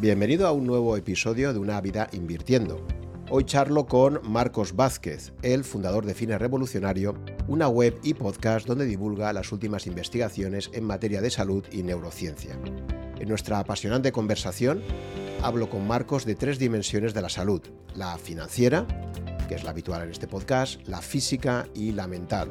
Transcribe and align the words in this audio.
Bienvenido 0.00 0.46
a 0.46 0.52
un 0.52 0.64
nuevo 0.64 0.96
episodio 0.96 1.52
de 1.52 1.58
Una 1.58 1.80
vida 1.80 2.08
invirtiendo. 2.12 2.86
Hoy 3.30 3.42
charlo 3.42 3.86
con 3.86 4.20
Marcos 4.30 4.76
Vázquez, 4.76 5.32
el 5.42 5.64
fundador 5.64 6.06
de 6.06 6.14
Fine 6.14 6.38
Revolucionario, 6.38 7.16
una 7.48 7.66
web 7.66 7.98
y 8.04 8.14
podcast 8.14 8.64
donde 8.64 8.86
divulga 8.86 9.32
las 9.32 9.50
últimas 9.50 9.88
investigaciones 9.88 10.70
en 10.72 10.84
materia 10.84 11.20
de 11.20 11.30
salud 11.30 11.64
y 11.72 11.82
neurociencia. 11.82 12.56
En 13.18 13.28
nuestra 13.28 13.58
apasionante 13.58 14.12
conversación 14.12 14.84
hablo 15.42 15.68
con 15.68 15.84
Marcos 15.88 16.24
de 16.24 16.36
tres 16.36 16.60
dimensiones 16.60 17.12
de 17.12 17.22
la 17.22 17.28
salud, 17.28 17.62
la 17.96 18.18
financiera, 18.18 18.86
que 19.48 19.56
es 19.56 19.64
la 19.64 19.70
habitual 19.70 20.04
en 20.04 20.10
este 20.10 20.28
podcast, 20.28 20.80
la 20.86 21.02
física 21.02 21.66
y 21.74 21.90
la 21.90 22.06
mental, 22.06 22.50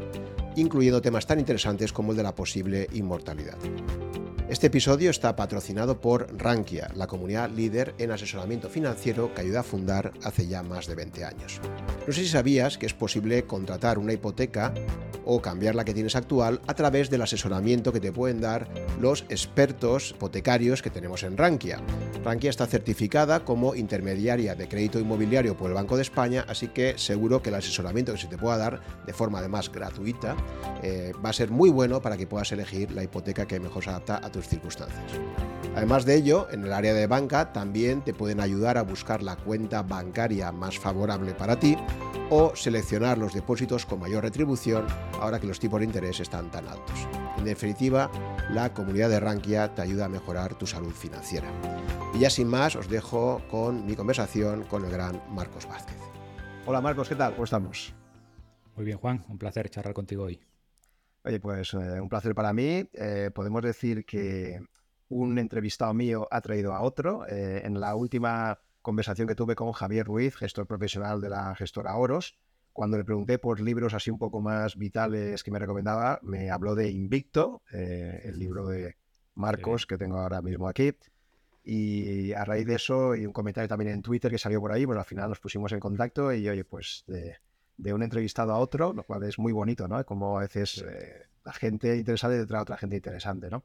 incluyendo 0.58 1.02
temas 1.02 1.26
tan 1.26 1.40
interesantes 1.40 1.94
como 1.94 2.12
el 2.12 2.18
de 2.18 2.24
la 2.24 2.36
posible 2.36 2.90
inmortalidad. 2.92 3.58
Este 4.50 4.68
episodio 4.68 5.10
está 5.10 5.36
patrocinado 5.36 6.00
por 6.00 6.34
Rankia, 6.42 6.90
la 6.96 7.08
comunidad 7.08 7.50
líder 7.50 7.94
en 7.98 8.12
asesoramiento 8.12 8.70
financiero 8.70 9.34
que 9.34 9.42
ayuda 9.42 9.60
a 9.60 9.64
fundar 9.64 10.14
hace 10.24 10.48
ya 10.48 10.64
más 10.64 10.88
de 10.88 10.96
20 10.96 11.26
años. 11.26 11.60
No 12.08 12.14
sé 12.14 12.22
si 12.22 12.30
sabías 12.30 12.78
que 12.78 12.86
es 12.86 12.94
posible 12.94 13.44
contratar 13.44 14.00
una 14.00 14.14
hipoteca 14.14 14.74
o 15.26 15.42
cambiar 15.42 15.76
la 15.76 15.84
que 15.84 15.94
tienes 15.94 16.16
actual 16.16 16.62
a 16.66 16.74
través 16.74 17.10
del 17.10 17.22
asesoramiento 17.22 17.92
que 17.92 18.00
te 18.00 18.14
pueden 18.14 18.40
dar 18.40 18.70
los 19.02 19.26
expertos 19.28 20.12
hipotecarios 20.12 20.82
que 20.82 20.90
tenemos 20.90 21.24
en 21.24 21.36
Rankia. 21.36 21.82
Rankia 22.24 22.50
está 22.50 22.66
certificada 22.66 23.44
como 23.44 23.76
intermediaria 23.76 24.56
de 24.56 24.70
crédito 24.70 24.98
inmobiliario 24.98 25.58
por 25.58 25.70
el 25.70 25.76
Banco 25.76 25.98
de 25.98 26.04
España, 26.04 26.46
así 26.48 26.70
que 26.70 26.98
seguro 26.98 27.42
que 27.42 27.50
el 27.50 27.56
asesoramiento 27.56 28.14
que 28.14 28.20
se 28.20 28.28
te 28.28 28.38
pueda 28.38 28.58
dar 28.58 28.82
de 29.06 29.12
forma 29.12 29.40
además 29.40 29.70
gratuita 29.70 30.38
eh, 30.82 31.12
va 31.24 31.32
a 31.32 31.34
ser 31.34 31.52
muy 31.52 31.70
bueno 31.70 32.02
para 32.02 32.16
que 32.16 32.26
puedas 32.26 32.50
elegir 32.54 32.92
la 32.92 33.04
hipoteca 33.04 33.46
que 33.46 33.60
mejor 33.60 33.84
se 33.84 33.90
adapta 33.90 34.22
a 34.24 34.32
tu 34.32 34.37
circunstancias. 34.46 35.12
Además 35.76 36.06
de 36.06 36.16
ello, 36.16 36.48
en 36.52 36.66
el 36.66 36.74
área 36.74 36.94
de 36.94 37.08
banca 37.08 37.54
también 37.54 38.02
te 38.02 38.14
pueden 38.14 38.42
ayudar 38.42 38.78
a 38.78 38.82
buscar 38.82 39.24
la 39.24 39.38
cuenta 39.38 39.84
bancaria 39.84 40.52
más 40.52 40.78
favorable 40.78 41.34
para 41.34 41.60
ti 41.60 41.78
o 42.30 42.56
seleccionar 42.56 43.18
los 43.18 43.34
depósitos 43.34 43.86
con 43.86 44.00
mayor 44.00 44.24
retribución 44.24 44.86
ahora 45.22 45.40
que 45.40 45.48
los 45.48 45.60
tipos 45.60 45.80
de 45.80 45.86
interés 45.86 46.20
están 46.20 46.52
tan 46.52 46.68
altos. 46.68 47.08
En 47.38 47.46
definitiva, 47.46 48.12
la 48.50 48.74
comunidad 48.74 49.10
de 49.10 49.20
Rankia 49.20 49.74
te 49.74 49.82
ayuda 49.82 50.06
a 50.06 50.10
mejorar 50.10 50.56
tu 50.56 50.68
salud 50.68 50.92
financiera. 50.92 51.48
Y 52.14 52.20
ya 52.20 52.30
sin 52.30 52.48
más, 52.48 52.76
os 52.76 52.90
dejo 52.90 53.42
con 53.50 53.86
mi 53.86 53.96
conversación 53.96 54.64
con 54.64 54.84
el 54.84 54.92
gran 54.92 55.22
Marcos 55.30 55.68
Vázquez. 55.68 55.98
Hola 56.66 56.82
Marcos, 56.82 57.08
¿qué 57.08 57.16
tal? 57.16 57.32
¿Cómo 57.32 57.46
estamos? 57.46 57.94
Muy 58.76 58.86
bien, 58.86 58.98
Juan, 58.98 59.24
un 59.30 59.38
placer 59.38 59.70
charlar 59.70 59.94
contigo 59.94 60.24
hoy. 60.24 60.40
Oye, 61.28 61.42
pues 61.42 61.74
eh, 61.74 62.00
un 62.00 62.08
placer 62.08 62.34
para 62.34 62.54
mí. 62.54 62.90
Eh, 62.94 63.32
podemos 63.36 63.62
decir 63.62 64.06
que 64.06 64.62
un 65.10 65.38
entrevistado 65.38 65.94
mío 65.94 66.26
ha 66.32 66.40
traído 66.40 66.74
a 66.74 66.82
otro. 66.82 67.28
Eh, 67.28 67.64
en 67.66 67.82
la 67.82 67.96
última 67.96 68.62
conversación 68.82 69.28
que 69.28 69.36
tuve 69.36 69.54
con 69.54 69.74
Javier 69.74 70.06
Ruiz, 70.06 70.38
gestor 70.38 70.68
profesional 70.68 71.20
de 71.20 71.30
la 71.30 71.54
gestora 71.56 71.98
Oros, 71.98 72.38
cuando 72.72 72.98
le 72.98 73.04
pregunté 73.04 73.40
por 73.40 73.60
libros 73.60 73.94
así 73.94 74.10
un 74.10 74.18
poco 74.18 74.40
más 74.40 74.78
vitales 74.78 75.44
que 75.44 75.52
me 75.52 75.60
recomendaba, 75.60 76.20
me 76.24 76.50
habló 76.50 76.76
de 76.76 76.92
Invicto, 76.92 77.62
el 77.72 78.40
libro 78.40 78.68
de 78.68 78.96
Marcos 79.36 79.86
que 79.86 79.98
tengo 79.98 80.20
ahora 80.20 80.42
mismo 80.42 80.70
aquí. 80.70 80.94
Y 81.62 82.32
a 82.32 82.46
raíz 82.46 82.66
de 82.66 82.76
eso, 82.76 83.16
y 83.16 83.26
un 83.26 83.34
comentario 83.34 83.68
también 83.68 83.92
en 83.92 84.02
Twitter 84.02 84.32
que 84.32 84.38
salió 84.38 84.62
por 84.62 84.72
ahí, 84.72 84.86
pues 84.86 84.98
al 84.98 85.04
final 85.04 85.28
nos 85.28 85.42
pusimos 85.42 85.74
en 85.74 85.82
contacto 85.82 86.32
y 86.32 86.48
oye, 86.48 86.64
pues 86.64 87.04
de, 87.08 87.36
de 87.78 87.94
un 87.94 88.04
entrevistado 88.04 88.54
a 88.54 88.58
otro, 88.58 88.94
lo 88.94 89.04
cual 89.04 89.24
es 89.24 89.38
muy 89.40 89.54
bonito, 89.54 89.88
¿no? 89.88 90.04
Como 90.06 90.38
a 90.38 90.42
veces 90.42 90.84
eh, 90.88 91.28
la 91.46 91.54
gente 91.54 91.96
interesante 91.96 92.38
detrás 92.38 92.60
de 92.60 92.64
otra 92.64 92.78
gente 92.78 92.96
interesante, 92.96 93.50
¿no? 93.50 93.64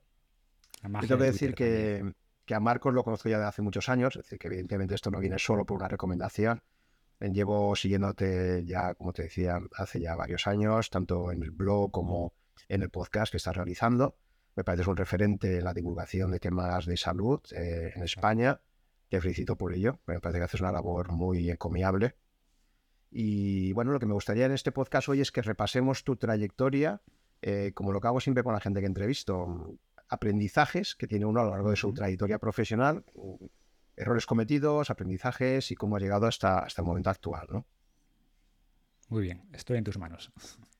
Yo 0.82 1.00
tengo 1.00 1.18
que 1.18 1.24
decir 1.24 1.54
que, 1.54 2.12
que, 2.44 2.54
a 2.54 2.60
Marcos 2.60 2.92
lo 2.92 3.04
conozco 3.04 3.28
ya 3.28 3.38
de 3.38 3.46
hace 3.46 3.62
muchos 3.62 3.88
años, 3.88 4.16
es 4.16 4.24
decir, 4.24 4.38
que 4.38 4.48
evidentemente 4.48 4.94
esto 4.94 5.10
no 5.10 5.20
viene 5.20 5.38
solo 5.38 5.64
por 5.64 5.76
una 5.78 5.88
recomendación. 5.88 6.62
Llevo 7.20 7.76
siguiéndote 7.76 8.64
ya, 8.66 8.94
como 8.94 9.12
te 9.12 9.22
decía, 9.22 9.60
hace 9.76 10.00
ya 10.00 10.16
varios 10.16 10.48
años, 10.48 10.90
tanto 10.90 11.30
en 11.30 11.42
el 11.42 11.52
blog 11.52 11.92
como 11.92 12.34
en 12.68 12.82
el 12.82 12.90
podcast 12.90 13.30
que 13.30 13.36
estás 13.36 13.56
realizando. 13.56 14.16
Me 14.56 14.64
parece 14.64 14.90
un 14.90 14.96
referente 14.96 15.58
en 15.58 15.64
la 15.64 15.72
divulgación 15.72 16.32
de 16.32 16.40
temas 16.40 16.84
de 16.84 16.96
salud 16.96 17.40
eh, 17.52 17.92
en 17.94 18.02
España. 18.02 18.60
Te 19.08 19.20
felicito 19.20 19.56
por 19.56 19.72
ello. 19.72 20.00
Me 20.06 20.18
parece 20.18 20.40
que 20.40 20.44
haces 20.44 20.60
una 20.60 20.72
labor 20.72 21.12
muy 21.12 21.48
encomiable 21.48 22.16
y 23.12 23.72
bueno, 23.74 23.92
lo 23.92 24.00
que 24.00 24.06
me 24.06 24.14
gustaría 24.14 24.46
en 24.46 24.52
este 24.52 24.72
podcast 24.72 25.08
hoy 25.08 25.20
es 25.20 25.30
que 25.30 25.42
repasemos 25.42 26.02
tu 26.02 26.16
trayectoria, 26.16 27.02
eh, 27.42 27.72
como 27.74 27.92
lo 27.92 28.00
que 28.00 28.08
hago 28.08 28.20
siempre 28.20 28.42
con 28.42 28.54
la 28.54 28.60
gente 28.60 28.80
que 28.80 28.86
entrevisto, 28.86 29.76
aprendizajes 30.08 30.94
que 30.94 31.06
tiene 31.06 31.26
uno 31.26 31.40
a 31.40 31.44
lo 31.44 31.50
largo 31.50 31.70
de 31.70 31.76
su 31.76 31.92
trayectoria 31.92 32.38
profesional, 32.38 33.04
errores 33.96 34.24
cometidos, 34.24 34.90
aprendizajes 34.90 35.70
y 35.70 35.74
cómo 35.74 35.96
ha 35.96 36.00
llegado 36.00 36.26
hasta, 36.26 36.60
hasta 36.60 36.80
el 36.80 36.86
momento 36.86 37.10
actual, 37.10 37.46
¿no? 37.50 37.66
Muy 39.08 39.22
bien, 39.22 39.42
estoy 39.52 39.76
en 39.76 39.84
tus 39.84 39.98
manos. 39.98 40.32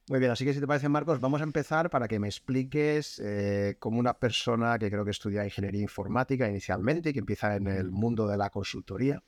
Muy 0.09 0.19
bien, 0.19 0.32
así 0.32 0.47
que 0.47 0.54
si 0.54 0.60
te 0.60 0.66
parece, 0.66 0.88
Marcos, 0.88 1.21
vamos 1.21 1.42
a 1.42 1.44
empezar 1.44 1.91
para 1.91 2.09
que 2.09 2.19
me 2.19 2.28
expliques 2.28 3.21
eh, 3.22 3.76
cómo 3.78 3.98
una 3.98 4.15
persona 4.15 4.78
que 4.78 4.91
creo 4.91 5.04
que 5.04 5.10
estudia 5.10 5.44
ingeniería 5.44 5.82
informática 5.82 6.48
inicialmente 6.48 7.10
y 7.10 7.12
que 7.12 7.19
empieza 7.19 7.56
en 7.56 7.66
el 7.66 7.91
mundo 7.91 8.26
de 8.26 8.38
la 8.38 8.48
consultoría, 8.48 9.22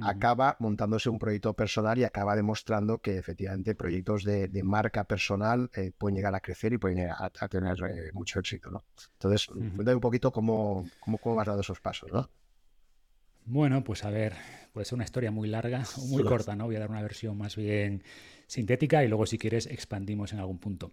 acaba 0.00 0.56
montándose 0.58 1.08
un 1.08 1.18
proyecto 1.18 1.54
personal 1.54 1.98
y 1.98 2.04
acaba 2.04 2.34
demostrando 2.34 2.98
que 2.98 3.16
efectivamente 3.16 3.74
proyectos 3.74 4.24
de, 4.24 4.48
marca 4.64 5.04
personal 5.04 5.70
eh, 5.74 5.92
pueden 5.96 6.16
llegar 6.16 6.34
a 6.34 6.40
crecer 6.40 6.72
y 6.72 6.78
pueden 6.78 7.10
a, 7.10 7.30
tener 7.48 7.76
eh, 7.84 8.10
mucho 8.12 8.40
éxito. 8.40 8.70
¿no? 8.70 8.84
Entonces, 9.12 9.46
cuéntame 9.46 9.94
un 9.94 10.00
poquito 10.00 10.32
cómo, 10.32 10.86
cómo, 11.00 11.18
cómo, 11.18 11.40
has 11.40 11.46
dado 11.46 11.60
esos 11.60 11.80
pasos. 11.80 12.10
¿no? 12.12 12.28
Bueno, 13.46 13.84
pues 13.84 14.04
a 14.04 14.10
ver, 14.10 14.34
puede 14.72 14.86
ser 14.86 14.94
una 14.94 15.04
historia 15.04 15.30
muy 15.30 15.48
larga 15.48 15.84
o 15.98 16.06
muy 16.06 16.24
corta, 16.24 16.56
¿no? 16.56 16.64
Voy 16.64 16.76
a 16.76 16.80
dar 16.80 16.90
una 16.90 17.02
versión 17.02 17.36
más 17.36 17.56
bien 17.56 18.02
sintética 18.46 19.04
y 19.04 19.08
luego 19.08 19.26
si 19.26 19.38
quieres 19.38 19.66
expandimos 19.66 20.32
en 20.32 20.38
algún 20.38 20.58
punto. 20.58 20.92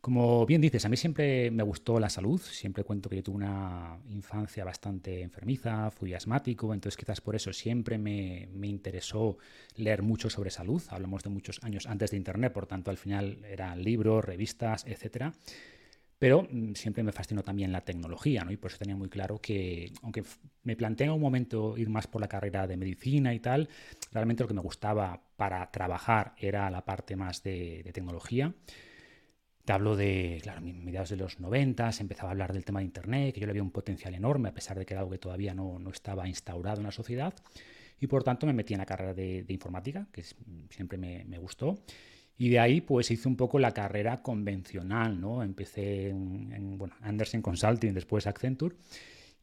Como 0.00 0.46
bien 0.46 0.60
dices, 0.60 0.84
a 0.84 0.88
mí 0.88 0.96
siempre 0.96 1.50
me 1.50 1.64
gustó 1.64 1.98
la 1.98 2.08
salud, 2.08 2.40
siempre 2.40 2.84
cuento 2.84 3.10
que 3.10 3.16
yo 3.16 3.22
tuve 3.22 3.36
una 3.36 3.98
infancia 4.10 4.64
bastante 4.64 5.22
enfermiza, 5.22 5.90
fui 5.90 6.14
asmático, 6.14 6.72
entonces 6.72 6.96
quizás 6.96 7.20
por 7.20 7.34
eso 7.34 7.52
siempre 7.52 7.98
me, 7.98 8.48
interesó 8.62 9.38
leer 9.74 10.02
mucho 10.02 10.30
sobre 10.30 10.50
salud, 10.50 10.80
hablamos 10.90 11.24
de 11.24 11.30
muchos 11.30 11.58
años 11.64 11.86
antes 11.86 12.12
de 12.12 12.16
Internet, 12.16 12.52
por 12.52 12.66
tanto 12.66 12.92
al 12.92 12.96
final 12.96 13.44
eran 13.44 13.82
libros, 13.82 14.24
revistas, 14.24 14.86
etc. 14.86 15.32
Pero 16.16 16.46
mm, 16.48 16.74
siempre 16.74 17.02
me 17.02 17.10
fascinó 17.10 17.42
también 17.42 17.72
la 17.72 17.80
tecnología, 17.80 18.44
¿no? 18.44 18.52
Y 18.52 18.56
por 18.56 18.70
eso 18.70 18.78
tenía 18.78 18.96
muy 18.96 19.08
claro 19.08 19.40
que, 19.40 19.92
aunque 20.02 20.22
me 20.62 20.76
planteé 20.76 21.08
en 21.08 21.12
un 21.12 21.20
momento 21.20 21.76
ir 21.76 21.88
más 21.88 22.06
por 22.06 22.20
la 22.20 22.28
carrera 22.28 22.68
de 22.68 22.76
medicina 22.76 23.34
y 23.34 23.40
tal, 23.40 23.68
realmente 24.12 24.44
lo 24.44 24.48
que 24.48 24.54
me 24.54 24.60
gustaba 24.60 25.20
para 25.36 25.68
trabajar 25.72 26.34
era 26.38 26.70
la 26.70 26.84
parte 26.84 27.16
más 27.16 27.42
de 27.42 27.90
tecnología. 27.92 28.54
Te 29.68 29.74
hablo 29.74 29.96
de, 29.96 30.40
claro, 30.42 30.62
mediados 30.62 31.10
de 31.10 31.16
los 31.16 31.40
90, 31.40 31.92
se 31.92 32.00
empezaba 32.00 32.30
a 32.30 32.32
hablar 32.32 32.54
del 32.54 32.64
tema 32.64 32.78
de 32.78 32.86
Internet, 32.86 33.34
que 33.34 33.40
yo 33.40 33.46
le 33.46 33.50
había 33.50 33.62
un 33.62 33.70
potencial 33.70 34.14
enorme, 34.14 34.48
a 34.48 34.54
pesar 34.54 34.78
de 34.78 34.86
que 34.86 34.94
era 34.94 35.02
algo 35.02 35.12
que 35.12 35.18
todavía 35.18 35.52
no, 35.52 35.78
no 35.78 35.90
estaba 35.90 36.26
instaurado 36.26 36.78
en 36.78 36.84
la 36.84 36.90
sociedad. 36.90 37.34
Y 38.00 38.06
por 38.06 38.24
tanto 38.24 38.46
me 38.46 38.54
metí 38.54 38.72
en 38.72 38.78
la 38.78 38.86
carrera 38.86 39.12
de, 39.12 39.44
informática, 39.46 40.06
que 40.10 40.24
siempre 40.70 40.96
me, 40.96 41.26
me, 41.26 41.36
gustó. 41.36 41.80
Y 42.38 42.48
de 42.48 42.58
ahí 42.58 42.80
pues 42.80 43.10
hice 43.10 43.28
un 43.28 43.36
poco 43.36 43.58
la 43.58 43.72
carrera 43.72 44.22
convencional, 44.22 45.20
¿no? 45.20 45.42
Empecé 45.42 46.08
en, 46.08 46.78
bueno, 46.78 46.94
Anderson 47.02 47.42
Consulting, 47.42 47.92
después 47.92 48.26
Accenture. 48.26 48.74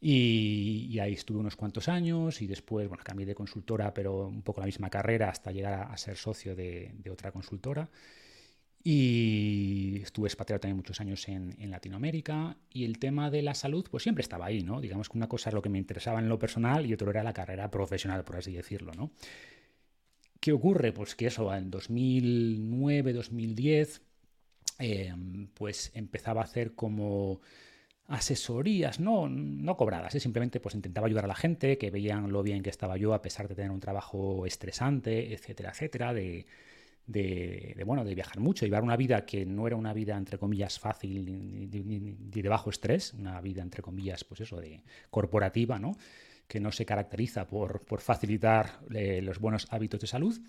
Y, 0.01 0.97
ahí 0.97 1.13
estuve 1.13 1.37
unos 1.37 1.55
cuantos 1.55 1.87
años 1.87 2.41
y 2.41 2.47
después, 2.47 2.87
bueno, 2.87 3.03
cambié 3.05 3.27
de 3.27 3.35
consultora, 3.35 3.93
pero 3.93 4.25
un 4.25 4.41
poco 4.41 4.61
la 4.61 4.65
misma 4.65 4.89
carrera 4.89 5.29
hasta 5.29 5.51
llegar 5.51 5.73
a, 5.73 5.83
a 5.83 5.97
ser 5.97 6.17
socio 6.17 6.55
de, 6.55 6.95
de 6.95 7.11
otra 7.11 7.31
consultora. 7.31 7.87
Y 8.87 10.01
estuve 10.03 10.27
expatriado 10.27 10.59
también 10.59 10.77
muchos 10.77 11.01
años 11.01 11.27
en, 11.27 11.55
Latinoamérica 11.71 12.55
y 12.69 12.85
el 12.85 12.99
tema 12.99 13.31
de 13.31 13.41
la 13.41 13.55
salud 13.55 13.83
pues 13.89 14.03
siempre 14.03 14.21
estaba 14.21 14.45
ahí, 14.45 14.61
¿no? 14.61 14.79
Digamos 14.79 15.09
que 15.09 15.17
una 15.17 15.27
cosa 15.27 15.49
es 15.49 15.55
lo 15.55 15.63
que 15.63 15.69
me 15.69 15.79
interesaba 15.79 16.19
en 16.19 16.29
lo 16.29 16.37
personal 16.37 16.85
y 16.85 16.93
otro 16.93 17.09
era 17.09 17.23
la 17.23 17.33
carrera 17.33 17.71
profesional, 17.71 18.23
por 18.23 18.35
así 18.35 18.51
decirlo, 18.51 18.91
¿no? 18.93 19.09
¿Qué 20.39 20.51
ocurre? 20.51 20.91
Pues 20.91 21.15
que 21.15 21.25
eso, 21.25 21.51
en 21.51 21.71
2009, 21.71 23.13
2010, 23.13 24.03
em, 24.77 25.47
pues 25.55 25.91
empezaba 25.95 26.41
a 26.41 26.43
hacer 26.43 26.75
como 26.75 27.41
asesorías, 28.07 28.99
no, 28.99 29.27
no 29.27 29.77
cobradas, 29.77 30.13
¿eh? 30.13 30.19
simplemente 30.19 30.59
pues 30.59 30.75
intentaba 30.75 31.07
ayudar 31.07 31.25
a 31.25 31.29
la 31.29 31.33
gente, 31.33 31.79
que 31.79 31.89
veían 31.89 32.31
lo 32.31 32.43
bien 32.43 32.61
que 32.61 32.69
estaba 32.69 32.97
yo 32.97 33.15
a 33.15 33.23
pesar 33.23 33.47
de 33.47 33.55
tener 33.55 33.71
un 33.71 33.79
trabajo 33.79 34.45
estresante, 34.45 35.33
etcétera, 35.33 35.71
etcétera, 35.71 36.13
de, 37.07 37.81
bueno, 37.85 38.03
de 38.03 38.15
viajar 38.15 38.39
mucho, 38.39 38.65
llevar 38.65 38.83
una 38.83 38.97
vida 38.97 39.25
que 39.25 39.45
no 39.45 39.67
era 39.67 39.75
una 39.75 39.93
vida, 39.93 40.17
entre 40.17 40.37
comillas, 40.37 40.79
fácil 40.79 41.25
ni, 41.25 41.67
de 41.67 42.49
bajo 42.49 42.69
estrés, 42.69 43.13
una 43.13 43.39
vida, 43.41 43.61
entre 43.61 43.81
comillas, 43.81 44.23
pues 44.23 44.41
eso, 44.41 44.59
de 44.59 44.83
corporativa, 45.09 45.79
¿no? 45.79 45.97
que 46.47 46.59
no 46.59 46.71
se 46.71 46.85
caracteriza 46.85 47.47
por, 47.47 47.81
facilitar 47.99 48.79
eh, 48.93 49.21
los 49.21 49.39
buenos 49.39 49.67
hábitos 49.71 49.99
de 49.99 50.07
salud. 50.07 50.39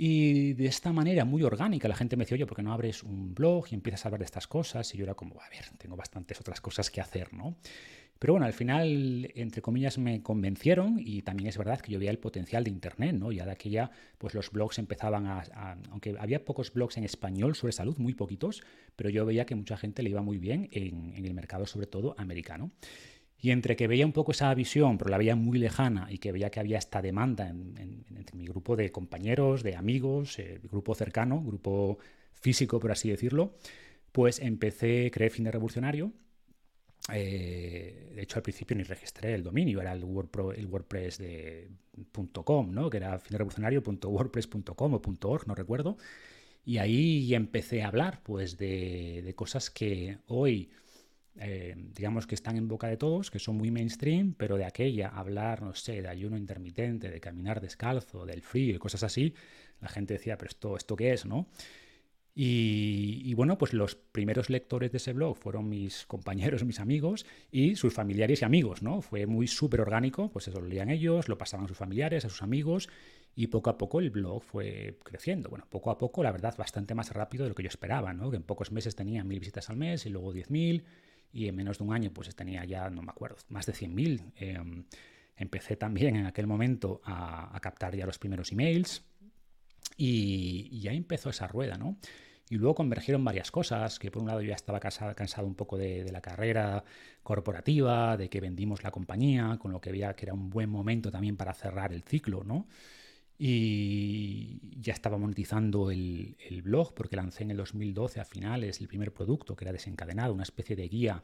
Y 0.00 0.52
de 0.52 0.66
esta 0.66 0.92
manera 0.92 1.24
muy 1.24 1.42
orgánica, 1.42 1.88
la 1.88 1.96
gente 1.96 2.16
me 2.16 2.22
decía, 2.22 2.36
oye, 2.36 2.46
¿por 2.46 2.56
qué 2.56 2.62
no 2.62 2.72
abres 2.72 3.02
un 3.02 3.34
blog 3.34 3.66
y 3.70 3.74
empiezas 3.74 4.04
a 4.04 4.08
hablar 4.08 4.20
de 4.20 4.26
estas 4.26 4.46
cosas? 4.46 4.94
Y 4.94 4.98
yo 4.98 5.02
era 5.02 5.14
como, 5.14 5.40
a 5.40 5.48
ver, 5.48 5.64
tengo 5.76 5.96
bastantes 5.96 6.38
otras 6.40 6.60
cosas 6.60 6.88
que 6.88 7.00
hacer, 7.00 7.34
¿no? 7.34 7.56
Pero 8.18 8.32
bueno, 8.32 8.46
al 8.46 8.52
final, 8.52 9.30
entre 9.34 9.62
comillas, 9.62 9.96
me 9.98 10.22
convencieron 10.22 10.96
y 10.98 11.22
también 11.22 11.48
es 11.48 11.56
verdad 11.56 11.80
que 11.80 11.92
yo 11.92 12.00
veía 12.00 12.10
el 12.10 12.18
potencial 12.18 12.64
de 12.64 12.70
Internet, 12.70 13.14
¿no? 13.14 13.30
Ya 13.30 13.44
de 13.44 13.52
aquella, 13.52 13.90
pues 14.18 14.34
los 14.34 14.50
blogs 14.50 14.78
empezaban 14.78 15.26
a, 15.26 15.76
aunque 15.90 16.16
había 16.18 16.44
pocos 16.44 16.72
blogs 16.72 16.96
en 16.96 17.04
español 17.04 17.54
sobre 17.54 17.72
salud, 17.72 17.96
muy 17.98 18.14
poquitos, 18.14 18.62
pero 18.96 19.08
yo 19.08 19.24
veía 19.24 19.46
que 19.46 19.54
mucha 19.54 19.76
gente 19.76 20.02
le 20.02 20.10
iba 20.10 20.20
muy 20.20 20.38
bien 20.38 20.68
en, 20.72 21.24
el 21.24 21.32
mercado, 21.32 21.66
sobre 21.66 21.86
todo 21.86 22.16
americano. 22.18 22.72
Y 23.40 23.52
entre 23.52 23.76
que 23.76 23.86
veía 23.86 24.04
un 24.04 24.12
poco 24.12 24.32
esa 24.32 24.52
visión, 24.52 24.98
pero 24.98 25.10
la 25.10 25.18
veía 25.18 25.36
muy 25.36 25.58
lejana, 25.58 26.08
y 26.10 26.18
que 26.18 26.32
veía 26.32 26.50
que 26.50 26.58
había 26.58 26.78
esta 26.78 27.00
demanda 27.00 27.48
entre 27.48 28.36
mi 28.36 28.46
grupo 28.46 28.74
de 28.74 28.90
compañeros, 28.90 29.62
de 29.62 29.76
amigos, 29.76 30.40
eh, 30.40 30.58
grupo 30.64 30.96
cercano, 30.96 31.40
grupo 31.40 31.98
físico, 32.32 32.80
por 32.80 32.90
así 32.90 33.10
decirlo, 33.10 33.54
pues 34.10 34.40
empecé, 34.40 35.08
creé 35.12 35.30
Fin 35.30 35.44
de 35.44 35.52
Revolucionario, 35.52 36.12
eh, 37.12 38.12
de 38.14 38.22
hecho, 38.22 38.38
al 38.38 38.42
principio 38.42 38.76
ni 38.76 38.82
registré 38.82 39.34
el 39.34 39.42
dominio, 39.42 39.80
era 39.80 39.92
el, 39.92 40.02
el 40.02 40.66
WordPress 40.66 41.18
de 41.18 41.70
.com, 42.44 42.70
¿no? 42.72 42.90
que 42.90 42.98
era 42.98 43.18
finrevolucionario.wordpress.com 43.18 44.94
o 44.94 45.02
.org, 45.28 45.48
no 45.48 45.54
recuerdo. 45.54 45.96
Y 46.64 46.78
ahí 46.78 47.34
empecé 47.34 47.82
a 47.82 47.88
hablar 47.88 48.22
pues, 48.22 48.58
de, 48.58 49.32
cosas 49.36 49.70
que 49.70 50.18
hoy, 50.26 50.70
eh, 51.36 51.74
digamos 51.94 52.26
que 52.26 52.34
están 52.34 52.56
en 52.56 52.68
boca 52.68 52.88
de 52.88 52.98
todos, 52.98 53.30
que 53.30 53.38
son 53.38 53.56
muy 53.56 53.70
mainstream, 53.70 54.34
pero 54.34 54.58
de 54.58 54.66
aquella, 54.66 55.08
hablar, 55.08 55.62
no 55.62 55.74
sé, 55.74 56.02
de 56.02 56.08
ayuno 56.08 56.36
intermitente, 56.36 57.08
de 57.10 57.20
caminar 57.20 57.62
descalzo, 57.62 58.26
del 58.26 58.42
frío 58.42 58.74
y 58.74 58.78
cosas 58.78 59.02
así, 59.02 59.32
la 59.80 59.88
gente 59.88 60.14
decía, 60.14 60.36
pero 60.36 60.50
esto, 60.50 60.76
¿esto 60.76 60.94
qué 60.94 61.12
es? 61.12 61.24
¿no? 61.24 61.48
Y, 62.40 63.34
bueno, 63.34 63.58
pues 63.58 63.72
los 63.72 63.96
primeros 63.96 64.48
lectores 64.48 64.92
de 64.92 64.98
ese 64.98 65.12
blog 65.12 65.36
fueron 65.36 65.68
mis 65.68 66.06
compañeros, 66.06 66.62
mis 66.64 66.78
amigos 66.78 67.26
y 67.50 67.74
sus 67.74 67.92
familiares 67.92 68.42
y 68.42 68.44
amigos, 68.44 68.80
¿no? 68.80 69.02
Fue 69.02 69.26
muy 69.26 69.48
súper 69.48 69.80
orgánico, 69.80 70.30
pues 70.30 70.46
eso 70.46 70.60
lo 70.60 70.68
leían 70.68 70.88
ellos, 70.88 71.28
lo 71.28 71.36
pasaban 71.36 71.64
a 71.64 71.68
sus 71.68 71.76
familiares, 71.76 72.24
a 72.24 72.28
sus 72.28 72.44
amigos 72.44 72.88
y 73.34 73.48
poco 73.48 73.70
a 73.70 73.76
poco 73.76 73.98
el 73.98 74.10
blog 74.10 74.44
fue 74.44 75.00
creciendo. 75.02 75.50
Bueno, 75.50 75.66
poco 75.68 75.90
a 75.90 75.98
poco, 75.98 76.22
la 76.22 76.30
verdad, 76.30 76.54
bastante 76.56 76.94
más 76.94 77.10
rápido 77.10 77.42
de 77.42 77.48
lo 77.48 77.54
que 77.56 77.64
yo 77.64 77.68
esperaba, 77.68 78.12
¿no? 78.12 78.30
Que 78.30 78.36
en 78.36 78.44
pocos 78.44 78.70
meses 78.70 78.94
tenía 78.94 79.24
mil 79.24 79.40
visitas 79.40 79.68
al 79.68 79.76
mes 79.76 80.06
y 80.06 80.10
luego 80.10 80.32
diez 80.32 80.48
mil 80.48 80.84
y 81.32 81.48
en 81.48 81.56
menos 81.56 81.78
de 81.78 81.84
un 81.84 81.92
año 81.92 82.12
pues 82.12 82.32
tenía 82.36 82.64
ya, 82.64 82.88
no 82.88 83.02
me 83.02 83.10
acuerdo, 83.10 83.38
más 83.48 83.66
de 83.66 83.72
cien 83.72 83.96
mil. 83.96 84.22
Em, 84.36 84.84
empecé 85.34 85.74
también 85.74 86.14
en 86.14 86.26
aquel 86.26 86.46
momento 86.46 87.00
a, 87.04 87.58
captar 87.60 87.96
ya 87.96 88.06
los 88.06 88.20
primeros 88.20 88.52
emails 88.52 89.02
y, 89.96 90.68
y 90.70 90.80
ya 90.82 90.92
empezó 90.92 91.30
esa 91.30 91.48
rueda, 91.48 91.76
¿no? 91.76 91.96
Y 92.50 92.56
luego 92.56 92.74
convergieron 92.74 93.24
varias 93.24 93.50
cosas, 93.50 93.98
que 93.98 94.10
por 94.10 94.22
un 94.22 94.28
lado 94.28 94.40
yo 94.40 94.48
ya 94.48 94.54
estaba 94.54 94.80
cansado, 94.80 95.46
un 95.46 95.54
poco 95.54 95.76
de, 95.76 96.10
la 96.10 96.20
carrera 96.20 96.82
corporativa, 97.22 98.16
de 98.16 98.30
que 98.30 98.40
vendimos 98.40 98.82
la 98.82 98.90
compañía, 98.90 99.58
con 99.60 99.72
lo 99.72 99.80
que 99.80 99.92
veía 99.92 100.14
que 100.14 100.26
era 100.26 100.34
un 100.34 100.48
buen 100.48 100.70
momento 100.70 101.10
también 101.10 101.36
para 101.36 101.52
cerrar 101.52 101.92
el 101.92 102.02
ciclo, 102.02 102.44
¿no? 102.44 102.66
Y 103.38 104.60
ya 104.80 104.94
estaba 104.94 105.18
monetizando 105.18 105.90
el, 105.90 106.36
blog, 106.64 106.94
porque 106.94 107.16
lancé 107.16 107.44
en 107.44 107.52
el 107.52 107.58
2012 107.58 108.20
a 108.20 108.24
finales 108.24 108.80
el 108.80 108.88
primer 108.88 109.12
producto, 109.12 109.54
que 109.54 109.64
era 109.64 109.72
desencadenado, 109.72 110.32
una 110.32 110.42
especie 110.42 110.74
de 110.74 110.88
guía 110.88 111.22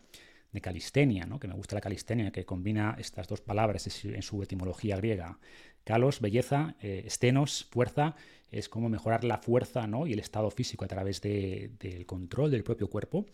de 0.53 0.61
calistenia, 0.61 1.27
¿no? 1.27 1.41
que 1.41 1.49
me 1.49 1.55
gusta 1.55 1.75
la 1.75 1.81
calistenia, 1.81 2.31
que 2.31 2.44
combina 2.44 2.94
estas 2.97 3.27
dos 3.27 3.41
palabras 3.41 4.05
en 4.05 4.23
su 4.23 4.41
etimología 4.41 4.97
griega. 4.97 5.41
Kalos, 5.85 6.21
belleza, 6.21 6.77
eh, 6.81 7.05
estenos, 7.07 7.67
fuerza, 7.71 8.17
es 8.51 8.69
como 8.69 8.89
mejorar 8.89 9.25
la 9.25 9.39
fuerza 9.39 9.87
¿no? 9.87 10.07
y 10.07 10.13
el 10.13 10.19
estado 10.19 10.51
físico 10.51 10.85
a 10.85 10.89
través 10.89 11.21
del 11.21 12.07
control 12.07 12.51
del 12.51 12.65
propio 12.65 12.89
cuerpo. 12.89 13.27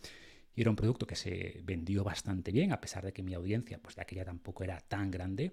Y 0.55 0.63
era 0.63 0.71
un 0.71 0.77
producto 0.77 1.07
que 1.07 1.15
se 1.15 1.61
vendió 1.65 2.03
bastante 2.03 2.51
bien, 2.51 2.73
a 2.73 2.81
pesar 2.81 3.05
de 3.05 3.13
que 3.13 3.23
mi 3.23 3.35
audiencia, 3.35 3.79
pues 3.79 3.95
de 3.95 4.03
aquella 4.03 4.25
tampoco 4.25 4.65
era 4.65 4.81
tan 4.81 5.11
grande. 5.11 5.53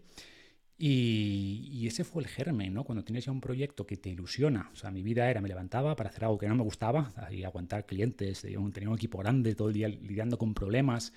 Y, 0.80 1.86
ese 1.88 2.04
fue 2.04 2.22
el 2.22 2.28
germen, 2.28 2.74
¿no? 2.74 2.84
Cuando 2.84 3.04
tienes 3.04 3.26
ya 3.26 3.32
un 3.32 3.42
proyecto 3.42 3.86
que 3.88 3.98
te 3.98 4.10
ilusiona. 4.10 4.70
O 4.74 4.76
sea, 4.76 4.92
mi 4.92 5.02
vida 5.02 5.30
era, 5.30 5.42
me 5.42 5.48
levantaba 5.48 5.96
para 5.96 6.10
hacer 6.10 6.26
algo 6.26 6.38
que 6.38 6.48
no 6.48 6.56
me 6.56 6.64
gustaba 6.64 7.14
y 7.32 7.44
aguantar 7.44 7.86
clientes. 7.86 8.42
Tenía 8.42 8.90
un 8.90 8.96
equipo 8.96 9.18
grande 9.20 9.56
todo 9.56 9.70
el 9.70 9.74
día 9.74 9.88
lidiando 9.88 10.38
con 10.38 10.54
problemas 10.54 11.14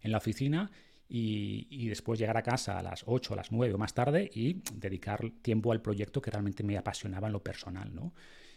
en 0.00 0.12
la 0.12 0.18
oficina 0.18 0.70
y, 1.14 1.88
después 1.88 2.18
llegar 2.18 2.38
a 2.38 2.42
casa 2.42 2.78
a 2.78 2.82
las 2.82 3.04
8, 3.06 3.34
a 3.34 3.36
las 3.36 3.52
9 3.52 3.74
o 3.74 3.78
más 3.78 3.92
tarde 3.92 4.30
y 4.32 4.62
dedicar 4.74 5.30
tiempo 5.42 5.70
al 5.70 5.82
proyecto 5.82 6.22
que 6.22 6.30
realmente 6.30 6.62
me 6.62 6.78
apasionaba 6.78 7.26
en 7.26 7.34
lo 7.34 7.42
personal, 7.42 7.94
¿no? 7.94 8.14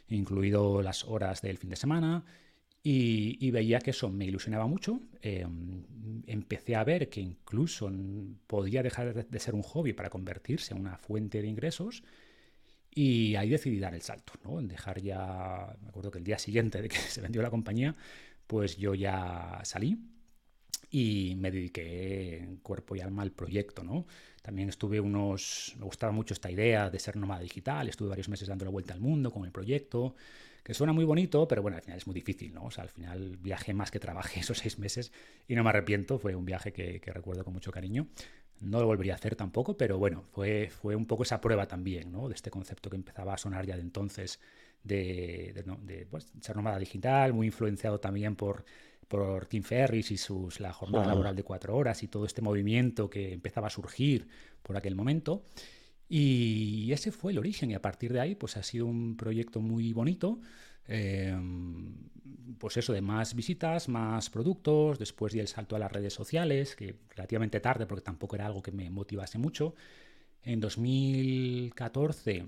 incluido 0.08 0.82
las 0.82 1.04
horas 1.04 1.42
del 1.42 1.58
fin 1.58 1.70
de 1.72 1.76
semana. 1.76 2.24
Y, 2.82 3.52
veía 3.52 3.80
que 3.80 3.90
eso 3.90 4.10
me 4.10 4.26
ilusionaba 4.26 4.68
mucho. 4.68 5.02
Em, 5.22 5.84
empecé 6.28 6.76
a 6.76 6.84
ver 6.84 7.10
que 7.10 7.20
incluso 7.20 7.92
podía 8.48 8.84
dejar 8.84 9.28
de 9.28 9.40
ser 9.40 9.56
un 9.56 9.64
hobby 9.64 9.92
para 9.94 10.10
convertirse 10.10 10.74
en 10.74 10.80
una 10.80 10.98
fuente 10.98 11.42
de 11.42 11.48
ingresos. 11.48 12.04
Y 12.92 13.36
ahí 13.36 13.50
decidí 13.50 13.80
dar 13.80 13.96
el 13.96 14.02
salto, 14.02 14.34
¿no? 14.44 14.60
En 14.60 14.68
dejar 14.70 15.02
ya, 15.02 15.76
me 15.82 15.90
acuerdo 15.90 16.12
que 16.12 16.20
el 16.20 16.24
día 16.24 16.38
siguiente 16.38 16.82
de 16.82 16.88
que 16.88 16.98
se 17.16 17.22
vendió 17.22 17.42
la 17.42 17.50
compañía, 17.50 17.96
pues 18.48 18.78
yo 18.78 18.94
ya 18.94 19.60
salí 19.64 19.98
y 20.90 21.36
me 21.38 21.52
dediqué 21.52 22.38
en 22.38 22.58
cuerpo 22.58 22.96
y 22.96 23.02
alma 23.02 23.24
al 23.24 23.32
proyecto, 23.32 23.84
¿no? 23.84 24.06
También 24.42 24.70
estuve 24.70 25.00
unos, 25.00 25.76
me 25.78 25.86
gustaba 25.86 26.12
mucho 26.12 26.34
esta 26.34 26.52
idea 26.52 26.90
de 26.90 27.00
ser 27.00 27.16
nómada 27.16 27.42
digital, 27.42 27.88
estuve 27.90 28.10
varios 28.10 28.30
meses 28.30 28.48
dando 28.48 28.66
la 28.66 28.72
vuelta 28.72 28.94
al 28.94 29.00
mundo 29.00 29.32
con 29.32 29.44
el 29.46 29.52
proyecto, 29.52 30.16
que 30.64 30.74
suena 30.74 30.94
muy 30.94 31.06
bonito, 31.06 31.48
pero 31.48 31.62
bueno, 31.62 31.78
al 31.78 31.84
final 31.84 31.98
es 31.98 32.08
muy 32.08 32.14
difícil, 32.14 32.54
¿no? 32.54 32.66
O 32.66 32.72
sea, 32.72 32.84
al 32.84 32.90
final 32.90 33.38
viajé 33.38 33.74
más 33.74 33.92
que 33.92 34.00
trabajé 34.00 34.40
esos 34.42 34.60
seis 34.60 34.80
meses 34.80 35.12
y 35.48 35.56
no 35.56 35.64
me 35.64 35.70
arrepiento, 35.70 36.18
fue 36.20 36.36
un 36.36 36.46
viaje 36.46 36.74
que, 36.74 37.02
recuerdo 37.06 37.44
con 37.44 37.54
mucho 37.54 37.72
cariño. 37.72 38.08
No 38.62 38.80
lo 38.80 38.88
volvería 38.88 39.14
a 39.14 39.18
hacer 39.18 39.36
tampoco, 39.36 39.76
pero 39.76 39.98
bueno, 40.00 40.24
fue, 40.32 40.70
fue 40.70 40.96
un 40.96 41.06
poco 41.06 41.24
esa 41.24 41.42
prueba 41.42 41.68
también, 41.68 42.12
¿no? 42.12 42.30
De 42.30 42.36
este 42.36 42.50
concepto 42.50 42.90
que 42.90 42.96
empezaba 42.96 43.34
a 43.34 43.38
sonar 43.38 43.66
ya 43.66 43.76
de 43.76 43.82
entonces 43.82 44.40
de, 44.86 46.08
pues, 46.10 46.32
ser 46.40 46.56
nómada 46.56 46.80
digital, 46.80 47.34
muy 47.34 47.48
influenciado 47.48 48.00
también 48.00 48.36
por 48.36 48.66
por 49.08 49.46
Tim 49.46 49.64
Ferris 49.64 50.12
y 50.12 50.18
sus, 50.18 50.60
la 50.60 50.74
jornada 50.74 51.06
laboral 51.06 51.36
de 51.36 51.44
cuatro 51.44 51.76
horas 51.76 52.04
y 52.04 52.08
todo 52.08 52.26
este 52.26 52.42
movimiento 52.42 53.10
que 53.10 53.34
empezaba 53.34 53.68
a 53.68 53.70
surgir 53.70 54.28
por 54.62 54.78
aquel 54.78 54.96
momento. 54.96 55.44
Y 56.08 56.92
ese 56.92 57.12
fue 57.12 57.32
el 57.32 57.40
origen 57.40 57.72
y 57.72 57.74
a 57.74 57.82
partir 57.82 58.14
de 58.14 58.20
ahí 58.20 58.36
pues 58.36 58.58
ha 58.58 58.64
sido 58.64 58.86
un 58.86 59.18
proyecto 59.18 59.60
muy 59.60 59.92
bonito. 59.94 60.40
Em, 60.88 61.96
pues 62.60 62.78
eso 62.78 62.94
de 62.94 63.02
más 63.02 63.34
visitas, 63.34 63.90
más 63.90 64.30
productos, 64.30 65.00
después 65.00 65.34
di 65.34 65.40
el 65.40 65.48
salto 65.48 65.76
a 65.76 65.80
las 65.80 65.92
redes 65.92 66.14
sociales, 66.14 66.76
que 66.76 66.96
relativamente 67.10 67.60
tarde 67.60 67.88
porque 67.88 68.04
tampoco 68.04 68.36
era 68.36 68.46
algo 68.46 68.62
que 68.62 68.72
me 68.72 68.90
motivase 68.90 69.38
mucho. 69.40 69.74
En 70.44 70.60
2014 70.60 72.46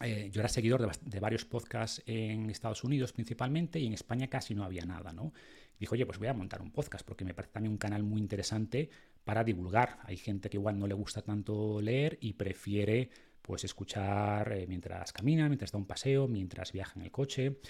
eh, 0.00 0.28
yo 0.32 0.40
era 0.40 0.48
seguidor 0.48 0.90
de, 1.00 1.20
varios 1.20 1.44
podcasts 1.44 2.02
en 2.06 2.50
Estados 2.50 2.82
Unidos 2.82 3.12
principalmente 3.12 3.78
y 3.78 3.86
en 3.86 3.92
España 3.92 4.28
casi 4.28 4.54
no 4.54 4.64
había 4.64 4.84
nada, 4.84 5.12
¿no? 5.12 5.32
Dijo, 5.78 5.94
oye, 5.94 6.06
pues 6.06 6.18
voy 6.18 6.28
a 6.28 6.34
montar 6.34 6.62
un 6.62 6.70
podcast 6.70 7.06
porque 7.06 7.24
me 7.24 7.34
parece 7.34 7.52
también 7.52 7.72
un 7.72 7.78
canal 7.78 8.02
muy 8.02 8.20
interesante 8.20 8.90
para 9.24 9.44
divulgar. 9.44 9.98
Hay 10.04 10.16
gente 10.16 10.50
que 10.50 10.56
igual 10.56 10.78
no 10.78 10.86
le 10.86 10.94
gusta 10.94 11.22
tanto 11.22 11.80
leer 11.80 12.18
y 12.20 12.34
prefiere 12.34 13.10
pues 13.42 13.64
escuchar 13.64 14.52
eh, 14.52 14.66
mientras 14.66 15.12
camina, 15.12 15.48
mientras 15.48 15.70
da 15.70 15.78
un 15.78 15.86
paseo, 15.86 16.26
mientras 16.28 16.72
viaja 16.72 16.94
en 16.96 17.02
el 17.02 17.10
coche. 17.10 17.60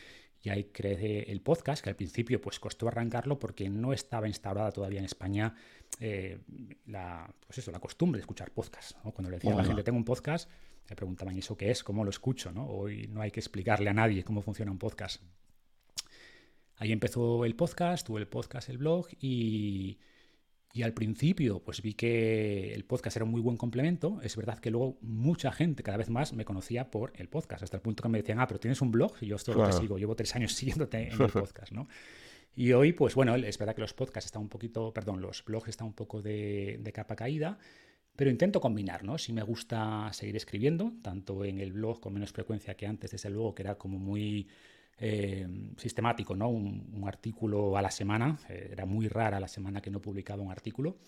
Y 0.43 0.50
ahí 0.50 0.64
crece 0.64 1.31
el 1.33 1.40
podcast, 1.40 1.83
que 1.83 1.90
al 1.90 1.97
principio 1.97 2.40
pues 2.40 2.61
costó 2.61 2.87
arrancarlo 2.88 3.38
porque 3.38 3.71
no 3.71 3.95
estaba 3.95 4.28
instaurada 4.28 4.71
todavía 4.73 4.99
en 4.99 5.07
España 5.07 5.54
eh, 6.01 6.39
la, 6.87 7.33
pues 7.47 7.59
eso, 7.59 7.71
la 7.71 7.81
costumbre 7.81 8.19
de 8.19 8.23
escuchar 8.23 8.51
podcast. 8.51 8.93
Cuando 9.03 9.31
le 9.31 9.37
decía 9.37 9.53
a 9.53 9.57
la 9.57 9.65
gente, 9.65 9.83
tengo 9.83 9.99
un 9.99 10.05
podcast, 10.05 10.49
me 10.89 10.97
preguntaban, 10.97 11.35
¿y 11.35 11.39
eso 11.39 11.57
qué 11.57 11.71
es? 11.71 11.83
¿Cómo 11.85 12.05
lo 12.05 12.11
escucho? 12.11 12.53
¿no? 12.53 12.67
Hoy 12.67 13.07
no 13.09 13.21
hay 13.21 13.31
que 13.31 13.41
explicarle 13.41 13.91
a 13.91 13.95
nadie 13.95 14.25
cómo 14.25 14.43
funciona 14.43 14.71
un 14.71 14.79
podcast. 14.79 15.23
Ahí 16.77 16.93
empezó 16.93 17.45
el 17.45 17.55
podcast, 17.55 18.07
tuve 18.07 18.21
el 18.21 18.27
podcast, 18.27 18.69
el 18.69 18.79
blog 18.79 19.07
y, 19.21 19.99
y 20.73 20.83
al 20.83 20.93
principio 20.93 21.61
pues 21.61 21.83
vi 21.83 21.95
que 21.95 22.75
el 22.75 22.85
podcast 22.85 23.17
era 23.17 23.25
un 23.25 23.31
muy 23.31 23.41
buen 23.41 23.57
complemento. 23.57 24.21
Es 24.23 24.37
verdad 24.37 24.59
que 24.59 24.73
luego 24.73 24.99
mucha 25.01 25.53
gente 25.53 25.85
cada 25.85 25.99
vez 25.99 26.11
más 26.11 26.33
me 26.33 26.45
conocía 26.45 26.91
por 26.91 27.13
el 27.15 27.29
podcast, 27.29 27.63
hasta 27.63 27.77
el 27.77 27.83
punto 27.83 28.03
que 28.03 28.09
me 28.09 28.19
decían, 28.19 28.41
ah, 28.41 28.49
pero 28.49 28.59
tienes 28.59 28.83
un 28.83 28.91
blog 28.91 29.15
y 29.21 29.27
yo 29.27 29.37
esto 29.37 29.55
lo 29.55 29.65
que 29.65 29.73
sigo, 29.73 29.99
llevo 29.99 30.17
tres 30.17 30.35
años 30.35 30.53
siguiéndote 30.53 31.13
en 31.13 31.23
el 31.23 31.31
podcast, 31.33 31.71
¿no? 31.73 31.87
Y 32.57 32.73
hoy, 32.73 32.93
pues 32.93 33.15
bueno, 33.15 33.35
es 33.35 33.59
verdad 33.59 33.75
que 33.75 33.81
los 33.81 33.95
podcasts 33.95 34.27
están 34.27 34.43
un 34.43 34.49
poquito, 34.49 34.93
perdón, 34.93 35.21
los 35.21 35.45
blogs 35.45 35.69
están 35.69 35.89
un 35.89 35.95
poco 35.95 36.23
de, 36.23 36.79
de 36.81 36.93
capa 36.93 37.17
caída, 37.17 37.59
pero 38.17 38.31
intento 38.31 38.61
combinar, 38.61 39.03
¿no? 39.03 39.19
Si 39.19 39.33
me 39.33 39.43
gusta 39.43 40.09
seguir 40.13 40.37
escribiendo, 40.37 40.93
tanto 41.03 41.45
en 41.45 41.59
el 41.59 41.73
blog 41.73 42.01
con 42.01 42.15
menos 42.15 42.33
frecuencia 42.33 42.77
que 42.77 42.87
antes, 42.87 43.11
desde 43.11 43.31
luego, 43.31 43.55
que 43.55 43.63
era 43.63 43.75
como 43.77 43.99
muy 43.99 44.47
eh, 44.99 45.47
sistemático, 45.77 46.37
¿no? 46.37 46.49
Un, 46.49 47.05
artículo 47.07 47.77
a 47.77 47.83
la 47.83 47.91
semana, 47.91 48.39
eh, 48.49 48.69
era 48.73 48.87
muy 48.87 49.09
rara 49.09 49.41
la 49.41 49.49
semana 49.49 49.83
que 49.83 49.91
no 49.91 50.01
publicaba 50.01 50.43
un 50.43 50.51
artículo, 50.51 50.99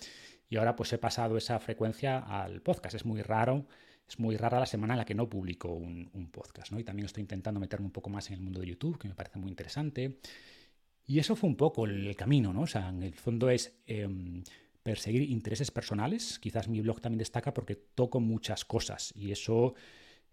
y 0.49 0.57
ahora 0.57 0.77
pues 0.77 0.93
he 0.93 0.99
pasado 0.99 1.37
esa 1.37 1.59
frecuencia 1.61 2.19
al 2.19 2.61
podcast, 2.61 2.95
es 2.95 3.05
muy 3.05 3.23
raro. 3.23 3.67
Es 4.09 4.21
muy 4.21 4.37
rara 4.37 4.61
la 4.61 4.67
semana 4.67 4.95
en 4.95 4.99
la 4.99 5.05
que 5.05 5.17
no 5.17 5.29
publico 5.29 5.69
un, 5.69 6.29
podcast, 6.31 6.71
¿no? 6.71 6.79
Y 6.79 6.85
también 6.85 7.07
estoy 7.07 7.23
intentando 7.23 7.59
meterme 7.59 7.87
un 7.87 7.93
poco 7.93 8.09
más 8.09 8.29
en 8.29 8.35
el 8.35 8.41
mundo 8.41 8.61
de 8.61 8.69
YouTube, 8.69 8.99
que 8.99 9.09
me 9.09 9.15
parece 9.15 9.41
muy 9.41 9.51
interesante. 9.51 10.19
Y 11.07 11.19
eso 11.19 11.37
fue 11.37 11.49
un 11.49 11.57
poco 11.57 11.85
el, 11.87 12.17
camino, 12.17 12.53
¿no? 12.53 12.63
O 12.63 12.67
sea, 12.67 12.89
en 12.89 13.03
el 13.03 13.15
fondo 13.15 13.49
es 13.49 13.79
em, 13.87 14.43
perseguir 14.83 15.23
intereses 15.23 15.71
personales. 15.71 16.39
Quizás 16.39 16.69
mi 16.69 16.81
blog 16.81 17.01
también 17.01 17.19
destaca 17.19 17.55
porque 17.55 17.77
toco 17.77 18.21
muchas 18.21 18.65
cosas 18.65 19.13
y 19.17 19.31
eso 19.31 19.75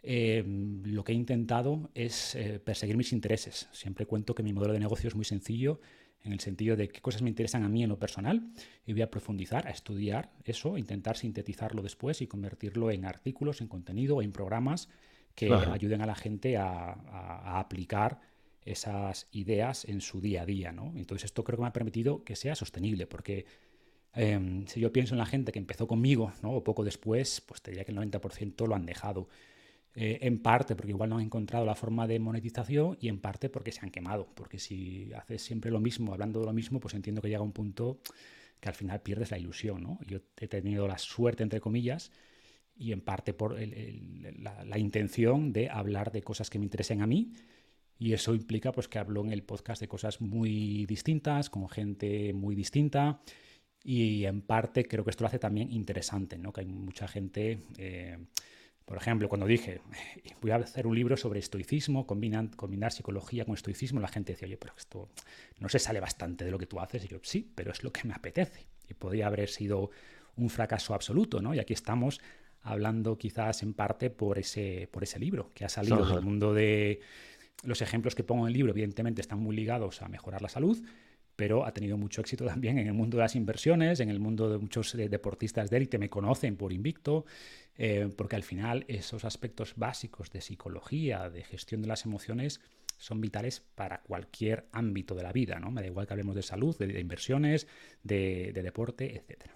em, 0.01 0.83
lo 0.83 1.03
que 1.03 1.11
he 1.11 1.15
intentado 1.15 1.91
es 1.93 2.35
eh, 2.35 2.59
perseguir 2.59 2.97
mis 2.97 3.13
intereses. 3.13 3.69
Siempre 3.71 4.05
cuento 4.05 4.33
que 4.33 4.43
mi 4.43 4.53
modelo 4.53 4.73
de 4.73 4.79
negocio 4.79 5.07
es 5.07 5.15
muy 5.15 5.25
sencillo 5.25 5.79
en 6.23 6.33
el 6.33 6.39
sentido 6.39 6.75
de 6.75 6.87
qué 6.89 7.01
cosas 7.01 7.21
me 7.21 7.29
interesan 7.29 7.63
a 7.63 7.69
mí 7.69 7.83
en 7.83 7.89
lo 7.89 7.99
personal 7.99 8.49
y 8.85 8.93
voy 8.93 9.01
a 9.01 9.11
profundizar, 9.11 9.67
a 9.67 9.71
estudiar 9.71 10.31
eso, 10.45 10.77
intentar 10.77 11.17
sintetizarlo 11.17 11.81
después 11.81 12.21
y 12.21 12.27
convertirlo 12.27 12.91
en 12.91 13.05
artículos, 13.05 13.61
en 13.61 13.67
contenido, 13.67 14.21
en 14.21 14.31
programas 14.31 14.89
que 15.35 15.51
ayuden 15.51 16.01
a 16.01 16.05
la 16.05 16.15
gente 16.15 16.57
a, 16.57 17.59
aplicar 17.59 18.21
esas 18.65 19.27
ideas 19.31 19.85
en 19.85 20.01
su 20.01 20.21
día 20.21 20.43
a 20.43 20.45
día. 20.45 20.71
¿no? 20.71 20.93
Entonces 20.95 21.25
esto 21.25 21.43
creo 21.43 21.57
que 21.57 21.63
me 21.63 21.67
ha 21.67 21.73
permitido 21.73 22.23
que 22.23 22.35
sea 22.35 22.55
sostenible 22.55 23.07
porque 23.07 23.45
Em, 24.15 24.67
si 24.67 24.79
yo 24.79 24.93
pienso 24.93 25.15
en 25.15 25.19
la 25.19 25.25
gente 25.25 25.51
que 25.51 25.59
empezó 25.59 25.87
conmigo, 25.87 26.33
¿no? 26.43 26.51
o 26.51 26.63
poco 26.63 26.83
después, 26.83 27.41
pues 27.41 27.61
te 27.61 27.71
diría 27.71 27.83
que 27.83 27.91
el 27.91 27.97
90% 27.97 28.67
lo 28.67 28.75
han 28.75 28.85
dejado. 28.85 29.27
Eh, 29.95 30.19
en 30.21 30.39
parte 30.39 30.75
porque 30.75 30.91
igual 30.91 31.09
no 31.09 31.17
han 31.17 31.25
encontrado 31.25 31.65
la 31.65 31.75
forma 31.75 32.07
de 32.07 32.17
monetización 32.19 32.97
y 32.99 33.09
en 33.09 33.19
parte 33.19 33.49
porque 33.49 33.71
se 33.71 33.81
han 33.81 33.91
quemado. 33.91 34.27
Porque 34.35 34.59
si 34.59 35.11
haces 35.13 35.41
siempre 35.41 35.71
lo 35.71 35.79
mismo, 35.79 36.13
hablando 36.13 36.39
de 36.39 36.45
lo 36.45 36.53
mismo, 36.53 36.79
pues 36.79 36.93
entiendo 36.93 37.21
que 37.21 37.29
llega 37.29 37.41
un 37.41 37.51
punto 37.53 37.99
que 38.59 38.69
al 38.69 38.75
final 38.75 39.01
pierdes 39.01 39.31
la 39.31 39.37
ilusión. 39.39 39.83
¿no? 39.83 39.99
Yo 40.07 40.19
he 40.37 40.47
tenido 40.47 40.87
la 40.87 40.97
suerte, 40.97 41.43
entre 41.43 41.59
comillas, 41.59 42.11
y 42.75 42.91
en 42.91 43.01
parte 43.01 43.33
por 43.33 43.55
la, 43.59 44.63
la, 44.65 44.79
intención 44.79 45.53
de 45.53 45.69
hablar 45.69 46.11
de 46.11 46.23
cosas 46.23 46.49
que 46.49 46.59
me 46.59 46.65
interesen 46.65 47.01
a 47.01 47.07
mí. 47.07 47.33
Y 47.99 48.13
eso 48.13 48.33
implica 48.33 48.71
pues, 48.71 48.87
que 48.87 48.99
hablo 48.99 49.21
en 49.21 49.31
el 49.31 49.43
podcast 49.43 49.81
de 49.81 49.87
cosas 49.87 50.19
muy 50.21 50.85
distintas, 50.85 51.49
con 51.49 51.69
gente 51.69 52.33
muy 52.33 52.55
distinta. 52.55 53.21
Y 53.83 54.25
en 54.25 54.41
parte 54.41 54.85
creo 54.85 55.03
que 55.03 55.09
esto 55.09 55.23
lo 55.23 55.27
hace 55.27 55.39
también 55.39 55.71
interesante, 55.71 56.37
¿no? 56.37 56.53
que 56.53 56.61
hay 56.61 56.67
mucha 56.67 57.07
gente, 57.07 57.59
eh, 57.77 58.17
por 58.85 58.97
ejemplo, 58.97 59.27
cuando 59.27 59.45
dije, 59.45 59.81
voy 60.41 60.51
a 60.51 60.55
hacer 60.55 60.87
un 60.87 60.95
libro 60.95 61.17
sobre 61.17 61.39
estoicismo, 61.39 62.07
combinar, 62.07 62.55
combinar 62.55 62.91
psicología 62.93 63.45
con 63.45 63.55
estoicismo, 63.55 63.99
la 63.99 64.07
gente 64.07 64.33
decía, 64.33 64.47
oye, 64.47 64.57
pero 64.57 64.73
esto 64.77 65.09
no 65.59 65.67
se 65.67 65.79
sale 65.79 65.99
bastante 65.99 66.45
de 66.45 66.51
lo 66.51 66.57
que 66.57 66.65
tú 66.65 66.79
haces. 66.79 67.03
Y 67.03 67.09
yo, 67.09 67.19
sí, 67.23 67.51
pero 67.55 67.71
es 67.71 67.83
lo 67.83 67.91
que 67.91 68.07
me 68.07 68.13
apetece. 68.13 68.65
Y 68.89 68.93
podría 68.93 69.27
haber 69.27 69.49
sido 69.49 69.91
un 70.35 70.49
fracaso 70.49 70.93
absoluto, 70.93 71.41
¿no? 71.41 71.53
Y 71.53 71.59
aquí 71.59 71.73
estamos 71.73 72.21
hablando 72.63 73.17
quizás 73.17 73.61
en 73.61 73.73
parte 73.73 74.09
por 74.09 74.39
ese, 74.39 74.87
por 74.91 75.03
ese 75.03 75.19
libro 75.19 75.51
que 75.53 75.65
ha 75.65 75.69
salido 75.69 76.05
del 76.05 76.21
mundo 76.21 76.53
de... 76.53 77.01
Los 77.63 77.81
ejemplos 77.81 78.15
que 78.15 78.23
pongo 78.23 78.43
en 78.43 78.47
el 78.47 78.53
libro, 78.53 78.71
evidentemente, 78.71 79.21
están 79.21 79.39
muy 79.39 79.55
ligados 79.55 80.01
a 80.01 80.09
mejorar 80.09 80.41
la 80.41 80.49
salud, 80.49 80.83
pero 81.35 81.65
ha 81.65 81.73
tenido 81.73 81.97
mucho 81.97 82.21
éxito 82.21 82.45
también 82.45 82.77
en 82.77 82.87
el 82.87 82.93
mundo 82.93 83.17
de 83.17 83.23
las 83.23 83.35
inversiones, 83.35 83.99
en 83.99 84.09
el 84.09 84.19
mundo 84.19 84.49
de 84.49 84.57
muchos 84.57 84.93
eh, 84.95 85.09
deportistas 85.09 85.69
de 85.69 85.77
élite 85.77 85.97
me 85.97 86.09
conocen 86.09 86.57
por 86.57 86.73
Invicto, 86.73 87.25
eh, 87.75 88.09
porque 88.15 88.35
al 88.35 88.43
final 88.43 88.85
esos 88.87 89.25
aspectos 89.25 89.73
básicos 89.75 90.29
de 90.31 90.41
psicología, 90.41 91.29
de 91.29 91.43
gestión 91.43 91.81
de 91.81 91.87
las 91.87 92.05
emociones, 92.05 92.61
son 92.97 93.19
vitales 93.19 93.59
para 93.59 94.01
cualquier 94.01 94.67
ámbito 94.71 95.15
de 95.15 95.23
la 95.23 95.33
vida, 95.33 95.59
¿no? 95.59 95.71
Me 95.71 95.81
da 95.81 95.87
igual 95.87 96.05
que 96.05 96.13
hablemos 96.13 96.35
de 96.35 96.43
salud, 96.43 96.77
de, 96.77 96.99
inversiones, 96.99 97.67
de, 98.03 98.51
deporte, 98.53 99.15
etc. 99.15 99.49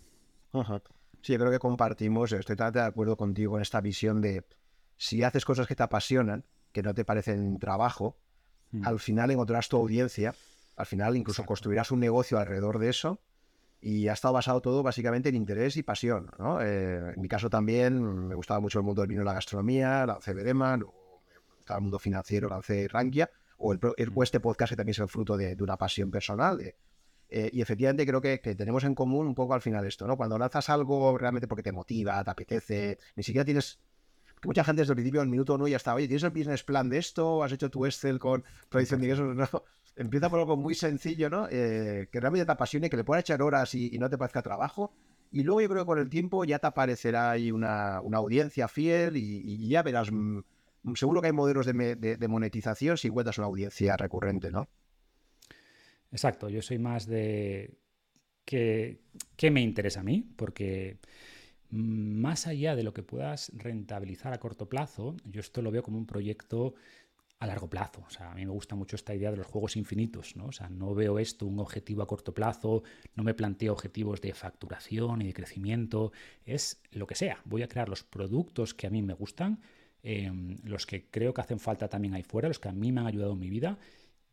Sí, 1.22 1.34
yo 1.34 1.40
creo 1.40 1.52
que 1.52 1.60
compartimos, 1.60 2.32
estoy 2.32 2.56
totalmente 2.56 2.80
de 2.80 2.86
acuerdo 2.86 3.16
contigo 3.16 3.58
en 3.58 3.62
esta 3.62 3.82
visión 3.82 4.22
de 4.22 4.44
si 4.98 5.24
haces 5.24 5.46
cosas 5.46 5.68
que 5.68 5.76
te 5.76 5.84
apasionan, 5.84 6.44
que 6.72 6.84
no 6.84 6.94
te 6.94 7.06
parecen 7.06 7.60
trabajo, 7.60 8.18
mm. 8.72 8.86
al 8.86 9.00
final 9.00 9.32
encontrarás 9.32 9.70
tu 9.70 9.78
audiencia 9.78 10.34
al 10.78 10.86
final 10.86 11.18
incluso 11.18 11.44
construirás 11.44 11.92
un 11.92 12.00
negocio 12.00 12.38
alrededor 12.38 12.78
de 12.80 12.90
eso 12.90 13.20
y 13.82 14.08
ha 14.08 14.14
estado 14.14 14.36
basado 14.36 14.62
todo 14.62 14.84
básicamente 14.84 15.30
en 15.30 15.36
interés 15.36 15.76
y 15.76 15.84
pasión. 15.84 16.30
Eh, 16.62 17.14
en 17.16 17.22
mi 17.22 17.28
caso 17.28 17.50
también 17.50 18.28
me 18.28 18.36
gustaba 18.36 18.60
mucho 18.60 18.80
el 18.80 18.86
mundo 18.86 19.02
del 19.02 19.10
vino 19.10 19.24
y 19.24 19.26
la 19.26 19.34
gastronomía, 19.34 20.06
lancé 20.06 20.34
Bedema, 20.34 20.78
me 20.78 20.84
gustaba 20.84 21.80
el 21.80 21.82
mundo 21.82 22.00
financiero, 22.00 22.48
lancé 22.48 22.88
Rankia, 22.88 23.30
o 23.58 23.74
el, 23.74 23.80
este 24.22 24.40
podcast 24.40 24.72
que 24.72 24.76
también 24.76 24.92
es 24.92 25.00
el 25.00 25.08
fruto 25.08 25.36
de, 25.36 25.58
una 25.60 25.78
pasión 25.78 26.12
personal. 26.12 26.62
Eh, 27.30 27.50
y 27.52 27.62
efectivamente 27.62 28.06
creo 28.06 28.22
que, 28.22 28.38
tenemos 28.38 28.84
en 28.84 28.94
común 28.94 29.26
un 29.28 29.36
poco 29.36 29.56
al 29.56 29.62
final 29.62 29.84
esto, 29.86 30.06
¿no? 30.06 30.16
Cuando 30.16 30.38
lanzas 30.38 30.70
algo 30.70 31.18
realmente 31.18 31.48
porque 31.48 31.64
te 31.64 31.72
motiva, 31.72 32.24
te 32.24 32.30
apetece, 32.30 33.00
ni 33.16 33.24
siquiera 33.24 33.44
tienes... 33.44 33.80
mucha 34.44 34.64
gente 34.64 34.82
desde 34.82 34.94
el 34.94 34.96
principio, 34.96 35.22
el 35.22 35.30
minuto 35.30 35.56
uno 35.56 35.68
ya 35.68 35.78
está, 35.78 35.94
oye, 35.96 36.08
¿tienes 36.08 36.24
el 36.24 36.32
business 36.32 36.64
plan 36.64 36.90
de 36.90 36.98
esto? 36.98 37.44
¿Has 37.44 37.52
hecho 37.52 37.70
tu 37.70 37.86
Excel 37.86 38.20
con 38.20 38.44
predicción 38.70 39.02
de 39.02 39.08
ingresos? 39.08 39.36
No 39.36 39.64
empieza 39.98 40.30
por 40.30 40.40
algo 40.40 40.56
muy 40.56 40.76
sencillo, 40.76 41.30
¿no? 41.30 41.48
Eh, 41.50 42.08
que 42.12 42.20
realmente 42.20 42.46
te 42.46 42.52
apasione, 42.52 42.90
que 42.90 42.98
le 42.98 43.04
pueda 43.04 43.20
echar 43.20 43.42
horas 43.42 43.74
y, 43.74 43.98
no 43.98 44.10
te 44.10 44.18
parezca 44.18 44.42
trabajo. 44.42 44.94
Y 45.32 45.44
luego 45.44 45.62
yo 45.62 45.70
creo 45.70 45.82
que 45.82 45.88
con 45.88 46.00
el 46.00 46.10
tiempo 46.10 46.46
ya 46.46 46.60
te 46.60 46.68
aparecerá 46.68 47.32
ahí 47.32 47.52
una, 47.52 47.98
audiencia 47.98 48.68
fiel 48.68 49.18
y, 49.18 49.68
ya 49.68 49.84
verás, 49.84 50.12
mm, 50.12 50.40
seguro 50.96 51.22
que 51.22 51.28
hay 51.28 51.34
modelos 51.34 51.66
de, 51.66 52.28
monetización 52.30 52.98
si 52.98 53.10
encuentras 53.10 53.38
una 53.40 53.48
audiencia 53.48 53.98
recurrente, 53.98 54.52
¿no? 54.52 54.70
Exacto, 56.12 56.48
yo 56.48 56.62
soy 56.62 56.80
más 56.80 57.06
de 57.06 57.78
que, 58.46 59.02
que 59.36 59.52
me 59.52 59.62
interesa 59.62 60.00
a 60.00 60.04
mí, 60.04 60.26
porque 60.38 61.00
mm, 61.02 61.37
más 61.70 62.48
allá 62.48 62.76
de 62.76 62.84
lo 62.84 62.94
que 62.94 63.04
puedas 63.04 63.52
rentabilizar 63.56 64.34
a 64.34 64.40
corto 64.40 64.70
plazo, 64.70 65.16
yo 65.26 65.42
esto 65.42 65.62
lo 65.62 65.72
veo 65.72 65.84
como 65.84 65.98
un 65.98 66.06
proyecto 66.06 66.76
a 67.40 67.46
largo 67.46 67.70
plazo. 67.70 68.04
O 68.08 68.10
sea, 68.10 68.32
a 68.32 68.36
mí 68.36 68.46
me 68.46 68.52
gusta 68.52 68.76
mucho 68.76 68.96
esta 68.96 69.14
idea 69.14 69.32
de 69.32 69.38
los 69.38 69.48
juegos 69.48 69.76
infinitos, 69.76 70.36
¿no? 70.36 70.48
O 70.48 70.52
sea, 70.52 70.70
no 70.70 70.96
veo 70.96 71.20
esto 71.20 71.46
un 71.46 71.60
objetivo 71.60 72.02
a 72.02 72.08
corto 72.08 72.34
plazo, 72.34 72.84
no 73.16 73.24
me 73.24 73.34
planteo 73.34 73.74
objetivos 73.74 74.22
de 74.22 74.34
facturación 74.34 75.22
y 75.22 75.28
de 75.28 75.34
crecimiento, 75.34 76.12
es 76.46 76.82
lo 76.92 77.06
que 77.06 77.16
sea. 77.16 77.42
Voy 77.46 77.62
a 77.62 77.68
crear 77.68 77.90
los 77.90 78.04
productos 78.04 78.74
que 78.74 78.88
a 78.88 78.90
mí 78.90 79.02
me 79.02 79.14
gustan, 79.14 79.60
em, 80.02 80.58
los 80.64 80.86
que 80.86 81.10
creo 81.10 81.34
que 81.34 81.42
hacen 81.42 81.60
falta 81.60 81.88
también 81.88 82.16
ahí 82.16 82.24
fuera, 82.24 82.48
los 82.48 82.60
que 82.60 82.70
a 82.70 82.74
mí 82.74 82.92
me 82.92 83.02
han 83.02 83.08
ayudado 83.08 83.34
en 83.34 83.40
mi 83.40 83.50
vida 83.50 83.78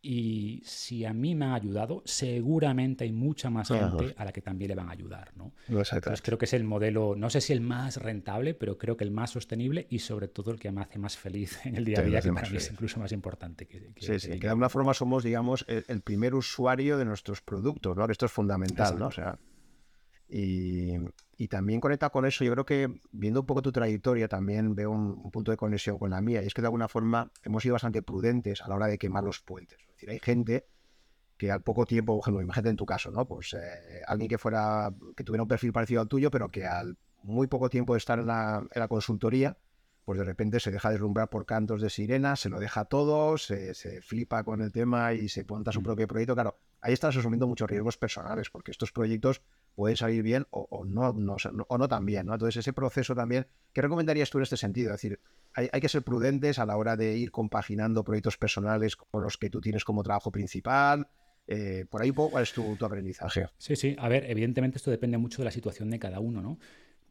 y 0.07 0.61
si 0.63 1.03
a 1.03 1.13
mí 1.13 1.33
me 1.33 1.45
ha 1.45 1.55
ayudado, 1.55 2.03
seguramente 2.05 3.05
hay 3.05 3.11
mucha 3.11 3.49
más 3.49 3.69
gente 3.69 4.13
a 4.15 4.25
la 4.25 4.31
que 4.31 4.41
también 4.41 4.69
le 4.69 4.75
van 4.75 4.89
a 4.89 4.91
ayudar. 4.91 5.31
¿no? 5.35 5.53
Entonces 5.67 6.21
creo 6.21 6.37
que 6.37 6.45
es 6.45 6.53
el 6.53 6.63
modelo, 6.63 7.15
no 7.17 7.27
sé 7.31 7.41
si 7.41 7.53
el 7.53 7.61
más 7.61 7.97
rentable, 7.97 8.53
pero 8.53 8.77
creo 8.77 8.95
que 8.95 9.03
el 9.03 9.09
más 9.09 9.31
sostenible 9.31 9.87
y 9.89 9.97
sobre 9.97 10.27
todo 10.27 10.51
el 10.51 10.59
que 10.59 10.71
me 10.71 10.81
hace 10.81 10.99
más 10.99 11.17
feliz 11.17 11.59
en 11.65 11.75
el 11.75 11.85
día 11.85 12.01
a 12.01 12.03
día, 12.03 12.21
que 12.21 12.31
para 12.31 12.47
mí 12.47 12.57
es 12.57 12.69
incluso 12.71 12.99
más 12.99 13.11
importante. 13.13 13.65
Que, 13.65 13.93
sí, 13.99 14.19
sí, 14.19 14.29
que 14.33 14.41
de 14.41 14.49
alguna 14.49 14.69
forma 14.69 14.93
somos, 14.93 15.23
digamos, 15.23 15.65
el, 15.67 16.01
primer 16.01 16.35
usuario 16.35 16.99
de 16.99 17.05
nuestros 17.05 17.41
productos, 17.41 17.97
¿no? 17.97 18.05
Esto 18.05 18.27
es 18.27 18.31
fundamental, 18.31 18.99
¿no? 18.99 19.07
O 19.07 19.11
sea, 19.11 19.39
y, 20.29 20.97
también 21.47 21.81
conecta 21.81 22.09
con 22.09 22.25
eso, 22.25 22.43
yo 22.43 22.51
creo 22.53 22.65
que 22.65 23.01
viendo 23.11 23.41
un 23.41 23.45
poco 23.45 23.61
tu 23.61 23.71
trayectoria 23.71 24.27
también 24.27 24.73
veo 24.73 24.91
un, 24.91 25.31
punto 25.31 25.51
de 25.51 25.57
conexión 25.57 25.97
con 25.97 26.11
la 26.11 26.21
mía, 26.21 26.41
y 26.41 26.47
es 26.47 26.53
que 26.53 26.61
de 26.61 26.67
alguna 26.67 26.87
forma 26.87 27.31
hemos 27.43 27.63
sido 27.63 27.73
bastante 27.73 28.01
prudentes 28.01 28.61
a 28.61 28.69
la 28.69 28.75
hora 28.75 28.87
de 28.87 28.97
quemar 28.97 29.23
los 29.23 29.41
puentes. 29.41 29.77
Es 29.81 29.87
decir, 29.95 30.09
hay 30.09 30.19
gente 30.19 30.65
que 31.37 31.51
al 31.51 31.61
poco 31.61 31.85
tiempo, 31.85 32.17
ejemplo, 32.19 32.41
imagínate 32.41 32.69
en 32.69 32.77
tu 32.77 32.85
caso, 32.85 33.11
¿no? 33.11 33.27
Pues 33.27 33.53
eh, 33.53 34.01
alguien 34.07 34.29
que 34.29 34.37
fuera, 34.37 34.93
que 35.15 35.23
tuviera 35.23 35.43
un 35.43 35.49
perfil 35.49 35.73
parecido 35.73 36.01
al 36.01 36.07
tuyo, 36.07 36.31
pero 36.31 36.49
que 36.49 36.65
al 36.65 36.97
muy 37.23 37.47
poco 37.47 37.69
tiempo 37.69 37.93
de 37.93 37.97
estar 37.97 38.19
en 38.19 38.27
la, 38.27 38.87
consultoría, 38.87 39.57
pues 40.05 40.19
de 40.19 40.25
repente 40.25 40.59
se 40.59 40.71
deja 40.71 40.91
deslumbrar 40.91 41.29
por 41.29 41.45
cantos 41.45 41.81
de 41.81 41.89
sirena, 41.89 42.35
se 42.35 42.47
lo 42.47 42.59
deja 42.59 42.85
todo, 42.85 43.37
se, 43.37 43.73
se 43.73 44.01
flipa 44.01 44.43
con 44.43 44.61
el 44.61 44.71
tema 44.71 45.13
y 45.13 45.27
se 45.27 45.43
monta 45.43 45.71
su 45.71 45.81
mm. 45.81 45.83
propio 45.83 46.07
proyecto. 46.07 46.35
Claro, 46.35 46.57
ahí 46.79 46.93
estás 46.93 47.17
asumiendo 47.17 47.47
muchos 47.47 47.69
riesgos 47.69 47.97
personales, 47.97 48.49
porque 48.49 48.71
estos 48.71 48.91
proyectos 48.91 49.41
puede 49.75 49.95
salir 49.95 50.23
bien 50.23 50.47
o, 50.49 50.85
no, 50.85 51.09
o 51.67 51.77
no 51.77 51.87
tan 51.87 52.05
bien. 52.05 52.25
¿no? 52.25 52.33
Entonces, 52.33 52.57
ese 52.57 52.73
proceso 52.73 53.13
también, 53.13 53.45
¿qué 53.73 53.81
recomendarías 53.81 54.29
tú 54.29 54.37
en 54.39 54.43
este 54.43 54.57
sentido? 54.57 54.93
Es 54.93 55.01
decir, 55.01 55.19
hay, 55.53 55.79
que 55.79 55.89
ser 55.89 56.03
prudentes 56.03 56.59
a 56.59 56.65
la 56.65 56.77
hora 56.77 56.97
de 56.97 57.17
ir 57.17 57.31
compaginando 57.31 58.03
proyectos 58.03 58.37
personales 58.37 58.95
con 58.95 59.23
los 59.23 59.37
que 59.37 59.49
tú 59.49 59.61
tienes 59.61 59.83
como 59.83 60.03
trabajo 60.03 60.31
principal. 60.31 61.07
Eh, 61.47 61.85
por 61.89 62.01
ahí, 62.01 62.11
¿cuál 62.11 62.43
es 62.43 62.51
tu, 62.51 62.75
tu 62.75 62.85
aprendizaje? 62.85 63.47
Sí, 63.57 63.75
sí. 63.75 63.95
A 63.99 64.09
ver, 64.09 64.29
evidentemente 64.29 64.77
esto 64.77 64.91
depende 64.91 65.17
mucho 65.17 65.41
de 65.41 65.45
la 65.45 65.51
situación 65.51 65.89
de 65.89 65.99
cada 65.99 66.19
uno, 66.19 66.41
¿no? 66.41 66.57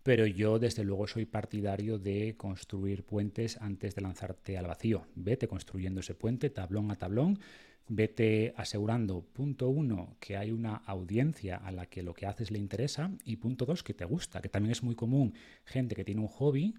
Pero 0.02 0.26
yo, 0.26 0.59
desde 0.59 0.85
luego, 0.85 1.06
soy 1.06 1.25
partidario 1.25 1.99
de 1.99 2.37
construir 2.37 3.04
puentes 3.04 3.56
antes 3.62 3.94
de 3.94 4.02
lanzarte 4.02 4.59
al 4.59 4.66
vacío. 4.66 5.06
Vete 5.14 5.49
construyendo 5.49 6.00
ese 6.00 6.14
puente, 6.14 6.50
tablón 6.50 6.90
a 6.90 6.97
tablón 6.97 7.38
Vete 7.86 8.54
asegurando, 8.56 9.22
punto 9.22 9.68
uno, 9.68 10.16
que 10.18 10.36
hay 10.36 10.50
una 10.50 10.76
audiencia 10.76 11.56
a 11.56 11.70
la 11.70 11.86
que 11.86 12.02
lo 12.02 12.14
que 12.14 12.26
haces 12.26 12.50
le 12.50 12.58
interesa 12.58 13.10
y 13.24 13.36
punto 13.36 13.66
dos, 13.66 13.82
que 13.82 13.92
te 13.92 14.04
gusta, 14.04 14.40
que 14.40 14.48
también 14.48 14.72
es 14.72 14.82
muy 14.82 14.94
común 14.94 15.34
gente 15.64 15.94
que 15.94 16.04
tiene 16.04 16.22
un 16.22 16.28
hobby 16.28 16.74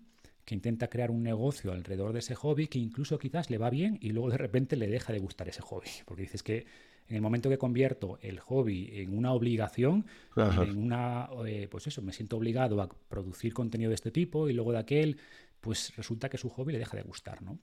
que 0.46 0.56
intenta 0.56 0.88
crear 0.88 1.12
un 1.12 1.24
negocio 1.24 1.72
alrededor 1.72 2.14
de 2.14 2.20
ese 2.20 2.36
hobby 2.36 2.68
que 2.68 2.80
incluso 2.80 3.18
quizás 3.18 3.50
le 3.50 3.58
va 3.58 3.70
bien 3.70 3.98
y 4.00 4.12
luego 4.12 4.30
de 4.30 4.38
repente 4.38 4.76
le 4.76 4.88
deja 4.88 5.12
de 5.12 5.20
gustar 5.20 5.50
ese 5.50 5.62
hobby, 5.62 5.90
porque 6.06 6.24
dices 6.24 6.44
que 6.44 6.66
en 7.08 7.18
el 7.18 7.22
momento 7.22 7.50
que 7.50 7.58
convierto 7.58 8.18
el 8.22 8.40
hobby 8.40 8.90
en 8.94 9.16
una 9.16 9.32
obligación, 9.32 10.08
en 10.36 10.78
una, 10.78 11.30
eh, 11.46 11.68
pues 11.70 11.86
eso, 11.86 12.02
me 12.02 12.14
siento 12.14 12.38
obligado 12.38 12.82
a 12.82 12.90
producir 12.90 13.54
contenido 13.54 13.90
de 13.90 13.96
este 13.96 14.10
tipo 14.10 14.50
y 14.50 14.54
luego 14.54 14.72
de 14.72 14.80
aquel, 14.80 15.18
pues 15.62 15.96
resulta 15.96 16.30
que 16.30 16.40
su 16.40 16.50
hobby 16.50 16.74
le 16.74 16.80
deja 16.80 16.98
de 16.98 17.04
gustar, 17.04 17.44
¿no? 17.44 17.60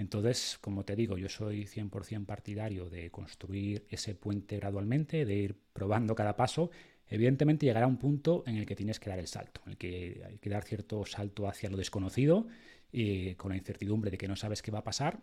Entonces, 0.00 0.56
como 0.62 0.82
te 0.86 0.96
digo, 0.96 1.18
yo 1.18 1.28
soy 1.28 1.66
100% 1.66 2.24
partidario 2.24 2.88
de 2.88 3.10
construir 3.10 3.84
ese 3.90 4.14
puente 4.14 4.56
gradualmente, 4.56 5.26
de 5.26 5.34
ir 5.34 5.56
probando 5.74 6.14
cada 6.14 6.36
paso. 6.36 6.70
Evidentemente 7.06 7.66
llegará 7.66 7.86
un 7.86 7.98
punto 7.98 8.42
en 8.46 8.56
el 8.56 8.64
que 8.64 8.74
tienes 8.74 8.98
que 8.98 9.10
dar 9.10 9.18
el 9.18 9.26
salto, 9.26 9.60
en 9.66 9.72
el 9.72 9.76
que 9.76 10.22
hay 10.26 10.38
que 10.38 10.48
dar 10.48 10.64
cierto 10.64 11.04
salto 11.04 11.46
hacia 11.46 11.68
lo 11.68 11.76
desconocido 11.76 12.46
y 12.90 13.34
con 13.34 13.50
la 13.50 13.58
incertidumbre 13.58 14.10
de 14.10 14.16
que 14.16 14.26
no 14.26 14.36
sabes 14.36 14.62
qué 14.62 14.70
va 14.70 14.78
a 14.78 14.84
pasar. 14.84 15.20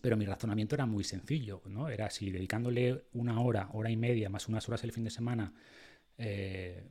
Pero 0.00 0.16
mi 0.16 0.24
razonamiento 0.24 0.76
era 0.76 0.86
muy 0.86 1.04
sencillo, 1.04 1.60
¿no? 1.66 1.90
Era 1.90 2.08
si 2.08 2.30
dedicándole 2.30 3.04
una 3.12 3.38
hora, 3.42 3.68
hora 3.74 3.90
y 3.90 3.98
media, 3.98 4.30
más 4.30 4.48
unas 4.48 4.66
horas 4.66 4.82
el 4.82 4.92
fin 4.92 5.04
de 5.04 5.10
semana, 5.10 5.52
eh, 6.16 6.88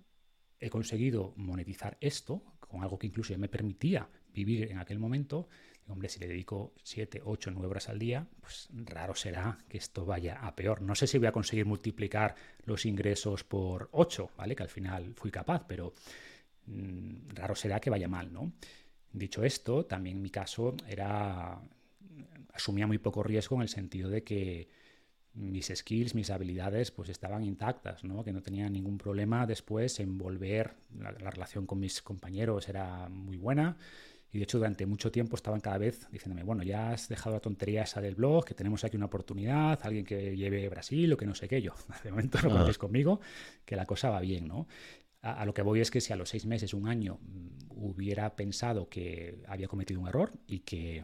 he 0.60 0.70
conseguido 0.70 1.34
monetizar 1.38 1.98
esto 2.01 2.44
con 2.60 2.84
algo 2.84 3.00
que 3.00 3.08
incluso 3.08 3.36
me 3.39 3.50
permitía 3.50 4.08
vivir 4.32 4.70
en 4.70 4.78
aquel 4.78 5.00
momento, 5.00 5.50
hombre, 5.89 6.10
si 6.10 6.19
le 6.19 6.27
dedico 6.27 6.74
7, 6.84 7.22
8, 7.24 7.51
9 7.51 7.67
horas 7.67 7.89
al 7.89 8.00
día, 8.00 8.27
pues 8.41 8.69
raro 8.86 9.15
será 9.15 9.58
que 9.67 9.77
esto 9.77 10.05
vaya 10.05 10.39
a 10.41 10.55
peor. 10.55 10.81
No 10.81 10.96
sé 10.96 11.08
si 11.08 11.17
voy 11.17 11.27
a 11.27 11.31
conseguir 11.31 11.65
multiplicar 11.65 12.36
los 12.65 12.86
ingresos 12.86 13.43
por 13.43 13.89
8, 13.91 14.31
¿vale? 14.38 14.55
Que 14.55 14.63
al 14.63 14.69
final 14.69 15.13
fui 15.15 15.31
capaz, 15.31 15.65
pero 15.67 15.93
mm, 16.67 17.29
raro 17.34 17.55
será 17.55 17.79
que 17.79 17.89
vaya 17.89 18.08
mal, 18.08 18.31
¿no? 18.31 18.53
Dicho 19.12 19.43
esto, 19.43 19.86
también 19.86 20.17
en 20.17 20.24
mi 20.24 20.29
caso 20.29 20.75
era 20.88 21.60
asumía 22.53 22.88
muy 22.88 22.98
poco 22.98 23.24
riesgo 23.24 23.55
en 23.55 23.62
el 23.63 23.69
sentido 23.69 24.10
de 24.10 24.24
que 24.24 24.67
mis 25.34 25.72
skills, 25.74 26.15
mis 26.15 26.29
habilidades, 26.29 26.91
pues 26.91 27.10
estaban 27.10 27.43
intactas, 27.43 28.03
¿no? 28.03 28.24
Que 28.24 28.34
no 28.34 28.41
tenía 28.41 28.69
ningún 28.69 28.98
problema 28.98 29.46
después 29.46 30.00
en 30.00 30.17
volver, 30.17 30.74
la 30.98 31.12
relación 31.12 31.65
con 31.65 31.79
mis 31.79 32.01
compañeros 32.01 32.67
era 32.67 33.08
muy 33.10 33.38
buena, 33.38 33.77
y 34.31 34.38
de 34.38 34.43
hecho, 34.43 34.59
durante 34.59 34.86
mucho 34.86 35.12
tiempo 35.12 35.36
estaban 35.36 35.59
cada 35.59 35.79
vez 35.79 36.07
diciéndome, 36.12 36.43
bueno, 36.43 36.62
ya 36.62 36.91
has 36.91 37.09
dejado 37.09 37.36
la 37.36 37.39
tontería 37.39 37.83
esa 37.83 38.00
del 38.00 38.13
blog, 38.13 38.45
que 38.45 38.53
tenemos 38.53 38.83
aquí 38.83 38.95
una 38.95 39.07
oportunidad, 39.07 39.79
alguien 39.81 40.05
que 40.05 40.38
lleve 40.38 40.69
Brasil 40.69 41.12
o 41.13 41.17
que 41.17 41.25
no 41.25 41.33
sé 41.33 41.48
qué. 41.48 41.62
Yo, 41.62 41.74
de 42.03 42.12
momento 42.12 42.39
no 42.43 42.50
contéis 42.50 42.77
conmigo, 42.77 43.19
que 43.65 43.75
la 43.75 43.86
cosa 43.86 44.09
va 44.09 44.19
bien, 44.19 44.48
¿no? 44.48 44.67
A, 45.21 45.45
lo 45.45 45.53
que 45.53 45.63
voy 45.63 45.81
es 45.81 45.91
que 45.91 46.00
si 46.00 46.13
a 46.13 46.15
los 46.15 46.29
seis 46.29 46.45
meses, 46.45 46.74
un 46.74 46.88
año, 46.88 47.19
mm, 47.21 47.71
hubiera 47.71 48.36
pensado 48.36 48.88
que 48.88 49.43
había 49.48 49.67
cometido 49.67 50.00
un 50.00 50.07
error 50.07 50.31
y 50.48 50.59
que, 50.59 51.03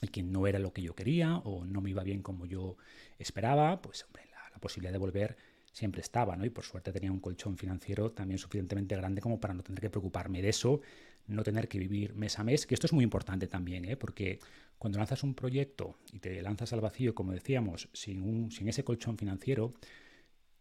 y 0.00 0.08
que 0.08 0.22
no 0.22 0.46
era 0.46 0.58
lo 0.58 0.72
que 0.72 0.82
yo 0.82 0.94
quería 0.94 1.36
o 1.36 1.66
no 1.66 1.82
me 1.82 1.90
iba 1.90 2.02
bien 2.02 2.22
como 2.22 2.46
yo 2.46 2.78
esperaba, 3.18 3.82
pues 3.82 4.04
hombre, 4.04 4.24
la, 4.30 4.50
la 4.50 4.58
posibilidad 4.58 4.92
de 4.92 4.98
volver 4.98 5.36
siempre 5.70 6.00
estaba, 6.00 6.36
¿no? 6.36 6.44
Y 6.44 6.50
por 6.50 6.64
suerte 6.64 6.92
tenía 6.92 7.12
un 7.12 7.20
colchón 7.20 7.56
financiero 7.56 8.10
también 8.10 8.38
suficientemente 8.38 8.96
grande 8.96 9.20
como 9.20 9.38
para 9.38 9.54
no 9.54 9.62
tener 9.62 9.80
que 9.80 9.90
preocuparme 9.90 10.42
de 10.42 10.48
eso 10.48 10.80
no 11.26 11.42
tener 11.42 11.68
que 11.68 11.78
vivir 11.78 12.14
mes 12.14 12.38
a 12.38 12.44
mes, 12.44 12.66
que 12.66 12.74
esto 12.74 12.86
es 12.86 12.92
muy 12.92 13.04
importante 13.04 13.46
también, 13.46 13.84
¿eh? 13.84 13.96
porque 13.96 14.38
cuando 14.78 14.98
lanzas 14.98 15.22
un 15.22 15.34
proyecto 15.34 15.96
y 16.12 16.18
te 16.18 16.42
lanzas 16.42 16.72
al 16.72 16.80
vacío, 16.80 17.14
como 17.14 17.32
decíamos, 17.32 17.88
sin, 17.92 18.22
un, 18.22 18.50
sin 18.50 18.68
ese 18.68 18.84
colchón 18.84 19.16
financiero, 19.16 19.74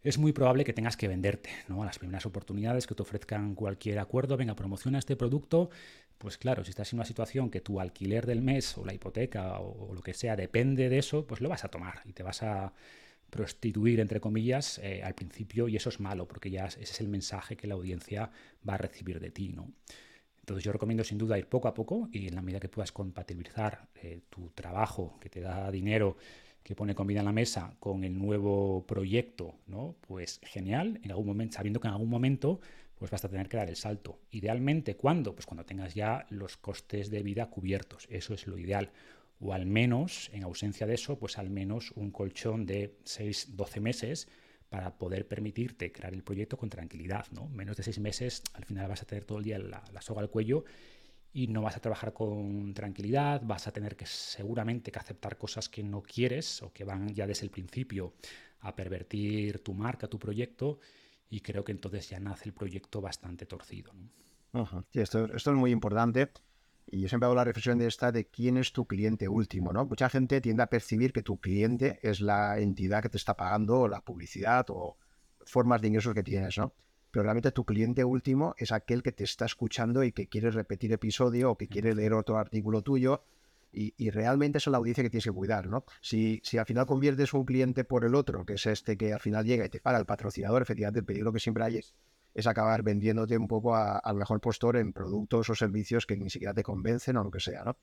es 0.03 0.17
muy 0.17 0.33
probable 0.33 0.63
que 0.63 0.73
tengas 0.73 0.97
que 0.97 1.07
venderte 1.07 1.49
¿no? 1.67 1.83
a 1.83 1.85
las 1.85 1.99
primeras 1.99 2.25
oportunidades 2.25 2.87
que 2.87 2.95
te 2.95 3.01
ofrezcan 3.01 3.55
cualquier 3.55 3.99
acuerdo, 3.99 4.37
venga, 4.37 4.55
promociona 4.55 4.99
este 4.99 5.15
producto, 5.15 5.69
pues 6.17 6.37
claro, 6.37 6.63
si 6.63 6.69
estás 6.69 6.93
en 6.93 6.99
una 6.99 7.05
situación 7.05 7.49
que 7.49 7.61
tu 7.61 7.79
alquiler 7.79 8.25
del 8.25 8.41
mes 8.41 8.77
o 8.77 8.85
la 8.85 8.93
hipoteca 8.93 9.59
o, 9.59 9.93
lo 9.93 10.01
que 10.01 10.13
sea 10.13 10.35
depende 10.35 10.89
de 10.89 10.99
eso, 10.99 11.25
pues 11.25 11.41
lo 11.41 11.49
vas 11.49 11.65
a 11.65 11.69
tomar 11.69 12.01
y 12.05 12.13
te 12.13 12.23
vas 12.23 12.43
a 12.43 12.73
prostituir, 13.29 13.99
entre 13.99 14.19
comillas, 14.19 14.79
eh, 14.83 15.01
al 15.03 15.15
principio 15.15 15.67
y 15.67 15.77
eso 15.77 15.89
es 15.89 15.99
malo 15.99 16.27
porque 16.27 16.51
ya 16.51 16.65
ese 16.65 16.81
es 16.81 16.99
el 17.01 17.07
mensaje 17.07 17.55
que 17.55 17.67
la 17.67 17.75
audiencia 17.75 18.29
va 18.67 18.75
a 18.75 18.77
recibir 18.77 19.19
de 19.19 19.31
ti, 19.31 19.49
¿no? 19.49 19.71
Entonces 20.51 20.65
yo 20.65 20.73
recomiendo 20.73 21.05
sin 21.05 21.17
duda 21.17 21.39
ir 21.39 21.47
poco 21.47 21.69
a 21.69 21.73
poco 21.73 22.09
y 22.11 22.27
en 22.27 22.35
la 22.35 22.41
medida 22.41 22.59
que 22.59 22.67
puedas 22.67 22.91
compatibilizar 22.91 23.87
eh, 23.95 24.19
tu 24.29 24.49
trabajo, 24.49 25.17
que 25.21 25.29
te 25.29 25.39
da 25.39 25.71
dinero, 25.71 26.17
que 26.61 26.75
pone 26.75 26.93
comida 26.93 27.19
en 27.19 27.25
la 27.25 27.31
mesa, 27.31 27.73
con 27.79 28.03
el 28.03 28.17
nuevo 28.19 28.85
proyecto, 28.85 29.55
¿no? 29.67 29.95
Pues 30.01 30.41
genial, 30.43 30.99
en 31.03 31.11
algún 31.11 31.27
momento, 31.27 31.55
sabiendo 31.55 31.79
que 31.79 31.87
en 31.87 31.93
algún 31.93 32.09
momento 32.09 32.59
pues 32.95 33.09
vas 33.09 33.23
a 33.23 33.29
tener 33.29 33.47
que 33.47 33.55
dar 33.55 33.69
el 33.69 33.77
salto. 33.77 34.19
Idealmente, 34.29 34.97
¿cuándo? 34.97 35.33
Pues 35.33 35.45
cuando 35.45 35.63
tengas 35.63 35.95
ya 35.95 36.25
los 36.29 36.57
costes 36.57 37.09
de 37.09 37.23
vida 37.23 37.49
cubiertos. 37.49 38.07
Eso 38.11 38.33
es 38.33 38.45
lo 38.45 38.57
ideal. 38.57 38.91
O 39.39 39.53
al 39.53 39.65
menos, 39.65 40.29
en 40.33 40.43
ausencia 40.43 40.85
de 40.85 40.95
eso, 40.95 41.17
pues 41.17 41.37
al 41.37 41.49
menos 41.49 41.91
un 41.95 42.11
colchón 42.11 42.65
de 42.65 42.97
6, 43.05 43.55
12 43.55 43.79
meses 43.79 44.27
para 44.71 44.97
poder 44.97 45.27
permitirte 45.27 45.91
crear 45.91 46.13
el 46.13 46.23
proyecto 46.23 46.55
con 46.55 46.69
tranquilidad, 46.69 47.25
¿no? 47.31 47.49
Menos 47.49 47.75
de 47.75 47.83
seis 47.83 47.99
meses, 47.99 48.41
al 48.53 48.63
final 48.63 48.87
vas 48.87 49.01
a 49.01 49.05
tener 49.05 49.25
todo 49.25 49.39
el 49.39 49.43
día 49.43 49.59
la, 49.59 49.83
soga 50.01 50.21
al 50.21 50.29
cuello 50.29 50.63
y 51.33 51.47
no 51.47 51.61
vas 51.61 51.75
a 51.75 51.81
trabajar 51.81 52.13
con 52.13 52.73
tranquilidad, 52.73 53.41
vas 53.43 53.67
a 53.67 53.73
tener 53.73 53.97
que 53.97 54.05
seguramente 54.05 54.89
que 54.89 54.97
aceptar 54.97 55.37
cosas 55.37 55.67
que 55.67 55.83
no 55.83 56.01
quieres 56.01 56.61
o 56.61 56.71
que 56.71 56.85
van 56.85 57.13
ya 57.13 57.27
desde 57.27 57.43
el 57.43 57.51
principio 57.51 58.13
a 58.61 58.73
pervertir 58.73 59.59
tu 59.59 59.73
marca, 59.73 60.07
tu 60.07 60.17
proyecto, 60.17 60.79
y 61.29 61.41
creo 61.41 61.65
que 61.65 61.73
entonces 61.73 62.09
ya 62.09 62.21
nace 62.21 62.47
el 62.47 62.53
proyecto 62.53 63.01
bastante 63.01 63.45
torcido. 63.45 63.91
esto, 64.93 65.25
esto 65.35 65.51
es 65.51 65.57
muy 65.57 65.71
importante 65.71 66.29
y 66.91 66.99
yo 66.99 67.07
siempre 67.07 67.25
hago 67.25 67.35
la 67.35 67.45
reflexión 67.45 67.77
de 67.79 67.87
esta 67.87 68.11
de 68.11 68.25
quién 68.25 68.57
es 68.57 68.73
tu 68.73 68.85
cliente 68.85 69.29
último, 69.29 69.71
¿no? 69.71 69.85
Mucha 69.85 70.09
gente 70.09 70.41
tiende 70.41 70.63
a 70.63 70.67
percibir 70.67 71.13
que 71.13 71.23
tu 71.23 71.39
cliente 71.39 71.99
es 72.03 72.19
la 72.19 72.59
entidad 72.59 73.01
que 73.01 73.07
te 73.07 73.17
está 73.17 73.37
pagando 73.37 73.87
la 73.87 74.01
publicidad 74.01 74.65
o 74.69 74.97
formas 75.45 75.81
de 75.81 75.87
ingresos 75.87 76.13
que 76.13 76.21
tienes, 76.21 76.57
¿no? 76.57 76.73
Pero 77.09 77.23
realmente 77.23 77.51
tu 77.51 77.63
cliente 77.63 78.03
último 78.03 78.55
es 78.57 78.73
aquel 78.73 79.03
que 79.03 79.13
te 79.13 79.23
está 79.23 79.45
escuchando 79.45 80.03
y 80.03 80.11
que 80.11 80.27
quiere 80.27 80.51
repetir 80.51 80.91
episodio 80.91 81.51
o 81.51 81.57
que 81.57 81.69
quiere 81.69 81.95
leer 81.95 82.13
otro 82.13 82.37
artículo 82.37 82.81
tuyo. 82.81 83.23
Y, 83.73 84.09
realmente 84.09 84.57
es 84.57 84.67
la 84.67 84.79
audiencia 84.79 85.01
que 85.01 85.09
tienes 85.09 85.23
que 85.23 85.31
cuidar, 85.31 85.67
¿no? 85.67 85.85
Si, 86.01 86.41
si 86.43 86.57
al 86.57 86.65
final 86.65 86.85
conviertes 86.85 87.33
un 87.33 87.45
cliente 87.45 87.85
por 87.85 88.03
el 88.03 88.15
otro, 88.15 88.45
que 88.45 88.55
es 88.55 88.65
este 88.65 88.97
que 88.97 89.13
al 89.13 89.21
final 89.21 89.45
llega 89.45 89.65
y 89.65 89.69
te 89.69 89.79
paga 89.79 89.97
el 89.97 90.05
patrocinador, 90.05 90.61
efectivamente 90.61 90.99
el 90.99 91.05
peligro 91.05 91.31
que 91.31 91.39
siempre 91.39 91.63
hay 91.63 91.77
es 91.77 91.95
es 92.33 92.47
acabar 92.47 92.83
vendiéndote 92.83 93.37
un 93.37 93.47
poco 93.47 93.75
al 93.75 94.15
mejor 94.15 94.39
postor 94.39 94.77
en 94.77 94.93
productos 94.93 95.49
o 95.49 95.55
servicios 95.55 96.05
que 96.05 96.17
ni 96.17 96.29
siquiera 96.29 96.53
te 96.53 96.63
convencen 96.63 97.17
o 97.17 97.23
lo 97.23 97.31
que 97.31 97.39
sea, 97.39 97.63
¿no? 97.63 97.77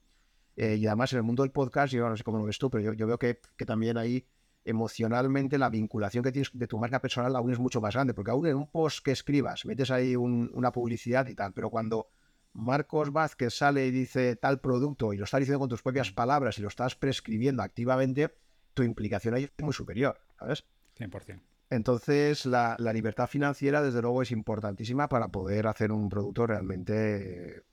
Eh, 0.57 0.75
y 0.75 0.87
además 0.87 1.13
en 1.13 1.19
el 1.19 1.23
mundo 1.23 1.45
del 1.45 1.53
podcast, 1.53 1.93
yo 1.93 2.09
no 2.09 2.17
sé 2.17 2.25
cómo 2.25 2.39
lo 2.39 2.45
ves 2.45 2.59
tú, 2.59 2.69
pero 2.69 2.93
yo, 2.93 3.07
veo 3.07 3.19
que, 3.19 3.39
también 3.65 3.97
ahí 3.97 4.27
emocionalmente 4.65 5.57
la 5.57 5.71
vinculación 5.71 6.25
que 6.25 6.33
tienes 6.33 6.51
de 6.53 6.67
tu 6.67 6.79
marca 6.79 7.01
personal 7.01 7.37
aún 7.37 7.53
es 7.53 7.61
mucho 7.61 7.81
más 7.81 7.95
grande, 7.95 8.13
porque 8.13 8.33
aún 8.33 8.47
en 8.47 8.57
un 8.57 8.71
post 8.71 9.05
que 9.05 9.13
escribas 9.13 9.65
metes 9.65 9.91
ahí 9.93 10.17
una 10.17 10.73
publicidad 10.73 11.29
y 11.29 11.35
tal, 11.37 11.53
pero 11.53 11.71
cuando 11.71 12.09
Marcos 12.55 13.13
Vázquez 13.13 13.55
sale 13.55 13.87
y 13.87 13.93
dice 13.93 14.35
tal 14.35 14.61
producto 14.61 15.13
y 15.13 15.17
lo 15.17 15.25
estás 15.25 15.41
diciendo 15.41 15.61
con 15.61 15.69
tus 15.69 15.83
propias 15.83 16.11
palabras 16.11 16.59
y 16.59 16.63
lo 16.63 16.69
estás 16.69 16.97
prescribiendo 16.97 17.63
activamente, 17.63 18.35
tu 18.75 18.83
implicación 18.83 19.35
ahí 19.35 19.45
es 19.45 19.65
muy 19.65 19.73
superior, 19.73 20.19
¿sabes? 20.39 20.65
100%. 20.99 21.58
Entonces, 21.71 22.47
la, 22.47 22.77
libertad 22.79 23.27
financiera, 23.27 23.83
desde 23.83 24.01
luego, 24.01 24.23
es 24.23 24.31
importantísima 24.31 25.09
para 25.09 25.29
poder 25.29 25.67
hacer 25.67 25.93
un 25.93 26.09
producto 26.09 26.47
realmente 26.47 27.65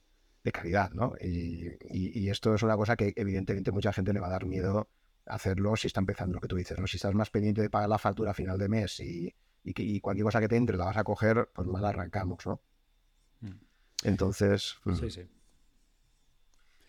de 0.43 0.51
calidad, 0.51 0.91
¿no? 0.91 1.13
Y, 1.21 2.29
esto 2.29 2.53
es 2.53 2.63
una 2.63 2.75
cosa 2.75 2.95
que, 2.95 3.13
evidentemente, 3.15 3.71
mucha 3.71 3.93
gente 3.93 4.13
le 4.13 4.19
va 4.19 4.27
a 4.27 4.31
dar 4.31 4.45
miedo 4.45 4.89
hacerlo 5.25 5.75
si 5.75 5.88
está 5.88 6.01
empezando 6.01 6.36
lo 6.36 6.41
que 6.41 6.47
tú 6.47 6.55
dices, 6.55 6.77
¿no? 6.77 6.88
Si 6.88 6.97
estás 6.97 7.15
más 7.15 7.29
pendiente 7.29 7.62
de 7.62 7.69
pagar 7.69 7.89
la 7.89 7.97
factura 7.97 8.31
a 8.31 8.34
final 8.34 8.58
de 8.60 8.69
mes 8.69 8.99
y, 8.99 9.34
y, 9.63 9.99
cualquier 10.01 10.25
cosa 10.25 10.39
que 10.39 10.47
te 10.47 10.58
entre 10.58 10.77
la 10.77 10.86
vas 10.86 10.97
a 10.97 11.03
coger, 11.03 11.49
pues 11.53 11.67
mal 11.67 11.86
arrancamos, 11.86 12.45
¿no? 12.45 12.62
Mm. 13.41 13.60
Entonces. 14.03 14.75
Mm. 14.84 14.95
Sí, 14.95 15.10
sí. 15.10 15.21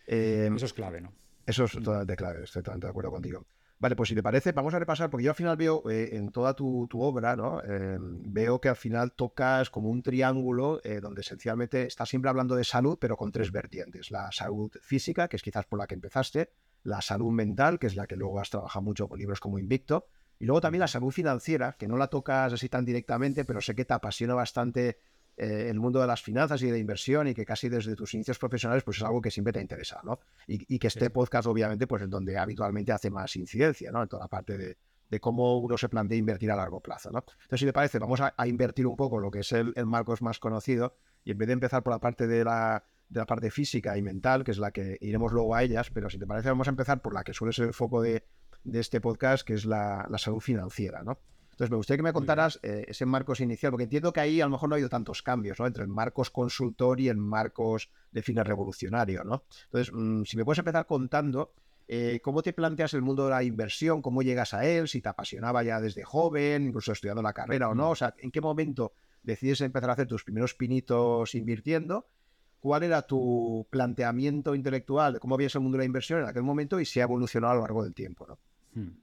Eh, 0.07 0.49
eso 0.55 0.65
es 0.65 0.73
clave, 0.73 1.01
¿no? 1.01 1.13
Eso 1.45 1.63
es 1.63 1.71
totalmente 1.71 2.15
clave, 2.15 2.43
estoy 2.43 2.61
totalmente 2.61 2.87
de 2.87 2.91
acuerdo 2.91 3.11
contigo. 3.11 3.45
Vale, 3.79 3.95
pues 3.95 4.09
si 4.09 4.15
te 4.15 4.23
parece, 4.23 4.53
vamos 4.53 4.73
a 4.73 4.79
repasar, 4.79 5.11
porque 5.11 5.25
yo 5.25 5.31
al 5.31 5.35
final 5.35 5.55
veo 5.55 5.87
eh, 5.87 6.09
en 6.13 6.31
toda 6.31 6.55
tu, 6.55 6.87
obra, 6.93 7.35
¿no? 7.35 7.61
Em, 7.61 8.23
veo 8.23 8.59
que 8.59 8.69
al 8.69 8.75
final 8.75 9.11
tocas 9.11 9.69
como 9.69 9.89
un 9.89 10.01
triángulo 10.01 10.81
eh, 10.83 10.99
donde 10.99 11.21
esencialmente 11.21 11.85
estás 11.85 12.09
siempre 12.09 12.29
hablando 12.29 12.55
de 12.55 12.63
salud, 12.63 12.97
pero 12.99 13.15
con 13.15 13.31
tres 13.31 13.51
vertientes. 13.51 14.09
La 14.09 14.31
salud 14.31 14.71
física, 14.81 15.27
que 15.27 15.35
es 15.35 15.43
quizás 15.43 15.65
por 15.67 15.77
la 15.77 15.85
que 15.85 15.93
empezaste, 15.93 16.49
la 16.83 17.01
salud 17.01 17.31
mental, 17.31 17.77
que 17.77 17.85
es 17.85 17.95
la 17.95 18.07
que 18.07 18.15
luego 18.15 18.39
has 18.39 18.49
trabajado 18.49 18.81
mucho 18.81 19.07
con 19.07 19.19
libros 19.19 19.39
como 19.39 19.59
Invicto, 19.59 20.07
y 20.39 20.45
luego 20.45 20.61
también 20.61 20.79
la 20.79 20.87
salud 20.87 21.11
financiera, 21.11 21.73
que 21.73 21.87
no 21.87 21.97
la 21.97 22.07
tocas 22.07 22.53
así 22.53 22.69
tan 22.69 22.83
directamente, 22.83 23.45
pero 23.45 23.61
sé 23.61 23.75
que 23.75 23.85
te 23.85 23.93
apasiona 23.93 24.33
bastante 24.33 24.99
eh, 25.37 25.69
el 25.69 25.79
mundo 25.79 26.01
de 26.01 26.07
las 26.07 26.23
finanzas 26.23 26.63
y 26.63 26.71
de 26.71 26.79
inversión 26.79 27.27
y 27.27 27.35
que 27.35 27.45
casi 27.45 27.69
desde 27.69 27.95
tus 27.95 28.11
inicios 28.15 28.39
profesionales 28.39 28.83
pues 28.83 28.97
es 28.97 29.03
algo 29.03 29.21
que 29.21 29.29
siempre 29.29 29.53
te 29.53 29.61
interesa, 29.61 30.01
¿no? 30.03 30.19
Y, 30.47 30.79
que 30.79 30.87
este 30.87 31.11
podcast 31.11 31.47
obviamente 31.47 31.85
pues 31.85 32.01
es 32.01 32.09
donde 32.09 32.39
habitualmente 32.39 32.91
hace 32.91 33.11
más 33.11 33.35
incidencia, 33.35 33.91
¿no? 33.91 34.01
En 34.01 34.09
toda 34.09 34.23
la 34.23 34.29
parte 34.29 34.57
de, 34.57 35.19
cómo 35.19 35.59
uno 35.59 35.77
se 35.77 35.89
plantea 35.89 36.17
invertir 36.17 36.49
a 36.49 36.55
largo 36.55 36.81
plazo, 36.81 37.11
¿no? 37.11 37.19
Entonces, 37.19 37.59
si 37.59 37.65
te 37.67 37.73
parece, 37.73 37.99
vamos 37.99 38.19
a, 38.19 38.33
invertir 38.47 38.87
un 38.87 38.95
poco 38.95 39.19
lo 39.19 39.29
que 39.29 39.41
es 39.41 39.51
el, 39.51 39.73
Marcos 39.85 40.23
más 40.23 40.39
conocido 40.39 40.97
y 41.23 41.31
en 41.31 41.37
vez 41.37 41.47
de 41.47 41.53
empezar 41.53 41.83
por 41.83 41.93
la 41.93 41.99
parte 41.99 42.25
de 42.25 42.43
la, 42.43 42.83
de 43.07 43.19
la 43.19 43.27
parte 43.27 43.51
física 43.51 43.95
y 43.95 44.01
mental, 44.01 44.43
que 44.43 44.49
es 44.49 44.57
la 44.57 44.71
que 44.71 44.97
iremos 45.01 45.31
luego 45.33 45.53
a 45.53 45.61
ellas, 45.61 45.91
pero 45.91 46.09
si 46.09 46.17
te 46.17 46.25
parece, 46.25 46.49
vamos 46.49 46.67
a 46.67 46.71
empezar 46.71 47.03
por 47.03 47.13
la 47.13 47.23
que 47.23 47.33
suele 47.33 47.53
ser 47.53 47.67
el 47.67 47.73
foco 47.75 48.01
de, 48.01 48.25
este 48.73 48.99
podcast, 48.99 49.45
que 49.45 49.53
es 49.53 49.65
la, 49.65 50.07
la 50.09 50.17
salud 50.17 50.39
financiera, 50.39 51.03
¿no? 51.03 51.19
Entonces, 51.57 51.71
me 51.71 51.77
gustaría 51.77 51.97
que 51.97 52.03
me 52.03 52.13
contaras 52.13 52.59
eh, 52.61 52.85
ese 52.87 53.07
Marcos 53.07 53.39
inicial, 53.39 53.71
porque 53.71 53.85
entiendo 53.85 54.13
que 54.13 54.19
ahí 54.19 54.41
a 54.41 54.45
lo 54.45 54.51
mejor 54.51 54.69
no 54.69 54.75
ha 54.75 54.77
habido 54.77 54.89
tantos 54.89 55.23
cambios, 55.23 55.59
¿no? 55.59 55.65
Entre 55.65 55.81
el 55.81 55.89
Marcos 55.89 56.29
consultor 56.29 56.99
y 57.01 57.09
el 57.09 57.17
Marcos 57.17 57.89
de 58.11 58.21
fines 58.21 58.45
revolucionario, 58.45 59.23
¿no? 59.23 59.43
Entonces, 59.63 59.91
mm, 59.91 60.21
si 60.25 60.37
me 60.37 60.45
puedes 60.45 60.59
empezar 60.59 60.85
contando 60.85 61.55
eh, 61.87 62.19
cómo 62.21 62.43
te 62.43 62.53
planteas 62.53 62.93
el 62.93 63.01
mundo 63.01 63.23
de 63.23 63.31
la 63.31 63.43
inversión, 63.43 64.03
cómo 64.03 64.21
llegas 64.21 64.53
a 64.53 64.67
él, 64.67 64.87
si 64.87 65.01
te 65.01 65.09
apasionaba 65.09 65.63
ya 65.63 65.81
desde 65.81 66.03
joven, 66.03 66.67
incluso 66.67 66.91
estudiando 66.91 67.23
la 67.23 67.33
carrera 67.33 67.69
o 67.69 67.73
no, 67.73 67.89
o 67.89 67.95
sea, 67.95 68.13
en 68.19 68.29
qué 68.29 68.39
momento 68.39 68.93
decides 69.23 69.61
empezar 69.61 69.89
a 69.89 69.93
hacer 69.93 70.05
tus 70.05 70.23
primeros 70.23 70.53
pinitos 70.53 71.33
invirtiendo, 71.33 72.05
¿cuál 72.59 72.83
era 72.83 73.01
tu 73.01 73.65
planteamiento 73.71 74.53
intelectual 74.53 75.13
de 75.13 75.19
cómo 75.19 75.37
veías 75.37 75.55
el 75.55 75.61
mundo 75.61 75.77
de 75.77 75.81
la 75.81 75.85
inversión 75.85 76.21
en 76.21 76.27
aquel 76.27 76.43
momento 76.43 76.79
y 76.79 76.85
se 76.85 77.01
ha 77.01 77.05
evolucionado 77.05 77.53
a 77.53 77.55
lo 77.55 77.61
largo 77.61 77.83
del 77.83 77.95
tiempo? 77.95 78.27
¿no? 78.27 78.37
Hmm. 78.73 78.95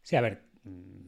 Sí, 0.00 0.16
a 0.16 0.22
ver, 0.22 0.44
mm, 0.64 1.07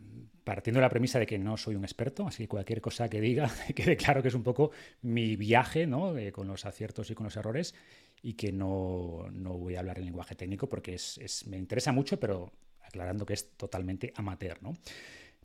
partiendo 0.50 0.80
de 0.80 0.82
la 0.82 0.90
premisa 0.90 1.20
de 1.20 1.26
que 1.26 1.38
no 1.38 1.56
soy 1.56 1.76
un 1.76 1.84
experto, 1.84 2.26
así 2.26 2.42
que 2.42 2.48
cualquier 2.48 2.80
cosa 2.80 3.08
que 3.08 3.20
diga, 3.20 3.48
quede 3.76 3.96
claro 3.96 4.20
que 4.20 4.26
es 4.26 4.34
un 4.34 4.42
poco 4.42 4.72
mi 5.02 5.36
viaje, 5.36 5.86
¿no? 5.86 6.12
con 6.32 6.48
los 6.48 6.66
aciertos 6.66 7.08
y 7.08 7.14
con 7.14 7.22
los 7.22 7.36
errores, 7.36 7.72
y 8.20 8.32
que 8.32 8.50
no, 8.50 9.28
voy 9.32 9.76
a 9.76 9.78
hablar 9.78 10.00
en 10.00 10.06
lenguaje 10.06 10.34
técnico 10.34 10.68
porque 10.68 10.94
es, 10.94 11.46
me 11.46 11.56
interesa 11.56 11.92
mucho, 11.92 12.18
pero 12.18 12.50
aclarando 12.82 13.24
que 13.24 13.34
es 13.34 13.52
totalmente 13.56 14.12
amateur, 14.16 14.60
¿no? 14.60 14.72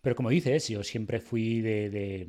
Pero 0.01 0.15
como 0.15 0.31
dices, 0.31 0.69
yo 0.69 0.83
siempre 0.83 1.19
fui 1.19 1.61
de, 1.61 2.27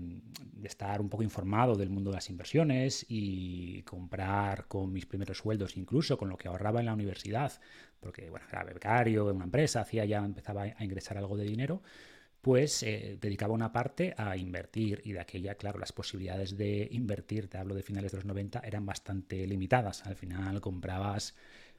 estar 0.63 1.01
un 1.01 1.09
poco 1.09 1.23
informado 1.23 1.77
del 1.77 1.89
mundo 1.89 2.11
de 2.11 2.17
las 2.17 2.29
inversiones 2.29 3.07
y 3.09 3.83
comprar 3.85 4.67
con 4.67 4.93
mis 4.93 5.07
primeros 5.07 5.39
sueldos, 5.39 5.79
incluso 5.79 6.19
con 6.19 6.29
lo 6.29 6.37
que 6.37 6.49
ahorraba 6.49 6.81
en 6.81 6.87
la 6.87 6.95
universidad, 6.95 7.53
porque 8.01 8.29
bueno, 8.29 8.45
era 8.51 8.65
becario 8.65 9.31
en 9.31 9.37
una 9.37 9.47
empresa, 9.47 9.81
hacía 9.81 10.05
ya, 10.05 10.19
empezaba 10.19 10.65
a 10.65 10.85
ingresar 10.85 11.17
algo 11.17 11.39
de 11.39 11.45
dinero, 11.45 11.83
pues 12.47 12.87
dedicaba 13.21 13.55
una 13.55 13.73
parte 13.73 14.15
a 14.17 14.37
invertir 14.37 15.03
y 15.05 15.11
de 15.11 15.19
aquella, 15.19 15.57
claro, 15.57 15.81
las 15.81 15.91
posibilidades 15.91 16.57
de 16.57 16.87
invertir, 16.93 17.49
te 17.49 17.59
hablo 17.59 17.75
de 17.75 17.83
finales 17.83 18.13
de 18.13 18.19
los 18.19 18.25
90, 18.25 18.61
eran 18.61 18.87
bastante 18.87 19.45
limitadas. 19.49 20.07
Al 20.07 20.15
final 20.15 20.61
comprabas 20.61 21.35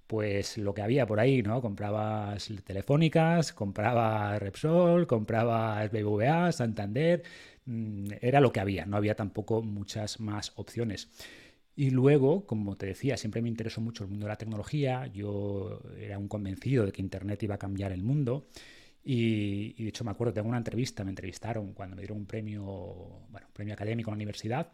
pues 0.08 0.58
lo 0.58 0.74
que 0.74 0.82
había 0.82 1.08
por 1.08 1.22
ahí, 1.22 1.42
¿no? 1.42 1.62
Comprabas 1.62 2.52
Telefónicas, 2.66 3.54
comprabas 3.54 4.42
Repsol, 4.42 5.08
comprabas 5.08 5.90
BBVA, 5.90 6.52
Santander, 6.52 7.24
mm, 7.66 8.08
era 8.20 8.42
lo 8.42 8.52
que 8.52 8.60
había, 8.60 8.86
no 8.86 8.98
había 8.98 9.16
tampoco 9.16 9.62
muchas 9.62 10.20
más 10.20 10.52
opciones. 10.58 11.08
Y 11.78 11.92
luego, 11.92 12.46
como 12.46 12.76
te 12.76 12.88
decía, 12.88 13.16
siempre 13.16 13.42
me 13.42 13.48
interesó 13.48 13.80
mucho 13.80 14.04
el 14.04 14.10
mundo 14.10 14.26
de 14.26 14.32
la 14.32 14.38
tecnología, 14.38 15.08
yo 15.08 15.80
era 15.98 16.18
un 16.18 16.28
convencido 16.28 16.86
de 16.86 16.92
que 16.92 17.02
Internet 17.02 17.42
iba 17.44 17.56
a 17.56 17.58
cambiar 17.58 17.94
el 17.94 18.04
mundo. 18.04 18.48
Y, 19.10 19.76
y 19.78 19.84
de 19.84 19.90
hecho 19.90 20.04
me 20.04 20.12
acuerdo, 20.12 20.34
tengo 20.34 20.50
una 20.50 20.58
entrevista, 20.58 21.06
me 21.06 21.12
entrevistaron 21.12 21.74
cuando 21.74 21.96
me 21.96 22.02
dieron 22.02 22.18
un 22.18 22.26
premio, 22.26 22.64
bueno, 23.30 23.48
un 23.48 23.54
premio 23.54 23.74
académico 23.74 24.10
en 24.10 24.14
la 24.14 24.18
universidad 24.18 24.70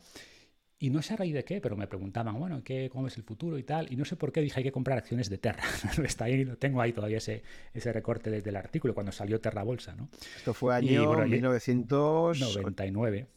y 0.84 0.90
no 0.90 1.02
sé 1.02 1.14
a 1.14 1.16
raíz 1.16 1.34
de 1.34 1.46
qué, 1.46 1.62
pero 1.62 1.78
me 1.78 1.88
preguntaban, 1.88 2.38
bueno, 2.38 2.62
¿qué, 2.62 2.90
¿cómo 2.92 3.08
es 3.08 3.16
el 3.16 3.24
futuro 3.24 3.58
y 3.58 3.64
tal? 3.64 3.90
Y 3.90 3.96
no 3.96 4.04
sé 4.04 4.18
por 4.18 4.34
qué 4.34 4.42
dije 4.42 4.60
hay 4.60 4.66
que 4.66 4.72
comprar 4.74 4.98
acciones 4.98 5.30
de 5.30 5.38
Terra. 5.38 5.64
Está 6.04 6.26
ahí, 6.26 6.44
tengo 6.60 6.82
ahí 6.82 6.92
todavía 6.92 7.20
ese, 7.20 7.42
ese 7.74 7.94
recorte 7.94 8.30
desde 8.30 8.50
el 8.50 8.58
artículo 8.58 8.94
cuando 8.94 9.14
salió 9.14 9.40
Terra 9.40 9.64
Bolsa, 9.64 9.96
¿no? 9.96 10.10
Esto 10.36 10.54
fue 10.54 10.76
año 10.76 11.26
1999. 11.26 13.28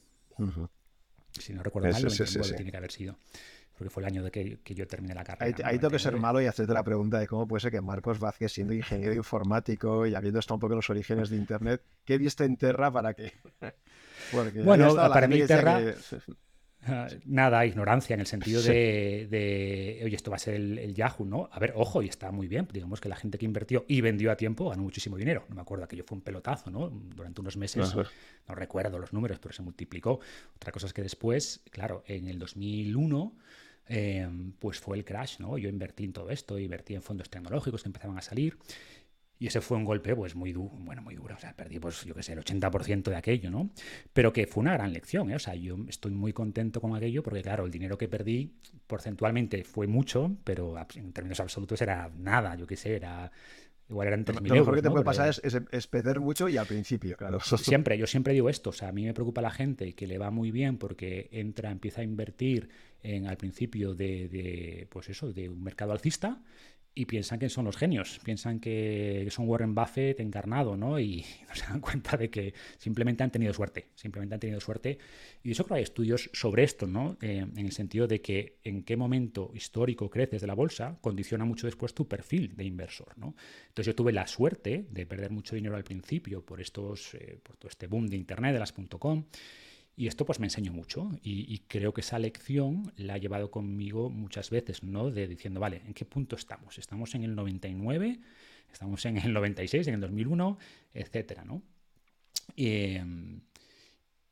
Si 1.38 1.52
no 1.52 1.62
recuerdo 1.62 1.88
mal, 1.88 2.10
sí, 2.10 2.24
tiene 2.56 2.72
que 2.72 2.76
haber 2.76 2.90
sido. 2.90 3.16
Porque 3.76 3.90
fue 3.90 4.02
el 4.02 4.06
año 4.06 4.22
de 4.22 4.30
que, 4.30 4.58
que 4.62 4.74
yo 4.74 4.86
terminé 4.86 5.14
la 5.14 5.24
carrera. 5.24 5.56
Ahí, 5.64 5.78
tengo 5.78 5.90
que 5.90 5.98
ser 5.98 6.16
malo 6.16 6.40
y 6.40 6.46
hacerte 6.46 6.72
la 6.72 6.82
pregunta 6.82 7.18
de 7.18 7.26
cómo 7.26 7.46
puede 7.46 7.60
ser 7.60 7.72
que 7.72 7.80
Marcos 7.80 8.18
Vázquez, 8.18 8.52
siendo 8.52 8.72
ingeniero 8.72 9.14
informático 9.14 10.06
y 10.06 10.14
habiendo 10.14 10.40
estado 10.40 10.56
un 10.56 10.60
poco 10.60 10.72
en 10.72 10.76
los 10.76 10.90
orígenes 10.90 11.28
de 11.28 11.36
Internet, 11.36 11.82
¿qué 12.04 12.16
viste 12.18 12.44
en 12.44 12.56
Terra 12.56 12.90
para 12.90 13.14
qué? 13.14 13.32
bueno, 14.64 14.94
para 14.94 15.28
mí 15.28 15.42
Terra... 15.46 15.80
Nada, 17.24 17.66
ignorancia 17.66 18.14
en 18.14 18.20
el 18.20 18.26
sentido 18.26 18.62
de, 18.62 20.00
oye, 20.04 20.14
esto 20.14 20.30
va 20.30 20.36
a 20.36 20.38
ser 20.38 20.54
el, 20.54 20.94
Yahoo, 20.94 21.24
¿no? 21.24 21.48
A 21.50 21.58
ver, 21.58 21.72
ojo, 21.74 22.02
y 22.02 22.08
está 22.08 22.30
muy 22.30 22.46
bien. 22.46 22.68
Digamos 22.72 23.00
que 23.00 23.08
la 23.08 23.16
gente 23.16 23.38
que 23.38 23.44
invirtió 23.44 23.84
y 23.88 24.00
vendió 24.00 24.30
a 24.30 24.36
tiempo 24.36 24.68
ganó 24.68 24.82
muchísimo 24.82 25.16
dinero. 25.16 25.44
No 25.48 25.56
me 25.56 25.62
acuerdo, 25.62 25.86
que 25.88 25.96
yo 25.96 26.04
fue 26.04 26.16
un 26.16 26.22
pelotazo, 26.22 26.70
¿no? 26.70 26.88
Durante 26.88 27.40
unos 27.40 27.56
meses, 27.56 27.94
no 27.94 28.54
recuerdo 28.54 28.98
los 28.98 29.12
números, 29.12 29.38
pero 29.40 29.52
se 29.52 29.62
multiplicó. 29.62 30.20
Otra 30.54 30.72
cosa 30.72 30.86
es 30.86 30.92
que 30.92 31.02
después, 31.02 31.62
claro, 31.70 32.04
en 32.06 32.28
el 32.28 32.38
2001... 32.38 33.36
Em, 33.88 34.52
pues 34.52 34.80
fue 34.80 34.96
el 34.96 35.04
crash, 35.04 35.38
¿no? 35.38 35.58
Yo 35.58 35.68
invertí 35.68 36.04
en 36.04 36.12
todo 36.12 36.30
esto, 36.30 36.58
invertí 36.58 36.94
en 36.94 37.02
fondos 37.02 37.30
tecnológicos 37.30 37.82
que 37.82 37.88
empezaban 37.88 38.18
a 38.18 38.22
salir 38.22 38.58
y 39.38 39.48
ese 39.48 39.60
fue 39.60 39.76
un 39.76 39.84
golpe, 39.84 40.16
pues 40.16 40.34
muy 40.34 40.52
duro, 40.52 40.70
bueno, 40.78 41.02
muy 41.02 41.14
duro. 41.14 41.34
O 41.34 41.38
sea, 41.38 41.54
perdí, 41.54 41.78
pues, 41.78 42.04
yo 42.04 42.14
qué 42.14 42.22
sé, 42.22 42.32
el 42.32 42.38
80% 42.38 43.10
de 43.10 43.16
aquello, 43.16 43.50
¿no? 43.50 43.70
Pero 44.12 44.32
que 44.32 44.46
fue 44.46 44.62
una 44.62 44.72
gran 44.72 44.92
lección, 44.92 45.30
¿eh? 45.30 45.36
O 45.36 45.38
sea, 45.38 45.54
yo 45.54 45.76
estoy 45.88 46.12
muy 46.12 46.32
contento 46.32 46.80
con 46.80 46.96
aquello 46.96 47.22
porque, 47.22 47.42
claro, 47.42 47.66
el 47.66 47.70
dinero 47.70 47.98
que 47.98 48.08
perdí 48.08 48.54
porcentualmente 48.86 49.62
fue 49.62 49.86
mucho, 49.86 50.36
pero 50.42 50.74
en 50.94 51.12
términos 51.12 51.40
absolutos 51.40 51.82
era 51.82 52.10
nada, 52.16 52.54
yo 52.56 52.66
qué 52.66 52.76
sé, 52.76 52.96
era 52.96 53.30
Igual 53.88 54.08
eran 54.08 54.24
3.000 54.24 54.36
euros. 54.36 54.48
Lo 54.48 54.54
mejor 54.56 54.74
que 54.74 54.82
te 54.82 54.90
puede 54.90 55.04
pasar 55.04 55.28
es, 55.28 55.40
es, 55.70 55.86
perder 55.86 56.18
mucho 56.18 56.48
y 56.48 56.56
al 56.56 56.66
principio, 56.66 57.16
claro. 57.16 57.38
Siempre, 57.40 57.96
yo 57.96 58.08
siempre 58.08 58.32
digo 58.32 58.48
esto. 58.48 58.70
O 58.70 58.72
sea, 58.72 58.88
a 58.88 58.92
mí 58.92 59.04
me 59.04 59.14
preocupa 59.14 59.40
la 59.40 59.52
gente 59.52 59.94
que 59.94 60.08
le 60.08 60.18
va 60.18 60.32
muy 60.32 60.50
bien 60.50 60.76
porque 60.76 61.28
entra, 61.30 61.70
empieza 61.70 62.00
a 62.00 62.04
invertir 62.04 62.68
en, 63.06 63.26
al 63.26 63.36
principio 63.36 63.94
de, 63.94 64.28
de, 64.28 64.86
pues 64.90 65.08
eso, 65.08 65.32
de 65.32 65.48
un 65.48 65.62
mercado 65.62 65.92
alcista 65.92 66.40
y 66.98 67.04
piensan 67.04 67.38
que 67.38 67.50
son 67.50 67.66
los 67.66 67.76
genios, 67.76 68.18
piensan 68.24 68.58
que 68.58 69.28
son 69.30 69.46
Warren 69.46 69.74
Buffett 69.74 70.18
encarnado, 70.18 70.78
¿no? 70.78 70.98
Y 70.98 71.26
no 71.48 71.54
se 71.54 71.66
dan 71.66 71.80
cuenta 71.80 72.16
de 72.16 72.30
que 72.30 72.54
simplemente 72.78 73.22
han 73.22 73.30
tenido 73.30 73.52
suerte, 73.52 73.88
simplemente 73.94 74.34
han 74.34 74.40
tenido 74.40 74.60
suerte. 74.60 74.96
Y 75.42 75.50
eso 75.50 75.64
creo 75.64 75.76
hay 75.76 75.82
estudios 75.82 76.30
sobre 76.32 76.64
esto, 76.64 76.86
¿no? 76.86 77.18
Eh, 77.20 77.44
en 77.54 77.66
el 77.66 77.72
sentido 77.72 78.06
de 78.06 78.22
que 78.22 78.60
en 78.64 78.82
qué 78.82 78.96
momento 78.96 79.50
histórico 79.54 80.08
creces 80.08 80.40
de 80.40 80.46
la 80.46 80.54
bolsa 80.54 80.98
condiciona 81.02 81.44
mucho 81.44 81.66
después 81.66 81.92
tu 81.92 82.08
perfil 82.08 82.56
de 82.56 82.64
inversor, 82.64 83.12
¿no? 83.18 83.36
Entonces 83.68 83.92
yo 83.92 83.94
tuve 83.94 84.12
la 84.12 84.26
suerte 84.26 84.86
de 84.90 85.04
perder 85.04 85.30
mucho 85.30 85.54
dinero 85.54 85.76
al 85.76 85.84
principio 85.84 86.46
por 86.46 86.62
estos, 86.62 87.12
eh, 87.12 87.38
por 87.42 87.58
todo 87.58 87.68
este 87.68 87.88
boom 87.88 88.06
de 88.06 88.16
internet, 88.16 88.54
de 88.54 88.58
las 88.58 88.72
.com, 88.72 89.26
y 89.96 90.08
esto 90.08 90.26
pues 90.26 90.38
me 90.38 90.46
enseñó 90.46 90.72
mucho 90.72 91.10
y, 91.22 91.58
creo 91.68 91.94
que 91.94 92.02
esa 92.02 92.18
lección 92.18 92.92
la 92.96 93.16
he 93.16 93.20
llevado 93.20 93.50
conmigo 93.50 94.10
muchas 94.10 94.50
veces, 94.50 94.82
¿no? 94.82 95.10
De 95.10 95.26
diciendo, 95.26 95.58
vale, 95.58 95.80
¿en 95.86 95.94
qué 95.94 96.04
punto 96.04 96.36
estamos? 96.36 96.76
¿Estamos 96.76 97.14
en 97.14 97.24
el 97.24 97.34
99? 97.34 98.20
¿Estamos 98.70 99.04
en 99.06 99.16
el 99.16 99.32
96, 99.32 99.86
en 99.88 99.94
el 99.94 100.00
2001? 100.00 100.58
Etcétera, 100.92 101.46
¿no? 101.46 101.62
Em, 102.56 103.40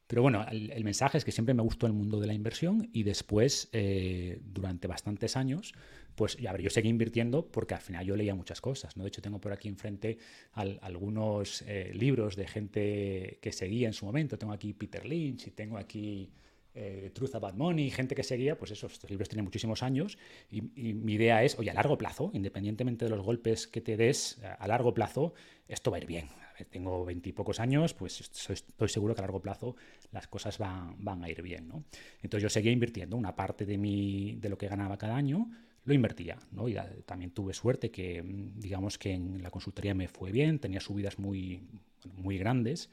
pero 0.07 0.21
bueno, 0.21 0.45
el, 0.51 0.85
mensaje 0.85 1.17
es 1.17 1.25
que 1.25 1.33
siempre 1.33 1.55
me 1.55 1.63
gustó 1.63 1.87
el 1.87 1.95
mundo 1.95 2.21
de 2.21 2.27
la 2.27 2.35
inversión 2.35 2.91
y 2.93 3.03
después, 3.03 3.71
eh, 3.73 4.41
durante 4.45 4.87
bastantes 4.87 5.35
años, 5.35 5.73
pues 6.15 6.37
ver, 6.37 6.63
yo 6.63 6.71
seguí 6.71 6.89
invirtiendo 6.89 7.47
porque 7.47 7.75
al 7.75 7.81
final 7.81 8.07
yo 8.07 8.17
leía 8.17 8.35
muchas 8.35 8.61
cosas, 8.61 8.97
¿no? 8.97 9.05
De 9.05 9.09
hecho, 9.09 9.23
tengo 9.23 9.41
por 9.41 9.53
aquí 9.53 9.69
enfrente 9.69 10.19
algunos 10.53 11.63
eh, 11.63 11.93
libros 11.95 12.37
de 12.37 12.47
gente 12.47 13.39
que 13.41 13.53
seguía 13.53 13.87
en 13.87 13.93
su 13.93 14.07
momento. 14.07 14.39
Tengo 14.39 14.53
aquí 14.53 14.73
Peter 14.75 15.05
Lynch 15.05 15.49
y 15.49 15.51
tengo 15.51 15.77
aquí 15.77 16.31
eh, 16.75 17.11
Truth 17.15 17.35
About 17.37 17.55
Money, 17.55 17.91
gente 17.91 18.15
que 18.15 18.23
seguía, 18.23 18.59
pues 18.59 18.73
eso, 18.73 18.89
estos 18.89 19.09
libros 19.09 19.29
tienen 19.29 19.45
muchísimos 19.45 19.83
años 19.83 20.19
y, 20.51 20.63
mi 20.63 21.15
idea 21.15 21.45
es, 21.45 21.59
oye, 21.59 21.71
a 21.71 21.75
largo 21.75 21.97
plazo, 21.97 22.31
independientemente 22.33 23.05
de 23.05 23.11
los 23.13 23.25
golpes 23.25 23.69
que 23.69 23.81
te 23.81 23.97
des, 23.97 24.41
a 24.59 24.67
largo 24.67 24.93
plazo, 24.93 25.35
esto 25.69 25.91
va 25.91 25.99
a 25.99 26.01
ir 26.01 26.07
bien. 26.07 26.29
tengo 26.71 27.05
veintipocos 27.05 27.61
años, 27.61 27.95
pues 27.95 28.21
estoy, 28.21 28.89
seguro 28.89 29.15
que 29.15 29.21
a 29.21 29.23
largo 29.23 29.41
plazo 29.41 29.77
las 30.11 30.27
cosas 30.27 30.59
van, 30.59 30.97
van 30.99 31.23
a 31.23 31.31
ir 31.31 31.43
bien, 31.43 31.69
¿no? 31.69 31.85
Entonces 32.23 32.43
yo 32.43 32.49
seguía 32.49 32.73
invirtiendo 32.73 33.17
una 33.17 33.37
parte 33.37 33.65
de, 33.67 33.79
mi, 33.79 34.35
de 34.37 34.49
lo 34.49 34.59
que 34.59 34.67
ganaba 34.67 34.99
cada 34.99 35.15
año, 35.15 35.49
lo 35.85 35.95
invertía, 35.95 36.39
¿no? 36.51 36.69
Y 36.69 36.77
también 37.07 37.31
tuve 37.31 37.53
suerte 37.53 37.91
que, 37.91 38.23
mm, 38.23 38.59
digamos 38.59 38.99
que 38.99 39.13
en 39.13 39.43
la 39.43 39.51
consultoría 39.51 39.95
me 39.95 40.09
fue 40.09 40.33
bien, 40.33 40.59
tenía 40.59 40.81
subidas 40.81 41.19
muy, 41.19 41.63
muy 42.17 42.39
grandes, 42.39 42.91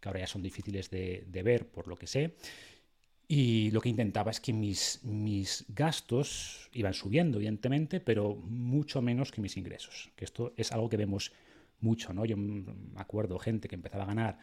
que 0.00 0.08
ahora 0.08 0.20
ya 0.20 0.26
son 0.26 0.42
difíciles 0.42 0.90
de, 0.90 1.24
ver 1.42 1.66
por 1.68 1.88
lo 1.88 1.96
que 1.96 2.06
sé. 2.06 2.34
Y 3.26 3.70
lo 3.70 3.80
que 3.80 3.88
intentaba 3.88 4.30
es 4.30 4.40
que 4.40 4.52
mis, 4.52 5.00
mis 5.02 5.64
gastos 5.68 6.68
iban 6.74 6.92
subiendo, 6.92 7.38
evidentemente, 7.38 8.00
pero 8.00 8.36
mucho 8.36 9.00
menos 9.00 9.32
que 9.32 9.40
mis 9.40 9.56
ingresos. 9.56 10.10
Que 10.14 10.26
esto 10.26 10.52
es 10.58 10.72
algo 10.72 10.90
que 10.90 10.98
vemos 10.98 11.32
mucho, 11.80 12.12
¿no? 12.12 12.26
Yo 12.26 12.36
me 12.36 12.66
acuerdo 12.96 13.38
gente 13.38 13.66
que 13.66 13.76
empezaba 13.76 14.04
a 14.04 14.08
ganar 14.08 14.38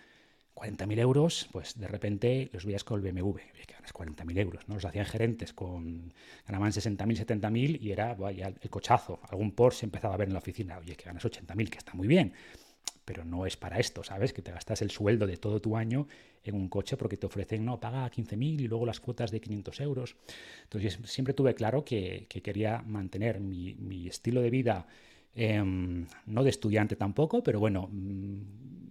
40.000 0.56 1.00
euros, 1.00 1.50
pues 1.52 1.80
de 1.80 1.88
repente 1.88 2.50
los 2.54 2.66
veías 2.66 2.84
con 2.84 3.04
el 3.04 3.12
BMW, 3.12 3.38
que 3.66 3.74
ganas 3.74 3.94
40.000 3.94 4.38
euros, 4.40 4.68
¿no? 4.68 4.76
Los 4.76 4.86
hacían 4.86 5.06
gerentes 5.06 5.54
con, 5.54 6.14
ganaban 6.46 6.72
60.000, 6.72 7.26
70.000 7.26 7.82
y 7.82 7.92
era 7.92 8.14
vaya, 8.14 8.54
el 8.62 8.70
cochazo. 8.70 9.20
Algún 9.30 9.52
Porsche 9.52 9.86
empezaba 9.86 10.14
a 10.14 10.18
ver 10.18 10.28
en 10.28 10.34
la 10.34 10.40
oficina, 10.40 10.78
oye, 10.78 10.96
que 10.96 11.06
ganas 11.06 11.24
80.000, 11.24 11.70
que 11.70 11.78
está 11.78 11.94
muy 11.94 12.08
bien, 12.08 12.34
pero 13.06 13.26
no 13.26 13.46
es 13.46 13.58
para 13.58 13.80
esto, 13.80 14.04
¿sabes? 14.04 14.34
Que 14.34 14.42
te 14.42 14.52
gastas 14.52 14.82
el 14.82 14.92
sueldo 14.92 15.26
de 15.26 15.38
todo 15.38 15.62
tu 15.62 15.78
año 15.78 16.08
en 16.44 16.56
un 16.56 16.70
coche 16.70 16.98
porque 16.98 17.18
te 17.18 17.26
ofrecen, 17.26 17.66
no, 17.66 17.80
paga 17.80 18.10
15.000 18.10 18.62
y 18.62 18.68
luego 18.68 18.86
las 18.86 19.00
cuotas 19.00 19.32
de 19.32 19.42
500 19.42 19.80
euros. 19.82 20.16
Entonces 20.64 21.00
siempre 21.06 21.34
tuve 21.34 21.54
claro 21.56 21.84
que, 21.84 22.28
quería 22.30 22.82
mantener 22.82 23.40
mi, 23.40 24.08
estilo 24.08 24.42
de 24.42 24.50
vida, 24.50 24.88
em, 25.34 26.06
no 26.26 26.44
de 26.44 26.50
estudiante 26.50 26.96
tampoco, 26.96 27.44
pero 27.44 27.60
bueno 27.60 27.90
mm, 27.92 28.90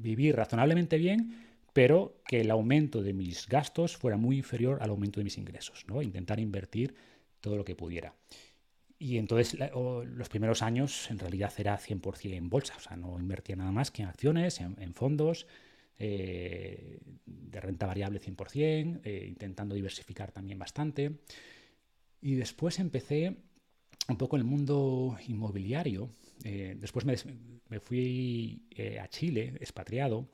vivir 0.00 0.36
razonablemente 0.36 0.98
bien, 0.98 1.46
pero 1.72 2.20
que 2.26 2.40
el 2.40 2.50
aumento 2.50 3.02
de 3.02 3.12
mis 3.12 3.46
gastos 3.46 3.96
fuera 3.96 4.16
muy 4.16 4.38
inferior 4.38 4.78
al 4.82 4.90
aumento 4.90 5.20
de 5.20 5.24
mis 5.24 5.38
ingresos, 5.38 5.84
¿no? 5.86 6.02
Intentar 6.02 6.40
invertir 6.40 6.94
todo 7.40 7.56
lo 7.56 7.64
que 7.64 7.76
pudiera. 7.76 8.14
Y 8.98 9.16
entonces 9.16 9.56
los 9.58 10.28
primeros 10.28 10.60
años 10.60 11.10
en 11.10 11.18
realidad 11.18 11.52
era 11.56 11.78
100% 11.78 12.34
en 12.34 12.50
bolsa, 12.50 12.74
o 12.76 12.80
sea, 12.80 12.96
no 12.96 13.18
invertía 13.18 13.56
nada 13.56 13.72
más 13.72 13.90
que 13.90 14.02
en 14.02 14.08
acciones, 14.08 14.60
en, 14.60 14.92
fondos, 14.92 15.46
eh, 15.98 16.98
de 17.24 17.60
renta 17.60 17.86
variable 17.86 18.20
100%, 18.20 19.00
eh, 19.04 19.24
intentando 19.26 19.74
diversificar 19.74 20.32
también 20.32 20.58
bastante. 20.58 21.12
Y 22.20 22.34
después 22.34 22.78
empecé 22.78 23.36
un 24.06 24.18
poco 24.18 24.36
el 24.36 24.44
mundo 24.44 25.16
inmobiliario. 25.28 26.10
Eh, 26.44 26.74
después 26.78 27.04
me, 27.04 27.16
fui 27.80 28.62
a 29.00 29.08
Chile, 29.08 29.54
expatriado, 29.60 30.30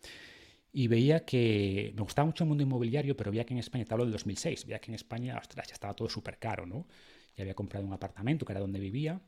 y 0.72 0.88
veía 0.88 1.24
que 1.24 1.92
me 1.96 2.02
gustaba 2.02 2.26
mucho 2.26 2.44
el 2.44 2.48
mundo 2.48 2.62
inmobiliario, 2.62 3.16
pero 3.16 3.30
veía 3.30 3.44
que 3.44 3.54
en 3.54 3.60
España, 3.60 3.84
te 3.84 3.94
hablo 3.94 4.04
del 4.04 4.12
2006, 4.12 4.66
veía 4.66 4.78
que 4.78 4.90
en 4.90 4.94
España, 4.94 5.38
ostras, 5.38 5.68
ya 5.68 5.74
estaba 5.74 5.94
todo 5.94 6.08
súper 6.08 6.38
caro, 6.38 6.66
¿no? 6.66 6.86
Ya 7.34 7.42
había 7.42 7.54
comprado 7.54 7.86
un 7.86 7.92
apartamento, 7.92 8.44
que 8.44 8.52
era 8.52 8.60
donde 8.60 8.78
vivía, 8.78 9.20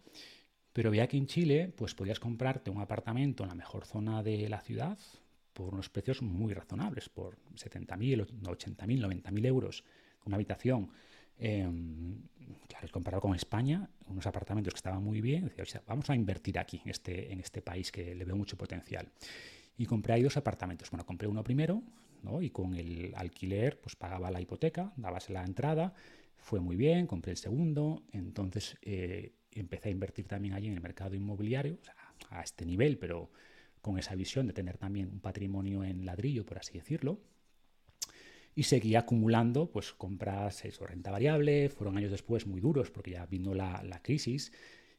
pero 0.72 0.90
veía 0.90 1.06
que 1.08 1.16
en 1.16 1.26
Chile, 1.26 1.72
pues 1.76 1.94
podías 1.94 2.20
comprarte 2.20 2.70
un 2.70 2.80
apartamento 2.80 3.42
en 3.42 3.48
la 3.48 3.54
mejor 3.54 3.84
zona 3.84 4.22
de 4.22 4.48
la 4.48 4.60
ciudad 4.60 4.98
por 5.52 5.74
unos 5.74 5.88
precios 5.90 6.22
muy 6.22 6.54
razonables, 6.54 7.08
por 7.08 7.36
70.000, 7.56 8.28
80.000, 8.42 9.22
90.000 9.22 9.46
euros, 9.46 9.84
una 10.24 10.36
habitación. 10.36 10.92
Em, 11.38 12.16
claro, 12.66 12.88
comparado 12.90 13.20
con 13.20 13.34
España, 13.34 13.88
unos 14.06 14.26
apartamentos 14.26 14.74
que 14.74 14.78
estaban 14.78 15.02
muy 15.02 15.20
bien, 15.20 15.50
decía, 15.56 15.82
vamos 15.86 16.10
a 16.10 16.14
invertir 16.14 16.58
aquí, 16.58 16.80
en 16.84 16.90
este, 16.90 17.32
en 17.32 17.40
este 17.40 17.62
país 17.62 17.92
que 17.92 18.14
le 18.14 18.24
veo 18.24 18.36
mucho 18.36 18.56
potencial 18.56 19.08
y 19.76 19.86
compré 19.86 20.14
ahí 20.14 20.22
dos 20.22 20.36
apartamentos. 20.36 20.90
Bueno, 20.90 21.06
compré 21.06 21.28
uno 21.28 21.44
primero, 21.44 21.82
¿no? 22.22 22.42
Y 22.42 22.50
con 22.50 22.74
el 22.74 23.12
alquiler, 23.14 23.80
pues 23.80 23.94
pagaba 23.94 24.30
la 24.30 24.40
hipoteca, 24.40 24.92
dabas 24.96 25.30
la 25.30 25.44
entrada, 25.44 25.94
fue 26.36 26.60
muy 26.60 26.76
bien, 26.76 27.06
compré 27.06 27.32
el 27.32 27.36
segundo, 27.36 28.02
entonces 28.12 28.76
eh, 28.82 29.34
empecé 29.52 29.88
a 29.88 29.92
invertir 29.92 30.26
también 30.26 30.54
allí 30.54 30.66
en 30.66 30.74
el 30.74 30.80
mercado 30.80 31.14
inmobiliario, 31.14 31.78
a 32.30 32.42
este 32.42 32.66
nivel, 32.66 32.98
pero 32.98 33.30
con 33.80 33.98
esa 33.98 34.14
visión 34.14 34.46
de 34.46 34.52
tener 34.52 34.76
también 34.76 35.08
un 35.10 35.20
patrimonio 35.20 35.84
en 35.84 36.04
ladrillo, 36.04 36.44
por 36.44 36.58
así 36.58 36.74
decirlo. 36.74 37.20
Y 38.58 38.64
seguí 38.64 38.96
acumulando, 38.96 39.70
pues 39.70 39.92
compras, 39.92 40.64
eso, 40.64 40.84
renta 40.84 41.12
variable, 41.12 41.68
fueron 41.68 41.96
años 41.96 42.10
después 42.10 42.44
muy 42.44 42.60
duros 42.60 42.90
porque 42.90 43.12
ya 43.12 43.24
vino 43.24 43.54
la, 43.54 43.84
la 43.84 44.02
crisis, 44.02 44.50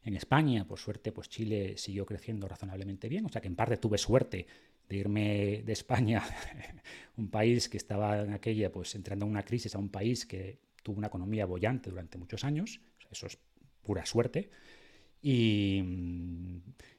en 0.02 0.15
España, 0.15 0.65
por 0.65 0.80
suerte, 0.80 1.12
pues 1.12 1.28
Chile 1.28 1.74
siguió 1.76 2.06
creciendo 2.06 2.48
razonablemente 2.48 3.10
bien, 3.10 3.26
o 3.26 3.28
sea 3.28 3.41
que 3.41 3.50
en 3.50 3.58
parte 3.58 3.76
tuve 3.76 3.98
suerte 3.98 4.48
de 4.88 4.95
irme 4.95 5.62
de 5.65 5.74
España, 5.74 6.24
un 7.17 7.30
país 7.30 7.67
que 7.67 7.76
estaba 7.76 8.22
en 8.22 8.32
aquella, 8.32 8.72
pues 8.72 8.95
entrando 8.95 9.26
en 9.26 9.32
una 9.32 9.43
crisis, 9.43 9.76
a 9.76 9.78
un 9.78 9.89
país 9.89 10.26
que 10.26 10.62
tuvo 10.82 10.98
una 10.98 11.08
economía 11.08 11.45
bollante 11.45 11.89
durante 11.89 12.17
muchos 12.17 12.45
años, 12.45 12.80
eso 13.12 13.28
es 13.28 13.39
pura 13.82 14.06
suerte, 14.06 14.52
y, 15.21 15.84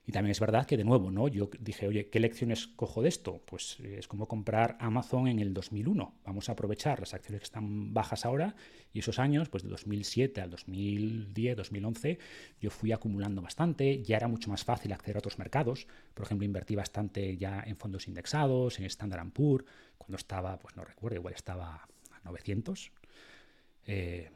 y, 0.07 0.13
también 0.13 0.33
es 0.33 0.41
verdad 0.41 0.67
que, 0.67 0.77
de 0.77 0.85
nuevo, 0.85 1.11
¿no? 1.11 1.29
yo 1.29 1.49
dije, 1.59 1.87
oye, 1.89 2.11
¿qué 2.11 2.21
lecciones 2.21 2.67
cojo 2.67 3.01
de 3.03 3.09
esto? 3.09 3.43
Pues 3.47 3.81
es 3.81 4.07
como 4.09 4.29
comprar 4.29 4.77
Amazon 4.81 5.29
en 5.29 5.39
el 5.39 5.55
2001. 5.55 6.21
Vamos 6.25 6.49
a 6.49 6.53
aprovechar 6.53 7.01
las 7.01 7.15
acciones 7.15 7.41
que 7.41 7.45
están 7.45 7.95
bajas 7.95 8.27
ahora 8.27 8.55
y 8.93 8.99
esos 8.99 9.19
años, 9.19 9.49
pues 9.49 9.63
de 9.63 9.71
2007 9.71 10.41
al 10.41 10.51
2010, 10.51 11.57
2011, 11.57 12.19
yo 12.61 12.71
fui 12.71 12.93
acumulando 12.93 13.41
bastante. 13.41 14.03
Ya 14.03 14.17
era 14.17 14.29
mucho 14.29 14.51
más 14.51 14.65
fácil 14.65 14.93
acceder 14.93 15.17
a 15.17 15.21
otros 15.21 15.39
mercados. 15.39 15.87
Por 16.13 16.27
ejemplo, 16.27 16.45
invertí 16.45 16.75
bastante 16.75 17.37
ya 17.39 17.63
en 17.67 17.77
fondos 17.77 18.07
indexados, 18.07 18.79
en 18.79 18.85
Standard 18.85 19.31
Poor's, 19.31 19.65
cuando 19.97 20.17
estaba, 20.17 20.59
pues 20.59 20.77
no 20.77 20.85
recuerdo, 20.85 21.17
igual 21.17 21.35
estaba 21.35 21.75
a 22.11 22.21
900. 22.25 22.93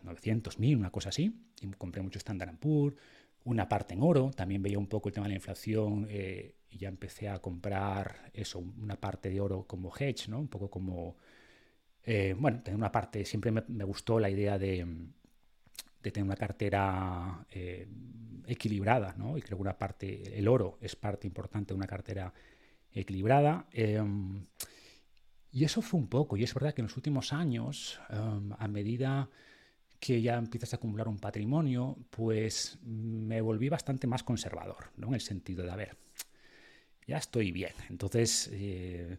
900, 0.02 0.58
1000, 0.58 0.76
una 0.76 0.90
cosa 0.90 1.10
así, 1.10 1.32
y 1.60 1.66
compré 1.72 2.02
mucho 2.02 2.18
Standard 2.18 2.56
Poor's, 2.58 2.96
una 3.44 3.68
parte 3.68 3.94
en 3.94 4.02
oro, 4.02 4.30
también 4.34 4.62
veía 4.62 4.78
un 4.78 4.86
poco 4.86 5.08
el 5.08 5.14
tema 5.14 5.26
de 5.26 5.30
la 5.30 5.36
inflación 5.36 6.06
eh, 6.08 6.56
y 6.70 6.78
ya 6.78 6.88
empecé 6.88 7.28
a 7.28 7.38
comprar 7.40 8.30
eso, 8.32 8.58
una 8.58 8.96
parte 8.96 9.30
de 9.30 9.40
oro 9.40 9.64
como 9.66 9.92
hedge, 9.96 10.28
¿no? 10.28 10.40
Un 10.40 10.48
poco 10.48 10.70
como, 10.70 11.16
eh, 12.02 12.34
bueno, 12.38 12.62
tener 12.62 12.76
una 12.76 12.90
parte, 12.90 13.24
siempre 13.24 13.50
me, 13.50 13.84
gustó 13.84 14.18
la 14.18 14.30
idea 14.30 14.58
de, 14.58 14.86
tener 16.00 16.24
una 16.24 16.36
cartera 16.36 17.46
eh, 17.50 17.86
equilibrada, 18.46 19.14
¿no? 19.16 19.36
Y 19.36 19.42
creo 19.42 19.58
que 19.58 19.62
una 19.62 19.78
parte, 19.78 20.38
el 20.38 20.48
oro 20.48 20.78
es 20.80 20.96
parte 20.96 21.26
importante 21.26 21.74
de 21.74 21.76
una 21.76 21.86
cartera 21.86 22.32
equilibrada. 22.92 23.66
Em, 23.72 24.46
y 25.52 25.64
eso 25.64 25.82
fue 25.82 26.00
un 26.00 26.08
poco, 26.08 26.36
y 26.36 26.44
es 26.44 26.52
verdad 26.54 26.74
que 26.74 26.80
en 26.80 26.86
los 26.86 26.96
últimos 26.96 27.32
años, 27.32 28.00
em, 28.10 28.52
a 28.58 28.68
medida 28.68 29.30
que 30.04 30.20
ya 30.20 30.36
empiezas 30.36 30.70
a 30.74 30.76
acumular 30.76 31.08
un 31.08 31.18
patrimonio, 31.18 31.96
pues 32.10 32.78
me 32.82 33.40
volví 33.40 33.70
bastante 33.70 34.06
más 34.06 34.22
conservador, 34.22 34.90
¿no? 34.98 35.06
En 35.08 35.14
el 35.14 35.22
sentido 35.22 35.64
de, 35.64 35.70
a 35.70 35.76
ver, 35.76 35.96
ya 37.06 37.16
estoy 37.16 37.52
bien. 37.52 37.72
Entonces, 37.88 38.50
eh, 38.52 39.16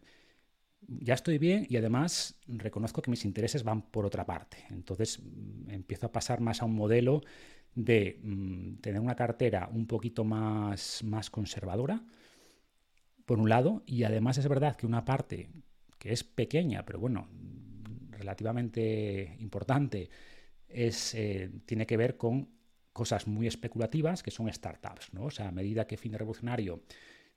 ya 0.86 1.14
estoy 1.14 1.38
bien 1.38 1.66
y 1.68 1.76
además 1.76 2.36
reconozco 2.46 3.02
que 3.02 3.10
mis 3.10 3.24
intereses 3.24 3.64
van 3.64 3.82
por 3.90 4.06
otra 4.06 4.24
parte. 4.24 4.58
Entonces, 4.70 5.18
mm, 5.18 5.70
empiezo 5.70 6.06
a 6.06 6.12
pasar 6.12 6.40
más 6.40 6.62
a 6.62 6.66
un 6.66 6.76
modelo 6.76 7.20
de 7.74 8.20
mm, 8.22 8.76
tener 8.76 9.00
una 9.00 9.16
cartera 9.16 9.68
un 9.72 9.88
poquito 9.88 10.22
más, 10.22 11.02
más 11.02 11.30
conservadora, 11.30 12.04
por 13.24 13.40
un 13.40 13.48
lado, 13.48 13.82
y 13.86 14.04
además 14.04 14.38
es 14.38 14.46
verdad 14.46 14.76
que 14.76 14.86
una 14.86 15.04
parte 15.04 15.50
que 15.98 16.12
es 16.12 16.22
pequeña, 16.22 16.84
pero 16.86 17.00
bueno, 17.00 17.26
relativamente 18.12 19.36
importante, 19.40 20.10
eh, 20.76 21.50
tiene 21.64 21.86
que 21.86 21.96
ver 21.96 22.16
con 22.16 22.50
cosas 22.92 23.26
muy 23.26 23.46
especulativas 23.46 24.22
que 24.22 24.30
son 24.30 24.52
startups. 24.52 25.10
O 25.18 25.30
sea, 25.30 25.48
a 25.48 25.52
medida 25.52 25.86
que 25.86 25.96
Fin 25.96 26.12
Revolucionario 26.12 26.82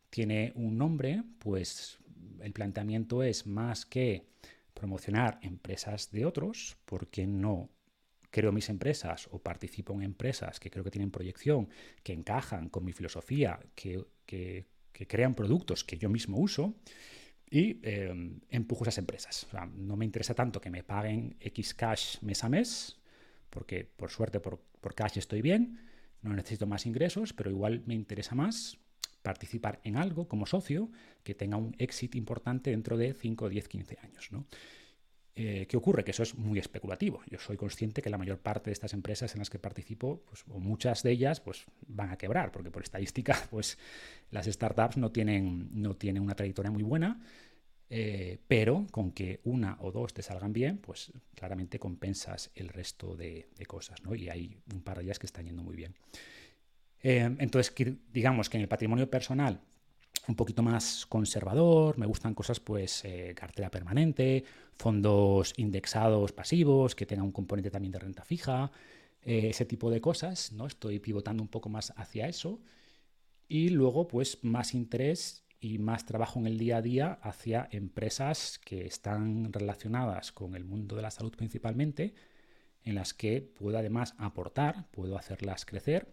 tiene 0.09 0.51
un 0.55 0.77
nombre, 0.77 1.23
pues 1.39 1.99
el 2.41 2.53
planteamiento 2.53 3.23
es 3.23 3.45
más 3.45 3.85
que 3.85 4.27
promocionar 4.73 5.39
empresas 5.41 6.11
de 6.11 6.25
otros, 6.25 6.77
porque 6.85 7.27
no 7.27 7.69
creo 8.29 8.51
mis 8.51 8.69
empresas 8.69 9.27
o 9.31 9.39
participo 9.39 9.93
en 9.93 10.03
empresas 10.03 10.59
que 10.59 10.69
creo 10.69 10.83
que 10.83 10.91
tienen 10.91 11.11
proyección, 11.11 11.69
que 12.03 12.13
encajan 12.13 12.69
con 12.69 12.85
mi 12.85 12.93
filosofía, 12.93 13.59
que, 13.75 14.05
crean 15.07 15.33
productos 15.33 15.83
que 15.85 15.97
yo 15.97 16.09
mismo 16.09 16.37
uso 16.37 16.75
y 17.49 17.79
eh, 17.83 18.13
empujo 18.49 18.83
esas 18.83 18.97
empresas. 18.97 19.47
No 19.75 19.95
me 19.95 20.05
interesa 20.05 20.35
tanto 20.35 20.59
que 20.59 20.69
me 20.69 20.83
paguen 20.83 21.37
X 21.39 21.73
cash 21.73 22.17
mes 22.21 22.43
a 22.43 22.49
mes, 22.49 22.98
porque 23.49 23.85
por 23.85 24.11
suerte 24.11 24.39
por, 24.39 24.59
cash 24.95 25.17
estoy 25.17 25.41
bien, 25.41 25.79
no 26.21 26.33
necesito 26.33 26.67
más 26.67 26.85
ingresos, 26.85 27.33
pero 27.33 27.49
igual 27.49 27.83
me 27.85 27.93
interesa 27.93 28.35
más 28.35 28.77
participar 29.21 29.79
en 29.83 29.97
algo 29.97 30.27
como 30.27 30.45
socio 30.45 30.89
que 31.23 31.35
tenga 31.35 31.57
un 31.57 31.75
éxito 31.77 32.17
importante 32.17 32.71
dentro 32.71 32.97
de 32.97 33.13
5, 33.13 33.49
10, 33.49 33.67
15 33.67 33.97
años. 34.01 34.31
¿no? 34.31 34.45
Eh, 35.35 35.67
¿Qué 35.67 35.77
ocurre? 35.77 36.03
Que 36.03 36.11
eso 36.11 36.23
es 36.23 36.35
muy 36.35 36.59
especulativo. 36.59 37.21
Yo 37.29 37.39
soy 37.39 37.55
consciente 37.55 38.01
que 38.01 38.09
la 38.09 38.17
mayor 38.17 38.39
parte 38.39 38.69
de 38.69 38.73
estas 38.73 38.93
empresas 38.93 39.33
en 39.35 39.39
las 39.39 39.49
que 39.49 39.59
participo, 39.59 40.21
pues, 40.27 40.43
o 40.49 40.59
muchas 40.59 41.03
de 41.03 41.11
ellas, 41.11 41.39
pues 41.39 41.65
van 41.87 42.09
a 42.09 42.17
quebrar, 42.17 42.51
porque 42.51 42.71
por 42.71 42.83
estadística, 42.83 43.37
pues 43.49 43.77
las 44.31 44.47
startups 44.47 44.97
no 44.97 45.11
tienen, 45.11 45.69
no 45.71 45.95
tienen 45.95 46.23
una 46.23 46.35
trayectoria 46.35 46.71
muy 46.71 46.83
buena 46.83 47.21
eh, 47.91 48.37
pero 48.47 48.85
con 48.91 49.11
que 49.11 49.39
una 49.45 49.77
o 49.81 49.91
dos 49.91 50.13
te 50.13 50.21
salgan 50.21 50.53
bien, 50.53 50.77
pues 50.77 51.11
claramente 51.33 51.79
compensas 51.79 52.51
el 52.53 52.69
resto 52.69 53.15
de, 53.15 53.49
cosas, 53.67 54.03
¿no? 54.03 54.13
Y 54.13 54.29
hay 54.29 54.57
un 54.71 54.81
par 54.81 54.97
de 54.97 55.05
ellas 55.05 55.17
que 55.17 55.25
están 55.25 55.45
yendo 55.45 55.63
muy 55.63 55.75
bien. 55.75 55.95
Eh, 57.01 57.35
entonces, 57.39 57.73
digamos 58.13 58.49
que 58.49 58.57
en 58.57 58.61
el 58.61 58.67
patrimonio 58.67 59.09
personal, 59.09 59.59
un 60.27 60.35
poquito 60.35 60.61
más 60.61 61.07
conservador, 61.07 61.97
me 61.97 62.05
gustan 62.05 62.35
cosas 62.35 62.59
pues 62.59 63.03
eh, 63.05 63.33
cartera 63.35 63.71
permanente, 63.71 64.43
fondos 64.77 65.53
indexados 65.57 66.31
pasivos, 66.31 66.93
que 66.93 67.07
tengan 67.07 67.25
un 67.25 67.31
componente 67.31 67.71
también 67.71 67.91
de 67.91 67.99
renta 67.99 68.23
fija, 68.23 68.71
ese 69.21 69.65
tipo 69.65 69.91
de 69.91 69.99
cosas, 69.99 70.53
¿no? 70.53 70.65
Estoy 70.65 70.99
pivotando 70.99 71.43
un 71.43 71.49
poco 71.49 71.69
más 71.69 71.91
hacia 71.97 72.27
eso. 72.27 72.61
Y 73.47 73.69
luego, 73.69 74.07
pues, 74.07 74.39
más 74.43 74.73
interés 74.73 75.43
y 75.59 75.77
más 75.77 76.05
trabajo 76.05 76.39
en 76.39 76.47
el 76.47 76.57
día 76.57 76.77
a 76.77 76.81
día 76.81 77.19
hacia 77.21 77.67
empresas 77.71 78.59
que 78.63 78.85
están 78.85 79.51
relacionadas 79.51 80.31
con 80.31 80.55
el 80.55 80.63
mundo 80.63 80.95
de 80.95 81.01
la 81.01 81.11
salud 81.11 81.33
principalmente, 81.35 82.13
en 82.83 82.95
las 82.95 83.13
que 83.13 83.41
puedo 83.41 83.77
además 83.77 84.15
aportar, 84.17 84.89
puedo 84.91 85.17
hacerlas 85.17 85.65
crecer, 85.65 86.07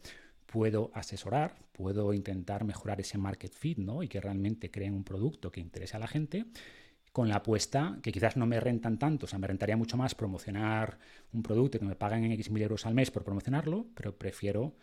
puedo 0.46 0.90
asesorar, 0.94 1.56
puedo 1.72 2.12
intentar 2.12 2.64
mejorar 2.64 3.00
ese 3.00 3.18
market 3.18 3.52
fit 3.52 3.78
¿no? 3.78 4.02
y 4.02 4.08
que 4.08 4.20
realmente 4.20 4.70
creen 4.70 4.94
un 4.94 5.04
producto 5.04 5.52
que 5.52 5.60
interese 5.60 5.96
a 5.96 6.00
la 6.00 6.06
gente 6.08 6.46
con 7.12 7.28
la 7.28 7.36
apuesta 7.36 7.98
que 8.02 8.12
quizás 8.12 8.36
no 8.36 8.46
me 8.46 8.60
rentan 8.60 8.98
tanto, 8.98 9.24
o 9.24 9.28
sea, 9.28 9.38
me 9.38 9.46
rentaría 9.46 9.76
mucho 9.76 9.96
más 9.96 10.14
promocionar 10.14 10.98
un 11.32 11.42
producto 11.42 11.78
que 11.78 11.86
me 11.86 11.96
pagan 11.96 12.24
en 12.24 12.32
X 12.32 12.50
mil 12.50 12.62
euros 12.62 12.84
al 12.84 12.94
mes 12.94 13.10
por 13.10 13.24
promocionarlo, 13.24 13.86
pero 13.94 14.18
prefiero 14.18 14.74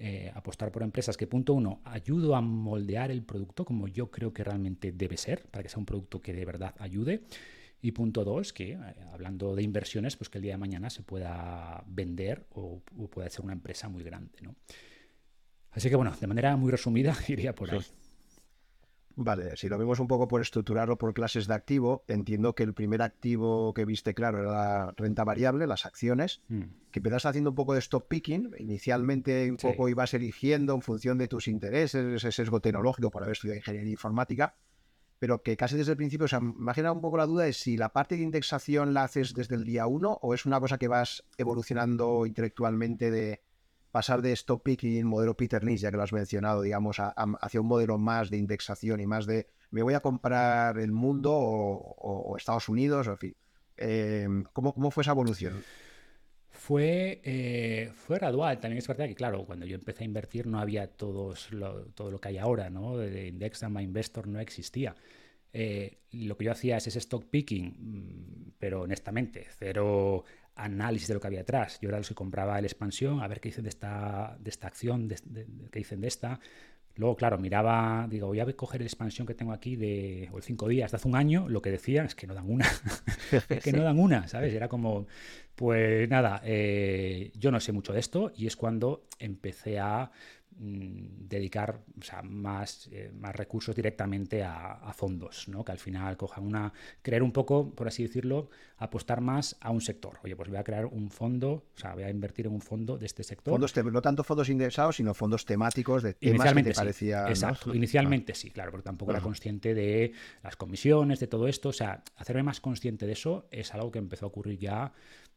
eh, 0.00 0.30
apostar 0.34 0.70
por 0.70 0.82
empresas 0.84 1.16
que, 1.16 1.26
punto 1.26 1.54
uno, 1.54 1.80
ayudo 1.84 2.36
a 2.36 2.40
moldear 2.40 3.10
el 3.10 3.22
producto 3.22 3.64
como 3.64 3.88
yo 3.88 4.10
creo 4.10 4.32
que 4.32 4.44
realmente 4.44 4.92
debe 4.92 5.16
ser, 5.16 5.46
para 5.50 5.64
que 5.64 5.68
sea 5.68 5.80
un 5.80 5.86
producto 5.86 6.22
que 6.22 6.32
de 6.32 6.44
verdad 6.44 6.74
ayude. 6.78 7.22
Y 7.80 7.92
punto 7.92 8.24
dos, 8.24 8.52
que 8.52 8.72
eh, 8.72 8.78
hablando 9.12 9.56
de 9.56 9.62
inversiones, 9.62 10.16
pues 10.16 10.28
que 10.28 10.38
el 10.38 10.42
día 10.42 10.52
de 10.52 10.58
mañana 10.58 10.88
se 10.90 11.02
pueda 11.02 11.82
vender 11.86 12.46
o, 12.50 12.80
pueda 13.10 13.28
ser 13.28 13.44
una 13.44 13.54
empresa 13.54 13.88
muy 13.88 14.04
grande. 14.04 14.38
¿no? 14.42 14.54
Así 15.72 15.88
que 15.88 15.96
bueno, 15.96 16.14
de 16.20 16.26
manera 16.26 16.56
muy 16.56 16.70
resumida 16.70 17.16
iría 17.28 17.54
por 17.54 17.72
ahí. 17.72 17.80
Vale, 19.20 19.56
si 19.56 19.68
lo 19.68 19.76
vemos 19.78 19.98
un 19.98 20.06
poco 20.06 20.28
por 20.28 20.40
estructurarlo 20.40 20.96
por 20.96 21.12
clases 21.12 21.48
de 21.48 21.54
activo, 21.54 22.04
entiendo 22.06 22.54
que 22.54 22.62
el 22.62 22.72
primer 22.72 23.02
activo 23.02 23.74
que 23.74 23.84
viste 23.84 24.14
claro 24.14 24.38
era 24.38 24.52
la 24.52 24.94
renta 24.96 25.24
variable, 25.24 25.66
las 25.66 25.86
acciones, 25.86 26.40
mm. 26.46 26.62
que 26.92 27.00
empezaste 27.00 27.26
haciendo 27.26 27.50
un 27.50 27.56
poco 27.56 27.74
de 27.74 27.80
stop 27.80 28.06
picking. 28.06 28.54
Inicialmente 28.60 29.50
un 29.50 29.56
poco 29.56 29.88
ibas 29.88 30.14
eligiendo 30.14 30.72
en 30.72 30.82
función 30.82 31.18
de 31.18 31.26
tus 31.26 31.48
intereses, 31.48 32.14
ese 32.14 32.30
sesgo 32.30 32.60
tecnológico 32.60 33.10
por 33.10 33.24
haber 33.24 33.32
estudiado 33.32 33.56
ingeniería 33.56 33.90
informática, 33.90 34.54
pero 35.18 35.42
que 35.42 35.56
casi 35.56 35.76
desde 35.76 35.90
el 35.90 35.96
principio, 35.96 36.26
o 36.26 36.28
sea, 36.28 36.38
me 36.38 36.70
ha 36.70 36.74
generado 36.74 36.94
un 36.94 37.02
poco 37.02 37.16
la 37.16 37.26
duda 37.26 37.42
de 37.42 37.54
si 37.54 37.76
la 37.76 37.88
parte 37.88 38.16
de 38.16 38.22
indexación 38.22 38.94
la 38.94 39.02
haces 39.02 39.34
desde 39.34 39.56
el 39.56 39.64
día 39.64 39.88
uno 39.88 40.16
o 40.22 40.32
es 40.32 40.46
una 40.46 40.60
cosa 40.60 40.78
que 40.78 40.86
vas 40.86 41.24
evolucionando 41.38 42.24
intelectualmente 42.24 43.10
de 43.10 43.42
pasar 43.90 44.22
de 44.22 44.32
stop 44.32 44.62
picking, 44.62 45.06
modelo 45.06 45.36
Peter 45.36 45.62
Lynch, 45.62 45.80
ya 45.80 45.90
que 45.90 45.96
lo 45.96 46.02
has 46.02 46.12
mencionado, 46.12 46.62
digamos, 46.62 46.98
hacia 46.98 47.60
un 47.60 47.66
modelo 47.66 47.98
más 47.98 48.30
de 48.30 48.36
indexación 48.36 49.00
y 49.00 49.06
más 49.06 49.26
de 49.26 49.46
me 49.70 49.82
voy 49.82 49.94
a 49.94 50.00
comprar 50.00 50.78
el 50.78 50.92
mundo 50.92 51.32
o, 51.34 52.36
Estados 52.36 52.68
Unidos, 52.68 53.06
en 53.06 53.18
fin. 53.18 53.36
Em, 53.76 54.44
¿cómo, 54.52 54.90
fue 54.90 55.02
esa 55.02 55.12
evolución? 55.12 55.62
Fue, 56.48 57.20
eh, 57.22 57.92
fue 57.94 58.18
gradual. 58.18 58.58
También 58.60 58.78
es 58.78 58.88
verdad 58.88 59.06
que, 59.06 59.14
claro, 59.14 59.44
cuando 59.44 59.66
yo 59.66 59.76
empecé 59.76 60.04
a 60.04 60.06
invertir 60.06 60.46
no 60.46 60.58
había 60.58 60.88
todos 60.88 61.48
todo 61.94 62.10
lo 62.10 62.20
que 62.20 62.28
hay 62.28 62.38
ahora, 62.38 62.70
¿no? 62.70 62.96
De 62.96 63.28
Index 63.28 63.68
My 63.68 63.82
Investor 63.82 64.26
no 64.26 64.40
existía. 64.40 64.96
Eh, 65.52 65.98
lo 66.12 66.36
que 66.36 66.44
yo 66.44 66.52
hacía 66.52 66.76
es 66.76 66.86
ese 66.86 66.98
stock 66.98 67.24
picking, 67.30 67.74
mm, 67.78 68.52
pero 68.58 68.82
honestamente, 68.82 69.46
cero 69.58 70.24
análisis 70.58 71.08
de 71.08 71.14
lo 71.14 71.20
que 71.20 71.28
había 71.28 71.40
atrás. 71.40 71.78
Yo 71.80 71.88
era 71.88 71.98
los 71.98 72.08
que 72.08 72.14
compraba 72.14 72.58
el 72.58 72.64
expansión, 72.64 73.20
a 73.20 73.28
ver 73.28 73.40
qué 73.40 73.48
dicen 73.48 73.64
de 73.64 73.70
esta, 73.70 74.36
de 74.38 74.50
esta 74.50 74.66
acción, 74.66 75.08
qué 75.08 75.78
dicen 75.78 76.00
de 76.00 76.08
esta. 76.08 76.40
Luego, 76.96 77.14
claro, 77.14 77.38
miraba, 77.38 78.08
digo, 78.10 78.26
voy 78.26 78.40
a 78.40 78.56
coger 78.56 78.80
el 78.80 78.88
expansión 78.88 79.24
que 79.24 79.34
tengo 79.34 79.52
aquí 79.52 79.76
de 79.76 80.28
o 80.32 80.36
el 80.36 80.42
cinco 80.42 80.66
días 80.66 80.90
de 80.90 80.96
hace 80.96 81.06
un 81.06 81.14
año. 81.14 81.48
Lo 81.48 81.62
que 81.62 81.70
decían 81.70 82.06
es 82.06 82.16
que 82.16 82.26
no 82.26 82.34
dan 82.34 82.50
una. 82.50 82.66
es 83.48 83.62
que 83.62 83.72
no 83.72 83.84
dan 83.84 84.00
una, 84.00 84.26
¿sabes? 84.26 84.52
Era 84.52 84.68
como, 84.68 85.06
pues 85.54 86.08
nada, 86.08 86.42
eh, 86.44 87.30
yo 87.36 87.52
no 87.52 87.60
sé 87.60 87.70
mucho 87.70 87.92
de 87.92 88.00
esto 88.00 88.32
y 88.36 88.48
es 88.48 88.56
cuando 88.56 89.06
empecé 89.20 89.78
a 89.78 90.10
Mm, 90.60 91.28
dedicar 91.28 91.84
más, 92.24 92.88
eh, 92.90 93.12
más 93.16 93.36
recursos 93.36 93.76
directamente 93.76 94.42
a, 94.42 94.92
fondos, 94.92 95.46
¿no? 95.46 95.64
que 95.64 95.70
al 95.70 95.78
final 95.78 96.16
cojan 96.16 96.44
una, 96.44 96.72
creer 97.00 97.22
un 97.22 97.30
poco, 97.30 97.72
por 97.72 97.86
así 97.86 98.02
decirlo, 98.02 98.50
apostar 98.78 99.20
más 99.20 99.56
a 99.60 99.70
un 99.70 99.80
sector. 99.80 100.18
Oye, 100.24 100.34
pues 100.34 100.48
voy 100.48 100.58
a 100.58 100.64
crear 100.64 100.86
un 100.86 101.10
fondo, 101.10 101.66
o 101.76 101.78
sea, 101.78 101.94
voy 101.94 102.02
a 102.02 102.10
invertir 102.10 102.46
en 102.46 102.54
un 102.54 102.60
fondo 102.60 102.98
de 102.98 103.06
este 103.06 103.22
sector. 103.22 103.52
Fondos 103.52 103.76
no 103.76 104.02
tanto 104.02 104.24
fondos 104.24 104.48
indexados, 104.48 104.96
sino 104.96 105.14
fondos 105.14 105.44
temáticos 105.44 106.02
de 106.02 106.14
temas 106.14 106.52
que 106.52 106.62
te 106.64 106.74
parecía... 106.74 107.28
Exacto, 107.28 107.72
inicialmente 107.72 108.34
sí, 108.34 108.50
claro, 108.50 108.72
porque 108.72 108.84
tampoco 108.84 109.12
era 109.12 109.20
consciente 109.20 109.74
de 109.74 110.12
las 110.42 110.56
comisiones, 110.56 111.20
de 111.20 111.28
todo 111.28 111.46
esto, 111.46 111.68
o 111.68 111.74
sea, 111.74 112.02
hacerme 112.16 112.42
más 112.42 112.60
consciente 112.60 113.06
de 113.06 113.12
eso 113.12 113.46
es 113.52 113.72
algo 113.74 113.92
que 113.92 114.00
empezó 114.00 114.26
a 114.26 114.28
ocurrir 114.28 114.58
ya 114.58 114.92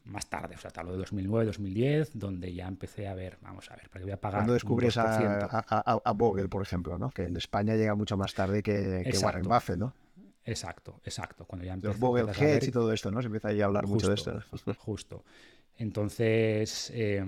más 0.05 0.27
tarde, 0.27 0.55
o 0.55 0.57
sea, 0.57 0.71
tal 0.71 0.87
de 0.87 0.97
2009, 0.97 1.45
2010, 1.45 2.11
donde 2.17 2.53
ya 2.53 2.67
empecé 2.67 3.07
a 3.07 3.13
ver, 3.13 3.37
vamos 3.41 3.69
a 3.69 3.75
ver, 3.75 3.89
porque 3.89 4.03
voy 4.03 4.13
a 4.13 4.19
pagar. 4.19 4.39
Cuando 4.39 4.53
descubres 4.53 4.97
a, 4.97 5.45
a, 5.45 6.01
a, 6.03 6.11
Vogel, 6.13 6.49
por 6.49 6.61
ejemplo, 6.61 6.97
¿no? 6.97 7.11
Que 7.11 7.23
en 7.23 7.37
España 7.37 7.75
llega 7.75 7.95
mucho 7.95 8.17
más 8.17 8.33
tarde 8.33 8.63
que, 8.63 9.03
que 9.09 9.17
Warren 9.19 9.43
Buffett, 9.43 9.77
¿no? 9.77 9.93
Exacto, 10.43 10.99
exacto. 11.03 11.45
Cuando 11.45 11.65
ya 11.65 11.75
Los 11.75 11.99
Vogel 11.99 12.27
y 12.61 12.71
todo 12.71 12.91
esto, 12.91 13.11
¿no? 13.11 13.21
Se 13.21 13.27
empieza 13.27 13.49
a 13.49 13.65
hablar 13.65 13.85
mucho 13.87 14.07
de 14.07 14.15
esto. 14.15 14.41
Justo. 14.77 15.23
Entonces, 15.77 16.91
eh, 16.93 17.23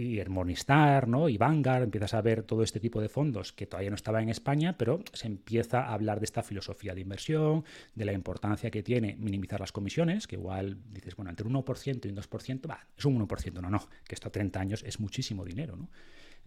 y 0.00 0.18
el 0.18 0.30
Morningstar, 0.30 1.08
¿no? 1.08 1.28
Y 1.28 1.36
Vanguard, 1.36 1.82
empiezas 1.82 2.14
a 2.14 2.22
ver 2.22 2.42
todo 2.42 2.62
este 2.62 2.80
tipo 2.80 3.00
de 3.00 3.08
fondos 3.08 3.52
que 3.52 3.66
todavía 3.66 3.90
no 3.90 3.96
estaba 3.96 4.22
en 4.22 4.28
España, 4.28 4.76
pero 4.78 5.00
se 5.12 5.26
empieza 5.26 5.82
a 5.82 5.92
hablar 5.92 6.20
de 6.20 6.24
esta 6.24 6.42
filosofía 6.42 6.94
de 6.94 7.02
inversión, 7.02 7.64
de 7.94 8.04
la 8.04 8.12
importancia 8.12 8.70
que 8.70 8.82
tiene 8.82 9.16
minimizar 9.18 9.60
las 9.60 9.72
comisiones, 9.72 10.26
que 10.26 10.36
igual 10.36 10.78
dices, 10.90 11.16
bueno, 11.16 11.30
entre 11.30 11.46
un 11.46 11.54
1% 11.54 12.06
y 12.06 12.08
un 12.08 12.16
2%, 12.16 12.70
va, 12.70 12.86
es 12.96 13.04
un 13.04 13.26
1%, 13.26 13.60
no, 13.60 13.70
no, 13.70 13.88
que 14.06 14.14
esto 14.14 14.28
a 14.28 14.32
30 14.32 14.60
años 14.60 14.84
es 14.86 15.00
muchísimo 15.00 15.44
dinero, 15.44 15.76
¿no? 15.76 15.90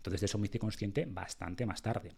Entonces 0.04 0.20
de 0.20 0.26
eso 0.26 0.38
me 0.38 0.48
hice 0.48 0.60
consciente 0.60 1.06
bastante 1.06 1.66
más 1.66 1.82
tarde. 1.82 2.12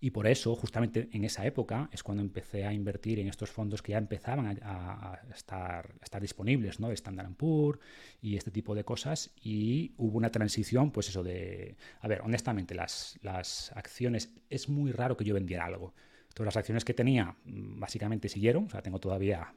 Y 0.00 0.10
por 0.10 0.26
eso, 0.26 0.56
justamente 0.56 1.08
en 1.12 1.22
esa 1.22 1.46
época, 1.46 1.88
es 1.92 2.02
cuando 2.02 2.20
empecé 2.20 2.64
a 2.64 2.72
invertir 2.72 3.20
en 3.20 3.28
estos 3.28 3.48
fondos 3.48 3.80
que 3.80 3.92
ya 3.92 3.98
empezaban 3.98 4.58
a, 4.60 5.20
estar, 5.32 5.94
disponibles, 6.20 6.80
¿no? 6.80 6.90
Standard 6.90 7.32
Poor's 7.34 7.78
y 8.20 8.36
este 8.36 8.50
tipo 8.50 8.74
de 8.74 8.82
cosas. 8.82 9.30
Y 9.40 9.92
hubo 9.98 10.18
una 10.18 10.30
transición, 10.30 10.90
pues 10.90 11.10
eso 11.10 11.22
de... 11.22 11.76
A 12.00 12.08
ver, 12.08 12.22
honestamente, 12.22 12.74
las, 12.74 13.20
las 13.22 13.70
acciones... 13.76 14.34
Es 14.50 14.68
muy 14.68 14.90
raro 14.90 15.16
que 15.16 15.24
yo 15.24 15.34
vendiera 15.34 15.64
algo. 15.64 15.94
Todas 16.34 16.46
las 16.46 16.56
acciones 16.56 16.84
que 16.84 16.92
tenía 16.92 17.36
mm, 17.44 17.78
básicamente 17.78 18.28
siguieron. 18.28 18.64
O 18.64 18.70
sea, 18.70 18.82
tengo 18.82 18.98
todavía 18.98 19.54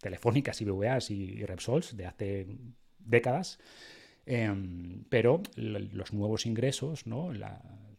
telefónicas, 0.00 0.60
y 0.60 0.64
BVAs 0.66 1.10
y 1.10 1.44
Repsols 1.44 1.96
de 1.96 2.06
hace 2.06 2.46
décadas. 3.00 3.58
Em, 4.30 5.04
pero 5.08 5.42
los 5.56 6.12
nuevos 6.12 6.44
ingresos 6.44 7.06
¿no? 7.06 7.30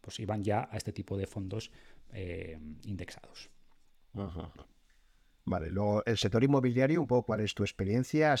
pues 0.00 0.20
iban 0.20 0.44
ya 0.44 0.68
a 0.70 0.76
este 0.76 0.92
tipo 0.92 1.16
de 1.16 1.26
fondos 1.26 1.72
em, 2.12 2.76
indexados. 2.84 3.50
Vale, 5.44 5.70
luego 5.70 6.04
el 6.06 6.16
sector 6.16 6.44
inmobiliario, 6.44 7.00
un 7.00 7.08
poco 7.08 7.26
cuál 7.26 7.40
es 7.40 7.52
tu 7.52 7.64
experiencia. 7.64 8.36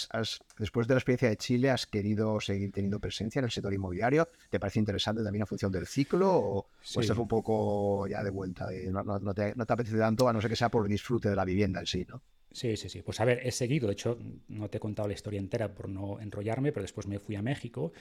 después 0.56 0.86
de 0.86 0.94
la 0.94 0.98
experiencia 0.98 1.30
de 1.30 1.36
Chile, 1.36 1.70
¿has 1.70 1.84
querido 1.88 2.38
seguir 2.38 2.70
teniendo 2.70 3.00
presencia 3.00 3.40
en 3.40 3.46
el 3.46 3.50
sector 3.50 3.74
inmobiliario? 3.74 4.28
¿Te 4.50 4.60
parece 4.60 4.78
interesante 4.78 5.24
también 5.24 5.42
a 5.42 5.46
función 5.46 5.72
del 5.72 5.88
ciclo? 5.88 6.32
¿O, 6.32 6.66
estás 6.84 7.18
un 7.18 7.26
poco 7.26 8.06
ya 8.06 8.22
de 8.22 8.30
vuelta? 8.30 8.68
no, 8.92 9.34
te, 9.34 9.52
no, 9.56 9.66
te, 9.66 9.72
apetece 9.72 9.98
tanto, 9.98 10.28
a 10.28 10.32
no 10.32 10.40
ser 10.40 10.50
que 10.50 10.54
sea 10.54 10.68
por 10.68 10.84
el 10.84 10.92
disfrute 10.92 11.28
de 11.28 11.34
la 11.34 11.44
vivienda 11.44 11.80
en 11.80 11.86
sí, 11.86 12.06
¿no? 12.08 12.22
Sí, 12.52 12.76
sí, 12.76 12.88
sí. 12.88 13.02
Pues 13.02 13.20
a 13.20 13.24
ver, 13.24 13.40
he 13.46 13.52
seguido, 13.52 13.86
de 13.86 13.92
hecho, 13.92 14.18
no 14.48 14.68
te 14.68 14.78
he 14.78 14.80
contado 14.80 15.06
la 15.06 15.14
historia 15.14 15.38
entera 15.38 15.72
por 15.72 15.88
no 15.88 16.18
enrollarme, 16.20 16.72
pero 16.72 16.82
después 16.82 17.06
me 17.06 17.18
fui 17.20 17.36
a 17.36 17.42
México. 17.42 17.92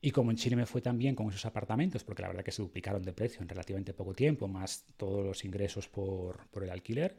Y 0.00 0.12
como 0.12 0.30
en 0.30 0.36
Chile 0.38 0.56
me 0.56 0.66
fue 0.66 0.82
también 0.82 1.14
con 1.16 1.28
esos 1.28 1.46
apartamentos, 1.46 2.04
porque 2.04 2.22
la 2.22 2.28
verdad 2.28 2.44
que 2.44 2.52
se 2.52 2.62
duplicaron 2.62 3.02
de 3.04 3.12
precio 3.12 3.42
en 3.42 3.48
relativamente 3.48 3.94
poco 3.94 4.14
tiempo, 4.14 4.48
más 4.48 4.86
todos 4.96 5.24
los 5.24 5.44
ingresos 5.44 5.88
por, 5.88 6.48
por 6.50 6.64
el 6.64 6.70
alquiler, 6.70 7.16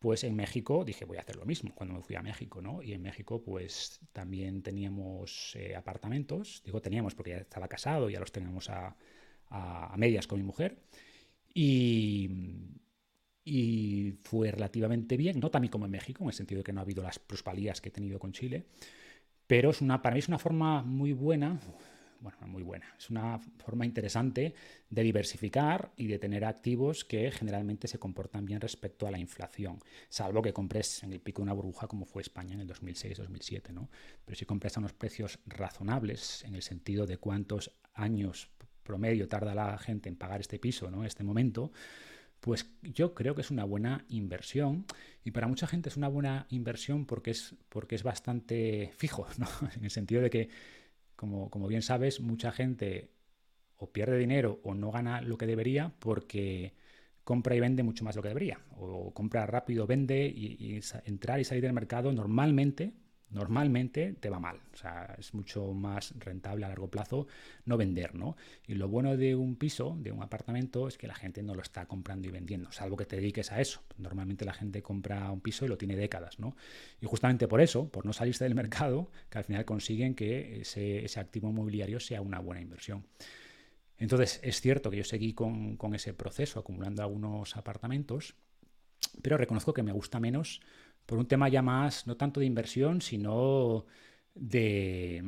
pues 0.00 0.24
en 0.24 0.36
México 0.36 0.84
dije, 0.84 1.04
voy 1.06 1.18
a 1.18 1.20
hacer 1.22 1.36
lo 1.36 1.46
mismo 1.46 1.74
cuando 1.74 1.94
me 1.96 2.02
fui 2.02 2.16
a 2.16 2.22
México, 2.22 2.62
¿no? 2.62 2.82
Y 2.82 2.92
en 2.94 3.02
México, 3.02 3.42
pues 3.42 4.00
también 4.12 4.62
teníamos 4.62 5.54
eh, 5.56 5.76
apartamentos, 5.76 6.62
digo 6.64 6.80
teníamos 6.82 7.14
porque 7.14 7.32
ya 7.32 7.38
estaba 7.38 7.68
casado, 7.68 8.10
ya 8.10 8.20
los 8.20 8.32
teníamos 8.32 8.70
a, 8.70 8.96
a 9.50 9.96
medias 9.98 10.26
con 10.26 10.38
mi 10.40 10.44
mujer. 10.44 10.78
Y, 11.54 12.30
y 13.44 14.14
fue 14.22 14.50
relativamente 14.50 15.16
bien, 15.16 15.38
no 15.38 15.50
también 15.50 15.70
como 15.70 15.84
en 15.84 15.90
México, 15.90 16.24
en 16.24 16.28
el 16.28 16.34
sentido 16.34 16.60
de 16.60 16.64
que 16.64 16.72
no 16.72 16.80
ha 16.80 16.82
habido 16.82 17.02
las 17.02 17.18
plusvalías 17.18 17.80
que 17.80 17.90
he 17.90 17.92
tenido 17.92 18.18
con 18.18 18.32
Chile, 18.32 18.64
pero 19.46 19.70
es 19.70 19.80
una, 19.82 20.00
para 20.00 20.14
mí 20.14 20.20
es 20.20 20.28
una 20.28 20.38
forma 20.38 20.82
muy 20.82 21.12
buena, 21.12 21.60
bueno, 22.20 22.38
muy 22.46 22.62
buena, 22.62 22.86
es 22.98 23.10
una 23.10 23.38
forma 23.58 23.84
interesante 23.84 24.54
de 24.88 25.02
diversificar 25.02 25.92
y 25.98 26.06
de 26.06 26.18
tener 26.18 26.46
activos 26.46 27.04
que 27.04 27.30
generalmente 27.30 27.86
se 27.86 27.98
comportan 27.98 28.46
bien 28.46 28.62
respecto 28.62 29.06
a 29.06 29.10
la 29.10 29.18
inflación, 29.18 29.78
salvo 30.08 30.40
que 30.40 30.54
compres 30.54 31.02
en 31.02 31.12
el 31.12 31.20
pico 31.20 31.42
de 31.42 31.44
una 31.44 31.52
burbuja 31.52 31.86
como 31.86 32.06
fue 32.06 32.22
España 32.22 32.54
en 32.54 32.60
el 32.60 32.68
2006-2007, 32.68 33.74
¿no? 33.74 33.90
Pero 34.24 34.36
si 34.36 34.46
compres 34.46 34.74
a 34.76 34.80
unos 34.80 34.94
precios 34.94 35.38
razonables 35.44 36.44
en 36.44 36.54
el 36.54 36.62
sentido 36.62 37.04
de 37.04 37.18
cuántos 37.18 37.70
años 37.92 38.48
promedio 38.82 39.28
tarda 39.28 39.54
la 39.54 39.76
gente 39.76 40.08
en 40.08 40.16
pagar 40.16 40.40
este 40.40 40.58
piso, 40.58 40.90
¿no? 40.90 41.04
Este 41.04 41.24
momento, 41.24 41.72
pues 42.44 42.70
yo 42.82 43.14
creo 43.14 43.34
que 43.34 43.40
es 43.40 43.50
una 43.50 43.64
buena 43.64 44.04
inversión 44.10 44.84
y 45.24 45.30
para 45.30 45.48
mucha 45.48 45.66
gente 45.66 45.88
es 45.88 45.96
una 45.96 46.08
buena 46.08 46.46
inversión 46.50 47.06
porque 47.06 47.30
es, 47.30 47.54
porque 47.70 47.94
es 47.94 48.02
bastante 48.02 48.92
fijo, 48.98 49.26
¿no? 49.38 49.46
en 49.74 49.84
el 49.84 49.90
sentido 49.90 50.20
de 50.20 50.28
que, 50.28 50.50
como, 51.16 51.48
como 51.48 51.68
bien 51.68 51.80
sabes, 51.80 52.20
mucha 52.20 52.52
gente 52.52 53.08
o 53.78 53.90
pierde 53.90 54.18
dinero 54.18 54.60
o 54.62 54.74
no 54.74 54.90
gana 54.90 55.22
lo 55.22 55.38
que 55.38 55.46
debería 55.46 55.94
porque 56.00 56.74
compra 57.24 57.56
y 57.56 57.60
vende 57.60 57.82
mucho 57.82 58.04
más 58.04 58.14
lo 58.14 58.20
que 58.20 58.28
debería. 58.28 58.60
O 58.76 59.14
compra 59.14 59.46
rápido, 59.46 59.86
vende 59.86 60.26
y, 60.26 60.76
y, 60.76 60.80
entrar 61.06 61.40
y 61.40 61.44
salir 61.44 61.62
del 61.62 61.72
mercado 61.72 62.12
normalmente 62.12 62.92
normalmente 63.34 64.14
te 64.14 64.30
va 64.30 64.40
mal. 64.40 64.60
O 64.72 64.76
sea, 64.76 65.14
es 65.18 65.34
mucho 65.34 65.72
más 65.74 66.14
rentable 66.18 66.64
a 66.64 66.68
largo 66.68 66.88
plazo 66.88 67.26
no 67.64 67.76
vender, 67.76 68.14
¿no? 68.14 68.36
Y 68.66 68.74
lo 68.74 68.88
bueno 68.88 69.16
de 69.16 69.34
un 69.34 69.56
piso, 69.56 69.96
de 69.98 70.12
un 70.12 70.22
apartamento, 70.22 70.88
es 70.88 70.96
que 70.96 71.06
la 71.06 71.14
gente 71.14 71.42
no 71.42 71.54
lo 71.54 71.62
está 71.62 71.86
comprando 71.86 72.28
y 72.28 72.30
vendiendo, 72.30 72.72
salvo 72.72 72.96
que 72.96 73.04
te 73.04 73.16
dediques 73.16 73.52
a 73.52 73.60
eso. 73.60 73.82
Normalmente 73.98 74.44
la 74.44 74.54
gente 74.54 74.82
compra 74.82 75.30
un 75.30 75.40
piso 75.40 75.64
y 75.64 75.68
lo 75.68 75.76
tiene 75.76 75.96
décadas, 75.96 76.38
¿no? 76.38 76.56
Y 77.00 77.06
justamente 77.06 77.48
por 77.48 77.60
eso, 77.60 77.88
por 77.88 78.06
no 78.06 78.12
salirse 78.12 78.44
del 78.44 78.54
mercado, 78.54 79.10
que 79.28 79.38
al 79.38 79.44
final 79.44 79.64
consiguen 79.64 80.14
que 80.14 80.60
ese, 80.60 81.04
activo 81.18 81.50
inmobiliario 81.50 82.00
sea 82.00 82.20
una 82.20 82.38
buena 82.38 82.60
inversión. 82.60 83.06
Entonces, 83.98 84.40
es 84.42 84.60
cierto 84.60 84.90
que 84.90 84.98
yo 84.98 85.04
seguí 85.04 85.34
con, 85.34 85.78
ese 85.94 86.14
proceso, 86.14 86.60
acumulando 86.60 87.02
algunos 87.02 87.56
apartamentos, 87.56 88.34
pero 89.22 89.36
reconozco 89.36 89.72
que 89.72 89.82
me 89.82 89.92
gusta 89.92 90.18
menos 90.20 90.60
por 91.06 91.18
un 91.18 91.26
tema 91.26 91.48
ya 91.48 91.62
más, 91.62 92.06
no 92.06 92.16
tanto 92.16 92.40
de 92.40 92.46
inversión, 92.46 93.00
sino 93.00 93.86
de, 94.34 95.22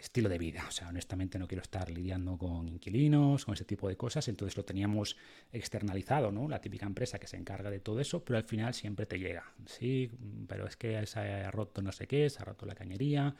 estilo 0.00 0.28
de 0.28 0.38
vida. 0.38 0.64
O 0.68 0.70
sea, 0.70 0.88
honestamente 0.88 1.38
no 1.38 1.46
quiero 1.46 1.62
estar 1.62 1.90
lidiando 1.90 2.38
con 2.38 2.68
inquilinos, 2.68 3.44
con 3.44 3.54
ese 3.54 3.64
tipo 3.64 3.88
de 3.88 3.96
cosas. 3.96 4.28
Entonces 4.28 4.56
lo 4.56 4.64
teníamos 4.64 5.16
externalizado, 5.52 6.32
¿no? 6.32 6.48
La 6.48 6.60
típica 6.60 6.86
empresa 6.86 7.18
que 7.18 7.26
se 7.26 7.36
encarga 7.36 7.70
de 7.70 7.80
todo 7.80 8.00
eso, 8.00 8.24
pero 8.24 8.38
al 8.38 8.44
final 8.44 8.74
siempre 8.74 9.06
te 9.06 9.18
llega. 9.18 9.52
Sí, 9.66 10.10
pero 10.48 10.66
es 10.66 10.76
que 10.76 11.04
se 11.06 11.18
ha 11.20 11.50
roto 11.50 11.82
no 11.82 11.92
sé 11.92 12.06
qué, 12.06 12.28
se 12.30 12.40
ha 12.40 12.44
roto 12.44 12.66
la 12.66 12.74
cañería. 12.74 13.34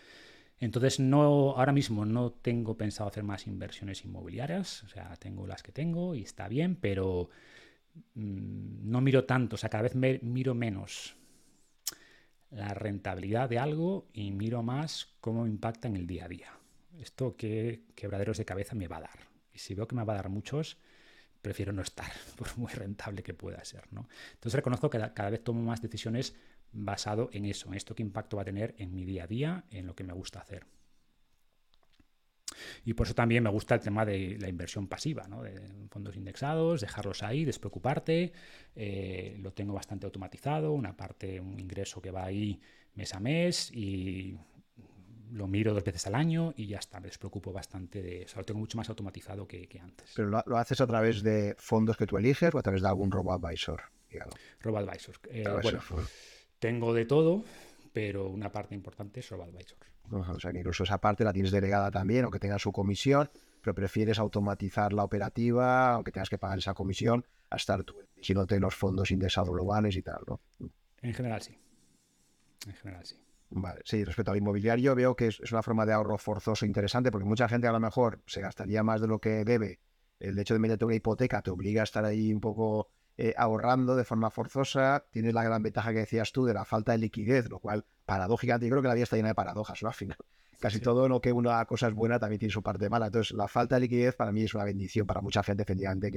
Entonces 0.58 1.00
no, 1.00 1.54
ahora 1.56 1.72
mismo 1.72 2.06
no 2.06 2.32
tengo 2.32 2.76
pensado 2.76 3.08
hacer 3.08 3.24
más 3.24 3.46
inversiones 3.46 4.04
inmobiliarias. 4.04 4.84
O 4.84 4.88
sea, 4.88 5.14
tengo 5.16 5.46
las 5.46 5.62
que 5.62 5.72
tengo 5.72 6.14
y 6.14 6.22
está 6.22 6.48
bien, 6.48 6.76
pero 6.76 7.30
no 8.14 9.00
miro 9.00 9.24
tanto. 9.24 9.56
O 9.56 9.58
sea, 9.58 9.70
cada 9.70 9.82
vez 9.82 9.94
miro 9.94 10.54
menos 10.54 11.16
la 12.50 12.74
rentabilidad 12.74 13.48
de 13.48 13.58
algo 13.58 14.08
y 14.12 14.30
miro 14.30 14.62
más 14.62 15.08
cómo 15.20 15.46
impacta 15.46 15.88
en 15.88 15.96
el 15.96 16.06
día 16.06 16.24
a 16.24 16.28
día. 16.28 16.52
Esto 16.98 17.36
qué 17.36 17.82
quebraderos 17.94 18.38
de 18.38 18.44
cabeza 18.44 18.74
me 18.74 18.88
va 18.88 18.98
a 18.98 19.02
dar. 19.02 19.18
Y 19.52 19.58
si 19.58 19.74
veo 19.74 19.86
que 19.86 19.96
me 19.96 20.04
va 20.04 20.14
a 20.14 20.16
dar 20.16 20.28
muchos, 20.28 20.78
prefiero 21.42 21.72
no 21.72 21.82
estar, 21.82 22.10
por 22.36 22.56
muy 22.58 22.72
rentable 22.72 23.22
que 23.22 23.34
pueda 23.34 23.64
ser. 23.64 23.84
¿no? 23.92 24.08
Entonces 24.34 24.54
reconozco 24.54 24.90
que 24.90 24.98
cada 25.14 25.30
vez 25.30 25.42
tomo 25.42 25.62
más 25.62 25.82
decisiones 25.82 26.34
basado 26.72 27.30
en 27.32 27.44
eso, 27.46 27.68
en 27.68 27.74
esto 27.74 27.94
qué 27.94 28.02
impacto 28.02 28.36
va 28.36 28.42
a 28.42 28.46
tener 28.46 28.74
en 28.78 28.94
mi 28.94 29.04
día 29.04 29.24
a 29.24 29.26
día, 29.26 29.64
en 29.70 29.86
lo 29.86 29.94
que 29.94 30.04
me 30.04 30.12
gusta 30.12 30.40
hacer. 30.40 30.66
Y 32.84 32.94
por 32.94 33.06
eso 33.06 33.14
también 33.14 33.42
me 33.42 33.50
gusta 33.50 33.74
el 33.74 33.80
tema 33.80 34.04
de 34.04 34.36
la 34.38 34.48
inversión 34.48 34.86
pasiva, 34.86 35.26
¿no? 35.28 35.42
de 35.42 35.60
fondos 35.90 36.16
indexados, 36.16 36.80
dejarlos 36.80 37.22
ahí, 37.22 37.44
despreocuparte. 37.44 38.32
Eh, 38.74 39.36
lo 39.40 39.52
tengo 39.52 39.74
bastante 39.74 40.06
automatizado, 40.06 40.72
una 40.72 40.96
parte, 40.96 41.40
un 41.40 41.58
ingreso 41.58 42.00
que 42.00 42.10
va 42.10 42.24
ahí 42.24 42.60
mes 42.94 43.14
a 43.14 43.20
mes 43.20 43.70
y 43.72 44.38
lo 45.32 45.46
miro 45.46 45.74
dos 45.74 45.84
veces 45.84 46.06
al 46.06 46.14
año 46.14 46.54
y 46.56 46.66
ya 46.66 46.78
está, 46.78 47.00
me 47.00 47.06
despreocupo 47.06 47.52
bastante 47.52 48.02
de 48.02 48.22
eso. 48.22 48.38
Lo 48.38 48.44
tengo 48.44 48.60
mucho 48.60 48.76
más 48.76 48.88
automatizado 48.88 49.46
que, 49.46 49.68
antes. 49.82 50.12
¿Pero 50.14 50.28
lo, 50.28 50.56
haces 50.56 50.80
a 50.80 50.86
través 50.86 51.22
de 51.22 51.54
fondos 51.58 51.96
que 51.96 52.06
tú 52.06 52.16
eliges 52.16 52.54
o 52.54 52.58
a 52.58 52.62
través 52.62 52.82
de 52.82 52.88
algún 52.88 53.10
robo-advisor? 53.10 53.82
Robo-advisor. 54.60 55.16
Eh, 55.30 55.44
bueno, 55.62 55.80
tengo 56.58 56.94
de 56.94 57.04
todo, 57.04 57.44
pero 57.92 58.28
una 58.28 58.50
parte 58.50 58.74
importante 58.74 59.20
es 59.20 59.28
robo-advisor. 59.28 59.78
O 60.10 60.40
sea, 60.40 60.52
que 60.52 60.58
incluso 60.58 60.84
esa 60.84 60.98
parte 60.98 61.24
la 61.24 61.32
tienes 61.32 61.50
delegada 61.50 61.90
también, 61.90 62.24
aunque 62.24 62.38
tenga 62.38 62.58
su 62.58 62.72
comisión, 62.72 63.30
pero 63.60 63.74
prefieres 63.74 64.18
automatizar 64.18 64.92
la 64.92 65.04
operativa, 65.04 65.94
aunque 65.94 66.12
tengas 66.12 66.30
que 66.30 66.38
pagar 66.38 66.58
esa 66.58 66.74
comisión, 66.74 67.24
a 67.50 67.56
estar 67.56 67.82
tú 67.82 67.94
te 68.46 68.60
los 68.60 68.74
fondos 68.74 69.10
indexados 69.10 69.50
globales 69.50 69.96
y 69.96 70.02
tal, 70.02 70.22
¿no? 70.26 70.40
En 71.02 71.14
general 71.14 71.42
sí. 71.42 71.58
En 72.66 72.74
general 72.74 73.04
sí. 73.04 73.16
Vale, 73.50 73.80
sí, 73.84 74.04
respecto 74.04 74.32
al 74.32 74.38
inmobiliario 74.38 74.94
veo 74.94 75.14
que 75.14 75.28
es, 75.28 75.52
una 75.52 75.62
forma 75.62 75.86
de 75.86 75.92
ahorro 75.92 76.18
forzoso 76.18 76.66
interesante 76.66 77.12
porque 77.12 77.26
mucha 77.26 77.48
gente 77.48 77.68
a 77.68 77.72
lo 77.72 77.78
mejor 77.78 78.20
se 78.26 78.40
gastaría 78.40 78.82
más 78.82 79.00
de 79.00 79.06
lo 79.06 79.20
que 79.20 79.44
debe. 79.44 79.78
El 80.18 80.38
hecho 80.38 80.54
de 80.54 80.60
meterte 80.60 80.84
una 80.84 80.94
hipoteca 80.94 81.42
te 81.42 81.50
obliga 81.50 81.82
a 81.82 81.84
estar 81.84 82.04
ahí 82.04 82.32
un 82.32 82.40
poco 82.40 82.88
eh, 83.18 83.34
ahorrando 83.36 83.96
de 83.96 84.04
forma 84.04 84.30
forzosa. 84.30 85.04
Tienes 85.10 85.32
la 85.32 85.42
gran 85.42 85.62
ventaja 85.62 85.92
que 85.92 86.00
decías 86.00 86.32
tú 86.32 86.44
de 86.44 86.54
la 86.54 86.64
falta 86.64 86.92
de 86.92 86.98
liquidez, 86.98 87.48
lo 87.48 87.58
cual, 87.58 87.86
paradójicamente, 88.04 88.66
yo 88.66 88.70
creo 88.70 88.82
que 88.82 88.88
la 88.88 88.94
vida 88.94 89.04
está 89.04 89.16
llena 89.16 89.28
de 89.28 89.34
paradojas, 89.34 89.82
¿no? 89.82 89.88
Al 89.88 89.94
final, 89.94 90.16
casi 90.60 90.80
todo 90.80 91.08
lo 91.08 91.20
que 91.20 91.32
una 91.32 91.64
cosa 91.64 91.88
es 91.88 91.94
buena 91.94 92.18
también 92.18 92.40
tiene 92.40 92.52
su 92.52 92.62
parte 92.62 92.90
mala. 92.90 93.06
Entonces, 93.06 93.34
la 93.36 93.48
falta 93.48 93.76
de 93.76 93.82
liquidez 93.82 94.14
para 94.16 94.32
mí 94.32 94.42
es 94.42 94.54
una 94.54 94.64
bendición 94.64 95.06
para 95.06 95.22
mucha 95.22 95.42
gente, 95.42 95.62
efectivamente, 95.62 96.10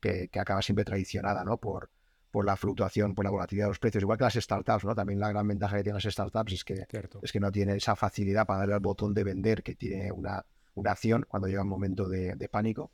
que, 0.00 0.28
que, 0.30 0.40
acaba 0.40 0.62
siempre 0.62 0.84
traicionada, 0.84 1.44
¿no? 1.44 1.58
Por, 1.58 1.90
por 2.30 2.46
la 2.46 2.56
fluctuación, 2.56 3.14
por 3.14 3.26
la 3.26 3.30
volatilidad 3.30 3.66
de 3.66 3.70
los 3.70 3.78
precios, 3.78 4.02
igual 4.02 4.16
que 4.16 4.24
las 4.24 4.34
startups, 4.34 4.84
¿no? 4.84 4.94
También 4.94 5.20
la 5.20 5.28
gran 5.28 5.46
ventaja 5.46 5.76
que 5.76 5.82
tienen 5.82 6.00
las 6.02 6.10
startups 6.10 6.52
es 6.54 6.64
que, 6.64 6.86
es 7.22 7.32
que 7.32 7.40
no 7.40 7.52
tiene 7.52 7.76
esa 7.76 7.96
facilidad 7.96 8.46
para 8.46 8.60
darle 8.60 8.74
al 8.74 8.80
botón 8.80 9.12
de 9.12 9.24
vender 9.24 9.62
que 9.62 9.74
tiene 9.74 10.10
una, 10.10 10.44
una 10.74 10.92
acción 10.92 11.26
cuando 11.28 11.48
llega 11.48 11.62
un 11.62 11.68
momento 11.68 12.08
de, 12.08 12.34
de 12.36 12.48
pánico 12.48 12.92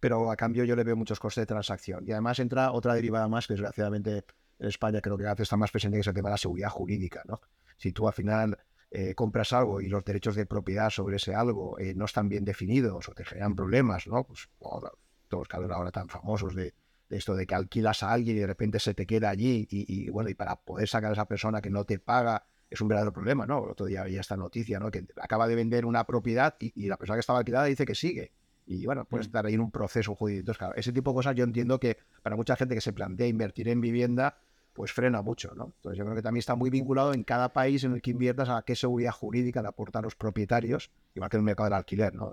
pero 0.00 0.30
a 0.30 0.36
cambio 0.36 0.64
yo 0.64 0.74
le 0.74 0.82
veo 0.82 0.96
muchos 0.96 1.20
costes 1.20 1.42
de 1.42 1.46
transacción. 1.46 2.04
Y 2.06 2.12
además 2.12 2.38
entra 2.38 2.72
otra 2.72 2.94
derivada 2.94 3.28
más 3.28 3.46
que 3.46 3.52
desgraciadamente 3.52 4.24
en 4.58 4.68
España 4.68 5.00
creo 5.00 5.16
que 5.16 5.26
hace 5.26 5.42
está 5.42 5.56
más 5.56 5.70
presente 5.70 5.96
que 5.96 6.00
es 6.00 6.06
el 6.06 6.14
tema 6.14 6.30
de 6.30 6.34
la 6.34 6.38
seguridad 6.38 6.70
jurídica. 6.70 7.22
¿no? 7.26 7.40
Si 7.76 7.92
tú 7.92 8.08
al 8.08 8.14
final 8.14 8.58
eh, 8.90 9.14
compras 9.14 9.52
algo 9.52 9.80
y 9.80 9.88
los 9.88 10.04
derechos 10.04 10.34
de 10.34 10.46
propiedad 10.46 10.90
sobre 10.90 11.16
ese 11.16 11.34
algo 11.34 11.78
eh, 11.78 11.94
no 11.94 12.06
están 12.06 12.28
bien 12.28 12.44
definidos 12.44 13.08
o 13.08 13.12
te 13.12 13.24
generan 13.24 13.54
problemas, 13.54 14.06
¿no? 14.06 14.24
Pues 14.24 14.48
todos 14.58 14.92
los 15.30 15.48
casos 15.48 15.70
ahora 15.70 15.92
tan 15.92 16.08
famosos 16.08 16.54
de, 16.54 16.74
esto 17.08 17.34
de 17.34 17.46
que 17.46 17.54
alquilas 17.54 18.02
a 18.02 18.12
alguien 18.12 18.36
y 18.36 18.40
de 18.40 18.46
repente 18.46 18.80
se 18.80 18.94
te 18.94 19.06
queda 19.06 19.30
allí 19.30 19.66
y, 19.70 20.08
bueno, 20.10 20.28
y 20.28 20.34
para 20.34 20.56
poder 20.56 20.88
sacar 20.88 21.10
a 21.10 21.12
esa 21.12 21.26
persona 21.26 21.60
que 21.60 21.70
no 21.70 21.84
te 21.84 21.98
paga 21.98 22.46
es 22.68 22.80
un 22.80 22.88
verdadero 22.88 23.12
problema, 23.12 23.46
¿no? 23.46 23.64
El 23.64 23.70
otro 23.70 23.86
día 23.86 24.02
había 24.02 24.20
esta 24.20 24.36
noticia, 24.36 24.78
¿no? 24.78 24.90
Que 24.90 25.06
acaba 25.20 25.48
de 25.48 25.56
vender 25.56 25.86
una 25.86 26.04
propiedad 26.04 26.56
y, 26.60 26.72
y 26.74 26.88
la 26.88 26.96
persona 26.96 27.16
que 27.16 27.20
estaba 27.20 27.40
alquilada 27.40 27.66
dice 27.66 27.84
que 27.84 27.94
sigue 27.94 28.32
y 28.70 28.86
bueno, 28.86 29.04
puede 29.04 29.22
mm. 29.22 29.26
estar 29.26 29.46
ahí 29.46 29.54
en 29.54 29.60
un 29.60 29.72
proceso 29.72 30.14
jurídico. 30.14 30.42
Entonces, 30.42 30.58
claro, 30.58 30.74
ese 30.76 30.92
tipo 30.92 31.10
de 31.10 31.14
cosas 31.16 31.34
yo 31.34 31.42
entiendo 31.42 31.80
que 31.80 31.96
para 32.22 32.36
mucha 32.36 32.54
gente 32.54 32.76
que 32.76 32.80
se 32.80 32.92
plantea 32.92 33.26
invertir 33.26 33.68
en 33.68 33.80
vivienda, 33.80 34.38
pues 34.72 34.92
frena 34.92 35.22
mucho, 35.22 35.52
¿no? 35.56 35.72
Entonces 35.76 35.98
yo 35.98 36.04
creo 36.04 36.14
que 36.14 36.22
también 36.22 36.38
está 36.38 36.54
muy 36.54 36.70
vinculado 36.70 37.12
en 37.12 37.24
cada 37.24 37.52
país 37.52 37.82
en 37.82 37.94
el 37.94 38.00
que 38.00 38.12
inviertas 38.12 38.48
a 38.48 38.62
qué 38.62 38.76
seguridad 38.76 39.10
jurídica 39.10 39.60
le 39.60 39.68
aportan 39.68 40.04
los 40.04 40.14
propietarios, 40.14 40.92
igual 41.14 41.28
que 41.30 41.36
en 41.36 41.40
el 41.40 41.44
mercado 41.44 41.68
del 41.68 41.74
alquiler, 41.74 42.14
¿no? 42.14 42.32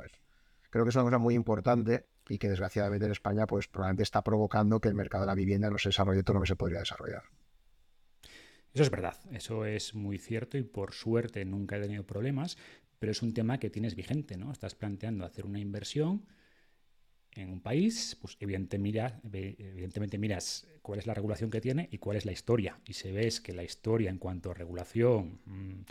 creo 0.70 0.86
que 0.86 0.90
es 0.90 0.96
una 0.96 1.06
cosa 1.06 1.18
muy 1.18 1.34
importante 1.34 2.06
y 2.30 2.38
que 2.38 2.50
desgraciadamente 2.50 3.06
en 3.06 3.14
España 3.14 3.48
pues 3.48 3.68
probablemente 3.68 4.04
está 4.04 4.22
provocando 4.22 4.80
que 4.80 4.90
el 4.90 4.94
mercado 4.94 5.24
de 5.24 5.28
la 5.28 5.36
vivienda 5.36 5.72
no 5.72 5.80
se 5.80 5.90
desarrolle 5.90 6.22
todo 6.22 6.36
lo 6.36 6.42
que 6.42 6.48
se 6.48 6.56
podría 6.56 6.80
desarrollar. 6.80 7.24
Eso 8.74 8.84
es 8.84 8.92
verdad, 8.92 9.16
eso 9.32 9.66
es 9.66 9.96
muy 9.96 10.20
cierto 10.20 10.56
y 10.58 10.62
por 10.62 10.94
suerte 10.94 11.44
nunca 11.46 11.78
he 11.78 11.82
tenido 11.82 12.06
problemas, 12.06 12.58
pero 13.00 13.12
es 13.12 13.22
un 13.22 13.34
tema 13.34 13.60
que 13.60 13.70
tienes 13.70 13.96
vigente, 13.96 14.38
¿no? 14.38 14.52
Estás 14.52 14.76
planteando 14.76 15.26
hacer 15.26 15.46
una 15.46 15.60
inversión 15.60 16.26
en 17.42 17.52
un 17.52 17.62
país, 17.62 18.18
pues 18.20 18.36
evidentemente 18.40 20.18
miras 20.18 20.68
cuál 20.82 21.00
es 21.00 21.06
la 21.06 21.14
regulación 21.14 21.52
que 21.52 21.62
tiene 21.62 21.88
y 21.92 22.00
cuál 22.00 22.18
es 22.18 22.26
la 22.26 22.32
historia. 22.32 22.80
Y 22.86 22.94
si 22.94 23.12
ves 23.12 23.40
que 23.42 23.54
la 23.54 23.64
historia 23.64 24.10
en 24.10 24.18
cuanto 24.18 24.52
a 24.52 24.54
regulación, 24.54 25.40
mm, 25.46 25.82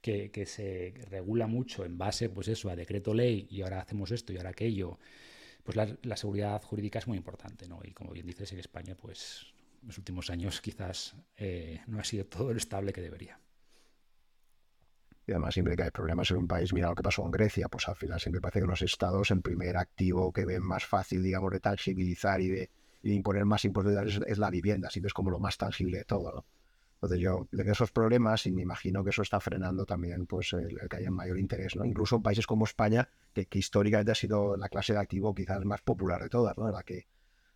que, 0.00 0.46
se 0.46 0.94
regula 1.10 1.46
mucho 1.46 1.84
en 1.84 1.98
base, 1.98 2.30
pues 2.30 2.48
eso, 2.48 2.70
a 2.70 2.76
decreto 2.76 3.12
ley 3.14 3.46
y 3.50 3.62
ahora 3.62 3.80
hacemos 3.80 4.10
esto 4.10 4.32
y 4.32 4.38
ahora 4.38 4.50
aquello, 4.50 4.98
pues 5.62 5.76
la, 5.76 6.16
seguridad 6.16 6.62
jurídica 6.62 6.98
es 6.98 7.06
muy 7.06 7.18
importante, 7.18 7.66
¿no? 7.68 7.80
Y 7.84 7.92
como 7.92 8.12
bien 8.12 8.26
dices, 8.26 8.52
en 8.52 8.58
España, 8.58 8.94
pues 8.94 9.46
en 9.82 9.88
los 9.88 9.98
últimos 9.98 10.30
años 10.30 10.60
quizás 10.60 11.14
eh, 11.36 11.80
no 11.86 11.98
ha 12.00 12.04
sido 12.04 12.26
todo 12.26 12.52
lo 12.52 12.58
estable 12.58 12.92
que 12.92 13.00
debería. 13.00 13.38
Y 15.26 15.32
además, 15.32 15.54
siempre 15.54 15.74
que 15.74 15.84
hay 15.84 15.90
problemas 15.90 16.30
en 16.30 16.36
un 16.36 16.46
país, 16.46 16.72
mira 16.74 16.88
lo 16.88 16.94
que 16.94 17.02
pasó 17.02 17.24
en 17.24 17.30
Grecia, 17.30 17.68
pues 17.68 17.88
al 17.88 17.96
final 17.96 18.20
siempre 18.20 18.40
parece 18.40 18.60
que 18.60 18.66
los 18.66 18.82
estados, 18.82 19.30
el 19.30 19.40
primer 19.40 19.76
activo 19.76 20.32
que 20.32 20.44
ven 20.44 20.62
más 20.62 20.84
fácil, 20.84 21.22
digamos, 21.22 21.50
de 21.50 21.60
tangibilizar 21.60 22.40
y 22.40 22.48
de, 22.48 22.70
imponer 23.04 23.44
más 23.44 23.64
impuestos 23.64 24.22
es, 24.26 24.38
la 24.38 24.50
vivienda, 24.50 24.90
siempre 24.90 25.08
es 25.08 25.14
como 25.14 25.30
lo 25.30 25.38
más 25.38 25.56
tangible 25.56 25.98
de 25.98 26.04
todo, 26.04 26.32
¿no? 26.32 26.44
Entonces 26.94 27.20
yo 27.20 27.46
de 27.52 27.70
esos 27.70 27.90
problemas 27.90 28.46
y 28.46 28.52
me 28.52 28.62
imagino 28.62 29.04
que 29.04 29.10
eso 29.10 29.20
está 29.20 29.38
frenando 29.38 29.84
también 29.84 30.24
pues 30.24 30.54
el, 30.54 30.88
que 30.88 30.96
haya 30.96 31.10
mayor 31.10 31.38
interés, 31.38 31.76
¿no? 31.76 31.84
Incluso 31.84 32.16
en 32.16 32.22
países 32.22 32.46
como 32.46 32.64
España, 32.64 33.08
que, 33.34 33.46
históricamente 33.52 34.12
ha 34.12 34.14
sido 34.14 34.56
la 34.56 34.70
clase 34.70 34.94
de 34.94 35.00
activo 35.00 35.34
quizás 35.34 35.62
más 35.66 35.82
popular 35.82 36.22
de 36.22 36.30
todas, 36.30 36.56
¿no? 36.56 36.70
La 36.70 36.82
que, 36.82 37.06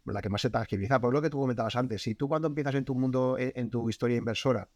la 0.05 0.21
que 0.21 0.29
más 0.29 0.43
se 0.43 0.51
tangibiliza. 0.51 1.01
Por 1.01 1.14
lo 1.14 1.23
que 1.23 1.31
tú 1.31 1.41
comentabas 1.41 1.77
antes, 1.77 2.03
si 2.03 2.14
tú 2.14 2.29
cuando 2.29 2.49
empiezas 2.49 2.75
en 2.75 2.85
tu 2.85 2.95
mundo, 2.95 3.37
en 3.39 3.71
tu 3.71 3.89
historia 3.89 4.19
inversora, 4.19 4.69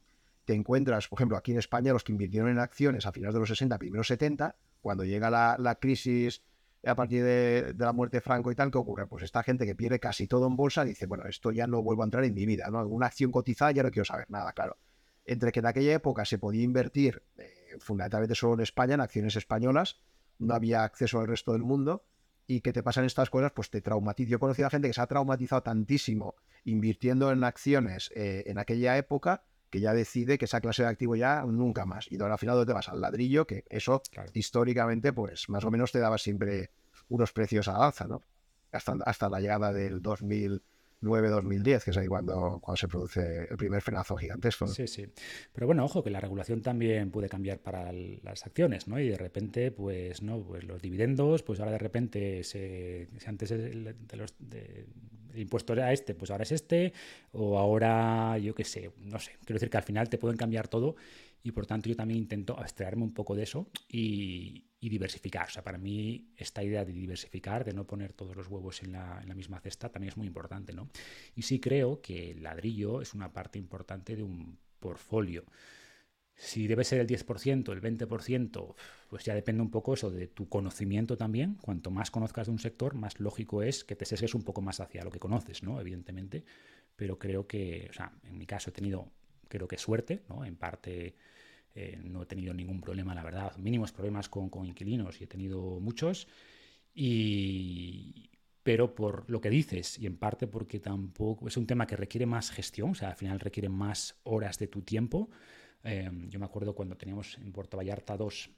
te 0.45 0.55
encuentras, 0.55 1.09
por 1.09 1.18
ejemplo, 1.18 1.36
aquí 1.36 1.53
en 1.53 1.59
España, 1.59 1.93
los 1.93 2.05
que 2.05 2.12
invirtieron 2.12 2.51
en 2.51 2.59
acciones 2.59 3.07
a 3.07 3.12
finales 3.12 3.34
de 3.34 3.40
los 3.40 3.49
60, 3.49 3.78
primeros 3.78 4.07
70, 4.09 4.57
cuando 4.80 5.05
llega 5.05 5.30
la, 5.30 5.78
crisis 5.80 6.43
a 6.84 6.95
partir 6.97 7.22
de, 7.22 7.74
la 7.78 7.93
muerte 7.93 8.16
de 8.16 8.20
Franco 8.20 8.51
y 8.51 8.55
tal, 8.55 8.70
¿qué 8.70 8.78
ocurre? 8.78 9.07
Pues 9.07 9.22
esta 9.22 9.43
gente 9.43 9.66
que 9.66 9.74
pierde 9.74 10.01
casi 10.01 10.26
todo 10.26 10.47
en 10.49 10.57
bolsa 10.57 10.84
dice, 10.84 11.07
bueno, 11.07 11.24
esto 11.26 11.53
ya 11.53 11.66
no 11.66 11.82
vuelvo 11.82 12.03
a 12.03 12.07
entrar 12.07 12.24
en 12.24 12.34
mi 12.34 12.45
vida, 12.45 12.68
¿no? 12.70 12.80
Alguna 12.80 13.07
acción 13.07 13.30
cotizada 13.30 13.70
ya 13.70 13.82
no 13.84 13.90
quiero 13.90 14.05
saber 14.05 14.28
nada, 14.30 14.53
claro. 14.53 14.78
Entre 15.24 15.53
que 15.53 15.61
en 15.61 15.66
aquella 15.66 15.95
época 15.95 16.24
se 16.24 16.38
podía 16.38 16.64
invertir 16.64 17.22
eh, 17.38 17.53
fundamentalmente 17.78 18.34
solo 18.34 18.55
en 18.55 18.61
España, 18.61 18.95
en 18.95 19.01
acciones 19.01 19.36
españolas, 19.36 20.01
no 20.40 20.55
había 20.55 20.82
acceso 20.82 21.20
al 21.20 21.28
resto 21.28 21.53
del 21.53 21.62
mundo, 21.62 22.05
y 22.47 22.61
que 22.61 22.72
te 22.72 22.82
pasan 22.82 23.05
estas 23.05 23.30
cosas, 23.30 23.53
pues 23.53 23.70
te 23.70 23.80
traumatiza. 23.80 24.30
Yo 24.30 24.36
he 24.36 24.40
conocido 24.40 24.66
a 24.66 24.70
gente 24.70 24.88
que 24.88 24.95
se 24.95 25.01
ha 25.01 25.07
traumatizado 25.07 25.62
tantísimo 25.62 26.34
invirtiendo 26.64 27.30
en 27.30 27.45
acciones 27.45 28.11
eh, 28.14 28.45
en 28.47 28.59
aquella 28.59 28.97
época 28.97 29.45
que 29.72 29.80
ya 29.80 29.94
decide 29.94 30.36
que 30.36 30.44
esa 30.44 30.60
clase 30.60 30.82
de 30.82 30.90
activo 30.90 31.16
ya 31.16 31.42
nunca 31.46 31.86
más. 31.86 32.06
Y 32.12 32.22
al 32.22 32.38
final 32.38 32.66
te 32.66 32.74
vas 32.74 32.90
al 32.90 33.00
ladrillo, 33.00 33.46
que 33.46 33.64
eso 33.70 34.02
históricamente, 34.34 35.14
pues 35.14 35.48
más 35.48 35.64
o 35.64 35.70
menos 35.70 35.90
te 35.90 35.98
daba 35.98 36.18
siempre 36.18 36.70
unos 37.08 37.32
precios 37.32 37.68
a 37.68 37.86
alza, 37.86 38.06
¿no? 38.06 38.20
Hasta, 38.70 38.98
hasta 39.06 39.30
la 39.30 39.40
llegada 39.40 39.72
del 39.72 40.02
2009-2010, 40.02 41.84
que 41.84 41.90
es 41.90 41.96
ahí 41.96 42.06
cuando, 42.06 42.60
cuando 42.60 42.76
se 42.76 42.86
produce 42.86 43.46
el 43.48 43.56
primer 43.56 43.80
frenazo 43.80 44.14
gigantesco. 44.14 44.66
Sí, 44.66 44.86
sí. 44.86 45.06
Pero 45.54 45.66
bueno, 45.66 45.86
ojo, 45.86 46.04
que 46.04 46.10
la 46.10 46.20
regulación 46.20 46.60
también 46.60 47.10
puede 47.10 47.30
cambiar 47.30 47.58
para 47.58 47.90
las 47.92 48.44
acciones, 48.44 48.88
¿no? 48.88 49.00
Y 49.00 49.08
de 49.08 49.16
repente, 49.16 49.70
pues, 49.70 50.20
¿no? 50.20 50.42
Pues 50.42 50.64
los 50.64 50.82
dividendos, 50.82 51.42
pues 51.42 51.60
ahora 51.60 51.72
de 51.72 51.78
repente, 51.78 52.44
se, 52.44 53.08
antes 53.24 53.48
de 53.48 53.94
los, 54.18 54.34
el 55.32 55.40
impuesto 55.40 55.72
era 55.72 55.92
este, 55.92 56.14
pues 56.14 56.30
ahora 56.30 56.44
es 56.44 56.52
este, 56.52 56.92
o 57.32 57.58
ahora, 57.58 58.38
yo 58.38 58.54
qué 58.54 58.64
sé, 58.64 58.90
no 58.98 59.18
sé. 59.18 59.32
Quiero 59.44 59.54
decir 59.54 59.70
que 59.70 59.76
al 59.76 59.82
final 59.82 60.08
te 60.08 60.18
pueden 60.18 60.36
cambiar 60.36 60.68
todo 60.68 60.96
y 61.42 61.52
por 61.52 61.66
tanto 61.66 61.88
yo 61.88 61.96
también 61.96 62.18
intento 62.18 62.58
abstraerme 62.58 63.02
un 63.02 63.12
poco 63.12 63.34
de 63.34 63.42
eso 63.42 63.68
y, 63.88 64.64
diversificar. 64.80 65.46
O 65.46 65.50
sea, 65.50 65.62
para 65.62 65.78
mí 65.78 66.32
esta 66.36 66.62
idea 66.62 66.84
de 66.84 66.92
diversificar, 66.92 67.64
de 67.64 67.72
no 67.72 67.86
poner 67.86 68.12
todos 68.12 68.34
los 68.34 68.48
huevos 68.48 68.82
en 68.82 68.92
la, 68.92 69.20
en 69.22 69.28
la, 69.28 69.34
misma 69.34 69.60
cesta, 69.60 69.88
también 69.88 70.10
es 70.10 70.16
muy 70.16 70.26
importante, 70.26 70.72
¿no? 70.72 70.90
Y 71.36 71.42
sí 71.42 71.60
creo 71.60 72.00
que 72.02 72.32
el 72.32 72.42
ladrillo 72.42 73.00
es 73.00 73.14
una 73.14 73.32
parte 73.32 73.60
importante 73.60 74.16
de 74.16 74.24
un 74.24 74.58
portfolio. 74.80 75.44
Si 76.43 76.66
debe 76.66 76.82
ser 76.82 76.99
el 76.99 77.07
10%, 77.07 77.72
el 77.72 77.80
20%, 77.80 78.74
pues 79.09 79.24
ya 79.24 79.32
depende 79.32 79.62
un 79.62 79.70
poco 79.70 79.95
eso 79.95 80.11
de 80.11 80.26
tu 80.26 80.49
conocimiento 80.49 81.16
también. 81.16 81.55
Cuanto 81.55 81.93
más 81.93 82.11
conozcas 82.11 82.49
de 82.49 82.51
un 82.51 82.59
sector, 82.59 82.95
más 82.95 83.20
lógico 83.20 83.62
es 83.62 83.84
que 83.84 83.95
te 83.95 84.05
sesgues 84.05 84.34
un 84.34 84.43
poco 84.43 84.61
más 84.61 84.80
hacia 84.80 85.05
lo 85.05 85.12
que 85.12 85.20
conoces, 85.20 85.62
¿no? 85.62 85.80
Evidentemente. 85.80 86.45
Pero 86.97 87.16
creo 87.16 87.47
que, 87.47 87.86
o 87.88 87.93
sea, 87.93 88.12
en 88.24 88.36
mi 88.36 88.45
caso 88.45 88.70
he 88.70 88.72
tenido, 88.72 89.09
creo 89.47 89.68
que 89.68 89.78
suerte, 89.78 90.24
¿no? 90.28 90.45
En 90.45 90.57
parte 90.57 91.14
eh, 91.76 92.01
no 92.03 92.22
he 92.22 92.26
tenido 92.26 92.53
ningún 92.53 92.80
problema, 92.80 93.14
la 93.14 93.22
verdad. 93.22 93.57
Mínimos 93.59 93.93
problemas 93.93 94.28
con, 94.28 94.51
con 94.51 94.66
inquilinos 94.66 95.20
y 95.20 95.24
he 95.24 95.28
tenido 95.28 95.78
muchos. 95.78 96.26
Y, 96.93 98.30
pero 98.64 98.97
por 98.97 99.30
lo 99.30 99.40
que 99.40 99.49
dices 99.49 99.97
y 99.97 100.07
en 100.07 100.16
parte 100.16 100.49
porque 100.49 100.80
tampoco 100.80 101.47
es 101.47 101.57
un 101.57 101.68
tema 101.68 101.86
que 101.86 101.97
requiere 101.97 102.26
más 102.26 102.51
gestión, 102.51 102.90
o 102.90 102.95
sea, 102.97 103.11
al 103.11 103.16
final 103.16 103.38
requiere 103.38 103.68
más 103.68 104.16
horas 104.24 104.59
de 104.59 104.66
tu 104.66 104.82
tiempo. 104.82 105.30
Em, 105.84 106.28
yo 106.28 106.38
me 106.38 106.46
acuerdo 106.46 106.74
cuando 106.74 106.96
teníamos 106.96 107.36
en 107.38 107.52
Puerto 107.52 107.76
Vallarta 107.76 108.16
dos, 108.16 108.50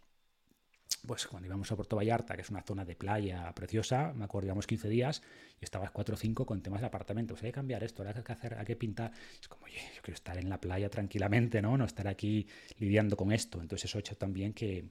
pues 1.06 1.26
cuando 1.26 1.46
íbamos 1.46 1.70
a 1.70 1.76
Puerto 1.76 1.96
Vallarta, 1.96 2.34
que 2.34 2.42
es 2.42 2.50
una 2.50 2.62
zona 2.62 2.84
de 2.84 2.96
playa 2.96 3.52
preciosa, 3.54 4.12
me 4.14 4.24
acuerdo, 4.24 4.48
íbamos 4.48 4.66
15 4.66 4.88
días 4.88 5.22
y 5.60 5.64
estabas 5.64 5.90
4 5.90 6.14
o 6.14 6.18
5 6.18 6.46
con 6.46 6.62
temas 6.62 6.80
de 6.80 6.86
apartamento. 6.86 7.34
hay 7.34 7.42
que 7.42 7.52
cambiar 7.52 7.84
esto, 7.84 8.02
hay 8.02 8.22
que 8.22 8.32
hacer, 8.32 8.54
hay 8.54 8.64
que 8.64 8.76
pintar. 8.76 9.12
Es 9.40 9.48
como, 9.48 9.64
oye, 9.66 9.80
yo 9.94 10.02
quiero 10.02 10.14
estar 10.14 10.36
en 10.38 10.48
la 10.48 10.60
playa 10.60 10.88
tranquilamente, 10.88 11.60
¿no? 11.60 11.76
No 11.76 11.84
estar 11.84 12.08
aquí 12.08 12.46
lidiando 12.78 13.16
con 13.16 13.32
esto. 13.32 13.60
Entonces 13.60 13.90
eso 13.90 13.98
ha 13.98 14.00
hecho 14.00 14.16
también 14.16 14.52
que, 14.52 14.86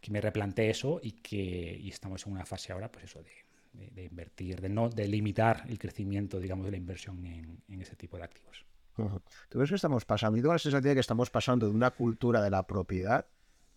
que 0.00 0.10
me 0.10 0.20
replantee 0.20 0.70
eso 0.70 1.00
y 1.02 1.12
que 1.12 1.78
y 1.80 1.88
estamos 1.88 2.26
en 2.26 2.32
una 2.32 2.44
fase 2.44 2.72
ahora, 2.72 2.90
pues 2.90 3.06
eso, 3.06 3.22
de, 3.22 3.90
de, 3.90 4.04
invertir, 4.04 4.60
de 4.60 4.68
no 4.68 4.88
de 4.88 5.08
limitar 5.08 5.64
el 5.68 5.78
crecimiento, 5.78 6.40
digamos, 6.40 6.66
de 6.66 6.72
la 6.72 6.76
inversión 6.76 7.24
en 7.26 7.80
ese 7.80 7.96
tipo 7.96 8.16
de 8.16 8.24
activos. 8.24 8.64
¿Tú 9.48 9.58
ves 9.58 9.68
que 9.68 9.76
estamos 9.76 10.04
pasando? 10.04 10.36
Yo 10.36 10.42
tengo 10.42 10.52
la 10.52 10.58
sensación 10.58 10.82
de 10.82 10.94
que 10.94 11.00
estamos 11.00 11.30
pasando 11.30 11.66
de 11.66 11.72
una 11.72 11.90
cultura 11.90 12.42
de 12.42 12.50
la 12.50 12.66
propiedad 12.66 13.26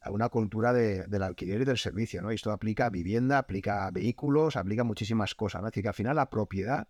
a 0.01 0.11
una 0.11 0.29
cultura 0.29 0.73
del 0.73 1.23
alquiler 1.23 1.61
y 1.61 1.65
del 1.65 1.77
servicio, 1.77 2.21
¿no? 2.21 2.31
Y 2.31 2.35
esto 2.35 2.51
aplica 2.51 2.85
a 2.85 2.89
vivienda, 2.89 3.39
aplica 3.39 3.87
a 3.87 3.91
vehículos, 3.91 4.55
aplica 4.55 4.81
a 4.81 4.85
muchísimas 4.85 5.35
cosas, 5.35 5.61
¿no? 5.61 5.67
Es 5.67 5.71
decir, 5.71 5.83
que 5.83 5.89
al 5.89 5.95
final 5.95 6.15
la 6.15 6.29
propiedad 6.29 6.87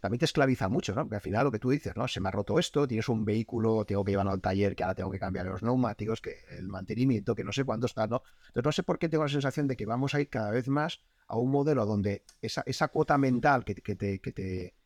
también 0.00 0.18
te 0.18 0.24
esclaviza 0.24 0.68
mucho, 0.68 0.94
¿no? 0.94 1.02
Porque 1.02 1.16
al 1.16 1.20
final 1.20 1.44
lo 1.44 1.52
que 1.52 1.58
tú 1.58 1.70
dices, 1.70 1.96
¿no? 1.96 2.08
Se 2.08 2.20
me 2.20 2.28
ha 2.28 2.32
roto 2.32 2.58
esto, 2.58 2.88
tienes 2.88 3.08
un 3.08 3.24
vehículo, 3.24 3.84
tengo 3.84 4.04
que 4.04 4.12
llevarlo 4.12 4.32
al 4.32 4.40
taller, 4.40 4.74
que 4.74 4.82
ahora 4.82 4.94
tengo 4.94 5.10
que 5.10 5.18
cambiar 5.18 5.46
los 5.46 5.62
neumáticos, 5.62 6.20
que 6.20 6.38
el 6.50 6.68
mantenimiento, 6.68 7.34
que 7.34 7.44
no 7.44 7.52
sé 7.52 7.64
cuánto 7.64 7.86
está, 7.86 8.06
¿no? 8.06 8.22
Entonces 8.48 8.64
no 8.64 8.72
sé 8.72 8.82
por 8.82 8.98
qué 8.98 9.08
tengo 9.08 9.24
la 9.24 9.30
sensación 9.30 9.68
de 9.68 9.76
que 9.76 9.86
vamos 9.86 10.14
a 10.14 10.20
ir 10.20 10.28
cada 10.28 10.50
vez 10.50 10.68
más 10.68 11.00
a 11.26 11.36
un 11.36 11.50
modelo 11.50 11.86
donde 11.86 12.24
esa, 12.42 12.62
esa 12.66 12.88
cuota 12.88 13.16
mental 13.16 13.64
que, 13.64 13.76
te, 13.76 13.82
que, 13.82 13.94
te, 13.94 14.20
que, 14.20 14.32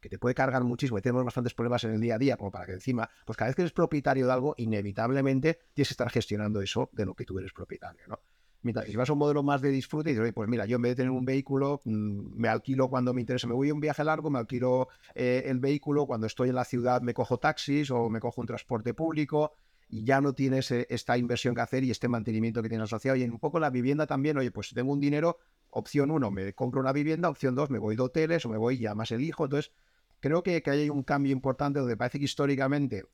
te, 0.08 0.18
puede 0.18 0.34
cargar 0.34 0.62
muchísimo, 0.62 0.98
y 0.98 1.02
tenemos 1.02 1.24
bastantes 1.24 1.54
problemas 1.54 1.84
en 1.84 1.92
el 1.92 2.00
día 2.00 2.16
a 2.16 2.18
día, 2.18 2.36
como 2.36 2.50
para 2.50 2.66
que 2.66 2.72
encima, 2.72 3.08
pues 3.24 3.36
cada 3.38 3.48
vez 3.48 3.56
que 3.56 3.62
eres 3.62 3.72
propietario 3.72 4.26
de 4.26 4.32
algo, 4.32 4.54
inevitablemente 4.58 5.58
tienes 5.72 5.88
que 5.88 5.92
estar 5.94 6.10
gestionando 6.10 6.60
eso 6.60 6.90
de 6.92 7.06
lo 7.06 7.14
que 7.14 7.24
tú 7.24 7.38
eres 7.38 7.52
propietario, 7.52 8.02
¿no? 8.08 8.20
Si 8.86 8.96
vas 8.96 9.10
a 9.10 9.12
un 9.12 9.18
modelo 9.18 9.42
más 9.42 9.60
de 9.60 9.68
disfrute, 9.68 10.10
y 10.10 10.14
dices, 10.14 10.32
pues 10.32 10.48
mira, 10.48 10.64
yo 10.64 10.76
en 10.76 10.82
vez 10.82 10.92
de 10.92 10.96
tener 10.96 11.10
un 11.10 11.26
vehículo, 11.26 11.82
mm, 11.84 12.40
me 12.40 12.48
alquilo 12.48 12.88
cuando 12.88 13.12
me 13.12 13.20
interesa, 13.20 13.46
me 13.46 13.52
voy 13.52 13.68
a 13.68 13.74
un 13.74 13.80
viaje 13.80 14.02
largo, 14.04 14.30
me 14.30 14.38
alquilo 14.38 14.88
eh, 15.14 15.42
el 15.46 15.58
vehículo, 15.58 16.06
cuando 16.06 16.26
estoy 16.26 16.48
en 16.48 16.54
la 16.54 16.64
ciudad 16.64 17.02
me 17.02 17.12
cojo 17.12 17.38
taxis 17.38 17.90
o 17.90 18.08
me 18.08 18.20
cojo 18.20 18.40
un 18.40 18.46
transporte 18.46 18.94
público, 18.94 19.52
y 19.90 20.04
ya 20.04 20.22
no 20.22 20.32
tienes 20.32 20.70
eh, 20.70 20.86
esta 20.88 21.18
inversión 21.18 21.54
que 21.54 21.60
hacer 21.60 21.84
y 21.84 21.90
este 21.90 22.08
mantenimiento 22.08 22.62
que 22.62 22.70
tienes 22.70 22.84
asociado. 22.84 23.16
Y 23.16 23.22
en 23.22 23.32
un 23.32 23.38
poco 23.38 23.60
la 23.60 23.68
vivienda 23.68 24.06
también, 24.06 24.38
oye, 24.38 24.50
pues 24.50 24.70
tengo 24.74 24.92
un 24.92 25.00
dinero, 25.00 25.38
opción 25.70 26.10
uno, 26.10 26.30
me 26.30 26.54
compro 26.54 26.80
una 26.80 26.92
vivienda, 26.92 27.28
opción 27.28 27.54
dos, 27.54 27.68
me 27.68 27.78
voy 27.78 27.96
de 27.96 28.02
hoteles 28.02 28.46
o 28.46 28.48
me 28.48 28.56
voy 28.56 28.78
ya 28.78 28.94
más 28.94 29.10
elijo. 29.12 29.44
Entonces, 29.44 29.72
creo 30.20 30.42
que, 30.42 30.62
que 30.62 30.70
hay 30.70 30.88
un 30.88 31.02
cambio 31.02 31.32
importante 31.32 31.80
donde 31.80 31.98
parece 31.98 32.18
que 32.18 32.24
históricamente 32.24 33.04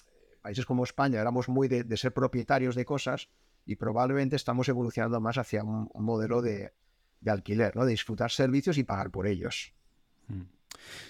países 0.43 0.65
como 0.65 0.85
España 0.85 1.21
éramos 1.21 1.49
muy 1.49 1.69
de 1.69 1.97
ser 1.99 2.15
propietarios 2.15 2.75
de 2.75 2.87
cosas 2.87 3.29
y 3.67 3.77
probablemente 3.77 4.37
estamos 4.37 4.69
evolucionando 4.69 5.21
más 5.21 5.39
hacia 5.39 5.63
un, 5.63 5.89
modelo 5.95 6.43
de, 6.43 6.73
alquiler, 7.27 7.77
¿no? 7.77 7.85
de 7.85 7.93
disfrutar 7.93 8.31
servicios 8.31 8.79
y 8.79 8.85
pagar 8.85 9.11
por 9.11 9.27
ellos. 9.27 9.73
Mm. 10.29 10.43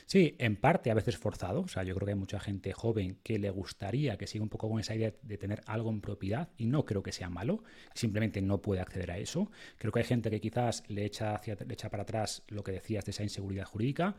Sí, 0.07 0.34
en 0.38 0.57
parte 0.57 0.90
a 0.90 0.94
veces 0.94 1.16
forzado. 1.16 1.61
O 1.61 1.68
sea, 1.68 1.82
yo 1.82 1.94
creo 1.94 2.07
que 2.07 2.12
hay 2.12 2.18
mucha 2.18 2.40
gente 2.40 2.72
joven 2.72 3.18
que 3.22 3.38
le 3.38 3.51
gustaría 3.51 4.16
que 4.16 4.26
siga 4.26 4.42
un 4.42 4.48
poco 4.48 4.68
con 4.68 4.80
esa 4.80 4.94
idea 4.94 5.12
de 5.22 5.38
tener 5.38 5.62
algo 5.66 5.90
en 5.90 6.01
propiedad 6.01 6.48
y 6.57 6.66
no 6.66 6.84
creo 6.84 7.03
que 7.03 7.12
sea 7.12 7.30
malo. 7.30 7.62
Simplemente 7.94 8.42
no 8.42 8.61
puede 8.61 8.80
acceder 8.80 9.11
a 9.11 9.18
eso. 9.18 9.51
Creo 9.76 9.92
que 9.92 10.01
hay 10.01 10.05
gente 10.05 10.30
que 10.30 10.40
quizás 10.40 10.82
le 10.88 11.05
echa, 11.05 11.34
hacia, 11.34 11.55
le 11.55 11.72
echa 11.72 11.90
para 11.90 12.03
atrás 12.03 12.42
lo 12.48 12.62
que 12.64 12.72
decías 12.72 13.05
de 13.05 13.12
esa 13.12 13.22
inseguridad 13.22 13.64
jurídica. 13.64 14.16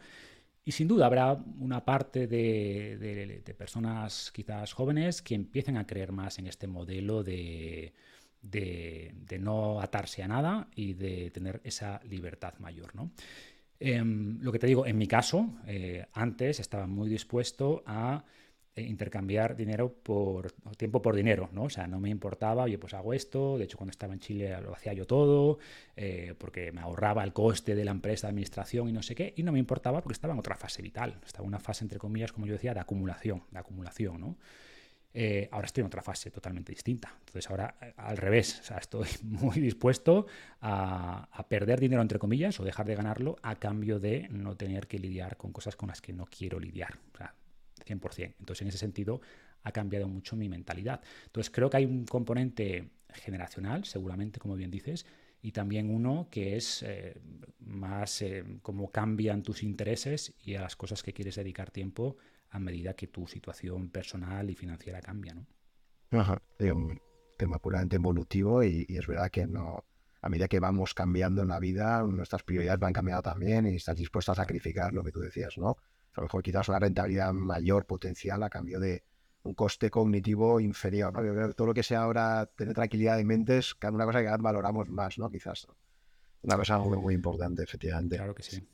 Y 0.64 0.74
sin 0.74 0.88
duda 0.88 1.08
habrá 1.08 1.34
una 1.34 1.84
parte 1.86 2.28
de, 2.28 3.42
de 3.44 3.54
personas 3.56 4.32
quizás 4.32 4.74
jóvenes 4.74 5.24
que 5.24 5.34
empiecen 5.34 5.76
a 5.78 5.88
creer 5.88 6.12
más 6.12 6.38
en 6.38 6.46
este 6.46 6.68
modelo 6.68 7.24
de, 7.24 7.94
de, 8.42 9.14
no 9.40 9.82
atarse 9.82 10.24
a 10.24 10.28
nada 10.28 10.68
y 10.76 10.94
de 10.94 11.32
tener 11.32 11.62
esa 11.64 12.02
libertad 12.04 12.54
mayor. 12.60 12.96
¿no? 12.96 13.12
Em, 13.80 14.40
lo 14.42 14.52
que 14.52 14.60
te 14.60 14.68
digo, 14.68 14.86
en 14.86 14.98
mi 14.98 15.08
caso, 15.08 15.50
eh, 15.68 16.06
antes 16.14 16.60
estaba 16.60 16.88
muy 16.88 17.10
dispuesto 17.10 17.84
a 17.86 18.24
eh, 18.74 18.84
intercambiar 18.84 19.58
dinero 19.58 19.94
por 19.94 20.54
tiempo 20.78 21.02
por 21.02 21.14
dinero, 21.14 21.50
¿no? 21.52 21.64
O 21.64 21.70
sea, 21.70 21.88
no 21.88 22.00
me 22.00 22.10
importaba, 22.10 22.64
oye, 22.64 22.78
pues 22.78 22.94
hago 22.94 23.14
esto, 23.14 23.58
de 23.58 23.66
hecho 23.66 23.78
cuando 23.78 23.92
estaba 23.92 24.14
en 24.14 24.22
Chile 24.22 24.62
lo 24.62 24.74
hacía 24.74 24.94
yo 24.94 25.06
todo, 25.06 25.60
eh, 25.98 26.36
porque 26.38 26.72
me 26.72 26.80
ahorraba 26.80 27.22
el 27.26 27.34
coste 27.34 27.76
de 27.76 27.84
la 27.84 27.92
empresa 27.92 28.28
de 28.28 28.30
administración 28.30 28.88
y 28.88 28.94
no 28.94 29.04
sé 29.04 29.14
qué, 29.14 29.34
y 29.36 29.44
no 29.44 29.52
me 29.52 29.60
importaba 29.60 30.02
porque 30.02 30.14
estaba 30.14 30.34
en 30.34 30.40
otra 30.40 30.56
fase 30.56 30.82
vital, 30.82 31.20
estaba 31.26 31.44
en 31.44 31.50
una 31.50 31.60
fase, 31.60 31.84
entre 31.84 32.00
comillas, 32.00 32.32
como 32.32 32.48
yo 32.48 32.54
decía, 32.54 32.74
de 32.74 32.80
acumulación, 32.80 33.44
de 33.52 33.60
acumulación, 33.60 34.22
¿no? 34.22 34.38
Eh, 35.14 35.50
ahora 35.52 35.66
estoy 35.66 35.82
en 35.82 35.88
otra 35.88 36.02
fase 36.02 36.32
totalmente 36.32 36.72
distinta. 36.72 37.14
Entonces 37.20 37.50
ahora 37.50 37.76
eh, 37.82 37.94
al 37.98 38.18
revés, 38.18 38.60
o 38.62 38.64
sea, 38.64 38.78
estoy 38.78 39.08
muy 39.24 39.60
dispuesto 39.60 40.26
a, 40.62 41.28
perder 41.50 41.80
dinero, 41.80 42.02
entre 42.02 42.20
comillas, 42.20 42.60
o 42.60 42.64
dejar 42.64 42.86
de 42.86 42.96
ganarlo 42.96 43.36
a 43.42 43.56
cambio 43.56 44.00
de 44.00 44.28
no 44.30 44.56
tener 44.56 44.88
que 44.88 45.00
lidiar 45.00 45.36
con 45.36 45.52
cosas 45.52 45.76
con 45.76 45.90
las 45.90 46.02
que 46.02 46.14
no 46.14 46.26
quiero 46.26 46.60
lidiar. 46.60 46.98
O 47.14 47.18
sea, 47.18 47.34
100%. 47.86 48.36
Entonces 48.40 48.62
en 48.62 48.68
ese 48.70 48.78
sentido 48.78 49.22
ha 49.64 49.72
cambiado 49.72 50.08
mucho 50.08 50.36
mi 50.36 50.48
mentalidad. 50.48 51.02
Entonces 51.26 51.52
creo 51.52 51.70
que 51.70 51.78
hay 51.78 51.86
un 51.86 52.06
componente 52.06 52.92
generacional, 53.14 53.84
seguramente, 53.84 54.40
como 54.40 54.56
bien 54.56 54.72
dices, 54.72 55.06
y 55.42 55.52
también 55.52 55.90
uno 55.90 56.28
que 56.32 56.56
es 56.56 56.84
eh, 56.84 57.16
más 57.60 58.24
cómo 58.62 58.92
cambian 58.92 59.44
tus 59.44 59.64
intereses 59.64 60.34
y 60.46 60.56
a 60.56 60.62
las 60.62 60.76
cosas 60.76 61.04
que 61.04 61.14
quieres 61.14 61.36
dedicar 61.36 61.72
tiempo 61.72 62.16
a 62.52 62.60
medida 62.60 62.94
que 62.94 63.08
tu 63.08 63.28
situación 63.28 63.90
personal 63.90 64.50
y 64.50 64.56
financiera 64.56 65.02
cambia, 65.02 65.34
¿no? 65.34 65.48
Ajá, 66.12 66.42
es 66.60 66.72
un 66.72 67.00
tema 67.38 67.58
puramente 67.60 67.96
evolutivo 67.96 68.64
y, 68.64 68.86
es 68.90 69.08
verdad 69.08 69.32
que 69.32 69.48
no, 69.48 69.86
a 70.22 70.30
medida 70.30 70.48
que 70.48 70.60
vamos 70.60 70.94
cambiando 70.94 71.42
en 71.42 71.48
la 71.48 71.60
vida, 71.60 72.04
nuestras 72.04 72.44
prioridades 72.44 72.80
van 72.80 72.94
cambiando 72.94 73.24
también 73.24 73.66
y 73.66 73.76
estás 73.78 73.96
dispuesto 73.96 74.34
a 74.34 74.36
sacrificar 74.36 74.94
lo 74.94 75.04
que 75.04 75.12
tú 75.12 75.22
decías, 75.22 75.58
¿no? 75.58 75.78
A 76.14 76.22
lo 76.22 76.24
mejor 76.24 76.44
quizás 76.44 76.68
una 76.68 76.80
rentabilidad 76.80 77.32
mayor 77.32 77.86
potencial 77.86 78.44
a 78.44 78.50
cambio 78.50 78.80
de 78.80 79.04
un 79.44 79.54
coste 79.56 79.90
cognitivo 79.90 80.60
inferior. 80.60 81.14
todo 81.56 81.68
lo 81.68 81.74
que 81.74 81.84
sea 81.84 82.02
ahora 82.04 82.46
tener 82.46 82.76
tranquilidad 82.76 83.16
de 83.16 83.24
mente 83.24 83.58
es 83.58 83.76
una 83.82 84.06
cosa 84.06 84.20
que 84.20 84.26
cada 84.26 84.38
vez 84.38 84.44
valoramos 84.44 84.90
más, 84.90 85.18
¿no? 85.18 85.30
Quizás. 85.30 85.68
Una 86.44 86.58
cosa 86.58 86.80
muy, 86.80 86.98
muy 86.98 87.14
importante, 87.14 87.64
efectivamente. 87.64 88.18
Claro 88.18 88.36
que 88.36 88.44
sí. 88.44 88.68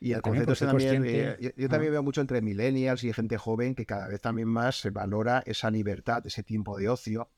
Y 0.00 0.12
el 0.12 0.22
concepto 0.22 0.54
también, 0.54 1.04
eh, 1.06 1.52
yo, 1.56 1.68
también 1.68 1.92
veo 1.92 2.02
mucho 2.02 2.20
entre 2.20 2.40
millennials 2.42 3.04
y 3.04 3.12
gente 3.12 3.38
joven 3.38 3.74
que 3.74 3.86
cada 3.86 4.08
vez 4.08 4.20
también 4.20 4.48
más 4.48 4.80
se 4.80 4.90
valora 4.90 5.42
esa 5.46 5.70
libertad, 5.70 6.26
ese 6.26 6.42
tiempo 6.42 6.76
de 6.78 6.88
ocio. 6.88 7.30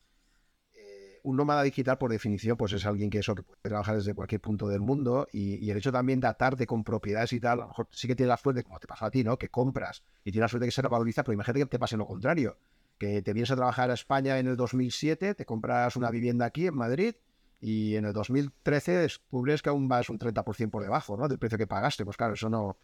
Eh, 0.75 1.21
un 1.23 1.37
nómada 1.37 1.63
digital, 1.63 1.99
por 1.99 2.11
definición, 2.11 2.57
pues 2.57 2.73
es 2.73 2.87
alguien 2.87 3.11
que, 3.11 3.19
eso, 3.19 3.35
puede 3.35 3.47
trabajar 3.63 3.97
desde 3.97 4.15
cualquier 4.15 4.41
punto 4.41 4.69
del 4.69 4.81
mundo 4.81 5.27
y, 5.33 5.71
el 5.71 5.77
hecho 5.77 5.93
también 5.93 6.21
de 6.21 6.27
atarte 6.27 6.67
con 6.67 6.85
propiedades 6.85 7.33
y 7.33 7.41
tal, 7.41 7.61
a 7.61 7.63
lo 7.63 7.69
mejor 7.69 7.89
sí 7.91 8.09
que 8.09 8.15
tienes 8.15 8.31
la 8.31 8.37
suerte, 8.37 8.63
como 8.63 8.79
te 8.79 8.87
pasa 8.87 9.07
a 9.07 9.11
ti, 9.11 9.25
¿no? 9.25 9.39
Que 9.39 9.49
compras 9.49 10.03
y 10.25 10.33
tienes 10.33 10.43
la 10.45 10.49
suerte 10.49 10.67
que 10.67 10.73
se 10.73 10.83
valoriza, 10.83 11.23
pero 11.23 11.35
imagínate 11.35 11.61
que 11.61 11.67
te 11.67 11.79
pase 11.79 11.97
lo 11.97 12.07
contrario, 12.07 12.59
que 12.99 13.23
te 13.23 13.33
vienes 13.33 13.51
a 13.51 13.57
trabajar 13.57 13.91
a 13.91 13.95
España 13.95 14.39
en 14.39 14.47
el 14.49 14.57
2007, 14.57 15.35
te 15.35 15.45
compras 15.45 15.97
una 15.97 16.11
vivienda 16.11 16.47
aquí 16.47 16.67
en 16.67 16.75
Madrid 16.75 17.15
y 17.61 17.97
en 17.97 18.05
el 18.05 18.13
2013 18.13 18.93
descubres 18.93 19.63
que 19.63 19.69
aún 19.69 19.89
vas 19.89 20.09
un 20.11 20.19
30% 20.19 20.71
por 20.71 20.83
debajo 20.83 21.17
¿no? 21.17 21.29
del 21.29 21.39
precio 21.39 21.59
que 21.59 21.67
pagaste. 21.67 22.05
Pues 22.05 22.17
claro, 22.17 22.35
eso 22.35 22.49
no, 22.49 22.79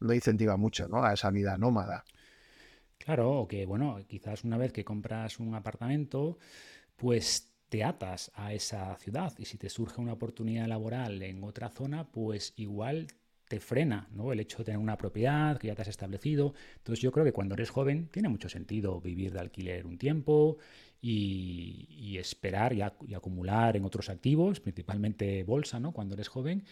no 0.00 0.14
incentiva 0.14 0.56
mucho 0.56 0.88
¿no? 0.88 1.04
a 1.04 1.12
esa 1.12 1.30
vida 1.30 1.56
nómada. 1.58 2.04
Claro, 2.98 3.46
que 3.48 3.66
bueno, 3.66 3.98
quizás 4.06 4.44
una 4.44 4.58
vez 4.58 4.72
que 4.72 4.84
compras 4.84 5.40
un 5.40 5.54
apartamento, 5.54 6.38
pues 6.96 7.50
te 7.68 7.82
atas 7.82 8.30
a 8.34 8.52
esa 8.52 8.94
ciudad 8.96 9.32
y 9.38 9.46
si 9.46 9.56
te 9.56 9.70
surge 9.70 10.00
una 10.00 10.12
oportunidad 10.12 10.66
laboral 10.66 11.22
en 11.22 11.42
otra 11.42 11.70
zona, 11.70 12.10
pues 12.10 12.52
igual 12.56 13.06
te 13.48 13.58
frena, 13.58 14.06
¿no? 14.12 14.32
El 14.32 14.38
hecho 14.38 14.58
de 14.58 14.64
tener 14.64 14.78
una 14.78 14.96
propiedad 14.96 15.58
que 15.58 15.68
ya 15.68 15.74
te 15.74 15.82
has 15.82 15.88
establecido. 15.88 16.54
Entonces 16.76 17.02
yo 17.02 17.10
creo 17.10 17.24
que 17.24 17.32
cuando 17.32 17.54
eres 17.54 17.70
joven 17.70 18.08
tiene 18.08 18.28
mucho 18.28 18.48
sentido 18.48 19.00
vivir 19.00 19.32
de 19.32 19.40
alquiler 19.40 19.86
un 19.86 19.98
tiempo 19.98 20.58
y, 21.00 22.16
esperar 22.18 22.72
y, 22.72 22.82
acumular 22.82 23.76
en 23.76 23.84
otros 23.84 24.10
activos, 24.10 24.60
principalmente 24.60 25.42
bolsa, 25.44 25.80
¿no? 25.80 25.92
Cuando 25.92 26.14
eres 26.14 26.28
joven. 26.28 26.64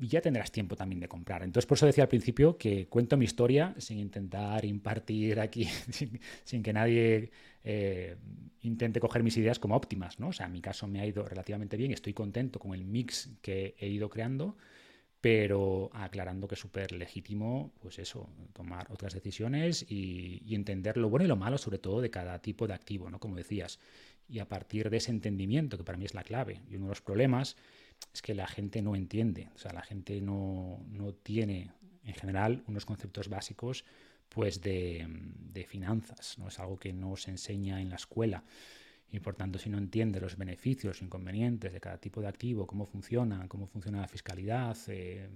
Y 0.00 0.08
ya 0.08 0.20
tendrás 0.20 0.50
tiempo 0.50 0.76
también 0.76 1.00
de 1.00 1.08
comprar. 1.08 1.42
Entonces, 1.42 1.66
por 1.66 1.76
eso 1.76 1.86
decía 1.86 2.04
al 2.04 2.08
principio 2.08 2.56
que 2.56 2.88
cuento 2.88 3.16
mi 3.16 3.26
historia 3.26 3.74
sin 3.78 3.98
intentar 3.98 4.64
impartir 4.64 5.38
aquí, 5.40 5.64
sin, 6.44 6.62
que 6.62 6.72
nadie 6.72 7.30
eh, 7.62 8.16
intente 8.62 8.98
coger 8.98 9.22
mis 9.22 9.36
ideas 9.36 9.58
como 9.58 9.76
óptimas, 9.76 10.18
¿no? 10.18 10.28
O 10.28 10.32
sea, 10.32 10.46
en 10.46 10.52
mi 10.52 10.60
caso 10.60 10.88
me 10.88 11.00
ha 11.00 11.06
ido 11.06 11.24
relativamente 11.24 11.76
bien, 11.76 11.92
estoy 11.92 12.12
contento 12.12 12.58
con 12.58 12.74
el 12.74 12.84
mix 12.84 13.30
que 13.40 13.74
he 13.78 13.88
ido 13.88 14.08
creando, 14.08 14.56
pero 15.24 15.90
aclarando 15.94 16.46
que 16.46 16.54
es 16.54 16.60
súper 16.60 16.92
legítimo, 16.92 17.72
pues 17.80 17.98
eso, 17.98 18.28
tomar 18.52 18.92
otras 18.92 19.14
decisiones 19.14 19.82
y, 19.88 20.54
entender 20.54 20.98
lo 20.98 21.08
bueno 21.08 21.24
y 21.24 21.28
lo 21.28 21.36
malo, 21.36 21.56
sobre 21.56 21.78
todo, 21.78 22.02
de 22.02 22.10
cada 22.10 22.40
tipo 22.40 22.66
de 22.66 22.74
activo, 22.74 23.08
¿no? 23.08 23.18
Como 23.18 23.34
decías. 23.34 23.78
Y 24.28 24.40
a 24.40 24.46
partir 24.46 24.90
de 24.90 24.98
ese 24.98 25.12
entendimiento, 25.12 25.78
que 25.78 25.82
para 25.82 25.96
mí 25.96 26.04
es 26.04 26.12
la 26.12 26.24
clave, 26.24 26.60
y 26.68 26.76
uno 26.76 26.84
de 26.84 26.88
los 26.90 27.00
problemas 27.00 27.56
es 28.12 28.20
que 28.20 28.34
la 28.34 28.46
gente 28.46 28.82
no 28.82 28.96
entiende, 28.96 29.48
o 29.54 29.58
sea, 29.58 29.72
la 29.72 29.80
gente 29.80 30.20
no, 30.20 30.84
no 30.90 31.14
tiene, 31.14 31.70
en 32.04 32.14
general, 32.14 32.62
unos 32.66 32.84
conceptos 32.84 33.30
básicos 33.30 33.86
pues 34.28 34.60
de, 34.60 35.06
de 35.08 35.64
finanzas, 35.64 36.36
¿no? 36.38 36.48
Es 36.48 36.58
algo 36.58 36.76
que 36.78 36.92
no 36.92 37.16
se 37.16 37.30
enseña 37.30 37.80
en 37.80 37.88
la 37.88 37.96
escuela 37.96 38.44
y 39.10 39.20
por 39.20 39.36
tanto 39.36 39.58
si 39.58 39.70
no 39.70 39.78
entiendes 39.78 40.22
los 40.22 40.36
beneficios, 40.36 41.02
inconvenientes 41.02 41.72
de 41.72 41.80
cada 41.80 41.98
tipo 41.98 42.20
de 42.20 42.28
activo, 42.28 42.66
cómo 42.66 42.86
funciona, 42.86 43.46
cómo 43.48 43.66
funciona 43.66 44.00
la 44.00 44.08
fiscalidad, 44.08 44.76
eh, 44.88 45.28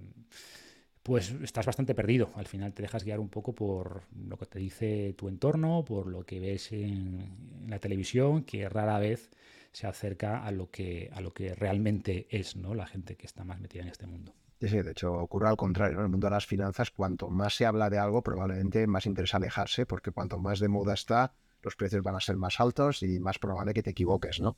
pues 1.03 1.31
estás 1.41 1.65
bastante 1.65 1.95
perdido. 1.95 2.29
Al 2.35 2.45
final 2.45 2.73
te 2.73 2.81
dejas 2.81 3.03
guiar 3.03 3.19
un 3.19 3.29
poco 3.29 3.53
por 3.53 4.03
lo 4.27 4.37
que 4.37 4.45
te 4.45 4.59
dice 4.59 5.13
tu 5.17 5.27
entorno, 5.29 5.83
por 5.85 6.07
lo 6.07 6.25
que 6.25 6.39
ves 6.39 6.71
en, 6.71 7.67
la 7.67 7.79
televisión, 7.79 8.43
que 8.43 8.67
rara 8.67 8.99
vez 8.99 9.29
se 9.71 9.87
acerca 9.87 10.43
a 10.43 10.51
lo 10.51 10.69
que, 10.69 11.09
a 11.13 11.21
lo 11.21 11.33
que 11.33 11.55
realmente 11.55 12.27
es 12.29 12.55
¿no? 12.55 12.73
la 12.73 12.85
gente 12.85 13.15
que 13.15 13.27
está 13.27 13.43
más 13.43 13.59
metida 13.59 13.83
en 13.83 13.89
este 13.89 14.07
mundo. 14.07 14.33
Sí, 14.59 14.81
de 14.81 14.91
hecho 14.91 15.13
ocurre 15.13 15.47
al 15.47 15.55
contrario. 15.55 15.99
En 15.99 16.03
el 16.03 16.09
mundo 16.09 16.27
de 16.27 16.31
las 16.31 16.45
finanzas, 16.45 16.91
cuanto 16.91 17.29
más 17.29 17.55
se 17.55 17.65
habla 17.65 17.89
de 17.89 17.97
algo, 17.97 18.21
probablemente 18.21 18.85
más 18.87 19.05
interesa 19.05 19.37
alejarse, 19.37 19.85
porque 19.85 20.11
cuanto 20.11 20.37
más 20.37 20.59
de 20.59 20.67
moda 20.67 20.93
está, 20.93 21.33
los 21.61 21.75
precios 21.75 22.03
van 22.03 22.15
a 22.15 22.19
ser 22.19 22.37
más 22.37 22.59
altos 22.59 23.03
y 23.03 23.19
más 23.19 23.39
probable 23.39 23.73
que 23.73 23.83
te 23.83 23.91
equivoques, 23.91 24.39
¿no? 24.39 24.57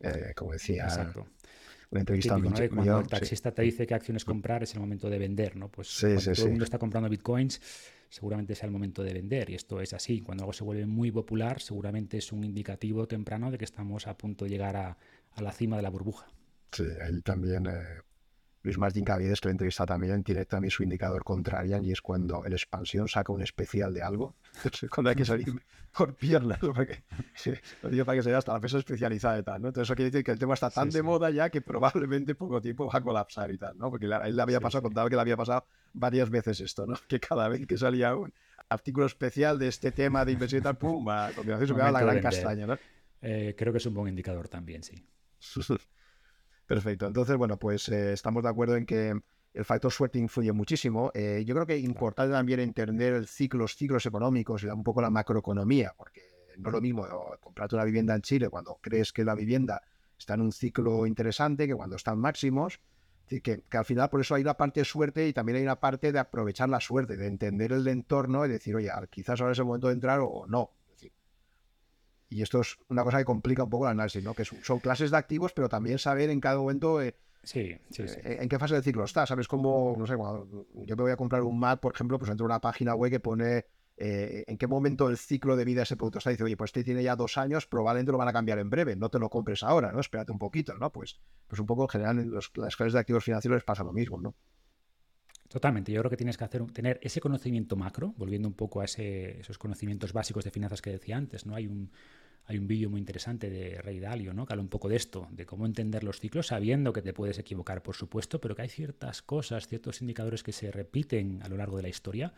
Eh, 0.00 0.32
como 0.36 0.52
decía 0.52 0.84
Exacto. 0.84 1.26
una 1.90 2.00
entrevista 2.00 2.38
Cuando 2.72 3.00
el 3.00 3.06
taxista 3.08 3.52
te 3.52 3.62
dice 3.62 3.86
qué 3.86 3.94
acciones 3.94 4.24
comprar 4.24 4.62
es 4.62 4.74
el 4.74 4.80
momento 4.80 5.10
de 5.10 5.18
vender, 5.18 5.56
¿no? 5.56 5.68
Pues 5.68 5.98
cuando 6.00 6.32
todo 6.32 6.44
el 6.44 6.50
mundo 6.50 6.64
está 6.64 6.78
comprando 6.78 7.08
bitcoins, 7.08 7.60
seguramente 8.08 8.54
sea 8.54 8.66
el 8.66 8.72
momento 8.72 9.02
de 9.02 9.12
vender. 9.12 9.50
Y 9.50 9.54
esto 9.54 9.80
es 9.80 9.92
así. 9.92 10.20
Cuando 10.20 10.44
algo 10.44 10.52
se 10.52 10.64
vuelve 10.64 10.86
muy 10.86 11.10
popular, 11.10 11.60
seguramente 11.60 12.18
es 12.18 12.32
un 12.32 12.44
indicativo 12.44 13.06
temprano 13.06 13.50
de 13.50 13.58
que 13.58 13.64
estamos 13.64 14.06
a 14.06 14.16
punto 14.16 14.44
de 14.44 14.50
llegar 14.50 14.76
a, 14.76 14.96
la 15.40 15.52
cima 15.52 15.76
de 15.76 15.82
la 15.82 15.90
burbuja. 15.90 16.28
Sí, 16.72 16.84
él 17.00 17.22
también 17.22 17.66
eh, 17.66 18.02
Luis 18.62 18.78
Martín 18.78 19.04
Cavides, 19.04 19.40
que 19.40 19.48
lo 19.48 19.52
entrevista 19.52 19.86
también, 19.86 20.14
en 20.14 20.22
directo 20.22 20.56
también 20.56 20.70
su 20.70 20.82
indicador 20.82 21.22
contrario, 21.24 21.80
y 21.82 21.92
es 21.92 22.00
cuando 22.00 22.44
el 22.44 22.52
expansión 22.52 23.08
saca 23.08 23.32
un 23.32 23.42
especial 23.42 23.94
de 23.94 24.02
algo, 24.02 24.36
entonces 24.56 24.90
cuando 24.90 25.10
hay 25.10 25.16
que 25.16 25.24
salir 25.24 25.62
por 25.96 26.14
piernas, 26.14 26.58
porque, 26.58 27.02
lo 27.82 27.88
digo 27.88 28.04
para 28.04 28.16
que 28.16 28.22
se 28.22 28.30
vea 28.30 28.38
hasta 28.38 28.52
la 28.52 28.60
peso 28.60 28.78
especializada 28.78 29.38
y 29.38 29.42
tal, 29.42 29.62
¿no? 29.62 29.68
Entonces 29.68 29.88
eso 29.88 29.94
quiere 29.94 30.10
decir 30.10 30.24
que 30.24 30.32
el 30.32 30.38
tema 30.38 30.54
está 30.54 30.70
tan 30.70 30.90
de 30.90 31.02
moda 31.02 31.30
ya 31.30 31.50
que 31.50 31.60
probablemente 31.60 32.34
poco 32.34 32.60
tiempo 32.60 32.86
va 32.86 32.98
a 32.98 33.02
colapsar 33.02 33.50
y 33.50 33.58
tal, 33.58 33.78
¿no? 33.78 33.90
Porque 33.90 34.06
él 34.06 34.36
le 34.36 34.42
había 34.42 34.60
pasado, 34.60 34.82
contaba 34.82 35.08
que 35.08 35.16
le 35.16 35.22
había 35.22 35.36
pasado 35.36 35.64
varias 35.92 36.30
veces 36.30 36.60
esto, 36.60 36.86
¿no? 36.86 36.96
Que 37.08 37.20
cada 37.20 37.48
vez 37.48 37.66
que 37.66 37.78
salía 37.78 38.14
un 38.14 38.32
artículo 38.68 39.06
especial 39.06 39.58
de 39.58 39.68
este 39.68 39.92
tema 39.92 40.24
de 40.24 40.32
inversión 40.32 40.60
y 40.60 40.62
tal, 40.62 40.76
pum, 40.76 41.08
a 41.08 41.30
continuación 41.34 41.68
se 41.68 41.92
la 41.92 42.00
gran 42.00 42.20
castaña, 42.20 42.66
¿no? 42.66 42.78
Eh, 43.22 43.54
creo 43.56 43.72
que 43.72 43.78
es 43.78 43.86
un 43.86 43.94
buen 43.94 44.08
indicador 44.08 44.48
también, 44.48 44.82
sí. 44.82 45.04
Perfecto. 46.68 47.06
Entonces, 47.06 47.34
bueno, 47.38 47.58
pues 47.58 47.88
eh, 47.88 48.12
estamos 48.12 48.42
de 48.42 48.50
acuerdo 48.50 48.76
en 48.76 48.84
que 48.84 49.18
el 49.54 49.64
factor 49.64 49.90
suerte 49.90 50.18
influye 50.18 50.52
muchísimo. 50.52 51.10
Eh, 51.14 51.42
yo 51.46 51.54
creo 51.54 51.66
que 51.66 51.76
es 51.76 51.82
importante 51.82 52.34
también 52.34 52.60
entender 52.60 53.14
el 53.14 53.26
ciclo, 53.26 53.60
los 53.60 53.74
ciclos 53.74 54.04
económicos 54.04 54.62
y 54.62 54.66
un 54.66 54.84
poco 54.84 55.00
la 55.00 55.08
macroeconomía, 55.08 55.94
porque 55.96 56.20
no 56.58 56.68
es 56.68 56.72
lo 56.74 56.80
mismo 56.82 57.06
comprarte 57.40 57.74
una 57.74 57.84
vivienda 57.84 58.14
en 58.14 58.20
Chile 58.20 58.50
cuando 58.50 58.78
crees 58.82 59.14
que 59.14 59.24
la 59.24 59.34
vivienda 59.34 59.80
está 60.18 60.34
en 60.34 60.42
un 60.42 60.52
ciclo 60.52 61.06
interesante 61.06 61.66
que 61.66 61.74
cuando 61.74 61.96
están 61.96 62.18
máximos. 62.18 62.80
Que, 63.26 63.40
que, 63.40 63.62
al 63.72 63.84
final 63.84 64.10
por 64.10 64.20
eso 64.20 64.34
hay 64.34 64.42
una 64.42 64.54
parte 64.54 64.80
de 64.80 64.84
suerte 64.84 65.26
y 65.26 65.32
también 65.32 65.56
hay 65.56 65.62
una 65.62 65.80
parte 65.80 66.12
de 66.12 66.18
aprovechar 66.18 66.68
la 66.68 66.80
suerte, 66.80 67.16
de 67.16 67.26
entender 67.26 67.72
el 67.72 67.86
entorno 67.88 68.44
y 68.44 68.48
decir, 68.50 68.76
oye, 68.76 68.90
quizás 69.10 69.40
ahora 69.40 69.52
es 69.52 69.58
el 69.58 69.64
momento 69.64 69.88
de 69.88 69.94
entrar 69.94 70.20
o 70.22 70.46
no. 70.46 70.70
Y 72.28 72.42
esto 72.42 72.60
es 72.60 72.76
una 72.88 73.04
cosa 73.04 73.18
que 73.18 73.24
complica 73.24 73.64
un 73.64 73.70
poco 73.70 73.86
el 73.86 73.92
análisis, 73.92 74.22
¿no? 74.22 74.34
Que 74.34 74.44
son, 74.44 74.78
clases 74.80 75.10
de 75.10 75.16
activos, 75.16 75.52
pero 75.52 75.68
también 75.68 75.98
saber 75.98 76.30
en 76.30 76.40
cada 76.40 76.58
momento 76.58 77.00
eh, 77.00 77.16
sí, 77.42 77.76
sí, 77.90 78.02
eh, 78.02 78.38
en 78.40 78.48
qué 78.48 78.58
fase 78.58 78.74
del 78.74 78.82
ciclo 78.82 79.04
está. 79.04 79.26
¿Sabes 79.26 79.48
cómo, 79.48 79.94
no 79.98 80.06
sé, 80.06 80.16
cuando 80.16 80.66
yo 80.74 80.96
me 80.96 81.02
voy 81.02 81.12
a 81.12 81.16
comprar 81.16 81.42
un 81.42 81.58
Mac, 81.58 81.80
por 81.80 81.94
ejemplo, 81.94 82.18
pues 82.18 82.30
entro 82.30 82.44
a 82.44 82.48
una 82.48 82.60
página 82.60 82.94
web 82.94 83.10
que 83.10 83.20
pone 83.20 83.64
eh, 83.96 84.44
en 84.46 84.58
qué 84.58 84.66
momento 84.66 85.08
del 85.08 85.16
ciclo 85.16 85.56
de 85.56 85.64
vida 85.64 85.82
ese 85.82 85.96
producto 85.96 86.18
está. 86.18 86.30
Dice, 86.30 86.44
oye, 86.44 86.56
pues 86.56 86.68
este 86.68 86.84
tiene 86.84 87.02
ya 87.02 87.16
dos 87.16 87.38
años, 87.38 87.66
probablemente 87.66 88.12
lo 88.12 88.18
van 88.18 88.28
a 88.28 88.32
cambiar 88.32 88.58
en 88.58 88.70
breve, 88.70 88.94
no 88.94 89.08
te 89.08 89.18
lo 89.18 89.30
compres 89.30 89.62
ahora, 89.62 89.90
¿no? 89.90 90.00
Espérate 90.00 90.30
un 90.30 90.38
poquito, 90.38 90.74
¿no? 90.74 90.92
Pues, 90.92 91.18
pues 91.46 91.58
un 91.60 91.66
poco 91.66 91.84
en 91.84 91.88
general 91.88 92.18
en 92.18 92.32
las 92.32 92.76
clases 92.76 92.92
de 92.92 92.98
activos 92.98 93.24
financieros 93.24 93.56
les 93.56 93.64
pasa 93.64 93.82
lo 93.82 93.92
mismo, 93.92 94.20
¿no? 94.20 94.34
Totalmente. 95.48 95.92
Yo 95.92 96.00
creo 96.00 96.10
que 96.10 96.16
tienes 96.16 96.36
que 96.36 96.44
hacer, 96.44 96.64
tener 96.72 97.00
ese 97.02 97.20
conocimiento 97.20 97.74
macro, 97.74 98.14
volviendo 98.18 98.48
un 98.48 98.54
poco 98.54 98.82
a 98.82 98.84
esos 98.84 99.58
conocimientos 99.58 100.12
básicos 100.12 100.44
de 100.44 100.50
finanzas 100.50 100.82
que 100.82 100.90
decía 100.90 101.16
antes, 101.16 101.46
¿no? 101.46 101.54
Hay 101.54 101.66
un, 101.66 101.90
hay 102.44 102.58
un 102.58 102.66
vídeo 102.66 102.90
muy 102.90 103.00
interesante 103.00 103.48
de 103.48 103.80
Rey 103.80 103.98
Dalio, 103.98 104.34
¿no? 104.34 104.44
Que 104.44 104.52
habla 104.52 104.62
un 104.62 104.68
poco 104.68 104.90
de 104.90 104.96
esto, 104.96 105.26
de 105.30 105.46
cómo 105.46 105.64
entender 105.64 106.04
los 106.04 106.20
ciclos, 106.20 106.48
sabiendo 106.48 106.92
que 106.92 107.00
te 107.00 107.14
puedes 107.14 107.38
equivocar, 107.38 107.82
por 107.82 107.96
supuesto, 107.96 108.40
pero 108.42 108.54
que 108.54 108.62
hay 108.62 108.68
ciertas 108.68 109.22
cosas, 109.22 109.66
ciertos 109.68 110.02
indicadores 110.02 110.42
que 110.42 110.52
se 110.52 110.70
repiten 110.70 111.40
a 111.42 111.48
lo 111.48 111.56
largo 111.56 111.78
de 111.78 111.82
la 111.82 111.88
historia. 111.88 112.34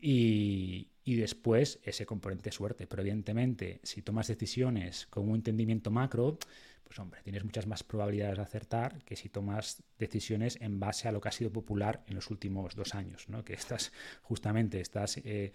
Y, 0.00 0.88
y 1.04 1.16
después 1.16 1.80
ese 1.84 2.06
componente 2.06 2.50
suerte. 2.52 2.86
Pero 2.86 3.02
evidentemente, 3.02 3.80
si 3.82 4.02
tomas 4.02 4.28
decisiones 4.28 5.06
con 5.10 5.28
un 5.28 5.36
entendimiento 5.36 5.90
macro, 5.90 6.38
pues 6.84 6.98
hombre, 6.98 7.20
tienes 7.22 7.44
muchas 7.44 7.66
más 7.66 7.82
probabilidades 7.82 8.36
de 8.36 8.42
acertar 8.42 9.02
que 9.04 9.16
si 9.16 9.28
tomas 9.28 9.82
decisiones 9.98 10.58
en 10.60 10.78
base 10.78 11.08
a 11.08 11.12
lo 11.12 11.20
que 11.20 11.28
ha 11.28 11.32
sido 11.32 11.50
popular 11.50 12.02
en 12.06 12.14
los 12.14 12.30
últimos 12.30 12.74
dos 12.74 12.94
años, 12.94 13.28
¿no? 13.28 13.44
Que 13.44 13.54
estás, 13.54 13.92
justamente, 14.22 14.80
estás 14.80 15.18
eh, 15.18 15.52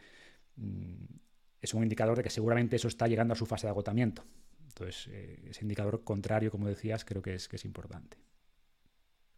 mm, 0.55 1.05
es 1.61 1.73
un 1.73 1.83
indicador 1.83 2.17
de 2.17 2.23
que 2.23 2.29
seguramente 2.29 2.75
eso 2.75 2.87
está 2.87 3.07
llegando 3.07 3.33
a 3.33 3.37
su 3.37 3.45
fase 3.45 3.67
de 3.67 3.71
agotamiento. 3.71 4.23
Entonces, 4.67 5.07
eh, 5.11 5.43
ese 5.49 5.63
indicador 5.63 6.03
contrario, 6.03 6.51
como 6.51 6.67
decías, 6.67 7.03
creo 7.03 7.21
que 7.21 7.35
es, 7.35 7.47
que 7.47 7.55
es 7.55 7.65
importante. 7.65 8.17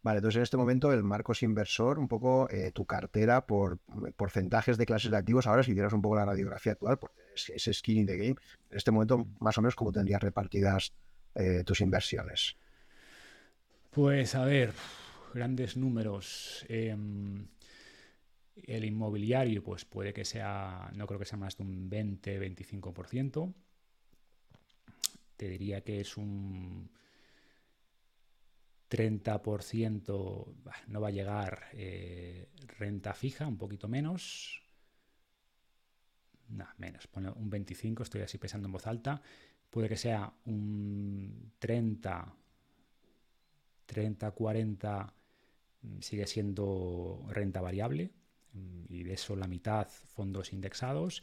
Vale, 0.02 0.18
entonces 0.18 0.36
en 0.36 0.42
este 0.42 0.56
momento 0.56 0.92
el 0.92 1.02
Marcos 1.02 1.42
Inversor, 1.42 1.98
un 1.98 2.08
poco 2.08 2.48
eh, 2.50 2.72
tu 2.72 2.86
cartera 2.86 3.46
por 3.46 3.78
porcentajes 4.16 4.78
de 4.78 4.86
clases 4.86 5.10
de 5.10 5.18
activos, 5.18 5.46
ahora 5.46 5.62
si 5.62 5.72
hicieras 5.72 5.92
un 5.92 6.00
poco 6.00 6.16
la 6.16 6.24
radiografía 6.24 6.72
actual, 6.72 6.98
porque 6.98 7.20
es, 7.34 7.50
es 7.50 7.76
skin 7.78 7.98
in 7.98 8.06
the 8.06 8.16
game, 8.16 8.36
en 8.70 8.76
este 8.76 8.90
momento 8.90 9.26
más 9.40 9.58
o 9.58 9.60
menos 9.60 9.74
cómo 9.74 9.92
tendrías 9.92 10.22
repartidas 10.22 10.94
eh, 11.34 11.64
tus 11.64 11.80
inversiones. 11.80 12.56
Pues 13.90 14.34
a 14.34 14.44
ver, 14.44 14.72
grandes 15.34 15.76
números. 15.76 16.64
Em, 16.68 17.46
el 18.66 18.84
inmobiliario, 18.84 19.62
pues 19.62 19.84
puede 19.84 20.12
que 20.12 20.24
sea, 20.24 20.90
no 20.94 21.06
creo 21.06 21.18
que 21.18 21.24
sea 21.24 21.38
más 21.38 21.56
de 21.56 21.64
un 21.64 21.90
20-25%. 21.90 23.54
Te 25.36 25.48
diría 25.48 25.80
que 25.82 26.00
es 26.00 26.16
un 26.16 26.90
30%, 28.90 30.54
no 30.88 31.00
va 31.00 31.08
a 31.08 31.12
llegar 31.12 31.68
eh, 31.72 32.48
renta 32.78 33.14
fija, 33.14 33.46
un 33.46 33.56
poquito 33.56 33.88
menos. 33.88 34.62
No, 36.48 36.66
menos, 36.78 37.08
un 37.14 37.48
25, 37.48 38.02
estoy 38.02 38.22
así 38.22 38.36
pensando 38.36 38.66
en 38.66 38.72
voz 38.72 38.86
alta. 38.88 39.22
Puede 39.70 39.88
que 39.88 39.96
sea 39.96 40.32
un 40.46 41.52
30, 41.58 42.34
30, 43.86 44.30
40, 44.32 45.14
sigue 46.00 46.26
siendo 46.26 47.24
renta 47.28 47.60
variable 47.60 48.10
y 48.88 49.04
de 49.04 49.12
eso 49.12 49.36
la 49.36 49.46
mitad 49.46 49.86
fondos 49.88 50.52
indexados 50.52 51.22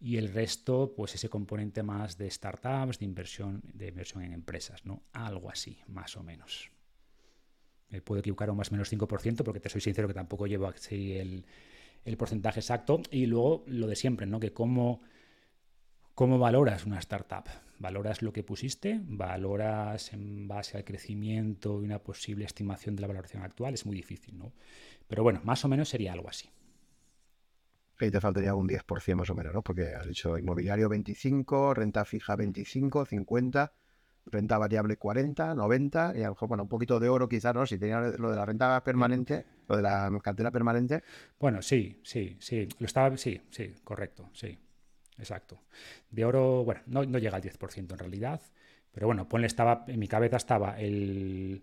y 0.00 0.16
el 0.16 0.32
resto, 0.32 0.92
pues 0.94 1.14
ese 1.14 1.28
componente 1.28 1.82
más 1.82 2.18
de 2.18 2.30
startups, 2.30 2.98
de 2.98 3.04
inversión, 3.04 3.62
de 3.72 3.88
inversión 3.88 4.24
en 4.24 4.32
empresas, 4.32 4.84
¿no? 4.84 5.02
Algo 5.12 5.50
así, 5.50 5.78
más 5.86 6.16
o 6.16 6.22
menos. 6.22 6.70
Me 7.88 8.02
puedo 8.02 8.20
equivocar 8.20 8.50
un 8.50 8.58
más 8.58 8.70
o 8.70 8.72
menos 8.72 8.92
5%, 8.92 9.42
porque 9.42 9.60
te 9.60 9.70
soy 9.70 9.80
sincero 9.80 10.08
que 10.08 10.14
tampoco 10.14 10.46
llevo 10.46 10.66
así 10.66 11.12
el, 11.12 11.46
el 12.04 12.16
porcentaje 12.18 12.60
exacto. 12.60 13.00
Y 13.10 13.24
luego 13.24 13.64
lo 13.68 13.86
de 13.86 13.96
siempre, 13.96 14.26
¿no? 14.26 14.38
Que 14.38 14.52
cómo, 14.52 15.00
¿Cómo 16.16 16.38
valoras 16.38 16.86
una 16.86 16.98
startup? 16.98 17.44
¿Valoras 17.78 18.22
lo 18.22 18.32
que 18.32 18.42
pusiste? 18.42 19.00
¿Valoras 19.04 20.12
en 20.12 20.48
base 20.48 20.76
al 20.76 20.84
crecimiento 20.84 21.80
y 21.82 21.84
una 21.84 21.98
posible 21.98 22.44
estimación 22.44 22.96
de 22.96 23.02
la 23.02 23.08
valoración 23.08 23.42
actual? 23.42 23.74
Es 23.74 23.84
muy 23.84 23.96
difícil, 23.96 24.38
¿no? 24.38 24.52
Pero 25.06 25.22
bueno, 25.22 25.40
más 25.44 25.64
o 25.64 25.68
menos 25.68 25.88
sería 25.88 26.12
algo 26.12 26.28
así. 26.28 26.48
Y 28.00 28.10
te 28.10 28.20
faltaría 28.20 28.54
un 28.54 28.66
10% 28.66 29.16
más 29.16 29.30
o 29.30 29.34
menos, 29.34 29.54
¿no? 29.54 29.62
Porque 29.62 29.94
has 29.94 30.06
dicho 30.06 30.36
inmobiliario 30.36 30.88
25, 30.88 31.74
renta 31.74 32.04
fija 32.04 32.36
25, 32.36 33.06
50, 33.06 33.72
renta 34.26 34.58
variable 34.58 34.96
40, 34.96 35.54
90, 35.54 36.12
y 36.14 36.20
a 36.20 36.24
lo 36.24 36.30
mejor, 36.32 36.48
bueno, 36.48 36.64
un 36.64 36.68
poquito 36.68 37.00
de 37.00 37.08
oro 37.08 37.28
quizás, 37.28 37.54
¿no? 37.54 37.64
Si 37.64 37.78
tenía 37.78 38.00
lo 38.00 38.30
de 38.30 38.36
la 38.36 38.44
renta 38.44 38.82
permanente, 38.84 39.46
lo 39.68 39.76
de 39.76 39.82
la 39.82 40.10
cartera 40.22 40.50
permanente. 40.50 41.02
Bueno, 41.38 41.62
sí, 41.62 42.00
sí, 42.02 42.36
sí. 42.38 42.68
Lo 42.78 42.86
estaba, 42.86 43.16
sí, 43.16 43.40
sí, 43.50 43.74
correcto, 43.84 44.28
sí. 44.32 44.58
Exacto. 45.18 45.60
De 46.10 46.24
oro, 46.24 46.64
bueno, 46.64 46.82
no, 46.86 47.18
llega 47.18 47.36
al 47.36 47.42
10% 47.42 47.92
en 47.92 47.98
realidad, 47.98 48.40
pero 48.92 49.06
bueno, 49.06 49.28
ponle 49.28 49.46
estaba, 49.46 49.84
en 49.86 49.98
mi 49.98 50.08
cabeza 50.08 50.36
estaba 50.36 50.78
el... 50.80 51.62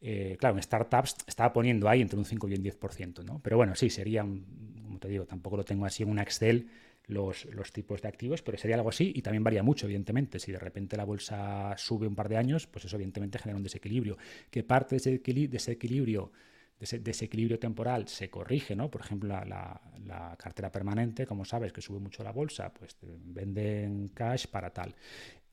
Eh, 0.00 0.36
claro, 0.38 0.56
en 0.56 0.62
startups 0.62 1.16
estaba 1.26 1.52
poniendo 1.52 1.88
ahí 1.88 2.02
entre 2.02 2.18
un 2.18 2.26
5 2.26 2.48
y 2.48 2.54
un 2.54 2.62
10%, 2.62 3.24
¿no? 3.24 3.40
Pero 3.42 3.56
bueno, 3.56 3.74
sí, 3.74 3.88
sería, 3.88 4.20
como 4.22 4.98
te 4.98 5.08
digo, 5.08 5.24
tampoco 5.24 5.56
lo 5.56 5.64
tengo 5.64 5.86
así 5.86 6.02
en 6.02 6.10
una 6.10 6.22
Excel 6.22 6.68
los, 7.06 7.46
los, 7.46 7.72
tipos 7.72 8.02
de 8.02 8.08
activos, 8.08 8.42
pero 8.42 8.58
sería 8.58 8.76
algo 8.76 8.90
así 8.90 9.12
y 9.14 9.22
también 9.22 9.44
varía 9.44 9.62
mucho, 9.62 9.86
evidentemente. 9.86 10.38
Si 10.38 10.52
de 10.52 10.58
repente 10.58 10.96
la 10.96 11.04
bolsa 11.04 11.74
sube 11.78 12.06
un 12.06 12.14
par 12.14 12.28
de 12.28 12.36
años, 12.36 12.66
pues 12.66 12.84
eso 12.84 12.96
evidentemente 12.96 13.38
genera 13.38 13.56
un 13.56 13.62
desequilibrio. 13.62 14.18
¿Qué 14.50 14.62
parte 14.62 14.96
de 14.96 14.96
ese, 14.98 15.18
de 15.18 15.56
ese 15.56 15.72
equilibrio 15.72 16.32
ese 16.78 16.98
desequilibrio 16.98 17.58
temporal 17.58 18.08
se 18.08 18.30
corrige, 18.30 18.76
¿no? 18.76 18.90
Por 18.90 19.00
ejemplo, 19.00 19.28
la, 19.28 19.80
cartera 20.38 20.70
permanente, 20.70 21.26
como 21.26 21.44
sabes, 21.44 21.72
que 21.72 21.80
sube 21.80 21.98
mucho 21.98 22.22
la 22.22 22.32
bolsa, 22.32 22.72
pues 22.72 22.96
venden 23.00 24.08
cash 24.08 24.46
para 24.46 24.70
tal. 24.70 24.94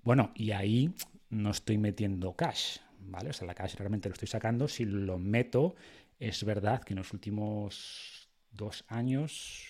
Bueno, 0.04 0.32
y 0.36 0.52
ahí 0.52 0.94
no 1.30 1.52
estoy 1.52 1.78
metiendo 1.78 2.34
cash, 2.34 2.78
¿vale? 3.00 3.30
O 3.30 3.34
sea, 3.34 3.48
la 3.48 3.54
cash 3.54 3.76
realmente 3.76 4.10
lo 4.10 4.14
estoy 4.14 4.28
sacando. 4.28 4.68
Si 4.68 4.86
lo 4.86 5.18
meto, 5.18 5.76
es 6.20 6.44
verdad 6.44 6.84
que 6.84 6.94
en 6.94 7.00
los 7.00 7.14
últimos 7.14 8.30
dos 8.52 8.84
años, 8.88 9.68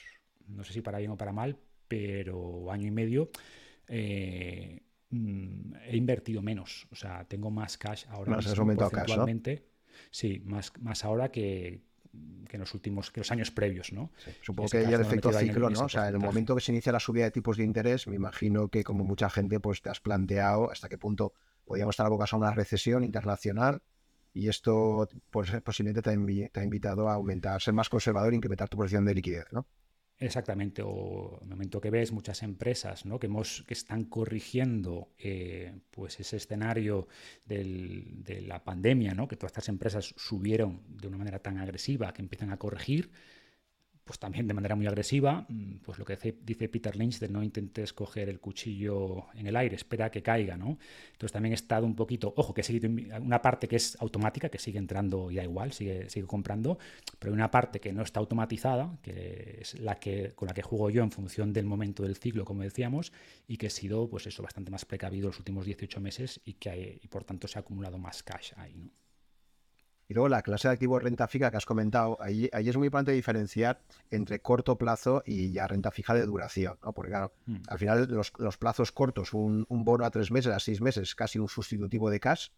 no 0.47 0.64
sé 0.64 0.74
si 0.74 0.82
para 0.82 0.97
bien 0.97 1.12
o 1.12 1.18
para 1.18 1.32
mal, 1.32 1.58
pero 1.88 2.72
año 2.72 2.88
y 2.88 2.91
medio, 2.91 3.30
eh, 3.88 4.82
mm, 5.10 5.74
he 5.86 5.97
invertido 5.97 6.41
menos. 6.41 6.88
O 6.91 6.95
sea, 6.95 7.26
tengo 7.26 7.52
más 7.52 7.78
cash 7.78 8.06
ahora 8.10 8.32
más. 8.32 8.45
Sí, 10.10 10.42
más, 10.46 10.74
más 10.80 11.04
ahora 11.06 11.30
que, 11.30 11.82
en 12.14 12.60
los 12.60 12.74
últimos, 12.74 13.12
que 13.12 13.22
los 13.22 13.32
años 13.32 13.52
previos, 13.52 13.94
¿no? 13.94 14.12
supongo 14.42 14.70
que 14.70 14.80
hay 14.80 14.94
el 14.94 15.02
efecto 15.02 15.32
ciclo, 15.32 15.70
¿no? 15.70 15.82
O 15.82 15.89
sea, 15.89 16.10
en 16.10 16.16
el 16.16 16.22
momento 16.22 16.56
que 16.56 16.62
se 16.62 16.72
inicia 16.72 16.92
la 16.92 17.00
subida 17.00 17.26
de 17.26 17.32
tipos 17.32 17.58
de 17.58 17.64
interés, 17.64 18.08
me 18.08 18.16
imagino 18.16 18.68
que 18.68 18.84
como 18.84 19.04
mucha 19.04 19.30
gente, 19.30 19.60
pues 19.60 19.82
te 19.82 19.89
has 19.89 20.00
planteado 20.00 20.72
hasta 20.72 20.89
qué 20.89 20.98
punto 20.98 21.34
podríamos 21.66 21.94
estar 21.94 22.06
abocados 22.06 22.34
a 22.34 22.38
una 22.38 22.52
recesión 22.52 23.04
internacional 23.04 23.82
y 24.34 24.48
esto 24.48 25.08
pues, 25.30 25.52
posiblemente 25.64 26.02
te 26.02 26.10
ha, 26.60 26.64
invitado 26.64 27.10
a 27.10 27.14
aumentar, 27.14 27.62
ser 27.62 27.74
más 27.74 27.89
conservador 27.89 28.34
e 28.34 28.36
incrementar 28.36 28.70
tu 28.70 28.78
posición 28.78 29.06
de 29.06 29.16
liquidez, 29.16 29.46
¿no? 29.52 29.68
Exactamente, 30.22 30.84
o 30.86 31.39
el 31.41 31.47
momento 31.47 31.82
que 31.82 31.89
ves 31.89 32.11
muchas 32.11 32.43
empresas 32.43 33.07
¿no? 33.07 33.17
que, 33.17 33.26
hemos, 33.26 33.63
que 33.67 33.74
están 33.74 34.03
corrigiendo 34.03 35.09
eh, 35.17 35.74
pues 35.89 36.19
ese 36.19 36.38
escenario 36.38 37.07
de 37.43 38.43
la 38.45 38.63
pandemia, 38.63 39.15
¿no? 39.15 39.28
que 39.28 39.36
todas 39.36 39.49
estas 39.53 39.69
empresas 39.69 40.13
subieron 40.17 40.84
de 40.88 41.07
una 41.07 41.17
manera 41.17 41.39
tan 41.39 41.57
agresiva 41.57 42.13
que 42.13 42.22
empiezan 42.22 42.51
a 42.51 42.57
corregir, 42.57 43.09
pues 44.04 44.20
también 44.20 44.47
de 44.47 44.54
manera 44.54 44.76
muy 44.76 44.88
agresiva, 44.88 45.45
mm, 45.47 45.78
pues 45.84 45.99
lo 45.99 46.06
que 46.06 46.18
dice 46.43 46.70
Peter 46.70 46.95
Lynch 46.95 47.20
de 47.20 47.30
no 47.30 47.43
intentes 47.43 47.93
coger 47.93 48.30
el 48.30 48.39
cuchillo 48.39 49.26
en 49.36 49.47
el 49.47 49.56
aire, 49.56 49.76
espera 49.76 50.10
que 50.10 50.24
caiga, 50.24 50.58
¿no? 50.58 50.78
Entonces 51.12 51.32
también 51.32 51.54
he 51.54 51.56
estado 51.56 51.86
un 51.86 51.95
poquito, 51.95 52.34
ojo, 52.36 52.54
que 52.54 52.64
sigue 52.64 52.88
una 52.88 53.41
parte 53.41 53.68
que 53.68 53.76
es 53.76 53.97
automática, 54.02 54.49
que 54.49 54.58
sigue 54.58 54.80
entrando 54.80 55.32
ya 55.32 55.43
igual, 55.43 55.72
sigue, 55.74 56.10
sigue 56.10 56.28
comprando, 56.28 56.78
pero 57.20 57.32
hay 57.32 57.36
una 57.36 57.52
parte 57.52 57.80
que 57.80 57.93
no 57.93 58.02
está 58.02 58.20
automatizada, 58.20 58.97
que 59.02 59.60
es 59.62 59.80
la 59.80 59.95
que 59.95 60.34
con 60.36 60.47
la 60.47 60.54
que 60.54 60.62
juego 60.62 60.89
yo 60.89 61.04
en 61.04 61.12
función 61.12 61.54
del 61.54 61.66
momento 61.66 62.04
del 62.04 62.16
ciclo, 62.16 62.45
como 62.45 62.64
decíamos, 62.64 63.12
y 63.47 63.58
que 63.58 63.68
he 63.68 63.70
sido, 63.70 64.10
pues 64.10 64.28
eso, 64.28 64.43
bastante 64.43 64.72
más 64.72 64.86
precavido 64.86 65.28
los 65.28 65.38
últimos 65.39 65.66
18 65.66 65.99
meses 66.02 66.41
y 66.45 66.54
que 66.54 66.99
y 67.02 67.08
por 67.08 67.24
tanto 67.24 67.47
se 67.47 67.60
ha 67.60 67.62
acumulado 67.62 67.97
más 67.97 68.24
cash 68.24 68.54
ahí, 68.58 68.74
¿no? 68.76 69.01
Y 70.12 70.14
luego 70.14 70.28
la 70.28 70.41
clase 70.41 70.68
de 70.68 70.74
activos 70.74 71.01
renta 71.01 71.26
fija 71.30 71.49
que 71.51 71.55
has 71.55 71.66
comentado, 71.66 72.18
ahí, 72.20 72.49
ahí 72.51 72.68
es 72.68 72.76
muy 72.76 72.88
importante 72.88 73.14
diferenciar 73.14 73.80
entre 74.09 74.41
corto 74.41 74.78
plazo 74.78 75.24
y 75.26 75.53
ya 75.53 75.66
renta 75.68 75.89
fija 75.89 76.14
de 76.14 76.26
duración, 76.26 76.78
¿no? 76.84 76.91
Porque 76.91 77.12
claro, 77.12 77.32
mm. 77.45 77.55
al 77.70 77.80
final 77.80 78.09
los, 78.09 78.57
plazos 78.57 78.91
cortos, 78.91 79.34
un, 79.34 79.66
bono 79.70 80.03
a 80.03 80.12
tres 80.12 80.30
meses, 80.30 80.51
a 80.53 80.59
seis 80.59 80.82
meses, 80.82 81.16
casi 81.16 81.39
un 81.39 81.47
sustitutivo 81.47 82.09
de 82.09 82.20
cash, 82.20 82.49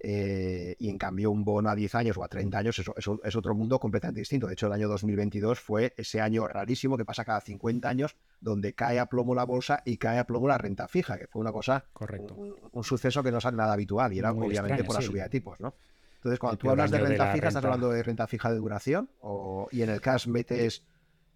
eh, 0.00 0.74
y 0.80 0.88
en 0.88 0.98
cambio 0.98 1.30
un 1.30 1.44
bono 1.44 1.68
a 1.68 1.76
10 1.76 1.94
años 1.94 2.16
o 2.16 2.24
a 2.24 2.28
30 2.28 2.58
años 2.58 2.78
es, 2.80 2.90
es, 3.22 3.36
otro 3.36 3.54
mundo 3.54 3.78
completamente 3.78 4.20
distinto. 4.20 4.48
De 4.48 4.54
hecho, 4.54 4.66
el 4.66 4.72
año 4.72 4.88
2022 4.88 5.60
fue 5.60 5.94
ese 5.96 6.20
año 6.20 6.48
rarísimo 6.48 6.96
que 6.96 7.04
pasa 7.04 7.24
cada 7.24 7.40
50 7.40 7.88
años, 7.88 8.16
donde 8.40 8.74
cae 8.74 8.98
a 8.98 9.06
plomo 9.06 9.34
la 9.36 9.44
bolsa 9.44 9.82
y 9.84 9.98
cae 9.98 10.18
a 10.18 10.26
plomo 10.26 10.48
la 10.48 10.58
renta 10.58 10.88
fija, 10.88 11.18
que 11.18 11.28
fue 11.28 11.40
una 11.40 11.52
cosa, 11.52 11.84
Correcto. 11.92 12.34
Un, 12.72 12.82
suceso 12.82 13.22
que 13.22 13.30
no 13.30 13.38
es 13.38 13.44
nada 13.52 13.74
habitual 13.74 14.12
y 14.12 14.18
era 14.18 14.32
obviamente 14.32 14.82
por 14.82 14.96
la 14.96 15.02
subida 15.02 15.22
de 15.24 15.28
tipos, 15.28 15.60
¿no? 15.60 15.74
Entonces, 16.20 16.38
cuando 16.38 16.58
tú 16.58 16.68
hablas 16.68 16.90
de 16.90 16.98
renta 16.98 17.32
fija, 17.32 17.48
¿estás 17.48 17.64
hablando 17.64 17.88
de 17.88 18.02
renta 18.02 18.26
fija 18.26 18.50
de 18.50 18.58
duración? 18.58 19.10
O, 19.20 19.68
y 19.70 19.80
en 19.80 19.88
el 19.88 20.02
cash 20.02 20.28
metes, 20.28 20.84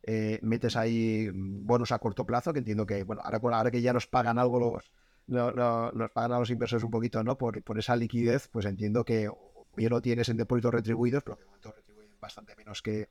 eh, 0.03 0.39
metes 0.43 0.77
ahí 0.77 1.31
bonos 1.33 1.91
a 1.91 1.99
corto 1.99 2.27
plazo, 2.27 2.53
que 2.53 2.59
entiendo 2.59 2.85
que, 2.85 3.03
bueno, 3.03 3.23
ahora, 3.25 3.39
ahora 3.57 3.71
que 3.71 3.81
ya 3.81 3.95
nos 3.95 4.07
pagan 4.07 4.39
algo 4.39 4.61
los, 4.61 4.93
nos 5.27 6.11
pagan 6.11 6.33
a 6.33 6.39
los 6.39 6.51
inversores 6.51 6.85
un 6.85 6.91
poquito, 6.91 7.25
¿no? 7.25 7.39
Por, 7.39 7.63
por 7.63 7.79
esa 7.79 7.97
liquidez, 7.97 8.49
pues 8.49 8.67
entiendo 8.67 9.07
que 9.07 9.31
bien 9.75 9.89
lo 9.89 10.03
tienes 10.03 10.29
en 10.29 10.37
depósitos 10.37 10.75
retribuidos, 10.75 11.23
pero 11.23 11.39
que 11.39 11.47
momento 11.47 11.73
retribuyen 11.73 12.21
bastante 12.21 12.55
menos 12.55 12.83
que, 12.83 13.09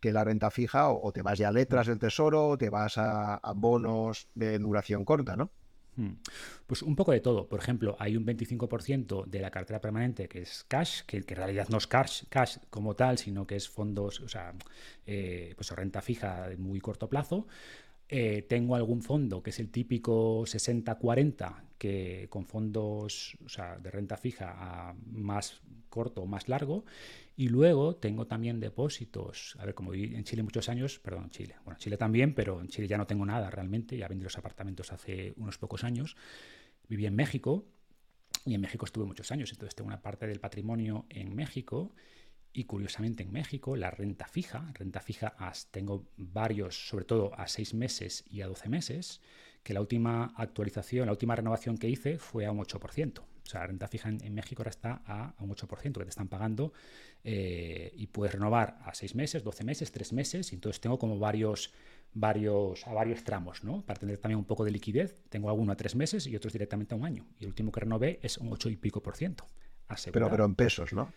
que 0.00 0.12
la 0.12 0.24
renta 0.24 0.50
fija, 0.50 0.90
o, 0.90 1.10
te 1.10 1.22
vas 1.22 1.38
ya 1.38 1.48
a 1.48 1.52
letras 1.52 1.86
del 1.86 1.98
tesoro, 1.98 2.48
o 2.48 2.58
te 2.58 2.68
vas 2.68 2.98
a 2.98 3.40
bonos 3.56 4.28
de 4.34 4.58
duración 4.58 5.06
corta, 5.06 5.36
¿no? 5.36 5.50
Hmm. 5.96 6.14
Pues 6.66 6.82
un 6.82 6.96
poco 6.96 7.12
de 7.12 7.20
todo. 7.20 7.48
Por 7.48 7.60
ejemplo, 7.60 7.96
hay 7.98 8.16
un 8.16 8.26
25% 8.26 9.26
de 9.26 9.40
la 9.40 9.50
cartera 9.50 9.80
permanente 9.80 10.28
que 10.28 10.42
es 10.42 10.64
cash, 10.66 11.02
que, 11.06 11.18
en 11.18 11.24
realidad 11.26 11.68
no 11.68 11.78
es 11.78 11.86
cash, 11.86 12.24
cash 12.28 12.56
como 12.70 12.94
tal, 12.94 13.18
sino 13.18 13.46
que 13.46 13.56
es 13.56 13.68
fondos, 13.68 14.20
o 14.20 14.28
sea, 14.28 14.54
eh, 15.06 15.54
pues 15.56 15.70
renta 15.70 16.00
fija 16.00 16.48
de 16.48 16.56
muy 16.56 16.80
corto 16.80 17.08
plazo. 17.08 17.46
Eh, 18.08 18.42
tengo 18.48 18.76
algún 18.76 19.02
fondo 19.02 19.42
que 19.42 19.50
es 19.50 19.58
el 19.60 19.70
típico 19.70 20.42
60-40, 20.42 21.62
que 21.78 22.26
con 22.28 22.44
fondos 22.44 23.36
de 23.80 23.90
renta 23.90 24.16
fija 24.16 24.54
a 24.56 24.94
más 25.06 25.62
corto 25.94 26.22
o 26.22 26.26
más 26.26 26.48
largo. 26.48 26.84
Y 27.36 27.48
luego 27.48 27.94
tengo 27.94 28.26
también 28.26 28.58
depósitos. 28.58 29.56
A 29.60 29.64
ver, 29.64 29.74
como 29.74 29.92
viví 29.92 30.16
en 30.16 30.24
Chile 30.24 30.42
muchos 30.42 30.68
años, 30.68 30.98
perdón, 30.98 31.30
Chile. 31.30 31.54
Bueno, 31.64 31.78
Chile 31.78 31.96
también, 31.96 32.34
pero 32.34 32.60
en 32.60 32.66
Chile 32.66 32.88
ya 32.88 32.98
no 32.98 33.06
tengo 33.06 33.24
nada 33.24 33.48
realmente. 33.50 33.96
Ya 33.96 34.08
vendí 34.08 34.24
los 34.24 34.36
apartamentos 34.36 34.92
hace 34.92 35.34
unos 35.36 35.56
pocos 35.56 35.84
años. 35.84 36.16
Viví 36.88 37.06
en 37.06 37.14
México 37.14 37.64
y 38.44 38.54
en 38.54 38.60
México 38.60 38.84
estuve 38.84 39.04
muchos 39.04 39.30
años. 39.30 39.52
Entonces 39.52 39.76
tengo 39.76 39.86
una 39.86 40.02
parte 40.02 40.26
del 40.26 40.40
patrimonio 40.40 41.06
en 41.10 41.34
México 41.36 41.94
y 42.56 42.64
curiosamente 42.64 43.24
en 43.24 43.32
México, 43.32 43.74
la 43.74 43.90
renta 43.90 44.28
fija, 44.28 44.70
renta 44.74 45.00
fija 45.00 45.34
tengo 45.72 46.06
varios, 46.16 46.88
sobre 46.88 47.04
todo 47.04 47.34
a 47.34 47.48
seis 47.48 47.74
meses 47.74 48.24
y 48.30 48.42
a 48.42 48.46
12 48.46 48.68
meses, 48.68 49.20
que 49.64 49.74
la 49.74 49.80
última 49.80 50.32
actualización, 50.36 51.06
la 51.06 51.12
última 51.12 51.34
renovación 51.34 51.76
que 51.76 51.88
hice 51.88 52.18
fue 52.18 52.46
a 52.46 52.52
un 52.52 52.60
8%. 52.60 53.24
O 53.44 53.48
sea, 53.48 53.60
la 53.60 53.66
renta 53.66 53.88
fija 53.88 54.08
en, 54.08 54.34
México 54.34 54.62
ahora 54.62 54.70
está 54.70 55.02
a, 55.06 55.34
un 55.38 55.50
8% 55.50 55.92
que 55.92 56.04
te 56.04 56.08
están 56.08 56.28
pagando 56.28 56.72
eh, 57.22 57.92
y 57.94 58.06
puedes 58.06 58.32
renovar 58.32 58.78
a 58.84 58.94
seis 58.94 59.14
meses, 59.14 59.44
12 59.44 59.64
meses, 59.64 59.92
3 59.92 60.12
meses. 60.14 60.52
Y 60.52 60.54
entonces 60.54 60.80
tengo 60.80 60.98
como 60.98 61.18
varios, 61.18 61.72
varios, 62.14 62.86
a 62.86 62.94
varios 62.94 63.22
tramos, 63.22 63.62
¿no? 63.62 63.84
Para 63.84 64.00
tener 64.00 64.18
también 64.18 64.38
un 64.38 64.46
poco 64.46 64.64
de 64.64 64.70
liquidez. 64.70 65.22
Tengo 65.28 65.50
alguno 65.50 65.72
a 65.72 65.76
tres 65.76 65.94
meses 65.94 66.26
y 66.26 66.34
otros 66.34 66.52
directamente 66.52 66.94
a 66.94 66.98
un 66.98 67.04
año. 67.04 67.26
Y 67.38 67.44
el 67.44 67.48
último 67.48 67.70
que 67.70 67.80
renové 67.80 68.18
es 68.22 68.38
un 68.38 68.52
8 68.52 68.70
y 68.70 68.76
pico 68.76 69.02
por 69.02 69.16
ciento. 69.16 69.44
Pero, 70.12 70.30
pero 70.30 70.44
en 70.44 70.54
pesos, 70.54 70.92
¿no? 70.92 71.12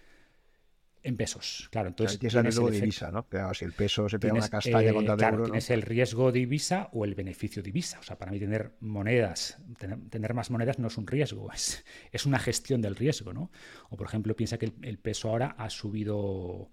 En 1.03 1.15
pesos. 1.15 1.67
Claro, 1.71 1.89
entonces. 1.89 2.19
tienes, 2.19 2.35
el 2.35 2.43
riesgo 2.43 2.69
de 2.69 2.79
divisa, 2.79 3.11
¿no? 3.11 3.25
si 3.53 3.65
el 3.65 3.73
peso 3.73 4.09
se 4.09 4.19
pega 4.19 4.33
una 4.33 4.49
castaña 4.49 4.93
contra 4.93 5.13
el 5.13 5.19
claro, 5.19 5.43
Tienes 5.43 5.69
el 5.69 5.81
riesgo 5.81 6.31
de 6.31 6.39
divisa 6.39 6.89
o 6.93 7.05
el 7.05 7.15
beneficio 7.15 7.61
de 7.61 7.67
divisa. 7.67 7.99
O 7.99 8.03
sea, 8.03 8.17
para 8.17 8.31
mí 8.31 8.39
tener 8.39 8.73
monedas, 8.79 9.57
tener, 10.09 10.33
más 10.33 10.51
monedas 10.51 10.79
no 10.79 10.87
es 10.87 10.97
un 10.97 11.07
riesgo, 11.07 11.51
es, 11.53 11.85
es, 12.11 12.25
una 12.25 12.39
gestión 12.39 12.81
del 12.81 12.95
riesgo, 12.95 13.33
¿no? 13.33 13.51
O 13.89 13.97
por 13.97 14.07
ejemplo, 14.07 14.35
piensa 14.35 14.57
que 14.57 14.71
el, 14.81 14.99
peso 14.99 15.29
ahora 15.29 15.55
ha 15.57 15.69
subido 15.69 16.71